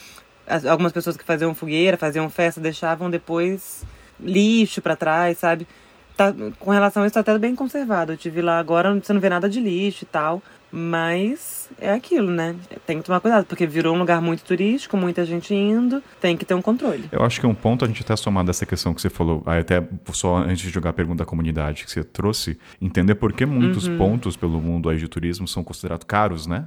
as- 0.48 0.66
algumas 0.66 0.92
pessoas 0.92 1.18
que 1.18 1.24
faziam 1.24 1.54
fogueira, 1.56 1.98
faziam 1.98 2.30
festa, 2.30 2.60
deixavam 2.62 3.10
depois 3.10 3.84
lixo 4.20 4.82
pra 4.82 4.96
trás, 4.96 5.38
sabe? 5.38 5.68
Tá, 6.16 6.34
com 6.60 6.72
relação 6.72 7.04
a 7.04 7.06
isso, 7.08 7.14
tá 7.14 7.20
até 7.20 7.38
bem 7.38 7.56
conservado. 7.56 8.14
Eu 8.14 8.18
tive 8.18 8.42
lá 8.42 8.58
agora, 8.60 8.94
você 8.94 9.12
não 9.12 9.20
vê 9.20 9.30
nada 9.30 9.50
de 9.50 9.60
lixo 9.60 10.04
e 10.04 10.08
tal. 10.08 10.42
Mas 10.72 11.65
é 11.80 11.92
aquilo, 11.92 12.32
né? 12.32 12.56
Tem 12.86 13.00
que 13.00 13.04
tomar 13.04 13.20
cuidado, 13.20 13.46
porque 13.46 13.66
virou 13.66 13.96
um 13.96 14.00
lugar 14.00 14.22
muito 14.22 14.44
turístico, 14.44 14.98
muita 14.98 15.26
gente 15.26 15.54
indo, 15.54 16.02
tem 16.20 16.38
que 16.38 16.46
ter 16.46 16.54
um 16.54 16.62
controle. 16.62 17.06
Eu 17.12 17.24
acho 17.24 17.40
que 17.40 17.46
é 17.46 17.50
um 17.50 17.56
ponto 17.56 17.84
a 17.86 17.88
gente 17.88 18.02
até 18.02 18.16
somar 18.16 18.44
dessa 18.44 18.66
questão 18.66 18.94
que 18.94 19.02
você 19.02 19.10
falou, 19.10 19.44
aí 19.46 19.60
até 19.60 19.84
só 20.12 20.38
antes 20.38 20.60
de 20.60 20.70
jogar 20.70 20.92
a 20.92 20.94
pergunta 20.94 21.20
da 21.20 21.26
comunidade 21.26 21.86
que 21.86 21.92
você 21.92 22.04
trouxe, 22.04 22.58
entender 22.82 23.16
por 23.16 23.34
que 23.34 23.46
muitos 23.46 23.88
pontos 23.88 24.36
pelo 24.36 24.62
mundo 24.62 24.90
aí 24.90 24.98
de 24.98 25.08
turismo 25.08 25.48
são 25.48 25.64
considerados 25.64 26.06
caros, 26.06 26.48
né? 26.48 26.66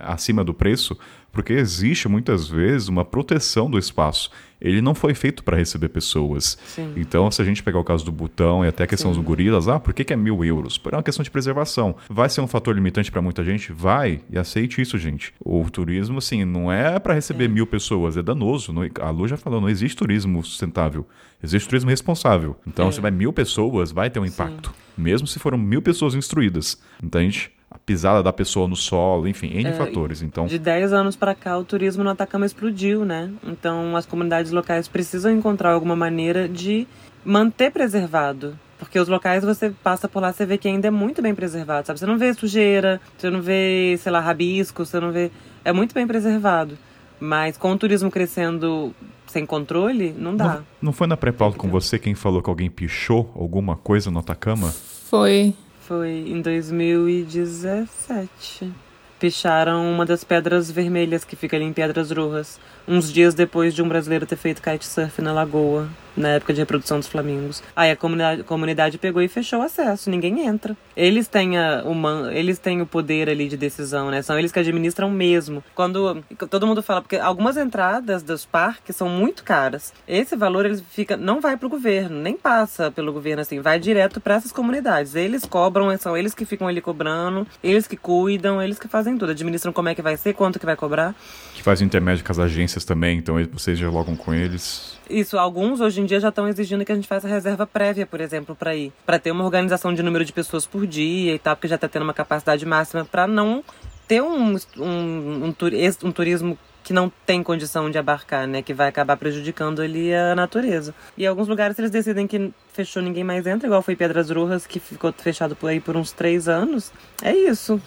Acima 0.00 0.44
do 0.44 0.54
preço, 0.54 0.96
porque 1.32 1.52
existe 1.52 2.08
muitas 2.08 2.48
vezes 2.48 2.88
uma 2.88 3.04
proteção 3.04 3.70
do 3.70 3.78
espaço. 3.78 4.30
Ele 4.60 4.82
não 4.82 4.94
foi 4.94 5.14
feito 5.14 5.44
para 5.44 5.56
receber 5.56 5.88
pessoas. 5.88 6.58
Sim. 6.66 6.92
Então, 6.96 7.30
se 7.30 7.40
a 7.40 7.44
gente 7.44 7.62
pegar 7.62 7.78
o 7.78 7.84
caso 7.84 8.04
do 8.04 8.10
Butão 8.10 8.64
e 8.64 8.68
até 8.68 8.84
a 8.84 8.86
questão 8.86 9.12
dos 9.12 9.22
gorilas, 9.22 9.68
ah, 9.68 9.78
por 9.78 9.94
que, 9.94 10.02
que 10.02 10.12
é 10.12 10.16
mil 10.16 10.44
euros? 10.44 10.76
Por 10.76 10.94
uma 10.94 11.02
questão 11.02 11.22
de 11.22 11.30
preservação. 11.30 11.94
Vai 12.08 12.28
ser 12.28 12.40
um 12.40 12.48
fator 12.48 12.74
limitante 12.74 13.10
para 13.10 13.22
muita 13.22 13.44
gente? 13.44 13.72
Vai, 13.72 13.87
e 14.30 14.38
aceite 14.38 14.82
isso, 14.82 14.98
gente. 14.98 15.32
O 15.44 15.68
turismo, 15.70 16.18
assim, 16.18 16.44
não 16.44 16.70
é 16.70 16.98
para 16.98 17.14
receber 17.14 17.48
mil 17.48 17.66
pessoas, 17.66 18.16
é 18.16 18.22
danoso. 18.22 18.72
A 19.00 19.10
Lu 19.10 19.26
já 19.26 19.36
falou, 19.36 19.60
não 19.60 19.68
existe 19.68 19.96
turismo 19.96 20.44
sustentável. 20.44 21.06
Existe 21.42 21.68
turismo 21.68 21.90
responsável. 21.90 22.56
Então, 22.66 22.90
se 22.90 23.00
vai 23.00 23.10
mil 23.10 23.32
pessoas, 23.32 23.92
vai 23.92 24.10
ter 24.10 24.18
um 24.18 24.26
impacto. 24.26 24.72
Mesmo 24.96 25.26
se 25.26 25.38
foram 25.38 25.56
mil 25.56 25.80
pessoas 25.80 26.14
instruídas. 26.14 26.80
Entende? 27.02 27.50
A 27.70 27.78
pisada 27.78 28.22
da 28.22 28.32
pessoa 28.32 28.66
no 28.66 28.76
solo, 28.76 29.28
enfim, 29.28 29.48
N 29.54 29.72
fatores. 29.74 30.22
Então, 30.22 30.46
De 30.46 30.58
10 30.58 30.92
anos 30.92 31.16
pra 31.16 31.34
cá, 31.34 31.56
o 31.58 31.64
turismo 31.64 32.02
no 32.02 32.10
Atacama 32.10 32.46
explodiu, 32.46 33.04
né? 33.04 33.30
Então, 33.44 33.94
as 33.94 34.06
comunidades 34.06 34.50
locais 34.52 34.88
precisam 34.88 35.30
encontrar 35.30 35.72
alguma 35.72 35.94
maneira 35.94 36.48
de 36.48 36.86
manter 37.24 37.70
preservado. 37.70 38.58
Porque 38.78 38.98
os 38.98 39.08
locais, 39.08 39.44
você 39.44 39.70
passa 39.70 40.08
por 40.08 40.20
lá, 40.20 40.32
você 40.32 40.46
vê 40.46 40.56
que 40.56 40.68
ainda 40.68 40.88
é 40.88 40.90
muito 40.90 41.20
bem 41.20 41.34
preservado, 41.34 41.86
sabe? 41.86 41.98
Você 41.98 42.06
não 42.06 42.16
vê 42.16 42.32
sujeira, 42.32 43.00
você 43.16 43.28
não 43.28 43.42
vê, 43.42 43.98
sei 43.98 44.12
lá, 44.12 44.20
rabisco, 44.20 44.86
você 44.86 45.00
não 45.00 45.10
vê... 45.10 45.32
É 45.64 45.72
muito 45.72 45.92
bem 45.92 46.06
preservado. 46.06 46.78
Mas 47.20 47.56
com 47.56 47.72
o 47.72 47.78
turismo 47.78 48.10
crescendo 48.10 48.94
sem 49.26 49.44
controle, 49.44 50.14
não 50.16 50.36
dá. 50.36 50.54
não, 50.54 50.64
não 50.82 50.92
foi 50.92 51.06
na 51.06 51.16
pré-pauta 51.16 51.58
com 51.58 51.68
você 51.68 51.98
quem 51.98 52.14
falou 52.14 52.42
que 52.42 52.48
alguém 52.48 52.70
pichou 52.70 53.30
alguma 53.34 53.76
coisa 53.76 54.10
no 54.10 54.20
Atacama? 54.20 54.70
Foi. 54.70 55.54
Foi 55.80 56.10
em 56.10 56.40
2017. 56.40 58.72
Picharam 59.18 59.90
uma 59.90 60.06
das 60.06 60.22
pedras 60.22 60.70
vermelhas 60.70 61.24
que 61.24 61.34
fica 61.34 61.56
ali 61.56 61.64
em 61.64 61.72
Pedras 61.72 62.10
Rojas. 62.10 62.60
Uns 62.86 63.12
dias 63.12 63.34
depois 63.34 63.74
de 63.74 63.82
um 63.82 63.88
brasileiro 63.88 64.26
ter 64.26 64.36
feito 64.36 64.62
kitesurf 64.62 65.20
na 65.20 65.32
lagoa, 65.32 65.88
na 66.18 66.30
época 66.30 66.52
de 66.52 66.60
reprodução 66.60 66.98
dos 66.98 67.08
flamingos. 67.08 67.62
Aí 67.74 67.90
a 67.90 67.96
comunidade, 67.96 68.42
comunidade 68.42 68.98
pegou 68.98 69.22
e 69.22 69.28
fechou 69.28 69.60
o 69.60 69.62
acesso, 69.62 70.10
ninguém 70.10 70.46
entra. 70.46 70.76
Eles 70.96 71.28
têm, 71.28 71.56
a, 71.56 71.82
o 71.84 71.94
man- 71.94 72.32
eles 72.32 72.58
têm 72.58 72.82
o 72.82 72.86
poder 72.86 73.28
ali 73.30 73.48
de 73.48 73.56
decisão, 73.56 74.10
né? 74.10 74.20
São 74.22 74.38
eles 74.38 74.50
que 74.52 74.58
administram 74.58 75.10
mesmo. 75.10 75.62
Quando 75.74 76.24
todo 76.50 76.66
mundo 76.66 76.82
fala, 76.82 77.00
porque 77.00 77.16
algumas 77.16 77.56
entradas 77.56 78.22
dos 78.22 78.44
parques 78.44 78.96
são 78.96 79.08
muito 79.08 79.44
caras. 79.44 79.92
Esse 80.06 80.36
valor 80.36 80.66
ele 80.66 80.76
fica, 80.90 81.16
não 81.16 81.40
vai 81.40 81.56
pro 81.56 81.68
governo, 81.68 82.20
nem 82.20 82.36
passa 82.36 82.90
pelo 82.90 83.12
governo 83.12 83.42
assim, 83.42 83.60
vai 83.60 83.78
direto 83.78 84.20
para 84.20 84.34
essas 84.34 84.52
comunidades. 84.52 85.14
Eles 85.14 85.44
cobram, 85.44 85.96
são 85.98 86.16
eles 86.16 86.34
que 86.34 86.44
ficam 86.44 86.66
ali 86.66 86.80
cobrando, 86.80 87.46
eles 87.62 87.86
que 87.86 87.96
cuidam, 87.96 88.60
eles 88.62 88.78
que 88.78 88.88
fazem 88.88 89.16
tudo, 89.16 89.30
administram 89.30 89.72
como 89.72 89.88
é 89.88 89.94
que 89.94 90.02
vai 90.02 90.16
ser, 90.16 90.34
quanto 90.34 90.58
que 90.58 90.66
vai 90.66 90.76
cobrar. 90.76 91.14
Que 91.54 91.62
faz 91.62 91.80
o 91.80 91.84
intermédio 91.84 92.24
com 92.24 92.32
as 92.32 92.38
agências 92.38 92.84
também, 92.84 93.18
então 93.18 93.36
vocês 93.52 93.78
dialogam 93.78 94.16
com 94.16 94.34
eles. 94.34 94.96
Isso, 95.08 95.38
alguns 95.38 95.80
hoje 95.80 96.00
em 96.02 96.04
dia 96.08 96.18
já 96.18 96.30
estão 96.30 96.48
exigindo 96.48 96.84
que 96.84 96.90
a 96.90 96.94
gente 96.94 97.06
faça 97.06 97.28
reserva 97.28 97.66
prévia, 97.66 98.06
por 98.06 98.20
exemplo, 98.20 98.56
para 98.56 98.74
ir, 98.74 98.92
para 99.06 99.18
ter 99.18 99.30
uma 99.30 99.44
organização 99.44 99.94
de 99.94 100.02
número 100.02 100.24
de 100.24 100.32
pessoas 100.32 100.66
por 100.66 100.86
dia 100.86 101.34
e 101.34 101.38
tal, 101.38 101.54
porque 101.54 101.68
já 101.68 101.76
está 101.76 101.86
tendo 101.86 102.02
uma 102.02 102.14
capacidade 102.14 102.66
máxima 102.66 103.04
para 103.04 103.26
não 103.26 103.62
ter 104.08 104.22
um, 104.22 104.56
um, 104.78 105.44
um, 105.44 106.12
turismo 106.12 106.58
que 106.82 106.92
não 106.94 107.12
tem 107.26 107.42
condição 107.42 107.90
de 107.90 107.98
abarcar, 107.98 108.46
né, 108.46 108.62
que 108.62 108.72
vai 108.72 108.88
acabar 108.88 109.16
prejudicando 109.18 109.82
ali 109.82 110.14
a 110.14 110.34
natureza. 110.34 110.94
E 111.18 111.26
alguns 111.26 111.46
lugares 111.46 111.78
eles 111.78 111.90
decidem 111.90 112.26
que 112.26 112.50
fechou 112.72 113.02
ninguém 113.02 113.22
mais 113.22 113.46
entra, 113.46 113.66
igual 113.66 113.82
foi 113.82 113.94
Pedras 113.94 114.30
Rojas 114.30 114.66
que 114.66 114.80
ficou 114.80 115.12
fechado 115.12 115.54
por 115.54 115.68
aí 115.68 115.78
por 115.78 115.96
uns 115.96 116.12
três 116.12 116.48
anos. 116.48 116.90
É 117.22 117.32
isso. 117.32 117.80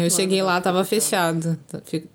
Eu 0.00 0.10
cheguei 0.10 0.42
lá, 0.42 0.60
tava 0.60 0.84
fechado. 0.84 1.58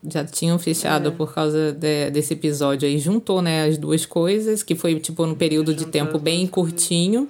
Já 0.09 0.23
tinham 0.25 0.57
fechado 0.57 1.11
por 1.11 1.33
causa 1.33 1.71
de- 1.73 2.09
desse 2.11 2.33
episódio 2.33 2.87
aí. 2.87 2.97
Juntou, 2.99 3.41
né, 3.41 3.65
as 3.67 3.77
duas 3.77 4.05
coisas, 4.05 4.63
que 4.63 4.75
foi, 4.75 4.99
tipo, 4.99 5.25
num 5.25 5.35
período 5.35 5.73
de 5.73 5.85
tempo 5.85 6.17
bem 6.19 6.47
curtinho. 6.47 7.27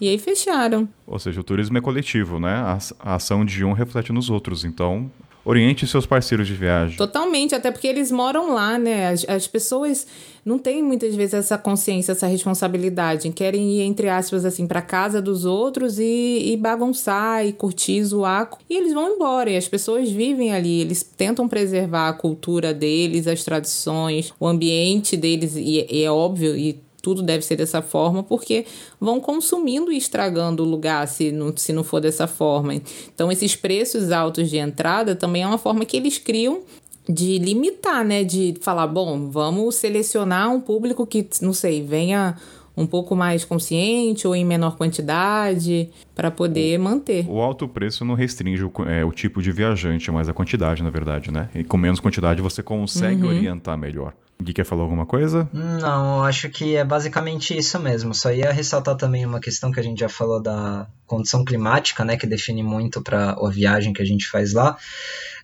E 0.00 0.08
aí 0.08 0.18
fecharam. 0.18 0.88
Ou 1.06 1.18
seja, 1.18 1.40
o 1.40 1.44
turismo 1.44 1.78
é 1.78 1.80
coletivo, 1.80 2.38
né? 2.38 2.52
A, 2.54 2.78
a 3.00 3.14
ação 3.14 3.44
de 3.44 3.64
um 3.64 3.72
reflete 3.72 4.12
nos 4.12 4.28
outros. 4.28 4.62
Então, 4.64 5.10
oriente 5.44 5.86
seus 5.86 6.04
parceiros 6.04 6.46
de 6.46 6.52
viagem. 6.54 6.96
Totalmente, 6.98 7.54
até 7.54 7.70
porque 7.70 7.86
eles 7.86 8.10
moram 8.10 8.52
lá, 8.52 8.78
né? 8.78 9.08
As, 9.08 9.24
as 9.28 9.46
pessoas 9.46 10.06
não 10.46 10.60
têm 10.60 10.80
muitas 10.80 11.12
vezes 11.16 11.34
essa 11.34 11.58
consciência, 11.58 12.12
essa 12.12 12.28
responsabilidade. 12.28 13.28
Querem 13.32 13.78
ir, 13.78 13.82
entre 13.82 14.08
aspas, 14.08 14.44
assim, 14.44 14.64
pra 14.64 14.80
casa 14.80 15.20
dos 15.20 15.44
outros 15.44 15.98
e, 15.98 16.52
e 16.52 16.56
bagunçar 16.56 17.44
e 17.44 17.52
curtir, 17.52 18.04
zoar. 18.04 18.48
E 18.70 18.76
eles 18.76 18.94
vão 18.94 19.12
embora. 19.12 19.50
E 19.50 19.56
as 19.56 19.66
pessoas 19.66 20.08
vivem 20.08 20.54
ali. 20.54 20.82
Eles 20.82 21.02
tentam 21.02 21.48
preservar 21.48 22.10
a 22.10 22.12
cultura 22.12 22.72
deles, 22.72 23.26
as 23.26 23.42
tradições, 23.42 24.32
o 24.38 24.46
ambiente 24.46 25.16
deles. 25.16 25.56
E, 25.56 25.84
e 25.90 26.04
é 26.04 26.10
óbvio, 26.12 26.56
e 26.56 26.80
tudo 27.02 27.22
deve 27.22 27.44
ser 27.44 27.56
dessa 27.56 27.82
forma, 27.82 28.22
porque 28.22 28.66
vão 29.00 29.20
consumindo 29.20 29.92
e 29.92 29.96
estragando 29.96 30.62
o 30.62 30.66
lugar 30.66 31.06
se 31.08 31.32
não, 31.32 31.56
se 31.56 31.72
não 31.72 31.82
for 31.82 32.00
dessa 32.00 32.28
forma. 32.28 32.74
Então, 33.12 33.32
esses 33.32 33.56
preços 33.56 34.12
altos 34.12 34.48
de 34.48 34.58
entrada 34.58 35.16
também 35.16 35.42
é 35.42 35.46
uma 35.46 35.58
forma 35.58 35.84
que 35.84 35.96
eles 35.96 36.18
criam 36.18 36.62
de 37.08 37.38
limitar, 37.38 38.04
né? 38.04 38.24
De 38.24 38.54
falar, 38.60 38.86
bom, 38.86 39.30
vamos 39.30 39.76
selecionar 39.76 40.50
um 40.52 40.60
público 40.60 41.06
que, 41.06 41.26
não 41.40 41.52
sei, 41.52 41.82
venha 41.82 42.36
um 42.76 42.86
pouco 42.86 43.16
mais 43.16 43.42
consciente 43.42 44.26
ou 44.28 44.36
em 44.36 44.44
menor 44.44 44.76
quantidade 44.76 45.88
para 46.14 46.30
poder 46.30 46.78
manter. 46.78 47.24
O 47.26 47.40
alto 47.40 47.66
preço 47.66 48.04
não 48.04 48.14
restringe 48.14 48.62
o, 48.64 48.70
é, 48.86 49.02
o 49.02 49.12
tipo 49.12 49.40
de 49.40 49.50
viajante, 49.50 50.10
mas 50.10 50.28
a 50.28 50.34
quantidade, 50.34 50.82
na 50.82 50.90
verdade, 50.90 51.30
né? 51.30 51.48
E 51.54 51.64
com 51.64 51.78
menos 51.78 52.00
quantidade 52.00 52.42
você 52.42 52.62
consegue 52.62 53.22
Uhum. 53.22 53.28
orientar 53.30 53.78
melhor. 53.78 54.12
Gui 54.42 54.52
quer 54.52 54.66
falar 54.66 54.82
alguma 54.82 55.06
coisa? 55.06 55.48
Não, 55.54 56.18
eu 56.18 56.24
acho 56.24 56.50
que 56.50 56.76
é 56.76 56.84
basicamente 56.84 57.56
isso 57.56 57.80
mesmo. 57.80 58.12
Só 58.12 58.30
ia 58.30 58.52
ressaltar 58.52 58.94
também 58.94 59.24
uma 59.24 59.40
questão 59.40 59.72
que 59.72 59.80
a 59.80 59.82
gente 59.82 60.00
já 60.00 60.10
falou 60.10 60.42
da, 60.42 60.86
condição 61.06 61.44
climática, 61.44 62.04
né, 62.04 62.16
que 62.16 62.26
define 62.26 62.62
muito 62.62 63.00
para 63.00 63.30
a 63.30 63.48
viagem 63.48 63.92
que 63.92 64.02
a 64.02 64.04
gente 64.04 64.28
faz 64.28 64.52
lá. 64.52 64.76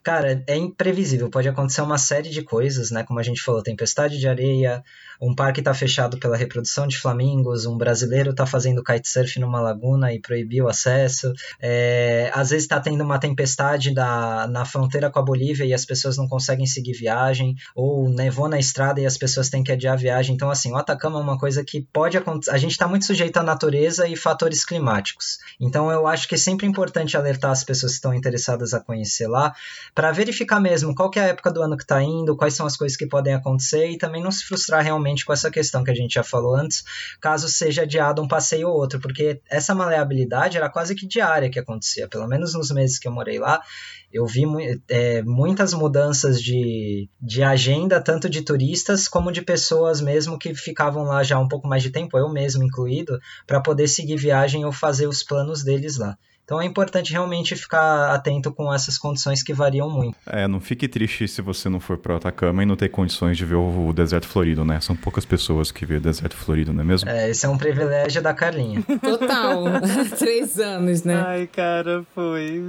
Cara, 0.02 0.42
é 0.48 0.56
imprevisível, 0.56 1.30
pode 1.30 1.48
acontecer 1.48 1.80
uma 1.80 1.98
série 1.98 2.28
de 2.28 2.42
coisas, 2.42 2.90
né? 2.90 3.04
Como 3.04 3.20
a 3.20 3.22
gente 3.22 3.40
falou, 3.40 3.62
tempestade 3.62 4.18
de 4.18 4.26
areia, 4.26 4.82
um 5.20 5.32
parque 5.32 5.60
está 5.60 5.72
fechado 5.72 6.18
pela 6.18 6.36
reprodução 6.36 6.88
de 6.88 6.98
flamingos, 6.98 7.66
um 7.66 7.78
brasileiro 7.78 8.32
está 8.32 8.44
fazendo 8.44 8.82
kitesurf 8.82 9.38
numa 9.38 9.60
laguna 9.60 10.12
e 10.12 10.20
proibiu 10.20 10.64
o 10.64 10.68
acesso, 10.68 11.32
é, 11.60 12.28
às 12.34 12.50
vezes 12.50 12.64
está 12.64 12.80
tendo 12.80 13.04
uma 13.04 13.20
tempestade 13.20 13.94
da, 13.94 14.48
na 14.48 14.64
fronteira 14.64 15.08
com 15.08 15.20
a 15.20 15.22
Bolívia 15.22 15.64
e 15.64 15.72
as 15.72 15.84
pessoas 15.84 16.16
não 16.16 16.26
conseguem 16.26 16.66
seguir 16.66 16.94
viagem, 16.94 17.54
ou 17.72 18.08
nevou 18.08 18.48
na 18.48 18.58
estrada 18.58 19.00
e 19.00 19.06
as 19.06 19.16
pessoas 19.16 19.48
têm 19.48 19.62
que 19.62 19.70
adiar 19.70 19.94
a 19.94 19.96
viagem. 19.96 20.34
Então, 20.34 20.50
assim, 20.50 20.72
o 20.72 20.76
Atacama 20.76 21.20
é 21.20 21.22
uma 21.22 21.38
coisa 21.38 21.62
que 21.64 21.86
pode 21.92 22.18
acontecer. 22.18 22.50
A 22.50 22.58
gente 22.58 22.72
está 22.72 22.88
muito 22.88 23.06
sujeito 23.06 23.36
à 23.36 23.42
natureza 23.44 24.08
e 24.08 24.16
fatores 24.16 24.64
climáticos. 24.64 25.38
Então, 25.60 25.92
eu 25.92 26.08
acho 26.08 26.26
que 26.26 26.34
é 26.34 26.38
sempre 26.38 26.66
importante 26.66 27.16
alertar 27.16 27.52
as 27.52 27.62
pessoas 27.62 27.92
que 27.92 27.98
estão 27.98 28.12
interessadas 28.12 28.74
a 28.74 28.80
conhecer 28.80 29.28
lá, 29.28 29.54
para 29.94 30.10
verificar 30.10 30.58
mesmo 30.58 30.94
qual 30.94 31.10
é 31.16 31.20
a 31.20 31.28
época 31.28 31.50
do 31.50 31.62
ano 31.62 31.76
que 31.76 31.82
está 31.82 32.02
indo, 32.02 32.36
quais 32.36 32.54
são 32.54 32.66
as 32.66 32.76
coisas 32.76 32.96
que 32.96 33.06
podem 33.06 33.34
acontecer 33.34 33.90
e 33.90 33.98
também 33.98 34.22
não 34.22 34.30
se 34.30 34.44
frustrar 34.44 34.82
realmente 34.82 35.24
com 35.24 35.32
essa 35.32 35.50
questão 35.50 35.84
que 35.84 35.90
a 35.90 35.94
gente 35.94 36.14
já 36.14 36.22
falou 36.22 36.54
antes, 36.54 36.82
caso 37.20 37.48
seja 37.48 37.82
adiado 37.82 38.22
um 38.22 38.28
passeio 38.28 38.68
ou 38.68 38.74
outro, 38.74 38.98
porque 38.98 39.40
essa 39.50 39.74
maleabilidade 39.74 40.56
era 40.56 40.70
quase 40.70 40.94
que 40.94 41.06
diária 41.06 41.50
que 41.50 41.58
acontecia, 41.58 42.08
pelo 42.08 42.26
menos 42.26 42.54
nos 42.54 42.70
meses 42.70 42.98
que 42.98 43.06
eu 43.06 43.12
morei 43.12 43.38
lá, 43.38 43.60
eu 44.10 44.26
vi 44.26 44.44
é, 44.88 45.22
muitas 45.22 45.74
mudanças 45.74 46.40
de, 46.40 47.08
de 47.20 47.42
agenda, 47.42 48.00
tanto 48.00 48.28
de 48.28 48.42
turistas 48.42 49.08
como 49.08 49.32
de 49.32 49.42
pessoas 49.42 50.00
mesmo 50.00 50.38
que 50.38 50.54
ficavam 50.54 51.04
lá 51.04 51.22
já 51.22 51.38
um 51.38 51.48
pouco 51.48 51.66
mais 51.66 51.82
de 51.82 51.90
tempo, 51.90 52.18
eu 52.18 52.28
mesmo 52.30 52.62
incluído, 52.62 53.18
para 53.46 53.60
poder 53.60 53.88
seguir 53.88 54.16
viagem 54.16 54.64
ou 54.64 54.72
fazer 54.72 55.06
os 55.06 55.22
planos 55.22 55.62
deles 55.62 55.96
lá. 55.96 56.16
Então 56.44 56.60
é 56.60 56.64
importante 56.64 57.12
realmente 57.12 57.54
ficar 57.54 58.12
atento 58.12 58.52
com 58.52 58.72
essas 58.72 58.98
condições 58.98 59.42
que 59.42 59.54
variam 59.54 59.88
muito. 59.88 60.16
É, 60.26 60.48
não 60.48 60.60
fique 60.60 60.88
triste 60.88 61.26
se 61.28 61.40
você 61.40 61.68
não 61.68 61.80
for 61.80 61.96
para 61.96 62.16
Atacama 62.16 62.62
e 62.62 62.66
não 62.66 62.76
ter 62.76 62.88
condições 62.88 63.36
de 63.36 63.44
ver 63.44 63.54
o, 63.54 63.92
deserto 63.92 64.26
florido, 64.26 64.64
né? 64.64 64.80
São 64.80 64.96
poucas 64.96 65.24
pessoas 65.24 65.70
que 65.70 65.86
vê 65.86 65.96
o 65.96 66.00
deserto 66.00 66.36
florido, 66.36 66.72
não 66.72 66.82
é 66.82 66.84
mesmo? 66.84 67.08
É, 67.08 67.30
esse 67.30 67.46
é 67.46 67.48
um 67.48 67.56
privilégio 67.56 68.20
da 68.20 68.34
Carlinha. 68.34 68.82
Total. 69.00 69.64
Três 70.18 70.58
anos, 70.58 71.04
né? 71.04 71.22
Ai, 71.26 71.46
cara, 71.46 72.04
foi. 72.14 72.62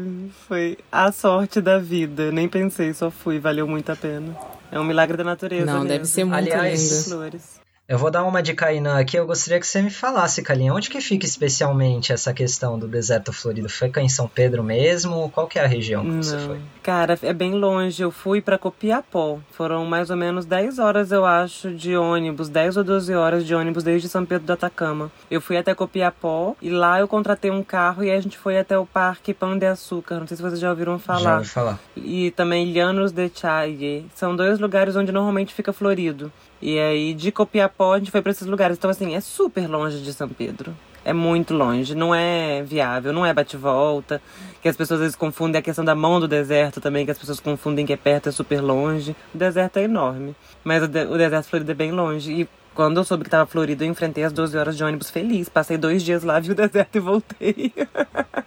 Foi 0.47 0.77
a 0.91 1.11
sorte 1.11 1.59
da 1.59 1.79
vida. 1.79 2.31
Nem 2.31 2.47
pensei, 2.47 2.93
só 2.93 3.09
fui. 3.09 3.39
Valeu 3.39 3.67
muito 3.67 3.91
a 3.91 3.95
pena. 3.95 4.35
É 4.71 4.79
um 4.79 4.83
milagre 4.83 5.17
da 5.17 5.23
natureza. 5.23 5.65
Não, 5.65 5.79
mesmo. 5.79 5.87
deve 5.87 6.05
ser 6.05 6.23
muito 6.23 6.37
Aliás, 6.37 6.81
lindo. 6.81 7.03
Flores. 7.03 7.62
Eu 7.85 7.97
vou 7.97 8.09
dar 8.09 8.23
uma 8.23 8.41
de 8.41 8.53
Kainan 8.53 8.97
aqui. 8.97 9.17
Eu 9.17 9.27
gostaria 9.27 9.59
que 9.59 9.67
você 9.67 9.81
me 9.81 9.89
falasse, 9.89 10.41
Kalinha, 10.41 10.73
onde 10.73 10.89
que 10.89 11.01
fica 11.01 11.25
especialmente 11.25 12.13
essa 12.13 12.33
questão 12.33 12.79
do 12.79 12.87
deserto 12.87 13.33
florido? 13.33 13.67
Fica 13.67 13.99
em 13.99 14.07
São 14.07 14.25
Pedro 14.25 14.63
mesmo? 14.63 15.29
Qual 15.31 15.47
que 15.47 15.59
é 15.59 15.65
a 15.65 15.67
região 15.67 16.01
que 16.01 16.09
Não. 16.09 16.23
você 16.23 16.37
foi? 16.39 16.59
Cara, 16.81 17.19
é 17.21 17.33
bem 17.33 17.51
longe. 17.51 18.01
Eu 18.01 18.09
fui 18.09 18.39
para 18.41 18.57
Copiapó. 18.57 19.37
Foram 19.51 19.85
mais 19.85 20.09
ou 20.09 20.15
menos 20.15 20.45
10 20.45 20.79
horas, 20.79 21.11
eu 21.11 21.25
acho, 21.25 21.71
de 21.71 21.97
ônibus. 21.97 22.47
10 22.47 22.77
ou 22.77 22.85
12 22.85 23.13
horas 23.15 23.45
de 23.45 23.53
ônibus 23.53 23.83
desde 23.83 24.07
São 24.07 24.25
Pedro 24.25 24.47
do 24.47 24.53
Atacama. 24.53 25.11
Eu 25.29 25.41
fui 25.41 25.57
até 25.57 25.75
Copiapó 25.75 26.55
e 26.61 26.69
lá 26.69 27.01
eu 27.01 27.07
contratei 27.07 27.51
um 27.51 27.63
carro 27.63 28.01
e 28.01 28.09
a 28.09 28.21
gente 28.21 28.37
foi 28.37 28.57
até 28.57 28.77
o 28.77 28.85
Parque 28.85 29.33
Pão 29.33 29.57
de 29.57 29.65
Açúcar. 29.65 30.21
Não 30.21 30.27
sei 30.27 30.37
se 30.37 30.43
vocês 30.43 30.59
já 30.61 30.69
ouviram 30.69 30.93
Já 30.93 30.99
falar. 30.99 31.37
ouvi 31.39 31.49
falar. 31.49 31.79
E 31.97 32.31
também 32.31 32.71
Llanos 32.73 33.11
de 33.11 33.29
Chaille. 33.35 34.09
São 34.15 34.33
dois 34.33 34.57
lugares 34.57 34.95
onde 34.95 35.11
normalmente 35.11 35.53
fica 35.53 35.73
florido. 35.73 36.31
E 36.65 36.79
aí, 36.79 37.13
de 37.13 37.29
Copiapó, 37.29 37.93
a 37.93 37.99
gente 37.99 38.09
foi 38.09 38.21
para 38.21 38.31
esses 38.31 38.47
lugares. 38.47 38.77
Então, 38.77 38.89
assim, 38.89 39.13
é 39.13 39.19
super 39.19 39.67
longe 39.69 40.01
de 40.01 40.13
São 40.13 40.29
Pedro. 40.29 40.73
É 41.03 41.11
muito 41.11 41.53
longe, 41.53 41.93
não 41.93 42.15
é 42.15 42.63
viável, 42.63 43.11
não 43.11 43.25
é 43.25 43.33
bate-volta. 43.33 44.21
Que 44.61 44.69
as 44.69 44.77
pessoas 44.77 45.01
às 45.01 45.03
vezes 45.03 45.15
confundem 45.17 45.59
a 45.59 45.61
questão 45.61 45.83
da 45.83 45.93
mão 45.93 46.21
do 46.21 46.27
deserto 46.27 46.79
também, 46.79 47.03
que 47.03 47.11
as 47.11 47.19
pessoas 47.19 47.41
confundem 47.41 47.85
que 47.85 47.91
é 47.91 47.97
perto, 47.97 48.29
é 48.29 48.31
super 48.31 48.61
longe. 48.61 49.13
O 49.35 49.37
deserto 49.37 49.75
é 49.75 49.83
enorme, 49.83 50.33
mas 50.63 50.83
o, 50.83 50.87
de 50.87 51.03
o 51.03 51.17
deserto 51.17 51.49
florido 51.49 51.69
é 51.69 51.75
bem 51.75 51.91
longe. 51.91 52.31
E 52.31 52.49
quando 52.73 52.95
eu 52.95 53.03
soube 53.03 53.25
que 53.25 53.29
tava 53.29 53.45
florido, 53.45 53.83
eu 53.83 53.89
enfrentei 53.89 54.23
as 54.23 54.31
12 54.31 54.57
horas 54.57 54.77
de 54.77 54.85
ônibus 54.85 55.11
feliz. 55.11 55.49
Passei 55.49 55.77
dois 55.77 56.01
dias 56.01 56.23
lá, 56.23 56.39
vi 56.39 56.51
o 56.51 56.55
deserto 56.55 56.95
e 56.95 56.99
voltei. 57.01 57.73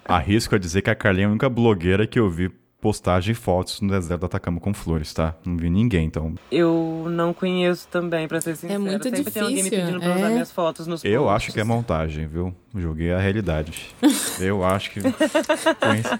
Arrisco 0.05 0.55
a 0.55 0.57
dizer 0.57 0.81
que 0.81 0.89
a 0.89 0.95
Carlinha 0.95 1.25
é 1.25 1.27
a 1.27 1.29
única 1.29 1.49
blogueira 1.49 2.07
que 2.07 2.17
eu 2.17 2.27
vi 2.27 2.51
postagem 2.79 3.31
e 3.31 3.35
fotos 3.35 3.81
no 3.81 3.89
deserto 3.89 4.19
do 4.21 4.25
Atacama 4.27 4.59
com 4.59 4.71
flores, 4.73 5.11
tá? 5.13 5.33
Não 5.45 5.57
vi 5.57 5.69
ninguém, 5.69 6.05
então. 6.05 6.35
Eu 6.51 7.05
não 7.09 7.33
conheço 7.33 7.87
também, 7.87 8.27
pra 8.27 8.39
ser 8.39 8.55
sincera. 8.55 8.79
muito 8.79 9.03
Sempre 9.03 9.31
tem 9.31 9.41
alguém 9.41 9.57
me 9.57 9.63
difícil, 9.63 9.85
pedindo 9.85 9.99
pra 9.99 10.15
usar 10.15 10.29
é. 10.29 10.33
minhas 10.33 10.51
fotos 10.51 10.87
nos 10.87 11.03
Eu 11.03 11.23
posts. 11.23 11.35
acho 11.35 11.51
que 11.53 11.59
é 11.59 11.63
montagem, 11.63 12.27
viu? 12.27 12.53
Joguei 12.75 13.11
a 13.11 13.19
realidade. 13.19 13.87
Eu 14.39 14.63
acho 14.63 14.91
que. 14.91 14.99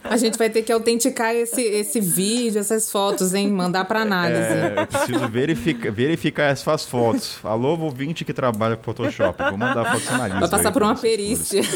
A 0.04 0.18
gente 0.18 0.36
vai 0.38 0.50
ter 0.50 0.64
que 0.64 0.72
autenticar 0.72 1.36
esse, 1.36 1.62
esse 1.62 2.02
vídeo, 2.02 2.60
essas 2.60 2.92
fotos, 2.92 3.36
hein? 3.36 3.50
Mandar 3.50 3.86
pra 3.86 4.02
análise. 4.02 4.42
É, 4.42 4.74
eu 4.78 4.88
preciso 4.88 5.28
verificar, 5.28 5.92
verificar 5.92 6.46
essas 6.46 6.86
fotos. 6.86 7.38
Alô, 7.44 7.78
ouvinte 7.78 8.26
que 8.26 8.34
trabalha 8.34 8.76
com 8.76 8.84
Photoshop. 8.84 9.38
Vou 9.44 9.58
mandar 9.58 9.86
fotos 9.86 10.10
analistas. 10.10 10.40
Vai 10.40 10.50
passar 10.50 10.70
aí 10.70 10.74
por 10.74 10.82
uma 10.82 10.96
perícia. 10.96 11.62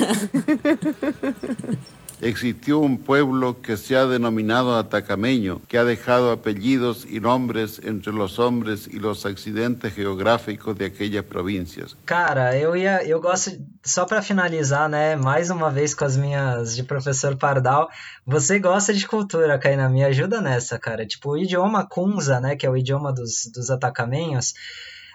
Existió 2.21 2.77
un 2.77 2.99
pueblo 2.99 3.61
que 3.61 3.77
se 3.77 3.97
ha 3.97 4.05
denominado 4.05 4.77
atacameño, 4.77 5.59
que 5.67 5.79
ha 5.79 5.83
dejado 5.83 6.31
apellidos 6.31 7.07
y 7.09 7.19
nombres 7.19 7.81
entre 7.83 8.13
los 8.13 8.37
hombres 8.37 8.87
y 8.87 8.99
los 8.99 9.25
accidentes 9.25 9.95
geográficos 9.95 10.77
de 10.77 10.85
aquellas 10.85 11.25
provincias. 11.25 11.97
Cara, 12.05 12.55
eu 12.55 12.75
ia, 12.75 13.03
eu 13.03 13.19
gosto, 13.19 13.51
só 13.83 14.05
pra 14.05 14.21
finalizar, 14.21 14.87
né, 14.87 15.15
mais 15.15 15.49
uma 15.49 15.71
vez 15.71 15.95
com 15.95 16.05
as 16.05 16.15
minhas 16.15 16.75
de 16.75 16.83
professor 16.83 17.35
Pardal, 17.35 17.89
você 18.23 18.59
gosta 18.59 18.93
de 18.93 19.07
cultura, 19.07 19.57
Kainan, 19.57 19.89
me 19.89 20.03
ajuda 20.03 20.39
nessa, 20.41 20.77
cara. 20.77 21.07
Tipo, 21.07 21.31
o 21.31 21.37
idioma 21.37 21.87
Kunza, 21.87 22.39
né, 22.39 22.55
que 22.55 22.67
é 22.67 22.69
o 22.69 22.77
idioma 22.77 23.11
dos, 23.11 23.49
dos 23.51 23.71
atacamenhos, 23.71 24.53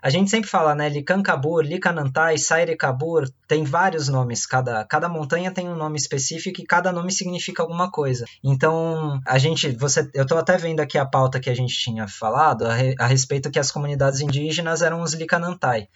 a 0.02 0.10
gente 0.10 0.30
sempre 0.30 0.48
fala, 0.48 0.74
né, 0.74 0.88
Licancabur, 0.88 1.62
Licanantai, 1.62 2.38
Sairecabur, 2.38 3.28
tem 3.48 3.64
vários 3.64 4.08
nomes, 4.08 4.46
cada, 4.46 4.84
cada 4.84 5.08
montanha 5.08 5.50
tem 5.50 5.68
um 5.68 5.76
nome 5.76 5.96
específico 5.96 6.60
e 6.60 6.66
cada 6.66 6.92
nome 6.92 7.12
significa 7.12 7.62
alguma 7.62 7.90
coisa. 7.90 8.24
Então, 8.42 9.20
a 9.26 9.38
gente, 9.38 9.70
você, 9.72 10.08
eu 10.14 10.26
tô 10.26 10.36
até 10.36 10.56
vendo 10.56 10.80
aqui 10.80 10.98
a 10.98 11.06
pauta 11.06 11.40
que 11.40 11.50
a 11.50 11.54
gente 11.54 11.74
tinha 11.74 12.06
falado 12.06 12.66
a, 12.66 12.74
re- 12.74 12.94
a 12.98 13.06
respeito 13.06 13.50
que 13.50 13.58
as 13.58 13.70
comunidades 13.70 14.20
indígenas 14.20 14.82
eram 14.82 15.00
os 15.02 15.14
Licanantai. 15.14 15.88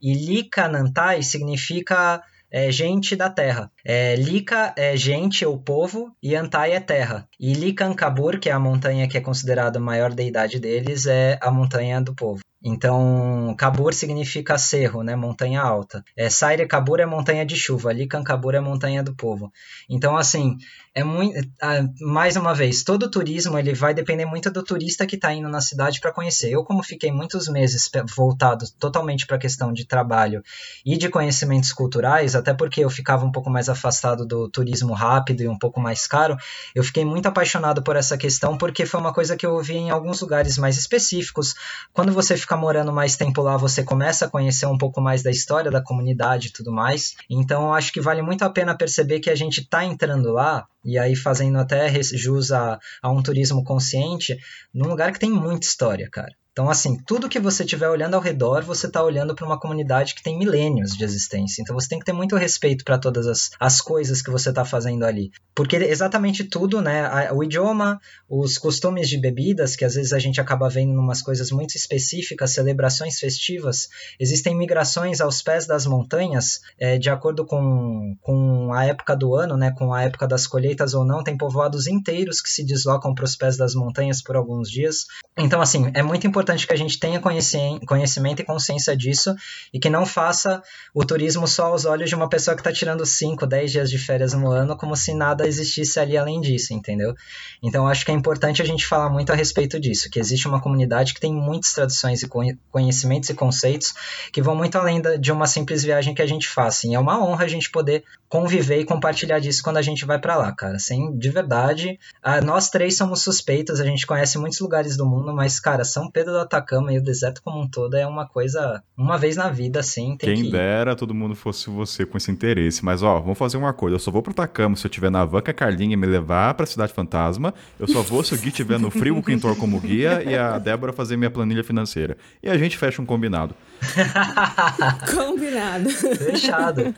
E 0.00 0.14
Licanantai 0.14 1.22
significa 1.22 2.22
é, 2.50 2.70
gente 2.70 3.14
da 3.14 3.28
terra. 3.28 3.70
É, 3.84 4.16
Lica 4.16 4.72
é 4.76 4.96
gente 4.96 5.44
ou 5.44 5.58
povo 5.58 6.12
e 6.22 6.34
Antai 6.34 6.72
é 6.72 6.80
terra. 6.80 7.28
E 7.38 7.52
Licancabur, 7.52 8.38
que 8.38 8.48
é 8.48 8.52
a 8.52 8.58
montanha 8.58 9.08
que 9.08 9.18
é 9.18 9.20
considerada 9.20 9.78
a 9.78 9.82
maior 9.82 10.12
deidade 10.14 10.58
deles, 10.58 11.06
é 11.06 11.38
a 11.42 11.50
montanha 11.50 12.00
do 12.00 12.14
povo. 12.14 12.40
Então, 12.62 13.54
Kabur 13.56 13.94
significa 13.94 14.58
cerro, 14.58 15.02
né? 15.02 15.14
Montanha 15.14 15.62
alta. 15.62 16.04
É, 16.16 16.28
Saire 16.28 16.66
Kabur 16.66 16.98
é 16.98 17.06
montanha 17.06 17.46
de 17.46 17.54
chuva. 17.54 17.92
Licancabur 17.92 18.54
é 18.54 18.60
montanha 18.60 19.02
do 19.02 19.14
povo. 19.14 19.52
Então, 19.88 20.16
assim, 20.16 20.58
é 20.98 21.04
muito. 21.04 21.48
ah, 21.62 21.84
Mais 22.00 22.36
uma 22.36 22.52
vez, 22.52 22.82
todo 22.82 23.08
turismo 23.08 23.56
ele 23.56 23.72
vai 23.72 23.94
depender 23.94 24.24
muito 24.24 24.50
do 24.50 24.64
turista 24.64 25.06
que 25.06 25.14
está 25.14 25.32
indo 25.32 25.48
na 25.48 25.60
cidade 25.60 26.00
para 26.00 26.12
conhecer. 26.12 26.50
Eu, 26.50 26.64
como 26.64 26.82
fiquei 26.82 27.12
muitos 27.12 27.48
meses 27.48 27.88
voltado 28.16 28.64
totalmente 28.80 29.24
para 29.24 29.36
a 29.36 29.38
questão 29.38 29.72
de 29.72 29.86
trabalho 29.86 30.42
e 30.84 30.96
de 30.96 31.08
conhecimentos 31.08 31.72
culturais, 31.72 32.34
até 32.34 32.52
porque 32.52 32.82
eu 32.84 32.90
ficava 32.90 33.24
um 33.24 33.30
pouco 33.30 33.48
mais 33.48 33.68
afastado 33.68 34.26
do 34.26 34.48
turismo 34.48 34.92
rápido 34.92 35.42
e 35.42 35.48
um 35.48 35.56
pouco 35.56 35.80
mais 35.80 36.06
caro, 36.06 36.36
eu 36.74 36.82
fiquei 36.82 37.04
muito 37.04 37.26
apaixonado 37.26 37.80
por 37.80 37.94
essa 37.94 38.18
questão 38.18 38.58
porque 38.58 38.84
foi 38.84 38.98
uma 38.98 39.12
coisa 39.12 39.36
que 39.36 39.46
eu 39.46 39.62
vi 39.62 39.76
em 39.76 39.90
alguns 39.90 40.20
lugares 40.20 40.58
mais 40.58 40.76
específicos. 40.76 41.54
Quando 41.92 42.12
você 42.12 42.36
fica 42.36 42.56
morando 42.56 42.92
mais 42.92 43.16
tempo 43.16 43.40
lá, 43.40 43.56
você 43.56 43.84
começa 43.84 44.24
a 44.24 44.28
conhecer 44.28 44.66
um 44.66 44.76
pouco 44.76 45.00
mais 45.00 45.22
da 45.22 45.30
história 45.30 45.70
da 45.70 45.80
comunidade 45.80 46.48
e 46.48 46.52
tudo 46.52 46.72
mais. 46.72 47.14
Então, 47.30 47.66
eu 47.66 47.72
acho 47.72 47.92
que 47.92 48.00
vale 48.00 48.20
muito 48.20 48.42
a 48.42 48.50
pena 48.50 48.76
perceber 48.76 49.20
que 49.20 49.30
a 49.30 49.36
gente 49.36 49.60
está 49.60 49.84
entrando 49.84 50.32
lá 50.32 50.66
e 50.88 50.98
aí 50.98 51.14
fazendo 51.14 51.58
até 51.58 52.02
jus 52.02 52.50
a, 52.50 52.78
a 53.02 53.10
um 53.10 53.22
turismo 53.22 53.62
consciente 53.62 54.38
num 54.72 54.88
lugar 54.88 55.12
que 55.12 55.18
tem 55.18 55.30
muita 55.30 55.66
história, 55.66 56.08
cara. 56.10 56.34
Então, 56.58 56.68
assim, 56.68 56.96
tudo 57.06 57.28
que 57.28 57.38
você 57.38 57.62
estiver 57.62 57.88
olhando 57.88 58.14
ao 58.14 58.20
redor, 58.20 58.64
você 58.64 58.88
está 58.88 59.00
olhando 59.00 59.32
para 59.32 59.46
uma 59.46 59.60
comunidade 59.60 60.12
que 60.12 60.24
tem 60.24 60.36
milênios 60.36 60.90
de 60.90 61.04
existência. 61.04 61.62
Então, 61.62 61.72
você 61.72 61.88
tem 61.88 62.00
que 62.00 62.04
ter 62.04 62.12
muito 62.12 62.34
respeito 62.34 62.84
para 62.84 62.98
todas 62.98 63.28
as, 63.28 63.52
as 63.60 63.80
coisas 63.80 64.20
que 64.20 64.28
você 64.28 64.48
está 64.48 64.64
fazendo 64.64 65.04
ali. 65.04 65.30
Porque 65.54 65.76
exatamente 65.76 66.42
tudo, 66.42 66.80
né? 66.82 67.30
O 67.30 67.44
idioma, 67.44 68.00
os 68.28 68.58
costumes 68.58 69.08
de 69.08 69.16
bebidas, 69.18 69.76
que 69.76 69.84
às 69.84 69.94
vezes 69.94 70.12
a 70.12 70.18
gente 70.18 70.40
acaba 70.40 70.68
vendo 70.68 70.98
umas 70.98 71.22
coisas 71.22 71.52
muito 71.52 71.76
específicas, 71.76 72.54
celebrações 72.54 73.20
festivas, 73.20 73.88
existem 74.18 74.56
migrações 74.56 75.20
aos 75.20 75.40
pés 75.40 75.64
das 75.64 75.86
montanhas, 75.86 76.60
é, 76.76 76.98
de 76.98 77.08
acordo 77.08 77.46
com, 77.46 78.16
com 78.20 78.72
a 78.72 78.84
época 78.84 79.14
do 79.14 79.36
ano, 79.36 79.56
né? 79.56 79.70
Com 79.78 79.94
a 79.94 80.02
época 80.02 80.26
das 80.26 80.44
colheitas 80.44 80.92
ou 80.92 81.04
não, 81.04 81.22
tem 81.22 81.36
povoados 81.36 81.86
inteiros 81.86 82.40
que 82.40 82.50
se 82.50 82.64
deslocam 82.64 83.14
para 83.14 83.24
os 83.24 83.36
pés 83.36 83.56
das 83.56 83.76
montanhas 83.76 84.20
por 84.20 84.34
alguns 84.34 84.68
dias. 84.68 85.06
Então, 85.36 85.60
assim, 85.60 85.92
é 85.94 86.02
muito 86.02 86.26
importante 86.26 86.47
importante 86.48 86.66
que 86.66 86.72
a 86.72 86.76
gente 86.76 86.98
tenha 86.98 87.20
conhecimento 87.20 88.40
e 88.40 88.44
consciência 88.44 88.96
disso 88.96 89.34
e 89.72 89.78
que 89.78 89.90
não 89.90 90.06
faça 90.06 90.62
o 90.94 91.04
turismo 91.04 91.46
só 91.46 91.66
aos 91.66 91.84
olhos 91.84 92.08
de 92.08 92.14
uma 92.14 92.28
pessoa 92.28 92.54
que 92.54 92.60
está 92.60 92.72
tirando 92.72 93.04
5, 93.04 93.46
10 93.46 93.70
dias 93.70 93.90
de 93.90 93.98
férias 93.98 94.32
no 94.32 94.50
ano, 94.50 94.76
como 94.76 94.96
se 94.96 95.12
nada 95.12 95.46
existisse 95.46 96.00
ali 96.00 96.16
além 96.16 96.40
disso, 96.40 96.72
entendeu? 96.72 97.14
Então 97.62 97.86
acho 97.86 98.04
que 98.04 98.10
é 98.10 98.14
importante 98.14 98.62
a 98.62 98.64
gente 98.64 98.86
falar 98.86 99.10
muito 99.10 99.30
a 99.30 99.34
respeito 99.34 99.78
disso, 99.78 100.08
que 100.10 100.18
existe 100.18 100.48
uma 100.48 100.60
comunidade 100.60 101.12
que 101.12 101.20
tem 101.20 101.32
muitas 101.32 101.72
tradições 101.74 102.22
e 102.22 102.28
conhecimentos 102.70 103.28
e 103.28 103.34
conceitos 103.34 103.92
que 104.32 104.40
vão 104.40 104.54
muito 104.54 104.76
além 104.76 105.02
de 105.20 105.30
uma 105.30 105.46
simples 105.46 105.82
viagem 105.82 106.14
que 106.14 106.22
a 106.22 106.26
gente 106.26 106.48
faz. 106.48 106.84
E 106.84 106.94
é 106.94 106.98
uma 106.98 107.22
honra 107.22 107.44
a 107.44 107.48
gente 107.48 107.70
poder 107.70 108.04
conviver 108.28 108.80
e 108.80 108.84
compartilhar 108.84 109.38
disso 109.38 109.62
quando 109.62 109.78
a 109.78 109.82
gente 109.82 110.04
vai 110.04 110.18
para 110.18 110.36
lá, 110.36 110.52
cara. 110.52 110.78
Sem 110.78 111.16
de 111.18 111.30
verdade, 111.30 111.98
a, 112.22 112.40
nós 112.40 112.70
três 112.70 112.96
somos 112.96 113.22
suspeitos, 113.22 113.80
a 113.80 113.84
gente 113.84 114.06
conhece 114.06 114.38
muitos 114.38 114.60
lugares 114.60 114.96
do 114.96 115.06
mundo, 115.06 115.34
mas 115.34 115.58
cara, 115.58 115.84
São 115.84 116.10
Pedro 116.10 116.37
do 116.38 116.42
Atacama 116.42 116.92
e 116.92 116.98
o 116.98 117.02
deserto 117.02 117.42
como 117.42 117.60
um 117.60 117.68
todo 117.68 117.94
é 117.94 118.06
uma 118.06 118.26
coisa 118.26 118.82
uma 118.96 119.18
vez 119.18 119.36
na 119.36 119.50
vida, 119.50 119.80
assim. 119.80 120.16
Quem 120.16 120.44
que... 120.44 120.50
dera 120.50 120.94
todo 120.94 121.14
mundo 121.14 121.34
fosse 121.34 121.68
você 121.68 122.06
com 122.06 122.16
esse 122.16 122.30
interesse, 122.30 122.84
mas 122.84 123.02
ó, 123.02 123.20
vamos 123.20 123.38
fazer 123.38 123.56
uma 123.56 123.72
coisa. 123.72 123.96
Eu 123.96 124.00
só 124.00 124.10
vou 124.10 124.22
pro 124.22 124.32
Atacama 124.32 124.76
se 124.76 124.86
eu 124.86 124.90
tiver 124.90 125.10
na 125.10 125.24
van 125.24 125.40
com 125.40 125.50
a 125.50 125.54
Carlinha 125.54 125.96
me 125.96 126.06
levar 126.06 126.54
pra 126.54 126.66
Cidade 126.66 126.92
Fantasma. 126.92 127.52
Eu 127.78 127.88
só 127.88 128.02
vou 128.02 128.22
se 128.22 128.34
o 128.34 128.38
Gui 128.38 128.50
tiver 128.50 128.78
no 128.78 128.90
frio 128.90 129.16
o 129.16 129.22
Quintor 129.22 129.56
como 129.56 129.80
guia 129.80 130.22
e 130.22 130.36
a 130.36 130.58
Débora 130.58 130.92
fazer 130.92 131.16
minha 131.16 131.30
planilha 131.30 131.64
financeira. 131.64 132.16
E 132.42 132.48
a 132.48 132.56
gente 132.56 132.76
fecha 132.76 133.02
um 133.02 133.06
combinado. 133.06 133.54
combinado. 135.14 135.90
Fechado. 135.90 136.94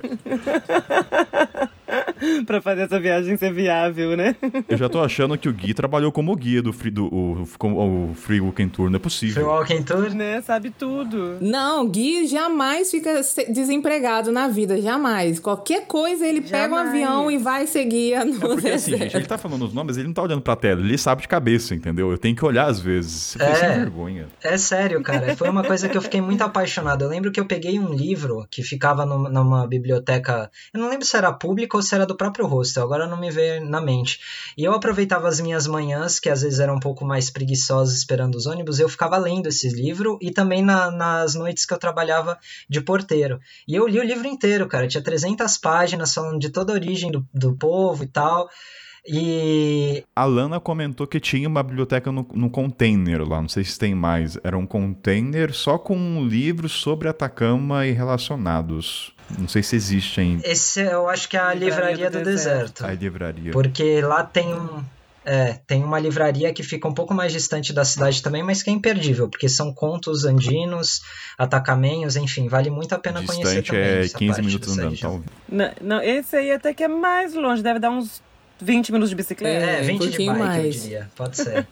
pra 2.46 2.60
fazer 2.60 2.82
essa 2.82 3.00
viagem 3.00 3.36
ser 3.36 3.52
viável, 3.52 4.16
né? 4.16 4.36
Eu 4.68 4.76
já 4.76 4.88
tô 4.88 5.00
achando 5.00 5.36
que 5.36 5.48
o 5.48 5.52
Gui 5.52 5.74
trabalhou 5.74 6.12
como 6.12 6.34
guia 6.36 6.62
do 6.62 6.72
Free, 6.72 6.90
do, 6.90 7.06
o, 7.06 7.42
o 7.42 8.14
free 8.14 8.40
Walking 8.40 8.68
Tour, 8.68 8.90
não 8.90 8.96
é 8.96 8.98
possível. 8.98 9.34
Free 9.34 9.44
Walking 9.44 9.82
Tour? 9.82 10.14
Né? 10.14 10.40
Sabe 10.42 10.70
tudo. 10.70 11.38
Não, 11.40 11.88
Gui 11.88 12.26
jamais 12.26 12.90
fica 12.90 13.20
desempregado 13.48 14.32
na 14.32 14.48
vida, 14.48 14.80
jamais. 14.80 15.38
Qualquer 15.38 15.86
coisa 15.86 16.26
ele 16.26 16.42
jamais. 16.42 16.50
pega 16.50 16.74
um 16.74 16.78
avião 16.78 17.30
e 17.30 17.38
vai 17.38 17.66
ser 17.66 17.84
guia 17.84 18.24
no 18.24 18.36
é 18.36 18.38
porque 18.38 18.68
assim, 18.68 18.96
gente, 18.96 19.16
ele 19.16 19.26
tá 19.26 19.38
falando 19.38 19.64
os 19.64 19.72
nomes, 19.72 19.96
ele 19.96 20.06
não 20.06 20.14
tá 20.14 20.22
olhando 20.22 20.40
pra 20.40 20.56
tela, 20.56 20.80
ele 20.80 20.98
sabe 20.98 21.22
de 21.22 21.28
cabeça, 21.28 21.74
entendeu? 21.74 22.10
Eu 22.10 22.18
tenho 22.18 22.34
que 22.36 22.44
olhar 22.44 22.66
às 22.66 22.80
vezes. 22.80 23.36
Você 23.36 23.42
é, 23.42 23.78
vergonha. 23.78 24.26
É 24.42 24.56
sério, 24.56 25.02
cara. 25.02 25.36
Foi 25.36 25.48
uma 25.48 25.64
coisa 25.64 25.88
que 25.88 25.96
eu 25.96 26.02
fiquei 26.02 26.20
muito 26.20 26.42
apaixonado. 26.42 26.69
Eu 26.78 27.08
lembro 27.08 27.32
que 27.32 27.40
eu 27.40 27.46
peguei 27.46 27.78
um 27.78 27.92
livro 27.92 28.46
que 28.50 28.62
ficava 28.62 29.04
numa 29.04 29.66
biblioteca, 29.66 30.50
eu 30.72 30.80
não 30.80 30.88
lembro 30.88 31.04
se 31.06 31.16
era 31.16 31.32
pública 31.32 31.76
ou 31.76 31.82
se 31.82 31.94
era 31.94 32.06
do 32.06 32.16
próprio 32.16 32.46
hostel, 32.46 32.84
agora 32.84 33.06
não 33.06 33.18
me 33.18 33.30
veio 33.30 33.64
na 33.64 33.80
mente. 33.80 34.20
E 34.56 34.64
eu 34.64 34.72
aproveitava 34.72 35.28
as 35.28 35.40
minhas 35.40 35.66
manhãs, 35.66 36.20
que 36.20 36.28
às 36.28 36.42
vezes 36.42 36.60
eram 36.60 36.76
um 36.76 36.80
pouco 36.80 37.04
mais 37.04 37.30
preguiçosas 37.30 37.96
esperando 37.96 38.36
os 38.36 38.46
ônibus, 38.46 38.78
eu 38.78 38.88
ficava 38.88 39.16
lendo 39.16 39.48
esse 39.48 39.68
livro 39.68 40.18
e 40.20 40.30
também 40.30 40.62
na, 40.62 40.90
nas 40.90 41.34
noites 41.34 41.64
que 41.64 41.74
eu 41.74 41.78
trabalhava 41.78 42.38
de 42.68 42.80
porteiro. 42.80 43.40
E 43.66 43.74
eu 43.74 43.86
li 43.86 43.98
o 43.98 44.04
livro 44.04 44.26
inteiro, 44.26 44.68
cara, 44.68 44.86
tinha 44.86 45.02
300 45.02 45.58
páginas 45.58 46.14
falando 46.14 46.38
de 46.38 46.50
toda 46.50 46.72
a 46.72 46.76
origem 46.76 47.10
do, 47.10 47.26
do 47.34 47.56
povo 47.56 48.04
e 48.04 48.06
tal. 48.06 48.48
E. 49.06 50.04
A 50.14 50.24
Lana 50.24 50.60
comentou 50.60 51.06
que 51.06 51.18
tinha 51.18 51.48
uma 51.48 51.62
biblioteca 51.62 52.12
no, 52.12 52.26
no 52.34 52.50
container 52.50 53.26
lá, 53.26 53.40
não 53.40 53.48
sei 53.48 53.64
se 53.64 53.78
tem 53.78 53.94
mais. 53.94 54.38
Era 54.44 54.56
um 54.56 54.66
container 54.66 55.52
só 55.52 55.78
com 55.78 56.24
livros 56.26 56.72
sobre 56.72 57.08
Atacama 57.08 57.86
e 57.86 57.92
relacionados. 57.92 59.12
Não 59.38 59.48
sei 59.48 59.62
se 59.62 59.76
existe 59.76 60.20
ainda. 60.20 60.46
Esse 60.46 60.80
eu 60.80 61.08
acho 61.08 61.28
que 61.28 61.36
é 61.36 61.40
a 61.40 61.54
Livraria, 61.54 61.90
livraria 61.90 62.10
do, 62.10 62.18
do, 62.18 62.24
Deserto. 62.24 62.84
A 62.84 62.92
livraria. 62.92 63.52
Porque 63.52 64.00
lá 64.00 64.24
tem 64.24 64.52
um. 64.52 64.82
É, 65.22 65.60
tem 65.66 65.84
uma 65.84 65.98
livraria 65.98 66.52
que 66.52 66.62
fica 66.62 66.88
um 66.88 66.94
pouco 66.94 67.12
mais 67.12 67.30
distante 67.30 67.74
da 67.74 67.84
cidade 67.84 68.22
também, 68.22 68.42
mas 68.42 68.62
que 68.62 68.70
é 68.70 68.72
imperdível, 68.72 69.28
porque 69.28 69.50
são 69.50 69.72
contos 69.72 70.24
andinos, 70.24 71.02
atacamenhos, 71.36 72.16
enfim, 72.16 72.48
vale 72.48 72.70
muito 72.70 72.94
a 72.94 72.98
pena 72.98 73.20
distante 73.20 73.42
conhecer 73.42 73.62
também. 73.62 73.82
é 73.82 74.08
15 74.08 74.42
minutos 74.42 74.78
andando, 74.78 74.98
talvez. 74.98 75.26
Não, 75.46 75.70
não, 75.82 76.02
esse 76.02 76.36
aí 76.36 76.50
até 76.50 76.72
que 76.72 76.82
é 76.82 76.88
mais 76.88 77.34
longe, 77.34 77.62
deve 77.62 77.78
dar 77.78 77.90
uns 77.90 78.22
20 78.60 78.92
minutos 78.92 79.10
de 79.10 79.16
bicicleta? 79.16 79.66
É, 79.66 79.82
20 79.82 80.02
um 80.02 80.10
de 80.10 80.16
bike, 80.18 80.38
mais. 80.38 80.64
eu 80.64 80.82
diria. 80.82 81.10
Pode 81.16 81.36
ser. 81.36 81.66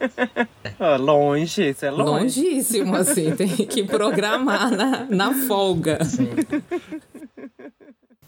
oh, 0.79 0.97
longe, 1.03 1.71
isso 1.71 1.85
é 1.85 1.91
longe. 1.91 2.41
Longíssimo, 2.41 2.97
assim. 2.97 3.35
Tem 3.37 3.49
que 3.49 3.85
programar 3.85 4.71
na, 4.71 5.07
na 5.09 5.35
folga. 5.47 6.05
Sim. 6.05 6.31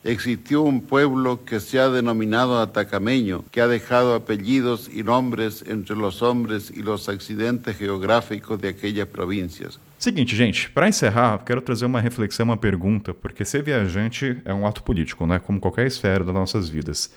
Existió 0.02 0.62
un 0.62 0.80
pueblo 0.80 1.44
que 1.44 1.60
se 1.60 1.78
ha 1.78 1.90
denominado 1.90 2.58
atacameño, 2.58 3.44
que 3.50 3.60
ha 3.60 3.68
dejado 3.68 4.14
apellidos 4.14 4.88
y 4.90 5.02
nombres 5.02 5.62
entre 5.68 5.94
los 5.94 6.22
hombres 6.22 6.72
y 6.74 6.82
los 6.82 7.10
accidentes 7.10 7.76
geográficos 7.76 8.58
de 8.58 8.68
aquellas 8.68 9.08
provincias. 9.08 9.78
Seguinte, 9.98 10.34
gente, 10.34 10.70
para 10.70 10.88
encerrar, 10.88 11.44
quero 11.44 11.60
trazer 11.60 11.84
uma 11.84 12.00
reflexão, 12.00 12.44
uma 12.44 12.56
pergunta, 12.56 13.12
porque 13.12 13.44
ser 13.44 13.62
viajante 13.62 14.40
é 14.46 14.54
um 14.54 14.66
ato 14.66 14.82
político, 14.82 15.26
né? 15.26 15.38
Como 15.38 15.60
qualquer 15.60 15.86
esfera 15.86 16.24
das 16.24 16.34
nossas 16.34 16.70
vidas. 16.70 17.10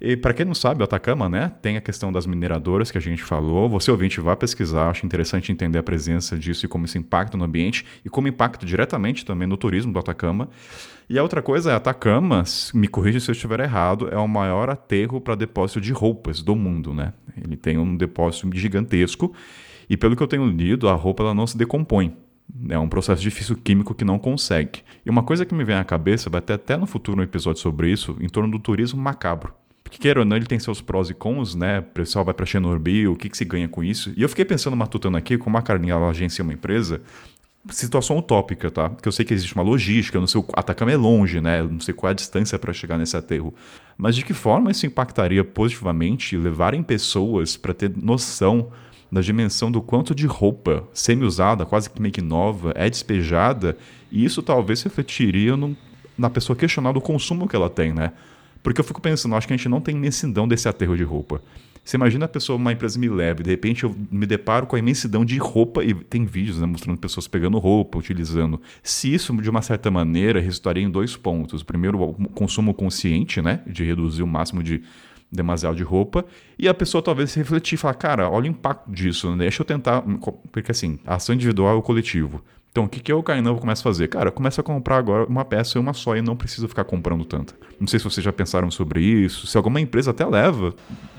E 0.00 0.16
para 0.16 0.34
quem 0.34 0.44
não 0.44 0.54
sabe, 0.54 0.80
o 0.80 0.84
Atacama, 0.84 1.28
né, 1.28 1.52
tem 1.62 1.76
a 1.76 1.80
questão 1.80 2.12
das 2.12 2.26
mineradoras 2.26 2.90
que 2.90 2.98
a 2.98 3.00
gente 3.00 3.22
falou. 3.22 3.68
Você 3.68 3.90
ouvinte 3.90 4.20
vá 4.20 4.36
pesquisar, 4.36 4.90
acho 4.90 5.06
interessante 5.06 5.52
entender 5.52 5.78
a 5.78 5.82
presença 5.82 6.36
disso 6.36 6.66
e 6.66 6.68
como 6.68 6.84
isso 6.84 6.98
impacta 6.98 7.36
no 7.36 7.44
ambiente 7.44 7.84
e 8.04 8.10
como 8.10 8.28
impacta 8.28 8.66
diretamente 8.66 9.24
também 9.24 9.46
no 9.46 9.56
turismo 9.56 9.92
do 9.92 9.98
Atacama. 9.98 10.48
E 11.08 11.18
a 11.18 11.22
outra 11.22 11.42
coisa 11.42 11.70
é, 11.70 11.74
Atacama, 11.74 12.44
me 12.72 12.88
corrija 12.88 13.20
se 13.20 13.30
eu 13.30 13.32
estiver 13.32 13.60
errado, 13.60 14.08
é 14.10 14.16
o 14.16 14.26
maior 14.26 14.70
aterro 14.70 15.20
para 15.20 15.34
depósito 15.34 15.80
de 15.80 15.92
roupas 15.92 16.42
do 16.42 16.56
mundo, 16.56 16.94
né? 16.94 17.12
Ele 17.42 17.56
tem 17.56 17.76
um 17.76 17.96
depósito 17.96 18.48
gigantesco 18.54 19.34
e 19.88 19.96
pelo 19.96 20.16
que 20.16 20.22
eu 20.22 20.26
tenho 20.26 20.46
lido, 20.46 20.88
a 20.88 20.94
roupa 20.94 21.22
ela 21.22 21.34
não 21.34 21.46
se 21.46 21.56
decompõe. 21.56 22.16
É 22.68 22.78
um 22.78 22.88
processo 22.88 23.22
difícil 23.22 23.56
químico 23.56 23.94
que 23.94 24.04
não 24.04 24.18
consegue. 24.18 24.82
E 25.04 25.10
uma 25.10 25.22
coisa 25.22 25.44
que 25.44 25.54
me 25.54 25.64
vem 25.64 25.76
à 25.76 25.84
cabeça, 25.84 26.30
vai 26.30 26.40
ter 26.40 26.54
até 26.54 26.76
no 26.76 26.86
futuro 26.86 27.20
um 27.20 27.24
episódio 27.24 27.60
sobre 27.60 27.90
isso, 27.90 28.16
em 28.20 28.28
torno 28.28 28.50
do 28.50 28.58
turismo 28.58 29.00
macabro. 29.00 29.54
Porque, 29.84 29.98
queira 29.98 30.20
ou 30.20 30.26
não, 30.26 30.36
ele 30.36 30.46
tem 30.46 30.58
seus 30.58 30.80
prós 30.80 31.10
e 31.10 31.14
cons, 31.14 31.54
né? 31.54 31.80
O 31.80 31.82
pessoal 31.82 32.24
vai 32.24 32.32
para 32.32 32.46
Chernobyl, 32.46 33.12
o 33.12 33.16
que, 33.16 33.28
que 33.28 33.36
se 33.36 33.44
ganha 33.44 33.68
com 33.68 33.84
isso? 33.84 34.12
E 34.16 34.22
eu 34.22 34.28
fiquei 34.28 34.44
pensando, 34.44 34.74
matutando 34.74 35.16
aqui, 35.18 35.36
como 35.36 35.58
a 35.58 35.62
Carlinha 35.62 35.96
agencia 35.96 36.42
uma 36.42 36.54
empresa, 36.54 37.02
situação 37.70 38.18
utópica, 38.18 38.70
tá? 38.70 38.88
Porque 38.90 39.06
eu 39.06 39.12
sei 39.12 39.24
que 39.24 39.32
existe 39.32 39.54
uma 39.54 39.62
logística, 39.62 40.16
eu 40.16 40.20
não 40.20 40.26
sei, 40.26 40.40
o 40.40 40.46
Atacama 40.54 40.90
é 40.90 40.96
longe, 40.96 41.40
né? 41.40 41.60
Eu 41.60 41.68
não 41.68 41.80
sei 41.80 41.94
qual 41.94 42.08
é 42.08 42.12
a 42.12 42.14
distância 42.14 42.58
para 42.58 42.72
chegar 42.72 42.98
nesse 42.98 43.16
aterro. 43.16 43.54
Mas 43.96 44.16
de 44.16 44.24
que 44.24 44.34
forma 44.34 44.70
isso 44.70 44.86
impactaria 44.86 45.44
positivamente 45.44 46.36
levarem 46.36 46.82
pessoas 46.82 47.56
para 47.56 47.72
ter 47.72 47.92
noção 47.96 48.70
da 49.10 49.20
dimensão 49.20 49.70
do 49.70 49.80
quanto 49.80 50.14
de 50.14 50.26
roupa 50.26 50.88
semi-usada, 50.92 51.64
quase 51.64 51.88
que 51.88 52.02
meio 52.02 52.12
que 52.12 52.22
nova, 52.22 52.72
é 52.74 52.90
despejada, 52.90 53.76
e 54.10 54.24
isso 54.24 54.42
talvez 54.42 54.82
refletiria 54.82 55.56
no, 55.56 55.76
na 56.18 56.28
pessoa 56.28 56.56
questionar 56.56 56.92
do 56.92 57.00
consumo 57.00 57.46
que 57.46 57.54
ela 57.54 57.70
tem, 57.70 57.92
né? 57.92 58.12
Porque 58.64 58.80
eu 58.80 58.84
fico 58.84 59.00
pensando, 59.00 59.36
acho 59.36 59.46
que 59.46 59.52
a 59.52 59.56
gente 59.56 59.68
não 59.68 59.80
tem 59.80 59.94
imensidão 59.94 60.48
desse 60.48 60.66
aterro 60.66 60.96
de 60.96 61.04
roupa. 61.04 61.42
Você 61.84 61.98
imagina 61.98 62.24
a 62.24 62.28
pessoa, 62.28 62.56
uma 62.56 62.72
empresa 62.72 62.98
me 62.98 63.10
leve, 63.10 63.42
de 63.42 63.50
repente 63.50 63.84
eu 63.84 63.94
me 64.10 64.24
deparo 64.24 64.66
com 64.66 64.74
a 64.74 64.78
imensidão 64.78 65.22
de 65.22 65.36
roupa, 65.36 65.84
e 65.84 65.92
tem 65.92 66.24
vídeos 66.24 66.58
né, 66.58 66.66
mostrando 66.66 66.98
pessoas 66.98 67.28
pegando 67.28 67.58
roupa, 67.58 67.98
utilizando. 67.98 68.58
Se 68.82 69.12
isso, 69.12 69.36
de 69.36 69.50
uma 69.50 69.60
certa 69.60 69.90
maneira, 69.90 70.40
resultaria 70.40 70.82
em 70.82 70.90
dois 70.90 71.14
pontos. 71.14 71.62
Primeiro, 71.62 72.02
o 72.02 72.14
consumo 72.30 72.72
consciente, 72.72 73.42
né? 73.42 73.60
De 73.66 73.84
reduzir 73.84 74.22
o 74.22 74.26
máximo 74.26 74.62
de 74.62 74.82
demasiado 75.30 75.76
de 75.76 75.82
roupa, 75.82 76.24
e 76.58 76.66
a 76.66 76.72
pessoa 76.72 77.02
talvez 77.02 77.32
se 77.32 77.38
refletir 77.38 77.74
e 77.74 77.76
falar, 77.76 77.94
cara, 77.94 78.30
olha 78.30 78.44
o 78.44 78.46
impacto 78.46 78.90
disso, 78.90 79.30
né? 79.32 79.38
deixa 79.38 79.62
eu 79.62 79.66
tentar, 79.66 80.02
porque 80.52 80.70
assim, 80.70 80.98
ação 81.04 81.34
individual 81.34 81.74
é 81.74 81.78
o 81.78 81.82
coletivo. 81.82 82.42
Então, 82.74 82.86
o 82.86 82.88
que, 82.88 82.98
que 82.98 83.12
eu, 83.12 83.22
Kainan, 83.22 83.54
começo 83.54 83.82
a 83.82 83.84
fazer? 83.84 84.08
Cara, 84.08 84.32
começa 84.32 84.60
a 84.60 84.64
comprar 84.64 84.96
agora 84.96 85.26
uma 85.26 85.44
peça 85.44 85.78
e 85.78 85.80
uma 85.80 85.92
só 85.92 86.16
e 86.16 86.20
não 86.20 86.34
precisa 86.34 86.66
ficar 86.66 86.82
comprando 86.82 87.24
tanta. 87.24 87.54
Não 87.78 87.86
sei 87.86 88.00
se 88.00 88.04
vocês 88.04 88.24
já 88.24 88.32
pensaram 88.32 88.68
sobre 88.68 89.00
isso, 89.00 89.46
se 89.46 89.56
alguma 89.56 89.80
empresa 89.80 90.10
até 90.10 90.26
leva, 90.26 90.74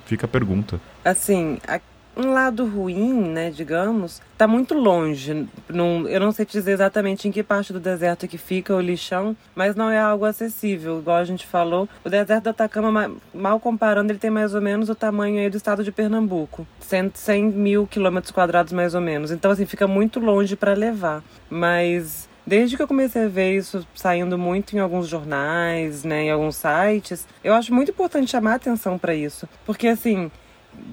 fica 0.06 0.25
a 0.25 0.27
pergunta. 0.27 0.82
Assim, 1.06 1.58
a 1.66 1.80
um 2.16 2.32
lado 2.32 2.66
ruim, 2.66 3.14
né, 3.14 3.52
digamos, 3.52 4.22
tá 4.38 4.48
muito 4.48 4.74
longe. 4.74 5.48
Não, 5.69 6.08
eu 6.08 6.19
não 6.19 6.32
sei 6.32 6.45
te 6.45 6.53
dizer 6.53 6.72
exatamente 6.72 7.27
em 7.27 7.32
que 7.32 7.44
parte 7.44 7.74
do 7.74 7.80
deserto 7.80 8.27
que 8.27 8.38
fica 8.38 8.76
o 8.76 8.82
lixão, 8.82 9.35
mas 9.53 9.76
não 9.76 9.90
é 9.90 10.00
algo 10.00 10.26
acessível. 10.26 11.00
Igual 11.00 11.18
a 11.18 11.24
gente 11.24 11.45
falou, 11.45 11.88
o 12.03 12.10
deserto 12.10 12.44
do 12.44 12.50
Atacama, 12.50 13.11
mal 13.34 13.60
comparando, 13.60 14.11
ele 14.11 14.19
tem 14.19 14.30
mais 14.30 14.53
ou 14.53 14.61
menos 14.61 14.90
o 14.90 14.95
tamanho 14.95 15.40
aí 15.40 15.50
do 15.50 15.58
estado 15.58 15.84
de 15.84 15.92
Pernambuco. 15.92 16.66
100, 16.80 17.11
100 17.14 17.44
mil 17.52 17.88
quilômetros 17.88 18.32
quadrados 18.32 18.74
mais 18.74 18.95
ou 18.95 19.02
menos. 19.02 19.32
Então, 19.32 19.52
assim, 19.52 19.66
fica 19.66 19.88
muito 19.88 20.19
longe 20.19 20.56
para 20.56 20.74
levar. 20.74 21.24
Mas 21.50 22.27
Desde 22.48 22.77
que 22.77 22.84
eu 22.84 22.88
comecei 22.88 23.24
a 23.24 23.27
ver 23.27 23.58
isso 23.58 23.88
saindo 23.95 24.38
muito 24.38 24.76
em 24.76 24.80
alguns 24.80 25.08
jornais, 25.08 26.03
né, 26.03 26.26
em 26.26 26.30
alguns 26.30 26.58
sites, 26.58 27.27
eu 27.44 27.56
acho 27.56 27.74
muito 27.74 27.90
importante 27.90 28.30
chamar 28.30 28.53
atenção 28.53 29.00
para 29.00 29.16
isso, 29.16 29.50
porque 29.66 29.88
assim, 29.88 30.30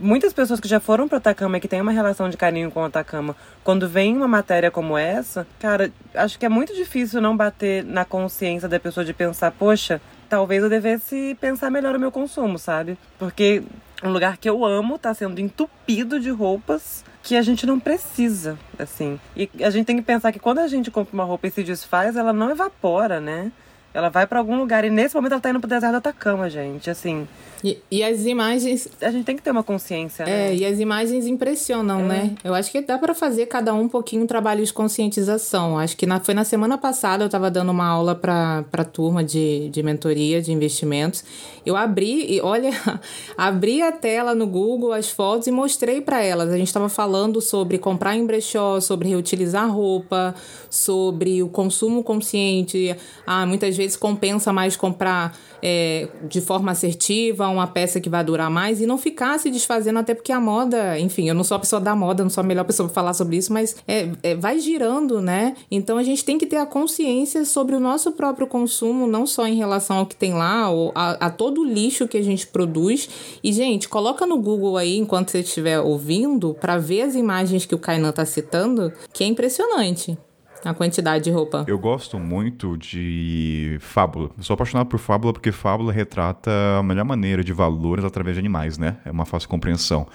muitas 0.00 0.32
pessoas 0.32 0.60
que 0.60 0.68
já 0.68 0.80
foram 0.80 1.08
para 1.08 1.18
Atacama 1.18 1.56
e 1.56 1.60
que 1.60 1.68
têm 1.68 1.80
uma 1.80 1.92
relação 1.92 2.28
de 2.28 2.36
carinho 2.36 2.70
com 2.70 2.80
o 2.80 2.84
Atacama, 2.84 3.36
quando 3.62 3.88
vem 3.88 4.16
uma 4.16 4.28
matéria 4.28 4.70
como 4.70 4.98
essa, 4.98 5.46
cara, 5.60 5.92
acho 6.14 6.38
que 6.38 6.46
é 6.46 6.48
muito 6.48 6.74
difícil 6.74 7.20
não 7.20 7.36
bater 7.36 7.84
na 7.84 8.04
consciência 8.04 8.68
da 8.68 8.80
pessoa 8.80 9.04
de 9.04 9.12
pensar, 9.12 9.52
poxa, 9.52 10.00
talvez 10.28 10.62
eu 10.62 10.68
devesse 10.68 11.36
pensar 11.40 11.70
melhor 11.70 11.94
o 11.94 12.00
meu 12.00 12.10
consumo, 12.10 12.58
sabe? 12.58 12.98
Porque 13.18 13.62
um 14.02 14.10
lugar 14.10 14.36
que 14.36 14.48
eu 14.48 14.64
amo 14.64 14.96
está 14.96 15.14
sendo 15.14 15.40
entupido 15.40 16.18
de 16.18 16.30
roupas 16.30 17.04
que 17.22 17.36
a 17.36 17.42
gente 17.42 17.64
não 17.64 17.78
precisa, 17.78 18.58
assim. 18.78 19.20
E 19.36 19.48
a 19.62 19.70
gente 19.70 19.86
tem 19.86 19.96
que 19.96 20.02
pensar 20.02 20.32
que 20.32 20.40
quando 20.40 20.58
a 20.58 20.66
gente 20.66 20.90
compra 20.90 21.14
uma 21.14 21.24
roupa 21.24 21.46
e 21.46 21.50
se 21.50 21.62
desfaz, 21.62 22.16
ela 22.16 22.32
não 22.32 22.50
evapora, 22.50 23.20
né? 23.20 23.52
Ela 23.94 24.08
vai 24.08 24.26
para 24.26 24.38
algum 24.38 24.58
lugar. 24.58 24.84
E 24.84 24.90
nesse 24.90 25.14
momento 25.14 25.32
ela 25.32 25.40
tá 25.40 25.50
indo 25.50 25.60
pro 25.60 25.68
deserto 25.68 25.92
do 25.92 25.98
Atacama, 25.98 26.50
gente. 26.50 26.90
Assim. 26.90 27.28
E, 27.64 27.78
e, 27.90 28.02
as 28.02 28.26
imagens. 28.26 28.88
A 29.00 29.10
gente 29.10 29.24
tem 29.24 29.36
que 29.36 29.42
ter 29.42 29.52
uma 29.52 29.62
consciência, 29.62 30.24
né? 30.24 30.50
É, 30.50 30.54
e 30.54 30.64
as 30.64 30.80
imagens 30.80 31.26
impressionam, 31.26 32.00
é. 32.00 32.02
né? 32.02 32.34
Eu 32.42 32.54
acho 32.54 32.72
que 32.72 32.80
dá 32.80 32.98
para 32.98 33.14
fazer 33.14 33.46
cada 33.46 33.72
um 33.72 33.82
um 33.82 33.88
pouquinho 33.88 34.24
um 34.24 34.26
trabalho 34.26 34.64
de 34.64 34.72
conscientização. 34.72 35.78
Acho 35.78 35.96
que 35.96 36.06
na, 36.06 36.18
foi 36.18 36.34
na 36.34 36.44
semana 36.44 36.76
passada 36.76 37.22
eu 37.22 37.26
estava 37.26 37.50
dando 37.50 37.70
uma 37.70 37.86
aula 37.86 38.14
para 38.14 38.64
a 38.72 38.84
turma 38.84 39.22
de, 39.22 39.68
de 39.70 39.82
mentoria 39.82 40.42
de 40.42 40.52
investimentos. 40.52 41.24
Eu 41.64 41.76
abri, 41.76 42.34
e 42.34 42.40
olha, 42.40 42.70
abri 43.38 43.82
a 43.82 43.92
tela 43.92 44.34
no 44.34 44.46
Google, 44.46 44.92
as 44.92 45.10
fotos, 45.10 45.46
e 45.46 45.52
mostrei 45.52 46.00
para 46.00 46.22
elas. 46.22 46.50
A 46.50 46.56
gente 46.56 46.66
estava 46.66 46.88
falando 46.88 47.40
sobre 47.40 47.78
comprar 47.78 48.16
em 48.16 48.26
brechó, 48.26 48.80
sobre 48.80 49.08
reutilizar 49.08 49.70
roupa, 49.72 50.34
sobre 50.68 51.42
o 51.42 51.48
consumo 51.48 52.02
consciente. 52.02 52.96
Ah, 53.24 53.46
muitas 53.46 53.76
vezes 53.76 53.96
compensa 53.96 54.52
mais 54.52 54.76
comprar 54.76 55.36
é, 55.62 56.08
de 56.28 56.40
forma 56.40 56.72
assertiva, 56.72 57.48
uma 57.52 57.66
peça 57.66 58.00
que 58.00 58.08
vai 58.08 58.24
durar 58.24 58.50
mais 58.50 58.80
e 58.80 58.86
não 58.86 58.98
ficar 58.98 59.38
se 59.38 59.50
desfazendo, 59.50 59.98
até 59.98 60.14
porque 60.14 60.32
a 60.32 60.40
moda, 60.40 60.98
enfim, 60.98 61.28
eu 61.28 61.34
não 61.34 61.44
sou 61.44 61.56
a 61.56 61.60
pessoa 61.60 61.80
da 61.80 61.94
moda, 61.94 62.22
não 62.22 62.30
sou 62.30 62.42
a 62.42 62.46
melhor 62.46 62.64
pessoa 62.64 62.88
para 62.88 62.94
falar 62.94 63.14
sobre 63.14 63.36
isso, 63.36 63.52
mas 63.52 63.76
é, 63.86 64.10
é, 64.22 64.34
vai 64.34 64.58
girando, 64.58 65.20
né? 65.20 65.54
Então 65.70 65.98
a 65.98 66.02
gente 66.02 66.24
tem 66.24 66.38
que 66.38 66.46
ter 66.46 66.56
a 66.56 66.66
consciência 66.66 67.44
sobre 67.44 67.76
o 67.76 67.80
nosso 67.80 68.12
próprio 68.12 68.46
consumo, 68.46 69.06
não 69.06 69.26
só 69.26 69.46
em 69.46 69.56
relação 69.56 69.98
ao 69.98 70.06
que 70.06 70.16
tem 70.16 70.34
lá, 70.34 70.70
ou 70.70 70.92
a, 70.94 71.26
a 71.26 71.30
todo 71.30 71.60
o 71.60 71.64
lixo 71.64 72.08
que 72.08 72.16
a 72.16 72.22
gente 72.22 72.46
produz. 72.46 73.08
E, 73.42 73.52
gente, 73.52 73.88
coloca 73.88 74.26
no 74.26 74.38
Google 74.38 74.76
aí, 74.76 74.96
enquanto 74.96 75.30
você 75.30 75.40
estiver 75.40 75.80
ouvindo, 75.80 76.54
para 76.54 76.78
ver 76.78 77.02
as 77.02 77.14
imagens 77.14 77.66
que 77.66 77.74
o 77.74 77.78
Kainan 77.78 78.12
tá 78.12 78.24
citando, 78.24 78.92
que 79.12 79.24
é 79.24 79.26
impressionante 79.26 80.16
a 80.64 80.74
quantidade 80.74 81.24
de 81.24 81.30
roupa. 81.30 81.64
Eu 81.66 81.78
gosto 81.78 82.18
muito 82.18 82.76
de 82.76 83.76
fábula. 83.80 84.30
Eu 84.36 84.42
sou 84.42 84.54
apaixonado 84.54 84.86
por 84.86 84.98
fábula 84.98 85.32
porque 85.32 85.50
fábula 85.50 85.92
retrata 85.92 86.50
a 86.78 86.82
melhor 86.82 87.04
maneira 87.04 87.42
de 87.42 87.52
valores 87.52 88.04
através 88.04 88.36
de 88.36 88.40
animais, 88.40 88.78
né? 88.78 88.96
É 89.04 89.10
uma 89.10 89.24
fácil 89.24 89.48
compreensão. 89.48 90.06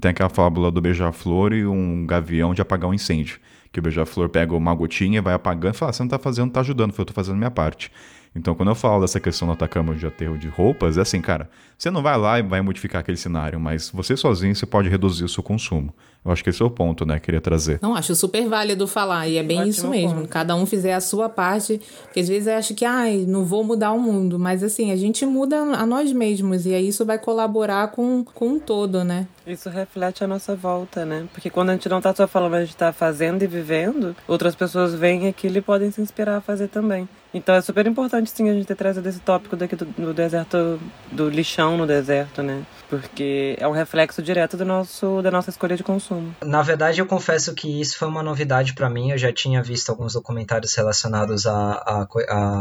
Tem 0.00 0.10
aquela 0.10 0.28
fábula 0.28 0.70
do 0.70 0.80
beija-flor 0.80 1.52
e 1.52 1.66
um 1.66 2.06
gavião 2.06 2.54
de 2.54 2.62
apagar 2.62 2.88
um 2.88 2.94
incêndio. 2.94 3.38
Que 3.72 3.80
o 3.80 3.82
beija-flor 3.82 4.28
pega 4.28 4.54
uma 4.54 4.74
gotinha, 4.74 5.20
vai 5.20 5.34
apagando 5.34 5.74
e 5.74 5.76
fala: 5.76 5.90
ah, 5.90 5.92
você 5.92 6.02
não 6.02 6.08
tá 6.08 6.18
fazendo, 6.18 6.50
tá 6.50 6.60
ajudando, 6.60 6.94
eu 6.96 7.04
tô 7.04 7.12
fazendo 7.12 7.34
a 7.34 7.38
minha 7.38 7.50
parte. 7.50 7.90
Então, 8.36 8.54
quando 8.54 8.68
eu 8.68 8.74
falo 8.74 9.00
dessa 9.00 9.18
questão 9.18 9.48
do 9.48 9.52
Atacama 9.52 9.94
de 9.94 10.06
aterro 10.06 10.36
de 10.36 10.46
roupas, 10.46 10.98
é 10.98 11.00
assim, 11.00 11.22
cara, 11.22 11.48
você 11.76 11.90
não 11.90 12.02
vai 12.02 12.18
lá 12.18 12.38
e 12.38 12.42
vai 12.42 12.60
modificar 12.60 13.00
aquele 13.00 13.16
cenário, 13.16 13.58
mas 13.58 13.88
você 13.88 14.14
sozinho 14.14 14.54
você 14.54 14.66
pode 14.66 14.90
reduzir 14.90 15.24
o 15.24 15.28
seu 15.28 15.42
consumo. 15.42 15.94
Eu 16.26 16.32
acho 16.32 16.42
que 16.42 16.50
esse 16.50 16.60
é 16.60 16.64
o 16.64 16.70
ponto, 16.70 17.06
né? 17.06 17.20
Queria 17.20 17.40
trazer. 17.40 17.78
Não, 17.80 17.94
acho 17.94 18.14
super 18.16 18.48
válido 18.48 18.88
falar, 18.88 19.28
e 19.28 19.36
é 19.36 19.42
bem 19.44 19.58
Ótimo 19.58 19.70
isso 19.70 19.88
mesmo. 19.88 20.20
Ponto. 20.22 20.28
Cada 20.28 20.56
um 20.56 20.66
fizer 20.66 20.92
a 20.92 21.00
sua 21.00 21.28
parte, 21.28 21.80
porque 22.02 22.18
às 22.18 22.28
vezes 22.28 22.48
acha 22.48 22.74
que, 22.74 22.84
ai, 22.84 23.24
não 23.28 23.44
vou 23.44 23.62
mudar 23.62 23.92
o 23.92 24.00
mundo, 24.00 24.36
mas 24.36 24.64
assim, 24.64 24.90
a 24.90 24.96
gente 24.96 25.24
muda 25.24 25.60
a 25.60 25.86
nós 25.86 26.12
mesmos, 26.12 26.66
e 26.66 26.74
aí 26.74 26.88
isso 26.88 27.06
vai 27.06 27.18
colaborar 27.18 27.92
com, 27.92 28.24
com 28.24 28.48
um 28.48 28.58
todo, 28.58 29.04
né? 29.04 29.28
Isso 29.46 29.70
reflete 29.70 30.24
a 30.24 30.26
nossa 30.26 30.56
volta, 30.56 31.04
né? 31.04 31.28
Porque 31.32 31.48
quando 31.48 31.70
a 31.70 31.72
gente 31.74 31.88
não 31.88 32.00
tá 32.00 32.12
só 32.12 32.26
falando, 32.26 32.54
a 32.54 32.64
gente 32.64 32.76
tá 32.76 32.92
fazendo 32.92 33.44
e 33.44 33.46
vivendo, 33.46 34.16
outras 34.26 34.56
pessoas 34.56 34.92
veem 34.94 35.28
aquilo 35.28 35.58
e 35.58 35.62
podem 35.62 35.92
se 35.92 36.00
inspirar 36.00 36.38
a 36.38 36.40
fazer 36.40 36.66
também. 36.66 37.08
Então 37.34 37.54
é 37.54 37.60
super 37.60 37.86
importante 37.86 38.30
sim 38.30 38.48
a 38.48 38.52
gente 38.52 38.66
ter 38.66 38.74
trazido 38.74 39.08
esse 39.08 39.20
tópico 39.20 39.56
daqui 39.56 39.76
do, 39.76 39.84
do 39.84 40.14
deserto, 40.14 40.80
do 41.12 41.28
lixão 41.28 41.76
no 41.76 41.86
deserto, 41.86 42.42
né? 42.42 42.62
Porque 42.88 43.56
é 43.58 43.66
um 43.66 43.72
reflexo 43.72 44.22
direto 44.22 44.56
do 44.56 44.64
nosso, 44.64 45.20
da 45.22 45.30
nossa 45.30 45.50
escolha 45.50 45.76
de 45.76 45.82
consumo. 45.82 46.34
Na 46.42 46.62
verdade, 46.62 47.00
eu 47.00 47.06
confesso 47.06 47.54
que 47.54 47.80
isso 47.80 47.98
foi 47.98 48.08
uma 48.08 48.22
novidade 48.22 48.74
para 48.74 48.88
mim. 48.88 49.10
Eu 49.10 49.18
já 49.18 49.32
tinha 49.32 49.62
visto 49.62 49.90
alguns 49.90 50.12
documentários 50.14 50.74
relacionados 50.74 51.46
a, 51.46 51.72
a, 51.72 52.02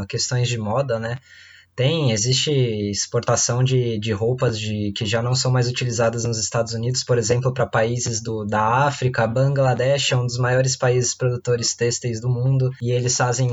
a 0.01 0.05
questões 0.07 0.47
de 0.47 0.57
moda, 0.57 0.99
né? 0.99 1.19
Tem, 1.75 2.13
existe 2.13 2.51
exportação 2.51 3.61
de, 3.61 3.99
de 3.99 4.13
roupas 4.13 4.57
de, 4.57 4.93
que 4.93 5.05
já 5.05 5.21
não 5.21 5.35
são 5.35 5.51
mais 5.51 5.67
utilizadas 5.67 6.23
nos 6.23 6.39
Estados 6.39 6.73
Unidos, 6.73 7.03
por 7.03 7.17
exemplo, 7.17 7.53
para 7.53 7.65
países 7.65 8.21
do, 8.21 8.45
da 8.45 8.85
África. 8.85 9.27
Bangladesh 9.27 10.13
é 10.13 10.15
um 10.15 10.25
dos 10.25 10.37
maiores 10.37 10.77
países 10.77 11.13
produtores 11.13 11.75
têxteis 11.75 12.21
do 12.21 12.29
mundo 12.29 12.71
e 12.81 12.91
eles 12.91 13.17
fazem 13.17 13.51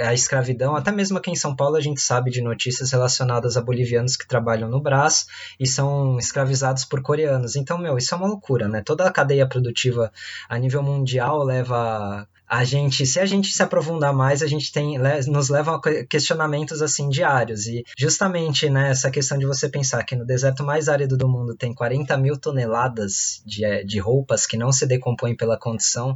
a 0.00 0.12
escravidão. 0.12 0.74
Até 0.74 0.90
mesmo 0.90 1.16
aqui 1.16 1.30
em 1.30 1.36
São 1.36 1.54
Paulo 1.54 1.76
a 1.76 1.80
gente 1.80 2.00
sabe 2.00 2.28
de 2.28 2.42
notícias 2.42 2.90
relacionadas 2.90 3.56
a 3.56 3.62
bolivianos 3.62 4.16
que 4.16 4.26
trabalham 4.26 4.68
no 4.68 4.80
Brás 4.80 5.28
e 5.60 5.64
são 5.64 6.18
escravizados 6.18 6.84
por 6.84 7.02
coreanos. 7.02 7.54
Então, 7.54 7.78
meu, 7.78 7.96
isso 7.96 8.12
é 8.12 8.18
uma 8.18 8.26
loucura, 8.26 8.66
né? 8.66 8.82
Toda 8.84 9.06
a 9.06 9.12
cadeia 9.12 9.48
produtiva 9.48 10.10
a 10.48 10.58
nível 10.58 10.82
mundial 10.82 11.44
leva 11.44 12.26
a 12.56 12.62
gente, 12.62 13.04
se 13.04 13.18
a 13.18 13.26
gente 13.26 13.52
se 13.52 13.62
aprofundar 13.62 14.14
mais, 14.14 14.40
a 14.40 14.46
gente 14.46 14.72
tem, 14.72 14.96
nos 15.26 15.48
leva 15.48 15.74
a 15.74 16.04
questionamentos 16.04 16.80
assim 16.82 17.08
diários. 17.08 17.66
E 17.66 17.82
justamente 17.98 18.70
né, 18.70 18.90
essa 18.90 19.10
questão 19.10 19.36
de 19.36 19.44
você 19.44 19.68
pensar 19.68 20.04
que 20.04 20.14
no 20.14 20.24
deserto 20.24 20.62
mais 20.62 20.88
árido 20.88 21.16
do 21.16 21.28
mundo 21.28 21.56
tem 21.56 21.74
40 21.74 22.16
mil 22.16 22.38
toneladas 22.38 23.42
de, 23.44 23.64
eh, 23.64 23.82
de 23.82 23.98
roupas 23.98 24.46
que 24.46 24.56
não 24.56 24.70
se 24.70 24.86
decompõem 24.86 25.36
pela 25.36 25.58
condição, 25.58 26.14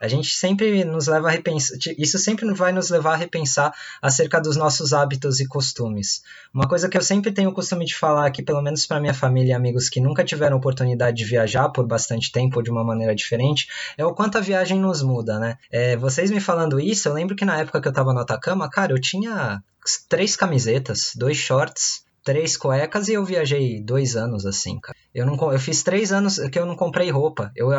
a 0.00 0.08
gente 0.08 0.28
sempre 0.34 0.84
nos 0.84 1.06
leva 1.06 1.28
a 1.28 1.30
repensar, 1.30 1.76
isso 1.96 2.18
sempre 2.18 2.52
vai 2.54 2.72
nos 2.72 2.90
levar 2.90 3.14
a 3.14 3.16
repensar 3.16 3.72
acerca 4.00 4.40
dos 4.40 4.56
nossos 4.56 4.92
hábitos 4.92 5.40
e 5.40 5.46
costumes. 5.46 6.22
Uma 6.52 6.68
coisa 6.68 6.88
que 6.88 6.96
eu 6.96 7.02
sempre 7.02 7.32
tenho 7.32 7.50
o 7.50 7.54
costume 7.54 7.84
de 7.84 7.94
falar 7.94 8.26
aqui, 8.26 8.42
pelo 8.42 8.62
menos 8.62 8.86
para 8.86 9.00
minha 9.00 9.14
família 9.14 9.52
e 9.52 9.54
amigos 9.54 9.88
que 9.88 10.00
nunca 10.00 10.24
tiveram 10.24 10.56
oportunidade 10.56 11.16
de 11.16 11.24
viajar 11.24 11.68
por 11.70 11.86
bastante 11.86 12.30
tempo 12.30 12.56
ou 12.56 12.62
de 12.62 12.70
uma 12.70 12.84
maneira 12.84 13.14
diferente, 13.14 13.68
é 13.96 14.04
o 14.04 14.14
quanto 14.14 14.38
a 14.38 14.40
viagem 14.40 14.78
nos 14.78 15.02
muda, 15.02 15.38
né? 15.38 15.56
É, 15.70 15.96
vocês 15.96 16.30
me 16.30 16.40
falando 16.40 16.80
isso, 16.80 17.08
eu 17.08 17.12
lembro 17.12 17.36
que 17.36 17.44
na 17.44 17.58
época 17.58 17.80
que 17.80 17.88
eu 17.88 17.92
tava 17.92 18.12
no 18.12 18.20
Atacama, 18.20 18.68
cara, 18.70 18.92
eu 18.92 19.00
tinha 19.00 19.62
três 20.08 20.36
camisetas, 20.36 21.12
dois 21.16 21.36
shorts, 21.36 22.02
três 22.24 22.56
cuecas 22.56 23.08
e 23.08 23.14
eu 23.14 23.24
viajei 23.24 23.80
dois 23.80 24.16
anos 24.16 24.44
assim, 24.44 24.78
cara. 24.80 24.96
Eu, 25.14 25.24
não, 25.26 25.52
eu 25.52 25.58
fiz 25.58 25.82
três 25.82 26.12
anos 26.12 26.38
que 26.38 26.58
eu 26.58 26.66
não 26.66 26.76
comprei 26.76 27.10
roupa. 27.10 27.50
Eu, 27.56 27.70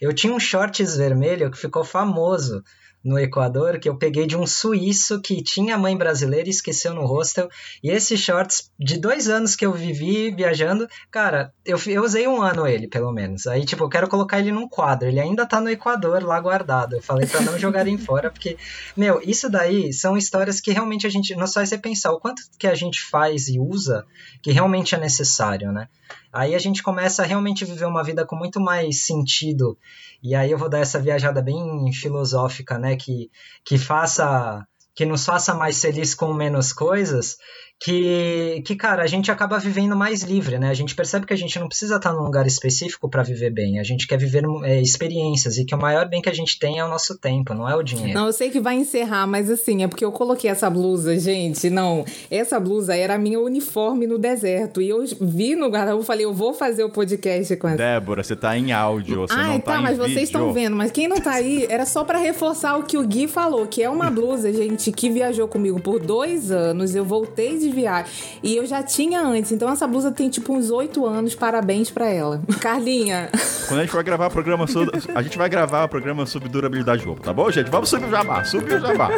eu 0.00 0.12
tinha 0.12 0.32
um 0.32 0.40
shorts 0.40 0.96
vermelho 0.96 1.50
que 1.50 1.58
ficou 1.58 1.84
famoso 1.84 2.62
no 3.04 3.18
Equador 3.18 3.78
que 3.78 3.88
eu 3.88 3.96
peguei 3.96 4.26
de 4.26 4.36
um 4.36 4.46
suíço 4.46 5.20
que 5.20 5.42
tinha 5.42 5.78
mãe 5.78 5.96
brasileira 5.96 6.48
e 6.48 6.50
esqueceu 6.50 6.94
no 6.94 7.06
hostel. 7.06 7.48
E 7.82 7.90
esses 7.90 8.20
shorts, 8.20 8.70
de 8.78 8.98
dois 8.98 9.28
anos 9.28 9.54
que 9.54 9.64
eu 9.64 9.72
vivi 9.72 10.30
viajando, 10.30 10.88
cara, 11.10 11.52
eu, 11.64 11.78
eu 11.86 12.02
usei 12.02 12.26
um 12.26 12.42
ano 12.42 12.66
ele, 12.66 12.88
pelo 12.88 13.12
menos. 13.12 13.46
Aí, 13.46 13.64
tipo, 13.64 13.84
eu 13.84 13.88
quero 13.88 14.08
colocar 14.08 14.38
ele 14.38 14.52
num 14.52 14.68
quadro. 14.68 15.08
Ele 15.08 15.20
ainda 15.20 15.46
tá 15.46 15.60
no 15.60 15.70
Equador, 15.70 16.22
lá 16.22 16.40
guardado. 16.40 16.96
Eu 16.96 17.02
falei 17.02 17.26
para 17.26 17.40
não 17.40 17.58
jogarem 17.58 17.96
fora, 17.98 18.30
porque, 18.30 18.56
meu, 18.96 19.20
isso 19.24 19.48
daí 19.48 19.92
são 19.92 20.16
histórias 20.16 20.60
que 20.60 20.72
realmente 20.72 21.06
a 21.06 21.10
gente 21.10 21.34
não 21.34 21.46
faz 21.46 21.70
pensar 21.78 22.12
o 22.12 22.20
quanto 22.20 22.42
que 22.58 22.66
a 22.66 22.74
gente 22.74 23.00
faz 23.00 23.48
e 23.48 23.58
usa 23.58 24.04
que 24.42 24.50
realmente 24.50 24.94
é 24.94 24.98
necessário, 24.98 25.72
né? 25.72 25.88
Aí 26.32 26.54
a 26.54 26.58
gente 26.58 26.82
começa 26.82 27.22
a 27.22 27.26
realmente 27.26 27.64
viver 27.64 27.86
uma 27.86 28.04
vida 28.04 28.26
com 28.26 28.36
muito 28.36 28.60
mais 28.60 29.04
sentido. 29.06 29.78
E 30.22 30.34
aí 30.34 30.50
eu 30.50 30.58
vou 30.58 30.68
dar 30.68 30.80
essa 30.80 31.00
viajada 31.00 31.40
bem 31.40 31.92
filosófica, 31.92 32.78
né? 32.78 32.96
Que, 32.96 33.30
que 33.64 33.78
faça. 33.78 34.66
que 34.94 35.06
nos 35.06 35.24
faça 35.24 35.54
mais 35.54 35.80
feliz 35.80 36.14
com 36.14 36.34
menos 36.34 36.72
coisas 36.72 37.38
que, 37.80 38.60
que, 38.66 38.74
cara, 38.74 39.04
a 39.04 39.06
gente 39.06 39.30
acaba 39.30 39.56
vivendo 39.58 39.94
mais 39.94 40.22
livre, 40.22 40.58
né? 40.58 40.68
A 40.68 40.74
gente 40.74 40.96
percebe 40.96 41.26
que 41.26 41.32
a 41.32 41.36
gente 41.36 41.58
não 41.60 41.68
precisa 41.68 41.96
estar 41.96 42.12
num 42.12 42.24
lugar 42.24 42.44
específico 42.44 43.08
para 43.08 43.22
viver 43.22 43.50
bem. 43.50 43.78
A 43.78 43.84
gente 43.84 44.06
quer 44.08 44.18
viver 44.18 44.42
é, 44.64 44.80
experiências 44.80 45.58
e 45.58 45.64
que 45.64 45.74
o 45.74 45.78
maior 45.78 46.08
bem 46.08 46.20
que 46.20 46.28
a 46.28 46.34
gente 46.34 46.58
tem 46.58 46.80
é 46.80 46.84
o 46.84 46.88
nosso 46.88 47.16
tempo, 47.16 47.54
não 47.54 47.68
é 47.68 47.76
o 47.76 47.82
dinheiro. 47.82 48.18
Não, 48.18 48.26
eu 48.26 48.32
sei 48.32 48.50
que 48.50 48.58
vai 48.58 48.74
encerrar, 48.74 49.28
mas 49.28 49.48
assim, 49.48 49.84
é 49.84 49.88
porque 49.88 50.04
eu 50.04 50.10
coloquei 50.10 50.50
essa 50.50 50.68
blusa, 50.68 51.16
gente. 51.20 51.70
Não, 51.70 52.04
essa 52.28 52.58
blusa 52.58 52.96
era 52.96 53.14
a 53.14 53.18
minha 53.18 53.38
uniforme 53.38 54.08
no 54.08 54.18
deserto. 54.18 54.82
E 54.82 54.88
eu 54.88 55.04
vi 55.20 55.54
no 55.54 55.68
guarda-roupa 55.68 56.02
e 56.02 56.06
falei, 56.06 56.24
eu 56.24 56.34
vou 56.34 56.52
fazer 56.52 56.82
o 56.82 56.90
podcast 56.90 57.54
com 57.56 57.68
essa. 57.68 57.76
Débora, 57.76 58.24
você 58.24 58.34
tá 58.34 58.58
em 58.58 58.72
áudio, 58.72 59.20
você 59.20 59.34
Ai, 59.34 59.50
não 59.50 59.60
tá, 59.60 59.74
tá 59.74 59.80
mas 59.80 59.96
vídeo. 59.96 60.14
vocês 60.14 60.28
estão 60.28 60.52
vendo. 60.52 60.74
Mas 60.74 60.90
quem 60.90 61.06
não 61.06 61.20
tá 61.20 61.34
aí, 61.34 61.64
era 61.70 61.86
só 61.86 62.02
para 62.02 62.18
reforçar 62.18 62.76
o 62.76 62.82
que 62.82 62.98
o 62.98 63.06
Gui 63.06 63.28
falou, 63.28 63.68
que 63.68 63.84
é 63.84 63.88
uma 63.88 64.10
blusa, 64.10 64.52
gente, 64.52 64.90
que 64.90 65.08
viajou 65.08 65.46
comigo 65.46 65.80
por 65.80 66.00
dois 66.00 66.50
anos. 66.50 66.96
Eu 66.96 67.04
voltei 67.04 67.56
de 67.56 67.67
viagem. 67.70 68.12
E 68.42 68.56
eu 68.56 68.66
já 68.66 68.82
tinha 68.82 69.20
antes, 69.20 69.52
então 69.52 69.68
essa 69.70 69.86
blusa 69.86 70.10
tem 70.10 70.28
tipo 70.28 70.54
uns 70.54 70.70
oito 70.70 71.06
anos, 71.06 71.34
parabéns 71.34 71.90
para 71.90 72.08
ela. 72.08 72.42
Carlinha. 72.60 73.30
Quando 73.66 73.80
a 73.80 73.82
gente 73.82 73.92
for 73.92 74.02
gravar 74.02 74.30
programa 74.30 74.66
sobre. 74.66 74.98
A 75.14 75.22
gente 75.22 75.38
vai 75.38 75.48
gravar 75.48 75.84
o 75.84 75.88
programa 75.88 76.26
sobre 76.26 76.48
durabilidade 76.48 77.00
de 77.00 77.06
roupa, 77.06 77.22
tá 77.22 77.32
bom, 77.32 77.50
gente? 77.50 77.70
Vamos 77.70 77.88
subir 77.88 78.06
o 78.06 78.10
jabá, 78.10 78.44
subir 78.44 78.74
o 78.74 78.80
jabá. 78.80 79.08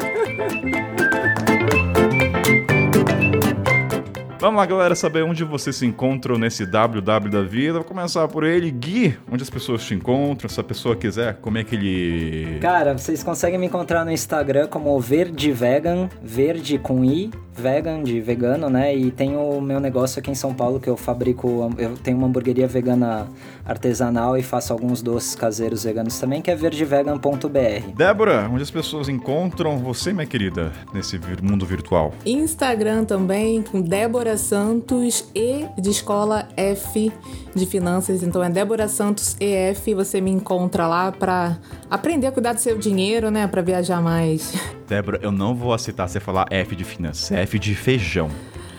Vamos 4.41 4.57
lá, 4.59 4.65
galera, 4.65 4.95
saber 4.95 5.23
onde 5.23 5.45
vocês 5.45 5.77
se 5.77 5.85
encontram 5.85 6.39
nesse 6.39 6.65
WW 6.65 7.31
da 7.31 7.43
vida. 7.43 7.75
Vou 7.75 7.85
começar 7.85 8.27
por 8.27 8.43
ele. 8.43 8.71
Gui, 8.71 9.15
onde 9.31 9.43
as 9.43 9.51
pessoas 9.51 9.85
te 9.85 9.93
encontram? 9.93 10.49
Se 10.49 10.59
a 10.59 10.65
pessoa 10.65 10.97
quiser, 10.97 11.35
como 11.43 11.59
é 11.59 11.63
que 11.63 11.75
ele. 11.77 12.59
Cara, 12.59 12.97
vocês 12.97 13.23
conseguem 13.23 13.59
me 13.59 13.67
encontrar 13.67 14.03
no 14.03 14.11
Instagram 14.11 14.67
como 14.67 14.99
Verde 14.99 15.53
Vegan, 15.53 16.09
verde 16.23 16.79
com 16.79 17.05
I, 17.05 17.31
vegan, 17.61 18.03
de 18.03 18.21
vegano, 18.21 18.69
né? 18.69 18.95
E 18.95 19.11
tem 19.11 19.37
o 19.37 19.61
meu 19.61 19.79
negócio 19.79 20.19
aqui 20.19 20.31
em 20.31 20.35
São 20.35 20.53
Paulo 20.55 20.81
que 20.81 20.89
eu 20.89 20.97
fabrico, 20.97 21.71
eu 21.79 21.97
tenho 21.97 22.17
uma 22.17 22.27
hamburgueria 22.27 22.67
vegana 22.67 23.29
artesanal 23.65 24.37
e 24.37 24.43
faço 24.43 24.73
alguns 24.73 25.03
doces 25.03 25.35
caseiros 25.35 25.85
veganos 25.85 26.19
também, 26.19 26.43
que 26.43 26.51
é 26.51 26.57
verdevegan.br. 26.57 27.95
Débora, 27.95 28.49
onde 28.53 28.63
as 28.63 28.71
pessoas 28.71 29.09
encontram 29.09 29.79
você, 29.79 30.13
minha 30.13 30.27
querida, 30.27 30.73
nesse 30.93 31.21
mundo 31.43 31.65
virtual? 31.67 32.13
Instagram 32.25 33.05
também, 33.05 33.63
com 33.63 33.81
Débora 33.81 34.37
Santos 34.37 35.31
e 35.35 35.67
de 35.79 35.91
escola 35.91 36.49
F 36.57 37.13
de 37.55 37.67
finanças. 37.67 38.23
Então 38.23 38.43
é 38.43 38.51
Débora 38.51 38.89
Santos 38.89 39.37
EF. 39.41 39.95
Você 39.95 40.21
me 40.21 40.31
encontra 40.31 40.87
lá 40.87 41.13
para 41.13 41.59
aprender 41.91 42.27
a 42.27 42.33
cuidar 42.33 42.53
do 42.53 42.61
seu 42.61 42.79
dinheiro, 42.79 43.31
né? 43.31 43.47
Para 43.47 43.63
viajar 43.63 44.01
mais. 44.01 44.53
Débora, 44.91 45.21
eu 45.23 45.31
não 45.31 45.55
vou 45.55 45.73
aceitar 45.73 46.09
você 46.09 46.19
falar 46.19 46.49
F 46.51 46.75
de 46.75 46.83
finanças, 46.83 47.31
é 47.31 47.43
F 47.43 47.61
de 47.61 47.77
feijão. 47.77 48.29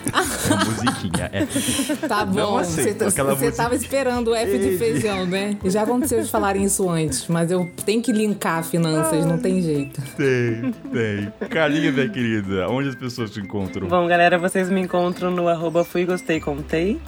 É 0.03 0.65
musiquinha. 0.65 1.29
F. 1.31 1.95
Tá 2.07 2.25
bom, 2.25 2.57
você, 2.57 2.93
você 2.93 3.51
tava 3.51 3.75
esperando 3.75 4.31
o 4.31 4.35
F 4.35 4.57
de 4.57 4.77
feijão, 4.77 5.25
né? 5.25 5.57
Já 5.63 5.83
aconteceu 5.83 6.21
de 6.21 6.29
falarem 6.29 6.65
isso 6.65 6.89
antes, 6.89 7.29
mas 7.29 7.49
eu 7.49 7.71
tenho 7.85 8.01
que 8.01 8.11
linkar 8.11 8.65
finanças, 8.65 9.25
não 9.25 9.37
tem 9.37 9.61
jeito. 9.61 10.01
Tem, 10.17 10.73
tem. 10.91 11.31
Carlinha, 11.47 11.93
minha 11.93 12.09
querida, 12.09 12.67
onde 12.67 12.89
as 12.89 12.95
pessoas 12.95 13.31
te 13.31 13.39
encontram? 13.39 13.87
Bom, 13.87 14.05
galera, 14.05 14.37
vocês 14.37 14.69
me 14.69 14.81
encontram 14.81 15.31
no 15.31 15.47
arroba 15.47 15.85
fui 15.85 16.03
gostei 16.03 16.41
contei 16.41 16.99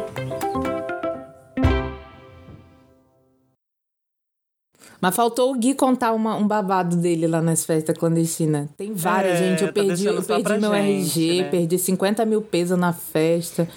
Mas 5.01 5.15
faltou 5.15 5.53
o 5.53 5.59
Gui 5.59 5.75
contar 5.75 6.13
uma, 6.13 6.35
um 6.37 6.47
babado 6.47 6.97
dele 6.97 7.29
lá 7.29 7.41
nas 7.41 7.65
festas 7.65 7.97
clandestinas. 7.97 8.69
Tem 8.77 8.93
várias, 8.93 9.35
é, 9.35 9.49
gente. 9.49 9.63
Eu 9.63 9.69
tá 9.69 9.75
perdi, 9.75 10.07
eu 10.07 10.23
perdi 10.23 10.59
meu 10.59 10.75
gente, 10.75 11.21
RG, 11.21 11.43
né? 11.43 11.49
perdi 11.51 11.79
50 11.79 12.25
mil 12.25 12.43
pesos 12.43 12.77
na 12.77 12.93
festa. 12.93 13.69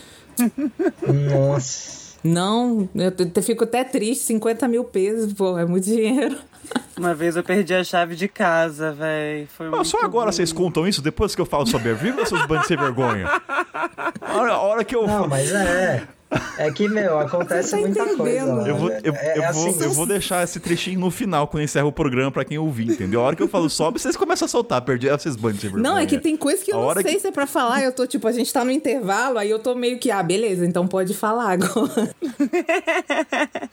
Nossa. 1.29 2.05
Não, 2.23 2.89
eu 2.95 3.43
fico 3.43 3.65
até 3.65 3.83
triste, 3.83 4.23
50 4.25 4.67
mil 4.67 4.83
pesos, 4.83 5.31
pô, 5.33 5.57
é 5.59 5.65
muito 5.65 5.85
dinheiro. 5.85 6.37
Uma 6.97 7.13
vez 7.13 7.35
eu 7.35 7.43
perdi 7.43 7.73
a 7.75 7.83
chave 7.83 8.15
de 8.15 8.27
casa, 8.27 8.91
velho. 8.91 9.47
Só 9.83 9.99
agora 10.01 10.31
vocês 10.31 10.51
contam 10.51 10.87
isso 10.87 11.01
depois 11.03 11.35
que 11.35 11.41
eu 11.41 11.45
falo 11.45 11.67
sobre 11.67 11.91
a 11.91 11.93
vírgula, 11.93 12.25
seus 12.25 12.43
bandos 12.47 12.65
sem 12.65 12.75
vergonha? 12.75 13.27
A 14.21 14.37
hora, 14.37 14.53
a 14.53 14.59
hora 14.59 14.83
que 14.83 14.95
eu. 14.95 15.05
Não, 15.05 15.27
mas 15.27 15.51
é. 15.51 16.07
É 16.57 16.71
que, 16.71 16.87
meu, 16.87 17.19
acontece 17.19 17.71
tá 17.71 17.77
muita 17.77 18.01
entendendo. 18.01 18.17
coisa. 18.17 18.45
Lá, 18.53 18.67
eu, 18.67 18.75
vou, 18.75 18.89
eu, 18.89 19.15
é, 19.15 19.37
eu, 19.37 19.43
é 19.43 19.51
vou, 19.51 19.69
assim, 19.69 19.83
eu 19.83 19.91
vou 19.91 20.05
deixar 20.05 20.43
esse 20.43 20.59
trechinho 20.59 20.99
no 20.99 21.11
final, 21.11 21.47
quando 21.47 21.63
encerra 21.63 21.85
o 21.85 21.91
programa, 21.91 22.31
pra 22.31 22.45
quem 22.45 22.57
ouvir, 22.57 22.89
entendeu? 22.89 23.21
A 23.21 23.23
hora 23.23 23.35
que 23.35 23.43
eu 23.43 23.47
falo 23.47 23.69
sobe, 23.69 23.99
vocês 23.99 24.15
começam 24.15 24.45
a 24.45 24.49
soltar, 24.49 24.81
perdi 24.81 25.09
vocês 25.09 25.35
bandos 25.35 25.59
de 25.59 25.69
Não, 25.77 25.97
é 25.97 26.05
que 26.05 26.17
tem 26.17 26.35
coisa 26.37 26.63
que 26.63 26.71
eu 26.71 26.89
a 26.89 26.95
não 26.95 27.01
sei 27.01 27.15
que... 27.15 27.19
se 27.19 27.27
é 27.27 27.31
pra 27.31 27.47
falar. 27.47 27.83
Eu 27.83 27.91
tô, 27.91 28.05
tipo, 28.05 28.27
a 28.27 28.31
gente 28.31 28.51
tá 28.51 28.63
no 28.63 28.71
intervalo, 28.71 29.37
aí 29.37 29.49
eu 29.49 29.59
tô 29.59 29.75
meio 29.75 29.99
que, 29.99 30.11
ah, 30.11 30.23
beleza, 30.23 30.65
então 30.65 30.87
pode 30.87 31.13
falar 31.13 31.51
agora. 31.51 32.15